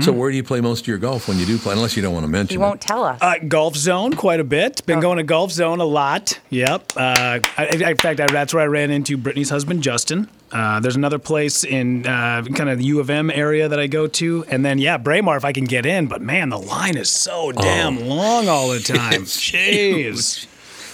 So 0.00 0.12
where 0.12 0.30
do 0.30 0.36
you 0.36 0.42
play 0.44 0.60
most 0.62 0.82
of 0.82 0.86
your 0.86 0.98
golf 0.98 1.28
when 1.28 1.38
you 1.38 1.44
do 1.46 1.58
play? 1.58 1.74
Unless 1.74 1.96
you 1.96 2.02
don't 2.02 2.14
want 2.14 2.24
to 2.24 2.30
mention. 2.30 2.54
You 2.54 2.60
won't 2.60 2.80
tell 2.80 3.04
us. 3.04 3.18
Uh, 3.20 3.34
golf 3.46 3.76
zone 3.76 4.14
quite 4.14 4.40
a 4.40 4.44
bit. 4.44 4.80
Oh. 4.82 4.86
Been 4.86 5.00
going 5.00 5.18
to 5.18 5.22
golf 5.22 5.50
zone 5.52 5.80
a 5.80 5.84
lot. 5.84 6.38
Yep. 6.50 6.92
Uh, 6.96 7.40
I, 7.58 7.66
in 7.72 7.96
fact, 7.96 8.20
I, 8.20 8.26
that's 8.26 8.54
where 8.54 8.62
I 8.62 8.66
ran 8.66 8.90
into 8.90 9.16
Brittany's 9.18 9.50
husband, 9.50 9.82
Justin. 9.82 10.28
Uh, 10.54 10.78
there's 10.78 10.94
another 10.94 11.18
place 11.18 11.64
in 11.64 12.06
uh, 12.06 12.44
kind 12.54 12.70
of 12.70 12.78
the 12.78 12.84
U 12.84 13.00
of 13.00 13.10
M 13.10 13.28
area 13.28 13.68
that 13.68 13.80
I 13.80 13.88
go 13.88 14.06
to, 14.06 14.44
and 14.48 14.64
then 14.64 14.78
yeah, 14.78 14.96
Braemar 14.96 15.36
if 15.36 15.44
I 15.44 15.52
can 15.52 15.64
get 15.64 15.84
in. 15.84 16.06
But 16.06 16.22
man, 16.22 16.48
the 16.48 16.58
line 16.58 16.96
is 16.96 17.10
so 17.10 17.50
damn 17.50 18.06
long 18.06 18.48
all 18.48 18.68
the 18.68 18.78
time. 18.84 19.24
Jeez. 19.24 20.46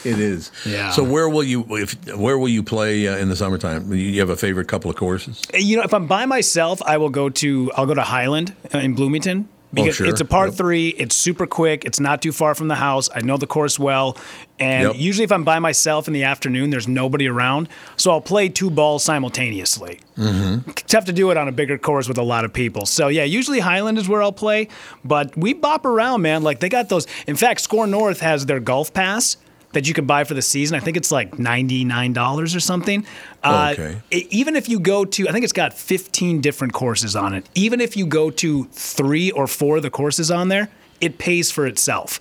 It 0.03 0.19
is. 0.19 0.51
Yeah. 0.65 0.93
So 0.93 1.05
where 1.05 1.28
will 1.28 1.45
you 1.45 1.66
if 1.77 1.93
where 2.16 2.39
will 2.39 2.49
you 2.49 2.62
play 2.62 3.07
uh, 3.07 3.19
in 3.19 3.28
the 3.28 3.37
summertime? 3.37 3.93
You 3.93 4.19
have 4.20 4.31
a 4.31 4.37
favorite 4.37 4.66
couple 4.66 4.91
of 4.91 4.97
courses? 4.97 5.43
You 5.53 5.77
know, 5.77 5.82
if 5.82 5.93
I'm 5.93 6.07
by 6.07 6.24
myself, 6.24 6.81
I 6.82 6.97
will 6.97 7.11
go 7.11 7.28
to 7.28 7.70
I'll 7.77 7.85
go 7.85 7.93
to 7.93 8.03
Highland 8.03 8.55
uh, 8.74 8.78
in 8.78 8.95
Bloomington 8.95 9.47
because 9.72 9.97
sure. 9.97 10.06
it's 10.06 10.20
a 10.20 10.24
part 10.24 10.51
Yep. 10.51 10.56
three. 10.59 10.88
It's 10.88 11.14
super 11.16 11.47
quick. 11.47 11.84
It's 11.84 12.01
not 12.01 12.22
too 12.22 12.32
far 12.32 12.55
from 12.55 12.68
the 12.68 12.74
house. 12.76 13.09
I 13.14 13.20
know 13.20 13.36
the 13.36 13.47
course 13.47 13.78
well, 13.78 14.16
and 14.59 14.88
Yep. 14.88 14.97
usually 14.97 15.24
if 15.24 15.32
I'm 15.32 15.44
by 15.44 15.59
myself 15.59 16.06
in 16.09 16.14
the 16.14 16.24
afternoon, 16.24 16.70
there's 16.70 16.88
nobody 16.88 17.28
around, 17.28 17.68
so 17.97 18.10
I'll 18.10 18.20
play 18.20 18.48
two 18.48 18.70
balls 18.70 19.05
simultaneously. 19.05 20.01
Mm-hmm. 20.18 20.70
Tough 20.86 21.05
to 21.06 21.12
do 21.12 21.30
it 21.30 21.36
on 21.36 21.48
a 21.48 21.52
bigger 21.52 21.78
course 21.78 22.09
with 22.09 22.18
a 22.18 22.22
lot 22.22 22.44
of 22.44 22.52
people. 22.52 22.84
So 22.86 23.09
yeah, 23.09 23.24
usually 23.24 23.60
Highland 23.60 23.98
is 23.98 24.09
where 24.09 24.22
I'll 24.22 24.32
play, 24.32 24.68
but 25.05 25.36
we 25.36 25.52
bop 25.55 25.84
around, 25.86 26.22
man. 26.22 26.42
Like 26.42 26.60
they 26.60 26.68
got 26.68 26.88
those. 26.88 27.06
In 27.26 27.36
fact, 27.36 27.60
Score 27.60 27.86
North 27.86 28.20
has 28.20 28.47
their 28.47 28.60
golf 28.60 28.92
pass. 28.92 29.36
That 29.72 29.86
you 29.86 29.94
can 29.94 30.05
buy 30.05 30.24
for 30.24 30.34
the 30.34 30.42
season. 30.42 30.76
I 30.76 30.80
think 30.80 30.97
it's 30.97 31.12
like 31.12 31.38
ninety 31.38 31.84
nine 31.84 32.12
dollars 32.12 32.56
or 32.56 32.60
something. 32.60 33.06
Uh, 33.44 33.70
Okay. 33.78 34.02
e- 34.10 34.26
even 34.30 34.56
if 34.56 34.68
you 34.68 34.80
go 34.80 35.05
to, 35.05 35.28
I 35.28 35.32
think 35.32 35.44
it's 35.44 35.52
got 35.52 35.72
15 35.72 36.40
different 36.40 36.72
courses 36.72 37.14
on 37.14 37.34
it. 37.34 37.48
Even 37.55 37.80
if 37.80 37.97
you 37.97 38.05
go 38.05 38.30
to 38.30 38.64
three 38.72 39.30
or 39.30 39.47
four 39.47 39.76
of 39.76 39.82
the 39.84 39.90
courses 39.90 40.28
on 40.30 40.48
there, 40.48 40.70
it 41.01 41.18
pays 41.18 41.52
for 41.52 41.66
itself. 41.66 42.20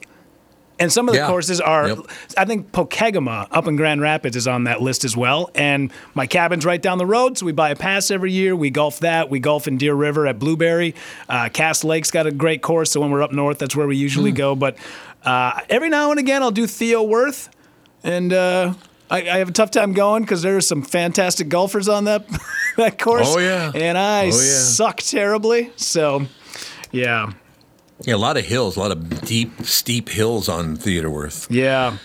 And 0.82 0.94
some 0.94 1.10
of 1.10 1.14
the 1.14 1.20
Yeah. 1.22 1.28
courses 1.28 1.60
are, 1.60 1.90
Yep. 1.90 1.98
I 2.38 2.46
think 2.46 2.72
Pokegama 2.72 3.48
up 3.52 3.68
in 3.68 3.76
Grand 3.76 4.00
Rapids 4.00 4.38
is 4.38 4.48
on 4.48 4.64
that 4.64 4.82
list 4.82 5.04
as 5.04 5.18
well. 5.18 5.50
And 5.54 5.92
my 6.14 6.26
cabin's 6.26 6.66
right 6.66 6.82
down 6.82 7.00
the 7.00 7.06
road, 7.06 7.38
so 7.38 7.46
we 7.46 7.52
buy 7.52 7.72
a 7.72 7.76
pass 7.76 8.10
every 8.12 8.32
year. 8.32 8.56
We 8.56 8.70
golf 8.70 9.00
that. 9.00 9.30
We 9.30 9.40
golf 9.40 9.68
in 9.68 9.78
Deer 9.78 9.94
River 9.96 10.26
at 10.28 10.40
Blueberry. 10.40 10.96
Uh, 11.28 11.50
Cass 11.52 11.84
Lake's 11.84 12.12
got 12.12 12.28
a 12.28 12.32
great 12.32 12.62
course, 12.62 12.92
so 12.92 13.02
when 13.02 13.10
we're 13.12 13.24
up 13.24 13.34
north, 13.34 13.58
that's 13.58 13.76
where 13.76 13.88
we 13.88 13.98
usually 13.98 14.32
go. 14.32 14.56
But 14.56 14.78
uh, 15.24 15.62
every 15.70 15.90
now 15.90 16.12
and 16.12 16.20
again, 16.20 16.42
I'll 16.44 16.52
do 16.52 16.68
Theo 16.68 17.04
Wirth, 17.04 17.50
and 18.04 18.32
uh, 18.34 18.74
I, 19.10 19.18
I 19.30 19.38
have 19.40 19.50
a 19.50 19.52
tough 19.52 19.72
time 19.72 19.94
going 19.94 20.24
because 20.24 20.42
there 20.42 20.56
are 20.58 20.62
some 20.62 20.82
fantastic 20.82 21.50
golfers 21.50 21.88
on 21.90 22.06
that 22.06 22.26
that 22.78 23.00
course. 23.00 23.28
Oh, 23.30 23.40
yeah. 23.40 23.72
and 23.74 23.98
I 23.98 24.22
Oh, 24.24 24.26
yeah. 24.26 24.32
suck 24.32 24.98
terribly. 24.98 25.72
So, 25.76 26.26
yeah, 26.92 27.34
Yeah, 28.06 28.16
a 28.16 28.18
lot 28.18 28.38
of 28.38 28.46
hills, 28.46 28.78
a 28.78 28.80
lot 28.80 28.92
of 28.92 29.22
deep, 29.26 29.52
steep 29.64 30.10
hills 30.10 30.48
on 30.50 30.76
Theodore 30.76 31.12
Wirth. 31.12 31.48
yeah, 31.52 31.98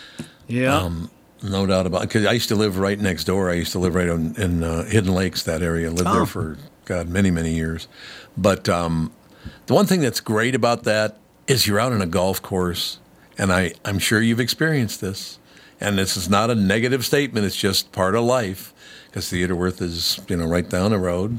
yeah. 0.49 0.77
Um, 0.77 1.11
no 1.43 1.67
doubt 1.67 1.85
about 1.87 2.03
it. 2.05 2.09
Because 2.09 2.25
I 2.27 2.33
used 2.33 2.49
to 2.49 2.57
live 2.57 2.79
right 2.79 2.99
next 2.99 3.25
door. 3.25 3.51
I 3.51 3.55
used 3.55 3.73
to 3.73 3.79
live 3.79 3.95
right 3.95 4.09
on, 4.09 4.35
in 4.39 4.63
uh, 4.65 4.85
Hidden 4.85 5.13
Lakes, 5.15 5.43
that 5.43 5.63
area. 5.63 5.91
Lived 5.91 6.09
Oh. 6.09 6.15
there 6.15 6.27
for, 6.27 6.57
God, 6.87 7.09
many, 7.11 7.31
many 7.31 7.55
years. 7.55 7.87
But 8.37 8.67
um, 8.69 9.13
the 9.67 9.75
one 9.75 9.85
thing 9.85 10.01
that's 10.01 10.21
great 10.21 10.55
about 10.55 10.85
that 10.85 11.19
is 11.47 11.67
you're 11.67 11.79
out 11.79 11.93
on 11.93 12.01
a 12.01 12.07
golf 12.07 12.41
course, 12.41 12.99
and 13.39 13.53
I, 13.53 13.73
I'm 13.85 13.99
sure 13.99 14.21
you've 14.21 14.41
experienced 14.41 15.01
this. 15.01 15.39
And 15.81 15.99
this 15.99 16.17
is 16.17 16.29
not 16.31 16.51
a 16.51 16.55
negative 16.55 17.05
statement, 17.05 17.47
it's 17.47 17.57
just 17.57 17.93
part 17.93 18.15
of 18.15 18.25
life. 18.25 18.73
Because 19.07 19.29
Theodore 19.29 19.57
Wirth 19.57 19.81
is, 19.81 20.21
you 20.29 20.37
know, 20.37 20.47
right 20.47 20.69
down 20.69 20.91
the 20.91 20.99
road. 20.99 21.39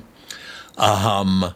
Um, 0.77 1.53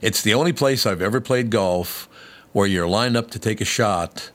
it's 0.00 0.22
the 0.22 0.34
only 0.34 0.52
place 0.52 0.86
I've 0.86 1.02
ever 1.02 1.20
played 1.20 1.50
golf 1.50 2.08
where 2.52 2.66
you're 2.66 2.88
lined 2.88 3.16
up 3.16 3.30
to 3.32 3.38
take 3.38 3.60
a 3.60 3.64
shot. 3.64 4.30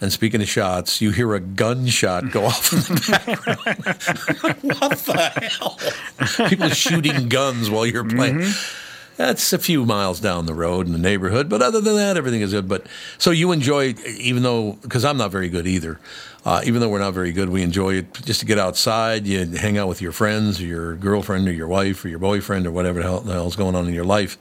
And 0.00 0.12
speaking 0.12 0.42
of 0.42 0.48
shots, 0.48 1.00
you 1.00 1.12
hear 1.12 1.34
a 1.34 1.40
gunshot 1.40 2.30
go 2.30 2.44
off 2.46 2.72
in 2.72 2.78
the 2.80 3.08
background. 3.10 4.62
what 4.80 4.98
the 4.98 5.48
hell? 5.50 6.48
People 6.48 6.68
shooting 6.70 7.28
guns 7.28 7.70
while 7.70 7.86
you're 7.86 8.04
playing. 8.04 8.52
That's 9.16 9.52
a 9.52 9.58
few 9.58 9.84
miles 9.86 10.18
down 10.20 10.46
the 10.46 10.54
road 10.54 10.86
in 10.86 10.92
the 10.92 10.98
neighborhood, 10.98 11.48
but 11.48 11.62
other 11.62 11.80
than 11.80 11.96
that, 11.96 12.16
everything 12.16 12.40
is 12.40 12.52
good. 12.52 12.68
But 12.68 12.86
so 13.18 13.30
you 13.30 13.52
enjoy, 13.52 13.94
even 14.18 14.42
though 14.42 14.72
because 14.82 15.04
I'm 15.04 15.16
not 15.16 15.30
very 15.30 15.48
good 15.48 15.66
either. 15.66 16.00
Uh, 16.44 16.60
even 16.64 16.80
though 16.80 16.90
we're 16.90 16.98
not 16.98 17.14
very 17.14 17.32
good, 17.32 17.48
we 17.48 17.62
enjoy 17.62 17.94
it 17.94 18.12
just 18.24 18.40
to 18.40 18.46
get 18.46 18.58
outside. 18.58 19.26
You 19.26 19.46
hang 19.46 19.78
out 19.78 19.88
with 19.88 20.02
your 20.02 20.12
friends, 20.12 20.60
or 20.60 20.64
your 20.64 20.94
girlfriend, 20.96 21.48
or 21.48 21.52
your 21.52 21.68
wife, 21.68 22.04
or 22.04 22.08
your 22.08 22.18
boyfriend, 22.18 22.66
or 22.66 22.70
whatever 22.70 23.00
the 23.00 23.04
hell, 23.04 23.20
the 23.20 23.32
hell's 23.32 23.56
going 23.56 23.74
on 23.74 23.86
in 23.86 23.94
your 23.94 24.04
life. 24.04 24.36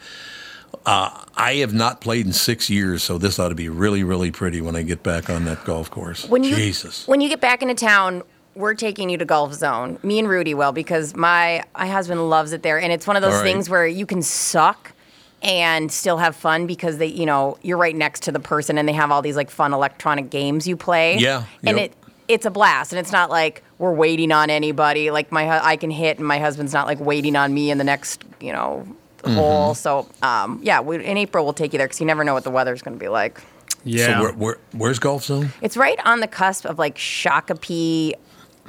Uh, 0.85 1.23
I 1.37 1.55
have 1.55 1.73
not 1.73 2.01
played 2.01 2.25
in 2.25 2.33
six 2.33 2.69
years, 2.69 3.03
so 3.03 3.17
this 3.17 3.39
ought 3.39 3.49
to 3.49 3.55
be 3.55 3.69
really, 3.69 4.03
really 4.03 4.31
pretty 4.31 4.59
when 4.59 4.75
I 4.75 4.83
get 4.83 5.01
back 5.01 5.29
on 5.29 5.45
that 5.45 5.63
golf 5.63 5.89
course. 5.89 6.27
When 6.27 6.43
you 6.43 6.55
Jesus. 6.55 7.07
when 7.07 7.21
you 7.21 7.29
get 7.29 7.39
back 7.39 7.61
into 7.61 7.75
town, 7.75 8.23
we're 8.55 8.73
taking 8.73 9.09
you 9.09 9.17
to 9.17 9.25
Golf 9.25 9.53
Zone. 9.53 9.99
Me 10.03 10.19
and 10.19 10.27
Rudy 10.27 10.53
will 10.53 10.71
because 10.71 11.15
my 11.15 11.63
my 11.77 11.87
husband 11.87 12.29
loves 12.29 12.53
it 12.53 12.63
there, 12.63 12.79
and 12.79 12.91
it's 12.91 13.07
one 13.07 13.15
of 13.15 13.21
those 13.21 13.33
All 13.33 13.41
right. 13.41 13.45
things 13.45 13.69
where 13.69 13.87
you 13.87 14.05
can 14.05 14.21
suck 14.21 14.93
and 15.41 15.91
still 15.91 16.17
have 16.17 16.35
fun 16.35 16.67
because 16.67 16.97
they 16.97 17.07
you 17.07 17.25
know 17.25 17.57
you're 17.61 17.77
right 17.77 17.95
next 17.95 18.23
to 18.23 18.31
the 18.31 18.39
person 18.39 18.77
and 18.77 18.87
they 18.87 18.93
have 18.93 19.11
all 19.11 19.21
these 19.21 19.35
like 19.35 19.49
fun 19.49 19.73
electronic 19.73 20.29
games 20.29 20.67
you 20.67 20.77
play. 20.77 21.17
Yeah, 21.17 21.45
and 21.65 21.77
yep. 21.77 21.91
it 21.91 21.97
it's 22.27 22.45
a 22.45 22.51
blast, 22.51 22.93
and 22.93 22.99
it's 22.99 23.11
not 23.11 23.29
like 23.29 23.63
we're 23.77 23.93
waiting 23.93 24.31
on 24.31 24.49
anybody. 24.49 25.11
Like 25.11 25.31
my 25.31 25.49
I 25.63 25.75
can 25.75 25.91
hit, 25.91 26.17
and 26.17 26.27
my 26.27 26.39
husband's 26.39 26.73
not 26.73 26.87
like 26.87 26.99
waiting 26.99 27.35
on 27.35 27.53
me 27.53 27.71
in 27.71 27.77
the 27.77 27.83
next 27.83 28.23
you 28.39 28.51
know 28.51 28.87
Mm-hmm. 29.23 29.35
hole. 29.35 29.73
So 29.73 30.05
um, 30.21 30.59
yeah, 30.63 30.81
we, 30.81 31.03
in 31.03 31.15
April 31.15 31.45
we'll 31.45 31.53
take 31.53 31.71
you 31.71 31.77
there 31.77 31.87
because 31.87 32.01
you 32.01 32.05
never 32.05 32.25
know 32.25 32.33
what 32.33 32.43
the 32.43 32.51
weather's 32.51 32.81
going 32.81 32.97
to 32.97 32.99
be 32.99 33.07
like. 33.07 33.39
Yeah. 33.85 34.17
So 34.17 34.21
where, 34.21 34.33
where, 34.33 34.57
where's 34.73 34.99
Golf 34.99 35.23
Zone? 35.23 35.49
It's 35.61 35.77
right 35.77 35.97
on 36.05 36.19
the 36.19 36.27
cusp 36.27 36.65
of 36.65 36.77
like 36.77 36.97
Shakopee, 36.97 38.15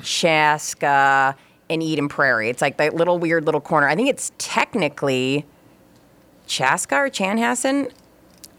Chaska, 0.03 1.37
and 1.71 1.83
Eden 1.83 2.09
Prairie. 2.09 2.49
It's 2.49 2.63
like 2.63 2.77
that 2.77 2.95
little 2.95 3.19
weird 3.19 3.47
little 3.47 3.61
corner. 3.61 3.89
I 3.89 3.97
think 3.97 4.09
it's 4.09 4.33
technically 4.39 5.47
Chaska 6.47 6.97
or 6.97 7.09
Chanhassen. 7.09 7.91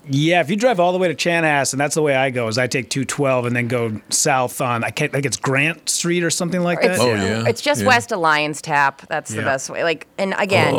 Yeah, 0.08 0.42
if 0.42 0.50
you 0.50 0.56
drive 0.56 0.80
all 0.80 0.92
the 0.92 0.98
way 1.00 1.08
to 1.08 1.16
Chanhassen, 1.16 1.74
and 1.74 1.80
that's 1.82 1.96
the 1.96 2.02
way 2.02 2.16
I 2.16 2.30
go. 2.30 2.48
Is 2.48 2.58
I 2.58 2.68
take 2.68 2.90
212 2.90 3.46
and 3.48 3.56
then 3.56 3.68
go 3.68 4.00
south 4.10 4.62
on 4.62 4.84
I 4.84 4.90
can't 4.92 5.12
I 5.12 5.16
think 5.16 5.26
it's 5.26 5.38
Grant 5.38 5.90
Street 5.90 6.24
or 6.24 6.30
something 6.30 6.62
like 6.62 6.82
that. 6.82 6.92
It's, 6.92 7.00
It's 7.48 7.62
just 7.62 7.82
west 7.88 8.12
of 8.12 8.20
Lions 8.20 8.62
Tap. 8.62 9.08
That's 9.08 9.34
the 9.34 9.42
best 9.42 9.70
way. 9.70 9.84
Like, 9.84 10.08
and 10.18 10.34
again, 10.38 10.74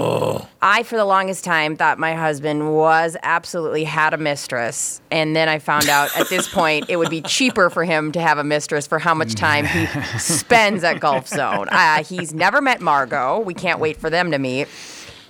I 0.63 0.83
for 0.85 0.97
the 0.97 1.05
longest 1.05 1.45
time 1.45 1.77
thought 1.77 1.99
my 1.99 2.15
husband 2.15 2.73
was 2.75 3.17
absolutely 3.23 3.85
had 3.85 4.15
a 4.15 4.19
mistress, 4.19 5.01
and 5.11 5.35
then 5.35 5.49
I 5.49 5.59
found 5.59 5.89
out 5.89 6.17
at 6.19 6.29
this 6.29 6.49
point 6.49 6.87
it 6.89 6.97
would 6.97 7.11
be 7.11 7.23
cheaper 7.23 7.71
for 7.71 7.85
him 7.85 8.13
to 8.13 8.21
have 8.21 8.39
a 8.39 8.45
mistress 8.45 8.87
for 8.87 8.99
how 8.99 9.15
much 9.15 9.35
time 9.35 9.67
he 9.67 9.87
spends 10.19 10.85
at 10.85 11.01
Golf 11.01 11.29
Zone. 11.29 11.69
Uh, 11.71 12.05
he's 12.05 12.33
never 12.33 12.61
met 12.61 12.81
Margot. 12.81 13.41
We 13.41 13.55
can't 13.55 13.81
wait 13.81 13.97
for 13.97 14.11
them 14.11 14.31
to 14.31 14.39
meet. 14.39 14.69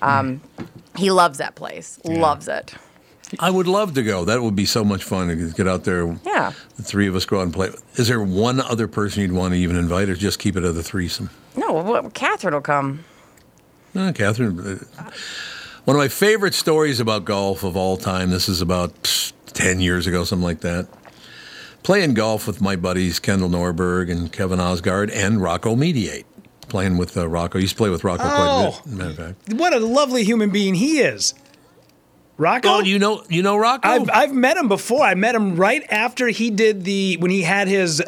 Um, 0.02 0.40
he 0.96 1.10
loves 1.10 1.38
that 1.38 1.54
place. 1.54 1.98
Loves 2.04 2.48
it. 2.48 2.74
I 3.40 3.50
would 3.50 3.66
love 3.66 3.94
to 3.94 4.02
go. 4.02 4.24
That 4.24 4.40
would 4.42 4.54
be 4.56 4.66
so 4.66 4.84
much 4.84 5.02
fun 5.04 5.28
to 5.28 5.50
get 5.52 5.66
out 5.66 5.84
there. 5.84 6.16
Yeah. 6.24 6.52
The 6.76 6.82
three 6.82 7.08
of 7.08 7.16
us 7.16 7.24
go 7.26 7.38
out 7.40 7.42
and 7.42 7.52
play. 7.52 7.70
Is 7.96 8.08
there 8.08 8.22
one 8.22 8.60
other 8.60 8.86
person 8.88 9.22
you'd 9.22 9.32
want 9.32 9.52
to 9.54 9.58
even 9.58 9.76
invite, 9.76 10.08
or 10.08 10.14
just 10.14 10.38
keep 10.38 10.56
it 10.56 10.62
as 10.64 10.76
a 10.76 10.82
threesome? 10.82 11.30
No, 11.56 11.72
what, 11.72 12.14
Catherine 12.14 12.54
will 12.54 12.60
come. 12.60 13.04
Uh, 13.96 14.12
Catherine, 14.12 14.60
uh, 14.98 15.10
one 15.84 15.96
of 15.96 16.00
my 16.00 16.08
favorite 16.08 16.54
stories 16.54 17.00
about 17.00 17.24
golf 17.24 17.64
of 17.64 17.76
all 17.76 17.96
time. 17.96 18.30
This 18.30 18.48
is 18.48 18.60
about 18.60 18.94
psh, 19.02 19.32
ten 19.52 19.80
years 19.80 20.06
ago, 20.06 20.22
something 20.24 20.44
like 20.44 20.60
that. 20.60 20.86
Playing 21.82 22.14
golf 22.14 22.46
with 22.46 22.60
my 22.60 22.76
buddies 22.76 23.18
Kendall 23.20 23.48
Norberg 23.48 24.10
and 24.10 24.30
Kevin 24.32 24.58
Osgard 24.60 25.10
and 25.12 25.40
Rocco 25.40 25.74
Mediate. 25.76 26.26
Playing 26.68 26.96
with 26.96 27.16
uh, 27.16 27.28
Rocco. 27.28 27.58
I 27.58 27.62
used 27.62 27.74
to 27.74 27.78
play 27.78 27.90
with 27.90 28.02
Rocco 28.04 28.24
quite 28.24 28.34
a 28.34 28.68
Oh. 28.68 28.80
bit. 28.84 28.92
Matter 28.92 29.10
of 29.10 29.16
fact. 29.16 29.54
What 29.54 29.72
a 29.72 29.78
lovely 29.78 30.24
human 30.24 30.50
being 30.50 30.74
he 30.74 30.98
is. 30.98 31.32
Rocco? 32.38 32.68
Oh, 32.68 32.80
you 32.80 32.98
know 32.98 33.22
you 33.28 33.42
know 33.42 33.56
Rocco? 33.56 33.88
I've, 33.88 34.10
I've 34.10 34.32
met 34.32 34.56
him 34.56 34.68
before. 34.68 35.02
I 35.02 35.14
met 35.14 35.34
him 35.34 35.56
right 35.56 35.84
after 35.90 36.28
he 36.28 36.50
did 36.50 36.84
the 36.84 37.16
when 37.18 37.30
he 37.30 37.42
had 37.42 37.66
his 37.68 38.00
uh, 38.00 38.04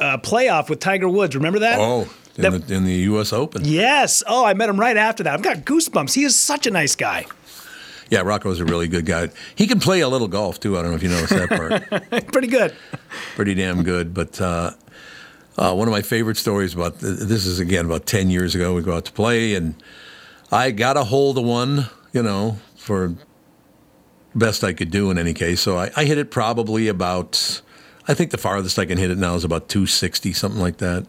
uh, 0.00 0.18
playoff 0.18 0.68
with 0.68 0.80
Tiger 0.80 1.08
Woods. 1.08 1.36
Remember 1.36 1.60
that? 1.60 1.78
Oh, 1.78 2.08
in, 2.36 2.60
the, 2.60 2.74
in 2.74 2.84
the 2.84 2.94
U.S. 2.94 3.32
Open. 3.32 3.62
Yes. 3.64 4.22
Oh, 4.26 4.44
I 4.44 4.54
met 4.54 4.68
him 4.68 4.78
right 4.78 4.96
after 4.96 5.22
that. 5.24 5.34
I've 5.34 5.42
got 5.42 5.58
goosebumps. 5.58 6.14
He 6.14 6.24
is 6.24 6.36
such 6.36 6.66
a 6.66 6.70
nice 6.70 6.94
guy. 6.96 7.26
Yeah, 8.10 8.20
Rocco's 8.20 8.58
a 8.60 8.64
really 8.64 8.88
good 8.88 9.04
guy. 9.04 9.28
He 9.54 9.66
can 9.66 9.80
play 9.80 10.00
a 10.00 10.08
little 10.08 10.28
golf 10.28 10.58
too. 10.58 10.78
I 10.78 10.82
don't 10.82 10.92
know 10.92 10.96
if 10.96 11.02
you 11.02 11.10
noticed 11.10 11.34
that 11.34 12.10
part. 12.10 12.26
Pretty 12.32 12.48
good. 12.48 12.74
Pretty 13.34 13.54
damn 13.54 13.82
good. 13.82 14.14
But 14.14 14.40
uh, 14.40 14.72
uh, 15.58 15.74
one 15.74 15.88
of 15.88 15.92
my 15.92 16.02
favorite 16.02 16.36
stories 16.36 16.74
about 16.74 16.98
this 17.00 17.44
is 17.44 17.60
again 17.60 17.84
about 17.84 18.06
ten 18.06 18.30
years 18.30 18.54
ago. 18.54 18.74
We 18.74 18.82
go 18.82 18.96
out 18.96 19.04
to 19.04 19.12
play, 19.12 19.54
and 19.54 19.74
I 20.50 20.70
got 20.70 20.96
a 20.96 21.04
hold 21.04 21.36
of 21.38 21.44
one, 21.44 21.86
you 22.12 22.22
know, 22.22 22.58
for 22.76 23.14
best 24.38 24.64
I 24.64 24.72
could 24.72 24.90
do 24.90 25.10
in 25.10 25.18
any 25.18 25.34
case. 25.34 25.60
So 25.60 25.76
I, 25.78 25.90
I 25.96 26.04
hit 26.04 26.18
it 26.18 26.30
probably 26.30 26.88
about. 26.88 27.60
I 28.06 28.14
think 28.14 28.30
the 28.30 28.38
farthest 28.38 28.78
I 28.78 28.86
can 28.86 28.96
hit 28.96 29.10
it 29.10 29.18
now 29.18 29.34
is 29.34 29.44
about 29.44 29.68
260, 29.68 30.32
something 30.32 30.60
like 30.60 30.78
that. 30.78 31.06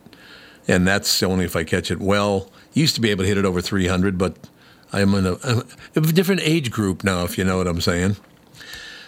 And 0.68 0.86
that's 0.86 1.24
only 1.24 1.46
if 1.46 1.56
I 1.56 1.64
catch 1.64 1.92
it 1.92 2.00
well. 2.00 2.52
Used 2.74 2.96
to 2.96 3.02
be 3.02 3.10
able 3.10 3.24
to 3.24 3.28
hit 3.28 3.38
it 3.38 3.46
over 3.46 3.62
300, 3.62 4.18
but 4.18 4.36
I'm 4.92 5.14
in 5.16 5.26
a, 5.26 5.38
I'm 5.44 5.64
a 5.96 6.02
different 6.02 6.42
age 6.44 6.72
group 6.72 7.04
now, 7.04 7.24
if 7.24 7.38
you 7.38 7.46
know 7.46 7.58
what 7.58 7.68
I'm 7.68 7.80
saying. 7.80 8.18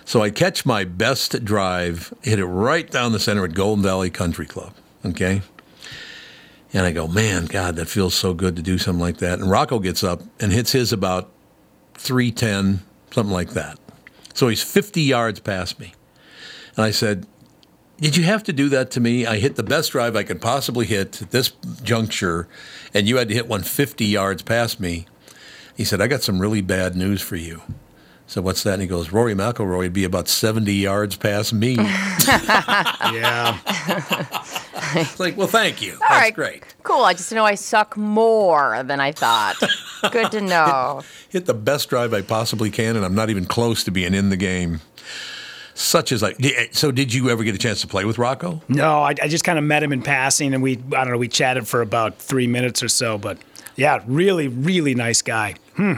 So 0.06 0.22
I 0.22 0.30
catch 0.30 0.66
my 0.66 0.84
best 0.84 1.44
drive, 1.44 2.14
hit 2.22 2.40
it 2.40 2.46
right 2.46 2.90
down 2.90 3.12
the 3.12 3.20
center 3.20 3.46
at 3.46 3.54
Golden 3.54 3.84
Valley 3.84 4.10
Country 4.10 4.46
Club. 4.46 4.74
Okay. 5.06 5.42
And 6.74 6.86
I 6.86 6.92
go, 6.92 7.08
man, 7.08 7.46
God, 7.46 7.76
that 7.76 7.88
feels 7.88 8.14
so 8.14 8.34
good 8.34 8.56
to 8.56 8.62
do 8.62 8.78
something 8.78 9.02
like 9.02 9.18
that. 9.18 9.40
And 9.40 9.50
Rocco 9.50 9.80
gets 9.80 10.04
up 10.04 10.22
and 10.40 10.52
hits 10.52 10.72
his 10.72 10.94
about 10.94 11.30
310, 11.96 12.82
something 13.12 13.34
like 13.34 13.52
that. 13.52 13.78
So 14.34 14.48
he's 14.48 14.64
50 14.64 15.02
yards 15.02 15.40
past 15.40 15.80
me. 15.80 15.94
And 16.76 16.86
I 16.86 16.92
said, 16.92 17.28
Did 18.00 18.16
you 18.16 18.24
have 18.24 18.44
to 18.44 18.54
do 18.54 18.70
that 18.70 18.92
to 18.92 19.00
me? 19.00 19.26
I 19.26 19.38
hit 19.38 19.56
the 19.56 19.64
best 19.64 19.92
drive 19.92 20.16
I 20.16 20.24
could 20.24 20.42
possibly 20.42 20.86
hit 20.86 21.22
at 21.22 21.32
this 21.32 21.50
juncture, 21.84 22.48
and 22.94 23.08
you 23.08 23.18
had 23.18 23.28
to 23.30 23.34
hit 23.34 23.48
one 23.48 23.64
50 23.64 24.06
yards 24.06 24.42
past 24.42 24.80
me. 24.80 25.06
He 25.76 25.84
said, 25.84 26.02
I 26.02 26.08
got 26.08 26.22
some 26.22 26.40
really 26.40 26.62
bad 26.62 26.96
news 26.96 27.22
for 27.22 27.36
you. 27.36 27.62
So 28.28 28.42
what's 28.42 28.64
that? 28.64 28.76
And 28.76 28.82
he 28.82 28.88
goes, 28.88 29.12
Rory 29.12 29.34
McIlroy 29.36 29.80
would 29.80 29.94
be 29.94 30.06
about 30.06 30.30
70 30.30 30.72
yards 30.72 31.18
past 31.18 31.52
me. 31.52 31.76
yeah. 32.28 33.60
It's 34.96 35.20
like, 35.20 35.36
well, 35.36 35.48
thank 35.48 35.82
you. 35.82 35.94
All 35.94 36.00
That's 36.00 36.12
right, 36.12 36.34
great. 36.34 36.64
Cool. 36.84 37.04
I 37.04 37.14
just 37.14 37.32
know 37.34 37.44
I 37.44 37.56
suck 37.56 37.98
more 37.98 38.84
than 38.84 39.02
I 39.02 39.12
thought. 39.12 39.56
Good 40.12 40.32
to 40.32 40.42
know. 40.42 41.02
Hit 41.30 41.46
the 41.46 41.54
best 41.54 41.90
drive 41.90 42.14
I 42.14 42.22
possibly 42.22 42.70
can, 42.72 42.96
and 42.96 43.06
I'm 43.06 43.16
not 43.16 43.30
even 43.30 43.46
close 43.46 43.84
to 43.86 43.92
being 43.92 44.14
in 44.14 44.30
the 44.30 44.38
game. 44.38 44.82
Such 45.74 46.12
as 46.12 46.22
like, 46.22 46.38
so 46.74 46.92
did 46.92 47.14
you 47.14 47.30
ever 47.30 47.44
get 47.44 47.56
a 47.56 47.58
chance 47.58 47.82
to 47.82 47.88
play 47.88 48.06
with 48.06 48.18
Rocco? 48.18 48.62
No, 48.68 49.02
I, 49.02 49.16
I 49.22 49.28
just 49.28 49.44
kind 49.44 49.58
of 49.58 49.64
met 49.64 49.82
him 49.82 49.94
in 49.94 50.02
passing, 50.02 50.54
and 50.54 50.62
we 50.62 50.74
I 50.96 51.04
don't 51.04 51.12
know 51.12 51.18
we 51.18 51.28
chatted 51.28 51.68
for 51.68 51.82
about 51.82 52.18
three 52.18 52.46
minutes 52.48 52.84
or 52.84 52.90
so. 52.90 53.18
But 53.18 53.38
yeah, 53.78 54.04
really, 54.06 54.48
really 54.48 54.94
nice 54.96 55.22
guy. 55.22 55.56
Hmm. 55.76 55.94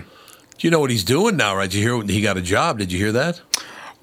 Do 0.58 0.68
you 0.68 0.72
know 0.72 0.80
what 0.80 0.92
he's 0.92 1.04
doing 1.04 1.36
now? 1.36 1.56
Right? 1.56 1.70
Did 1.70 1.80
you 1.80 1.96
hear 1.96 2.04
he 2.06 2.22
got 2.22 2.38
a 2.38 2.42
job? 2.42 2.78
Did 2.78 2.92
you 2.92 3.00
hear 3.00 3.12
that? 3.14 3.42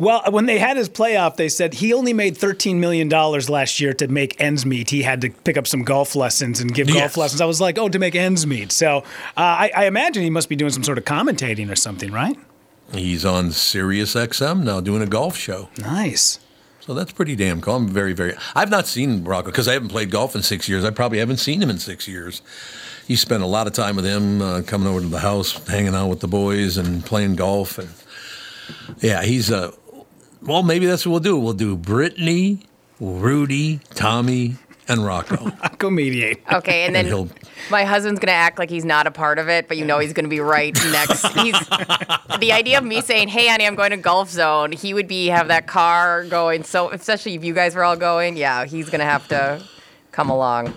Well, 0.01 0.23
when 0.31 0.47
they 0.47 0.59
had 0.59 0.79
his 0.79 0.89
playoff, 0.89 1.37
they 1.37 1.51
said 1.51 1.75
he 1.75 1.93
only 1.93 2.13
made 2.15 2.35
$13 2.35 2.77
million 2.77 3.09
last 3.11 3.81
year 3.81 3.93
to 3.93 4.09
make 4.09 4.41
ends 4.41 4.65
meet. 4.65 4.89
He 4.89 5.03
had 5.03 5.21
to 5.21 5.29
pick 5.31 5.59
up 5.59 5.67
some 5.67 5.83
golf 5.85 6.17
lessons 6.17 6.59
and 6.61 6.75
give 6.75 6.87
golf 6.89 6.97
Yes. 6.99 7.17
lessons. 7.19 7.41
I 7.43 7.45
was 7.45 7.61
like, 7.61 7.77
oh, 7.77 7.91
to 7.91 7.99
make 7.99 8.15
ends 8.15 8.47
meet. 8.47 8.73
So 8.73 8.99
uh, 8.99 9.03
I, 9.37 9.71
I 9.77 9.85
imagine 9.85 10.23
he 10.23 10.31
must 10.31 10.49
be 10.49 10.57
doing 10.57 10.73
some 10.73 10.83
sort 10.83 10.97
of 10.97 11.05
commentating 11.05 11.71
or 11.71 11.77
something, 11.77 12.11
right? 12.11 12.37
He's 12.95 13.27
on 13.27 13.53
Sirius 13.53 14.15
XM 14.15 14.65
now 14.65 14.81
doing 14.81 15.03
a 15.03 15.07
golf 15.07 15.37
show. 15.37 15.69
Nice. 15.79 16.41
So 16.81 16.95
that's 16.95 17.13
pretty 17.13 17.37
damn 17.37 17.61
cool. 17.61 17.77
I'm 17.77 17.87
very, 17.89 18.15
very. 18.15 18.33
I've 18.57 18.71
not 18.71 18.87
seen 18.87 19.23
Rocco 19.23 19.51
because 19.51 19.69
I 19.69 19.75
haven't 19.75 19.91
played 19.91 20.11
golf 20.11 20.35
in 20.35 20.43
six 20.43 20.67
years. 20.67 20.83
I 20.83 20.91
probably 20.91 21.19
haven't 21.19 21.37
seen 21.37 21.63
him 21.63 21.69
in 21.69 21.79
six 21.79 22.09
years. 22.09 22.41
You 23.07 23.17
spent 23.19 23.43
a 23.43 23.47
lot 23.47 23.67
of 23.67 23.75
time 23.75 23.97
with 23.97 24.07
him, 24.07 24.41
uh, 24.41 24.63
coming 24.63 24.89
over 24.89 25.01
to 25.03 25.07
the 25.07 25.19
house, 25.21 25.53
hanging 25.69 25.95
out 25.95 26.09
with 26.09 26.21
the 26.21 26.27
boys, 26.27 26.79
and 26.79 27.05
playing 27.05 27.37
golf. 27.37 27.79
And 27.79 27.91
yeah, 29.03 29.23
he's 29.23 29.53
Uh, 29.53 29.73
well, 30.43 30.63
maybe 30.63 30.87
that's 30.87 31.07
what 31.07 31.13
we'll 31.13 31.21
do. 31.21 31.39
We'll 31.39 31.53
do 31.53 31.77
Brittany, 31.77 32.61
Rudy, 32.99 33.81
Tommy, 33.95 34.57
and 34.89 35.05
Rocco. 35.05 35.53
I'll 35.63 35.77
go 35.77 35.91
mediate. 35.91 36.41
Okay, 36.53 36.85
and 36.85 36.95
then 36.95 37.07
he'll 37.07 37.29
my 37.71 37.85
husband's 37.85 38.21
gonna 38.21 38.33
act 38.33 38.59
like 38.59 38.71
he's 38.71 38.85
not 38.85 39.07
a 39.07 39.11
part 39.11 39.39
of 39.39 39.49
it, 39.49 39.69
but 39.69 39.77
you 39.77 39.85
know 39.85 39.99
he's 39.99 40.13
gonna 40.13 40.29
be 40.29 40.41
right 40.41 40.75
next. 40.91 41.27
He's 41.41 41.59
the 42.39 42.53
idea 42.53 42.79
of 42.79 42.85
me 42.85 43.01
saying, 43.01 43.29
"Hey, 43.29 43.47
honey, 43.49 43.67
I'm 43.67 43.77
going 43.77 43.91
to 43.91 43.97
Golf 43.97 44.31
Zone." 44.31 44.73
He 44.73 44.93
would 44.93 45.07
be 45.09 45.27
have 45.29 45.49
that 45.49 45.67
car 45.67 46.25
going. 46.25 46.65
So, 46.65 46.91
especially 46.91 47.35
if 47.35 47.45
you 47.45 47.55
guys 47.55 47.75
were 47.75 47.85
all 47.85 47.97
going, 47.97 48.37
yeah, 48.37 48.65
he's 48.65 48.91
gonna 48.91 49.05
have 49.05 49.29
to 49.29 49.63
come 50.11 50.31
along. 50.31 50.75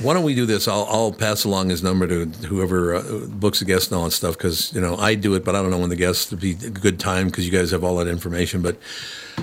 Why 0.00 0.14
don't 0.14 0.22
we 0.24 0.34
do 0.34 0.46
this? 0.46 0.68
I'll, 0.68 0.86
I'll 0.88 1.12
pass 1.12 1.44
along 1.44 1.70
his 1.70 1.82
number 1.82 2.06
to 2.06 2.26
whoever 2.46 2.94
uh, 2.94 3.26
books 3.26 3.60
a 3.60 3.64
guest 3.64 3.90
and 3.90 3.98
all 3.98 4.04
that 4.04 4.12
stuff 4.12 4.38
because 4.38 4.72
you 4.72 4.80
know 4.80 4.96
I 4.96 5.14
do 5.14 5.34
it, 5.34 5.44
but 5.44 5.54
I 5.56 5.62
don't 5.62 5.70
know 5.70 5.78
when 5.78 5.90
the 5.90 5.96
guests 5.96 6.30
would 6.30 6.40
be 6.40 6.52
a 6.52 6.70
good 6.70 7.00
time 7.00 7.26
because 7.26 7.46
you 7.46 7.52
guys 7.52 7.70
have 7.72 7.84
all 7.84 7.96
that 7.96 8.06
information. 8.06 8.62
But 8.62 8.76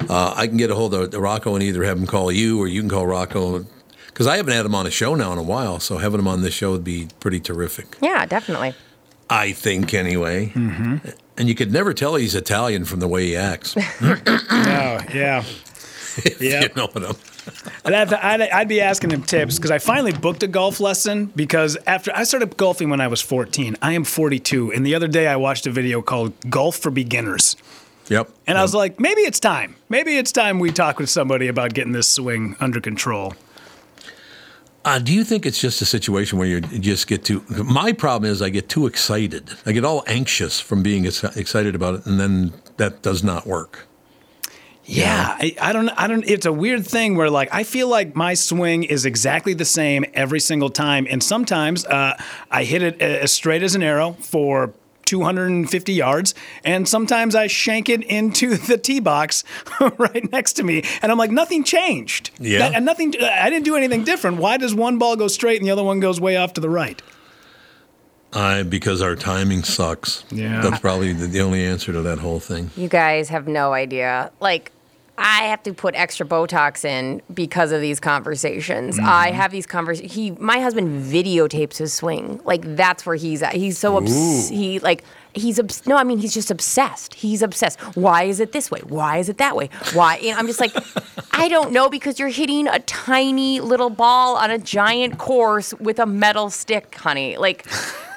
uh, 0.10 0.34
I 0.36 0.48
can 0.48 0.58
get 0.58 0.72
a 0.72 0.76
hold 0.76 0.94
of 0.94 1.14
Rocco 1.14 1.56
and 1.56 1.64
either 1.64 1.84
have 1.84 1.98
him 1.98 2.08
call 2.08 2.32
you 2.32 2.60
or 2.60 2.68
you 2.68 2.82
can 2.82 2.90
call 2.90 3.06
Rocco 3.06 3.66
because 4.08 4.28
I 4.28 4.38
haven't 4.38 4.54
had 4.54 4.66
him 4.66 4.76
on 4.76 4.88
a 4.88 4.92
show 4.92 5.14
now 5.14 5.34
in 5.34 5.38
a 5.38 5.44
while. 5.44 5.80
So 5.80 5.98
having 5.98 6.20
him 6.20 6.28
on 6.28 6.42
this 6.42 6.54
show 6.54 6.72
would 6.72 6.86
be 6.86 7.10
pretty 7.20 7.40
terrific. 7.42 7.98
Yeah, 8.02 8.26
definitely. 8.26 8.74
I 9.30 9.52
think 9.52 9.94
anyway. 9.94 10.48
Mm-hmm. 10.56 11.10
And 11.38 11.50
you 11.50 11.56
could 11.56 11.72
never 11.72 11.94
tell 11.94 12.16
he's 12.16 12.34
Italian 12.34 12.86
from 12.86 13.02
the 13.02 13.08
way 13.08 13.26
he 13.26 13.36
acts. 13.36 13.76
oh, 14.02 15.00
yeah. 15.14 15.44
Yeah. 16.40 16.62
You 16.62 16.70
know 16.76 16.88
I'm. 16.96 17.16
I'd, 17.86 17.94
have 17.94 18.10
to, 18.10 18.26
I'd, 18.26 18.42
I'd 18.42 18.68
be 18.68 18.82
asking 18.82 19.12
him 19.12 19.22
tips 19.22 19.58
because 19.58 19.72
I 19.72 19.78
finally 19.78 20.14
booked 20.14 20.42
a 20.42 20.48
golf 20.48 20.80
lesson 20.80 21.28
because 21.36 21.78
after 21.86 22.12
I 22.16 22.24
started 22.24 22.58
golfing 22.58 22.90
when 22.90 23.02
I 23.02 23.08
was 23.08 23.22
14. 23.22 23.76
I 23.82 23.94
am 23.94 24.04
42. 24.04 24.72
And 24.72 24.86
the 24.86 24.96
other 24.96 25.08
day 25.08 25.28
I 25.28 25.36
watched 25.36 25.68
a 25.68 25.72
video 25.72 26.02
called 26.02 26.34
Golf 26.50 26.78
for 26.78 26.92
Beginners. 26.92 27.56
Yep. 28.10 28.30
And 28.46 28.58
I 28.58 28.62
was 28.62 28.76
like, 28.76 29.00
maybe 29.00 29.22
it's 29.22 29.40
time. 29.40 29.76
Maybe 29.90 30.18
it's 30.18 30.32
time 30.32 30.60
we 30.60 30.72
talk 30.72 31.00
with 31.00 31.10
somebody 31.10 31.48
about 31.48 31.74
getting 31.74 31.92
this 31.92 32.08
swing 32.08 32.56
under 32.60 32.80
control. 32.80 33.34
Uh, 34.84 35.00
do 35.00 35.12
you 35.12 35.24
think 35.24 35.48
it's 35.48 35.60
just 35.60 35.82
a 35.82 35.86
situation 35.86 36.38
where 36.38 36.48
you 36.48 36.62
just 36.62 37.08
get 37.08 37.26
too? 37.26 37.44
My 37.50 37.92
problem 37.92 38.32
is 38.32 38.44
I 38.44 38.50
get 38.50 38.70
too 38.70 38.86
excited. 38.86 39.50
I 39.66 39.72
get 39.72 39.84
all 39.84 40.04
anxious 40.06 40.60
from 40.60 40.84
being 40.84 41.06
excited 41.06 41.74
about 41.74 41.96
it, 41.96 42.06
and 42.06 42.20
then 42.20 42.54
that 42.78 43.02
does 43.02 43.24
not 43.24 43.48
work. 43.48 43.88
Yeah, 44.88 45.36
I, 45.40 45.56
I 45.60 45.74
don't. 45.74 45.90
I 45.90 46.08
don't. 46.08 46.24
It's 46.28 46.46
a 46.46 46.54
weird 46.54 46.86
thing 46.86 47.16
where 47.16 47.30
like 47.30 47.50
I 47.52 47.64
feel 47.64 47.88
like 47.88 48.16
my 48.16 48.36
swing 48.36 48.84
is 48.84 49.06
exactly 49.06 49.54
the 49.54 49.66
same 49.66 50.06
every 50.14 50.40
single 50.40 50.70
time, 50.70 51.08
and 51.10 51.24
sometimes 51.24 51.86
uh, 51.86 52.16
I 52.52 52.64
hit 52.64 52.84
it 52.84 53.02
as 53.02 53.32
straight 53.32 53.64
as 53.64 53.74
an 53.74 53.82
arrow 53.82 54.14
for 54.20 54.74
250 55.06 55.92
yards, 55.94 56.36
and 56.64 56.88
sometimes 56.88 57.34
I 57.36 57.48
shank 57.48 57.90
it 57.90 58.04
into 58.04 58.58
the 58.70 58.78
tee 58.78 59.00
box 59.00 59.44
right 59.98 60.32
next 60.32 60.54
to 60.54 60.64
me, 60.64 60.84
and 61.02 61.12
I'm 61.12 61.18
like, 61.18 61.32
nothing 61.32 61.64
changed. 61.64 62.30
Yeah. 62.40 62.60
That- 62.60 62.76
and 62.76 62.86
nothing. 62.86 63.14
I 63.20 63.50
didn't 63.50 63.66
do 63.66 63.76
anything 63.76 64.04
different. 64.04 64.38
Why 64.38 64.58
does 64.58 64.76
one 64.76 64.98
ball 65.00 65.16
go 65.16 65.28
straight 65.28 65.58
and 65.60 65.68
the 65.68 65.72
other 65.72 65.84
one 65.84 66.00
goes 66.00 66.20
way 66.22 66.38
off 66.38 66.54
to 66.54 66.62
the 66.62 66.70
right? 66.70 67.02
I 68.34 68.64
because 68.64 69.02
our 69.02 69.16
timing 69.16 69.64
sucks. 69.64 70.26
Yeah. 70.30 70.60
that's 70.62 70.80
probably 70.80 71.14
the, 71.14 71.26
the 71.28 71.40
only 71.42 71.64
answer 71.64 71.94
to 71.94 72.02
that 72.02 72.20
whole 72.20 72.40
thing. 72.42 72.70
You 72.76 72.90
guys 72.90 73.30
have 73.30 73.48
no 73.48 73.72
idea. 73.74 74.32
Like, 74.42 74.72
I 75.18 75.44
have 75.44 75.64
to 75.64 75.74
put 75.74 75.96
extra 75.96 76.26
Botox 76.26 76.84
in 76.84 77.22
because 77.34 77.72
of 77.72 77.80
these 77.82 78.00
conversations. 78.00 78.98
Mm-hmm. 78.98 79.08
I 79.08 79.32
have 79.32 79.52
these 79.52 79.66
conversations. 79.66 80.14
He, 80.14 80.32
my 80.32 80.60
husband, 80.60 81.06
videotapes 81.06 81.78
his 81.78 81.94
swing. 81.94 82.42
Like 82.44 82.76
that's 82.76 83.06
where 83.06 83.16
he's 83.16 83.42
at. 83.42 83.54
He's 83.54 83.78
so 83.78 83.98
obs- 83.98 84.50
he 84.50 84.80
like 84.80 85.04
he's 85.34 85.58
obs- 85.60 85.88
no. 85.88 85.96
I 85.96 86.04
mean, 86.04 86.18
he's 86.18 86.34
just 86.34 86.52
obsessed. 86.52 87.14
He's 87.14 87.42
obsessed. 87.42 87.80
Why 87.96 88.24
is 88.24 88.40
it 88.40 88.52
this 88.52 88.70
way? 88.70 88.82
Why 88.82 89.18
is 89.18 89.30
it 89.30 89.38
that 89.38 89.56
way? 89.56 89.70
Why? 89.94 90.18
You 90.18 90.32
know, 90.32 90.38
I'm 90.38 90.48
just 90.48 90.60
like, 90.60 90.76
I 91.32 91.48
don't 91.48 91.72
know 91.72 91.90
because 91.90 92.20
you're 92.20 92.30
hitting 92.30 92.68
a 92.68 92.80
tiny 92.80 93.62
little 93.62 93.90
ball 93.90 94.36
on 94.36 94.52
a 94.52 94.58
giant 94.58 95.18
course 95.18 95.74
with 95.76 96.00
a 96.00 96.06
metal 96.06 96.50
stick, 96.50 96.94
honey. 96.96 97.38
Like. 97.38 97.66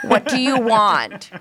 What 0.03 0.27
do 0.29 0.41
you 0.41 0.61
want? 0.61 1.33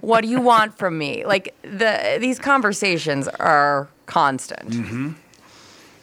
What 0.00 0.20
do 0.20 0.28
you 0.28 0.40
want 0.40 0.78
from 0.78 0.96
me? 0.96 1.26
Like 1.26 1.52
the 1.62 2.18
these 2.20 2.38
conversations 2.38 3.26
are 3.26 3.88
constant. 4.06 5.16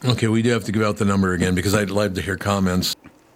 Okay, 0.03 0.27
we 0.27 0.41
do 0.41 0.49
have 0.49 0.63
to 0.65 0.71
give 0.71 0.81
out 0.81 0.97
the 0.97 1.05
number 1.05 1.33
again 1.33 1.53
because 1.55 1.75
I'd 1.75 1.89
love 1.91 2.15
to 2.15 2.21
hear 2.21 2.37
comments. 2.37 2.95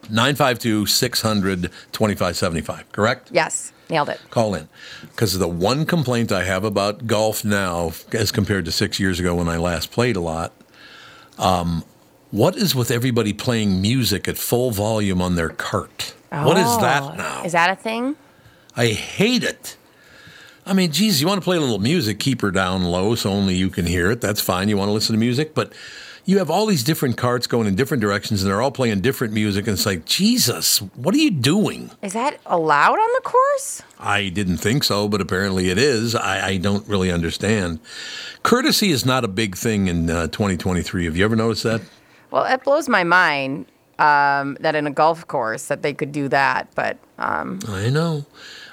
952 0.10 0.86
600 0.86 1.64
2575, 1.92 2.92
correct? 2.92 3.30
Yes, 3.32 3.72
nailed 3.90 4.10
it. 4.10 4.20
Call 4.30 4.54
in. 4.56 4.68
Because 5.02 5.38
the 5.38 5.48
one 5.48 5.86
complaint 5.86 6.32
I 6.32 6.44
have 6.44 6.64
about 6.64 7.08
golf 7.08 7.44
now, 7.44 7.92
as 8.12 8.32
compared 8.32 8.66
to 8.66 8.72
six 8.72 9.00
years 9.00 9.20
ago 9.20 9.36
when 9.36 9.50
I 9.50 9.58
last 9.58 9.92
played 9.92 10.16
a 10.16 10.20
lot, 10.22 10.54
um, 11.40 11.84
what 12.32 12.56
is 12.56 12.76
with 12.76 12.92
everybody 12.92 13.34
playing 13.34 13.82
music 13.82 14.28
at 14.28 14.38
full 14.38 14.70
volume 14.72 15.22
on 15.22 15.36
their 15.36 15.50
cart? 15.50 16.14
What 16.30 16.58
is 16.58 16.66
Oh, 16.68 16.82
that 16.82 17.18
now? 17.18 17.44
Is 17.44 17.54
that 17.54 17.70
a 17.70 17.76
thing? 17.76 18.16
I 18.76 18.88
hate 18.88 19.44
it. 19.44 19.78
I 20.66 20.74
mean, 20.74 20.92
geez, 20.92 21.22
you 21.22 21.28
want 21.28 21.40
to 21.40 21.44
play 21.44 21.58
a 21.58 21.60
little 21.60 21.80
music, 21.80 22.20
keep 22.20 22.42
her 22.42 22.52
down 22.52 22.84
low 22.84 23.16
so 23.16 23.30
only 23.30 23.56
you 23.56 23.70
can 23.70 23.86
hear 23.86 24.10
it. 24.10 24.20
That's 24.22 24.42
fine. 24.42 24.68
You 24.68 24.78
want 24.78 24.90
to 24.90 24.94
listen 24.94 25.14
to 25.14 25.20
music, 25.20 25.54
but 25.54 25.74
you 26.26 26.40
have 26.40 26.50
all 26.50 26.66
these 26.66 26.84
different 26.84 27.18
carts 27.18 27.46
going 27.46 27.68
in 27.68 27.76
different 27.76 28.02
directions 28.02 28.42
and 28.42 28.50
they're 28.50 28.62
all 28.62 28.72
playing 28.72 29.02
different 29.02 29.32
music. 29.32 29.68
And 29.68 29.76
it's 29.76 29.86
like, 29.86 30.06
Jesus, 30.06 30.80
what 30.96 31.14
are 31.14 31.20
you 31.20 31.30
doing? 31.30 31.92
Is 32.02 32.14
that 32.14 32.40
allowed 32.48 32.98
on 32.98 33.14
the 33.14 33.22
course? 33.22 33.84
I 34.00 34.30
didn't 34.30 34.58
think 34.58 34.84
so, 34.84 35.08
but 35.08 35.22
apparently 35.22 35.70
it 35.70 35.78
is. 35.78 36.16
I, 36.16 36.48
I 36.48 36.58
don't 36.58 36.88
really 36.88 37.12
understand. 37.12 37.80
Courtesy 38.42 38.90
is 38.90 39.06
not 39.06 39.24
a 39.24 39.28
big 39.28 39.56
thing 39.56 39.88
in 39.88 40.10
uh, 40.10 40.28
2023. 40.28 41.06
Have 41.06 41.16
you 41.16 41.24
ever 41.24 41.36
noticed 41.36 41.64
that? 41.64 41.82
Well, 42.32 42.46
it 42.46 42.64
blows 42.64 42.90
my 42.90 43.04
mind 43.04 43.68
um, 44.00 44.58
that 44.62 44.74
in 44.74 44.88
a 44.88 44.92
golf 44.92 45.28
course 45.28 45.68
that 45.68 45.84
they 45.84 45.94
could 45.94 46.12
do 46.12 46.28
that, 46.30 46.68
but 46.76 46.98
um, 47.20 47.60
I 47.68 47.90
know. 47.90 48.26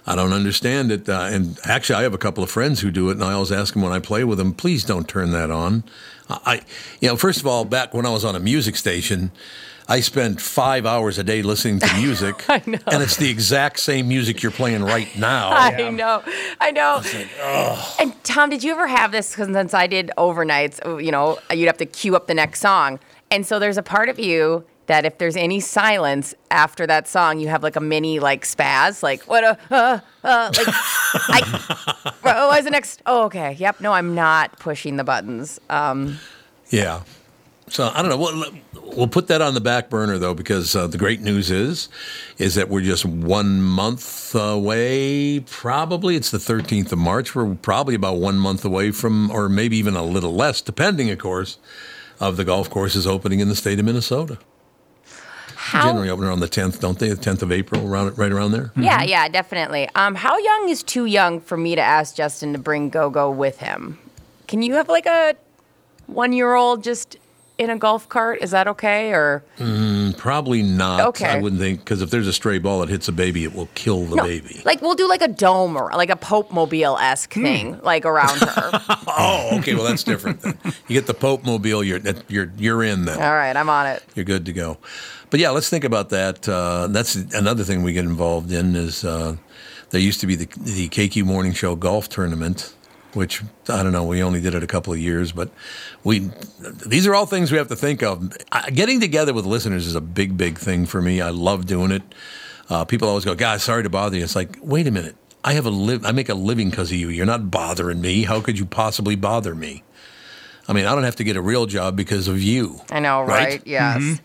I 0.06 0.16
don't 0.16 0.32
understand 0.32 0.90
it. 0.90 1.08
Uh, 1.08 1.28
and 1.30 1.58
actually, 1.64 1.96
I 1.96 2.02
have 2.02 2.14
a 2.14 2.18
couple 2.18 2.42
of 2.42 2.50
friends 2.50 2.80
who 2.80 2.90
do 2.90 3.08
it, 3.10 3.12
and 3.12 3.24
I 3.24 3.32
always 3.32 3.52
ask 3.52 3.74
them 3.74 3.82
when 3.82 3.92
I 3.92 3.98
play 4.00 4.24
with 4.24 4.38
them, 4.38 4.52
please 4.52 4.84
don't 4.84 5.08
turn 5.08 5.30
that 5.32 5.50
on. 5.50 5.84
I, 6.28 6.62
you 7.00 7.08
know, 7.08 7.16
first 7.16 7.40
of 7.40 7.46
all, 7.46 7.64
back 7.64 7.92
when 7.94 8.06
I 8.06 8.10
was 8.10 8.24
on 8.24 8.34
a 8.34 8.40
music 8.40 8.76
station, 8.76 9.30
I 9.88 10.00
spent 10.00 10.40
five 10.40 10.86
hours 10.86 11.18
a 11.18 11.24
day 11.24 11.42
listening 11.42 11.80
to 11.80 11.94
music, 11.96 12.44
I 12.48 12.62
know. 12.66 12.78
and 12.86 13.02
it's 13.02 13.16
the 13.16 13.28
exact 13.28 13.80
same 13.80 14.08
music 14.08 14.42
you're 14.42 14.52
playing 14.52 14.82
right 14.82 15.08
now. 15.18 15.50
I 15.50 15.90
know, 15.90 16.22
I 16.60 16.70
know. 16.70 17.02
And 18.00 18.24
Tom, 18.24 18.50
did 18.50 18.64
you 18.64 18.72
ever 18.72 18.86
have 18.86 19.12
this? 19.12 19.32
Because 19.32 19.52
since 19.52 19.74
I 19.74 19.86
did 19.86 20.10
overnights, 20.16 21.04
you 21.04 21.10
know, 21.10 21.38
you'd 21.52 21.66
have 21.66 21.78
to 21.78 21.86
queue 21.86 22.16
up 22.16 22.26
the 22.28 22.34
next 22.34 22.60
song, 22.60 22.98
and 23.30 23.44
so 23.46 23.58
there's 23.58 23.76
a 23.76 23.82
part 23.82 24.08
of 24.08 24.18
you 24.18 24.64
that 24.86 25.04
if 25.04 25.18
there's 25.18 25.36
any 25.36 25.60
silence 25.60 26.34
after 26.50 26.86
that 26.86 27.08
song, 27.08 27.38
you 27.38 27.48
have 27.48 27.62
like 27.62 27.76
a 27.76 27.80
mini 27.80 28.20
like 28.20 28.44
spaz, 28.44 29.02
like 29.02 29.22
what 29.24 29.44
a 29.44 29.58
uh, 29.70 30.00
uh, 30.24 30.52
like 30.56 30.68
I 31.44 32.12
oh, 32.24 32.48
what's 32.48 32.64
the 32.64 32.70
next? 32.70 33.02
Oh, 33.06 33.24
okay, 33.24 33.52
yep. 33.58 33.80
No, 33.80 33.92
I'm 33.92 34.14
not 34.14 34.58
pushing 34.58 34.96
the 34.96 35.04
buttons. 35.04 35.60
Um, 35.70 36.18
Yeah. 36.70 37.02
So 37.68 37.90
I 37.94 38.02
don't 38.02 38.10
know. 38.10 38.18
We'll, 38.18 38.52
we'll 38.96 39.08
put 39.08 39.28
that 39.28 39.40
on 39.40 39.54
the 39.54 39.60
back 39.60 39.88
burner 39.88 40.18
though, 40.18 40.34
because 40.34 40.76
uh, 40.76 40.86
the 40.86 40.98
great 40.98 41.20
news 41.20 41.50
is, 41.50 41.88
is 42.36 42.54
that 42.56 42.68
we're 42.68 42.82
just 42.82 43.04
one 43.06 43.62
month 43.62 44.34
away. 44.34 45.40
Probably 45.40 46.16
it's 46.16 46.30
the 46.30 46.38
13th 46.38 46.92
of 46.92 46.98
March. 46.98 47.34
We're 47.34 47.54
probably 47.54 47.94
about 47.94 48.18
one 48.18 48.38
month 48.38 48.64
away 48.64 48.90
from, 48.90 49.30
or 49.30 49.48
maybe 49.48 49.78
even 49.78 49.96
a 49.96 50.02
little 50.02 50.34
less, 50.34 50.60
depending, 50.60 51.08
of 51.10 51.18
course, 51.18 51.56
of 52.20 52.36
the 52.36 52.44
golf 52.44 52.68
courses 52.68 53.06
opening 53.06 53.40
in 53.40 53.48
the 53.48 53.56
state 53.56 53.78
of 53.78 53.86
Minnesota. 53.86 54.38
How? 55.62 55.86
Generally 55.86 56.10
open 56.10 56.24
around 56.24 56.40
the 56.40 56.48
10th, 56.48 56.80
don't 56.80 56.98
they? 56.98 57.08
The 57.08 57.14
10th 57.14 57.42
of 57.42 57.52
April, 57.52 57.86
around 57.86 58.18
right 58.18 58.32
around 58.32 58.50
there. 58.50 58.72
Yeah, 58.76 59.02
yeah, 59.02 59.28
definitely. 59.28 59.88
Um, 59.94 60.16
how 60.16 60.36
young 60.36 60.68
is 60.68 60.82
too 60.82 61.04
young 61.04 61.40
for 61.40 61.56
me 61.56 61.76
to 61.76 61.80
ask 61.80 62.16
Justin 62.16 62.52
to 62.52 62.58
bring 62.58 62.90
Go 62.90 63.10
Go 63.10 63.30
with 63.30 63.58
him? 63.58 63.96
Can 64.48 64.62
you 64.62 64.74
have 64.74 64.88
like 64.88 65.06
a 65.06 65.36
one 66.08 66.32
year 66.32 66.54
old 66.54 66.82
just 66.82 67.16
in 67.62 67.70
a 67.70 67.78
golf 67.78 68.08
cart? 68.08 68.38
Is 68.42 68.50
that 68.50 68.66
okay? 68.68 69.12
Or 69.12 69.42
Mm, 69.58 69.92
Mm, 70.12 70.16
probably 70.18 70.62
not. 70.62 71.00
Okay. 71.08 71.26
I 71.26 71.40
wouldn't 71.40 71.60
think 71.60 71.80
because 71.80 72.02
if 72.02 72.10
there's 72.10 72.26
a 72.26 72.32
stray 72.32 72.58
ball 72.58 72.80
that 72.80 72.88
hits 72.88 73.08
a 73.08 73.12
baby, 73.12 73.44
it 73.44 73.54
will 73.54 73.68
kill 73.74 74.04
the 74.04 74.16
No, 74.16 74.22
baby. 74.24 74.60
Like 74.64 74.82
we'll 74.82 74.94
do 74.94 75.08
like 75.08 75.22
a 75.22 75.28
dome 75.28 75.76
or 75.76 75.90
like 75.92 76.10
a 76.10 76.16
Pope 76.16 76.50
Mobile 76.52 76.98
esque 76.98 77.34
Hmm. 77.34 77.42
thing, 77.42 77.80
like 77.82 78.04
around 78.04 78.38
her. 78.40 78.70
oh, 79.06 79.50
okay. 79.58 79.74
Well, 79.74 79.84
that's 79.84 80.02
different. 80.04 80.40
Then. 80.42 80.58
You 80.88 80.94
get 80.94 81.06
the 81.06 81.14
Pope 81.14 81.44
mobile, 81.44 81.82
you're 81.84 82.00
you're 82.28 82.50
you're 82.58 82.82
in 82.82 83.04
then. 83.04 83.20
All 83.20 83.32
right, 83.34 83.56
I'm 83.56 83.68
on 83.70 83.86
it. 83.86 84.02
You're 84.14 84.24
good 84.24 84.44
to 84.46 84.52
go. 84.52 84.78
But 85.30 85.40
yeah, 85.40 85.50
let's 85.50 85.68
think 85.70 85.84
about 85.84 86.10
that. 86.10 86.48
Uh, 86.48 86.88
that's 86.88 87.14
another 87.14 87.64
thing 87.64 87.82
we 87.82 87.92
get 87.92 88.04
involved 88.04 88.52
in 88.52 88.76
is 88.76 89.04
uh, 89.04 89.36
there 89.90 90.00
used 90.00 90.20
to 90.20 90.26
be 90.26 90.34
the 90.36 90.46
the 90.60 90.88
KQ 90.88 91.24
Morning 91.24 91.52
Show 91.52 91.74
golf 91.76 92.08
tournament, 92.08 92.74
which 93.14 93.42
I 93.68 93.82
don't 93.82 93.92
know. 93.92 94.04
We 94.04 94.22
only 94.22 94.40
did 94.40 94.54
it 94.54 94.62
a 94.62 94.66
couple 94.66 94.92
of 94.92 94.98
years, 94.98 95.32
but 95.32 95.50
we 96.04 96.30
these 96.86 97.06
are 97.06 97.14
all 97.14 97.26
things 97.26 97.52
we 97.52 97.58
have 97.58 97.68
to 97.68 97.76
think 97.76 98.02
of. 98.02 98.32
I, 98.50 98.70
getting 98.70 99.00
together 99.00 99.32
with 99.34 99.44
listeners 99.44 99.86
is 99.86 99.94
a 99.94 100.00
big, 100.00 100.36
big 100.36 100.58
thing 100.58 100.86
for 100.86 101.00
me. 101.02 101.20
I 101.20 101.30
love 101.30 101.66
doing 101.66 101.90
it. 101.90 102.02
Uh, 102.70 102.84
people 102.84 103.08
always 103.08 103.24
go, 103.24 103.34
"God, 103.34 103.60
sorry 103.60 103.82
to 103.82 103.90
bother 103.90 104.16
you." 104.16 104.24
It's 104.24 104.36
like, 104.36 104.56
wait 104.62 104.86
a 104.86 104.90
minute. 104.90 105.16
I 105.44 105.54
have 105.54 105.66
a 105.66 105.70
live. 105.70 106.06
I 106.06 106.12
make 106.12 106.28
a 106.28 106.34
living 106.34 106.70
because 106.70 106.90
of 106.90 106.96
you. 106.96 107.08
You're 107.08 107.26
not 107.26 107.50
bothering 107.50 108.00
me. 108.00 108.22
How 108.22 108.40
could 108.40 108.58
you 108.58 108.64
possibly 108.64 109.16
bother 109.16 109.54
me? 109.54 109.82
I 110.68 110.72
mean, 110.72 110.86
I 110.86 110.94
don't 110.94 111.02
have 111.02 111.16
to 111.16 111.24
get 111.24 111.36
a 111.36 111.42
real 111.42 111.66
job 111.66 111.96
because 111.96 112.28
of 112.28 112.40
you. 112.40 112.80
I 112.90 113.00
know, 113.00 113.22
right? 113.22 113.28
Right? 113.48 113.62
Yes. 113.66 113.98
Mhm. 114.00 114.20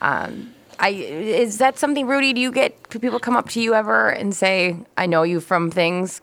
Um, 0.00 0.54
I 0.80 0.88
is 0.88 1.58
that 1.58 1.78
something, 1.78 2.06
Rudy? 2.06 2.32
Do 2.32 2.40
you 2.40 2.50
get 2.50 2.88
do 2.90 2.98
people 2.98 3.20
come 3.20 3.36
up 3.36 3.50
to 3.50 3.60
you 3.60 3.74
ever 3.74 4.08
and 4.08 4.34
say, 4.34 4.76
"I 4.96 5.06
know 5.06 5.22
you 5.22 5.40
from 5.40 5.70
things"? 5.70 6.20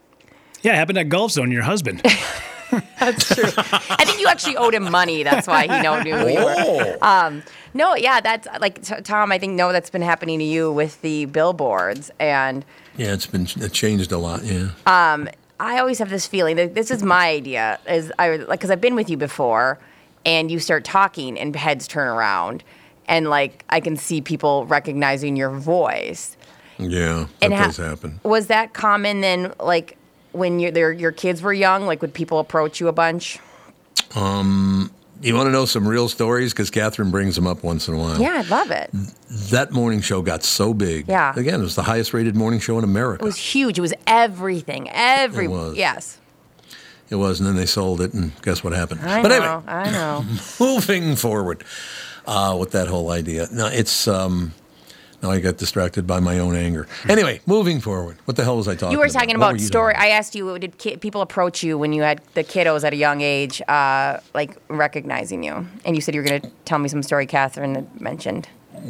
Yeah, 0.63 0.73
it 0.73 0.75
happened 0.75 0.97
at 0.97 1.09
Golf 1.09 1.31
Zone. 1.31 1.51
Your 1.51 1.63
husband. 1.63 2.01
That's 2.99 3.35
true. 3.35 3.43
I 3.57 4.05
think 4.05 4.19
you 4.21 4.27
actually 4.27 4.55
owed 4.55 4.73
him 4.73 4.89
money. 4.89 5.23
That's 5.23 5.45
why 5.45 5.63
he 5.63 5.81
know 5.81 6.01
knew 6.01 6.15
who 6.15 6.27
you 6.29 6.39
were. 6.45 6.97
Um, 7.01 7.43
no, 7.73 7.95
yeah, 7.95 8.21
that's 8.21 8.47
like 8.61 8.81
t- 8.81 9.01
Tom. 9.03 9.31
I 9.31 9.39
think 9.39 9.53
no, 9.55 9.73
that's 9.73 9.89
been 9.89 10.01
happening 10.01 10.39
to 10.39 10.45
you 10.45 10.71
with 10.71 11.01
the 11.01 11.25
billboards, 11.25 12.11
and 12.19 12.63
Yeah, 12.95 13.11
it's 13.13 13.25
been 13.27 13.45
it 13.59 13.73
changed 13.73 14.11
a 14.13 14.17
lot. 14.17 14.43
Yeah. 14.45 14.69
um, 14.85 15.27
I 15.59 15.79
always 15.79 15.99
have 15.99 16.09
this 16.09 16.25
feeling 16.27 16.55
that 16.55 16.73
this 16.73 16.91
is 16.91 17.03
my 17.03 17.27
idea. 17.29 17.77
Is 17.89 18.11
I 18.17 18.37
like 18.37 18.59
because 18.59 18.71
I've 18.71 18.79
been 18.81 18.95
with 18.95 19.09
you 19.09 19.17
before, 19.17 19.77
and 20.25 20.49
you 20.49 20.59
start 20.59 20.85
talking, 20.85 21.37
and 21.37 21.53
heads 21.53 21.87
turn 21.89 22.07
around, 22.07 22.63
and 23.05 23.29
like 23.29 23.65
I 23.69 23.81
can 23.81 23.97
see 23.97 24.21
people 24.21 24.65
recognizing 24.67 25.35
your 25.35 25.49
voice. 25.49 26.37
Yeah, 26.77 27.25
that 27.41 27.45
And 27.45 27.53
ha- 27.53 27.65
does 27.67 27.77
happen. 27.77 28.21
Was 28.23 28.47
that 28.47 28.73
common 28.73 29.19
then? 29.19 29.53
Like 29.59 29.97
when 30.33 30.59
your 30.59 30.71
their, 30.71 30.91
your 30.91 31.11
kids 31.11 31.41
were 31.41 31.53
young, 31.53 31.85
like 31.85 32.01
would 32.01 32.13
people 32.13 32.39
approach 32.39 32.79
you 32.79 32.87
a 32.87 32.91
bunch? 32.93 33.39
Um, 34.15 34.91
you 35.21 35.35
want 35.35 35.47
to 35.47 35.51
know 35.51 35.65
some 35.65 35.87
real 35.87 36.09
stories? 36.09 36.51
Because 36.53 36.69
Catherine 36.69 37.11
brings 37.11 37.35
them 37.35 37.45
up 37.47 37.63
once 37.63 37.87
in 37.87 37.93
a 37.93 37.97
while. 37.97 38.19
Yeah, 38.19 38.39
I'd 38.39 38.49
love 38.49 38.71
it. 38.71 38.89
That 39.51 39.71
morning 39.71 40.01
show 40.01 40.21
got 40.21 40.43
so 40.43 40.73
big. 40.73 41.07
Yeah. 41.07 41.33
Again, 41.35 41.59
it 41.59 41.63
was 41.63 41.75
the 41.75 41.83
highest 41.83 42.13
rated 42.13 42.35
morning 42.35 42.59
show 42.59 42.77
in 42.77 42.83
America. 42.83 43.23
It 43.23 43.25
was 43.27 43.37
huge. 43.37 43.77
It 43.77 43.81
was 43.81 43.93
everything. 44.07 44.89
Every 44.89 45.45
It 45.45 45.49
was. 45.49 45.77
yes. 45.77 46.17
It 47.09 47.15
was, 47.15 47.39
and 47.41 47.47
then 47.47 47.57
they 47.57 47.65
sold 47.65 47.99
it, 47.99 48.13
and 48.13 48.31
guess 48.41 48.63
what 48.63 48.71
happened? 48.71 49.01
I 49.01 49.21
but 49.21 49.27
know. 49.27 49.35
anyway, 49.35 49.63
I 49.67 49.91
know. 49.91 50.25
moving 50.61 51.17
forward 51.17 51.63
uh, 52.25 52.55
with 52.57 52.71
that 52.71 52.87
whole 52.87 53.11
idea. 53.11 53.47
No, 53.51 53.67
it's. 53.67 54.07
Um, 54.07 54.53
now 55.21 55.31
I 55.31 55.39
got 55.39 55.57
distracted 55.57 56.07
by 56.07 56.19
my 56.19 56.39
own 56.39 56.55
anger. 56.55 56.87
Anyway, 57.07 57.41
moving 57.45 57.79
forward. 57.79 58.17
What 58.25 58.37
the 58.37 58.43
hell 58.43 58.57
was 58.57 58.67
I 58.67 58.71
talking 58.73 58.87
about? 58.87 58.91
You 58.93 58.99
were 58.99 59.09
talking 59.09 59.35
about 59.35 59.53
were 59.53 59.59
you 59.59 59.65
story. 59.65 59.93
I 59.95 60.07
asked 60.07 60.35
you, 60.35 60.57
did 60.59 60.77
ki- 60.77 60.97
people 60.97 61.21
approach 61.21 61.63
you 61.63 61.77
when 61.77 61.93
you 61.93 62.01
had 62.01 62.21
the 62.33 62.43
kiddos 62.43 62.83
at 62.83 62.93
a 62.93 62.95
young 62.95 63.21
age, 63.21 63.61
uh, 63.67 64.19
like 64.33 64.57
recognizing 64.67 65.43
you? 65.43 65.67
And 65.85 65.95
you 65.95 66.01
said 66.01 66.15
you 66.15 66.21
were 66.21 66.27
going 66.27 66.41
to 66.41 66.49
tell 66.65 66.79
me 66.79 66.89
some 66.89 67.03
story 67.03 67.25
Catherine 67.25 67.75
had 67.75 68.01
mentioned. 68.01 68.47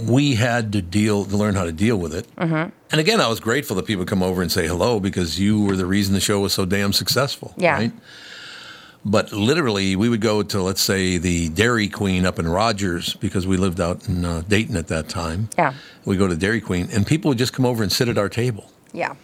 we 0.08 0.36
had 0.36 0.72
to 0.72 0.82
deal 0.82 1.26
to 1.26 1.36
learn 1.36 1.56
how 1.56 1.66
to 1.66 1.72
deal 1.72 1.98
with 1.98 2.14
it. 2.16 2.26
Mm-hmm. 2.38 2.70
And 2.92 3.00
again, 3.02 3.20
I 3.20 3.28
was 3.28 3.40
grateful 3.40 3.76
that 3.78 3.86
people 3.86 4.06
come 4.06 4.24
over 4.24 4.42
and 4.42 4.52
say 4.52 4.68
hello 4.68 5.00
because 5.00 5.40
you 5.40 5.62
were 5.64 5.76
the 5.76 5.86
reason 5.86 6.14
the 6.14 6.20
show 6.22 6.40
was 6.40 6.54
so 6.54 6.66
damn 6.66 6.94
successful. 6.94 7.54
Yeah. 7.58 7.76
Right? 7.78 7.92
But 9.04 9.32
literally, 9.32 9.96
we 9.96 10.10
would 10.10 10.22
go 10.22 10.44
to, 10.44 10.62
let's 10.62 10.82
say, 10.82 11.18
the 11.18 11.50
Dairy 11.50 11.88
Queen 11.90 12.24
up 12.26 12.38
in 12.38 12.48
Rogers 12.48 13.16
because 13.16 13.48
we 13.48 13.58
lived 13.58 13.82
out 13.82 14.08
in 14.08 14.24
uh, 14.24 14.42
Dayton 14.48 14.78
at 14.78 14.88
that 14.90 15.10
time. 15.10 15.50
Yeah. 15.58 15.74
We 16.06 16.18
go 16.18 16.28
to 16.28 16.36
Dairy 16.36 16.62
Queen, 16.62 16.88
and 16.92 17.06
people 17.08 17.30
would 17.30 17.40
just 17.40 17.52
come 17.52 17.66
over 17.66 17.82
and 17.82 17.92
sit 17.92 18.08
at 18.10 18.20
our 18.20 18.30
table, 18.30 18.70
Yeah. 18.94 19.16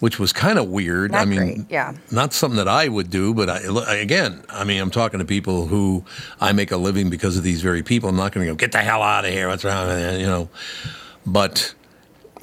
which 0.00 0.18
was 0.18 0.32
kind 0.32 0.58
of 0.58 0.68
weird. 0.68 1.12
Not 1.12 1.22
I 1.22 1.24
mean, 1.24 1.38
great. 1.38 1.58
Yeah. 1.70 1.94
not 2.10 2.32
something 2.32 2.56
that 2.56 2.66
I 2.66 2.88
would 2.88 3.08
do, 3.08 3.32
but 3.32 3.48
I, 3.48 3.94
again, 3.98 4.42
I 4.48 4.64
mean, 4.64 4.80
I'm 4.82 4.90
talking 4.90 5.20
to 5.20 5.24
people 5.24 5.66
who 5.68 6.04
I 6.40 6.50
make 6.50 6.72
a 6.72 6.76
living 6.76 7.08
because 7.08 7.36
of 7.36 7.44
these 7.44 7.62
very 7.62 7.84
people. 7.84 8.08
I'm 8.08 8.16
not 8.16 8.32
going 8.32 8.44
to 8.44 8.52
go, 8.52 8.56
get 8.56 8.72
the 8.72 8.78
hell 8.78 9.02
out 9.02 9.24
of 9.24 9.30
here. 9.32 9.46
What's 9.46 9.62
wrong 9.64 9.86
with 9.86 10.14
you? 10.14 10.18
You 10.22 10.26
know, 10.26 10.48
but, 11.24 11.74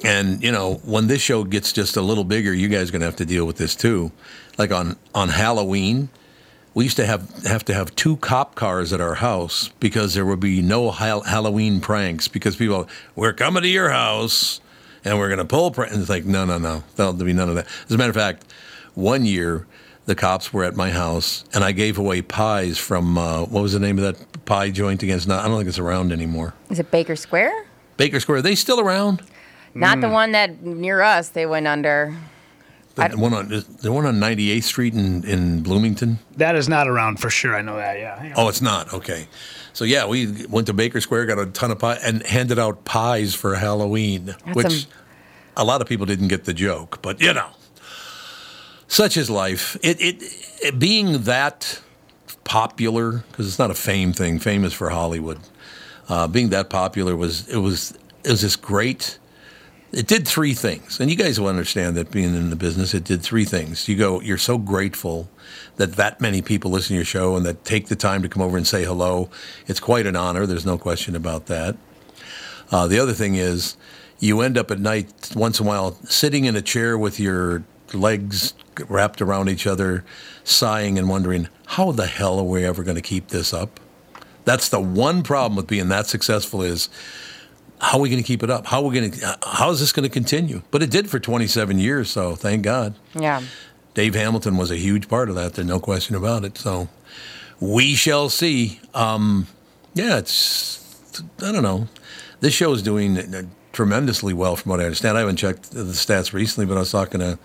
and, 0.02 0.42
you 0.42 0.50
know, 0.50 0.76
when 0.84 1.08
this 1.08 1.20
show 1.20 1.44
gets 1.44 1.72
just 1.74 1.98
a 1.98 2.02
little 2.02 2.24
bigger, 2.24 2.54
you 2.54 2.68
guys 2.68 2.88
are 2.88 2.92
going 2.92 3.00
to 3.00 3.06
have 3.06 3.16
to 3.16 3.26
deal 3.26 3.44
with 3.44 3.58
this 3.58 3.74
too. 3.74 4.12
Like 4.56 4.72
on, 4.72 4.96
on 5.14 5.28
Halloween, 5.28 6.08
we 6.74 6.84
used 6.84 6.96
to 6.96 7.06
have, 7.06 7.30
have 7.44 7.64
to 7.66 7.74
have 7.74 7.94
two 7.94 8.16
cop 8.16 8.54
cars 8.56 8.92
at 8.92 9.00
our 9.00 9.14
house 9.14 9.70
because 9.80 10.14
there 10.14 10.26
would 10.26 10.40
be 10.40 10.60
no 10.60 10.90
Hal- 10.90 11.22
Halloween 11.22 11.80
pranks 11.80 12.26
because 12.28 12.56
people, 12.56 12.88
we're 13.14 13.32
coming 13.32 13.62
to 13.62 13.68
your 13.68 13.90
house 13.90 14.60
and 15.04 15.18
we're 15.18 15.28
going 15.28 15.38
to 15.38 15.44
pull 15.44 15.70
pranks. 15.70 15.92
And 15.94 16.00
it's 16.02 16.10
like, 16.10 16.24
no, 16.24 16.44
no, 16.44 16.58
no. 16.58 16.82
There'll 16.96 17.12
be 17.12 17.32
none 17.32 17.48
of 17.48 17.54
that. 17.54 17.66
As 17.86 17.92
a 17.92 17.98
matter 17.98 18.10
of 18.10 18.16
fact, 18.16 18.44
one 18.94 19.24
year 19.24 19.66
the 20.06 20.14
cops 20.14 20.52
were 20.52 20.64
at 20.64 20.74
my 20.74 20.90
house 20.90 21.44
and 21.54 21.62
I 21.62 21.72
gave 21.72 21.96
away 21.98 22.22
pies 22.22 22.76
from, 22.76 23.16
uh, 23.16 23.42
what 23.44 23.62
was 23.62 23.72
the 23.72 23.80
name 23.80 23.98
of 23.98 24.04
that 24.04 24.44
pie 24.44 24.70
joint 24.70 25.02
against? 25.02 25.28
Not, 25.28 25.44
I 25.44 25.48
don't 25.48 25.56
think 25.58 25.68
it's 25.68 25.78
around 25.78 26.12
anymore. 26.12 26.54
Is 26.70 26.78
it 26.80 26.90
Baker 26.90 27.16
Square? 27.16 27.66
Baker 27.96 28.18
Square, 28.18 28.38
are 28.38 28.42
they 28.42 28.54
still 28.56 28.80
around? 28.80 29.22
Not 29.76 29.98
Mm. 29.98 30.00
the 30.02 30.08
one 30.10 30.32
that 30.32 30.62
near 30.62 31.00
us 31.02 31.28
they 31.30 31.46
went 31.46 31.66
under. 31.66 32.14
The 32.94 33.08
one 33.16 33.34
on 33.34 33.48
the 33.48 33.92
one 33.92 34.06
on 34.06 34.16
98th 34.16 34.62
Street 34.62 34.94
in, 34.94 35.24
in 35.24 35.62
Bloomington. 35.62 36.20
That 36.36 36.54
is 36.54 36.68
not 36.68 36.86
around 36.86 37.18
for 37.18 37.28
sure. 37.28 37.56
I 37.56 37.62
know 37.62 37.76
that. 37.76 37.98
Yeah. 37.98 38.34
Oh, 38.36 38.48
it's 38.48 38.62
not 38.62 38.92
okay. 38.92 39.26
So 39.72 39.84
yeah, 39.84 40.06
we 40.06 40.46
went 40.46 40.68
to 40.68 40.72
Baker 40.72 41.00
Square, 41.00 41.26
got 41.26 41.38
a 41.40 41.46
ton 41.46 41.72
of 41.72 41.80
pie, 41.80 41.98
and 42.04 42.24
handed 42.24 42.58
out 42.58 42.84
pies 42.84 43.34
for 43.34 43.56
Halloween, 43.56 44.26
That's 44.26 44.54
which 44.54 44.86
a 45.56 45.64
lot 45.64 45.80
of 45.80 45.88
people 45.88 46.06
didn't 46.06 46.28
get 46.28 46.44
the 46.44 46.54
joke, 46.54 47.00
but 47.02 47.20
you 47.20 47.34
know, 47.34 47.48
such 48.86 49.16
is 49.16 49.28
life. 49.28 49.76
It 49.82 50.00
it, 50.00 50.22
it 50.62 50.78
being 50.78 51.22
that 51.22 51.80
popular 52.44 53.24
because 53.30 53.48
it's 53.48 53.58
not 53.58 53.70
a 53.70 53.74
fame 53.74 54.12
thing. 54.12 54.38
Famous 54.38 54.72
for 54.72 54.90
Hollywood. 54.90 55.40
Uh, 56.08 56.28
being 56.28 56.50
that 56.50 56.70
popular 56.70 57.16
was 57.16 57.48
it 57.48 57.58
was 57.58 57.92
it 58.22 58.30
was 58.30 58.42
this 58.42 58.56
great. 58.56 59.18
It 59.94 60.08
did 60.08 60.26
three 60.26 60.54
things, 60.54 60.98
and 60.98 61.08
you 61.08 61.14
guys 61.14 61.38
will 61.38 61.46
understand 61.46 61.96
that 61.96 62.10
being 62.10 62.34
in 62.34 62.50
the 62.50 62.56
business, 62.56 62.94
it 62.94 63.04
did 63.04 63.22
three 63.22 63.44
things. 63.44 63.88
You 63.88 63.96
go, 63.96 64.20
you're 64.20 64.38
so 64.38 64.58
grateful 64.58 65.30
that 65.76 65.92
that 65.92 66.20
many 66.20 66.42
people 66.42 66.72
listen 66.72 66.88
to 66.88 66.94
your 66.96 67.04
show 67.04 67.36
and 67.36 67.46
that 67.46 67.64
take 67.64 67.86
the 67.86 67.94
time 67.94 68.20
to 68.22 68.28
come 68.28 68.42
over 68.42 68.56
and 68.56 68.66
say 68.66 68.84
hello. 68.84 69.30
It's 69.68 69.78
quite 69.78 70.04
an 70.08 70.16
honor. 70.16 70.46
There's 70.46 70.66
no 70.66 70.78
question 70.78 71.14
about 71.14 71.46
that. 71.46 71.76
Uh, 72.72 72.88
the 72.88 72.98
other 72.98 73.12
thing 73.12 73.36
is, 73.36 73.76
you 74.18 74.40
end 74.40 74.58
up 74.58 74.72
at 74.72 74.80
night 74.80 75.30
once 75.36 75.60
in 75.60 75.66
a 75.66 75.68
while 75.68 75.92
sitting 76.04 76.44
in 76.44 76.56
a 76.56 76.62
chair 76.62 76.98
with 76.98 77.20
your 77.20 77.62
legs 77.92 78.54
wrapped 78.88 79.22
around 79.22 79.48
each 79.48 79.64
other, 79.64 80.04
sighing 80.42 80.98
and 80.98 81.08
wondering, 81.08 81.48
how 81.66 81.92
the 81.92 82.06
hell 82.06 82.40
are 82.40 82.44
we 82.44 82.64
ever 82.64 82.82
going 82.82 82.96
to 82.96 83.02
keep 83.02 83.28
this 83.28 83.54
up? 83.54 83.78
That's 84.44 84.68
the 84.68 84.80
one 84.80 85.22
problem 85.22 85.54
with 85.56 85.68
being 85.68 85.88
that 85.88 86.08
successful 86.08 86.62
is 86.62 86.88
how 87.84 87.98
are 87.98 88.00
we 88.00 88.08
going 88.08 88.22
to 88.22 88.26
keep 88.26 88.42
it 88.42 88.48
up? 88.48 88.66
How 88.66 88.82
are 88.82 88.88
we 88.88 88.98
going 88.98 89.10
to? 89.10 89.38
How 89.46 89.70
is 89.70 89.78
this 89.78 89.92
going 89.92 90.04
to 90.04 90.12
continue? 90.12 90.62
But 90.70 90.82
it 90.82 90.90
did 90.90 91.10
for 91.10 91.20
27 91.20 91.78
years, 91.78 92.08
so 92.08 92.34
thank 92.34 92.62
God. 92.62 92.94
Yeah. 93.14 93.42
Dave 93.92 94.14
Hamilton 94.14 94.56
was 94.56 94.70
a 94.70 94.76
huge 94.76 95.06
part 95.06 95.28
of 95.28 95.34
that. 95.34 95.52
There's 95.52 95.68
no 95.68 95.78
question 95.78 96.16
about 96.16 96.44
it. 96.44 96.56
So 96.56 96.88
we 97.60 97.94
shall 97.94 98.30
see. 98.30 98.80
Um, 98.94 99.48
yeah, 99.92 100.16
it's 100.18 101.22
I 101.42 101.52
don't 101.52 101.62
know. 101.62 101.88
This 102.40 102.54
show 102.54 102.72
is 102.72 102.82
doing 102.82 103.18
uh, 103.18 103.42
tremendously 103.72 104.32
well, 104.32 104.56
from 104.56 104.70
what 104.70 104.80
I 104.80 104.84
understand. 104.84 105.18
I 105.18 105.20
haven't 105.20 105.36
checked 105.36 105.70
the 105.70 105.84
stats 105.84 106.32
recently, 106.32 106.66
but 106.66 106.76
I 106.76 106.80
was 106.80 106.90
talking 106.90 107.20
to 107.20 107.38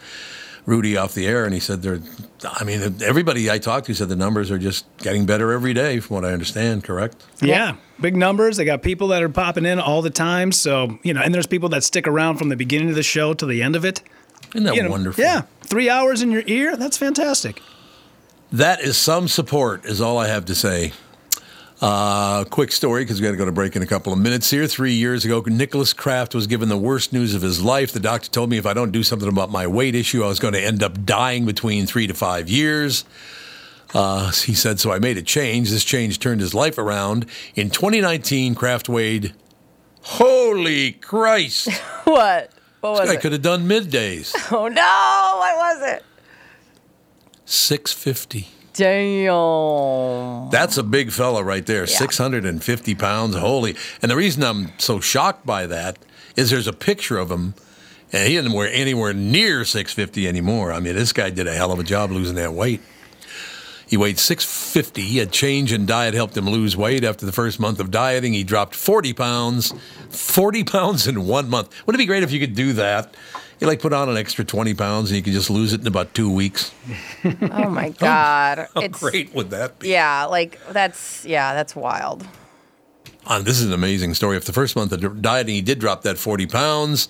Rudy 0.66 0.98
off 0.98 1.14
the 1.14 1.26
air, 1.28 1.46
and 1.46 1.54
he 1.54 1.60
said 1.60 1.82
they're. 1.82 2.00
I 2.44 2.64
mean, 2.64 2.98
everybody 3.04 3.50
I 3.50 3.58
talked 3.58 3.88
to 3.88 3.94
said 3.94 4.10
the 4.10 4.16
numbers 4.16 4.52
are 4.52 4.58
just 4.58 4.86
getting 4.98 5.26
better 5.26 5.52
every 5.52 5.74
day, 5.74 6.00
from 6.00 6.16
what 6.16 6.26
I 6.26 6.32
understand. 6.32 6.84
Correct? 6.84 7.24
Yeah, 7.42 7.76
big 8.00 8.16
numbers. 8.16 8.58
They 8.58 8.66
got 8.66 8.82
people 8.82 9.10
that 9.10 9.24
are 9.24 9.30
popping 9.30 9.66
in 9.66 9.80
all 9.80 10.02
the 10.02 10.10
time. 10.10 10.52
So 10.52 11.00
you 11.04 11.14
know, 11.14 11.22
and 11.22 11.34
there's 11.34 11.48
people 11.48 11.70
that 11.70 11.84
stick 11.84 12.08
around 12.08 12.38
from 12.38 12.50
the 12.50 12.56
beginning 12.56 12.90
of 12.90 12.96
the 12.96 13.04
show 13.04 13.34
to 13.34 13.46
the 13.46 13.62
end 13.62 13.76
of 13.76 13.84
it. 13.86 14.02
Isn't 14.54 14.64
that 14.66 14.76
You 14.76 14.84
know, 14.84 14.92
wonderful? 14.92 15.24
Yeah, 15.24 15.42
three 15.62 15.90
hours 15.90 16.22
in 16.22 16.32
your 16.32 16.44
ear. 16.46 16.76
That's 16.78 16.98
fantastic. 16.98 17.62
That 18.52 18.82
is 18.82 18.98
some 18.98 19.28
support, 19.28 19.86
is 19.86 20.02
all 20.02 20.18
I 20.18 20.28
have 20.28 20.46
to 20.46 20.56
say. 20.56 20.94
Uh, 21.82 22.44
quick 22.46 22.74
story 22.74 23.04
because 23.06 23.22
we 23.22 23.26
got 23.26 23.32
to 23.32 23.38
go 23.38 23.46
to 23.46 23.52
break 23.54 23.76
in 23.76 23.82
a 23.82 23.86
couple 23.88 24.12
of 24.12 24.20
minutes 24.20 24.50
here. 24.50 24.68
Three 24.68 24.94
years 24.94 25.24
ago, 25.24 25.42
Nicholas 25.46 25.94
Kraft 25.94 26.36
was 26.36 26.46
given 26.46 26.68
the 26.68 26.78
worst 26.78 27.14
news 27.14 27.34
of 27.34 27.42
his 27.42 27.64
life. 27.64 27.94
The 27.94 28.02
doctor 28.02 28.30
told 28.30 28.50
me 28.50 28.58
if 28.58 28.66
I 28.66 28.74
don't 28.74 28.92
do 28.92 29.02
something 29.02 29.30
about 29.30 29.50
my 29.50 29.66
weight 29.66 29.96
issue, 29.96 30.24
I 30.24 30.28
was 30.28 30.40
going 30.40 30.54
to 30.56 30.62
end 30.62 30.84
up 30.84 31.06
dying 31.06 31.46
between 31.46 31.86
three 31.86 32.06
to 32.08 32.14
five 32.14 32.50
years. 32.50 33.06
Uh, 33.94 34.30
he 34.32 34.54
said, 34.54 34.80
so 34.80 34.92
I 34.92 35.00
made 35.00 35.18
a 35.18 35.22
change. 35.22 35.70
This 35.70 35.86
change 35.86 36.20
turned 36.20 36.42
his 36.42 36.54
life 36.54 36.78
around. 36.78 37.26
In 37.56 37.70
2019, 37.70 38.56
Kraft 38.56 38.90
weighed 38.90 39.34
Holy 40.02 40.92
Christ! 40.94 41.70
what? 42.04 42.52
What 42.82 42.92
was 42.92 43.00
this 43.02 43.10
guy 43.10 43.14
it? 43.16 43.22
could 43.22 43.32
have 43.34 43.42
done 43.42 43.68
middays. 43.68 44.34
Oh 44.52 44.68
no! 44.68 45.36
What 45.38 45.58
was 45.58 45.94
it? 45.94 46.04
Six 47.46 47.92
fifty. 47.92 48.48
Damn. 48.80 50.50
That's 50.52 50.78
a 50.78 50.84
big 50.84 51.12
fella 51.12 51.44
right 51.44 51.66
there. 51.66 51.86
And 52.46 52.64
fifty 52.64 52.96
pounds. 52.96 53.36
Holy! 53.36 53.76
And 54.02 54.10
the 54.10 54.16
reason 54.16 54.42
I'm 54.42 54.72
so 54.78 55.02
shocked 55.02 55.46
by 55.46 55.68
that 55.68 56.00
is 56.38 56.50
there's 56.50 56.68
a 56.68 56.72
picture 56.72 57.18
of 57.18 57.30
him, 57.30 57.56
and 58.14 58.26
he 58.26 58.38
isn't 58.38 58.54
wear 58.54 58.70
anywhere 58.72 59.14
near 59.14 59.66
six 59.66 59.94
fifty 59.94 60.30
anymore. 60.30 60.72
I 60.72 60.80
mean, 60.80 60.96
this 60.96 61.12
guy 61.12 61.30
did 61.30 61.46
a 61.46 61.54
hell 61.54 61.74
of 61.74 61.80
a 61.80 61.84
job 61.84 62.10
losing 62.12 62.36
that 62.36 62.54
weight. 62.54 62.82
He 63.86 63.98
weighed 63.98 64.20
650. 64.20 65.20
A 65.20 65.26
change 65.26 65.74
in 65.74 65.88
diet 65.88 66.14
helped 66.14 66.38
him 66.38 66.48
lose 66.48 66.78
weight. 66.78 67.04
After 67.04 67.26
the 67.26 67.32
first 67.32 67.60
month 67.60 67.80
of 67.80 67.90
dieting, 67.90 68.34
he 68.34 68.44
dropped 68.44 68.76
40 68.76 69.14
pounds. 69.14 69.74
40 70.12 70.64
pounds 70.76 71.08
in 71.08 71.26
one 71.26 71.50
month. 71.50 71.76
Wouldn't 71.86 72.00
it 72.00 72.04
be 72.04 72.06
great 72.06 72.22
if 72.22 72.32
you 72.32 72.40
could 72.40 72.54
do 72.54 72.74
that? 72.74 73.16
You 73.60 73.68
like 73.68 73.82
put 73.82 73.92
on 73.94 74.08
an 74.10 74.16
extra 74.18 74.46
20 74.46 74.74
pounds 74.74 75.10
and 75.12 75.18
you 75.18 75.24
can 75.24 75.34
just 75.34 75.50
lose 75.50 75.74
it 75.74 75.82
in 75.82 75.88
about 75.88 76.14
two 76.14 76.32
weeks. 76.32 76.72
Oh 77.52 77.70
my 77.70 77.90
god. 78.00 78.68
How 78.76 78.82
it's 78.82 79.00
great 79.00 79.34
would 79.34 79.50
that 79.50 79.80
be? 79.80 79.90
yeah, 79.90 80.26
like 80.26 80.58
that's 80.72 81.26
yeah, 81.26 81.54
that's 81.54 81.76
wild. 81.76 82.26
Uh, 83.26 83.42
this 83.42 83.60
is 83.60 83.68
an 83.68 83.74
amazing 83.74 84.14
story. 84.16 84.38
After 84.38 84.48
the 84.48 84.54
first 84.54 84.76
month 84.76 84.92
of 84.94 85.22
dieting, 85.22 85.54
he 85.54 85.62
did 85.62 85.78
drop 85.80 86.02
that 86.04 86.18
40 86.18 86.48
pounds. 86.48 87.10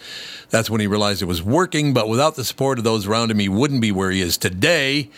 That's 0.49 0.69
when 0.69 0.81
he 0.81 0.87
realized 0.87 1.21
it 1.21 1.25
was 1.25 1.41
working, 1.43 1.93
but 1.93 2.09
without 2.09 2.35
the 2.35 2.43
support 2.43 2.77
of 2.77 2.83
those 2.83 3.05
around 3.07 3.29
him, 3.31 3.39
he 3.39 3.47
wouldn't 3.47 3.79
be 3.79 3.91
where 3.91 4.09
he 4.11 4.19
is 4.19 4.37
today. 4.37 5.09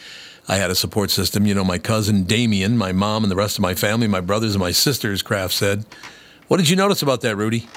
I 0.47 0.57
had 0.57 0.69
a 0.69 0.75
support 0.75 1.09
system. 1.09 1.45
You 1.47 1.55
know, 1.55 1.63
my 1.63 1.79
cousin 1.79 2.25
Damien, 2.25 2.77
my 2.77 2.91
mom, 2.91 3.23
and 3.23 3.31
the 3.31 3.35
rest 3.37 3.57
of 3.57 3.61
my 3.61 3.73
family, 3.73 4.07
my 4.07 4.21
brothers 4.21 4.53
and 4.53 4.59
my 4.59 4.71
sisters, 4.71 5.21
Kraft 5.23 5.53
said. 5.53 5.85
What 6.49 6.57
did 6.57 6.67
you 6.69 6.75
notice 6.75 7.01
about 7.01 7.21
that, 7.21 7.35
Rudy? 7.37 7.67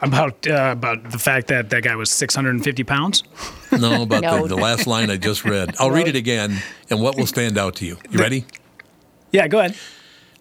About 0.00 0.46
uh, 0.46 0.70
about 0.72 1.10
the 1.10 1.18
fact 1.18 1.48
that 1.48 1.70
that 1.70 1.82
guy 1.82 1.96
was 1.96 2.10
650 2.10 2.84
pounds. 2.84 3.24
No, 3.70 4.04
about 4.04 4.22
No. 4.22 4.42
The, 4.42 4.54
the 4.54 4.56
last 4.56 4.86
line 4.86 5.10
I 5.10 5.18
just 5.18 5.44
read. 5.44 5.74
I'll 5.78 5.90
read 5.90 6.08
it 6.08 6.16
again, 6.16 6.56
and 6.88 7.02
what 7.02 7.16
will 7.16 7.26
stand 7.26 7.58
out 7.58 7.76
to 7.76 7.84
you? 7.84 7.98
You 8.10 8.18
ready? 8.18 8.46
Yeah, 9.30 9.46
go 9.46 9.58
ahead. 9.58 9.76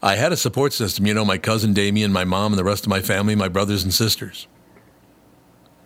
I 0.01 0.15
had 0.15 0.31
a 0.31 0.37
support 0.37 0.71
system. 0.71 1.05
You 1.05 1.13
know, 1.13 1.25
my 1.25 1.37
cousin 1.37 1.73
Damien, 1.73 2.13
my 2.13 2.23
mom, 2.23 2.53
and 2.53 2.59
the 2.59 2.63
rest 2.63 2.85
of 2.85 2.89
my 2.89 3.01
family, 3.01 3.35
my 3.35 3.49
brothers 3.49 3.83
and 3.83 3.93
sisters. 3.93 4.47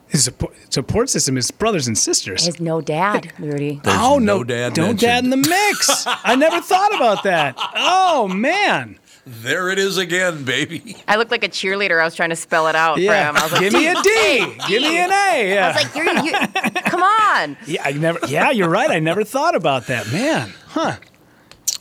His 0.08 0.26
support, 0.26 0.54
support 0.72 1.10
system 1.10 1.38
is 1.38 1.50
brothers 1.52 1.88
and 1.88 1.98
sisters. 1.98 2.42
He 2.42 2.48
has 2.48 2.60
no 2.60 2.82
dad, 2.82 3.32
Rudy. 3.40 3.80
There's 3.84 3.98
oh 4.00 4.20
no 4.20 4.40
no, 4.40 4.44
dad 4.44 4.76
no 4.78 4.84
mentioned. 4.88 5.00
dad 5.00 5.24
in 5.24 5.30
the 5.30 5.38
mix. 5.38 6.04
I 6.06 6.36
never 6.36 6.60
thought 6.62 6.94
about 6.94 7.24
that. 7.24 7.56
Oh 7.76 8.28
man. 8.28 9.00
There 9.26 9.70
it 9.70 9.78
is 9.78 9.98
again, 9.98 10.44
baby. 10.46 10.96
I 11.08 11.16
looked 11.18 11.30
like 11.32 11.44
a 11.44 11.50
cheerleader. 11.50 12.02
I 12.02 12.06
was 12.06 12.16
trying 12.16 12.32
to 12.32 12.36
spell 12.36 12.68
it 12.68 12.76
out 12.76 12.98
Yeah. 12.98 13.12
for 13.12 13.30
him. 13.30 13.38
I 13.38 13.44
was 13.44 13.52
like, 13.52 13.62
Give 13.62 13.74
me 13.74 13.88
a 13.88 13.94
D. 14.02 14.56
Give 14.68 14.82
me 14.82 14.98
an 14.98 15.12
A. 15.12 15.54
Yeah. 15.54 15.66
I 15.66 15.68
was 15.68 15.84
like, 15.84 15.96
you're, 15.96 16.26
you, 16.26 16.82
come 16.90 17.04
on. 17.04 17.58
Yeah, 17.68 17.84
I 17.86 17.92
never. 17.92 18.20
Yeah, 18.28 18.50
you're 18.50 18.70
right. 18.70 18.90
I 18.90 19.00
never 19.00 19.24
thought 19.24 19.56
about 19.56 19.88
that, 19.88 20.12
man. 20.12 20.52
Huh? 20.70 20.96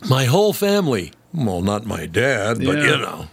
My 0.09 0.25
whole 0.27 0.53
family. 0.53 1.13
Well, 1.33 1.63
not 1.63 1.87
my 1.87 2.07
dad, 2.07 2.59
but 2.59 2.77
Yeah. 2.79 2.85
you 2.85 2.97
know. 2.99 3.29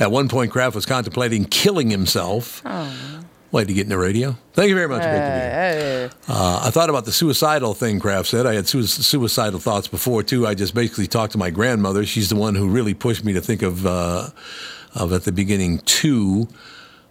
At 0.00 0.10
one 0.10 0.28
point, 0.28 0.50
Kraft 0.50 0.74
was 0.74 0.86
contemplating 0.86 1.44
killing 1.44 1.90
himself. 1.90 2.60
Why 2.64 3.23
did 3.60 3.68
he 3.70 3.74
get 3.74 3.82
in 3.82 3.90
the 3.90 3.98
radio? 3.98 4.36
Thank 4.54 4.68
you 4.68 4.74
very 4.74 4.88
much. 4.88 5.02
To 5.02 5.08
be. 5.08 6.32
Uh, 6.32 6.60
I 6.64 6.70
thought 6.70 6.90
about 6.90 7.04
the 7.04 7.12
suicidal 7.12 7.74
thing, 7.74 8.00
Kraft 8.00 8.28
said. 8.28 8.46
I 8.46 8.54
had 8.54 8.66
sui- 8.66 8.86
suicidal 8.86 9.60
thoughts 9.60 9.86
before, 9.86 10.22
too. 10.22 10.46
I 10.46 10.54
just 10.54 10.74
basically 10.74 11.06
talked 11.06 11.32
to 11.32 11.38
my 11.38 11.50
grandmother. 11.50 12.04
She's 12.04 12.28
the 12.28 12.36
one 12.36 12.54
who 12.54 12.68
really 12.68 12.94
pushed 12.94 13.24
me 13.24 13.32
to 13.34 13.40
think 13.40 13.62
of, 13.62 13.86
uh, 13.86 14.30
of 14.94 15.12
at 15.12 15.22
the 15.22 15.32
beginning, 15.32 15.78
too. 15.80 16.48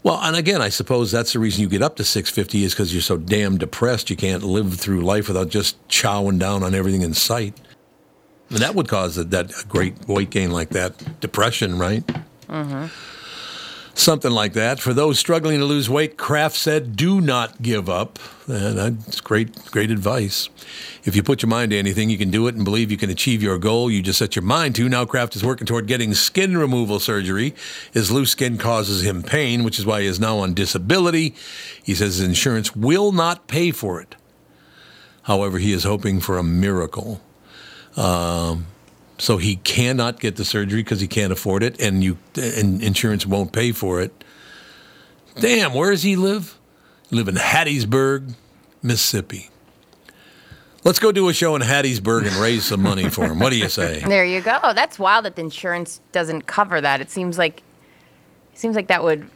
Well, 0.03 0.19
and 0.21 0.35
again, 0.35 0.61
I 0.61 0.67
suppose 0.67 1.11
that's 1.11 1.31
the 1.31 1.39
reason 1.39 1.61
you 1.61 1.69
get 1.69 1.81
up 1.81 1.95
to 1.95 2.03
650 2.03 2.65
is 2.65 2.73
because 2.73 2.93
you're 2.93 3.01
so 3.01 3.15
damn 3.15 3.57
depressed 3.57 4.09
you 4.09 4.17
can't 4.17 4.43
live 4.43 4.73
through 4.73 5.01
life 5.01 5.29
without 5.29 5.47
just 5.47 5.87
chowing 5.87 6.39
down 6.39 6.61
on 6.61 6.75
everything 6.75 7.03
in 7.03 7.13
sight. 7.13 7.55
And 8.49 8.59
that 8.59 8.75
would 8.75 8.89
cause 8.89 9.15
that, 9.15 9.31
that 9.31 9.53
great 9.69 10.07
weight 10.07 10.29
gain 10.29 10.51
like 10.51 10.69
that. 10.69 11.21
Depression, 11.21 11.79
right? 11.79 12.05
Mm-hmm. 12.49 12.87
Something 13.95 14.31
like 14.31 14.53
that. 14.53 14.79
For 14.79 14.91
those 14.91 15.19
struggling 15.19 15.59
to 15.59 15.65
lose 15.65 15.87
weight, 15.87 16.17
Kraft 16.17 16.55
said, 16.55 16.95
do 16.95 17.21
not 17.21 17.61
give 17.61 17.89
up. 17.89 18.17
And 18.47 18.77
that's 18.77 19.21
great, 19.21 19.71
great 19.71 19.91
advice. 19.91 20.49
If 21.03 21.15
you 21.15 21.21
put 21.21 21.43
your 21.43 21.49
mind 21.49 21.71
to 21.71 21.77
anything, 21.77 22.09
you 22.09 22.17
can 22.17 22.31
do 22.31 22.47
it 22.47 22.55
and 22.55 22.65
believe 22.65 22.89
you 22.89 22.97
can 22.97 23.11
achieve 23.11 23.43
your 23.43 23.59
goal 23.59 23.91
you 23.91 24.01
just 24.01 24.17
set 24.17 24.35
your 24.35 24.43
mind 24.43 24.75
to. 24.75 24.89
Now, 24.89 25.05
Kraft 25.05 25.35
is 25.35 25.43
working 25.43 25.67
toward 25.67 25.85
getting 25.85 26.15
skin 26.15 26.57
removal 26.57 26.99
surgery. 26.99 27.53
His 27.91 28.11
loose 28.11 28.31
skin 28.31 28.57
causes 28.57 29.03
him 29.03 29.21
pain, 29.21 29.63
which 29.63 29.77
is 29.77 29.85
why 29.85 30.01
he 30.01 30.07
is 30.07 30.19
now 30.19 30.39
on 30.39 30.55
disability. 30.55 31.35
He 31.83 31.93
says 31.93 32.17
his 32.17 32.27
insurance 32.27 32.75
will 32.75 33.11
not 33.11 33.47
pay 33.47 33.69
for 33.69 34.01
it. 34.01 34.15
However, 35.23 35.59
he 35.59 35.71
is 35.71 35.83
hoping 35.83 36.19
for 36.19 36.37
a 36.39 36.43
miracle. 36.43 37.21
Um, 37.95 38.65
so 39.17 39.37
he 39.37 39.57
cannot 39.57 40.19
get 40.19 40.35
the 40.35 40.45
surgery 40.45 40.83
because 40.83 40.99
he 41.01 41.07
can't 41.07 41.31
afford 41.33 41.63
it, 41.63 41.79
and 41.81 42.03
you 42.03 42.17
and 42.35 42.81
insurance 42.81 43.25
won't 43.25 43.51
pay 43.51 43.71
for 43.71 44.01
it. 44.01 44.23
Damn, 45.39 45.73
where 45.73 45.91
does 45.91 46.03
he 46.03 46.15
live? 46.15 46.57
Live 47.11 47.27
in 47.27 47.35
Hattiesburg, 47.35 48.33
Mississippi. 48.81 49.49
Let's 50.83 50.99
go 50.99 51.11
do 51.11 51.29
a 51.29 51.33
show 51.33 51.55
in 51.55 51.61
Hattiesburg 51.61 52.27
and 52.27 52.35
raise 52.35 52.65
some 52.65 52.81
money 52.81 53.09
for 53.09 53.25
him. 53.25 53.39
What 53.39 53.51
do 53.51 53.57
you 53.57 53.69
say? 53.69 54.03
There 54.07 54.25
you 54.25 54.41
go. 54.41 54.59
Oh, 54.63 54.73
that's 54.73 54.99
wild 54.99 55.25
that 55.25 55.35
the 55.37 55.41
insurance 55.41 56.01
doesn't 56.11 56.41
cover 56.45 56.81
that. 56.81 56.99
It 57.01 57.09
seems 57.09 57.37
like 57.37 57.59
it 58.51 58.59
seems 58.59 58.75
like 58.75 58.87
that 58.87 59.03
would 59.03 59.29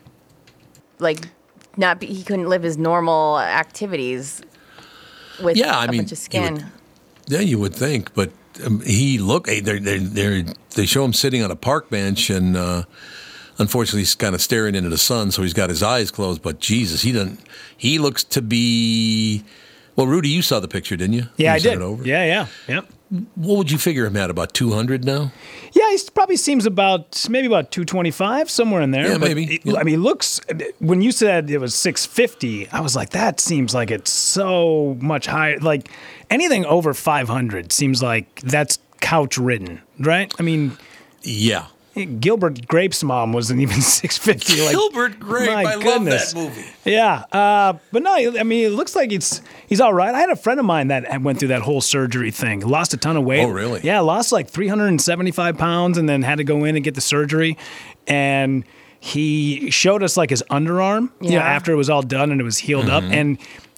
like 0.99 1.29
not 1.77 1.99
be 1.99 2.07
he 2.07 2.23
couldn't 2.23 2.49
live 2.49 2.63
his 2.63 2.77
normal 2.77 3.39
activities 3.39 4.41
with 5.41 5.55
Yeah, 5.55 5.77
I 5.77 5.85
a 5.85 5.87
mean, 5.87 6.01
bunch 6.01 6.07
of 6.11 6.17
you 6.17 6.23
skin. 6.23 6.53
would- 6.55 6.65
Yeah, 7.27 7.39
you 7.39 7.59
would 7.59 7.73
think, 7.75 8.13
but 8.13 8.31
um, 8.65 8.81
he 8.81 9.17
look 9.19 9.45
they 9.45 9.59
they 9.61 9.97
they 9.99 10.45
they 10.75 10.85
show 10.85 11.03
him 11.05 11.13
sitting 11.13 11.43
on 11.43 11.51
a 11.51 11.55
park 11.55 11.89
bench 11.89 12.29
and. 12.29 12.55
Uh, 12.57 12.84
Unfortunately, 13.59 14.01
he's 14.01 14.13
kind 14.13 14.35
of 14.35 14.41
staring 14.43 14.75
into 14.75 14.91
the 14.91 14.99
sun, 14.99 15.31
so 15.31 15.41
he's 15.41 15.55
got 15.55 15.67
his 15.71 15.81
eyes 15.81 16.11
closed. 16.11 16.43
But 16.43 16.59
Jesus, 16.59 17.01
he 17.01 17.11
doesn't. 17.11 17.39
He 17.75 17.97
looks 17.97 18.23
to 18.25 18.43
be. 18.43 19.43
Well, 19.95 20.05
Rudy, 20.05 20.29
you 20.29 20.43
saw 20.43 20.59
the 20.59 20.67
picture, 20.67 20.95
didn't 20.95 21.13
you? 21.15 21.23
Yeah, 21.38 21.53
You 21.53 21.55
I 21.55 21.59
did. 21.73 21.81
Over. 21.81 22.03
Yeah, 22.05 22.23
yeah, 22.23 22.47
yep. 22.67 22.85
What 23.34 23.57
would 23.57 23.71
you 23.71 23.79
figure 23.79 24.05
him 24.05 24.15
at? 24.15 24.29
About 24.29 24.53
two 24.53 24.73
hundred 24.73 25.03
now? 25.05 25.31
Yeah, 25.73 25.89
he 25.89 25.97
probably 26.13 26.38
seems 26.38 26.67
about 26.67 27.25
maybe 27.31 27.47
about 27.47 27.71
225 27.71 28.47
somewhere 28.47 28.81
in 28.84 28.91
there. 28.91 29.07
Yeah, 29.07 29.17
but 29.17 29.29
maybe. 29.29 29.55
it- 29.65 29.75
I 29.75 29.81
mean, 29.81 30.03
looks 30.03 30.39
when 30.77 31.01
you 31.01 31.11
said 31.11 31.49
it 31.49 31.57
was 31.57 31.73
650, 31.73 32.69
I 32.69 32.81
was 32.81 32.95
like, 32.95 33.09
that 33.11 33.39
seems 33.39 33.73
like 33.73 33.89
it's 33.89 34.11
so 34.11 34.97
much 35.01 35.25
higher. 35.25 35.57
Like 35.57 35.89
anything 36.29 36.65
over 36.65 36.93
500 36.93 37.71
seems 37.71 38.01
like 38.03 38.41
that's 38.41 38.79
couch 39.01 39.37
ridden, 39.37 39.81
right? 39.99 40.33
I 40.39 40.43
mean, 40.43 40.77
Yeah. 41.21 41.67
Gilbert 42.19 42.67
Grape's 42.67 43.03
mom 43.03 43.33
wasn't 43.33 43.59
even 43.59 43.81
650. 43.81 44.61
Like, 44.61 44.71
Gilbert 44.71 45.19
Grape, 45.19 45.49
my 45.51 45.63
I 45.63 45.73
love 45.75 45.81
goodness. 45.83 46.31
that 46.33 46.39
movie. 46.39 46.65
Yeah, 46.85 47.23
uh, 47.31 47.73
but 47.91 48.03
no, 48.03 48.13
I 48.13 48.43
mean, 48.43 48.65
it 48.67 48.69
looks 48.73 48.95
like 48.95 49.11
it's 49.11 49.41
he's 49.65 49.81
all 49.81 49.91
right. 49.95 50.13
I 50.13 50.19
had 50.19 50.29
a 50.29 50.35
friend 50.35 50.59
of 50.59 50.65
mine 50.67 50.89
that 50.89 51.23
went 51.23 51.39
through 51.39 51.47
that 51.47 51.63
whole 51.63 51.81
surgery 51.81 52.29
thing, 52.29 52.59
lost 52.59 52.93
a 52.93 52.97
ton 52.97 53.17
of 53.17 53.23
weight. 53.23 53.45
Oh, 53.45 53.49
really? 53.49 53.81
Yeah, 53.83 54.01
lost 54.01 54.31
like 54.31 54.47
375 54.47 55.57
pounds, 55.57 55.97
and 55.97 56.07
then 56.07 56.21
had 56.21 56.37
to 56.37 56.43
go 56.43 56.65
in 56.65 56.75
and 56.75 56.83
get 56.85 56.93
the 56.93 57.01
surgery. 57.01 57.57
And 58.05 58.63
he 58.99 59.71
showed 59.71 60.03
us 60.03 60.17
like 60.17 60.29
his 60.29 60.43
underarm, 60.51 61.09
you 61.19 61.29
know, 61.31 61.35
Yeah. 61.37 61.47
after 61.47 61.71
it 61.71 61.77
was 61.77 61.89
all 61.89 62.03
done 62.03 62.31
and 62.31 62.39
it 62.39 62.43
was 62.43 62.59
healed 62.59 62.89
up. 62.89 63.03
Mm-hmm. 63.03 63.13
And 63.13 63.37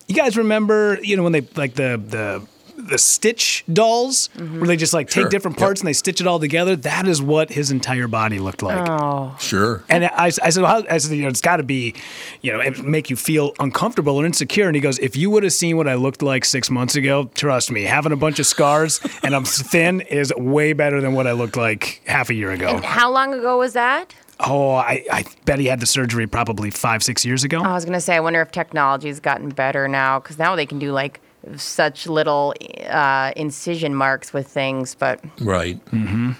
you 0.10 0.15
guys 0.15 0.36
remember, 0.38 0.97
you 1.02 1.15
know, 1.15 1.23
when 1.23 1.31
they 1.31 1.41
like 1.55 1.76
the 1.76 2.02
the 2.05 2.46
the 2.81 2.97
stitch 2.97 3.65
dolls 3.71 4.29
where 4.38 4.65
they 4.65 4.78
just 4.78 4.94
like 4.94 5.07
take 5.10 5.23
Sure. 5.23 5.29
different 5.29 5.57
parts 5.57 5.81
and 5.81 5.88
they 5.88 5.91
stitch 5.94 6.21
it 6.21 6.28
all 6.28 6.39
together. 6.39 6.78
That 6.78 7.10
is 7.10 7.21
what 7.21 7.49
his 7.49 7.71
entire 7.71 8.07
body 8.07 8.39
looked 8.39 8.63
like. 8.63 8.88
Oh. 8.89 9.36
Sure. 9.38 9.84
And 9.89 10.05
I, 10.05 10.12
I 10.28 10.29
said, 10.29 10.63
well, 10.63 10.86
I 10.89 10.97
said, 10.97 11.12
you 11.15 11.23
know, 11.23 11.28
it's 11.28 11.41
got 11.41 11.57
to 11.57 11.63
be, 11.63 11.94
you 12.41 12.54
know, 12.54 12.62
it 12.62 12.81
make 12.81 13.10
you 13.10 13.18
feel 13.18 13.52
uncomfortable 13.60 14.15
or 14.15 14.26
insecure. 14.26 14.68
And 14.68 14.76
he 14.76 14.81
goes, 14.81 14.97
if 14.99 15.18
you 15.18 15.29
would 15.29 15.44
have 15.44 15.52
seen 15.52 15.76
what 15.76 15.89
I 15.89 15.96
looked 15.96 16.21
like 16.21 16.46
six 16.46 16.70
months 16.70 16.96
ago, 16.96 17.29
trust 17.36 17.70
me, 17.70 17.84
having 17.84 18.13
a 18.13 18.15
bunch 18.18 18.39
of 18.39 18.47
scars 18.47 19.02
and 19.23 19.36
I'm 19.36 19.44
thin 19.44 19.99
is 19.99 20.34
way 20.38 20.71
better 20.71 21.02
than 21.02 21.13
what 21.13 21.28
I 21.28 21.34
looked 21.34 21.57
like 21.57 22.02
half 22.07 22.29
a 22.29 22.34
year 22.34 22.49
ago. 22.52 22.70
And 22.78 22.86
how 22.86 23.12
long 23.12 23.34
ago 23.34 23.57
was 23.57 23.73
that? 23.73 24.15
Oh, 24.41 24.73
I, 24.73 25.03
I 25.11 25.26
bet 25.45 25.59
he 25.59 25.65
had 25.65 25.79
the 25.79 25.85
surgery 25.85 26.26
probably 26.26 26.71
five, 26.71 27.03
six 27.03 27.26
years 27.26 27.43
ago. 27.43 27.61
I 27.61 27.73
was 27.73 27.85
gonna 27.85 28.01
say, 28.01 28.15
I 28.15 28.19
wonder 28.19 28.41
if 28.41 28.51
technology's 28.51 29.19
gotten 29.19 29.49
better 29.49 29.87
now 29.87 30.19
because 30.19 30.37
now 30.37 30.55
they 30.55 30.65
can 30.65 30.79
do 30.79 30.91
like 30.91 31.21
such 31.57 32.07
little 32.07 32.53
uh, 32.87 33.31
incision 33.35 33.95
marks 33.95 34.34
with 34.34 34.47
things. 34.47 34.95
But 34.95 35.23
Right. 35.39 35.84
Mm-hmm. 35.87 36.31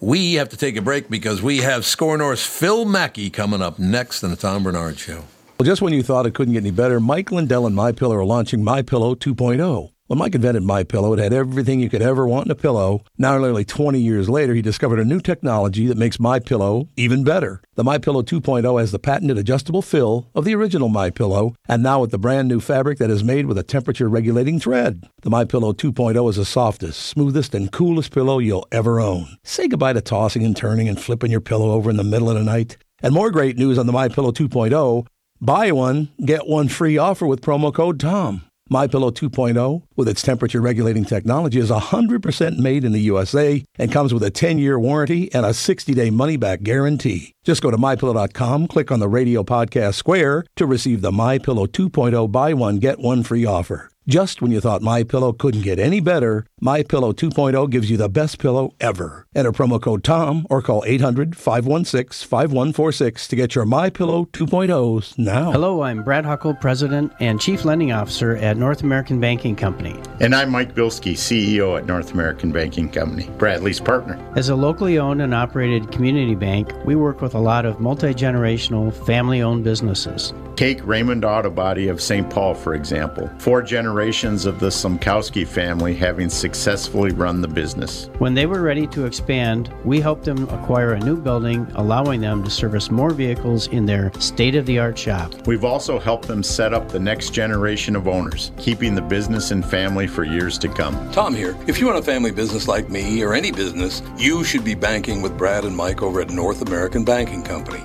We 0.00 0.34
have 0.34 0.48
to 0.48 0.56
take 0.56 0.76
a 0.76 0.82
break 0.82 1.10
because 1.10 1.42
we 1.42 1.58
have 1.58 1.84
SKOR 1.84 2.16
North's 2.16 2.44
Phil 2.46 2.86
Mackey 2.86 3.28
coming 3.28 3.60
up 3.60 3.78
next 3.78 4.22
in 4.22 4.30
the 4.30 4.36
Tom 4.36 4.62
Barnard 4.62 4.98
Show. 4.98 5.24
Well, 5.58 5.66
just 5.66 5.82
when 5.82 5.92
you 5.92 6.02
thought 6.02 6.24
it 6.24 6.34
couldn't 6.34 6.54
get 6.54 6.62
any 6.62 6.70
better, 6.70 6.98
Mike 7.00 7.30
Lindell 7.30 7.66
and 7.66 7.76
My 7.76 7.92
Pillow 7.92 8.16
are 8.16 8.24
launching 8.24 8.64
My 8.64 8.80
Pillow 8.80 9.14
2.0. 9.14 9.90
When 10.10 10.18
Mike 10.18 10.34
invented 10.34 10.64
My 10.64 10.82
Pillow, 10.82 11.12
it 11.12 11.20
had 11.20 11.32
everything 11.32 11.78
you 11.78 11.88
could 11.88 12.02
ever 12.02 12.26
want 12.26 12.46
in 12.46 12.50
a 12.50 12.56
pillow. 12.56 13.04
Now, 13.16 13.38
nearly 13.38 13.64
20 13.64 14.00
years 14.00 14.28
later, 14.28 14.54
he 14.54 14.60
discovered 14.60 14.98
a 14.98 15.04
new 15.04 15.20
technology 15.20 15.86
that 15.86 15.96
makes 15.96 16.18
My 16.18 16.40
Pillow 16.40 16.88
even 16.96 17.22
better. 17.22 17.62
The 17.76 17.84
My 17.84 17.96
Pillow 17.96 18.22
2.0 18.22 18.80
has 18.80 18.90
the 18.90 18.98
patented 18.98 19.38
adjustable 19.38 19.82
fill 19.82 20.28
of 20.34 20.44
the 20.44 20.56
original 20.56 20.88
My 20.88 21.10
Pillow, 21.10 21.54
and 21.68 21.80
now 21.80 22.00
with 22.00 22.10
the 22.10 22.18
brand 22.18 22.48
new 22.48 22.58
fabric 22.58 22.98
that 22.98 23.08
is 23.08 23.22
made 23.22 23.46
with 23.46 23.56
a 23.56 23.62
temperature 23.62 24.08
regulating 24.08 24.58
thread. 24.58 25.04
The 25.22 25.30
My 25.30 25.44
Pillow 25.44 25.72
2.0 25.72 26.28
is 26.28 26.34
the 26.34 26.44
softest, 26.44 27.00
smoothest, 27.00 27.54
and 27.54 27.70
coolest 27.70 28.10
pillow 28.10 28.40
you'll 28.40 28.66
ever 28.72 28.98
own. 28.98 29.36
Say 29.44 29.68
goodbye 29.68 29.92
to 29.92 30.00
tossing 30.00 30.44
and 30.44 30.56
turning 30.56 30.88
and 30.88 31.00
flipping 31.00 31.30
your 31.30 31.40
pillow 31.40 31.70
over 31.70 31.88
in 31.88 31.96
the 31.96 32.02
middle 32.02 32.30
of 32.30 32.36
the 32.36 32.42
night. 32.42 32.78
And 33.00 33.14
more 33.14 33.30
great 33.30 33.56
news 33.56 33.78
on 33.78 33.86
the 33.86 33.92
My 33.92 34.08
Pillow 34.08 34.32
2.0. 34.32 35.06
Buy 35.40 35.70
one, 35.70 36.08
get 36.26 36.48
one 36.48 36.66
free 36.66 36.98
offer 36.98 37.28
with 37.28 37.42
promo 37.42 37.72
code 37.72 38.00
TOM. 38.00 38.49
My 38.72 38.86
Pillow 38.86 39.10
2.0, 39.10 39.82
with 39.96 40.08
its 40.08 40.22
temperature 40.22 40.60
regulating 40.60 41.04
technology, 41.04 41.58
is 41.58 41.70
100% 41.70 42.58
made 42.58 42.84
in 42.84 42.92
the 42.92 43.00
USA 43.00 43.64
and 43.76 43.90
comes 43.90 44.14
with 44.14 44.22
a 44.22 44.30
10-year 44.30 44.78
warranty 44.78 45.28
and 45.34 45.44
a 45.44 45.48
60-day 45.48 46.10
money-back 46.10 46.62
guarantee. 46.62 47.34
Just 47.42 47.62
go 47.62 47.72
to 47.72 47.76
mypillow.com, 47.76 48.68
click 48.68 48.92
on 48.92 49.00
the 49.00 49.08
radio 49.08 49.42
podcast 49.42 49.94
square 49.94 50.44
to 50.54 50.66
receive 50.66 51.00
the 51.00 51.10
My 51.10 51.38
Pillow 51.38 51.66
2.0 51.66 52.30
buy 52.30 52.54
one 52.54 52.78
get 52.78 53.00
one 53.00 53.24
free 53.24 53.44
offer. 53.44 53.90
Just 54.10 54.42
when 54.42 54.50
you 54.50 54.60
thought 54.60 54.82
My 54.82 55.04
Pillow 55.04 55.32
couldn't 55.32 55.60
get 55.60 55.78
any 55.78 56.00
better, 56.00 56.44
My 56.60 56.82
Pillow 56.82 57.12
2.0 57.12 57.70
gives 57.70 57.88
you 57.88 57.96
the 57.96 58.08
best 58.08 58.40
pillow 58.40 58.74
ever. 58.80 59.28
Enter 59.36 59.52
promo 59.52 59.80
code 59.80 60.02
TOM 60.02 60.48
or 60.50 60.60
call 60.60 60.82
800-516-5146 60.82 63.28
to 63.28 63.36
get 63.36 63.54
your 63.54 63.66
My 63.66 63.88
Pillow 63.88 64.24
2.0s 64.32 65.16
now. 65.16 65.52
Hello, 65.52 65.82
I'm 65.82 66.02
Brad 66.02 66.24
Huckle, 66.24 66.54
President 66.54 67.12
and 67.20 67.40
Chief 67.40 67.64
Lending 67.64 67.92
Officer 67.92 68.34
at 68.38 68.56
North 68.56 68.82
American 68.82 69.20
Banking 69.20 69.54
Company. 69.54 69.94
And 70.18 70.34
I'm 70.34 70.50
Mike 70.50 70.74
Bilski, 70.74 71.12
CEO 71.12 71.78
at 71.78 71.86
North 71.86 72.12
American 72.12 72.50
Banking 72.50 72.88
Company, 72.88 73.30
Bradley's 73.38 73.78
partner. 73.78 74.18
As 74.34 74.48
a 74.48 74.56
locally 74.56 74.98
owned 74.98 75.22
and 75.22 75.32
operated 75.32 75.92
community 75.92 76.34
bank, 76.34 76.72
we 76.84 76.96
work 76.96 77.20
with 77.20 77.36
a 77.36 77.40
lot 77.40 77.64
of 77.64 77.78
multi-generational, 77.78 78.92
family-owned 79.06 79.62
businesses. 79.62 80.34
Take 80.56 80.84
Raymond 80.84 81.24
Auto 81.24 81.48
Body 81.48 81.86
of 81.86 82.02
St. 82.02 82.28
Paul, 82.28 82.54
for 82.54 82.74
example. 82.74 83.30
Four 83.38 83.62
generations 83.62 83.99
of 84.00 84.58
the 84.58 84.68
Sumkowski 84.68 85.46
family 85.46 85.94
having 85.94 86.30
successfully 86.30 87.10
run 87.12 87.42
the 87.42 87.48
business. 87.48 88.08
When 88.16 88.32
they 88.32 88.46
were 88.46 88.62
ready 88.62 88.86
to 88.86 89.04
expand, 89.04 89.70
we 89.84 90.00
helped 90.00 90.24
them 90.24 90.48
acquire 90.48 90.94
a 90.94 91.00
new 91.00 91.16
building, 91.16 91.66
allowing 91.74 92.22
them 92.22 92.42
to 92.44 92.50
service 92.50 92.90
more 92.90 93.10
vehicles 93.10 93.66
in 93.68 93.84
their 93.84 94.10
state 94.18 94.54
of 94.54 94.64
the 94.64 94.78
art 94.78 94.96
shop. 94.96 95.46
We've 95.46 95.64
also 95.64 95.98
helped 95.98 96.26
them 96.26 96.42
set 96.42 96.72
up 96.72 96.88
the 96.88 96.98
next 96.98 97.34
generation 97.34 97.94
of 97.94 98.08
owners, 98.08 98.52
keeping 98.56 98.94
the 98.94 99.02
business 99.02 99.50
and 99.50 99.62
family 99.62 100.06
for 100.06 100.24
years 100.24 100.56
to 100.60 100.68
come. 100.68 100.94
Tom 101.12 101.34
here. 101.34 101.54
If 101.66 101.78
you 101.78 101.86
run 101.86 101.98
a 101.98 102.02
family 102.02 102.30
business 102.30 102.66
like 102.66 102.88
me 102.88 103.22
or 103.22 103.34
any 103.34 103.52
business, 103.52 104.02
you 104.16 104.44
should 104.44 104.64
be 104.64 104.74
banking 104.74 105.20
with 105.20 105.36
Brad 105.36 105.66
and 105.66 105.76
Mike 105.76 106.00
over 106.00 106.22
at 106.22 106.30
North 106.30 106.62
American 106.62 107.04
Banking 107.04 107.42
Company. 107.42 107.84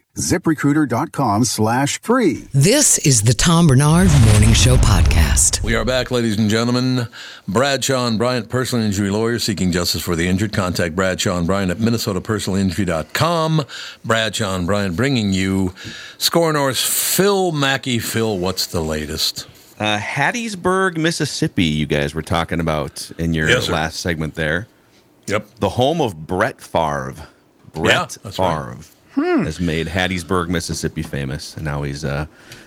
ZipRecruiter.com 0.17 1.45
slash 1.45 2.01
free. 2.01 2.45
This 2.53 2.97
is 2.99 3.21
the 3.21 3.33
Tom 3.33 3.67
Barnard 3.67 4.09
Morning 4.29 4.51
Show 4.53 4.75
podcast. 4.75 5.63
We 5.63 5.73
are 5.73 5.85
back, 5.85 6.11
ladies 6.11 6.37
and 6.37 6.49
gentlemen. 6.49 7.07
Bradshaw 7.47 8.07
and 8.07 8.17
Bryant, 8.17 8.49
personal 8.49 8.83
injury 8.85 9.09
lawyer 9.09 9.39
seeking 9.39 9.71
justice 9.71 10.01
for 10.01 10.17
the 10.17 10.27
injured. 10.27 10.51
Contact 10.51 10.97
Bradshaw 10.97 11.37
and 11.37 11.47
Bryant 11.47 11.71
at 11.71 11.77
minnesotapersonalinjury.com. 11.77 13.61
Bradshaw 14.03 14.55
and 14.57 14.67
Bryant 14.67 14.97
bringing 14.97 15.31
you 15.31 15.73
SKOR 16.17 16.51
North. 16.51 16.77
Phil 16.77 17.53
Mackey. 17.53 17.97
Phil, 17.97 18.37
what's 18.37 18.67
the 18.67 18.81
latest? 18.81 19.47
Uh, 19.79 19.97
Hattiesburg, 19.97 20.97
Mississippi, 20.97 21.63
you 21.63 21.85
guys 21.85 22.13
were 22.13 22.21
talking 22.21 22.59
about 22.59 23.09
in 23.17 23.33
your 23.33 23.47
Yes, 23.47 23.69
last 23.69 24.01
segment 24.01 24.35
there. 24.35 24.67
Yep. 25.27 25.47
The 25.59 25.69
home 25.69 26.01
of 26.01 26.27
Brett 26.27 26.59
Favre. 26.59 27.15
Brett 27.71 28.17
that's 28.21 28.37
right. 28.37 28.75
Favre 29.15 29.43
has 29.43 29.59
made 29.59 29.87
Hattiesburg, 29.87 30.47
Mississippi 30.47 31.03
famous. 31.03 31.55
And 31.55 31.65
now 31.65 31.83
he's 31.83 32.05
uh, 32.05 32.25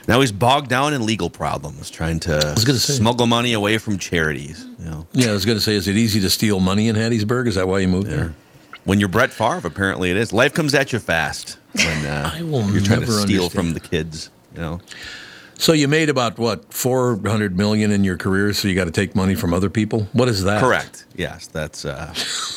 now 0.09 0.21
he's 0.21 0.33
bogged 0.33 0.69
down 0.69 0.93
in 0.95 1.05
legal 1.07 1.31
problems, 1.31 1.91
trying 1.91 2.21
to 2.21 2.55
smuggle 2.57 3.27
money 3.27 3.53
away 3.53 3.79
from 3.79 3.99
charities. 3.99 4.67
You 4.79 4.85
know. 4.85 5.07
Yeah, 5.13 5.31
I 5.31 5.33
was 5.33 5.45
going 5.45 5.59
to 5.59 5.63
say, 5.65 5.75
is 5.75 5.89
it 5.89 5.97
easy 5.97 6.21
to 6.21 6.31
steal 6.31 6.61
money 6.61 6.89
in 6.89 6.97
Hattiesburg? 6.97 7.47
Is 7.47 7.55
that 7.55 7.67
why 7.69 7.79
you 7.81 7.89
moved 7.89 8.09
there? 8.09 8.35
When 8.85 9.01
you're 9.01 9.09
Brett 9.09 9.31
Favre, 9.31 9.67
apparently 9.67 10.11
it 10.11 10.17
is. 10.19 10.33
Life 10.33 10.53
comes 10.53 10.75
at 10.75 10.93
you 10.93 10.99
fast 10.99 11.57
when 11.75 12.07
uh, 12.07 12.31
I 12.35 12.43
will 12.43 12.69
you're 12.71 12.83
trying 12.83 13.01
to 13.01 13.07
never 13.07 13.13
steal 13.13 13.45
understand. 13.45 13.53
from 13.53 13.73
the 13.73 13.81
kids. 13.81 14.31
You 14.55 14.61
know. 14.61 14.81
So 15.57 15.73
you 15.73 15.87
made 15.89 16.09
about 16.09 16.39
what 16.39 16.73
four 16.75 17.19
hundred 17.27 17.57
million 17.57 17.91
in 17.93 18.03
your 18.05 18.17
career. 18.17 18.53
So 18.53 18.69
you 18.69 18.75
got 18.75 18.85
to 18.85 18.91
take 18.91 19.15
money 19.15 19.35
from 19.35 19.55
other 19.55 19.71
people. 19.71 20.09
What 20.13 20.29
is 20.29 20.43
that? 20.45 20.61
Correct. 20.61 21.07
Yes, 21.17 21.47
that's 21.47 21.85
uh, 21.85 22.13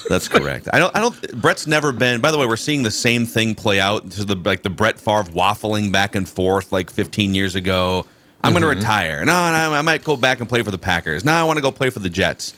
that's 0.09 0.27
correct. 0.27 0.67
I 0.73 0.79
don't. 0.79 0.95
I 0.95 0.99
don't. 1.01 1.41
Brett's 1.41 1.67
never 1.67 1.91
been. 1.91 2.21
By 2.21 2.31
the 2.31 2.37
way, 2.37 2.45
we're 2.47 2.57
seeing 2.57 2.83
the 2.83 2.91
same 2.91 3.25
thing 3.25 3.55
play 3.55 3.79
out 3.79 4.09
to 4.11 4.25
the 4.25 4.35
like 4.35 4.63
the 4.63 4.69
Brett 4.69 4.99
Favre 4.99 5.23
waffling 5.31 5.91
back 5.91 6.15
and 6.15 6.27
forth 6.27 6.71
like 6.71 6.89
15 6.89 7.33
years 7.35 7.55
ago. 7.55 8.05
I'm 8.43 8.51
going 8.53 8.63
Mhm. 8.63 8.71
to 8.71 8.75
retire. 8.77 9.25
No, 9.25 9.51
no, 9.51 9.73
I 9.73 9.81
might 9.81 10.03
go 10.03 10.15
back 10.15 10.39
and 10.39 10.47
play 10.49 10.61
for 10.63 10.71
the 10.71 10.77
Packers. 10.77 11.23
No, 11.25 11.33
I 11.33 11.43
want 11.43 11.57
to 11.57 11.61
go 11.61 11.71
play 11.71 11.89
for 11.89 11.99
the 11.99 12.09
Jets. 12.09 12.53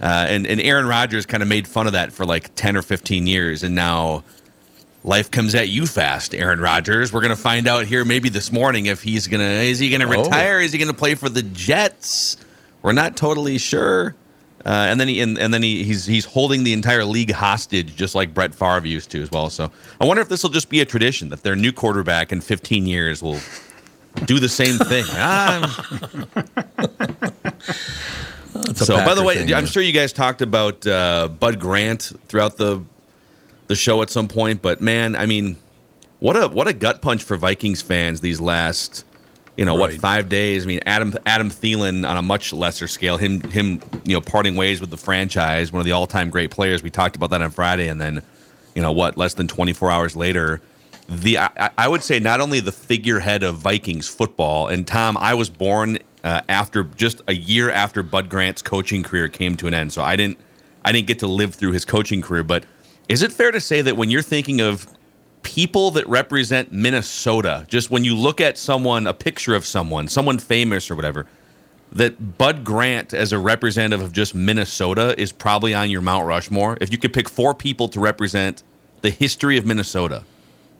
Uh, 0.00 0.04
and 0.28 0.46
and 0.46 0.60
Aaron 0.60 0.86
Rodgers 0.86 1.26
kind 1.26 1.42
of 1.42 1.48
made 1.48 1.66
fun 1.66 1.86
of 1.86 1.92
that 1.94 2.12
for 2.12 2.26
like 2.26 2.54
10 2.54 2.76
or 2.76 2.82
15 2.82 3.26
years, 3.26 3.62
and 3.62 3.74
now 3.74 4.24
life 5.06 5.30
comes 5.30 5.54
at 5.54 5.68
you 5.68 5.86
fast, 5.86 6.34
Aaron 6.34 6.60
Rodgers. 6.60 7.12
We're 7.12 7.22
gonna 7.22 7.36
find 7.36 7.66
out 7.66 7.86
here 7.86 8.04
maybe 8.04 8.28
this 8.28 8.52
morning 8.52 8.86
if 8.86 9.02
he's 9.02 9.26
gonna 9.28 9.44
is 9.44 9.78
he 9.78 9.88
gonna 9.88 10.06
Oh. 10.06 10.22
retire? 10.24 10.60
Is 10.60 10.72
he 10.72 10.78
gonna 10.78 10.92
play 10.92 11.14
for 11.14 11.28
the 11.30 11.42
Jets? 11.42 12.36
We're 12.82 12.92
not 12.92 13.16
totally 13.16 13.56
sure. 13.58 14.14
Uh, 14.64 14.70
and 14.90 14.98
then 15.00 15.06
he 15.06 15.20
and, 15.20 15.38
and 15.38 15.54
then 15.54 15.62
he, 15.62 15.84
he's 15.84 16.06
he's 16.06 16.24
holding 16.24 16.64
the 16.64 16.72
entire 16.72 17.04
league 17.04 17.30
hostage, 17.30 17.94
just 17.94 18.16
like 18.16 18.34
Brett 18.34 18.52
Favre 18.52 18.84
used 18.86 19.10
to 19.10 19.22
as 19.22 19.30
well. 19.30 19.48
So 19.48 19.70
I 20.00 20.04
wonder 20.04 20.20
if 20.22 20.28
this 20.28 20.42
will 20.42 20.50
just 20.50 20.68
be 20.68 20.80
a 20.80 20.84
tradition 20.84 21.28
that 21.28 21.44
their 21.44 21.54
new 21.54 21.72
quarterback 21.72 22.32
in 22.32 22.40
15 22.40 22.84
years 22.84 23.22
will 23.22 23.38
do 24.24 24.40
the 24.40 24.48
same 24.48 24.76
thing. 24.78 25.04
A 28.56 28.74
so, 28.74 28.96
by 29.04 29.14
the 29.14 29.22
way, 29.22 29.36
thing, 29.36 29.52
I'm 29.54 29.66
sure 29.66 29.82
you 29.82 29.92
guys 29.92 30.12
talked 30.14 30.40
about 30.40 30.86
uh, 30.86 31.28
Bud 31.28 31.60
Grant 31.60 32.10
throughout 32.26 32.56
the 32.56 32.82
the 33.66 33.74
show 33.74 34.02
at 34.02 34.10
some 34.10 34.28
point, 34.28 34.62
but 34.62 34.80
man, 34.80 35.16
I 35.16 35.26
mean, 35.26 35.56
what 36.20 36.36
a 36.36 36.48
what 36.48 36.68
a 36.68 36.72
gut 36.72 37.02
punch 37.02 37.22
for 37.22 37.36
Vikings 37.36 37.82
fans 37.82 38.20
these 38.20 38.40
last, 38.40 39.04
you 39.56 39.64
know, 39.64 39.74
what 39.74 39.92
five 39.94 40.28
days? 40.28 40.64
I 40.64 40.66
mean, 40.66 40.80
Adam 40.86 41.14
Adam 41.26 41.50
Thielen 41.50 42.08
on 42.08 42.16
a 42.16 42.22
much 42.22 42.52
lesser 42.52 42.88
scale, 42.88 43.16
him 43.16 43.40
him 43.50 43.80
you 44.04 44.14
know 44.14 44.20
parting 44.20 44.56
ways 44.56 44.80
with 44.80 44.90
the 44.90 44.96
franchise, 44.96 45.72
one 45.72 45.80
of 45.80 45.86
the 45.86 45.92
all 45.92 46.06
time 46.06 46.30
great 46.30 46.50
players. 46.50 46.82
We 46.82 46.90
talked 46.90 47.16
about 47.16 47.30
that 47.30 47.42
on 47.42 47.50
Friday, 47.50 47.88
and 47.88 48.00
then 48.00 48.22
you 48.74 48.82
know 48.82 48.92
what, 48.92 49.16
less 49.16 49.34
than 49.34 49.48
24 49.48 49.90
hours 49.90 50.16
later. 50.16 50.60
The 51.08 51.38
I, 51.38 51.50
I- 51.56 51.70
I 51.78 51.88
would 51.88 52.02
say 52.02 52.18
not 52.18 52.40
only 52.40 52.60
the 52.60 52.72
figurehead 52.72 53.42
of 53.42 53.56
Vikings 53.56 54.08
football, 54.08 54.68
and 54.68 54.86
Tom, 54.86 55.16
I 55.18 55.34
was 55.34 55.48
born 55.50 55.98
uh, 56.24 56.40
after 56.48 56.82
just 56.84 57.20
a 57.28 57.34
year 57.34 57.70
after 57.70 58.02
Bud 58.02 58.28
Grant's 58.28 58.62
coaching 58.62 59.02
career 59.02 59.28
came 59.28 59.56
to 59.58 59.66
an 59.66 59.74
end. 59.74 59.92
So 59.92 60.02
I 60.02 60.16
didn't 60.16 60.38
I 60.84 60.92
didn't 60.92 61.06
get 61.08 61.18
to 61.20 61.26
live 61.26 61.54
through 61.54 61.72
his 61.72 61.84
coaching 61.84 62.22
career. 62.22 62.42
But 62.42 62.64
is 63.08 63.22
it 63.22 63.32
fair 63.32 63.50
to 63.52 63.60
say 63.60 63.82
that 63.82 63.96
when 63.96 64.10
you're 64.10 64.22
thinking 64.22 64.60
of 64.60 64.86
people 65.42 65.92
that 65.92 66.06
represent 66.08 66.72
Minnesota, 66.72 67.64
just 67.68 67.90
when 67.90 68.04
you 68.04 68.16
look 68.16 68.40
at 68.40 68.58
someone, 68.58 69.06
a 69.06 69.14
picture 69.14 69.54
of 69.54 69.64
someone, 69.64 70.08
someone 70.08 70.38
famous 70.38 70.90
or 70.90 70.96
whatever, 70.96 71.26
that 71.92 72.36
Bud 72.36 72.64
Grant 72.64 73.14
as 73.14 73.32
a 73.32 73.38
representative 73.38 74.04
of 74.04 74.12
just 74.12 74.34
Minnesota 74.34 75.14
is 75.20 75.30
probably 75.30 75.72
on 75.72 75.88
your 75.88 76.00
Mount 76.00 76.26
Rushmore? 76.26 76.76
If 76.80 76.90
you 76.90 76.98
could 76.98 77.12
pick 77.12 77.28
four 77.28 77.54
people 77.54 77.88
to 77.90 78.00
represent 78.00 78.62
the 79.02 79.10
history 79.10 79.56
of 79.56 79.64
Minnesota, 79.64 80.24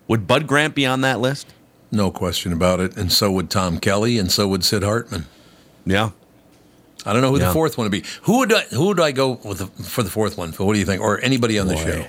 would 0.09 0.27
Bud 0.27 0.47
Grant 0.49 0.75
be 0.75 0.85
on 0.85 1.03
that 1.03 1.21
list? 1.21 1.47
No 1.93 2.11
question 2.11 2.53
about 2.53 2.81
it. 2.81 2.97
And 2.97 3.13
so 3.13 3.31
would 3.31 3.51
Tom 3.51 3.79
Kelly, 3.79 4.19
and 4.19 4.33
so 4.33 4.49
would 4.49 4.65
Sid 4.65 4.83
Hartman. 4.83 5.27
Yeah. 5.85 6.11
I 7.05 7.13
don't 7.13 7.23
know 7.23 7.31
who 7.31 7.39
Yeah. 7.39 7.47
the 7.49 7.53
fourth 7.53 7.79
one 7.79 7.85
would 7.85 7.93
be. 7.93 8.03
Who 8.23 8.39
would 8.39 8.53
I, 8.53 8.63
who 8.63 8.87
would 8.87 8.99
I 8.99 9.13
go 9.13 9.39
with 9.45 9.59
the, 9.59 9.67
for 9.85 10.03
the 10.03 10.11
fourth 10.11 10.37
one? 10.37 10.51
Phil? 10.51 10.67
What 10.67 10.73
do 10.73 10.81
you 10.81 10.85
think? 10.85 11.01
Or 11.01 11.21
anybody 11.21 11.57
on 11.61 11.69
the 11.69 11.77
show? 11.77 12.05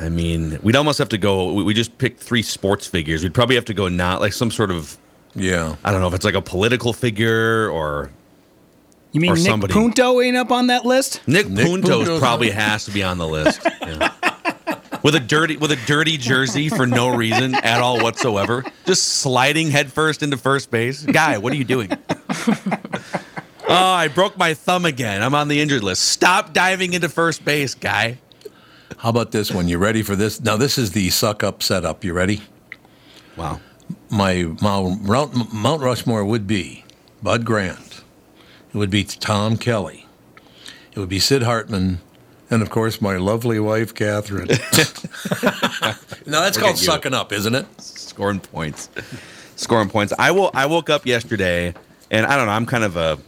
I 0.00 0.08
mean, 0.08 0.58
we'd 0.62 0.76
almost 0.76 0.98
have 0.98 1.08
to 1.10 1.18
go. 1.18 1.52
We 1.52 1.62
we 1.64 1.74
just 1.74 1.98
picked 1.98 2.20
three 2.20 2.42
sports 2.42 2.86
figures. 2.86 3.22
We'd 3.22 3.34
probably 3.34 3.56
have 3.56 3.64
to 3.66 3.74
go 3.74 3.88
not 3.88 4.20
like 4.20 4.32
some 4.32 4.50
sort 4.50 4.70
of. 4.70 4.96
Yeah. 5.34 5.76
I 5.84 5.92
don't 5.92 6.00
know 6.00 6.08
if 6.08 6.14
it's 6.14 6.24
like 6.24 6.34
a 6.34 6.42
political 6.42 6.92
figure 6.92 7.68
or. 7.70 8.10
You 9.12 9.20
mean 9.20 9.32
or 9.32 9.36
Nick 9.36 9.46
somebody. 9.46 9.72
Punto 9.72 10.20
ain't 10.20 10.36
up 10.36 10.50
on 10.52 10.66
that 10.66 10.84
list? 10.84 11.26
Nick, 11.26 11.48
Nick 11.48 11.66
Puntos 11.66 11.88
Punto's 11.88 12.18
probably 12.20 12.50
on- 12.50 12.56
has 12.56 12.84
to 12.84 12.90
be 12.90 13.02
on 13.02 13.18
the 13.18 13.26
list. 13.26 13.60
Yeah. 13.82 14.12
with 15.02 15.14
a 15.14 15.20
dirty 15.20 15.56
with 15.56 15.72
a 15.72 15.76
dirty 15.86 16.16
jersey 16.16 16.68
for 16.68 16.86
no 16.86 17.14
reason 17.14 17.54
at 17.54 17.80
all 17.80 18.02
whatsoever, 18.02 18.64
just 18.84 19.04
sliding 19.04 19.70
headfirst 19.70 20.22
into 20.22 20.36
first 20.36 20.70
base. 20.70 21.04
Guy, 21.04 21.38
what 21.38 21.52
are 21.52 21.56
you 21.56 21.64
doing? 21.64 21.90
oh, 22.50 22.84
I 23.68 24.08
broke 24.08 24.36
my 24.36 24.54
thumb 24.54 24.84
again. 24.84 25.22
I'm 25.22 25.34
on 25.34 25.48
the 25.48 25.60
injured 25.60 25.82
list. 25.82 26.04
Stop 26.04 26.52
diving 26.52 26.92
into 26.92 27.08
first 27.08 27.44
base, 27.44 27.74
guy. 27.74 28.18
How 28.96 29.10
about 29.10 29.30
this 29.30 29.50
one? 29.52 29.68
You 29.68 29.78
ready 29.78 30.02
for 30.02 30.16
this? 30.16 30.40
Now, 30.40 30.56
this 30.56 30.78
is 30.78 30.92
the 30.92 31.10
suck 31.10 31.44
up 31.44 31.62
setup. 31.62 32.04
You 32.04 32.12
ready? 32.14 32.42
Wow. 33.36 33.60
My 34.10 34.44
Mount, 34.60 35.52
Mount 35.52 35.82
Rushmore 35.82 36.24
would 36.24 36.46
be 36.46 36.84
Bud 37.22 37.44
Grant. 37.44 38.02
It 38.72 38.76
would 38.76 38.90
be 38.90 39.04
Tom 39.04 39.56
Kelly. 39.56 40.06
It 40.92 40.98
would 40.98 41.08
be 41.08 41.18
Sid 41.20 41.42
Hartman. 41.42 42.00
And 42.50 42.62
of 42.62 42.70
course, 42.70 43.00
my 43.00 43.16
lovely 43.16 43.60
wife, 43.60 43.94
Catherine. 43.94 44.48
now, 46.26 46.40
that's 46.40 46.56
Look 46.56 46.64
called 46.64 46.78
sucking 46.78 47.14
up, 47.14 47.32
isn't 47.32 47.54
it? 47.54 47.66
scoring 48.18 48.40
points. 48.40 48.88
Scoring 49.56 49.88
points. 49.88 50.12
I 50.18 50.30
will. 50.32 50.50
I 50.54 50.66
woke 50.66 50.90
up 50.90 51.06
yesterday, 51.06 51.74
and 52.10 52.26
I 52.26 52.36
don't 52.36 52.46
know. 52.46 52.52
I'm 52.52 52.66
kind 52.66 52.84
of 52.84 52.96
a. 52.96 53.18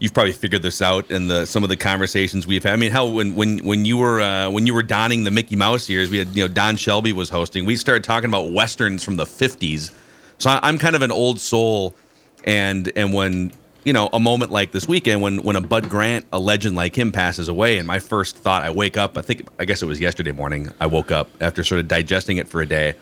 You've 0.00 0.14
probably 0.14 0.32
figured 0.32 0.62
this 0.62 0.80
out 0.80 1.10
in 1.10 1.28
the 1.28 1.44
some 1.44 1.62
of 1.62 1.68
the 1.68 1.76
conversations 1.76 2.46
we've 2.46 2.62
had. 2.62 2.72
I 2.72 2.76
mean, 2.76 2.92
how 2.92 3.06
when 3.06 3.34
when 3.34 3.58
when 3.58 3.84
you 3.84 3.96
were 3.96 4.20
uh, 4.20 4.50
when 4.50 4.66
you 4.66 4.74
were 4.74 4.82
donning 4.82 5.24
the 5.24 5.30
Mickey 5.30 5.56
Mouse 5.56 5.88
ears, 5.90 6.10
we 6.10 6.18
had 6.18 6.28
you 6.36 6.44
know 6.44 6.48
Don 6.48 6.76
Shelby 6.76 7.12
was 7.12 7.28
hosting. 7.28 7.66
We 7.66 7.76
started 7.76 8.04
talking 8.04 8.28
about 8.28 8.52
westerns 8.52 9.02
from 9.02 9.16
the 9.16 9.24
'50s. 9.24 9.90
So 10.38 10.56
I'm 10.62 10.78
kind 10.78 10.94
of 10.94 11.02
an 11.02 11.10
old 11.10 11.40
soul, 11.40 11.96
and 12.44 12.92
and 12.94 13.12
when 13.12 13.52
you 13.84 13.92
know 13.92 14.08
a 14.12 14.20
moment 14.20 14.52
like 14.52 14.70
this 14.70 14.86
weekend 14.86 15.20
when 15.20 15.42
when 15.42 15.56
a 15.56 15.60
Bud 15.60 15.88
Grant, 15.88 16.26
a 16.32 16.38
legend 16.38 16.76
like 16.76 16.96
him, 16.96 17.10
passes 17.10 17.48
away, 17.48 17.78
and 17.78 17.86
my 17.86 17.98
first 17.98 18.36
thought, 18.36 18.62
I 18.62 18.70
wake 18.70 18.96
up. 18.96 19.18
I 19.18 19.22
think 19.22 19.48
I 19.58 19.64
guess 19.64 19.82
it 19.82 19.86
was 19.86 19.98
yesterday 19.98 20.32
morning. 20.32 20.72
I 20.78 20.86
woke 20.86 21.10
up 21.10 21.28
after 21.40 21.64
sort 21.64 21.80
of 21.80 21.88
digesting 21.88 22.36
it 22.36 22.46
for 22.46 22.60
a 22.60 22.66
day 22.66 22.94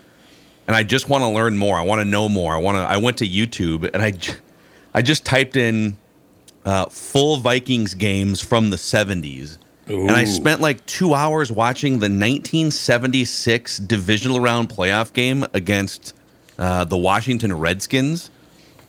and 0.66 0.75
I 0.75 0.83
just 0.83 1.08
want 1.08 1.23
to 1.23 1.28
learn 1.28 1.57
more. 1.57 1.78
I 1.78 1.83
want 1.83 2.00
to 2.00 2.05
know 2.05 2.28
more. 2.28 2.55
I 2.55 2.58
want 2.58 2.76
to. 2.76 2.81
I 2.81 2.97
went 2.97 3.18
to 3.18 3.28
YouTube 3.28 3.89
and 3.92 4.02
I, 4.02 4.12
I 4.94 5.02
just 5.02 5.25
typed 5.25 5.57
in 5.57 5.97
uh, 6.66 6.86
full 6.86 7.38
Vikings 7.38 7.94
games 7.94 8.42
from 8.42 8.68
the 8.70 8.76
'70s, 8.76 9.56
and 9.86 10.10
I 10.10 10.24
spent 10.24 10.60
like 10.60 10.84
two 10.86 11.14
hours 11.14 11.50
watching 11.50 11.92
the 12.00 12.10
1976 12.10 13.78
divisional 13.78 14.40
round 14.40 14.68
playoff 14.68 15.12
game 15.12 15.46
against 15.54 16.12
uh, 16.58 16.84
the 16.84 16.96
Washington 16.96 17.52
Redskins, 17.56 18.30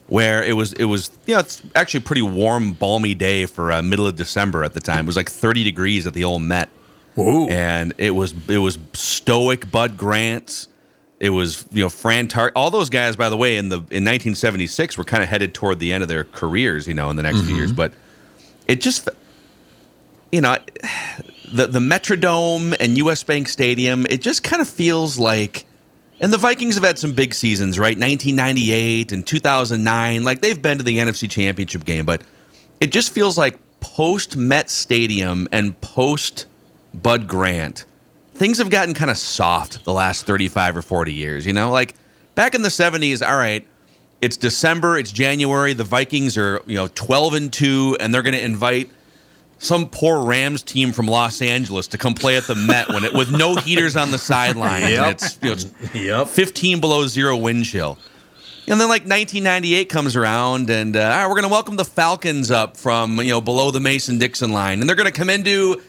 where 0.08 0.44
it 0.44 0.54
was 0.54 0.74
it 0.74 0.86
was 0.86 1.12
you 1.28 1.36
know 1.36 1.40
it's 1.42 1.62
actually 1.76 2.00
a 2.00 2.04
pretty 2.04 2.22
warm, 2.24 2.74
balmy 2.74 3.14
day 3.14 3.46
for 3.46 3.72
uh, 3.72 3.82
middle 3.82 4.08
of 4.08 4.16
December 4.16 4.64
at 4.64 4.74
the 4.74 4.80
time. 4.82 5.06
It 5.06 5.08
was 5.08 5.16
like 5.16 5.30
30 5.30 5.64
degrees 5.64 6.08
at 6.08 6.14
the 6.14 6.24
old 6.24 6.42
Met. 6.42 6.70
And 7.50 7.94
it 7.98 8.12
was 8.12 8.34
it 8.48 8.58
was 8.60 8.78
stoic 8.94 9.70
Bud 9.72 9.98
Grant. 9.98 10.68
It 11.20 11.32
was 11.32 11.66
you 11.72 11.84
know 11.84 11.90
Fran 11.90 12.28
Tar. 12.28 12.52
All 12.56 12.70
those 12.70 12.90
guys, 12.90 13.16
by 13.16 13.30
the 13.30 13.38
way, 13.38 13.58
in 13.58 13.70
the 13.70 13.78
in 13.78 14.06
1976 14.06 14.98
were 14.98 15.04
kind 15.04 15.24
of 15.24 15.30
headed 15.30 15.54
toward 15.54 15.80
the 15.80 15.92
end 15.92 16.04
of 16.04 16.10
their 16.10 16.26
careers, 16.26 16.88
you 16.88 16.94
know, 16.94 17.10
in 17.10 17.16
the 17.16 17.24
next 17.24 17.42
few 17.42 17.56
years. 17.56 17.70
Mm-hmm. 17.70 17.76
But 17.76 17.94
it 18.68 18.82
just, 18.82 19.10
you 20.32 20.42
know, 20.42 20.58
the 21.52 21.68
the 21.68 21.80
Metrodome 21.80 22.76
and 22.80 22.98
U.S. 23.00 23.24
Bank 23.24 23.50
Stadium. 23.50 24.06
It 24.10 24.22
just 24.22 24.44
kind 24.44 24.62
of 24.62 24.70
feels 24.70 25.18
like. 25.18 25.66
And 26.20 26.34
the 26.34 26.40
Vikings 26.40 26.74
have 26.74 26.84
had 26.84 26.98
some 26.98 27.14
big 27.14 27.32
seasons, 27.32 27.78
right? 27.78 27.96
1998 27.96 29.12
and 29.12 29.26
2009. 29.26 30.24
Like 30.24 30.42
they've 30.42 30.60
been 30.60 30.80
to 30.80 30.84
the 30.84 30.98
NFC 30.98 31.30
Championship 31.30 31.86
game, 31.86 32.06
but 32.06 32.24
it 32.80 32.92
just 32.92 33.12
feels 33.12 33.38
like 33.38 33.60
post 33.80 34.36
Met 34.36 34.70
Stadium 34.70 35.48
and 35.52 35.80
post 35.82 36.48
Bud 36.94 37.28
Grant, 37.28 37.86
things 38.38 38.60
have 38.60 38.70
gotten 38.70 38.94
kind 38.94 39.12
of 39.12 39.18
soft 39.18 39.84
the 39.84 39.94
last 39.94 40.26
35 40.26 40.78
or 40.78 40.82
40 40.82 41.14
years. 41.14 41.46
You 41.46 41.54
know, 41.54 41.72
like 41.72 41.96
back 42.36 42.56
in 42.56 42.62
the 42.62 42.70
70s, 42.70 43.28
all 43.28 43.38
right, 43.38 43.68
it's 44.22 44.38
December, 44.38 44.98
it's 44.98 45.12
January, 45.12 45.74
the 45.74 45.84
Vikings 45.84 46.38
are, 46.38 46.62
you 46.66 46.76
know, 46.76 46.88
12 46.88 47.34
and 47.34 47.54
2, 47.54 47.98
and 48.00 48.14
they're 48.14 48.22
going 48.22 48.36
to 48.36 48.44
invite 48.44 48.90
some 49.60 49.90
poor 49.90 50.24
Rams 50.24 50.62
team 50.62 50.92
from 50.92 51.08
Los 51.08 51.42
Angeles 51.42 51.88
to 51.88 51.98
come 51.98 52.14
play 52.14 52.38
at 52.38 52.44
the 52.44 52.56
Met 52.56 52.90
when 52.90 53.04
it 53.04 53.14
with 53.14 53.32
no 53.32 53.56
heaters 53.56 53.96
on 53.96 54.12
the 54.12 54.18
sideline. 54.20 54.84
Yep. 54.84 54.92
And 54.92 55.12
it's, 55.12 55.40
you 55.96 56.08
know, 56.08 56.22
it's 56.22 56.32
15 56.32 56.80
below 56.80 57.08
zero 57.08 57.36
wind 57.36 57.66
chill. 57.66 57.98
And 58.70 58.82
then 58.82 58.90
like 58.90 59.04
1998 59.04 59.88
comes 59.88 60.16
around, 60.16 60.70
and 60.70 60.96
uh, 60.98 61.00
all 61.00 61.08
right, 61.10 61.24
we're 61.28 61.36
going 61.36 61.44
to 61.44 61.50
welcome 61.50 61.78
the 61.78 61.86
Falcons 61.86 62.52
up 62.52 62.76
from 62.76 63.18
you 63.18 63.30
know 63.30 63.40
below 63.40 63.72
the 63.72 63.80
Mason 63.80 64.18
Dixon 64.18 64.52
line, 64.52 64.82
and 64.82 64.90
they're 64.90 64.96
going 64.98 65.12
to 65.12 65.18
come 65.18 65.30
into 65.30 65.82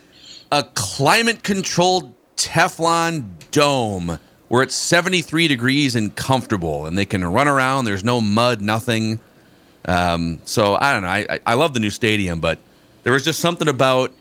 a 0.53 0.63
climate 0.75 1.43
controlled 1.43 2.15
Teflon 2.39 3.25
dome 3.51 4.19
where 4.49 4.63
it's 4.63 4.75
73 4.75 5.47
degrees 5.49 5.95
and 5.95 6.15
comfortable, 6.17 6.87
and 6.87 6.97
they 6.97 7.05
can 7.05 7.23
run 7.23 7.49
around. 7.49 7.85
There's 7.85 8.05
no 8.05 8.21
mud, 8.23 8.63
nothing. 8.63 9.21
Um, 9.85 10.39
so 10.45 10.75
I 10.81 10.93
don't 10.95 11.03
know. 11.03 11.09
I, 11.09 11.39
I- 11.47 11.55
love 11.55 11.75
the 11.75 11.81
new 11.81 11.91
stadium, 11.91 12.41
but 12.41 12.59
there 13.03 13.13
was 13.13 13.25
just 13.25 13.41
something 13.41 13.69
about 13.69 14.13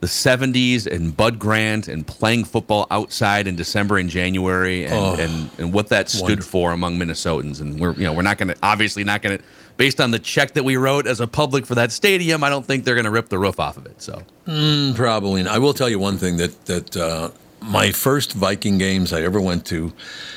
the 0.00 0.06
70s 0.06 0.86
and 0.86 1.14
Bud 1.16 1.38
Grant 1.38 1.86
and 1.86 2.06
playing 2.06 2.44
football 2.44 2.86
outside 2.90 3.46
in 3.46 3.54
December 3.56 3.98
and 3.98 4.08
January 4.08 4.84
and, 4.86 4.94
Oh, 4.94 5.14
and, 5.18 5.50
and 5.58 5.72
what 5.74 5.88
that 5.88 6.08
stood 6.08 6.22
wonderful. 6.22 6.50
for 6.50 6.72
among 6.72 6.98
Minnesotans. 6.98 7.60
And 7.60 7.78
we're, 7.78 7.92
you 7.92 8.04
know, 8.04 8.12
we're 8.14 8.22
not 8.22 8.38
going 8.38 8.48
to, 8.48 8.56
obviously 8.62 9.04
not 9.04 9.20
going 9.20 9.36
to, 9.38 9.44
based 9.76 10.00
on 10.00 10.10
the 10.10 10.18
check 10.18 10.52
that 10.54 10.62
we 10.64 10.76
wrote 10.76 11.06
as 11.06 11.20
a 11.20 11.26
public 11.26 11.66
for 11.66 11.74
that 11.74 11.92
stadium, 11.92 12.42
I 12.42 12.48
don't 12.48 12.64
think 12.64 12.84
they're 12.84 12.94
going 12.94 13.04
to 13.04 13.10
rip 13.10 13.28
the 13.28 13.38
roof 13.38 13.60
off 13.60 13.76
of 13.76 13.84
it. 13.86 14.00
So 14.00 14.22
Mm, 14.46 14.94
probably. 14.94 15.42
not. 15.42 15.54
I 15.54 15.58
will 15.58 15.74
tell 15.74 15.88
you 15.88 15.98
one 15.98 16.16
thing 16.16 16.38
that 16.38 16.64
that 16.64 16.96
uh, 16.96 17.30
my 17.62 17.92
first 17.92 18.32
Viking 18.32 18.78
games 18.78 19.12
I 19.12 19.20
ever 19.20 19.38
went 19.40 19.66
to, 19.66 19.92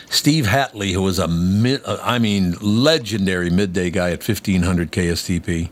Steve 0.09 0.45
Hatley, 0.45 0.91
who 0.93 1.01
was 1.01 1.19
a 1.19 1.27
mid, 1.29 1.81
uh, 1.85 1.97
I 2.03 2.19
mean 2.19 2.55
legendary 2.61 3.49
midday 3.49 3.89
guy 3.89 4.11
at 4.11 4.19
1500 4.27 4.91
KSTP, 4.91 5.69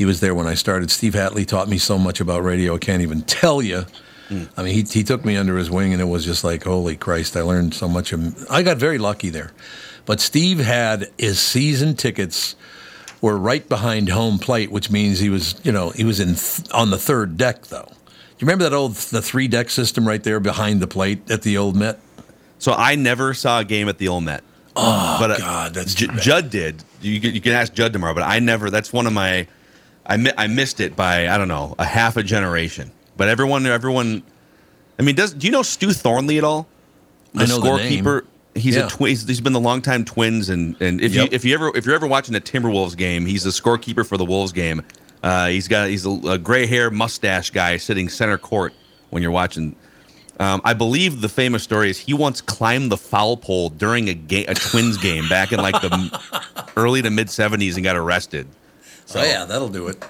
he 0.00 0.06
was 0.06 0.20
there 0.20 0.34
when 0.34 0.46
I 0.46 0.54
started. 0.54 0.90
Steve 0.90 1.12
Hatley 1.12 1.46
taught 1.46 1.68
me 1.68 1.76
so 1.76 1.98
much 1.98 2.22
about 2.22 2.42
radio. 2.42 2.76
I 2.76 2.78
can't 2.78 3.02
even 3.02 3.20
tell 3.20 3.60
you. 3.60 3.84
I 4.56 4.62
mean, 4.62 4.72
he, 4.72 4.82
he 4.82 5.04
took 5.04 5.26
me 5.26 5.36
under 5.36 5.58
his 5.58 5.70
wing, 5.70 5.92
and 5.92 6.00
it 6.00 6.06
was 6.06 6.24
just 6.24 6.42
like, 6.42 6.64
holy 6.64 6.96
Christ! 6.96 7.36
I 7.36 7.42
learned 7.42 7.74
so 7.74 7.86
much. 7.86 8.14
I 8.48 8.62
got 8.62 8.78
very 8.78 8.96
lucky 8.96 9.28
there, 9.28 9.52
but 10.06 10.18
Steve 10.20 10.58
had 10.58 11.10
his 11.18 11.38
season 11.38 11.96
tickets 11.96 12.56
were 13.20 13.36
right 13.36 13.68
behind 13.68 14.08
home 14.08 14.38
plate, 14.38 14.70
which 14.70 14.90
means 14.90 15.18
he 15.18 15.28
was, 15.28 15.60
you 15.64 15.72
know, 15.72 15.90
he 15.90 16.04
was 16.04 16.18
in 16.18 16.36
th- 16.36 16.70
on 16.72 16.88
the 16.88 16.96
third 16.96 17.36
deck 17.36 17.66
though. 17.66 17.88
Do 17.90 17.92
you 18.38 18.46
remember 18.46 18.64
that 18.64 18.72
old 18.72 18.94
the 18.94 19.20
three 19.20 19.48
deck 19.48 19.68
system 19.68 20.08
right 20.08 20.22
there 20.22 20.40
behind 20.40 20.80
the 20.80 20.86
plate 20.86 21.30
at 21.30 21.42
the 21.42 21.58
old 21.58 21.76
Met? 21.76 22.00
So 22.58 22.72
I 22.72 22.94
never 22.94 23.34
saw 23.34 23.58
a 23.58 23.64
game 23.64 23.86
at 23.90 23.98
the 23.98 24.08
Old 24.08 24.24
Met. 24.24 24.44
Oh 24.76 25.16
but 25.20 25.32
uh, 25.32 25.36
God, 25.36 25.74
that's 25.74 25.92
J-. 25.92 26.06
Judd 26.20 26.48
did. 26.48 26.82
You 27.02 27.12
you 27.12 27.40
can 27.42 27.52
ask 27.52 27.74
Judd 27.74 27.92
tomorrow, 27.92 28.14
but 28.14 28.22
I 28.22 28.38
never. 28.38 28.70
That's 28.70 28.92
one 28.94 29.06
of 29.06 29.12
my. 29.12 29.46
I 30.10 30.16
mi- 30.18 30.32
I 30.36 30.46
missed 30.48 30.80
it 30.80 30.94
by 30.96 31.28
I 31.28 31.38
don't 31.38 31.48
know 31.48 31.74
a 31.78 31.84
half 31.86 32.16
a 32.18 32.22
generation. 32.22 32.90
But 33.16 33.28
everyone 33.28 33.64
everyone. 33.66 34.22
I 34.98 35.02
mean, 35.02 35.14
does 35.14 35.32
do 35.32 35.46
you 35.46 35.52
know 35.52 35.62
Stew 35.62 35.92
Thornley 35.92 36.36
at 36.36 36.44
all? 36.44 36.66
I 37.34 37.46
know 37.46 37.60
the 37.60 37.76
name. 37.76 38.04
scorekeeper. 38.04 38.22
He's 38.54 38.74
Yeah. 38.76 38.86
a 38.86 38.90
twi- 38.90 39.10
he's, 39.10 39.26
he's 39.26 39.40
been 39.40 39.52
the 39.52 39.60
longtime 39.60 40.04
Twins, 40.04 40.48
and 40.50 40.76
and 40.82 41.00
if 41.00 41.14
Yep. 41.14 41.24
you 41.24 41.28
if 41.36 41.44
you 41.44 41.54
ever 41.54 41.70
if 41.76 41.86
you're 41.86 41.94
ever 41.94 42.06
watching 42.06 42.34
a 42.34 42.40
Timberwolves 42.40 42.96
game, 42.96 43.24
he's 43.24 43.44
the 43.44 43.50
scorekeeper 43.50 44.04
for 44.04 44.16
the 44.18 44.24
Wolves 44.24 44.52
game. 44.52 44.82
Uh, 45.22 45.46
he's 45.48 45.68
got 45.68 45.88
he's 45.88 46.04
a, 46.04 46.10
a 46.10 46.38
gray 46.38 46.66
hair 46.66 46.90
mustache 46.90 47.50
guy 47.50 47.76
sitting 47.76 48.08
center 48.08 48.36
court 48.38 48.74
when 49.10 49.22
you're 49.22 49.30
watching. 49.32 49.76
Um, 50.40 50.62
I 50.64 50.72
believe 50.72 51.20
the 51.20 51.28
famous 51.28 51.62
story 51.62 51.90
is 51.90 51.98
he 51.98 52.14
once 52.14 52.40
climbed 52.40 52.90
the 52.90 52.96
foul 52.96 53.36
pole 53.36 53.68
during 53.68 54.08
a 54.08 54.14
game, 54.14 54.46
a 54.48 54.54
Twins 54.54 54.96
game 54.96 55.28
back 55.28 55.52
in 55.52 55.60
like 55.60 55.80
the 55.82 56.20
early 56.76 57.02
to 57.02 57.10
mid 57.10 57.28
'70s 57.28 57.74
and 57.76 57.84
got 57.84 57.96
arrested. 57.96 58.48
Oh 59.16 59.22
yeah, 59.22 59.44
that'll 59.44 59.68
do 59.68 59.88
it. 59.88 60.00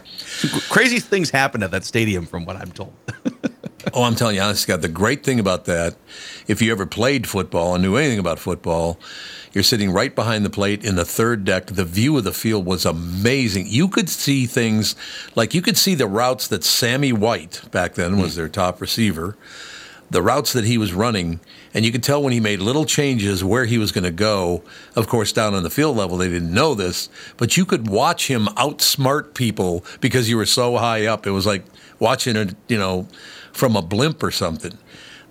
Crazy 0.69 1.01
things 1.01 1.31
happen 1.31 1.62
at 1.62 1.70
that 1.70 1.85
stadium, 1.85 2.27
from 2.27 2.45
what 2.45 2.57
I'm 2.57 2.73
told. 2.73 2.95
Oh, 3.95 4.05
I'm 4.05 4.15
telling 4.15 4.37
you, 4.37 4.43
honest 4.43 4.69
God, 4.69 4.83
the 4.83 4.89
great 4.89 5.25
thing 5.25 5.41
about 5.41 5.65
that, 5.65 5.97
if 6.47 6.61
you 6.61 6.70
ever 6.70 6.85
played 6.87 7.27
football 7.27 7.75
and 7.75 7.83
knew 7.83 7.97
anything 7.97 8.19
about 8.19 8.39
football, 8.39 9.01
you're 9.53 9.65
sitting 9.65 9.91
right 9.91 10.15
behind 10.15 10.45
the 10.45 10.51
plate 10.51 10.85
in 10.85 10.97
the 10.97 11.05
third 11.05 11.45
deck. 11.45 11.67
The 11.67 11.85
view 11.85 12.17
of 12.19 12.25
the 12.25 12.33
field 12.33 12.67
was 12.67 12.85
amazing. 12.85 13.67
You 13.69 13.89
could 13.89 14.09
see 14.09 14.47
things 14.47 14.95
like 15.35 15.55
you 15.55 15.62
could 15.62 15.77
see 15.77 15.95
the 15.95 16.07
routes 16.07 16.47
that 16.49 16.62
Sammy 16.62 17.12
White 17.12 17.62
back 17.70 17.95
then 17.95 18.19
was 18.19 18.37
their 18.37 18.49
top 18.49 18.81
receiver, 18.81 19.37
the 20.11 20.23
routes 20.23 20.53
that 20.53 20.65
he 20.65 20.77
was 20.77 20.93
running, 20.93 21.41
and 21.73 21.85
you 21.85 21.93
could 21.93 22.03
tell 22.03 22.23
when 22.23 22.33
he 22.33 22.41
made 22.41 22.61
little 22.61 22.85
changes 22.85 23.45
where 23.45 23.65
he 23.65 23.79
was 23.79 23.93
going 23.93 24.05
to 24.05 24.11
go. 24.11 24.63
Of 24.97 25.07
course, 25.09 25.33
down 25.33 25.55
on 25.55 25.63
the 25.63 25.71
field 25.71 25.97
level, 25.97 26.17
they 26.17 26.29
didn't 26.29 26.53
know 26.53 26.75
this, 26.75 27.09
but 27.37 27.57
you 27.57 27.65
could 27.65 27.89
watch 27.89 28.27
him 28.27 28.47
outsmart 28.57 29.35
people 29.35 29.85
because 30.01 30.29
you 30.29 30.37
were 30.37 30.47
so 30.47 30.77
high 30.77 31.07
up. 31.07 31.27
It 31.27 31.31
was 31.31 31.47
like 31.47 31.65
watching 31.99 32.37
it, 32.37 32.55
you 32.69 32.79
know, 32.79 33.07
from 33.53 33.77
a 33.77 33.83
blimp 33.83 34.23
or 34.23 34.31
something. 34.31 34.77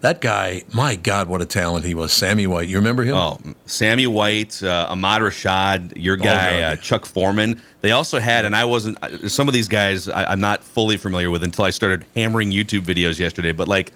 That 0.01 0.21
guy, 0.21 0.63
my 0.73 0.95
God, 0.95 1.27
what 1.27 1.41
a 1.41 1.45
talent 1.45 1.83
he 1.83 1.93
was. 1.93 2.13
Sammy 2.13 2.47
White. 2.47 2.69
You 2.69 2.77
remember 2.77 3.03
him? 3.03 3.15
Oh, 3.15 3.37
Sammy 3.65 4.07
White, 4.07 4.63
uh, 4.63 4.87
Ahmad 4.89 5.21
Rashad, 5.21 5.91
your 5.97 6.15
guy, 6.15 6.61
God. 6.61 6.63
uh, 6.63 6.75
Chuck 6.77 7.05
Foreman. 7.05 7.61
They 7.81 7.91
also 7.91 8.17
had, 8.19 8.45
and 8.45 8.55
I 8.55 8.63
wasn't, 8.63 8.97
uh, 9.03 9.27
some 9.27 9.49
of 9.49 9.53
these 9.53 9.67
guys 9.67 10.07
I, 10.07 10.23
I'm 10.31 10.39
not 10.39 10.63
fully 10.63 10.95
familiar 10.95 11.29
with 11.29 11.43
until 11.43 11.65
I 11.65 11.71
started 11.71 12.05
hammering 12.15 12.51
YouTube 12.51 12.83
videos 12.83 13.19
yesterday, 13.19 13.51
but 13.51 13.67
like 13.67 13.91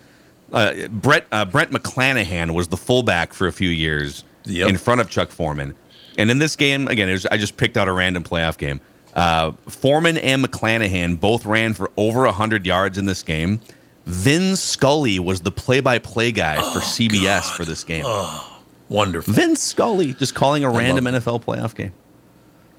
uh, 0.54 0.88
Brett, 0.90 1.26
uh, 1.32 1.46
Brent 1.46 1.72
McClanahan 1.72 2.54
was 2.54 2.68
the 2.70 2.78
fullback 2.78 3.34
for 3.34 3.48
a 3.48 3.52
few 3.52 3.70
years 3.70 4.24
Yep. 4.46 4.70
in 4.70 4.78
front 4.78 5.02
of 5.02 5.10
Chuck 5.10 5.30
Foreman. 5.32 5.74
And 6.18 6.30
in 6.30 6.38
this 6.40 6.56
game, 6.56 6.88
again, 6.88 7.10
was, 7.10 7.26
I 7.26 7.38
just 7.38 7.58
picked 7.58 7.78
out 7.78 7.88
a 7.88 7.94
random 7.94 8.24
playoff 8.24 8.58
game. 8.58 8.82
Uh, 9.16 9.52
Foreman 9.70 10.18
and 10.18 10.44
McClanahan 10.44 11.20
both 11.20 11.46
ran 11.46 11.74
for 11.74 11.92
over 11.98 12.24
100 12.26 12.66
yards 12.66 12.98
in 12.98 13.06
this 13.06 13.24
game. 13.24 13.62
Vin 14.06 14.56
Scully 14.56 15.18
was 15.20 15.42
the 15.42 15.52
play-by-play 15.52 16.32
guy 16.34 16.56
for 16.74 16.80
CBS 16.80 17.56
for 17.56 17.64
this 17.64 17.84
game. 17.84 18.04
Oh, 18.06 18.60
wonderful. 18.90 19.34
Vin 19.34 19.56
Scully 19.56 20.14
just 20.14 20.36
calling 20.36 20.64
a 20.66 20.70
random 20.70 21.06
NFL 21.06 21.44
playoff 21.44 21.74
game. 21.74 21.94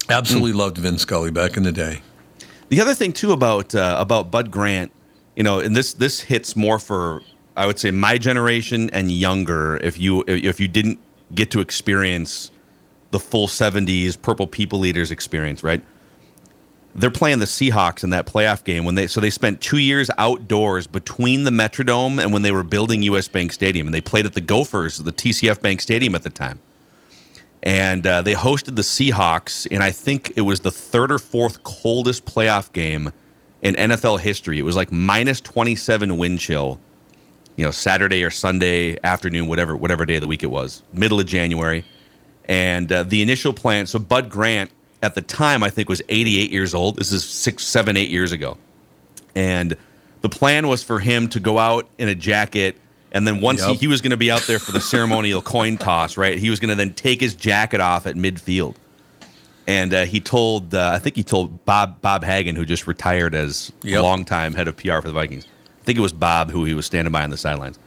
Absolutely 0.07 0.53
loved 0.53 0.77
Vin 0.77 0.99
Scully 0.99 1.31
back 1.31 1.57
in 1.57 1.63
the 1.63 1.71
day. 1.71 2.01
The 2.69 2.79
other 2.79 2.93
thing 2.93 3.11
too 3.11 3.31
about 3.31 3.73
uh, 3.73 3.95
about 3.99 4.29
Bud 4.29 4.51
Grant, 4.51 4.91
you 5.35 5.41
know, 5.43 5.59
and 5.59 5.75
this 5.75 5.93
this 5.93 6.19
hits 6.21 6.55
more 6.55 6.77
for 6.79 7.21
I 7.55 7.65
would 7.65 7.79
say 7.79 7.91
my 7.91 8.17
generation 8.17 8.89
and 8.91 9.11
younger. 9.11 9.77
If 9.77 9.97
you 9.97 10.23
if 10.27 10.59
you 10.59 10.67
didn't 10.67 10.99
get 11.33 11.51
to 11.51 11.59
experience 11.61 12.51
the 13.11 13.19
full 13.19 13.47
'70s 13.47 14.21
Purple 14.21 14.47
People 14.47 14.85
Eaters 14.85 15.11
experience, 15.11 15.63
right? 15.63 15.81
They're 16.97 17.11
playing 17.11 17.39
the 17.39 17.45
Seahawks 17.45 18.05
in 18.05 18.11
that 18.11 18.25
playoff 18.25 18.63
game 18.63 18.85
when 18.85 18.95
they 18.95 19.07
so 19.07 19.19
they 19.19 19.29
spent 19.29 19.61
two 19.61 19.79
years 19.79 20.09
outdoors 20.17 20.87
between 20.87 21.43
the 21.43 21.51
Metrodome 21.51 22.21
and 22.21 22.31
when 22.31 22.41
they 22.41 22.51
were 22.51 22.63
building 22.63 23.03
U.S. 23.03 23.27
Bank 23.27 23.51
Stadium, 23.51 23.87
and 23.87 23.93
they 23.93 24.01
played 24.01 24.25
at 24.25 24.33
the 24.33 24.41
Gophers, 24.41 24.97
the 24.97 25.11
TCF 25.11 25.61
Bank 25.61 25.81
Stadium 25.81 26.15
at 26.15 26.23
the 26.23 26.29
time 26.29 26.59
and 27.65 28.05
uh, 28.05 28.21
they 28.21 28.35
hosted 28.35 28.75
the 28.75 28.83
Seahawks, 28.83 29.67
and 29.71 29.83
I 29.83 29.89
think 29.89 30.31
it 30.35 30.41
was 30.41 30.59
the 30.59 30.69
third 30.69 31.11
or 31.11 31.17
fourth 31.17 31.63
coldest 31.63 32.25
playoff 32.25 32.71
game 32.71 33.11
in 33.63 33.73
NFL 33.73 34.19
history. 34.19 34.59
It 34.59 34.61
was 34.61 34.75
like 34.75 34.91
minus 34.91 35.41
27 35.41 36.15
wind 36.17 36.39
chill, 36.39 36.79
you 37.55 37.63
know, 37.65 37.71
Saturday 37.71 38.23
or 38.23 38.29
Sunday 38.29 38.97
afternoon, 39.03 39.47
whatever 39.47 39.75
whatever 39.75 40.05
day 40.05 40.15
of 40.15 40.21
the 40.21 40.27
week 40.27 40.43
it 40.43 40.51
was, 40.51 40.83
middle 40.93 41.19
of 41.19 41.25
January. 41.25 41.85
And 42.47 42.91
uh, 42.91 43.03
the 43.03 43.21
initial 43.21 43.53
plan, 43.53 43.87
so 43.87 43.97
Bud 43.99 44.29
Grant 44.29 44.69
at 45.01 45.15
the 45.15 45.21
time, 45.21 45.63
I 45.63 45.69
think 45.69 45.89
was 45.89 46.01
88 46.09 46.51
years 46.51 46.73
old. 46.75 46.95
This 46.97 47.11
is 47.11 47.23
six, 47.23 47.63
seven, 47.65 47.97
eight 47.97 48.09
years 48.09 48.31
ago. 48.31 48.57
And 49.35 49.75
the 50.21 50.29
plan 50.29 50.67
was 50.67 50.83
for 50.83 50.99
him 50.99 51.27
to 51.29 51.39
go 51.39 51.57
out 51.59 51.87
in 51.97 52.07
a 52.07 52.15
jacket 52.15 52.77
and 53.11 53.25
then 53.25 53.39
once 53.39 53.63
he, 53.63 53.71
Yep. 53.71 53.79
he 53.79 53.87
was 53.87 54.01
going 54.01 54.11
to 54.11 54.17
be 54.17 54.29
out 54.29 54.41
there 54.41 54.59
for 54.59 54.73
the 54.73 54.81
ceremonial 54.81 55.41
coin 55.41 55.77
toss, 55.77 56.17
right? 56.17 56.37
He 56.37 56.49
was 56.49 56.59
going 56.59 56.69
to 56.69 56.75
then 56.75 56.93
take 56.93 57.21
his 57.21 57.33
jacket 57.33 57.79
off 57.79 58.05
at 58.07 58.15
midfield. 58.15 58.75
And 59.67 59.93
uh, 59.93 60.05
he 60.05 60.19
told, 60.19 60.75
uh, 60.75 60.91
I 60.93 60.99
think 60.99 61.15
he 61.15 61.23
told 61.23 61.63
Bob 61.65 62.01
Bob 62.01 62.23
Hagan, 62.25 62.55
who 62.57 62.65
just 62.65 62.87
retired 62.87 63.33
as 63.33 63.71
Yep. 63.83 64.01
longtime 64.03 64.53
head 64.53 64.67
of 64.67 64.75
PR 64.75 64.99
for 64.99 65.07
the 65.07 65.13
Vikings. 65.13 65.47
I 65.85 65.93
think 65.93 65.99
it 65.99 66.01
was 66.01 66.13
Bob 66.13 66.49
who 66.49 66.65
he 66.65 66.73
was 66.73 66.87
standing 66.87 67.11
by 67.11 67.23
on 67.23 67.29
the 67.29 67.37
sidelines. 67.37 67.77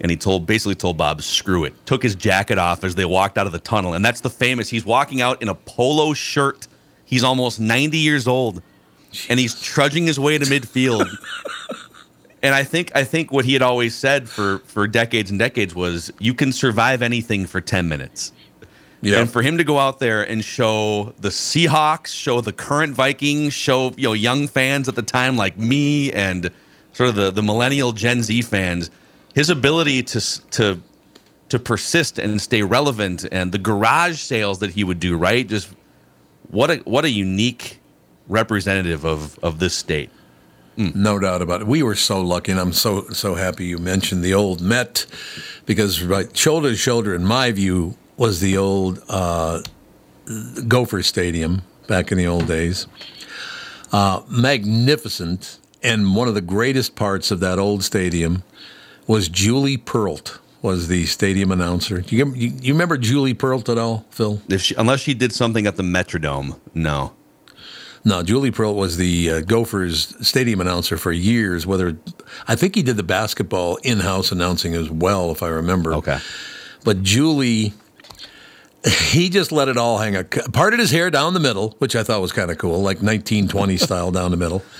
And 0.00 0.08
he 0.08 0.16
told, 0.16 0.46
basically 0.46 0.76
told 0.76 0.96
Bob, 0.96 1.20
screw 1.20 1.64
it. 1.64 1.74
Took 1.84 2.00
his 2.00 2.14
jacket 2.14 2.58
off 2.58 2.84
as 2.84 2.94
they 2.94 3.04
walked 3.04 3.36
out 3.36 3.46
of 3.46 3.50
the 3.50 3.58
tunnel. 3.58 3.92
And 3.92 4.04
that's 4.04 4.20
the 4.20 4.30
famous. 4.30 4.68
He's 4.68 4.86
walking 4.86 5.20
out 5.20 5.42
in 5.42 5.48
a 5.48 5.54
polo 5.56 6.14
shirt. 6.14 6.68
He's 7.04 7.24
almost 7.24 7.58
90 7.58 7.98
years 7.98 8.28
old, 8.28 8.62
and 9.28 9.40
he's 9.40 9.60
trudging 9.60 10.06
his 10.06 10.20
way 10.20 10.38
to 10.38 10.44
midfield. 10.44 11.08
and 12.42 12.54
I 12.54 12.62
think 12.62 12.92
I 12.94 13.02
think 13.02 13.32
what 13.32 13.44
he 13.44 13.52
had 13.52 13.62
always 13.62 13.96
said 13.96 14.28
for 14.28 14.60
for 14.60 14.86
decades 14.86 15.28
and 15.30 15.40
decades 15.40 15.74
was, 15.74 16.12
you 16.20 16.34
can 16.34 16.52
survive 16.52 17.02
anything 17.02 17.46
for 17.46 17.60
10 17.60 17.88
minutes. 17.88 18.30
Yeah. 19.02 19.18
And 19.18 19.28
for 19.28 19.42
him 19.42 19.58
to 19.58 19.64
go 19.64 19.76
out 19.76 19.98
there 19.98 20.22
and 20.22 20.44
show 20.44 21.14
the 21.18 21.30
Seahawks, 21.30 22.14
show 22.14 22.40
the 22.40 22.52
current 22.52 22.94
Vikings, 22.94 23.54
show 23.54 23.92
you 23.96 24.06
know 24.06 24.12
young 24.12 24.46
fans 24.46 24.88
at 24.88 24.94
the 24.94 25.02
time 25.02 25.36
like 25.36 25.58
me 25.58 26.12
and 26.12 26.52
sort 26.92 27.10
of 27.10 27.14
the 27.14 27.30
the 27.30 27.42
millennial 27.42 27.92
Gen 27.92 28.22
Z 28.22 28.42
fans, 28.42 28.90
his 29.34 29.50
ability 29.50 30.02
to 30.04 30.20
to 30.50 30.80
to 31.48 31.58
persist 31.58 32.18
and 32.18 32.40
stay 32.40 32.62
relevant 32.62 33.26
and 33.32 33.52
the 33.52 33.58
garage 33.58 34.20
sales 34.20 34.60
that 34.60 34.70
he 34.70 34.84
would 34.84 35.00
do, 35.00 35.16
right? 35.16 35.46
Just 35.46 35.74
what 36.50 36.70
a 36.70 36.76
what 36.78 37.04
a 37.04 37.10
unique 37.10 37.80
representative 38.28 39.04
of 39.04 39.38
of 39.40 39.58
this 39.58 39.74
state. 39.74 40.10
No 40.76 41.18
doubt 41.18 41.42
about 41.42 41.60
it. 41.60 41.66
We 41.66 41.82
were 41.82 41.94
so 41.94 42.22
lucky, 42.22 42.52
and 42.52 42.60
I'm 42.60 42.72
so 42.72 43.08
so 43.10 43.34
happy 43.34 43.66
you 43.66 43.78
mentioned 43.78 44.22
the 44.24 44.32
old 44.32 44.62
Met 44.62 45.04
because 45.66 46.02
right 46.02 46.34
shoulder 46.34 46.70
to 46.70 46.76
shoulder, 46.76 47.14
in 47.14 47.24
my 47.24 47.52
view, 47.52 47.98
was 48.16 48.40
the 48.40 48.56
old 48.56 49.02
uh, 49.08 49.62
Gopher 50.68 51.02
Stadium 51.02 51.62
back 51.86 52.10
in 52.12 52.18
the 52.18 52.26
old 52.26 52.46
days. 52.46 52.86
Uh, 53.92 54.22
magnificent, 54.28 55.58
and 55.82 56.14
one 56.14 56.28
of 56.28 56.34
the 56.34 56.40
greatest 56.40 56.94
parts 56.94 57.30
of 57.30 57.40
that 57.40 57.58
old 57.58 57.84
stadium 57.84 58.42
was 59.06 59.28
Julie 59.28 59.76
Perlt 59.76 60.38
was 60.62 60.88
the 60.88 61.06
stadium 61.06 61.50
announcer. 61.50 62.02
Do 62.02 62.14
you, 62.14 62.34
you, 62.34 62.52
you 62.60 62.72
remember 62.74 62.98
Julie 62.98 63.34
Perlt 63.34 63.68
at 63.68 63.78
all, 63.78 64.04
Phil? 64.10 64.42
If 64.48 64.62
she, 64.62 64.74
unless 64.74 65.00
she 65.00 65.14
did 65.14 65.32
something 65.32 65.66
at 65.66 65.76
the 65.76 65.82
Metrodome, 65.82 66.58
no. 66.74 67.14
No, 68.04 68.22
Julie 68.22 68.50
Perlt 68.50 68.76
was 68.76 68.96
the 68.96 69.30
uh, 69.30 69.40
Gophers 69.42 70.14
stadium 70.26 70.60
announcer 70.60 70.96
for 70.96 71.12
years. 71.12 71.66
Whether 71.66 71.98
I 72.48 72.56
think 72.56 72.74
he 72.74 72.82
did 72.82 72.96
the 72.96 73.02
basketball 73.02 73.76
in-house 73.82 74.32
announcing 74.32 74.74
as 74.74 74.90
well, 74.90 75.30
if 75.30 75.42
I 75.42 75.48
remember. 75.48 75.94
Okay. 75.94 76.18
But 76.84 77.02
Julie, 77.02 77.74
he 78.86 79.28
just 79.28 79.52
let 79.52 79.68
it 79.68 79.76
all 79.76 79.98
hang. 79.98 80.16
A, 80.16 80.24
parted 80.24 80.80
his 80.80 80.90
hair 80.90 81.10
down 81.10 81.34
the 81.34 81.40
middle, 81.40 81.74
which 81.78 81.94
I 81.94 82.02
thought 82.02 82.20
was 82.20 82.32
kind 82.32 82.50
of 82.50 82.58
cool, 82.58 82.78
like 82.78 83.02
1920 83.02 83.76
style 83.76 84.10
down 84.10 84.30
the 84.30 84.36
middle. 84.36 84.62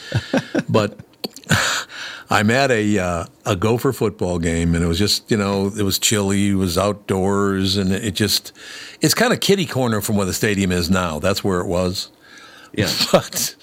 But 0.68 1.00
I'm 2.30 2.48
at 2.48 2.70
a 2.70 2.96
uh, 2.96 3.24
a 3.44 3.56
Gopher 3.56 3.92
football 3.92 4.38
game, 4.38 4.76
and 4.76 4.84
it 4.84 4.86
was 4.86 5.00
just 5.00 5.28
you 5.32 5.36
know 5.36 5.72
it 5.76 5.82
was 5.82 5.98
chilly, 5.98 6.50
it 6.50 6.54
was 6.54 6.78
outdoors, 6.78 7.76
and 7.76 7.92
it 7.92 8.12
just 8.12 8.52
it's 9.00 9.14
kind 9.14 9.32
of 9.32 9.40
kitty 9.40 9.66
corner 9.66 10.00
from 10.00 10.16
where 10.16 10.26
the 10.26 10.32
stadium 10.32 10.70
is 10.70 10.88
now. 10.88 11.18
That's 11.18 11.42
where 11.42 11.60
it 11.60 11.66
was. 11.66 12.10
Yeah. 12.72 12.88
But 13.12 13.56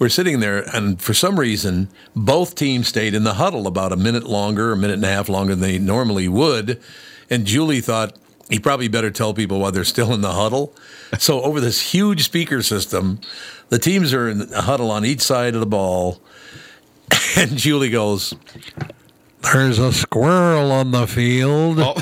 we're 0.00 0.08
sitting 0.08 0.40
there, 0.40 0.58
and 0.74 1.00
for 1.00 1.14
some 1.14 1.38
reason, 1.38 1.88
both 2.16 2.56
teams 2.56 2.88
stayed 2.88 3.14
in 3.14 3.22
the 3.22 3.34
huddle 3.34 3.68
about 3.68 3.92
a 3.92 3.96
minute 3.96 4.24
longer, 4.24 4.72
a 4.72 4.76
minute 4.76 4.94
and 4.94 5.04
a 5.04 5.08
half 5.08 5.28
longer 5.28 5.54
than 5.54 5.62
they 5.62 5.78
normally 5.78 6.28
would. 6.28 6.80
And 7.30 7.44
Julie 7.46 7.80
thought 7.80 8.16
he 8.50 8.58
probably 8.58 8.88
better 8.88 9.10
tell 9.10 9.34
people 9.34 9.60
while 9.60 9.72
they're 9.72 9.84
still 9.84 10.12
in 10.14 10.20
the 10.20 10.32
huddle. 10.32 10.74
So 11.18 11.42
over 11.42 11.60
this 11.60 11.92
huge 11.92 12.24
speaker 12.24 12.62
system, 12.62 13.20
the 13.68 13.78
teams 13.78 14.12
are 14.14 14.28
in 14.28 14.52
a 14.52 14.62
huddle 14.62 14.90
on 14.90 15.04
each 15.04 15.20
side 15.20 15.54
of 15.54 15.60
the 15.60 15.66
ball, 15.66 16.20
and 17.36 17.56
Julie 17.56 17.90
goes, 17.90 18.34
"There's 19.42 19.78
a 19.78 19.92
squirrel 19.92 20.72
on 20.72 20.90
the 20.90 21.06
field." 21.06 21.78
Oh. 21.80 21.94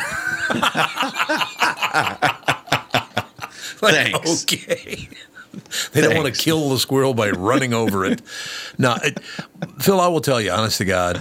Like, 3.83 4.13
Thanks. 4.13 4.45
Okay. 4.45 5.09
They 5.93 6.01
don't 6.01 6.17
want 6.17 6.35
to 6.35 6.43
kill 6.43 6.71
the 6.71 6.79
squirrel 6.79 7.15
by 7.15 7.31
running 7.31 7.75
over 7.75 8.05
it. 8.05 8.23
Now, 8.79 8.97
it, 9.03 9.21
Phil, 9.81 10.01
I 10.01 10.09
will 10.09 10.21
tell 10.21 10.41
you, 10.41 10.51
honest 10.51 10.79
to 10.79 10.85
God, 10.85 11.21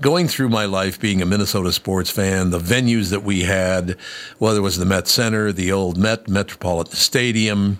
going 0.00 0.28
through 0.28 0.48
my 0.48 0.64
life 0.66 1.00
being 1.00 1.22
a 1.22 1.26
Minnesota 1.26 1.72
sports 1.72 2.10
fan, 2.10 2.50
the 2.50 2.58
venues 2.58 3.10
that 3.10 3.22
we 3.22 3.42
had, 3.42 3.96
whether 4.38 4.58
it 4.58 4.62
was 4.62 4.78
the 4.78 4.84
Met 4.86 5.08
Center, 5.08 5.52
the 5.52 5.72
old 5.72 5.96
Met 5.96 6.28
Metropolitan 6.28 6.94
Stadium, 6.94 7.78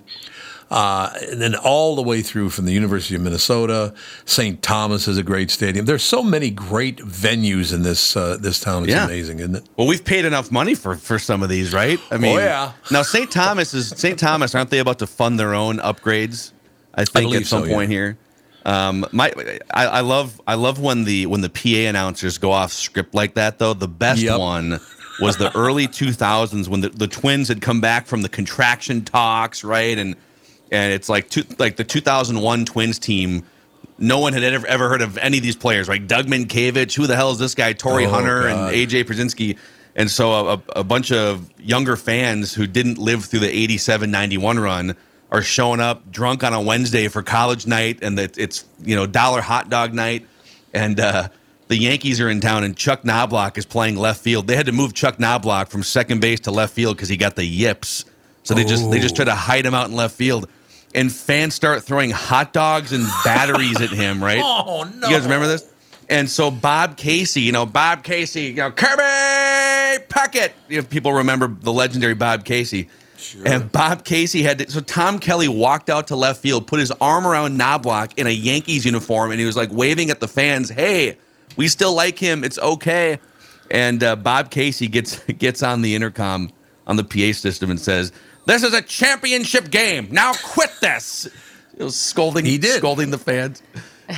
uh, 0.69 1.11
and 1.31 1.41
then 1.41 1.55
all 1.55 1.95
the 1.95 2.03
way 2.03 2.23
through 2.23 2.51
from 2.51 2.65
the 2.65 2.73
University 2.73 3.15
of 3.15 3.21
Minnesota, 3.21 3.95
St. 4.25 4.61
Thomas 4.63 5.07
is 5.07 5.17
a 5.17 5.23
great 5.23 5.51
stadium. 5.51 5.87
There's 5.87 6.03
so 6.03 6.23
many 6.25 6.51
great 6.51 6.97
venues 6.99 7.73
in 7.73 7.83
this 7.83 8.17
uh, 8.17 8.37
this 8.41 8.59
town. 8.59 8.83
It's 8.83 8.91
Yeah. 8.93 9.05
amazing, 9.05 9.39
isn't 9.39 9.55
it? 9.55 9.65
Well, 9.77 9.87
we've 9.87 10.05
paid 10.05 10.25
enough 10.25 10.51
money 10.51 10.75
for 10.75 10.97
for 10.97 11.21
some 11.21 11.43
of 11.45 11.49
these, 11.49 11.73
right? 11.73 12.01
I 12.11 12.17
mean, 12.19 12.37
Oh, 12.37 12.41
yeah. 12.41 12.73
Now 12.91 13.03
St. 13.03 13.31
Thomas 13.31 13.75
is 13.75 13.91
St. 13.91 14.19
Thomas. 14.19 14.57
Aren't 14.57 14.71
they 14.71 14.81
about 14.81 14.99
to 14.99 15.07
fund 15.07 15.39
their 15.39 15.55
own 15.55 15.79
upgrades? 15.79 16.51
I 16.97 17.05
think 17.05 17.27
believe 17.27 17.43
at 17.43 17.47
some 17.47 17.63
so, 17.63 17.69
yeah. 17.69 17.75
point 17.75 17.91
here. 17.91 18.19
Um, 18.67 19.07
my, 19.13 19.33
I, 19.73 19.87
I 19.87 20.01
love, 20.01 20.41
I 20.47 20.55
love 20.55 20.81
when 20.81 21.05
the 21.05 21.27
when 21.27 21.41
the 21.41 21.49
PA 21.49 21.89
announcers 21.89 22.37
go 22.37 22.51
off 22.51 22.73
script 22.73 23.15
like 23.15 23.35
that. 23.35 23.59
Though 23.59 23.75
the 23.75 23.87
best 23.89 24.21
Yep. 24.23 24.39
one 24.41 24.81
was 25.21 25.37
the 25.37 25.51
early 25.57 25.87
2000s 25.87 26.67
when 26.69 26.81
the, 26.81 26.89
the 26.89 27.07
Twins 27.07 27.47
had 27.49 27.63
come 27.63 27.81
back 27.81 28.07
from 28.07 28.23
the 28.23 28.29
contraction 28.29 29.05
talks, 29.05 29.63
right? 29.63 29.97
And 29.97 30.17
and 30.73 30.93
it's 30.93 31.09
like 31.09 31.31
two, 31.31 31.45
like 31.61 31.77
the 31.77 31.85
2001 31.85 32.65
Twins 32.65 32.99
team. 32.99 33.45
No 33.99 34.19
one 34.19 34.33
had 34.33 34.43
ever 34.43 34.67
ever 34.67 34.89
heard 34.89 35.01
of 35.01 35.17
any 35.19 35.39
of 35.39 35.45
these 35.45 35.57
players, 35.57 35.89
right? 35.89 36.05
Doug 36.05 36.27
Mientkiewicz, 36.27 36.93
who 36.95 37.07
the 37.07 37.15
hell 37.17 37.31
is 37.31 37.39
this 37.39 37.55
guy? 37.55 37.73
Torii 37.73 38.07
Oh, 38.07 38.11
Hunter 38.11 38.43
God. 38.43 38.75
and 38.75 38.77
AJ 38.91 39.05
Pierzynski. 39.05 39.57
And 39.95 40.11
so 40.11 40.33
a, 40.49 40.63
a 40.81 40.85
bunch 40.85 41.13
of 41.13 41.49
younger 41.59 41.97
fans 41.97 42.53
who 42.53 42.67
didn't 42.67 42.99
live 42.99 43.25
through 43.25 43.41
the 43.41 43.49
87 43.49 44.11
91 44.11 44.59
run 44.59 44.97
are 45.31 45.43
showing 45.43 45.81
up 45.81 46.11
drunk 46.11 46.45
on 46.45 46.53
a 46.53 46.61
Wednesday 46.61 47.09
for 47.09 47.23
college 47.23 47.67
night 47.67 47.99
and 48.03 48.19
that 48.19 48.39
it's, 48.39 48.65
you 48.83 48.95
know, 48.97 49.07
dollar 49.07 49.41
hot 49.41 49.69
dog 49.69 49.93
night. 49.93 50.27
And 50.73 51.01
uh, 51.01 51.29
the 51.69 51.77
Yankees 51.77 52.21
are 52.21 52.29
in 52.29 52.41
town 52.41 52.65
and 52.65 52.77
Chuck 52.77 53.03
Knoblauch 53.03 53.59
is 53.59 53.67
playing 53.67 53.97
left 53.97 54.21
field. 54.21 54.47
They 54.47 54.57
had 54.57 54.67
to 54.67 54.73
move 54.73 54.95
Chuck 54.95 55.19
Knoblauch 55.19 55.69
from 55.69 55.83
second 55.83 56.21
base 56.21 56.41
to 56.41 56.51
left 56.51 56.75
field 56.75 56.97
because 56.97 57.09
he 57.09 57.17
got 57.17 57.37
the 57.37 57.45
yips. 57.45 58.05
So 58.45 58.55
they 58.55 58.65
just 58.65 58.89
they 58.91 59.01
just 59.01 59.17
try 59.17 59.25
to 59.25 59.35
hide 59.35 59.67
him 59.67 59.75
out 59.75 59.89
in 59.89 59.97
left 59.97 60.15
field. 60.15 60.49
And 60.95 61.13
fans 61.13 61.55
start 61.55 61.83
throwing 61.83 62.11
hot 62.11 62.53
dogs 62.53 62.93
and 62.93 63.05
batteries 63.25 63.81
at 63.81 63.91
him, 63.91 64.23
right? 64.23 64.41
Oh, 64.45 64.85
no. 64.85 65.09
You 65.09 65.15
guys 65.15 65.25
remember 65.25 65.49
this? 65.49 65.69
And 66.09 66.31
so 66.31 66.53
Bob 66.53 66.97
Casey, 66.97 67.41
you 67.41 67.51
know, 67.53 67.67
Bob 67.67 68.05
Casey, 68.05 68.43
you 68.45 68.55
know, 68.55 68.71
Kirby 68.71 70.05
Puckett. 70.09 70.53
If 70.69 70.89
people 70.89 71.13
remember 71.15 71.49
the 71.49 71.73
legendary 71.73 72.15
Bob 72.15 72.45
Casey. 72.45 72.89
And 73.45 73.71
Bob 73.73 74.05
Casey 74.05 74.43
had 74.43 74.59
to, 74.59 74.71
so 74.71 74.81
Tom 74.81 75.19
Kelly 75.19 75.49
walked 75.49 75.91
out 75.91 76.09
to 76.09 76.17
left 76.17 76.41
field, 76.41 76.67
put 76.67 76.81
his 76.81 76.91
arm 77.01 77.27
around 77.27 77.59
Knoblauch 77.59 78.13
in 78.17 78.27
a 78.27 78.31
Yankees 78.31 78.85
uniform, 78.85 79.31
and 79.31 79.41
he 79.41 79.47
was 79.47 79.57
like 79.57 79.71
waving 79.73 80.11
at 80.11 80.21
the 80.21 80.29
fans, 80.29 80.69
"Hey, 80.71 81.17
we 81.57 81.69
still 81.69 81.95
like 81.95 82.19
him. 82.19 82.45
It's 82.45 82.59
okay." 82.59 83.19
And 83.71 84.03
uh, 84.03 84.17
Bob 84.17 84.51
Casey 84.51 84.89
gets 84.89 85.19
gets 85.39 85.63
on 85.63 85.83
the 85.83 85.95
intercom 85.95 86.51
on 86.87 86.97
the 86.97 87.05
PA 87.05 87.33
system 87.33 87.71
and 87.71 87.81
says, 87.81 88.13
"This 88.47 88.63
is 88.63 88.75
a 88.75 88.83
championship 88.83 89.71
game. 89.71 90.09
Now 90.11 90.33
quit 90.35 90.71
this." 90.81 91.29
He 91.77 91.83
was 91.83 91.97
scolding. 91.97 92.45
He 92.45 92.59
did 92.59 92.79
scolding 92.79 93.11
the 93.11 93.19
fans. 93.19 93.63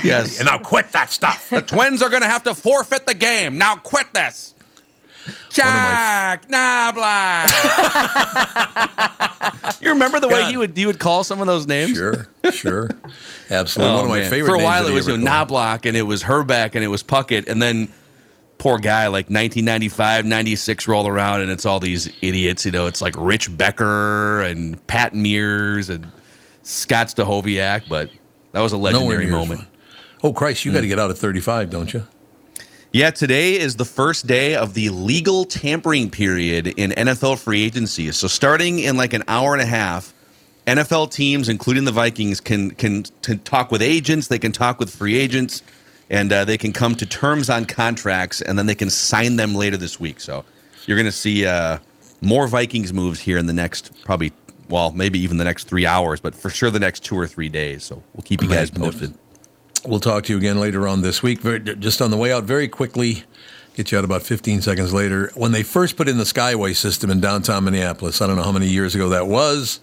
Yes, 0.05 0.39
and 0.39 0.47
now 0.47 0.59
quit 0.59 0.93
that 0.93 1.11
stuff. 1.11 1.49
The 1.49 1.63
Twins 1.63 2.03
are 2.03 2.11
going 2.11 2.21
to 2.21 2.29
have 2.29 2.43
to 2.43 2.55
forfeit 2.55 3.07
the 3.07 3.15
game. 3.15 3.57
Now 3.57 3.77
quit 3.77 4.13
this. 4.13 4.55
Jack 5.51 6.49
Knoblauch. 6.49 7.49
you 9.83 9.91
remember 9.91 10.21
the 10.21 10.29
way 10.29 10.45
he 10.51 10.57
would 10.57 10.77
he 10.77 10.87
would 10.87 10.99
call 10.99 11.25
some 11.25 11.41
of 11.41 11.47
those 11.47 11.67
names? 11.67 11.97
Sure, 11.97 12.29
sure, 12.53 12.91
absolutely. 13.51 13.93
Oh, 13.93 13.97
One 13.97 14.05
of 14.05 14.11
my 14.11 14.19
Oh, 14.19 14.21
man. 14.23 14.31
favorite. 14.31 14.51
For 14.51 14.61
a 14.61 14.65
while, 14.65 14.87
it 14.87 14.93
was 14.93 15.07
you 15.09 15.17
know, 15.17 15.27
called. 15.27 15.49
Knoblauch 15.49 15.87
and 15.87 15.97
it 15.97 16.03
was 16.03 16.23
Hrbek 16.23 16.75
and 16.75 16.85
it 16.85 16.89
was 16.89 17.03
Puckett, 17.03 17.49
and 17.49 17.61
then 17.63 17.89
poor 18.59 18.79
guy 18.79 19.07
like 19.07 19.27
1995, 19.27 20.27
96 20.27 20.89
rolled 20.89 21.07
around, 21.07 21.41
and 21.43 21.51
it's 21.51 21.65
all 21.65 21.81
these 21.81 22.09
idiots. 22.23 22.65
You 22.67 22.73
know, 22.73 22.87
it's 22.87 23.01
like 23.01 23.15
Rich 23.17 23.57
Becker 23.57 24.43
and 24.43 24.85
Pat 24.87 25.13
Meares 25.15 25.89
and 25.91 26.11
Scott 26.63 27.07
Stahoviak, 27.09 27.89
but 27.89 28.11
that 28.53 28.61
was 28.61 28.73
a 28.73 28.77
legendary 28.77 29.27
moment. 29.27 29.61
fun. 29.61 29.69
Oh 30.25 30.33
Christ, 30.33 30.65
you 30.65 30.73
got 30.73 30.79
to 30.81 30.87
hmm. 30.87 30.91
get 30.91 30.99
out 30.99 31.11
at 31.11 31.19
35, 31.19 31.71
don't 31.71 31.93
you? 31.95 32.07
Yeah, 32.93 33.11
today 33.11 33.59
is 33.59 33.77
the 33.77 33.85
first 33.85 34.27
day 34.27 34.55
of 34.55 34.73
the 34.73 34.89
legal 34.89 35.45
tampering 35.45 36.09
period 36.09 36.69
in 36.69 36.93
NFL 36.93 37.39
free 37.39 37.63
agency. 37.63 38.11
So 38.13 38.29
starting 38.29 38.79
in 38.79 38.97
like 38.97 39.13
an 39.13 39.25
hour 39.29 39.53
and 39.53 39.61
a 39.61 39.67
half, 39.67 40.15
NFL 40.67 41.11
teams, 41.11 41.51
including 41.51 41.85
the 41.85 41.93
Vikings, 41.93 42.41
can 42.41 42.71
can, 42.71 43.05
can 43.23 43.41
talk 43.41 43.71
with 43.71 43.83
agents. 43.83 44.29
They 44.29 44.39
can 44.39 44.53
talk 44.53 44.79
with 44.79 44.89
free 44.89 45.17
agents, 45.17 45.63
and 46.09 46.33
uh, 46.33 46.47
they 46.47 46.57
can 46.57 46.73
come 46.73 46.95
to 46.95 47.05
terms 47.05 47.51
on 47.51 47.67
contracts, 47.67 48.41
and 48.41 48.59
then 48.59 48.65
they 48.65 48.75
can 48.75 48.89
sign 48.89 49.37
them 49.37 49.55
later 49.55 49.77
this 49.77 50.01
week. 50.01 50.19
So 50.19 50.45
you're 50.87 50.97
going 50.97 51.05
to 51.05 51.13
see 51.13 51.45
uh, 51.45 51.79
more 52.23 52.49
Vikings 52.49 52.95
moves 52.95 53.21
here 53.21 53.37
in 53.37 53.45
the 53.45 53.53
next 53.53 53.93
probably, 54.05 54.33
well, 54.71 54.93
maybe 54.93 55.19
even 55.19 55.37
the 55.37 55.45
next 55.45 55.65
three 55.65 55.85
hours, 55.85 56.21
but 56.21 56.35
for 56.35 56.49
sure 56.49 56.71
the 56.71 56.81
next 56.81 57.05
two 57.05 57.19
or 57.19 57.27
three 57.27 57.51
days. 57.51 57.85
So 57.85 58.03
we'll 58.15 58.25
keep 58.25 58.43
you 58.43 58.49
guys 58.49 58.71
posted. 58.71 59.15
We'll 59.87 60.01
talk 60.01 60.25
to 60.25 60.33
you 60.33 60.39
again 60.39 60.59
later 60.59 60.89
on 60.89 61.03
this 61.03 61.23
week. 61.23 61.41
Very, 61.41 61.61
just 61.61 62.01
on 62.03 62.11
the 62.11 62.17
way 62.17 62.33
out, 62.33 62.45
very 62.45 62.69
quickly, 62.69 63.25
get 63.75 63.93
you 63.93 63.99
out 63.99 64.05
about 64.05 64.23
15 64.23 64.63
seconds 64.63 64.93
later. 64.93 65.31
When 65.35 65.53
they 65.53 65.63
first 65.63 65.97
put 65.97 66.09
in 66.09 66.19
the 66.19 66.25
Skyway 66.25 66.75
system 66.75 67.11
in 67.11 67.21
downtown 67.21 67.65
Minneapolis, 67.65 68.21
I 68.21 68.27
don't 68.27 68.37
know 68.37 68.43
how 68.43 68.53
many 68.53 68.69
years 68.69 68.95
ago 68.95 69.09
that 69.11 69.27
was, 69.27 69.81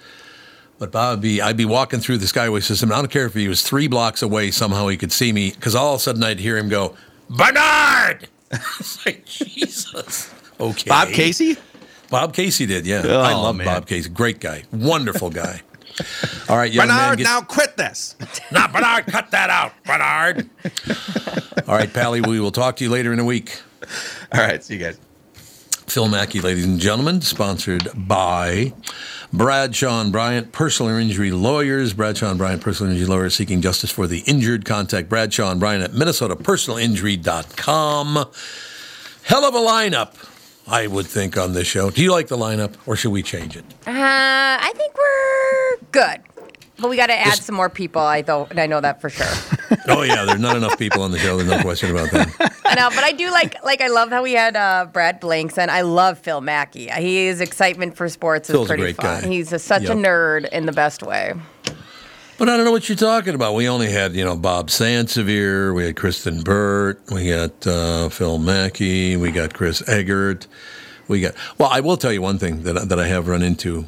but 0.80 0.92
Bob 0.92 1.22
be, 1.22 1.42
I'd 1.42 1.58
be 1.58 1.66
walking 1.66 2.00
through 2.00 2.18
the 2.18 2.26
Skyway 2.26 2.62
system. 2.62 2.90
and 2.90 2.96
I 2.98 3.02
don't 3.02 3.12
care 3.12 3.26
if 3.26 3.34
he 3.34 3.48
was 3.48 3.62
three 3.62 3.88
blocks 3.88 4.22
away, 4.22 4.52
somehow 4.52 4.88
he 4.88 4.98
could 4.98 5.12
see 5.12 5.32
me, 5.32 5.52
because 5.52 5.76
all 5.76 5.94
of 5.94 6.00
a 6.00 6.04
sudden 6.04 6.24
I'd 6.24 6.40
hear 6.40 6.58
him 6.58 6.70
go, 6.70 6.96
Barnard! 7.30 8.28
it's 8.52 9.06
like, 9.06 9.26
Jesus. 9.26 10.34
Okay. 10.60 10.90
Bob 10.90 11.10
Casey? 11.10 11.58
Bob 12.10 12.34
Casey 12.34 12.66
did, 12.66 12.86
yeah. 12.86 13.02
Oh, 13.06 13.22
I 13.22 13.34
love 13.34 13.56
man. 13.56 13.66
Bob 13.66 13.88
Casey. 13.88 14.10
Great 14.10 14.40
guy. 14.40 14.64
Wonderful 14.72 15.30
guy. 15.30 15.62
All 16.50 16.58
right, 16.58 16.72
young 16.72 16.88
man. 16.88 16.98
Barnard, 16.98 17.18
get- 17.20 17.24
now 17.26 17.42
quit 17.42 17.78
this. 17.78 18.16
Now, 18.52 18.68
Barnard, 18.68 19.06
cut 19.08 19.32
that 19.32 19.50
out, 19.50 19.74
Barnard. 19.86 20.50
All 21.68 21.76
right, 21.76 21.92
Pally, 21.92 22.22
we 22.22 22.40
will 22.40 22.52
talk 22.52 22.76
to 22.78 22.84
you 22.84 22.90
later 22.90 23.12
in 23.14 23.20
a 23.20 23.26
week. 23.26 23.62
All 24.34 24.42
right, 24.42 24.64
see 24.64 24.76
you 24.76 24.80
guys. 24.80 25.00
Phil 25.88 26.08
Mackey, 26.08 26.42
ladies 26.42 26.66
and 26.66 26.80
gentlemen, 26.80 27.22
sponsored 27.22 27.88
by 27.96 28.74
Bradshaw 29.32 30.02
and 30.02 30.12
Bryant, 30.12 30.52
personal 30.52 30.96
injury 30.98 31.32
lawyers. 31.32 31.94
Bradshaw 31.94 32.30
and 32.30 32.38
Bryant, 32.38 32.62
personal 32.62 32.92
injury 32.92 33.08
lawyers 33.08 33.36
seeking 33.36 33.62
justice 33.62 33.92
for 33.92 34.08
the 34.08 34.20
injured. 34.22 34.66
Contact 34.66 35.08
Bradshaw 35.10 35.52
and 35.52 35.60
Bryant 35.60 35.84
at 35.84 35.92
minnesotapersonalinjury.com. 35.92 38.26
Hell 39.24 39.46
of 39.46 39.56
a 39.56 39.60
lineup, 39.60 40.14
I 40.68 40.88
would 40.88 41.06
think, 41.06 41.38
on 41.38 41.54
this 41.54 41.68
show. 41.68 41.90
Do 41.92 42.02
you 42.02 42.12
like 42.12 42.28
the 42.28 42.38
lineup, 42.38 42.74
or 42.86 42.96
should 42.96 43.12
we 43.12 43.22
change 43.24 43.56
it? 43.56 43.66
Uh, 43.88 43.92
I 43.92 44.72
think 44.76 44.94
we're 44.98 45.78
good. 45.92 46.22
But 46.78 46.90
we 46.90 46.98
got 46.98 47.08
to 47.08 47.14
add 47.18 47.36
some 47.36 47.56
more 47.56 47.70
people. 47.70 48.02
I 48.02 48.22
though 48.22 48.48
I 48.56 48.68
know 48.68 48.82
that 48.82 49.00
for 49.02 49.10
sure. 49.10 49.28
Oh, 49.88 50.02
yeah, 50.04 50.26
there's 50.26 50.40
not 50.40 50.56
enough 50.56 50.78
people 50.80 51.02
on 51.04 51.12
the 51.12 51.20
show. 51.20 51.38
There's 51.38 51.50
no 51.50 51.62
question 51.62 51.92
about 51.92 52.10
that. 52.12 52.28
I 52.66 52.74
know, 52.76 52.90
but 52.90 53.04
I 53.04 53.12
do 53.12 53.30
like 53.32 53.64
like 53.64 53.82
I 53.82 53.88
love 53.88 54.10
how 54.10 54.24
we 54.24 54.34
had 54.34 54.56
uh, 54.56 54.86
Brad 54.92 55.20
Blanks 55.20 55.58
and 55.60 55.70
I 55.72 55.82
love 55.82 56.18
Phil 56.20 56.42
Mackey. 56.42 56.88
His 56.88 57.40
excitement 57.40 57.96
for 57.96 58.10
sports 58.10 58.50
is 58.50 58.54
Phil's 58.54 58.66
a 58.66 58.70
pretty 58.70 58.82
great 58.84 58.96
fun. 58.98 59.22
guy. 59.24 59.28
He's 59.28 59.54
a, 59.54 59.60
such 59.60 59.84
Yep. 59.84 59.92
a 59.92 59.96
nerd 59.96 60.50
in 60.50 60.66
the 60.66 60.72
best 60.72 61.02
way. 61.04 61.34
But 62.38 62.50
I 62.50 62.58
don't 62.58 62.66
know 62.66 62.72
what 62.72 62.90
you're 62.90 62.98
talking 62.98 63.34
about. 63.34 63.56
We 63.56 63.70
only 63.70 63.90
had, 63.90 64.14
you 64.14 64.26
know, 64.26 64.36
Bob 64.36 64.68
Sansevere, 64.68 65.74
we 65.74 65.86
had 65.86 65.96
Kristen 65.96 66.42
Burt, 66.42 67.00
we 67.10 67.30
got 67.30 67.66
uh, 67.66 68.10
Phil 68.10 68.40
Mackey, 68.40 69.16
we 69.16 69.32
got 69.32 69.54
Chris 69.54 69.82
Egert, 69.88 70.46
we 71.08 71.22
got. 71.22 71.34
Well, 71.58 71.70
I 71.72 71.80
will 71.80 71.96
tell 71.96 72.12
you 72.12 72.22
one 72.22 72.38
thing 72.38 72.64
that 72.64 72.90
that 72.90 73.00
I 73.00 73.08
have 73.08 73.30
run 73.30 73.42
into 73.42 73.88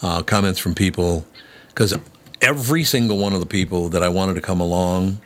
uh, 0.00 0.22
comments 0.22 0.58
from 0.58 0.74
people 0.74 1.26
because 1.68 1.94
every 2.40 2.82
single 2.82 3.18
one 3.18 3.34
of 3.34 3.40
the 3.40 3.46
people 3.46 3.90
that 3.90 4.02
I 4.02 4.08
wanted 4.08 4.34
to 4.34 4.40
come 4.40 4.60
along, 4.60 5.20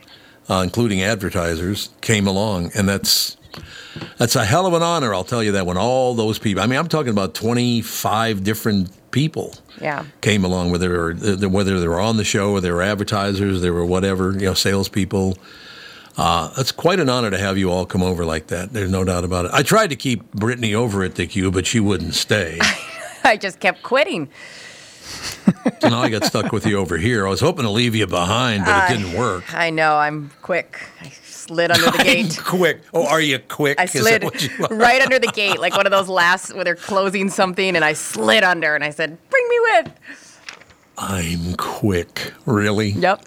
uh, 0.49 0.61
including 0.61 1.01
advertisers, 1.01 1.89
came 2.01 2.27
along, 2.27 2.71
and 2.75 2.89
that's 2.89 3.37
that's 4.17 4.35
a 4.35 4.45
hell 4.45 4.65
of 4.65 4.73
an 4.73 4.81
honor. 4.83 5.13
I'll 5.13 5.23
tell 5.23 5.43
you 5.43 5.51
that. 5.53 5.65
When 5.65 5.77
all 5.77 6.13
those 6.13 6.39
people, 6.39 6.61
I 6.63 6.67
mean, 6.67 6.79
I'm 6.79 6.87
talking 6.87 7.11
about 7.11 7.33
25 7.33 8.43
different 8.43 8.89
people 9.11 9.55
Yeah. 9.81 10.05
came 10.21 10.43
along, 10.45 10.71
whether 10.71 11.13
they 11.13 11.45
were, 11.45 11.49
whether 11.49 11.79
they 11.79 11.87
were 11.87 11.99
on 11.99 12.17
the 12.17 12.23
show 12.23 12.51
or 12.51 12.61
they 12.61 12.71
were 12.71 12.81
advertisers, 12.81 13.61
they 13.61 13.69
were 13.71 13.85
whatever, 13.85 14.31
you 14.33 14.45
know, 14.45 14.53
salespeople. 14.53 15.37
Uh, 16.17 16.51
it's 16.57 16.71
quite 16.71 16.99
an 16.99 17.09
honor 17.09 17.29
to 17.29 17.37
have 17.37 17.57
you 17.59 17.71
all 17.71 17.85
come 17.85 18.01
over 18.01 18.25
like 18.25 18.47
that. 18.47 18.73
There's 18.73 18.89
no 18.91 19.03
doubt 19.03 19.23
about 19.23 19.45
it. 19.45 19.51
I 19.53 19.61
tried 19.61 19.91
to 19.91 19.95
keep 19.95 20.31
Brittany 20.33 20.73
over 20.73 21.03
at 21.03 21.15
the 21.15 21.27
Q, 21.27 21.51
but 21.51 21.67
she 21.67 21.79
wouldn't 21.79 22.15
stay. 22.15 22.59
I 23.23 23.37
just 23.37 23.59
kept 23.59 23.83
quitting. 23.83 24.29
so 25.03 25.43
now 25.89 25.99
I 26.01 26.09
got 26.09 26.23
stuck 26.25 26.51
with 26.51 26.65
you 26.65 26.77
over 26.79 26.97
here. 26.97 27.27
I 27.27 27.29
was 27.29 27.39
hoping 27.39 27.63
to 27.65 27.69
leave 27.69 27.93
you 27.95 28.07
behind, 28.07 28.65
but 28.65 28.89
it 28.89 28.97
didn't 28.97 29.13
work. 29.17 29.53
I 29.53 29.69
know. 29.69 29.97
I'm 29.97 30.31
quick. 30.41 30.79
I 31.01 31.11
slid 31.47 31.71
under 31.71 31.91
the 31.91 31.97
gate. 32.03 32.37
quick. 32.43 32.81
Oh, 32.93 33.05
are 33.07 33.21
you 33.21 33.39
quick? 33.39 33.79
I 33.79 33.85
slid 33.85 34.23
what 34.23 34.41
you 34.43 34.65
are? 34.69 34.75
right 34.75 35.01
under 35.01 35.19
the 35.19 35.27
gate, 35.27 35.59
like 35.59 35.75
one 35.75 35.85
of 35.85 35.91
those 35.91 36.09
last 36.09 36.53
where 36.53 36.63
they're 36.63 36.75
closing 36.75 37.29
something, 37.29 37.75
and 37.75 37.83
I 37.83 37.93
slid 37.93 38.43
under, 38.43 38.75
and 38.75 38.83
I 38.83 38.89
said, 38.91 39.17
"Bring 39.29 39.47
me 39.49 39.59
with." 39.59 39.91
I'm 40.97 41.55
quick. 41.55 42.33
Really? 42.45 42.89
Yep. 42.89 43.23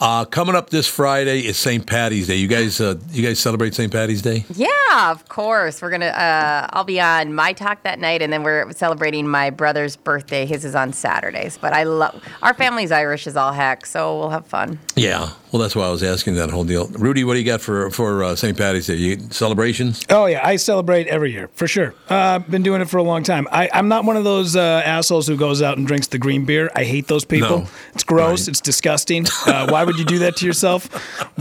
Uh, 0.00 0.24
coming 0.24 0.54
up 0.54 0.70
this 0.70 0.86
Friday 0.88 1.40
is 1.40 1.58
St. 1.58 1.86
Patty's 1.86 2.26
Day. 2.26 2.36
You 2.36 2.48
guys, 2.48 2.80
uh, 2.80 2.94
you 3.10 3.22
guys 3.22 3.38
celebrate 3.38 3.74
St. 3.74 3.92
Patty's 3.92 4.22
Day? 4.22 4.46
Yeah, 4.54 5.10
of 5.10 5.28
course. 5.28 5.82
We're 5.82 5.90
gonna. 5.90 6.06
Uh, 6.06 6.68
I'll 6.70 6.84
be 6.84 6.98
on 6.98 7.34
my 7.34 7.52
talk 7.52 7.82
that 7.82 7.98
night, 7.98 8.22
and 8.22 8.32
then 8.32 8.42
we're 8.42 8.72
celebrating 8.72 9.28
my 9.28 9.50
brother's 9.50 9.96
birthday. 9.96 10.46
His 10.46 10.64
is 10.64 10.74
on 10.74 10.94
Saturdays, 10.94 11.58
but 11.58 11.74
I 11.74 11.82
love 11.82 12.24
our 12.42 12.54
family's 12.54 12.90
Irish 12.90 13.26
as 13.26 13.36
all 13.36 13.52
heck, 13.52 13.84
so 13.84 14.18
we'll 14.18 14.30
have 14.30 14.46
fun. 14.46 14.78
Yeah. 14.96 15.32
Well, 15.52 15.60
that's 15.60 15.74
why 15.74 15.84
I 15.84 15.90
was 15.90 16.02
asking 16.02 16.36
that 16.36 16.50
whole 16.50 16.64
deal. 16.64 16.86
Rudy, 16.86 17.24
what 17.24 17.34
do 17.34 17.40
you 17.40 17.44
got 17.44 17.60
for 17.60 17.90
for 17.90 18.22
uh, 18.24 18.36
St. 18.36 18.56
Patty's 18.56 18.86
Day? 18.86 18.94
You, 18.94 19.18
celebrations? 19.30 20.02
Oh 20.08 20.26
yeah, 20.26 20.46
I 20.46 20.56
celebrate 20.56 21.08
every 21.08 21.32
year 21.32 21.48
for 21.52 21.66
sure. 21.66 21.94
Uh, 22.08 22.14
I've 22.40 22.50
been 22.50 22.62
doing 22.62 22.80
it 22.80 22.88
for 22.88 22.98
a 22.98 23.02
long 23.02 23.22
time. 23.22 23.48
I, 23.50 23.68
I'm 23.74 23.88
not 23.88 24.04
one 24.04 24.16
of 24.16 24.24
those 24.24 24.56
uh, 24.56 24.82
assholes 24.84 25.26
who 25.26 25.36
goes 25.36 25.60
out 25.60 25.76
and 25.76 25.86
drinks 25.86 26.06
the 26.06 26.18
green 26.18 26.44
beer. 26.46 26.70
I 26.74 26.84
hate 26.84 27.08
those 27.08 27.24
people. 27.24 27.60
No. 27.60 27.68
It's 27.94 28.04
gross. 28.04 28.48
It's 28.48 28.60
disgusting. 28.60 29.26
Uh, 29.44 29.68
why 29.68 29.82
would 29.90 29.98
you 29.98 30.04
do 30.04 30.20
that 30.20 30.36
to 30.36 30.46
yourself? 30.46 30.88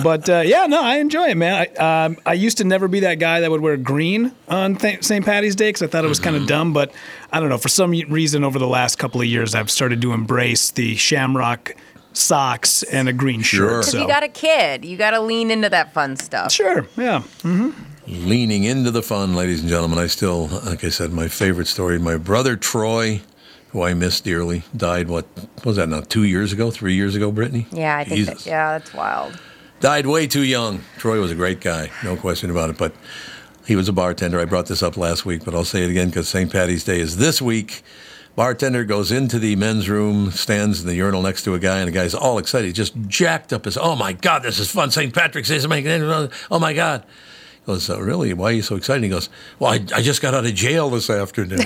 But 0.01 0.27
uh, 0.29 0.39
yeah, 0.45 0.65
no, 0.65 0.81
I 0.83 0.97
enjoy 0.97 1.27
it, 1.29 1.37
man. 1.37 1.67
I, 1.79 2.05
um, 2.05 2.17
I 2.25 2.33
used 2.33 2.57
to 2.57 2.63
never 2.63 2.87
be 2.87 3.01
that 3.01 3.15
guy 3.19 3.41
that 3.41 3.51
would 3.51 3.61
wear 3.61 3.77
green 3.77 4.31
on 4.47 4.75
th- 4.75 5.03
St. 5.03 5.23
Patty's 5.23 5.55
Day 5.55 5.69
because 5.69 5.83
I 5.83 5.87
thought 5.87 6.03
it 6.05 6.09
was 6.09 6.19
kind 6.19 6.35
of 6.35 6.47
dumb. 6.47 6.73
But 6.73 6.91
I 7.31 7.39
don't 7.39 7.49
know. 7.49 7.57
For 7.59 7.69
some 7.69 7.91
reason, 7.91 8.43
over 8.43 8.57
the 8.57 8.67
last 8.67 8.97
couple 8.97 9.21
of 9.21 9.27
years, 9.27 9.53
I've 9.53 9.69
started 9.69 10.01
to 10.01 10.13
embrace 10.13 10.71
the 10.71 10.95
shamrock 10.95 11.75
socks 12.13 12.83
and 12.83 13.07
a 13.07 13.13
green 13.13 13.41
shirt. 13.41 13.69
Because 13.81 13.91
So. 13.91 14.01
you 14.01 14.07
got 14.07 14.23
a 14.23 14.27
kid, 14.29 14.83
you 14.83 14.97
got 14.97 15.11
to 15.11 15.19
lean 15.21 15.51
into 15.51 15.69
that 15.69 15.93
fun 15.93 16.15
stuff. 16.17 16.51
Sure. 16.51 16.87
Yeah. 16.97 17.19
Mm-hmm. 17.43 17.71
Leaning 18.27 18.63
into 18.63 18.89
the 18.89 19.03
fun, 19.03 19.35
ladies 19.35 19.59
and 19.61 19.69
gentlemen. 19.69 19.99
I 19.99 20.07
still, 20.07 20.47
like 20.47 20.83
I 20.83 20.89
said, 20.89 21.11
my 21.11 21.27
favorite 21.27 21.67
story. 21.67 21.99
My 21.99 22.17
brother 22.17 22.55
Troy, 22.55 23.21
who 23.71 23.83
I 23.83 23.93
miss 23.93 24.19
dearly, 24.21 24.63
died. 24.75 25.09
What, 25.09 25.25
what 25.35 25.65
was 25.65 25.75
that 25.77 25.89
now? 25.89 26.01
Two 26.01 26.23
years 26.23 26.53
ago? 26.53 26.71
Three 26.71 26.95
years 26.95 27.15
ago, 27.15 27.31
Brittany? 27.31 27.67
Yeah, 27.71 27.97
I 27.97 28.03
think. 28.03 28.25
That, 28.25 28.45
yeah, 28.45 28.77
that's 28.77 28.93
wild. 28.93 29.39
Died 29.79 30.07
way 30.07 30.27
too 30.27 30.43
young. 30.43 30.81
Troy 30.97 31.19
was 31.19 31.31
a 31.31 31.35
great 31.35 31.61
guy, 31.61 31.89
no 32.03 32.15
question 32.17 32.49
about 32.49 32.69
it. 32.69 32.77
But 32.77 32.93
he 33.65 33.75
was 33.75 33.87
a 33.87 33.93
bartender. 33.93 34.39
I 34.39 34.45
brought 34.45 34.65
this 34.65 34.83
up 34.83 34.97
last 34.97 35.25
week, 35.25 35.45
but 35.45 35.53
I'll 35.53 35.63
say 35.63 35.83
it 35.83 35.89
again 35.89 36.07
because 36.09 36.27
St. 36.27 36.51
Patty's 36.51 36.83
Day 36.83 36.99
is 36.99 37.17
this 37.17 37.41
week. 37.41 37.83
Bartender 38.35 38.83
goes 38.83 39.11
into 39.11 39.37
the 39.37 39.55
men's 39.55 39.89
room, 39.89 40.31
stands 40.31 40.81
in 40.81 40.87
the 40.87 40.95
urinal 40.95 41.21
next 41.21 41.43
to 41.43 41.53
a 41.53 41.59
guy, 41.59 41.79
and 41.79 41.87
the 41.87 41.91
guy's 41.91 42.15
all 42.15 42.37
excited. 42.37 42.67
He 42.67 42.73
just 42.73 42.93
jacked 43.07 43.53
up 43.53 43.65
his, 43.65 43.77
oh 43.77 43.95
my 43.95 44.13
God, 44.13 44.43
this 44.43 44.59
is 44.59 44.71
fun. 44.71 44.91
St. 44.91 45.13
Patrick's 45.13 45.49
Day 45.49 45.57
is 45.57 45.65
amazing. 45.65 46.01
Oh 46.49 46.59
my 46.59 46.73
God. 46.73 47.03
He 47.59 47.65
goes, 47.65 47.89
oh, 47.89 47.99
really? 47.99 48.33
Why 48.33 48.49
are 48.49 48.53
you 48.53 48.61
so 48.61 48.75
excited? 48.75 49.03
He 49.03 49.09
goes, 49.09 49.29
well, 49.59 49.73
I, 49.73 49.85
I 49.93 50.01
just 50.01 50.21
got 50.21 50.33
out 50.33 50.45
of 50.45 50.53
jail 50.53 50.89
this 50.89 51.09
afternoon. 51.09 51.59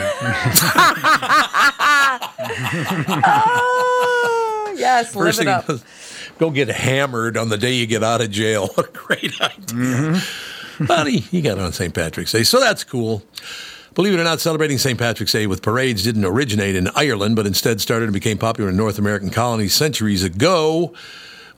oh, 3.46 4.74
yes, 4.78 5.16
live 5.16 5.26
First 5.26 5.40
it 5.40 5.44
thing 5.46 5.54
up. 5.54 5.66
he 5.66 5.74
does, 5.74 5.84
go 6.40 6.50
get 6.52 6.68
hammered 6.70 7.38
on 7.38 7.50
the 7.50 7.58
day 7.58 7.74
you 7.74 7.86
get 7.88 8.04
out 8.04 8.22
of 8.22 8.32
jail. 8.32 8.70
What 8.76 8.90
a 8.90 8.92
great 8.92 9.40
idea. 9.42 10.22
But 10.80 11.08
he, 11.08 11.20
he 11.20 11.42
got 11.42 11.60
on 11.60 11.72
St. 11.72 11.94
Patrick's 11.94 12.32
Day, 12.32 12.44
so 12.44 12.60
that's 12.60 12.84
cool. 12.84 13.22
Believe 13.94 14.14
it 14.16 14.20
or 14.20 14.24
not, 14.24 14.40
celebrating 14.42 14.80
St. 14.80 14.98
Patrick's 14.98 15.32
Day 15.32 15.46
with 15.46 15.62
parades 15.62 16.04
didn't 16.04 16.26
originate 16.26 16.76
in 16.76 16.88
Ireland, 16.96 17.36
but 17.36 17.46
instead 17.46 17.80
started 17.80 18.06
and 18.06 18.14
became 18.14 18.40
popular 18.40 18.72
in 18.72 18.76
North 18.78 18.98
American 18.98 19.30
colonies 19.30 19.76
centuries 19.76 20.24
ago. 20.24 20.94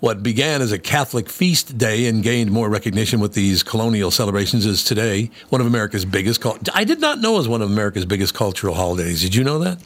What 0.01 0.21
began 0.21 0.61
as 0.61 0.73
a 0.73 0.77
Catholic 0.77 1.29
feast 1.29 1.77
day 1.77 2.07
and 2.07 2.21
gained 2.21 2.51
more 2.51 2.69
recognition 2.69 3.21
with 3.21 3.33
these 3.33 3.63
colonial 3.63 4.11
celebrations 4.11 4.65
is 4.65 4.83
today 4.83 5.31
one 5.47 5.61
of 5.61 5.67
America's 5.67 6.03
biggest. 6.03 6.41
Cul- 6.41 6.59
I 6.73 6.83
did 6.83 6.99
not 6.99 7.19
know 7.19 7.35
it 7.35 7.37
was 7.37 7.47
one 7.47 7.61
of 7.61 7.71
America's 7.71 8.05
biggest 8.05 8.33
cultural 8.33 8.75
holidays. 8.75 9.21
Did 9.21 9.33
you 9.33 9.45
know 9.45 9.57
that? 9.59 9.79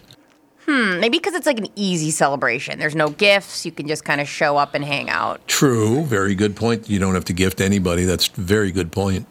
Hmm, 0.69 0.99
maybe 0.99 1.17
because 1.17 1.33
it's 1.33 1.47
like 1.47 1.57
an 1.57 1.65
easy 1.75 2.11
celebration. 2.11 2.77
There's 2.77 2.93
no 2.93 3.09
gifts. 3.09 3.65
You 3.65 3.71
can 3.71 3.87
just 3.87 4.05
kind 4.05 4.21
of 4.21 4.29
show 4.29 4.55
up 4.55 4.75
and 4.75 4.85
hang 4.85 5.09
out. 5.09 5.47
True. 5.47 6.03
Very 6.05 6.35
good 6.35 6.55
point. 6.55 6.87
You 6.87 6.99
don't 6.99 7.15
have 7.15 7.25
to 7.25 7.33
gift 7.33 7.59
anybody. 7.59 8.05
That's 8.05 8.27
very 8.27 8.71
good 8.71 8.91
point. 8.91 9.25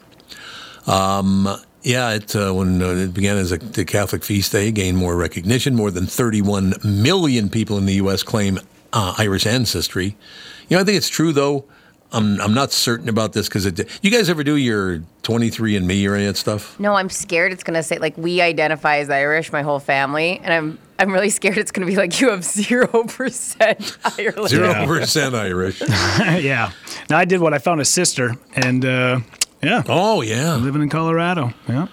Um, 0.88 1.48
yeah, 1.84 2.14
it, 2.14 2.34
uh, 2.34 2.52
when 2.52 2.82
uh, 2.82 2.88
it 2.88 3.14
began 3.14 3.36
as 3.36 3.52
a 3.52 3.58
the 3.58 3.84
Catholic 3.84 4.24
feast 4.24 4.50
day, 4.50 4.72
gained 4.72 4.98
more 4.98 5.14
recognition. 5.14 5.76
More 5.76 5.92
than 5.92 6.06
31 6.06 6.74
million 6.82 7.48
people 7.50 7.78
in 7.78 7.86
the 7.86 7.94
U.S. 7.94 8.24
claim 8.24 8.58
uh, 8.92 9.14
Irish 9.16 9.46
ancestry. 9.46 10.16
You 10.68 10.76
know, 10.76 10.80
I 10.80 10.84
think 10.84 10.96
it's 10.96 11.08
true 11.08 11.32
though. 11.32 11.66
I'm 12.12 12.40
I'm 12.40 12.54
not 12.54 12.72
certain 12.72 13.08
about 13.08 13.32
this 13.32 13.48
because 13.48 13.66
it. 13.66 13.86
You 14.02 14.10
guys 14.10 14.30
ever 14.30 14.42
do 14.42 14.56
your 14.56 15.00
23andMe 15.22 16.08
or 16.08 16.14
any 16.14 16.24
of 16.24 16.34
that 16.34 16.38
stuff? 16.38 16.78
No, 16.80 16.94
I'm 16.94 17.10
scared 17.10 17.52
it's 17.52 17.62
gonna 17.62 17.82
say 17.82 17.98
like 17.98 18.16
we 18.16 18.40
identify 18.40 18.98
as 18.98 19.10
Irish, 19.10 19.52
my 19.52 19.62
whole 19.62 19.78
family, 19.78 20.40
and 20.42 20.52
I'm 20.52 20.78
I'm 20.98 21.12
really 21.12 21.30
scared 21.30 21.58
it's 21.58 21.70
gonna 21.70 21.86
be 21.86 21.96
like 21.96 22.20
you 22.20 22.30
have 22.30 22.44
zero 22.44 23.04
percent 23.04 23.98
Ireland. 24.18 24.48
Zero 24.48 24.86
percent 24.86 25.34
Irish. 25.34 25.80
yeah. 25.88 26.72
Now 27.10 27.18
I 27.18 27.24
did 27.26 27.40
what 27.40 27.52
I 27.52 27.58
found 27.58 27.80
a 27.80 27.84
sister, 27.84 28.36
and 28.54 28.84
uh, 28.84 29.20
yeah. 29.62 29.82
Oh 29.86 30.22
yeah. 30.22 30.56
Living 30.56 30.82
in 30.82 30.88
Colorado. 30.88 31.52
Yeah. 31.68 31.88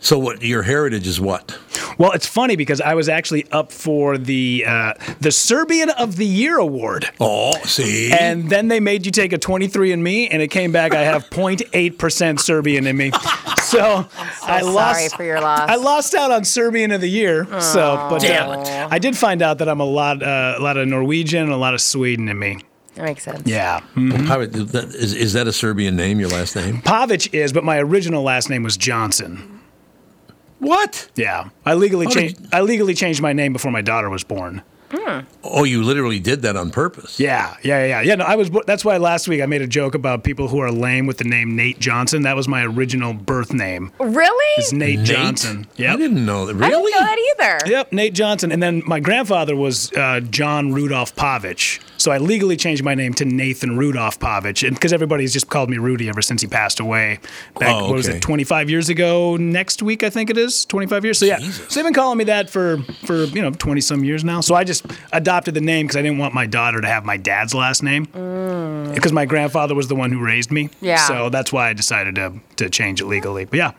So 0.00 0.18
what? 0.18 0.42
Your 0.42 0.62
heritage 0.62 1.06
is 1.06 1.20
what? 1.20 1.58
Well, 1.98 2.12
it's 2.12 2.26
funny 2.26 2.54
because 2.54 2.80
I 2.80 2.94
was 2.94 3.08
actually 3.08 3.50
up 3.50 3.72
for 3.72 4.16
the 4.16 4.64
uh, 4.66 4.94
the 5.20 5.32
Serbian 5.32 5.90
of 5.90 6.16
the 6.16 6.26
Year 6.26 6.58
award. 6.58 7.10
Oh, 7.18 7.56
see. 7.64 8.12
And 8.12 8.48
then 8.48 8.68
they 8.68 8.78
made 8.78 9.04
you 9.04 9.10
take 9.12 9.32
a 9.32 9.38
23andMe, 9.38 10.28
and 10.30 10.40
it 10.40 10.48
came 10.48 10.70
back. 10.70 10.94
I 10.94 11.02
have 11.02 11.28
0.8 11.30 11.98
percent 11.98 12.40
Serbian 12.40 12.86
in 12.86 12.96
me. 12.96 13.12
So, 13.68 14.06
I 14.44 14.62
sorry 14.62 14.72
lost. 14.72 15.16
for 15.16 15.24
your 15.24 15.42
loss. 15.42 15.68
I 15.68 15.74
lost 15.74 16.14
out 16.14 16.30
on 16.30 16.42
Serbian 16.46 16.90
of 16.90 17.02
the 17.02 17.10
Year. 17.10 17.44
so, 17.60 18.06
but 18.08 18.22
Damn 18.22 18.48
uh, 18.48 18.62
it. 18.62 18.68
I 18.90 18.98
did 18.98 19.14
find 19.14 19.42
out 19.42 19.58
that 19.58 19.68
I'm 19.68 19.80
a 19.80 19.84
lot 19.84 20.22
uh, 20.22 20.54
a 20.56 20.62
lot 20.62 20.78
of 20.78 20.88
Norwegian 20.88 21.42
and 21.42 21.52
a 21.52 21.56
lot 21.58 21.74
of 21.74 21.82
Sweden 21.82 22.30
in 22.30 22.38
me. 22.38 22.60
That 22.94 23.04
makes 23.04 23.24
sense. 23.24 23.46
Yeah. 23.46 23.80
How- 23.94 24.40
is, 24.40 24.72
that, 24.72 24.84
is, 24.94 25.12
is 25.12 25.32
that 25.34 25.46
a 25.46 25.52
Serbian 25.52 25.96
name? 25.96 26.18
Your 26.18 26.30
last 26.30 26.56
name? 26.56 26.80
Pavic 26.80 27.34
is, 27.34 27.52
but 27.52 27.62
my 27.62 27.78
original 27.78 28.22
last 28.22 28.48
name 28.48 28.62
was 28.62 28.78
Johnson. 28.78 29.57
What? 30.58 31.08
Yeah, 31.14 31.50
I 31.64 31.74
legally 31.74 32.06
changed. 32.06 32.38
I 32.52 32.62
legally 32.62 32.94
changed 32.94 33.22
my 33.22 33.32
name 33.32 33.52
before 33.52 33.70
my 33.70 33.82
daughter 33.82 34.10
was 34.10 34.24
born. 34.24 34.62
Oh, 35.44 35.64
you 35.64 35.82
literally 35.82 36.18
did 36.18 36.42
that 36.42 36.56
on 36.56 36.70
purpose. 36.70 37.20
Yeah, 37.20 37.56
yeah, 37.62 37.84
yeah, 37.84 38.00
yeah. 38.00 38.14
No, 38.16 38.24
I 38.24 38.36
was. 38.36 38.50
That's 38.66 38.84
why 38.84 38.96
last 38.96 39.28
week 39.28 39.40
I 39.42 39.46
made 39.46 39.62
a 39.62 39.66
joke 39.66 39.94
about 39.94 40.24
people 40.24 40.48
who 40.48 40.58
are 40.60 40.70
lame 40.70 41.06
with 41.06 41.18
the 41.18 41.24
name 41.24 41.56
Nate 41.56 41.78
Johnson. 41.78 42.22
That 42.22 42.36
was 42.36 42.48
my 42.48 42.64
original 42.64 43.12
birth 43.12 43.52
name. 43.52 43.92
Really? 44.00 44.54
It's 44.58 44.72
Nate, 44.72 44.98
Nate? 45.00 45.06
Johnson. 45.06 45.66
Yeah, 45.76 45.92
I 45.92 45.96
didn't 45.96 46.24
know 46.24 46.46
that. 46.46 46.54
Really? 46.54 46.66
I 46.66 46.68
didn't 46.70 46.84
Really? 46.84 46.92
know 46.92 46.98
that 47.38 47.58
either. 47.64 47.70
Yep, 47.70 47.92
Nate 47.92 48.14
Johnson. 48.14 48.52
And 48.52 48.62
then 48.62 48.82
my 48.86 49.00
grandfather 49.00 49.54
was 49.56 49.92
uh, 49.92 50.20
John 50.20 50.72
Rudolph 50.72 51.14
Pavich. 51.16 51.80
So 51.98 52.12
I 52.12 52.18
legally 52.18 52.56
changed 52.56 52.84
my 52.84 52.94
name 52.94 53.12
to 53.14 53.24
Nathan 53.24 53.76
Rudolph 53.76 54.18
Pavich. 54.20 54.66
And 54.66 54.74
because 54.76 54.92
everybody's 54.92 55.32
just 55.32 55.48
called 55.50 55.68
me 55.68 55.78
Rudy 55.78 56.08
ever 56.08 56.22
since 56.22 56.40
he 56.40 56.46
passed 56.46 56.78
away 56.80 57.18
back, 57.58 57.74
Oh, 57.74 57.86
what 57.88 57.94
was 57.94 58.08
it, 58.08 58.22
25 58.22 58.70
years 58.70 58.88
ago 58.88 59.36
next 59.36 59.82
week, 59.82 60.02
I 60.04 60.10
think 60.10 60.30
it 60.30 60.38
is, 60.38 60.64
25 60.66 61.04
years. 61.04 61.18
So 61.18 61.26
yeah, 61.26 61.38
Jesus. 61.38 61.68
so 61.68 61.74
they've 61.74 61.84
been 61.84 61.94
calling 61.94 62.16
me 62.18 62.24
that 62.24 62.48
for, 62.50 62.78
for 63.04 63.24
you 63.24 63.42
know, 63.42 63.50
20 63.50 63.80
some 63.80 64.04
years 64.04 64.22
now. 64.24 64.40
So 64.40 64.54
I 64.54 64.62
just 64.64 64.77
adopted 65.12 65.54
the 65.54 65.60
name 65.60 65.86
because 65.86 65.96
I 65.96 66.02
didn't 66.02 66.18
want 66.18 66.34
my 66.34 66.46
daughter 66.46 66.80
to 66.80 66.86
have 66.86 67.04
my 67.04 67.16
dad's 67.16 67.54
last 67.54 67.82
name 67.82 68.06
mm. 68.06 68.94
because 68.94 69.12
my 69.12 69.26
grandfather 69.26 69.74
was 69.74 69.88
the 69.88 69.94
one 69.94 70.12
who 70.12 70.20
raised 70.20 70.50
me. 70.50 70.70
Yeah. 70.80 70.96
So 70.96 71.30
that's 71.30 71.52
why 71.52 71.68
I 71.68 71.72
decided 71.72 72.14
to, 72.16 72.34
to 72.56 72.70
change 72.70 73.00
it 73.00 73.06
legally. 73.06 73.44
But 73.44 73.56
yeah, 73.56 73.72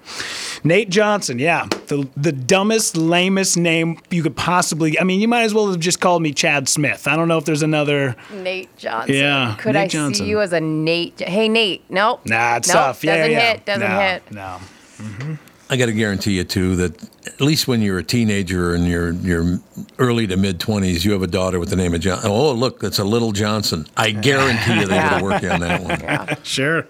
Nate 0.64 0.90
Johnson. 0.90 1.40
Yeah, 1.40 1.68
the 1.88 2.08
the 2.16 2.32
dumbest, 2.32 2.98
lamest 2.98 3.58
name 3.58 4.00
you 4.10 4.24
could 4.24 4.36
possibly. 4.36 5.00
I 5.00 5.04
mean, 5.04 5.22
you 5.22 5.28
might 5.28 5.44
as 5.44 5.54
well 5.54 5.70
have 5.70 5.80
just 5.80 6.00
called 6.00 6.22
me 6.22 6.34
Chad 6.34 6.68
Smith. 6.70 7.08
I 7.08 7.16
don't 7.16 7.28
know 7.28 7.38
if 7.38 7.46
there's 7.46 7.64
another. 7.64 8.16
Nate 8.32 8.76
Johnson. 8.78 9.16
Yeah, 9.16 9.56
Could 9.60 9.74
Nate 9.74 9.84
I 9.84 9.88
Johnson. 9.88 10.26
see 10.26 10.30
you 10.30 10.42
as 10.42 10.54
a 10.54 10.62
Nate? 10.62 11.20
Hey, 11.20 11.50
Nate. 11.50 11.84
Nope. 11.90 12.26
Nah, 12.26 12.58
it's 12.58 12.68
nope. 12.68 12.76
tough. 12.76 13.04
Yeah, 13.04 13.18
doesn't 13.18 13.32
yeah. 13.32 13.52
hit. 13.52 13.66
Doesn't 13.66 13.90
no, 13.90 14.00
hit. 14.00 14.32
No. 14.32 14.60
Mm-hmm. 14.98 15.34
I 15.70 15.78
got 15.78 15.86
to 15.86 15.94
guarantee 15.94 16.38
you 16.38 16.44
too 16.44 16.76
that 16.78 17.04
at 17.28 17.42
least 17.42 17.68
when 17.68 17.82
you're 17.82 18.00
a 18.00 18.04
teenager 18.04 18.74
and 18.74 18.88
you're 18.88 19.12
your 19.12 19.60
early 20.00 20.26
to 20.28 20.36
mid 20.36 20.60
twenties, 20.60 21.06
you 21.06 21.12
have 21.12 21.22
a 21.22 21.28
daughter 21.28 21.60
with 21.60 21.70
the 21.70 21.76
name 21.76 21.94
of 21.94 22.02
John. 22.02 22.20
Oh, 22.24 22.52
look, 22.54 22.80
that's 22.80 22.98
a 22.98 23.04
little 23.04 23.32
Johnson. 23.32 23.86
I 23.96 24.12
guarantee 24.12 24.80
you 24.80 24.88
they 24.88 24.96
would 24.96 25.04
have 25.04 25.22
worked 25.22 25.44
you 25.44 25.50
on 25.50 25.60
that 25.60 25.84
one. 25.84 26.38
Sure. 26.44 26.88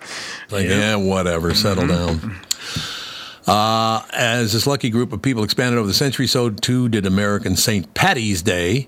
Like, 0.50 0.68
yeah, 0.68 0.96
whatever. 0.96 1.54
Settle 1.54 1.88
down. 1.88 2.36
Uh, 3.46 4.02
as 4.14 4.54
this 4.54 4.68
lucky 4.68 4.90
group 4.90 5.12
of 5.12 5.22
people 5.22 5.44
expanded 5.44 5.78
over 5.78 5.88
the 5.88 5.94
century, 5.94 6.28
so 6.28 6.50
too 6.50 6.88
did 6.88 7.06
American 7.06 7.56
St. 7.56 7.94
Patty's 7.94 8.42
Day 8.42 8.88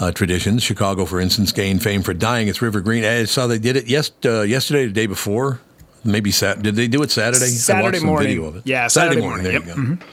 uh, 0.00 0.10
traditions. 0.10 0.62
Chicago, 0.62 1.04
for 1.04 1.20
instance, 1.20 1.52
gained 1.52 1.82
fame 1.82 2.02
for 2.02 2.14
dyeing 2.14 2.48
its 2.48 2.62
river 2.62 2.80
green. 2.80 3.04
I 3.04 3.24
saw 3.24 3.46
they 3.46 3.58
did 3.58 3.76
it 3.76 3.86
yes, 3.86 4.10
uh, 4.24 4.40
yesterday, 4.42 4.86
the 4.86 4.92
day 4.92 5.06
before. 5.06 5.60
Maybe 6.04 6.30
Sat. 6.30 6.62
Did 6.62 6.76
they 6.76 6.88
do 6.88 7.02
it 7.02 7.10
Saturday? 7.10 7.46
I 7.46 7.48
Saturday 7.48 8.00
morning. 8.00 8.28
video 8.28 8.44
of 8.46 8.56
it. 8.56 8.62
Yeah, 8.66 8.86
Saturday, 8.88 9.20
Saturday 9.20 9.26
morning. 9.26 9.44
There 9.44 9.76
morning. 9.76 9.90
you 9.90 9.96
go. 9.96 10.06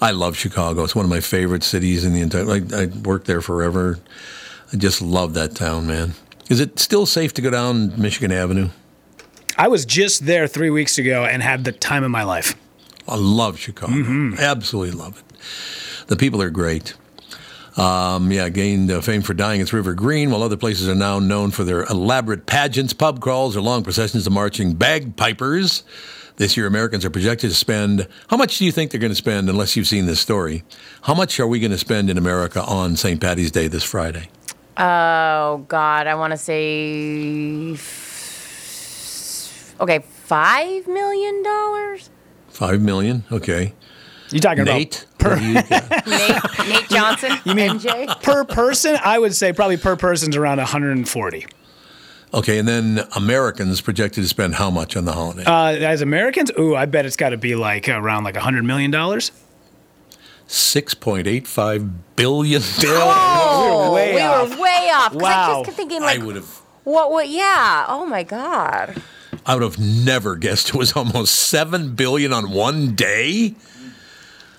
I 0.00 0.12
love 0.12 0.36
Chicago. 0.36 0.84
It's 0.84 0.94
one 0.94 1.04
of 1.04 1.10
my 1.10 1.20
favorite 1.20 1.64
cities 1.64 2.04
in 2.04 2.14
the 2.14 2.20
entire. 2.20 2.44
Like 2.44 2.72
I 2.72 2.86
worked 2.86 3.26
there 3.26 3.40
forever. 3.40 3.98
I 4.72 4.76
just 4.76 5.02
love 5.02 5.34
that 5.34 5.54
town, 5.56 5.86
man. 5.86 6.14
Is 6.48 6.60
it 6.60 6.78
still 6.78 7.04
safe 7.04 7.34
to 7.34 7.42
go 7.42 7.50
down 7.50 8.00
Michigan 8.00 8.32
Avenue? 8.32 8.68
I 9.56 9.68
was 9.68 9.84
just 9.84 10.24
there 10.26 10.46
three 10.46 10.70
weeks 10.70 10.98
ago 10.98 11.24
and 11.24 11.42
had 11.42 11.64
the 11.64 11.72
time 11.72 12.04
of 12.04 12.10
my 12.10 12.22
life. 12.22 12.54
I 13.08 13.16
love 13.16 13.58
Chicago. 13.58 13.92
Mm-hmm. 13.92 14.34
Absolutely 14.38 14.96
love 14.96 15.18
it. 15.18 16.06
The 16.06 16.16
people 16.16 16.40
are 16.40 16.50
great. 16.50 16.94
Um, 17.78 18.32
yeah, 18.32 18.48
gained 18.48 18.90
uh, 18.90 19.00
fame 19.00 19.22
for 19.22 19.34
dyeing 19.34 19.60
its 19.60 19.72
river 19.72 19.94
green, 19.94 20.32
while 20.32 20.42
other 20.42 20.56
places 20.56 20.88
are 20.88 20.96
now 20.96 21.20
known 21.20 21.52
for 21.52 21.62
their 21.62 21.84
elaborate 21.84 22.44
pageants, 22.44 22.92
pub 22.92 23.20
crawls, 23.20 23.56
or 23.56 23.60
long 23.60 23.84
processions 23.84 24.26
of 24.26 24.32
marching 24.32 24.74
bagpipers. 24.74 25.84
This 26.36 26.56
year, 26.56 26.66
Americans 26.66 27.04
are 27.04 27.10
projected 27.10 27.50
to 27.50 27.56
spend. 27.56 28.06
How 28.28 28.36
much 28.36 28.58
do 28.58 28.64
you 28.64 28.72
think 28.72 28.90
they're 28.90 29.00
going 29.00 29.12
to 29.12 29.16
spend, 29.16 29.48
unless 29.48 29.76
you've 29.76 29.86
seen 29.86 30.06
this 30.06 30.20
story? 30.20 30.64
How 31.02 31.14
much 31.14 31.38
are 31.40 31.46
we 31.46 31.60
going 31.60 31.70
to 31.72 31.78
spend 31.78 32.10
in 32.10 32.18
America 32.18 32.62
on 32.62 32.96
St. 32.96 33.20
Patty's 33.20 33.50
Day 33.52 33.68
this 33.68 33.84
Friday? 33.84 34.28
Oh 34.76 35.64
God, 35.68 36.06
I 36.06 36.14
want 36.16 36.32
to 36.32 36.36
say. 36.36 37.72
f- 37.74 38.04
Okay, 39.80 40.00
$5 40.28 40.88
million? 40.88 41.98
5 42.48 42.80
million? 42.82 43.24
Okay. 43.30 43.72
You 44.30 44.40
talking 44.40 44.62
about. 44.62 44.74
Nate? 44.74 45.02
about 45.02 45.07
per 45.18 45.36
Nate, 45.40 45.68
Nate 46.68 46.88
Johnson. 46.88 47.32
You 47.44 47.54
mean 47.54 47.78
NJ? 47.78 48.22
per 48.22 48.44
person? 48.44 48.96
I 49.04 49.18
would 49.18 49.34
say 49.34 49.52
probably 49.52 49.76
per 49.76 49.96
person's 49.96 50.36
around 50.36 50.58
140. 50.58 51.46
Okay, 52.34 52.58
and 52.58 52.68
then 52.68 53.00
Americans 53.16 53.80
projected 53.80 54.22
to 54.22 54.28
spend 54.28 54.54
how 54.56 54.70
much 54.70 54.96
on 54.96 55.04
the 55.06 55.12
holiday? 55.12 55.44
Uh, 55.44 55.68
as 55.86 56.02
Americans, 56.02 56.50
ooh, 56.58 56.76
I 56.76 56.84
bet 56.86 57.06
it's 57.06 57.16
got 57.16 57.30
to 57.30 57.38
be 57.38 57.54
like 57.54 57.88
around 57.88 58.24
like 58.24 58.34
100 58.34 58.64
million 58.64 58.90
dollars. 58.90 59.32
Six 60.46 60.94
point 60.94 61.26
eight 61.26 61.46
five 61.46 62.16
billion. 62.16 62.62
dollars. 62.80 63.14
Oh, 63.60 63.82
we 63.82 63.88
were 63.88 63.94
way 63.94 64.14
we 64.14 64.20
off. 64.20 64.50
were 64.56 64.62
way 64.62 64.90
off. 64.94 65.12
'cause 65.12 65.22
I 65.22 65.24
Wow. 65.24 65.52
just 65.56 65.64
kept 65.66 65.76
thinking 65.76 66.02
I 66.02 66.18
would 66.18 66.36
have. 66.36 66.48
what? 66.84 67.10
What? 67.10 67.28
Yeah. 67.28 67.84
Oh 67.88 68.06
my 68.06 68.22
God. 68.22 69.02
I 69.44 69.54
would 69.54 69.62
have 69.62 69.78
never 69.78 70.36
guessed 70.36 70.68
it 70.70 70.74
was 70.74 70.92
almost 70.94 71.34
seven 71.34 71.94
billion 71.94 72.32
on 72.32 72.50
one 72.50 72.94
day. 72.94 73.54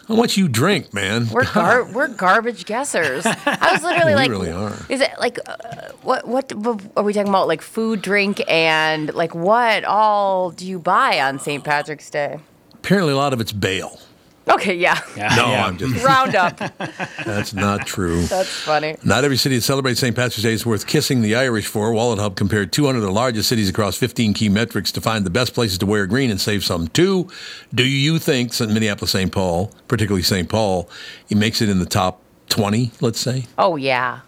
How 0.09 0.15
much 0.15 0.35
you 0.37 0.47
drink, 0.49 0.93
man? 0.93 1.29
We're 1.29 1.45
gar- 1.45 1.85
we're 1.85 2.07
garbage 2.09 2.65
guessers. 2.65 3.25
I 3.25 3.71
was 3.73 3.83
literally 3.83 4.11
We 4.13 4.15
like, 4.15 4.29
really 4.31 4.51
are. 4.51 4.73
is 4.89 4.99
it 5.01 5.11
like 5.19 5.37
uh, 5.47 5.91
what 6.01 6.27
what 6.27 6.51
are 6.97 7.03
we 7.03 7.13
talking 7.13 7.29
about? 7.29 7.47
Like 7.47 7.61
food, 7.61 8.01
drink, 8.01 8.41
and 8.49 9.13
like 9.13 9.35
what 9.35 9.85
all 9.85 10.49
do 10.49 10.65
you 10.67 10.79
buy 10.79 11.21
on 11.21 11.37
St. 11.39 11.63
Patrick's 11.63 12.09
Day? 12.09 12.39
Apparently, 12.73 13.13
a 13.13 13.17
lot 13.17 13.33
of 13.33 13.39
it's 13.39 13.51
bail. 13.51 14.01
Okay, 14.47 14.73
yeah. 14.75 14.99
No, 15.15 15.45
I'm 15.45 15.77
just. 15.77 16.03
Round 16.03 16.35
up. 16.35 16.57
That's 17.25 17.53
not 17.53 17.85
true. 17.85 18.23
That's 18.23 18.49
funny. 18.49 18.95
Not 19.03 19.23
every 19.23 19.37
city 19.37 19.55
that 19.55 19.61
celebrates 19.61 19.99
St. 19.99 20.15
Patrick's 20.15 20.41
Day 20.41 20.53
is 20.53 20.65
worth 20.65 20.87
kissing 20.87 21.21
the 21.21 21.35
Irish 21.35 21.67
for. 21.67 21.91
WalletHub 21.91 22.35
compared 22.35 22.71
200 22.71 22.97
of 22.97 23.03
the 23.03 23.11
largest 23.11 23.47
cities 23.49 23.69
across 23.69 23.95
15 23.97 24.33
key 24.33 24.49
metrics 24.49 24.91
to 24.93 25.01
find 25.01 25.25
the 25.25 25.29
best 25.29 25.53
places 25.53 25.77
to 25.79 25.85
wear 25.85 26.07
green 26.07 26.31
and 26.31 26.41
save 26.41 26.63
some 26.63 26.87
too. 26.87 27.27
Do 27.73 27.85
you 27.85 28.17
think 28.19 28.53
St. 28.53 28.71
Minneapolis, 28.71 29.11
St. 29.11 29.31
Paul, 29.31 29.71
particularly 29.87 30.23
St. 30.23 30.49
Paul, 30.49 30.89
it 31.29 31.37
makes 31.37 31.61
it 31.61 31.69
in 31.69 31.79
the 31.79 31.85
top 31.85 32.21
20, 32.49 32.91
let's 33.01 33.19
say? 33.19 33.45
Oh 33.57 33.75
yeah. 33.75 34.21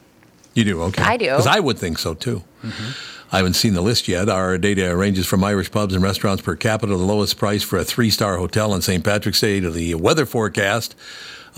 You 0.53 0.65
do, 0.65 0.81
okay. 0.83 1.01
I 1.03 1.17
do. 1.17 1.25
Because 1.25 1.47
I 1.47 1.59
would 1.59 1.79
think 1.79 1.97
so 1.97 2.13
too. 2.13 2.43
Mm-hmm. 2.61 2.91
I 3.31 3.37
haven't 3.37 3.53
seen 3.53 3.73
the 3.73 3.81
list 3.81 4.09
yet. 4.09 4.27
Our 4.27 4.57
data 4.57 4.95
ranges 4.95 5.25
from 5.25 5.43
Irish 5.43 5.71
pubs 5.71 5.93
and 5.93 6.03
restaurants 6.03 6.41
per 6.41 6.55
capita, 6.55 6.95
the 6.95 6.97
lowest 6.97 7.37
price 7.37 7.63
for 7.63 7.79
a 7.79 7.85
three 7.85 8.09
star 8.09 8.35
hotel 8.37 8.73
on 8.73 8.81
St. 8.81 9.03
Patrick's 9.03 9.39
Day, 9.39 9.61
to 9.61 9.71
the 9.71 9.95
weather 9.95 10.25
forecast. 10.25 10.95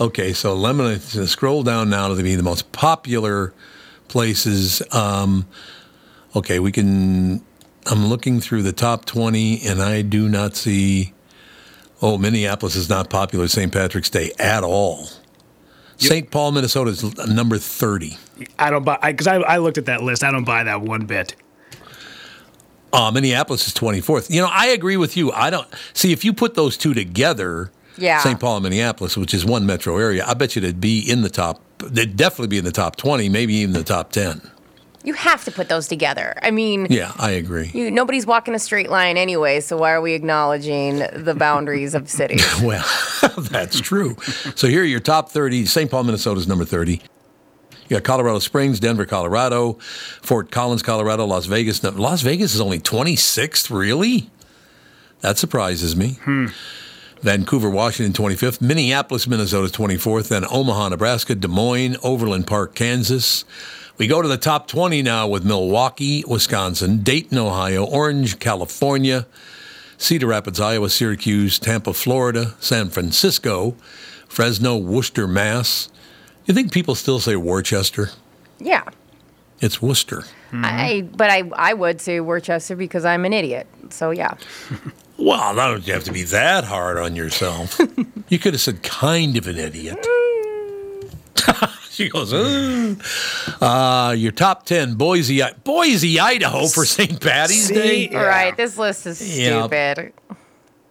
Okay, 0.00 0.32
so 0.32 0.54
let 0.54 0.76
me 0.76 0.96
scroll 0.98 1.64
down 1.64 1.90
now 1.90 2.08
to 2.08 2.14
the, 2.14 2.34
the 2.34 2.42
most 2.42 2.70
popular 2.70 3.52
places. 4.06 4.82
Um, 4.92 5.46
okay, 6.36 6.60
we 6.60 6.70
can. 6.70 7.44
I'm 7.86 8.06
looking 8.06 8.40
through 8.40 8.62
the 8.62 8.72
top 8.72 9.04
20, 9.04 9.66
and 9.66 9.82
I 9.82 10.02
do 10.02 10.28
not 10.28 10.54
see. 10.54 11.12
Oh, 12.00 12.18
Minneapolis 12.18 12.76
is 12.76 12.88
not 12.88 13.10
popular 13.10 13.48
St. 13.48 13.72
Patrick's 13.72 14.10
Day 14.10 14.32
at 14.38 14.62
all. 14.62 15.08
St. 15.96 16.30
Paul, 16.30 16.52
Minnesota 16.52 16.90
is 16.90 17.16
number 17.28 17.56
30. 17.56 18.18
I 18.58 18.70
don't 18.70 18.84
buy 18.84 18.98
because 19.02 19.26
I, 19.26 19.36
I 19.36 19.58
looked 19.58 19.78
at 19.78 19.86
that 19.86 20.02
list. 20.02 20.22
I 20.22 20.30
don't 20.30 20.44
buy 20.44 20.64
that 20.64 20.80
one 20.80 21.06
bit. 21.06 21.34
Uh, 22.94 23.10
Minneapolis 23.10 23.66
is 23.66 23.74
24th. 23.74 24.30
You 24.30 24.40
know, 24.40 24.48
I 24.50 24.66
agree 24.68 24.96
with 24.96 25.16
you. 25.16 25.32
I 25.32 25.50
don't 25.50 25.66
see 25.92 26.12
if 26.12 26.24
you 26.24 26.32
put 26.32 26.54
those 26.54 26.76
two 26.76 26.94
together, 26.94 27.70
Yeah. 27.98 28.18
St. 28.20 28.38
Paul 28.40 28.56
and 28.58 28.62
Minneapolis, 28.62 29.16
which 29.16 29.34
is 29.34 29.44
one 29.44 29.66
metro 29.66 29.98
area, 29.98 30.24
I 30.26 30.34
bet 30.34 30.54
you 30.56 30.62
they'd 30.62 30.80
be 30.80 30.98
in 31.00 31.22
the 31.22 31.28
top. 31.28 31.60
They'd 31.78 32.16
definitely 32.16 32.48
be 32.48 32.58
in 32.58 32.64
the 32.64 32.72
top 32.72 32.96
20, 32.96 33.28
maybe 33.28 33.54
even 33.54 33.72
the 33.74 33.82
top 33.84 34.12
10. 34.12 34.40
You 35.02 35.12
have 35.12 35.44
to 35.44 35.50
put 35.50 35.68
those 35.68 35.86
together. 35.86 36.34
I 36.40 36.50
mean, 36.50 36.86
Yeah, 36.88 37.12
I 37.18 37.32
agree. 37.32 37.70
you 37.74 37.90
nobody's 37.90 38.24
walking 38.26 38.54
a 38.54 38.58
straight 38.58 38.88
line 38.88 39.18
anyway, 39.18 39.60
so 39.60 39.76
why 39.76 39.92
are 39.92 40.00
we 40.00 40.14
acknowledging 40.14 41.00
the 41.14 41.34
boundaries 41.36 41.94
of 41.94 42.08
cities? 42.08 42.42
Well, 42.62 42.86
that's 43.38 43.80
true. 43.80 44.16
So 44.54 44.66
here 44.68 44.80
are 44.80 44.84
your 44.86 45.00
top 45.00 45.30
30. 45.30 45.66
St. 45.66 45.90
Paul, 45.90 46.04
Minnesota 46.04 46.40
is 46.40 46.48
number 46.48 46.64
30. 46.64 47.02
You 47.88 47.96
got 47.96 48.04
Colorado 48.04 48.38
Springs, 48.38 48.80
Denver, 48.80 49.04
Colorado, 49.04 49.74
Fort 50.22 50.50
Collins, 50.50 50.82
Colorado, 50.82 51.26
Las 51.26 51.46
Vegas. 51.46 51.82
Now, 51.82 51.90
Las 51.90 52.22
Vegas 52.22 52.54
is 52.54 52.60
only 52.60 52.80
26th, 52.80 53.70
really? 53.70 54.30
That 55.20 55.38
surprises 55.38 55.94
me. 55.94 56.18
Hmm. 56.22 56.46
Vancouver, 57.20 57.70
Washington, 57.70 58.12
25th. 58.12 58.60
Minneapolis, 58.60 59.26
Minnesota, 59.26 59.72
24th. 59.72 60.28
Then 60.28 60.44
Omaha, 60.50 60.90
Nebraska, 60.90 61.34
Des 61.34 61.48
Moines, 61.48 61.96
Overland 62.02 62.46
Park, 62.46 62.74
Kansas. 62.74 63.44
We 63.96 64.06
go 64.06 64.20
to 64.20 64.28
the 64.28 64.36
top 64.36 64.66
20 64.66 65.02
now 65.02 65.28
with 65.28 65.44
Milwaukee, 65.44 66.24
Wisconsin, 66.26 67.02
Dayton, 67.02 67.38
Ohio, 67.38 67.84
Orange, 67.84 68.38
California, 68.40 69.26
Cedar 69.96 70.26
Rapids, 70.26 70.58
Iowa, 70.58 70.90
Syracuse, 70.90 71.58
Tampa, 71.58 71.94
Florida, 71.94 72.54
San 72.60 72.90
Francisco, 72.90 73.76
Fresno, 74.26 74.76
Worcester, 74.76 75.28
Mass. 75.28 75.90
You 76.46 76.54
think 76.54 76.72
people 76.72 76.94
still 76.94 77.20
say 77.20 77.36
Worcester? 77.36 78.10
yeah. 78.58 78.84
It's 79.60 79.80
Worcester. 79.80 80.24
I 80.52 81.08
but 81.16 81.30
I 81.30 81.44
I 81.54 81.72
would 81.74 82.00
say 82.00 82.20
Worcester 82.20 82.76
because 82.76 83.04
I'm 83.04 83.24
an 83.24 83.32
idiot. 83.32 83.66
So 83.90 84.10
yeah. 84.10 84.34
Well, 85.16 85.54
now 85.54 85.68
don't 85.68 85.86
you 85.86 85.92
have 85.92 86.02
to 86.04 86.12
be 86.12 86.24
that 86.24 86.64
hard 86.64 86.98
on 86.98 87.14
yourself. 87.14 87.78
you 88.28 88.38
could 88.40 88.52
have 88.54 88.60
said 88.60 88.82
kind 88.82 89.36
of 89.36 89.46
an 89.46 89.58
idiot. 89.58 90.04
she 91.88 92.08
goes, 92.08 92.32
"Uh." 92.32 92.96
uh, 93.64 94.10
your 94.18 94.32
top 94.32 94.66
10, 94.66 94.94
Boise, 94.96 95.40
Boise, 95.62 96.18
Idaho 96.18 96.66
for 96.66 96.84
St. 96.84 97.20
Patty's 97.20 97.68
Day. 97.68 98.08
All 98.08 98.24
right, 98.24 98.56
this 98.56 98.76
list 98.76 99.06
is 99.06 99.38
Yeah. 99.38 99.60
stupid. 99.68 100.12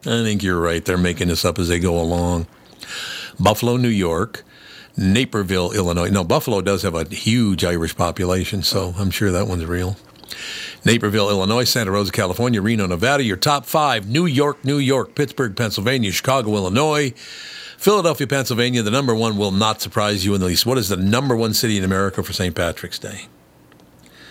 I 0.05 0.23
think 0.23 0.41
you're 0.41 0.59
right. 0.59 0.83
They're 0.83 0.97
making 0.97 1.27
this 1.27 1.43
up 1.43 1.59
as 1.59 1.67
they 1.67 1.79
go 1.79 1.99
along. 1.99 2.47
Buffalo, 3.41 3.75
New 3.75 3.89
York, 3.89 4.43
Naperville, 4.95 5.71
Illinois. 5.71 6.09
No, 6.09 6.23
Buffalo 6.23 6.61
does 6.61 6.83
have 6.83 6.95
a 6.95 7.03
huge 7.05 7.63
Irish 7.63 7.95
population, 7.95 8.61
so 8.61 8.93
I'm 8.97 9.09
sure 9.11 9.31
that 9.31 9.47
one's 9.47 9.65
real. 9.65 9.97
Naperville, 10.85 11.29
Illinois, 11.29 11.63
Santa 11.63 11.91
Rosa, 11.91 12.11
California, 12.11 12.61
Reno, 12.61 12.85
Nevada. 12.85 13.23
Your 13.23 13.37
top 13.37 13.65
five 13.65 14.07
New 14.07 14.25
York, 14.25 14.63
New 14.65 14.77
York, 14.77 15.15
Pittsburgh, 15.15 15.55
Pennsylvania, 15.55 16.11
Chicago, 16.11 16.55
Illinois, 16.55 17.13
Philadelphia, 17.77 18.27
Pennsylvania. 18.27 18.81
The 18.81 18.91
number 18.91 19.15
one 19.15 19.37
will 19.37 19.51
not 19.51 19.81
surprise 19.81 20.25
you 20.25 20.33
in 20.35 20.41
the 20.41 20.47
least. 20.47 20.65
What 20.65 20.77
is 20.77 20.89
the 20.89 20.97
number 20.97 21.35
one 21.35 21.53
city 21.53 21.77
in 21.77 21.83
America 21.83 22.21
for 22.23 22.33
St. 22.33 22.55
Patrick's 22.55 22.99
Day? 22.99 23.27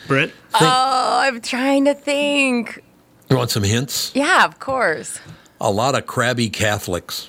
Britt? 0.06 0.32
Oh, 0.54 1.18
I'm 1.22 1.40
trying 1.40 1.84
to 1.86 1.94
think. 1.94 2.82
You 3.30 3.36
want 3.36 3.50
some 3.50 3.62
hints? 3.62 4.10
Yeah, 4.14 4.44
of 4.44 4.58
course. 4.58 5.20
A 5.60 5.70
lot 5.70 5.94
of 5.94 6.06
crabby 6.06 6.50
Catholics. 6.50 7.28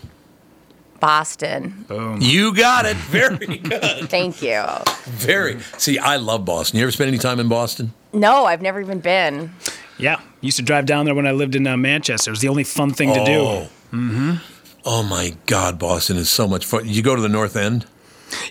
Boston. 1.04 1.84
Boom. 1.90 2.20
You 2.22 2.56
got 2.56 2.86
it. 2.86 2.96
Very 3.12 3.58
good. 3.58 4.10
Thank 4.10 4.42
you. 4.42 4.64
Very. 5.04 5.60
See, 5.78 6.00
I 6.00 6.16
love 6.16 6.46
Boston. 6.46 6.80
You 6.80 6.86
ever 6.86 6.94
spend 6.94 7.10
any 7.10 7.18
time 7.18 7.42
in 7.42 7.50
Boston? 7.50 7.92
No, 8.14 8.46
I've 8.46 8.62
never 8.62 8.80
even 8.80 9.02
been. 9.02 9.54
Yeah, 9.98 10.22
used 10.40 10.56
to 10.58 10.64
drive 10.64 10.86
down 10.86 11.04
there 11.04 11.14
when 11.14 11.28
I 11.28 11.32
lived 11.32 11.56
in 11.56 11.68
uh, 11.68 11.76
Manchester. 11.76 12.30
It 12.30 12.32
was 12.32 12.40
the 12.40 12.48
only 12.48 12.64
fun 12.64 12.94
thing 12.94 13.14
to 13.14 13.26
do. 13.26 13.40
Oh. 13.42 13.70
Mm-hmm. 13.92 14.36
Oh 14.86 15.04
my 15.04 15.36
God, 15.46 15.78
Boston 15.78 16.16
is 16.16 16.30
so 16.30 16.48
much 16.48 16.66
fun. 16.66 16.88
You 16.88 17.02
go 17.02 17.18
to 17.18 17.22
the 17.22 17.28
North 17.28 17.58
End? 17.58 17.86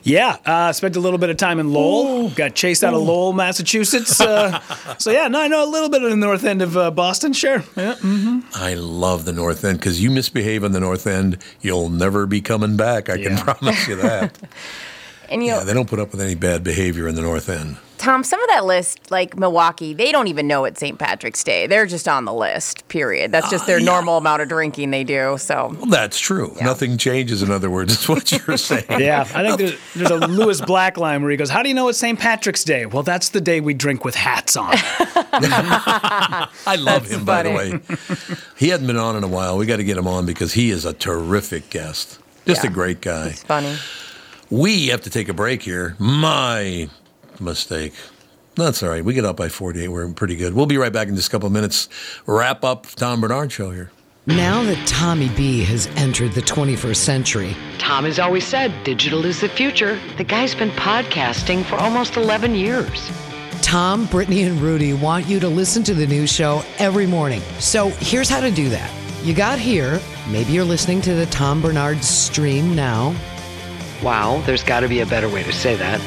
Yeah, 0.02 0.36
uh, 0.44 0.72
spent 0.72 0.96
a 0.96 1.00
little 1.00 1.18
bit 1.18 1.30
of 1.30 1.36
time 1.36 1.58
in 1.60 1.72
Lowell. 1.72 2.30
Got 2.30 2.54
chased 2.54 2.82
out 2.84 2.94
of 2.94 3.02
Lowell, 3.02 3.32
Massachusetts. 3.32 4.20
Uh, 4.20 4.58
so 4.98 5.10
yeah, 5.10 5.28
no, 5.28 5.40
I 5.40 5.48
know 5.48 5.64
a 5.64 5.70
little 5.70 5.88
bit 5.88 6.02
of 6.02 6.10
the 6.10 6.16
north 6.16 6.44
end 6.44 6.62
of 6.62 6.76
uh, 6.76 6.90
Boston. 6.90 7.32
Sure. 7.32 7.62
Yeah. 7.76 7.94
hmm 7.96 8.40
I 8.54 8.74
love 8.74 9.24
the 9.24 9.32
North 9.32 9.64
End 9.64 9.78
because 9.78 10.02
you 10.02 10.10
misbehave 10.10 10.64
in 10.64 10.72
the 10.72 10.80
North 10.80 11.06
End, 11.06 11.38
you'll 11.60 11.88
never 11.88 12.26
be 12.26 12.40
coming 12.40 12.76
back. 12.76 13.08
I 13.08 13.18
can 13.22 13.36
promise 13.36 13.86
you 13.88 13.96
that. 13.96 14.36
And 15.32 15.42
you 15.42 15.52
yeah, 15.52 15.64
they 15.64 15.72
don't 15.72 15.88
put 15.88 15.98
up 15.98 16.12
with 16.12 16.20
any 16.20 16.34
bad 16.34 16.62
behavior 16.62 17.08
in 17.08 17.14
the 17.14 17.22
North 17.22 17.48
End. 17.48 17.78
Tom, 17.96 18.24
some 18.24 18.42
of 18.42 18.48
that 18.48 18.64
list, 18.64 19.12
like 19.12 19.38
Milwaukee, 19.38 19.94
they 19.94 20.10
don't 20.10 20.26
even 20.26 20.48
know 20.48 20.64
it's 20.64 20.80
St. 20.80 20.98
Patrick's 20.98 21.44
Day. 21.44 21.68
They're 21.68 21.86
just 21.86 22.08
on 22.08 22.24
the 22.24 22.34
list. 22.34 22.88
Period. 22.88 23.30
That's 23.30 23.48
just 23.48 23.64
their 23.66 23.78
ah, 23.78 23.84
normal 23.84 24.18
amount 24.18 24.42
of 24.42 24.48
drinking 24.48 24.90
they 24.90 25.04
do. 25.04 25.38
So 25.38 25.72
Well, 25.76 25.86
that's 25.86 26.18
true. 26.18 26.56
Nothing 26.60 26.98
changes, 26.98 27.44
in 27.44 27.52
other 27.52 27.70
words, 27.70 27.92
is 27.92 28.08
what 28.08 28.32
you're 28.32 28.56
saying. 28.56 28.86
Yeah, 28.90 29.20
I 29.32 29.46
think 29.46 29.58
there's, 29.58 29.78
there's 29.94 30.10
a 30.10 30.16
Lewis 30.26 30.60
Black 30.60 30.98
line 30.98 31.22
where 31.22 31.30
he 31.30 31.36
goes, 31.36 31.48
"How 31.48 31.62
do 31.62 31.68
you 31.68 31.76
know 31.76 31.88
it's 31.88 31.98
St. 31.98 32.18
Patrick's 32.18 32.64
Day?" 32.64 32.86
Well, 32.86 33.04
that's 33.04 33.28
the 33.28 33.40
day 33.40 33.60
we 33.60 33.72
drink 33.72 34.04
with 34.04 34.16
hats 34.16 34.56
on. 34.56 34.72
I 34.74 36.76
love 36.78 37.08
him, 37.08 37.24
by 37.24 37.44
the 37.44 37.50
way. 37.52 38.36
He 38.58 38.68
hadn't 38.68 38.88
been 38.88 38.96
on 38.96 39.16
in 39.16 39.22
a 39.22 39.28
while. 39.28 39.56
We 39.56 39.64
got 39.64 39.76
to 39.76 39.84
get 39.84 39.96
him 39.96 40.08
on 40.08 40.26
because 40.26 40.54
he 40.54 40.70
is 40.70 40.84
a 40.84 40.92
terrific 40.92 41.70
guest. 41.70 42.18
Just 42.46 42.64
a 42.64 42.68
great 42.68 43.00
guy. 43.00 43.28
it's 43.28 43.44
funny. 43.44 43.76
We 44.52 44.88
have 44.88 45.00
to 45.04 45.10
take 45.10 45.30
a 45.30 45.32
break 45.32 45.62
here. 45.62 45.96
My 45.98 46.90
mistake. 47.40 47.94
That's 48.54 48.82
all 48.82 48.90
right. 48.90 49.02
We 49.02 49.14
get 49.14 49.24
up 49.24 49.34
by 49.34 49.48
48. 49.48 49.88
We're 49.88 50.12
pretty 50.12 50.36
good. 50.36 50.52
We'll 50.52 50.66
be 50.66 50.76
right 50.76 50.92
back 50.92 51.08
in 51.08 51.16
just 51.16 51.28
a 51.28 51.30
couple 51.30 51.46
of 51.46 51.54
minutes. 51.54 51.88
Wrap 52.26 52.62
up 52.62 52.84
Tom 52.84 53.22
Barnard 53.22 53.50
show 53.50 53.70
here. 53.70 53.90
Now 54.26 54.62
that 54.64 54.86
Tommy 54.86 55.30
B 55.30 55.64
has 55.64 55.86
entered 55.96 56.32
the 56.32 56.42
21st 56.42 56.96
century, 56.96 57.56
Tom 57.78 58.04
has 58.04 58.18
always 58.18 58.46
said 58.46 58.74
digital 58.84 59.24
is 59.24 59.40
the 59.40 59.48
future. 59.48 59.98
The 60.18 60.24
guy's 60.24 60.54
been 60.54 60.68
podcasting 60.72 61.64
for 61.64 61.76
almost 61.76 62.18
11 62.18 62.54
years. 62.54 63.10
Tom, 63.62 64.04
Brittany, 64.04 64.42
and 64.42 64.60
Rudy 64.60 64.92
want 64.92 65.26
you 65.26 65.40
to 65.40 65.48
listen 65.48 65.82
to 65.84 65.94
the 65.94 66.06
new 66.06 66.26
show 66.26 66.62
every 66.76 67.06
morning. 67.06 67.40
So 67.58 67.88
here's 67.88 68.28
how 68.28 68.40
to 68.40 68.50
do 68.50 68.68
that. 68.68 68.92
You 69.24 69.32
got 69.32 69.58
here. 69.58 69.98
Maybe 70.28 70.52
you're 70.52 70.62
listening 70.62 71.00
to 71.02 71.14
the 71.14 71.24
Tom 71.26 71.62
Bernard 71.62 72.04
stream 72.04 72.76
now. 72.76 73.16
Wow, 74.02 74.42
there's 74.46 74.64
got 74.64 74.80
to 74.80 74.88
be 74.88 75.00
a 75.00 75.06
better 75.06 75.28
way 75.28 75.44
to 75.44 75.52
say 75.52 75.76
that. 75.76 76.00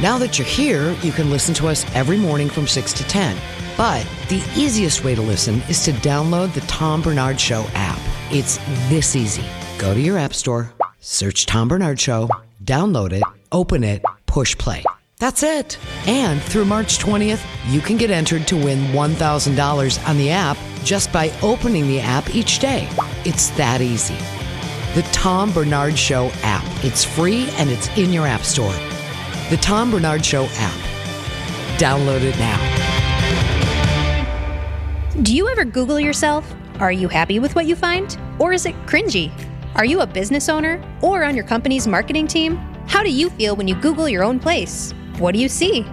Now 0.00 0.18
that 0.18 0.38
you're 0.38 0.46
here, 0.46 0.92
you 1.02 1.12
can 1.12 1.30
listen 1.30 1.54
to 1.54 1.68
us 1.68 1.84
every 1.94 2.16
morning 2.16 2.48
from 2.48 2.66
6 2.66 2.92
to 2.94 3.04
10. 3.04 3.36
But 3.76 4.04
the 4.28 4.42
easiest 4.56 5.04
way 5.04 5.14
to 5.14 5.22
listen 5.22 5.60
is 5.68 5.84
to 5.84 5.92
download 5.92 6.52
the 6.52 6.62
Tom 6.62 7.00
Barnard 7.00 7.40
Show 7.40 7.64
app. 7.74 8.00
It's 8.32 8.58
this 8.88 9.14
easy. 9.14 9.44
Go 9.78 9.94
to 9.94 10.00
your 10.00 10.18
app 10.18 10.34
store, 10.34 10.72
search 10.98 11.46
Tom 11.46 11.68
Barnard 11.68 12.00
Show, 12.00 12.28
download 12.64 13.12
it, 13.12 13.22
open 13.52 13.84
it, 13.84 14.02
push 14.26 14.58
play. 14.58 14.82
That's 15.18 15.44
it. 15.44 15.78
And 16.06 16.42
through 16.42 16.64
March 16.64 16.98
20th, 16.98 17.44
you 17.68 17.80
can 17.80 17.96
get 17.96 18.10
entered 18.10 18.48
to 18.48 18.56
win 18.56 18.78
$1,000 18.88 20.08
on 20.08 20.18
the 20.18 20.30
app 20.30 20.56
just 20.82 21.12
by 21.12 21.32
opening 21.42 21.86
the 21.86 22.00
app 22.00 22.34
each 22.34 22.58
day. 22.58 22.88
It's 23.24 23.50
that 23.50 23.80
easy. 23.80 24.16
The 24.94 25.02
Tom 25.12 25.52
Barnard 25.52 25.98
Show 25.98 26.30
app. 26.42 26.64
It's 26.82 27.04
free 27.04 27.46
and 27.58 27.68
it's 27.68 27.88
in 27.98 28.10
your 28.10 28.26
app 28.26 28.40
store. 28.40 28.72
The 29.50 29.58
Tom 29.60 29.90
Barnard 29.90 30.24
Show 30.24 30.46
app. 30.52 30.74
Download 31.78 32.22
it 32.22 32.36
now. 32.38 32.58
Do 35.22 35.36
you 35.36 35.46
ever 35.48 35.66
Google 35.66 36.00
yourself? 36.00 36.50
Are 36.80 36.90
you 36.90 37.06
happy 37.06 37.38
with 37.38 37.54
what 37.54 37.66
you 37.66 37.76
find? 37.76 38.16
Or 38.38 38.54
is 38.54 38.64
it 38.64 38.74
cringy? 38.86 39.30
Are 39.74 39.84
you 39.84 40.00
a 40.00 40.06
business 40.06 40.48
owner 40.48 40.82
or 41.02 41.22
on 41.22 41.34
your 41.34 41.44
company's 41.44 41.86
marketing 41.86 42.26
team? 42.26 42.56
How 42.86 43.02
do 43.02 43.12
you 43.12 43.28
feel 43.30 43.54
when 43.56 43.68
you 43.68 43.74
Google 43.74 44.08
your 44.08 44.24
own 44.24 44.40
place? 44.40 44.94
What 45.18 45.32
do 45.32 45.38
you 45.38 45.50
see? 45.50 45.84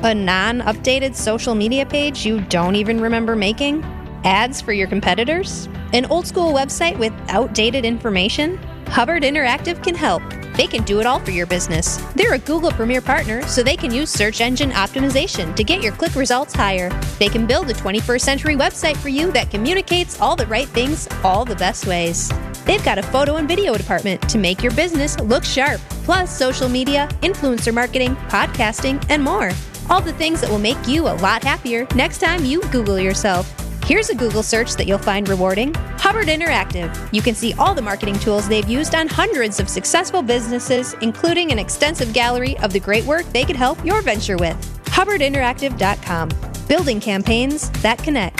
A 0.00 0.14
non 0.14 0.60
updated 0.60 1.14
social 1.14 1.54
media 1.54 1.86
page 1.86 2.26
you 2.26 2.42
don't 2.42 2.76
even 2.76 3.00
remember 3.00 3.34
making? 3.34 3.82
Ads 4.24 4.60
for 4.60 4.72
your 4.72 4.86
competitors? 4.86 5.68
An 5.92 6.06
old 6.06 6.26
school 6.26 6.52
website 6.52 6.96
with 6.98 7.12
outdated 7.28 7.84
information? 7.84 8.56
Hubbard 8.86 9.24
Interactive 9.24 9.82
can 9.82 9.94
help. 9.94 10.22
They 10.56 10.66
can 10.66 10.84
do 10.84 11.00
it 11.00 11.06
all 11.06 11.18
for 11.18 11.30
your 11.30 11.46
business. 11.46 11.96
They're 12.14 12.34
a 12.34 12.38
Google 12.38 12.70
Premier 12.70 13.00
partner, 13.00 13.42
so 13.48 13.62
they 13.62 13.76
can 13.76 13.92
use 13.92 14.10
search 14.10 14.40
engine 14.40 14.70
optimization 14.70 15.56
to 15.56 15.64
get 15.64 15.82
your 15.82 15.92
click 15.92 16.14
results 16.14 16.54
higher. 16.54 16.90
They 17.18 17.28
can 17.28 17.46
build 17.46 17.70
a 17.70 17.74
21st 17.74 18.20
century 18.20 18.54
website 18.54 18.96
for 18.96 19.08
you 19.08 19.32
that 19.32 19.50
communicates 19.50 20.20
all 20.20 20.36
the 20.36 20.46
right 20.46 20.68
things 20.68 21.08
all 21.24 21.44
the 21.44 21.56
best 21.56 21.86
ways. 21.86 22.30
They've 22.64 22.84
got 22.84 22.98
a 22.98 23.02
photo 23.02 23.36
and 23.36 23.48
video 23.48 23.74
department 23.74 24.28
to 24.28 24.38
make 24.38 24.62
your 24.62 24.72
business 24.72 25.18
look 25.18 25.42
sharp, 25.42 25.80
plus 26.04 26.36
social 26.36 26.68
media, 26.68 27.08
influencer 27.22 27.74
marketing, 27.74 28.14
podcasting, 28.28 29.04
and 29.08 29.22
more. 29.24 29.50
All 29.90 30.00
the 30.00 30.12
things 30.12 30.42
that 30.42 30.50
will 30.50 30.58
make 30.58 30.86
you 30.86 31.08
a 31.08 31.16
lot 31.16 31.42
happier 31.42 31.88
next 31.96 32.18
time 32.18 32.44
you 32.44 32.60
Google 32.70 33.00
yourself. 33.00 33.61
Here's 33.84 34.10
a 34.10 34.14
Google 34.14 34.44
search 34.44 34.76
that 34.76 34.86
you'll 34.86 34.98
find 34.98 35.28
rewarding 35.28 35.74
Hubbard 35.98 36.28
Interactive. 36.28 37.12
You 37.12 37.20
can 37.20 37.34
see 37.34 37.52
all 37.54 37.74
the 37.74 37.82
marketing 37.82 38.16
tools 38.20 38.48
they've 38.48 38.68
used 38.68 38.94
on 38.94 39.08
hundreds 39.08 39.58
of 39.58 39.68
successful 39.68 40.22
businesses, 40.22 40.94
including 41.02 41.50
an 41.50 41.58
extensive 41.58 42.12
gallery 42.12 42.56
of 42.58 42.72
the 42.72 42.78
great 42.78 43.04
work 43.04 43.24
they 43.26 43.44
could 43.44 43.56
help 43.56 43.84
your 43.84 44.00
venture 44.00 44.36
with. 44.36 44.56
HubbardInteractive.com. 44.84 46.28
Building 46.68 47.00
campaigns 47.00 47.70
that 47.82 47.98
connect. 47.98 48.38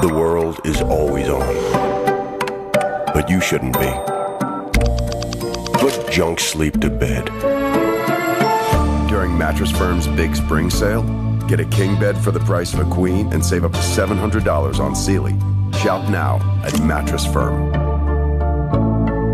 The 0.00 0.12
world 0.12 0.60
is 0.64 0.82
always 0.82 1.28
on. 1.28 1.54
But 3.14 3.30
you 3.30 3.40
shouldn't 3.40 3.74
be. 3.74 3.92
Put 5.78 6.10
junk 6.10 6.40
sleep 6.40 6.80
to 6.80 6.90
bed. 6.90 7.57
During 9.28 9.38
Mattress 9.38 9.70
Firm's 9.70 10.08
big 10.08 10.34
spring 10.34 10.70
sale, 10.70 11.02
get 11.48 11.60
a 11.60 11.64
king 11.66 12.00
bed 12.00 12.16
for 12.16 12.30
the 12.30 12.40
price 12.40 12.72
of 12.72 12.80
a 12.80 12.90
queen 12.90 13.30
and 13.30 13.44
save 13.44 13.62
up 13.62 13.72
to 13.72 13.78
$700 13.78 14.80
on 14.80 14.96
Sealy. 14.96 15.32
Shop 15.78 16.08
now 16.08 16.38
at 16.64 16.80
Mattress 16.80 17.26
Firm. 17.26 17.70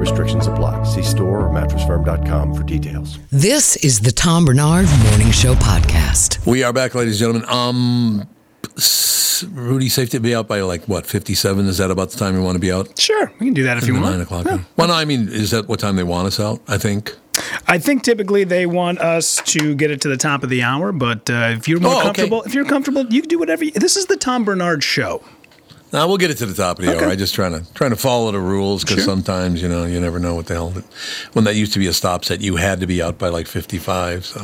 Restrictions 0.01 0.49
apply. 0.49 0.83
See 0.83 1.03
store 1.03 1.47
or 1.47 1.49
mattressfirm.com 1.49 2.55
for 2.55 2.65
details. 2.65 3.21
This 3.31 3.77
is 3.77 4.01
the 4.01 4.11
Tom 4.11 4.45
Barnard 4.45 4.89
Morning 5.11 5.31
Show 5.31 5.55
podcast. 5.55 6.45
We 6.45 6.65
are 6.65 6.73
back, 6.73 6.97
ladies 6.97 7.23
and 7.23 7.33
gentlemen. 7.33 7.49
Um, 7.49 8.29
Rudy, 9.53 9.89
safe 9.89 10.11
to 10.11 10.19
be 10.19 10.35
out 10.35 10.49
by 10.49 10.61
like 10.63 10.89
what, 10.89 11.07
57? 11.07 11.67
Is 11.67 11.79
that 11.79 11.93
about 11.93 12.11
the 12.11 12.19
time 12.19 12.35
you 12.35 12.43
want 12.43 12.57
to 12.57 12.61
be 12.61 12.73
out? 12.73 12.99
Sure, 12.99 13.33
we 13.39 13.47
can 13.47 13.55
do 13.55 13.63
that 13.63 13.77
if 13.77 13.87
you 13.87 13.95
want. 13.95 14.07
Nine 14.07 14.21
o'clock. 14.23 14.47
Well, 14.77 14.89
no, 14.89 14.95
I 14.95 15.05
mean, 15.05 15.29
is 15.29 15.53
that 15.53 15.69
what 15.69 15.79
time 15.79 15.95
they 15.95 16.03
want 16.03 16.27
us 16.27 16.41
out? 16.41 16.61
I 16.67 16.79
think. 16.79 17.15
I 17.67 17.79
think 17.79 18.03
typically 18.03 18.45
they 18.45 18.67
want 18.67 18.99
us 19.01 19.37
to 19.47 19.75
get 19.75 19.91
it 19.91 20.01
to 20.03 20.09
the 20.09 20.17
top 20.17 20.43
of 20.43 20.51
the 20.51 20.63
hour, 20.63 20.93
but 20.93 21.29
uh, 21.31 21.55
if 21.57 21.67
you're 21.69 21.81
more 21.81 21.93
Oh, 21.93 21.97
okay. 21.97 22.05
comfortable, 22.07 22.43
if 22.43 22.55
you're 22.55 22.65
comfortable, 22.65 23.07
you 23.07 23.23
can 23.23 23.29
do 23.29 23.39
whatever. 23.39 23.65
You, 23.65 23.71
this 23.73 23.97
is 23.97 24.07
the 24.07 24.17
Tom 24.17 24.45
Barnard 24.45 24.83
Show. 24.85 25.23
Now 25.93 26.09
we'll 26.09 26.17
get 26.19 26.31
it 26.31 26.39
to 26.39 26.47
the 26.47 26.55
top 26.55 26.79
of 26.79 26.85
the 26.85 26.95
Okay. 26.95 27.05
hour. 27.05 27.11
I 27.11 27.17
just 27.17 27.35
trying 27.35 27.53
to 27.53 27.73
trying 27.75 27.91
to 27.91 27.97
follow 27.97 28.33
the 28.33 28.41
rules 28.41 28.83
because 28.83 28.97
Sure. 28.99 29.05
sometimes 29.05 29.63
you 29.63 29.69
know 29.69 29.85
you 29.85 30.01
never 30.01 30.19
know 30.19 30.35
what 30.35 30.47
the 30.47 30.55
hell. 30.55 30.71
That, 30.71 30.85
when 31.35 31.45
that 31.45 31.55
used 31.55 31.73
to 31.75 31.79
be 31.79 31.87
a 31.87 31.93
stop 31.93 32.25
set, 32.25 32.41
you 32.41 32.57
had 32.57 32.81
to 32.81 32.87
be 32.87 33.01
out 33.01 33.17
by 33.19 33.29
like 33.29 33.47
fifty 33.47 33.79
five. 33.79 34.27
So 34.27 34.41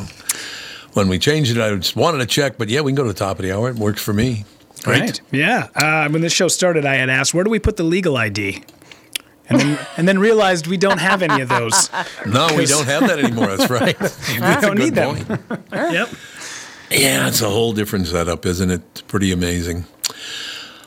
when 0.95 1.09
we 1.09 1.19
changed 1.19 1.57
it, 1.57 1.61
I 1.61 1.75
just 1.77 1.97
wanted 1.97 2.19
to 2.19 2.27
check, 2.27 2.57
but 2.57 2.69
yeah, 2.69 2.81
we 2.83 2.93
can 2.93 2.97
go 2.97 3.03
to 3.03 3.09
the 3.09 3.19
top 3.19 3.39
of 3.39 3.43
the 3.45 3.53
hour. 3.53 3.69
It 3.69 3.77
works 3.77 4.01
for 4.03 4.13
me. 4.13 4.45
Right? 4.87 5.21
Yeah. 5.31 5.67
Uh, 5.75 6.09
when 6.09 6.23
this 6.23 6.33
show 6.33 6.49
started, 6.49 6.87
I 6.87 6.95
had 6.95 7.11
asked, 7.11 7.35
where 7.35 7.45
do 7.45 7.51
we 7.51 7.59
put 7.59 7.77
the 7.77 7.83
legal 7.83 8.17
ID? 8.17 8.63
And 9.51 9.61
then, 9.61 9.87
and 9.97 10.09
then 10.09 10.19
realized 10.19 10.67
we 10.69 10.77
don't 10.77 10.99
have 10.99 11.23
any 11.23 11.43
of 11.43 11.49
those. 11.49 11.91
No, 12.27 12.49
we 12.57 12.67
don't 12.67 12.87
have 12.87 13.03
that 13.09 13.19
anymore. 13.19 13.49
That's 13.57 13.69
right. 13.71 13.99
we 14.01 14.07
That's 14.39 14.63
a 14.65 14.67
don't 14.69 14.79
need 14.79 14.95
them. 14.95 15.17
point. 15.27 15.41
yep. 15.73 16.09
Yeah, 16.91 17.29
it's 17.29 17.41
a 17.43 17.49
whole 17.49 17.73
different 17.73 18.07
setup, 18.07 18.47
isn't 18.47 18.71
it? 18.71 19.03
Pretty 19.09 19.33
amazing. 19.33 19.85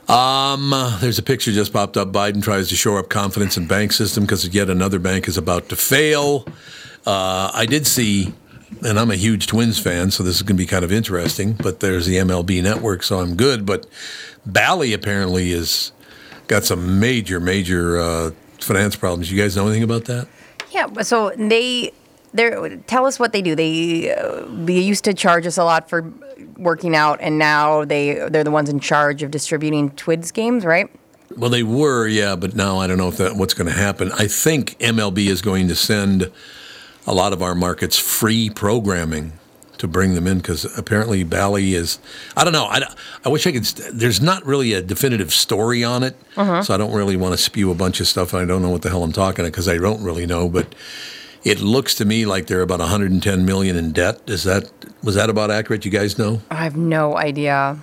Um, 0.07 0.73
uh, 0.73 0.97
there's 0.99 1.17
a 1.19 1.23
picture 1.23 1.51
just 1.51 1.71
popped 1.73 1.95
up. 1.97 2.11
Biden 2.11 2.43
tries 2.43 2.69
to 2.69 2.75
shore 2.75 2.99
up 2.99 3.09
confidence 3.09 3.57
in 3.57 3.67
bank 3.67 3.93
system 3.93 4.23
because 4.23 4.47
yet 4.53 4.69
another 4.69 4.99
bank 4.99 5.27
is 5.27 5.37
about 5.37 5.69
to 5.69 5.75
fail. 5.75 6.45
Uh, 7.05 7.51
I 7.53 7.65
did 7.65 7.87
see, 7.87 8.33
and 8.85 8.99
I'm 8.99 9.11
a 9.11 9.15
huge 9.15 9.47
Twins 9.47 9.79
fan, 9.79 10.11
so 10.11 10.23
this 10.23 10.35
is 10.35 10.41
going 10.43 10.57
to 10.57 10.61
be 10.61 10.67
kind 10.67 10.83
of 10.85 10.91
interesting. 10.91 11.53
But 11.53 11.79
there's 11.79 12.05
the 12.05 12.17
MLB 12.17 12.61
Network, 12.61 13.03
so 13.03 13.19
I'm 13.19 13.35
good. 13.35 13.65
But 13.65 13.87
Bally 14.45 14.93
apparently 14.93 15.51
is 15.51 15.91
got 16.47 16.63
some 16.65 16.99
major, 16.99 17.39
major 17.39 17.97
uh, 17.99 18.31
finance 18.63 18.95
problems. 18.95 19.31
You 19.31 19.41
guys 19.41 19.55
know 19.55 19.65
anything 19.65 19.83
about 19.83 20.05
that? 20.05 20.27
Yeah, 20.71 21.01
so 21.01 21.31
they 21.37 21.91
they 22.33 22.77
tell 22.87 23.05
us 23.05 23.19
what 23.19 23.31
they 23.31 23.41
do. 23.41 23.55
They 23.55 24.13
uh, 24.13 24.43
they 24.47 24.79
used 24.79 25.03
to 25.05 25.13
charge 25.13 25.45
us 25.45 25.57
a 25.57 25.63
lot 25.63 25.89
for 25.89 26.11
working 26.57 26.95
out, 26.95 27.19
and 27.21 27.37
now 27.37 27.85
they 27.85 28.27
they're 28.29 28.43
the 28.43 28.51
ones 28.51 28.69
in 28.69 28.79
charge 28.79 29.23
of 29.23 29.31
distributing 29.31 29.91
Twins 29.91 30.31
games, 30.31 30.65
right? 30.65 30.89
Well, 31.37 31.49
they 31.49 31.63
were, 31.63 32.07
yeah, 32.07 32.35
but 32.35 32.55
now 32.55 32.77
I 32.77 32.85
don't 32.85 32.97
know 32.97 33.07
if 33.07 33.17
that 33.17 33.35
what's 33.35 33.53
going 33.53 33.67
to 33.67 33.73
happen. 33.73 34.11
I 34.11 34.27
think 34.27 34.77
MLB 34.79 35.27
is 35.27 35.41
going 35.41 35.67
to 35.67 35.75
send 35.75 36.31
a 37.07 37.13
lot 37.13 37.33
of 37.33 37.41
our 37.41 37.55
markets 37.55 37.97
free 37.97 38.49
programming 38.49 39.33
to 39.83 39.87
bring 39.87 40.15
them 40.15 40.25
in 40.27 40.37
because 40.39 40.65
apparently 40.77 41.23
Bally 41.23 41.75
is. 41.75 41.99
I 42.35 42.43
don't 42.43 42.53
know. 42.53 42.65
I, 42.65 42.81
I 43.23 43.29
wish 43.29 43.45
I 43.45 43.51
could. 43.51 43.65
There's 43.93 44.21
not 44.21 44.43
really 44.45 44.73
a 44.73 44.81
definitive 44.81 45.31
story 45.33 45.83
on 45.83 46.01
it, 46.03 46.15
Uh-huh. 46.35 46.63
so 46.63 46.73
I 46.73 46.77
don't 46.77 46.93
really 46.93 47.15
want 47.17 47.33
to 47.33 47.37
spew 47.37 47.69
a 47.69 47.75
bunch 47.75 47.99
of 47.99 48.07
stuff. 48.07 48.33
I 48.33 48.45
don't 48.45 48.61
know 48.61 48.69
what 48.69 48.81
the 48.81 48.89
hell 48.89 49.03
I'm 49.03 49.11
talking 49.13 49.45
because 49.45 49.67
I 49.67 49.77
don't 49.77 50.03
really 50.03 50.25
know, 50.25 50.49
but. 50.49 50.73
It 51.45 51.59
looks 51.59 51.93
to 51.95 52.05
me 52.05 52.25
like 52.25 52.47
they're 52.47 52.61
about 52.61 52.79
110 52.79 53.45
million 53.45 53.75
in 53.75 53.91
debt. 53.91 54.21
Is 54.27 54.45
that 54.45 54.71
was 55.03 55.15
that 55.15 55.29
about 55.29 55.51
accurate? 55.51 55.83
You 55.83 55.91
guys 55.91 56.17
know? 56.17 56.41
I 56.49 56.63
have 56.63 56.77
no 56.77 57.17
idea. 57.17 57.79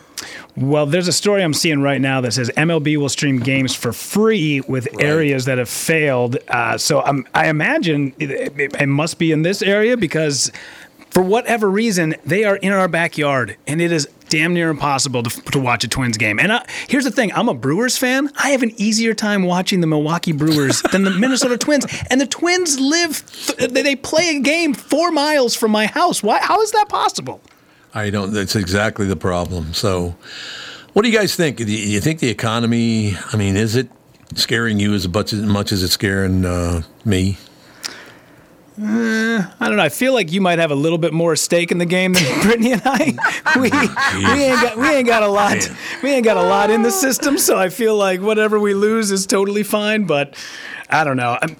Well, 0.56 0.86
there's 0.86 1.08
a 1.08 1.12
story 1.12 1.42
I'm 1.44 1.52
seeing 1.52 1.82
right 1.82 2.00
now 2.00 2.22
that 2.22 2.32
says 2.32 2.50
MLB 2.56 2.96
will 2.96 3.10
stream 3.10 3.38
games 3.38 3.74
for 3.74 3.92
free 3.92 4.62
with 4.62 4.88
areas 4.98 5.44
that 5.44 5.58
have 5.58 5.68
failed. 5.68 6.38
Uh, 6.48 6.78
so 6.78 7.04
um, 7.04 7.26
I 7.34 7.48
imagine 7.48 8.14
it, 8.18 8.30
it, 8.30 8.80
it 8.80 8.86
must 8.86 9.18
be 9.18 9.30
in 9.30 9.42
this 9.42 9.60
area 9.60 9.94
because, 9.94 10.50
for 11.20 11.26
whatever 11.26 11.70
reason, 11.70 12.14
they 12.24 12.44
are 12.44 12.56
in 12.56 12.72
our 12.72 12.88
backyard, 12.88 13.58
and 13.66 13.82
it 13.82 13.92
is 13.92 14.08
damn 14.30 14.54
near 14.54 14.70
impossible 14.70 15.22
to, 15.22 15.42
to 15.50 15.60
watch 15.60 15.84
a 15.84 15.88
Twins 15.88 16.16
game. 16.16 16.38
And 16.38 16.50
I, 16.50 16.64
here's 16.88 17.04
the 17.04 17.10
thing: 17.10 17.30
I'm 17.34 17.46
a 17.46 17.52
Brewers 17.52 17.98
fan. 17.98 18.30
I 18.42 18.50
have 18.50 18.62
an 18.62 18.72
easier 18.80 19.12
time 19.12 19.42
watching 19.42 19.82
the 19.82 19.86
Milwaukee 19.86 20.32
Brewers 20.32 20.80
than 20.92 21.04
the 21.04 21.10
Minnesota 21.10 21.58
Twins, 21.58 21.84
and 22.08 22.22
the 22.22 22.26
Twins 22.26 22.80
live. 22.80 23.22
Th- 23.58 23.70
they 23.70 23.96
play 23.96 24.34
a 24.34 24.40
game 24.40 24.72
four 24.72 25.10
miles 25.10 25.54
from 25.54 25.72
my 25.72 25.84
house. 25.84 26.22
Why? 26.22 26.38
How 26.38 26.62
is 26.62 26.72
that 26.72 26.88
possible? 26.88 27.42
I 27.92 28.08
don't. 28.08 28.32
That's 28.32 28.56
exactly 28.56 29.04
the 29.04 29.16
problem. 29.16 29.74
So, 29.74 30.16
What 30.94 31.02
do 31.02 31.10
you 31.10 31.18
guys 31.18 31.36
think? 31.36 31.58
Do 31.58 31.64
you 31.70 31.86
you 31.86 32.00
think 32.00 32.20
the 32.20 32.30
economy? 32.30 33.14
I 33.30 33.36
mean, 33.36 33.58
is 33.58 33.76
it 33.76 33.90
scaring 34.36 34.80
you 34.80 34.94
as 34.94 35.06
much 35.06 35.34
as, 35.34 35.42
much 35.42 35.70
as 35.70 35.82
it's 35.82 35.92
scaring 35.92 36.46
uh, 36.46 36.80
me? 37.04 37.36
Uh, 38.82 39.44
I 39.60 39.68
don't 39.68 39.76
know. 39.76 39.82
I 39.82 39.90
feel 39.90 40.14
like 40.14 40.32
you 40.32 40.40
might 40.40 40.58
have 40.58 40.70
a 40.70 40.74
little 40.74 40.96
bit 40.96 41.12
more 41.12 41.36
stake 41.36 41.70
in 41.70 41.76
the 41.76 41.84
game 41.84 42.14
than 42.14 42.40
Brittany 42.42 42.72
and 42.72 42.82
I. 42.84 43.14
We, 43.56 43.62
we 43.62 44.44
ain't 44.44 44.62
got 44.62 44.76
we 44.78 44.88
ain't 44.88 45.06
got 45.06 45.22
a 45.22 45.28
lot. 45.28 45.70
We 46.02 46.10
ain't 46.10 46.24
got 46.24 46.36
a 46.36 46.42
lot 46.42 46.70
in 46.70 46.82
the 46.82 46.90
system, 46.90 47.36
so 47.36 47.58
I 47.58 47.68
feel 47.68 47.96
like 47.96 48.20
whatever 48.20 48.60
we 48.60 48.74
lose 48.74 49.10
is 49.10 49.26
totally 49.26 49.64
fine. 49.64 50.04
But 50.04 50.34
I 50.88 51.02
don't 51.04 51.16
know. 51.16 51.36
I'm, 51.42 51.56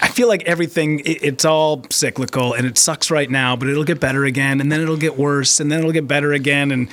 I 0.00 0.08
feel 0.08 0.28
like 0.28 0.42
everything 0.44 1.00
it, 1.00 1.22
it's 1.22 1.44
all 1.44 1.84
cyclical 1.90 2.54
and 2.54 2.66
it 2.66 2.78
sucks 2.78 3.10
right 3.10 3.30
now, 3.30 3.54
but 3.54 3.68
it'll 3.68 3.84
get 3.84 4.00
better 4.00 4.24
again, 4.24 4.60
and 4.60 4.72
then 4.72 4.80
it'll 4.80 4.96
get 4.96 5.18
worse, 5.18 5.60
and 5.60 5.70
then 5.70 5.80
it'll 5.80 5.92
get 5.92 6.08
better 6.08 6.32
again, 6.32 6.70
and. 6.72 6.88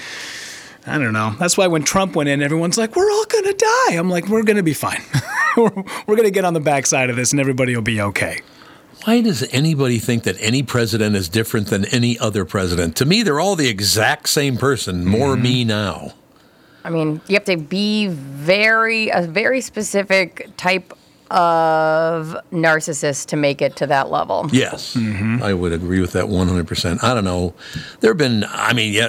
I 0.90 0.98
don't 0.98 1.11
know. 1.11 1.36
That's 1.38 1.58
why 1.58 1.68
when 1.68 1.84
Trump 1.84 2.16
went 2.16 2.30
in, 2.30 2.42
everyone's 2.42 2.77
like, 2.77 2.95
"We're 2.95 3.11
all 3.11 3.26
gonna 3.26 3.52
die." 3.52 3.95
I'm 3.95 4.10
like, 4.10 4.30
"We're 4.30 4.44
gonna 4.44 4.64
be 4.64 4.74
fine. 4.74 5.03
we're, 5.58 5.84
we're 6.06 6.16
gonna 6.16 6.32
get 6.32 6.45
on 6.45 6.53
the 6.53 6.61
backside 6.61 7.10
of 7.10 7.18
this, 7.18 7.34
and 7.34 7.42
everybody 7.42 7.76
will 7.76 7.82
be 7.82 8.00
okay." 8.00 8.40
Why 9.08 9.22
does 9.22 9.42
anybody 9.53 10.00
think 10.00 10.24
that 10.24 10.36
any 10.42 10.64
president 10.64 11.16
is 11.16 11.30
different 11.30 11.68
than 11.68 11.86
any 11.86 12.19
other 12.19 12.44
president? 12.44 12.98
To 12.98 13.06
me, 13.06 13.24
they're 13.24 13.40
all 13.40 13.56
the 13.56 13.69
exact 13.69 14.27
same 14.27 14.58
person. 14.58 15.06
More 15.06 15.36
mm-hmm. 15.36 15.44
me 15.44 15.64
now. 15.64 16.11
I 16.84 16.90
mean, 16.90 17.22
you 17.30 17.36
have 17.36 17.45
to 17.45 17.56
be 17.56 18.08
very 18.08 19.08
a 19.08 19.22
very 19.22 19.61
specific 19.61 20.50
type 20.58 20.92
of 21.32 22.36
narcissist 22.52 23.27
to 23.27 23.38
make 23.38 23.61
it 23.61 23.77
to 23.77 23.88
that 23.88 24.11
level. 24.11 24.50
Yes, 24.52 24.98
mm-hmm. 24.98 25.42
I 25.42 25.53
would 25.53 25.72
agree 25.72 26.02
with 26.02 26.11
that 26.11 26.26
100%. 26.26 27.02
I 27.02 27.14
don't 27.14 27.24
know. 27.24 27.53
There 28.02 28.11
have 28.11 28.18
been, 28.18 28.44
I 28.50 28.74
mean, 28.74 28.92
yeah, 28.92 29.08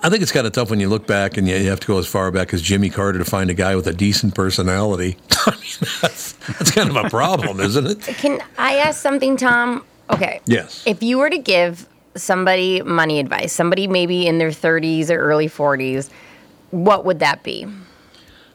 I 0.00 0.10
think 0.10 0.22
it's 0.22 0.30
kind 0.30 0.46
of 0.46 0.52
tough 0.52 0.70
when 0.70 0.78
you 0.78 0.88
look 0.88 1.06
back 1.06 1.36
and 1.36 1.48
you 1.48 1.70
have 1.70 1.80
to 1.80 1.86
go 1.86 1.98
as 1.98 2.06
far 2.06 2.30
back 2.30 2.54
as 2.54 2.62
Jimmy 2.62 2.88
Carter 2.88 3.18
to 3.18 3.24
find 3.24 3.50
a 3.50 3.54
guy 3.54 3.74
with 3.74 3.86
a 3.88 3.92
decent 3.92 4.34
personality. 4.34 5.16
I 5.46 5.50
mean, 5.50 5.90
that's, 6.00 6.32
that's 6.32 6.70
kind 6.70 6.88
of 6.88 6.96
a 6.96 7.10
problem, 7.10 7.58
isn't 7.58 7.86
it? 7.86 8.00
Can 8.16 8.40
I 8.56 8.76
ask 8.76 9.00
something, 9.00 9.36
Tom? 9.36 9.84
Okay. 10.10 10.40
Yes. 10.46 10.84
If 10.86 11.02
you 11.02 11.18
were 11.18 11.30
to 11.30 11.38
give 11.38 11.88
somebody 12.14 12.80
money 12.82 13.18
advice, 13.18 13.52
somebody 13.52 13.88
maybe 13.88 14.26
in 14.26 14.38
their 14.38 14.50
30s 14.50 15.10
or 15.10 15.18
early 15.18 15.48
40s, 15.48 16.10
what 16.70 17.04
would 17.04 17.18
that 17.18 17.42
be? 17.42 17.66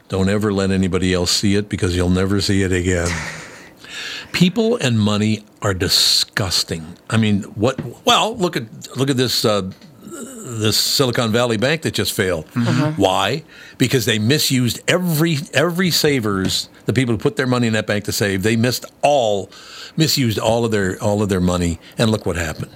Don't 0.08 0.28
ever 0.28 0.52
let 0.52 0.70
anybody 0.70 1.12
else 1.12 1.30
see 1.30 1.56
it 1.56 1.68
because 1.68 1.96
you'll 1.96 2.10
never 2.10 2.40
see 2.40 2.62
it 2.62 2.72
again. 2.72 3.08
People 4.32 4.76
and 4.76 4.98
money 4.98 5.44
are 5.62 5.74
disgusting. 5.74 6.96
I 7.08 7.16
mean, 7.16 7.42
what? 7.54 7.80
Well, 8.04 8.36
look 8.36 8.56
at 8.56 8.96
look 8.96 9.08
at 9.08 9.16
this 9.16 9.44
uh, 9.44 9.70
this 10.04 10.76
Silicon 10.76 11.32
Valley 11.32 11.56
Bank 11.56 11.82
that 11.82 11.94
just 11.94 12.12
failed. 12.12 12.46
Mm-hmm. 12.48 13.00
Why? 13.00 13.44
Because 13.78 14.04
they 14.04 14.18
misused 14.18 14.80
every 14.88 15.38
every 15.52 15.90
savers, 15.90 16.68
the 16.86 16.92
people 16.92 17.14
who 17.14 17.18
put 17.18 17.36
their 17.36 17.46
money 17.46 17.66
in 17.66 17.72
that 17.72 17.86
bank 17.86 18.04
to 18.04 18.12
save. 18.12 18.42
They 18.42 18.56
missed 18.56 18.84
all, 19.02 19.50
misused 19.96 20.38
all 20.38 20.64
of 20.64 20.70
their 20.70 21.02
all 21.02 21.22
of 21.22 21.28
their 21.28 21.40
money, 21.40 21.78
and 21.98 22.10
look 22.10 22.26
what 22.26 22.36
happened. 22.36 22.72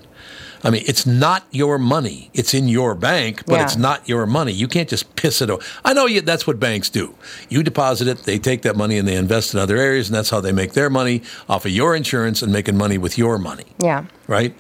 I 0.65 0.71
mean, 0.71 0.83
it's 0.89 1.07
not 1.07 1.45
your 1.53 1.79
money. 1.79 2.31
It's 2.35 2.53
in 2.53 2.67
your 2.67 2.97
bank, 2.97 3.45
but 3.47 3.55
Yeah. 3.55 3.63
it's 3.65 3.77
not 3.77 4.09
your 4.09 4.27
money. 4.27 4.51
You 4.53 4.67
can't 4.67 4.89
just 4.89 5.15
piss 5.15 5.41
it. 5.41 5.51
away. 5.51 5.63
I 5.85 5.93
know 5.93 6.07
you, 6.07 6.21
that's 6.21 6.49
what 6.49 6.59
banks 6.59 6.91
do. 6.91 7.15
You 7.49 7.63
deposit 7.63 8.09
it, 8.09 8.25
they 8.25 8.41
take 8.41 8.63
that 8.63 8.75
money 8.75 8.99
and 8.99 9.07
they 9.07 9.15
invest 9.15 9.55
in 9.55 9.61
other 9.61 9.77
areas, 9.77 10.09
and 10.09 10.17
that's 10.17 10.31
how 10.31 10.41
they 10.41 10.51
make 10.51 10.73
their 10.73 10.91
money 10.91 11.23
off 11.49 11.65
of 11.65 11.71
your 11.71 11.95
insurance 11.95 12.43
and 12.43 12.53
making 12.53 12.77
money 12.77 12.99
with 12.99 13.17
your 13.17 13.39
money, 13.39 13.67
Yeah. 13.81 14.07
right? 14.27 14.53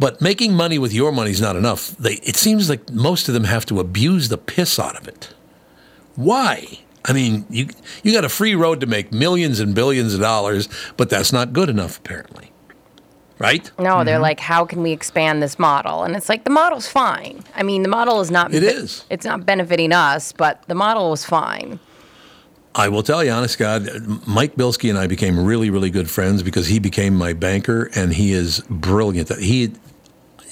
But 0.00 0.22
making 0.22 0.54
money 0.54 0.78
with 0.78 0.94
your 0.94 1.12
money 1.12 1.30
is 1.30 1.42
not 1.42 1.56
enough. 1.56 1.90
They, 1.98 2.14
it 2.14 2.34
seems 2.34 2.70
like 2.70 2.90
most 2.90 3.28
of 3.28 3.34
them 3.34 3.44
have 3.44 3.66
to 3.66 3.78
abuse 3.78 4.30
the 4.30 4.38
piss 4.38 4.78
out 4.78 4.96
of 4.96 5.06
it. 5.06 5.34
Why? 6.16 6.80
I 7.04 7.12
mean, 7.12 7.44
you 7.50 7.68
you 8.02 8.12
got 8.12 8.24
a 8.24 8.30
free 8.30 8.54
road 8.54 8.80
to 8.80 8.86
make 8.86 9.12
millions 9.12 9.60
and 9.60 9.74
billions 9.74 10.14
of 10.14 10.20
dollars, 10.20 10.68
but 10.96 11.10
that's 11.10 11.32
not 11.32 11.52
good 11.52 11.68
enough, 11.68 11.98
apparently. 11.98 12.50
Right? 13.38 13.70
No, 13.78 14.02
they're 14.04 14.16
mm-hmm. 14.16 14.22
like, 14.22 14.40
how 14.40 14.64
can 14.64 14.82
we 14.82 14.92
expand 14.92 15.42
this 15.42 15.58
model? 15.58 16.02
And 16.02 16.16
it's 16.16 16.28
like 16.28 16.44
the 16.44 16.50
model's 16.50 16.86
fine. 16.86 17.44
I 17.54 17.62
mean, 17.62 17.82
the 17.82 17.88
model 17.88 18.20
is 18.20 18.30
not. 18.30 18.54
It 18.54 18.60
be- 18.60 18.66
is. 18.66 19.04
It's 19.10 19.26
not 19.26 19.44
benefiting 19.44 19.92
us, 19.92 20.32
but 20.32 20.62
the 20.66 20.74
model 20.74 21.10
was 21.10 21.26
fine. 21.26 21.78
I 22.74 22.88
will 22.88 23.02
tell 23.02 23.24
you, 23.24 23.32
honest 23.32 23.58
God, 23.58 23.88
Mike 24.26 24.54
Bilski 24.54 24.88
and 24.88 24.98
I 24.98 25.06
became 25.06 25.42
really, 25.44 25.70
really 25.70 25.90
good 25.90 26.08
friends 26.08 26.42
because 26.42 26.68
he 26.68 26.78
became 26.78 27.16
my 27.16 27.32
banker, 27.32 27.90
and 27.94 28.14
he 28.14 28.32
is 28.32 28.60
brilliant. 28.70 29.28
He, 29.38 29.72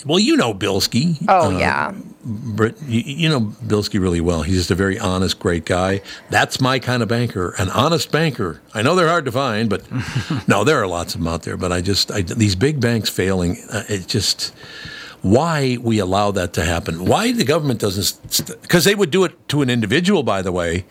well, 0.07 0.18
you 0.18 0.36
know 0.36 0.55
Bilski. 0.55 1.25
Oh 1.28 1.55
Uh, 1.55 1.59
yeah. 1.59 1.94
Brit, 2.25 2.77
you, 2.83 3.01
you 3.01 3.28
know 3.28 3.41
Bilski 3.41 4.01
really 4.01 4.20
well. 4.20 4.43
He's 4.43 4.57
just 4.57 4.70
a 4.70 4.75
very 4.75 4.99
honest, 4.99 5.39
great 5.39 5.65
guy. 5.65 6.02
That's 6.31 6.60
my 6.60 6.78
kind 6.78 7.02
of 7.02 7.09
banker, 7.09 7.55
an 7.59 7.70
honest 7.70 8.12
banker. 8.12 8.60
I 8.75 8.83
know 8.83 8.94
they're 8.94 9.09
hard 9.09 9.25
to 9.25 9.33
find, 9.33 9.70
but 9.70 9.83
no, 10.49 10.65
there 10.65 10.78
are 10.83 10.86
lots 10.86 11.15
of 11.15 11.20
them 11.20 11.28
out 11.28 11.43
there. 11.43 11.57
But 11.57 11.73
I 11.73 11.81
just 11.81 12.10
I, 12.10 12.23
these 12.23 12.55
big 12.57 12.81
banks 12.81 13.09
failing, 13.09 13.57
uh, 13.73 13.85
it 13.89 14.07
just 14.09 14.52
why 15.23 15.78
we 15.81 15.99
allow 15.99 16.31
that 16.33 16.52
to 16.55 16.65
happen. 16.65 17.07
Why 17.07 17.33
the 17.33 17.44
government 17.44 17.81
doesn't 17.81 18.57
because 18.62 18.85
they 18.85 18.94
would 18.94 19.10
do 19.10 19.25
it 19.25 19.49
to 19.49 19.62
an 19.62 19.70
individual, 19.70 20.23
by 20.23 20.43
the 20.43 20.52
way. 20.52 20.85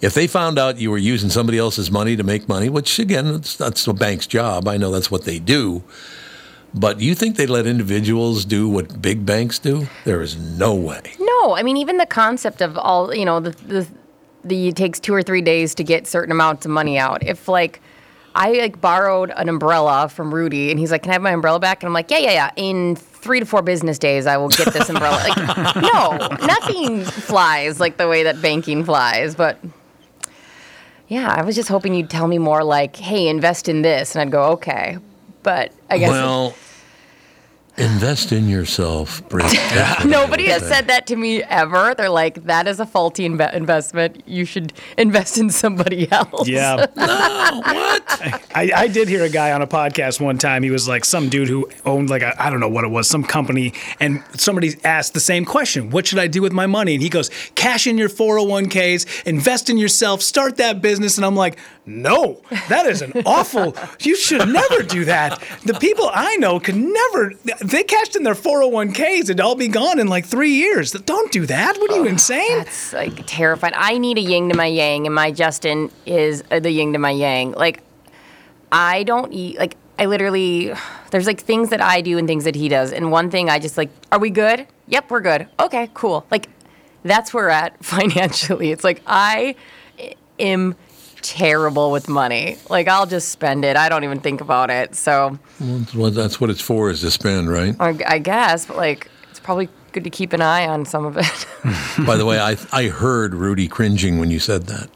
If 0.00 0.14
they 0.14 0.26
found 0.26 0.58
out 0.58 0.78
you 0.78 0.90
were 0.90 0.96
using 0.96 1.28
somebody 1.28 1.58
else's 1.58 1.90
money 1.90 2.16
to 2.16 2.22
make 2.22 2.48
money, 2.48 2.70
which 2.70 2.98
again, 2.98 3.32
that's, 3.32 3.54
that's 3.56 3.86
a 3.86 3.92
bank's 3.92 4.26
job. 4.26 4.66
I 4.66 4.78
know 4.78 4.90
that's 4.90 5.10
what 5.10 5.24
they 5.24 5.38
do. 5.38 5.82
But 6.72 7.00
you 7.00 7.14
think 7.14 7.36
they 7.36 7.46
let 7.46 7.66
individuals 7.66 8.44
do 8.44 8.68
what 8.68 9.02
big 9.02 9.26
banks 9.26 9.58
do? 9.58 9.88
There 10.04 10.22
is 10.22 10.36
no 10.36 10.74
way. 10.74 11.00
No, 11.18 11.56
I 11.56 11.62
mean 11.62 11.76
even 11.76 11.96
the 11.96 12.06
concept 12.06 12.60
of 12.62 12.78
all 12.78 13.14
you 13.14 13.24
know 13.24 13.40
the 13.40 13.50
the, 13.50 13.86
the 14.44 14.68
it 14.68 14.76
takes 14.76 15.00
two 15.00 15.12
or 15.12 15.22
three 15.22 15.42
days 15.42 15.74
to 15.76 15.84
get 15.84 16.06
certain 16.06 16.30
amounts 16.30 16.64
of 16.66 16.70
money 16.70 16.98
out. 16.98 17.22
If 17.24 17.48
like 17.48 17.80
I 18.34 18.52
like 18.52 18.80
borrowed 18.80 19.32
an 19.36 19.48
umbrella 19.48 20.08
from 20.08 20.32
Rudy 20.32 20.70
and 20.70 20.78
he's 20.78 20.92
like, 20.92 21.02
"Can 21.02 21.10
I 21.10 21.14
have 21.14 21.22
my 21.22 21.32
umbrella 21.32 21.58
back?" 21.58 21.82
And 21.82 21.88
I'm 21.88 21.94
like, 21.94 22.10
"Yeah, 22.10 22.18
yeah, 22.18 22.32
yeah." 22.32 22.50
In 22.54 22.94
three 22.94 23.40
to 23.40 23.46
four 23.46 23.62
business 23.62 23.98
days, 23.98 24.26
I 24.26 24.36
will 24.36 24.48
get 24.48 24.72
this 24.72 24.88
umbrella. 24.88 25.16
like, 25.28 25.76
no, 25.76 26.16
nothing 26.46 27.04
flies 27.04 27.80
like 27.80 27.96
the 27.96 28.08
way 28.08 28.22
that 28.22 28.40
banking 28.40 28.84
flies. 28.84 29.34
But 29.34 29.58
yeah, 31.08 31.34
I 31.36 31.42
was 31.42 31.56
just 31.56 31.68
hoping 31.68 31.94
you'd 31.94 32.10
tell 32.10 32.28
me 32.28 32.38
more 32.38 32.62
like, 32.62 32.94
"Hey, 32.94 33.26
invest 33.26 33.68
in 33.68 33.82
this," 33.82 34.14
and 34.14 34.22
I'd 34.22 34.30
go, 34.30 34.44
"Okay." 34.52 34.98
But 35.42 35.72
I 35.88 35.98
guess 35.98 36.10
Well, 36.10 36.54
invest 37.78 38.30
in 38.32 38.46
yourself, 38.48 39.26
Britt. 39.30 39.44
That's 39.52 40.04
what 40.04 40.06
I 40.06 40.10
Nobody 40.10 40.46
has 40.48 40.66
said 40.66 40.88
that 40.88 41.06
to 41.06 41.16
me 41.16 41.42
ever. 41.44 41.94
They're 41.94 42.10
like, 42.10 42.44
that 42.44 42.66
is 42.68 42.78
a 42.78 42.84
faulty 42.84 43.26
inve- 43.26 43.54
investment. 43.54 44.22
You 44.26 44.44
should 44.44 44.74
invest 44.98 45.38
in 45.38 45.48
somebody 45.48 46.10
else. 46.12 46.46
Yeah. 46.48 46.86
No, 47.50 47.60
what? 47.62 48.02
I, 48.54 48.70
I 48.76 48.86
did 48.86 49.08
hear 49.08 49.24
a 49.24 49.28
guy 49.28 49.50
on 49.52 49.60
a 49.62 49.66
podcast 49.66 50.20
one 50.20 50.38
time. 50.38 50.62
He 50.62 50.70
was 50.70 50.86
like 50.86 51.04
some 51.04 51.28
dude 51.28 51.48
who 51.48 51.68
owned 51.84 52.10
like 52.10 52.22
I 52.22 52.34
I 52.38 52.50
don't 52.50 52.60
know 52.60 52.68
what 52.68 52.84
it 52.84 52.88
was, 52.88 53.08
some 53.08 53.24
company, 53.24 53.72
and 53.98 54.22
somebody 54.36 54.76
asked 54.84 55.14
the 55.14 55.20
same 55.20 55.44
question: 55.44 55.90
"What 55.90 56.06
should 56.06 56.18
I 56.20 56.28
do 56.28 56.42
with 56.42 56.52
my 56.52 56.66
money?" 56.66 56.94
And 56.94 57.02
he 57.02 57.08
goes, 57.08 57.28
"Cash 57.56 57.86
in 57.88 57.98
your 57.98 58.08
401ks, 58.08 59.26
invest 59.26 59.68
in 59.68 59.78
yourself, 59.78 60.22
start 60.22 60.58
that 60.58 60.80
business." 60.80 61.16
And 61.16 61.26
I'm 61.26 61.34
like, 61.34 61.58
"No, 61.90 62.40
that 62.68 62.86
is 62.86 63.02
an 63.02 63.12
awful. 63.26 63.76
You 64.00 64.16
should 64.16 64.48
never 64.48 64.82
do 64.82 65.04
that. 65.06 65.42
The 65.64 65.74
people 65.74 66.08
I 66.12 66.36
know 66.36 66.60
could 66.60 66.76
never. 66.76 67.34
They 67.60 67.82
cashed 67.82 68.16
in 68.16 68.22
their 68.22 68.34
401ks, 68.34 69.22
it'd 69.22 69.40
all 69.40 69.54
be 69.56 69.68
gone 69.68 69.98
in 69.98 70.06
like 70.06 70.24
three 70.24 70.52
years. 70.52 70.92
Don't 70.92 71.32
do 71.32 71.46
that. 71.46 71.76
What 71.78 71.90
are 71.90 71.96
you 71.96 72.06
insane?" 72.06 72.58
That's 72.58 72.92
like 72.92 73.26
terrified. 73.26 73.72
I 73.74 73.98
need 73.98 74.18
a 74.18 74.22
yin 74.22 74.48
to 74.50 74.56
my 74.56 74.66
yang, 74.66 75.06
and 75.06 75.14
my 75.14 75.30
Justin 75.32 75.90
is 76.06 76.44
uh, 76.50 76.60
the 76.60 76.70
yin 76.70 76.92
to 76.92 76.98
my 76.98 77.10
yang. 77.10 77.52
Like, 77.52 77.82
I 78.72 79.02
don't 79.02 79.32
eat, 79.32 79.58
like, 79.58 79.76
I 79.98 80.06
literally, 80.06 80.72
there's 81.10 81.26
like 81.26 81.40
things 81.40 81.70
that 81.70 81.80
I 81.80 82.00
do 82.00 82.16
and 82.18 82.26
things 82.26 82.44
that 82.44 82.54
he 82.54 82.68
does. 82.68 82.92
And 82.92 83.10
one 83.10 83.30
thing 83.30 83.50
I 83.50 83.58
just 83.58 83.76
like, 83.76 83.90
are 84.10 84.18
we 84.18 84.30
good? 84.30 84.66
Yep, 84.88 85.10
we're 85.10 85.20
good. 85.20 85.48
Okay, 85.58 85.90
cool. 85.92 86.24
Like, 86.30 86.48
that's 87.02 87.34
where 87.34 87.44
we're 87.44 87.50
at 87.50 87.84
financially. 87.84 88.70
It's 88.70 88.84
like, 88.84 89.02
I 89.06 89.56
am 90.38 90.76
terrible 91.22 91.90
with 91.92 92.08
money. 92.08 92.56
Like, 92.68 92.88
I'll 92.88 93.06
just 93.06 93.30
spend 93.30 93.64
it. 93.64 93.76
I 93.76 93.88
don't 93.88 94.04
even 94.04 94.20
think 94.20 94.40
about 94.40 94.70
it. 94.70 94.94
So, 94.94 95.38
Well, 95.94 96.10
that's 96.10 96.40
what- 96.40 96.50
it's 96.50 96.60
for, 96.60 96.90
is 96.90 97.00
to 97.02 97.10
spend, 97.10 97.50
right? 97.50 97.74
I, 97.80 97.96
I 98.06 98.18
guess, 98.18 98.66
but 98.66 98.76
like, 98.76 99.10
it's 99.30 99.40
probably 99.40 99.68
good 99.92 100.04
to 100.04 100.10
keep 100.10 100.32
an 100.32 100.40
eye 100.40 100.66
on 100.66 100.84
some 100.84 101.04
of 101.04 101.16
it. 101.16 101.46
By 102.06 102.16
the 102.16 102.24
way, 102.26 102.38
I 102.38 102.56
I 102.72 102.88
heard 102.88 103.34
Rudy 103.34 103.68
cringing 103.68 104.18
when 104.18 104.30
you 104.30 104.38
said 104.38 104.66
that. 104.66 104.88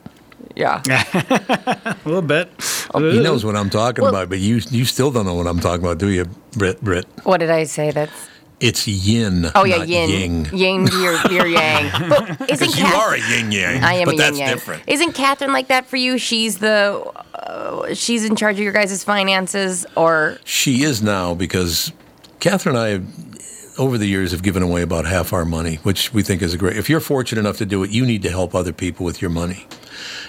yeah. 0.56 0.82
a 0.86 1.96
little 2.04 2.22
bit. 2.22 2.48
Oh, 2.94 3.00
he 3.10 3.20
knows 3.20 3.44
what 3.44 3.56
I'm 3.56 3.70
talking 3.70 4.02
Well- 4.02 4.10
about, 4.14 4.28
but 4.28 4.38
you 4.38 4.60
you 4.70 4.84
still 4.84 5.10
don't 5.10 5.26
know 5.26 5.34
what 5.34 5.46
I'm 5.46 5.58
talking 5.60 5.84
about, 5.84 5.98
do 5.98 6.08
you, 6.08 6.26
Brit? 6.52 6.80
Brit? 6.82 7.06
What 7.24 7.38
did 7.40 7.50
I 7.50 7.64
say? 7.64 7.90
That's 7.90 8.12
it's 8.60 8.86
yin. 8.88 9.46
Oh 9.54 9.64
yeah, 9.64 9.82
yin, 9.84 10.46
yin 10.52 10.86
to 10.86 10.96
your, 10.98 11.32
your 11.32 11.46
yang. 11.46 11.90
But 12.08 12.50
isn't 12.50 12.68
Because 12.68 12.78
you 12.78 12.86
are 12.86 13.14
a 13.14 13.18
yin 13.18 13.52
yang. 13.52 13.82
I 13.84 13.94
am 13.94 14.06
but 14.06 14.14
a 14.14 14.18
that's 14.18 14.38
yin 14.38 14.46
yang. 14.46 14.56
different. 14.56 14.82
Isn't 14.86 15.12
Catherine 15.14 15.52
like 15.52 15.68
that 15.68 15.86
for 15.86 15.96
you? 15.96 16.18
She's 16.18 16.58
the 16.58 17.02
uh, 17.34 17.94
she's 17.94 18.24
in 18.24 18.36
charge 18.36 18.56
of 18.56 18.62
your 18.62 18.72
guys' 18.72 19.02
finances, 19.04 19.84
or 19.96 20.38
She 20.44 20.82
is 20.82 21.02
now 21.02 21.34
because 21.34 21.92
Catherine 22.40 22.76
and 22.76 23.04
I, 23.04 23.80
over 23.82 23.98
the 23.98 24.06
years 24.06 24.30
have 24.32 24.42
given 24.42 24.62
away 24.62 24.82
about 24.82 25.04
half 25.04 25.32
our 25.32 25.44
money, 25.44 25.76
which 25.82 26.12
we 26.14 26.22
think 26.22 26.40
is 26.42 26.54
a 26.54 26.58
great. 26.58 26.76
If 26.76 26.88
you're 26.88 27.00
fortunate 27.00 27.40
enough 27.40 27.58
to 27.58 27.66
do 27.66 27.82
it, 27.82 27.90
you 27.90 28.06
need 28.06 28.22
to 28.22 28.30
help 28.30 28.54
other 28.54 28.72
people 28.72 29.04
with 29.04 29.20
your 29.20 29.30
money, 29.30 29.66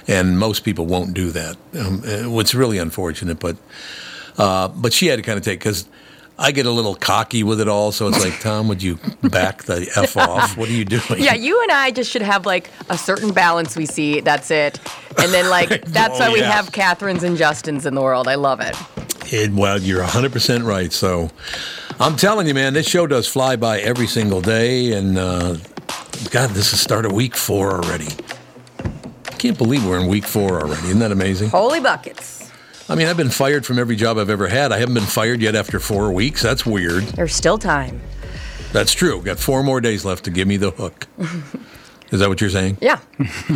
and 0.08 0.38
most 0.40 0.64
people 0.64 0.86
won't 0.86 1.14
do 1.14 1.32
that. 1.32 1.56
Um, 1.80 2.02
uh, 2.06 2.30
what's 2.30 2.54
really 2.56 2.78
unfortunate, 2.80 3.40
but 3.40 3.56
uh, 4.38 4.68
but 4.70 4.94
she 4.94 5.08
had 5.08 5.18
to 5.18 5.22
kind 5.22 5.38
of 5.38 5.44
take 5.46 5.60
because. 5.60 5.88
I 6.38 6.52
get 6.52 6.66
a 6.66 6.72
little 6.72 6.96
cocky 6.96 7.44
with 7.44 7.62
it 7.62 7.70
all, 7.70 7.94
so 7.94 8.08
it's 8.10 8.22
like, 8.22 8.40
Tom, 8.42 8.68
would 8.68 8.84
you 8.84 9.00
back 9.24 9.64
the 9.64 9.90
f 9.96 10.18
off? 10.18 10.58
What 10.58 10.68
are 10.68 10.74
you 10.74 10.84
doing? 10.84 11.04
Yeah, 11.24 11.34
you 11.34 11.62
and 11.64 11.72
I 11.72 11.92
just 11.92 12.12
should 12.12 12.22
have 12.24 12.46
like 12.46 12.70
a 12.90 12.98
certain 12.98 13.32
balance 13.32 13.78
we 13.78 13.86
see. 13.86 14.20
That's 14.20 14.52
it. 14.52 14.80
And 15.18 15.32
then 15.34 15.50
like 15.50 15.70
that's 15.86 16.16
Oh, 16.16 16.20
why 16.20 16.34
we 16.34 16.42
yeah. 16.42 16.52
have 16.52 16.72
Catherines 16.74 17.24
and 17.24 17.38
Justins 17.38 17.86
in 17.86 17.96
the 17.96 18.02
world. 18.02 18.28
I 18.28 18.36
love 18.36 18.60
it. 18.60 18.76
It, 19.34 19.54
well, 19.54 19.82
you're 19.82 20.04
100% 20.04 20.66
right. 20.66 20.92
So 20.92 21.30
I'm 22.00 22.16
telling 22.18 22.48
you, 22.48 22.54
man, 22.54 22.74
this 22.74 22.88
show 22.88 23.08
does 23.08 23.28
fly 23.28 23.56
by 23.56 23.80
every 23.80 24.08
single 24.08 24.42
day. 24.42 24.92
And 24.92 25.18
uh, 25.18 25.56
God, 26.32 26.50
this 26.52 26.74
is 26.74 26.82
start 26.82 27.06
of 27.06 27.14
week 27.14 27.36
four 27.38 27.72
already. 27.72 28.10
I 28.84 29.32
can't 29.38 29.58
believe 29.58 29.86
we're 29.86 30.00
in 30.00 30.08
week 30.08 30.26
four 30.26 30.60
already. 30.62 30.88
Isn't 30.88 31.00
that 31.00 31.12
amazing? 31.12 31.50
Holy 31.50 31.80
buckets. 31.80 32.35
I 32.88 32.96
mean, 32.96 33.08
I've 33.08 33.18
been 33.18 33.30
fired 33.32 33.66
from 33.66 33.80
every 33.80 33.96
job 33.96 34.18
I've 34.18 34.30
ever 34.30 34.48
had. 34.48 34.72
I 34.72 34.78
haven't 34.78 34.94
been 34.94 35.04
fired 35.04 35.42
yet 35.42 35.56
after 35.56 35.80
four 35.80 36.12
weeks. 36.12 36.42
That's 36.44 36.66
weird. 36.66 37.04
There's 37.04 37.34
still 37.34 37.58
time. 37.58 38.00
That's 38.72 38.94
true. 38.94 39.22
Got 39.24 39.40
four 39.40 39.64
more 39.64 39.82
days 39.82 40.06
left 40.06 40.26
to 40.26 40.32
give 40.32 40.48
me 40.48 40.58
the 40.58 40.72
hook. 40.72 41.08
Is 42.12 42.20
that 42.20 42.30
what 42.30 42.40
you're 42.42 42.52
saying? 42.52 42.78
Yeah. 42.82 43.00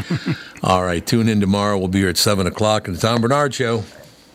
All 0.64 0.84
right. 0.84 1.06
Tune 1.06 1.30
in 1.30 1.40
tomorrow. 1.40 1.78
We'll 1.78 1.88
be 1.90 2.00
here 2.00 2.10
at 2.10 2.18
7 2.18 2.48
o'clock 2.48 2.88
at 2.88 2.96
the 2.96 3.00
Tom 3.00 3.22
Barnard 3.22 3.54
Show. 3.54 3.84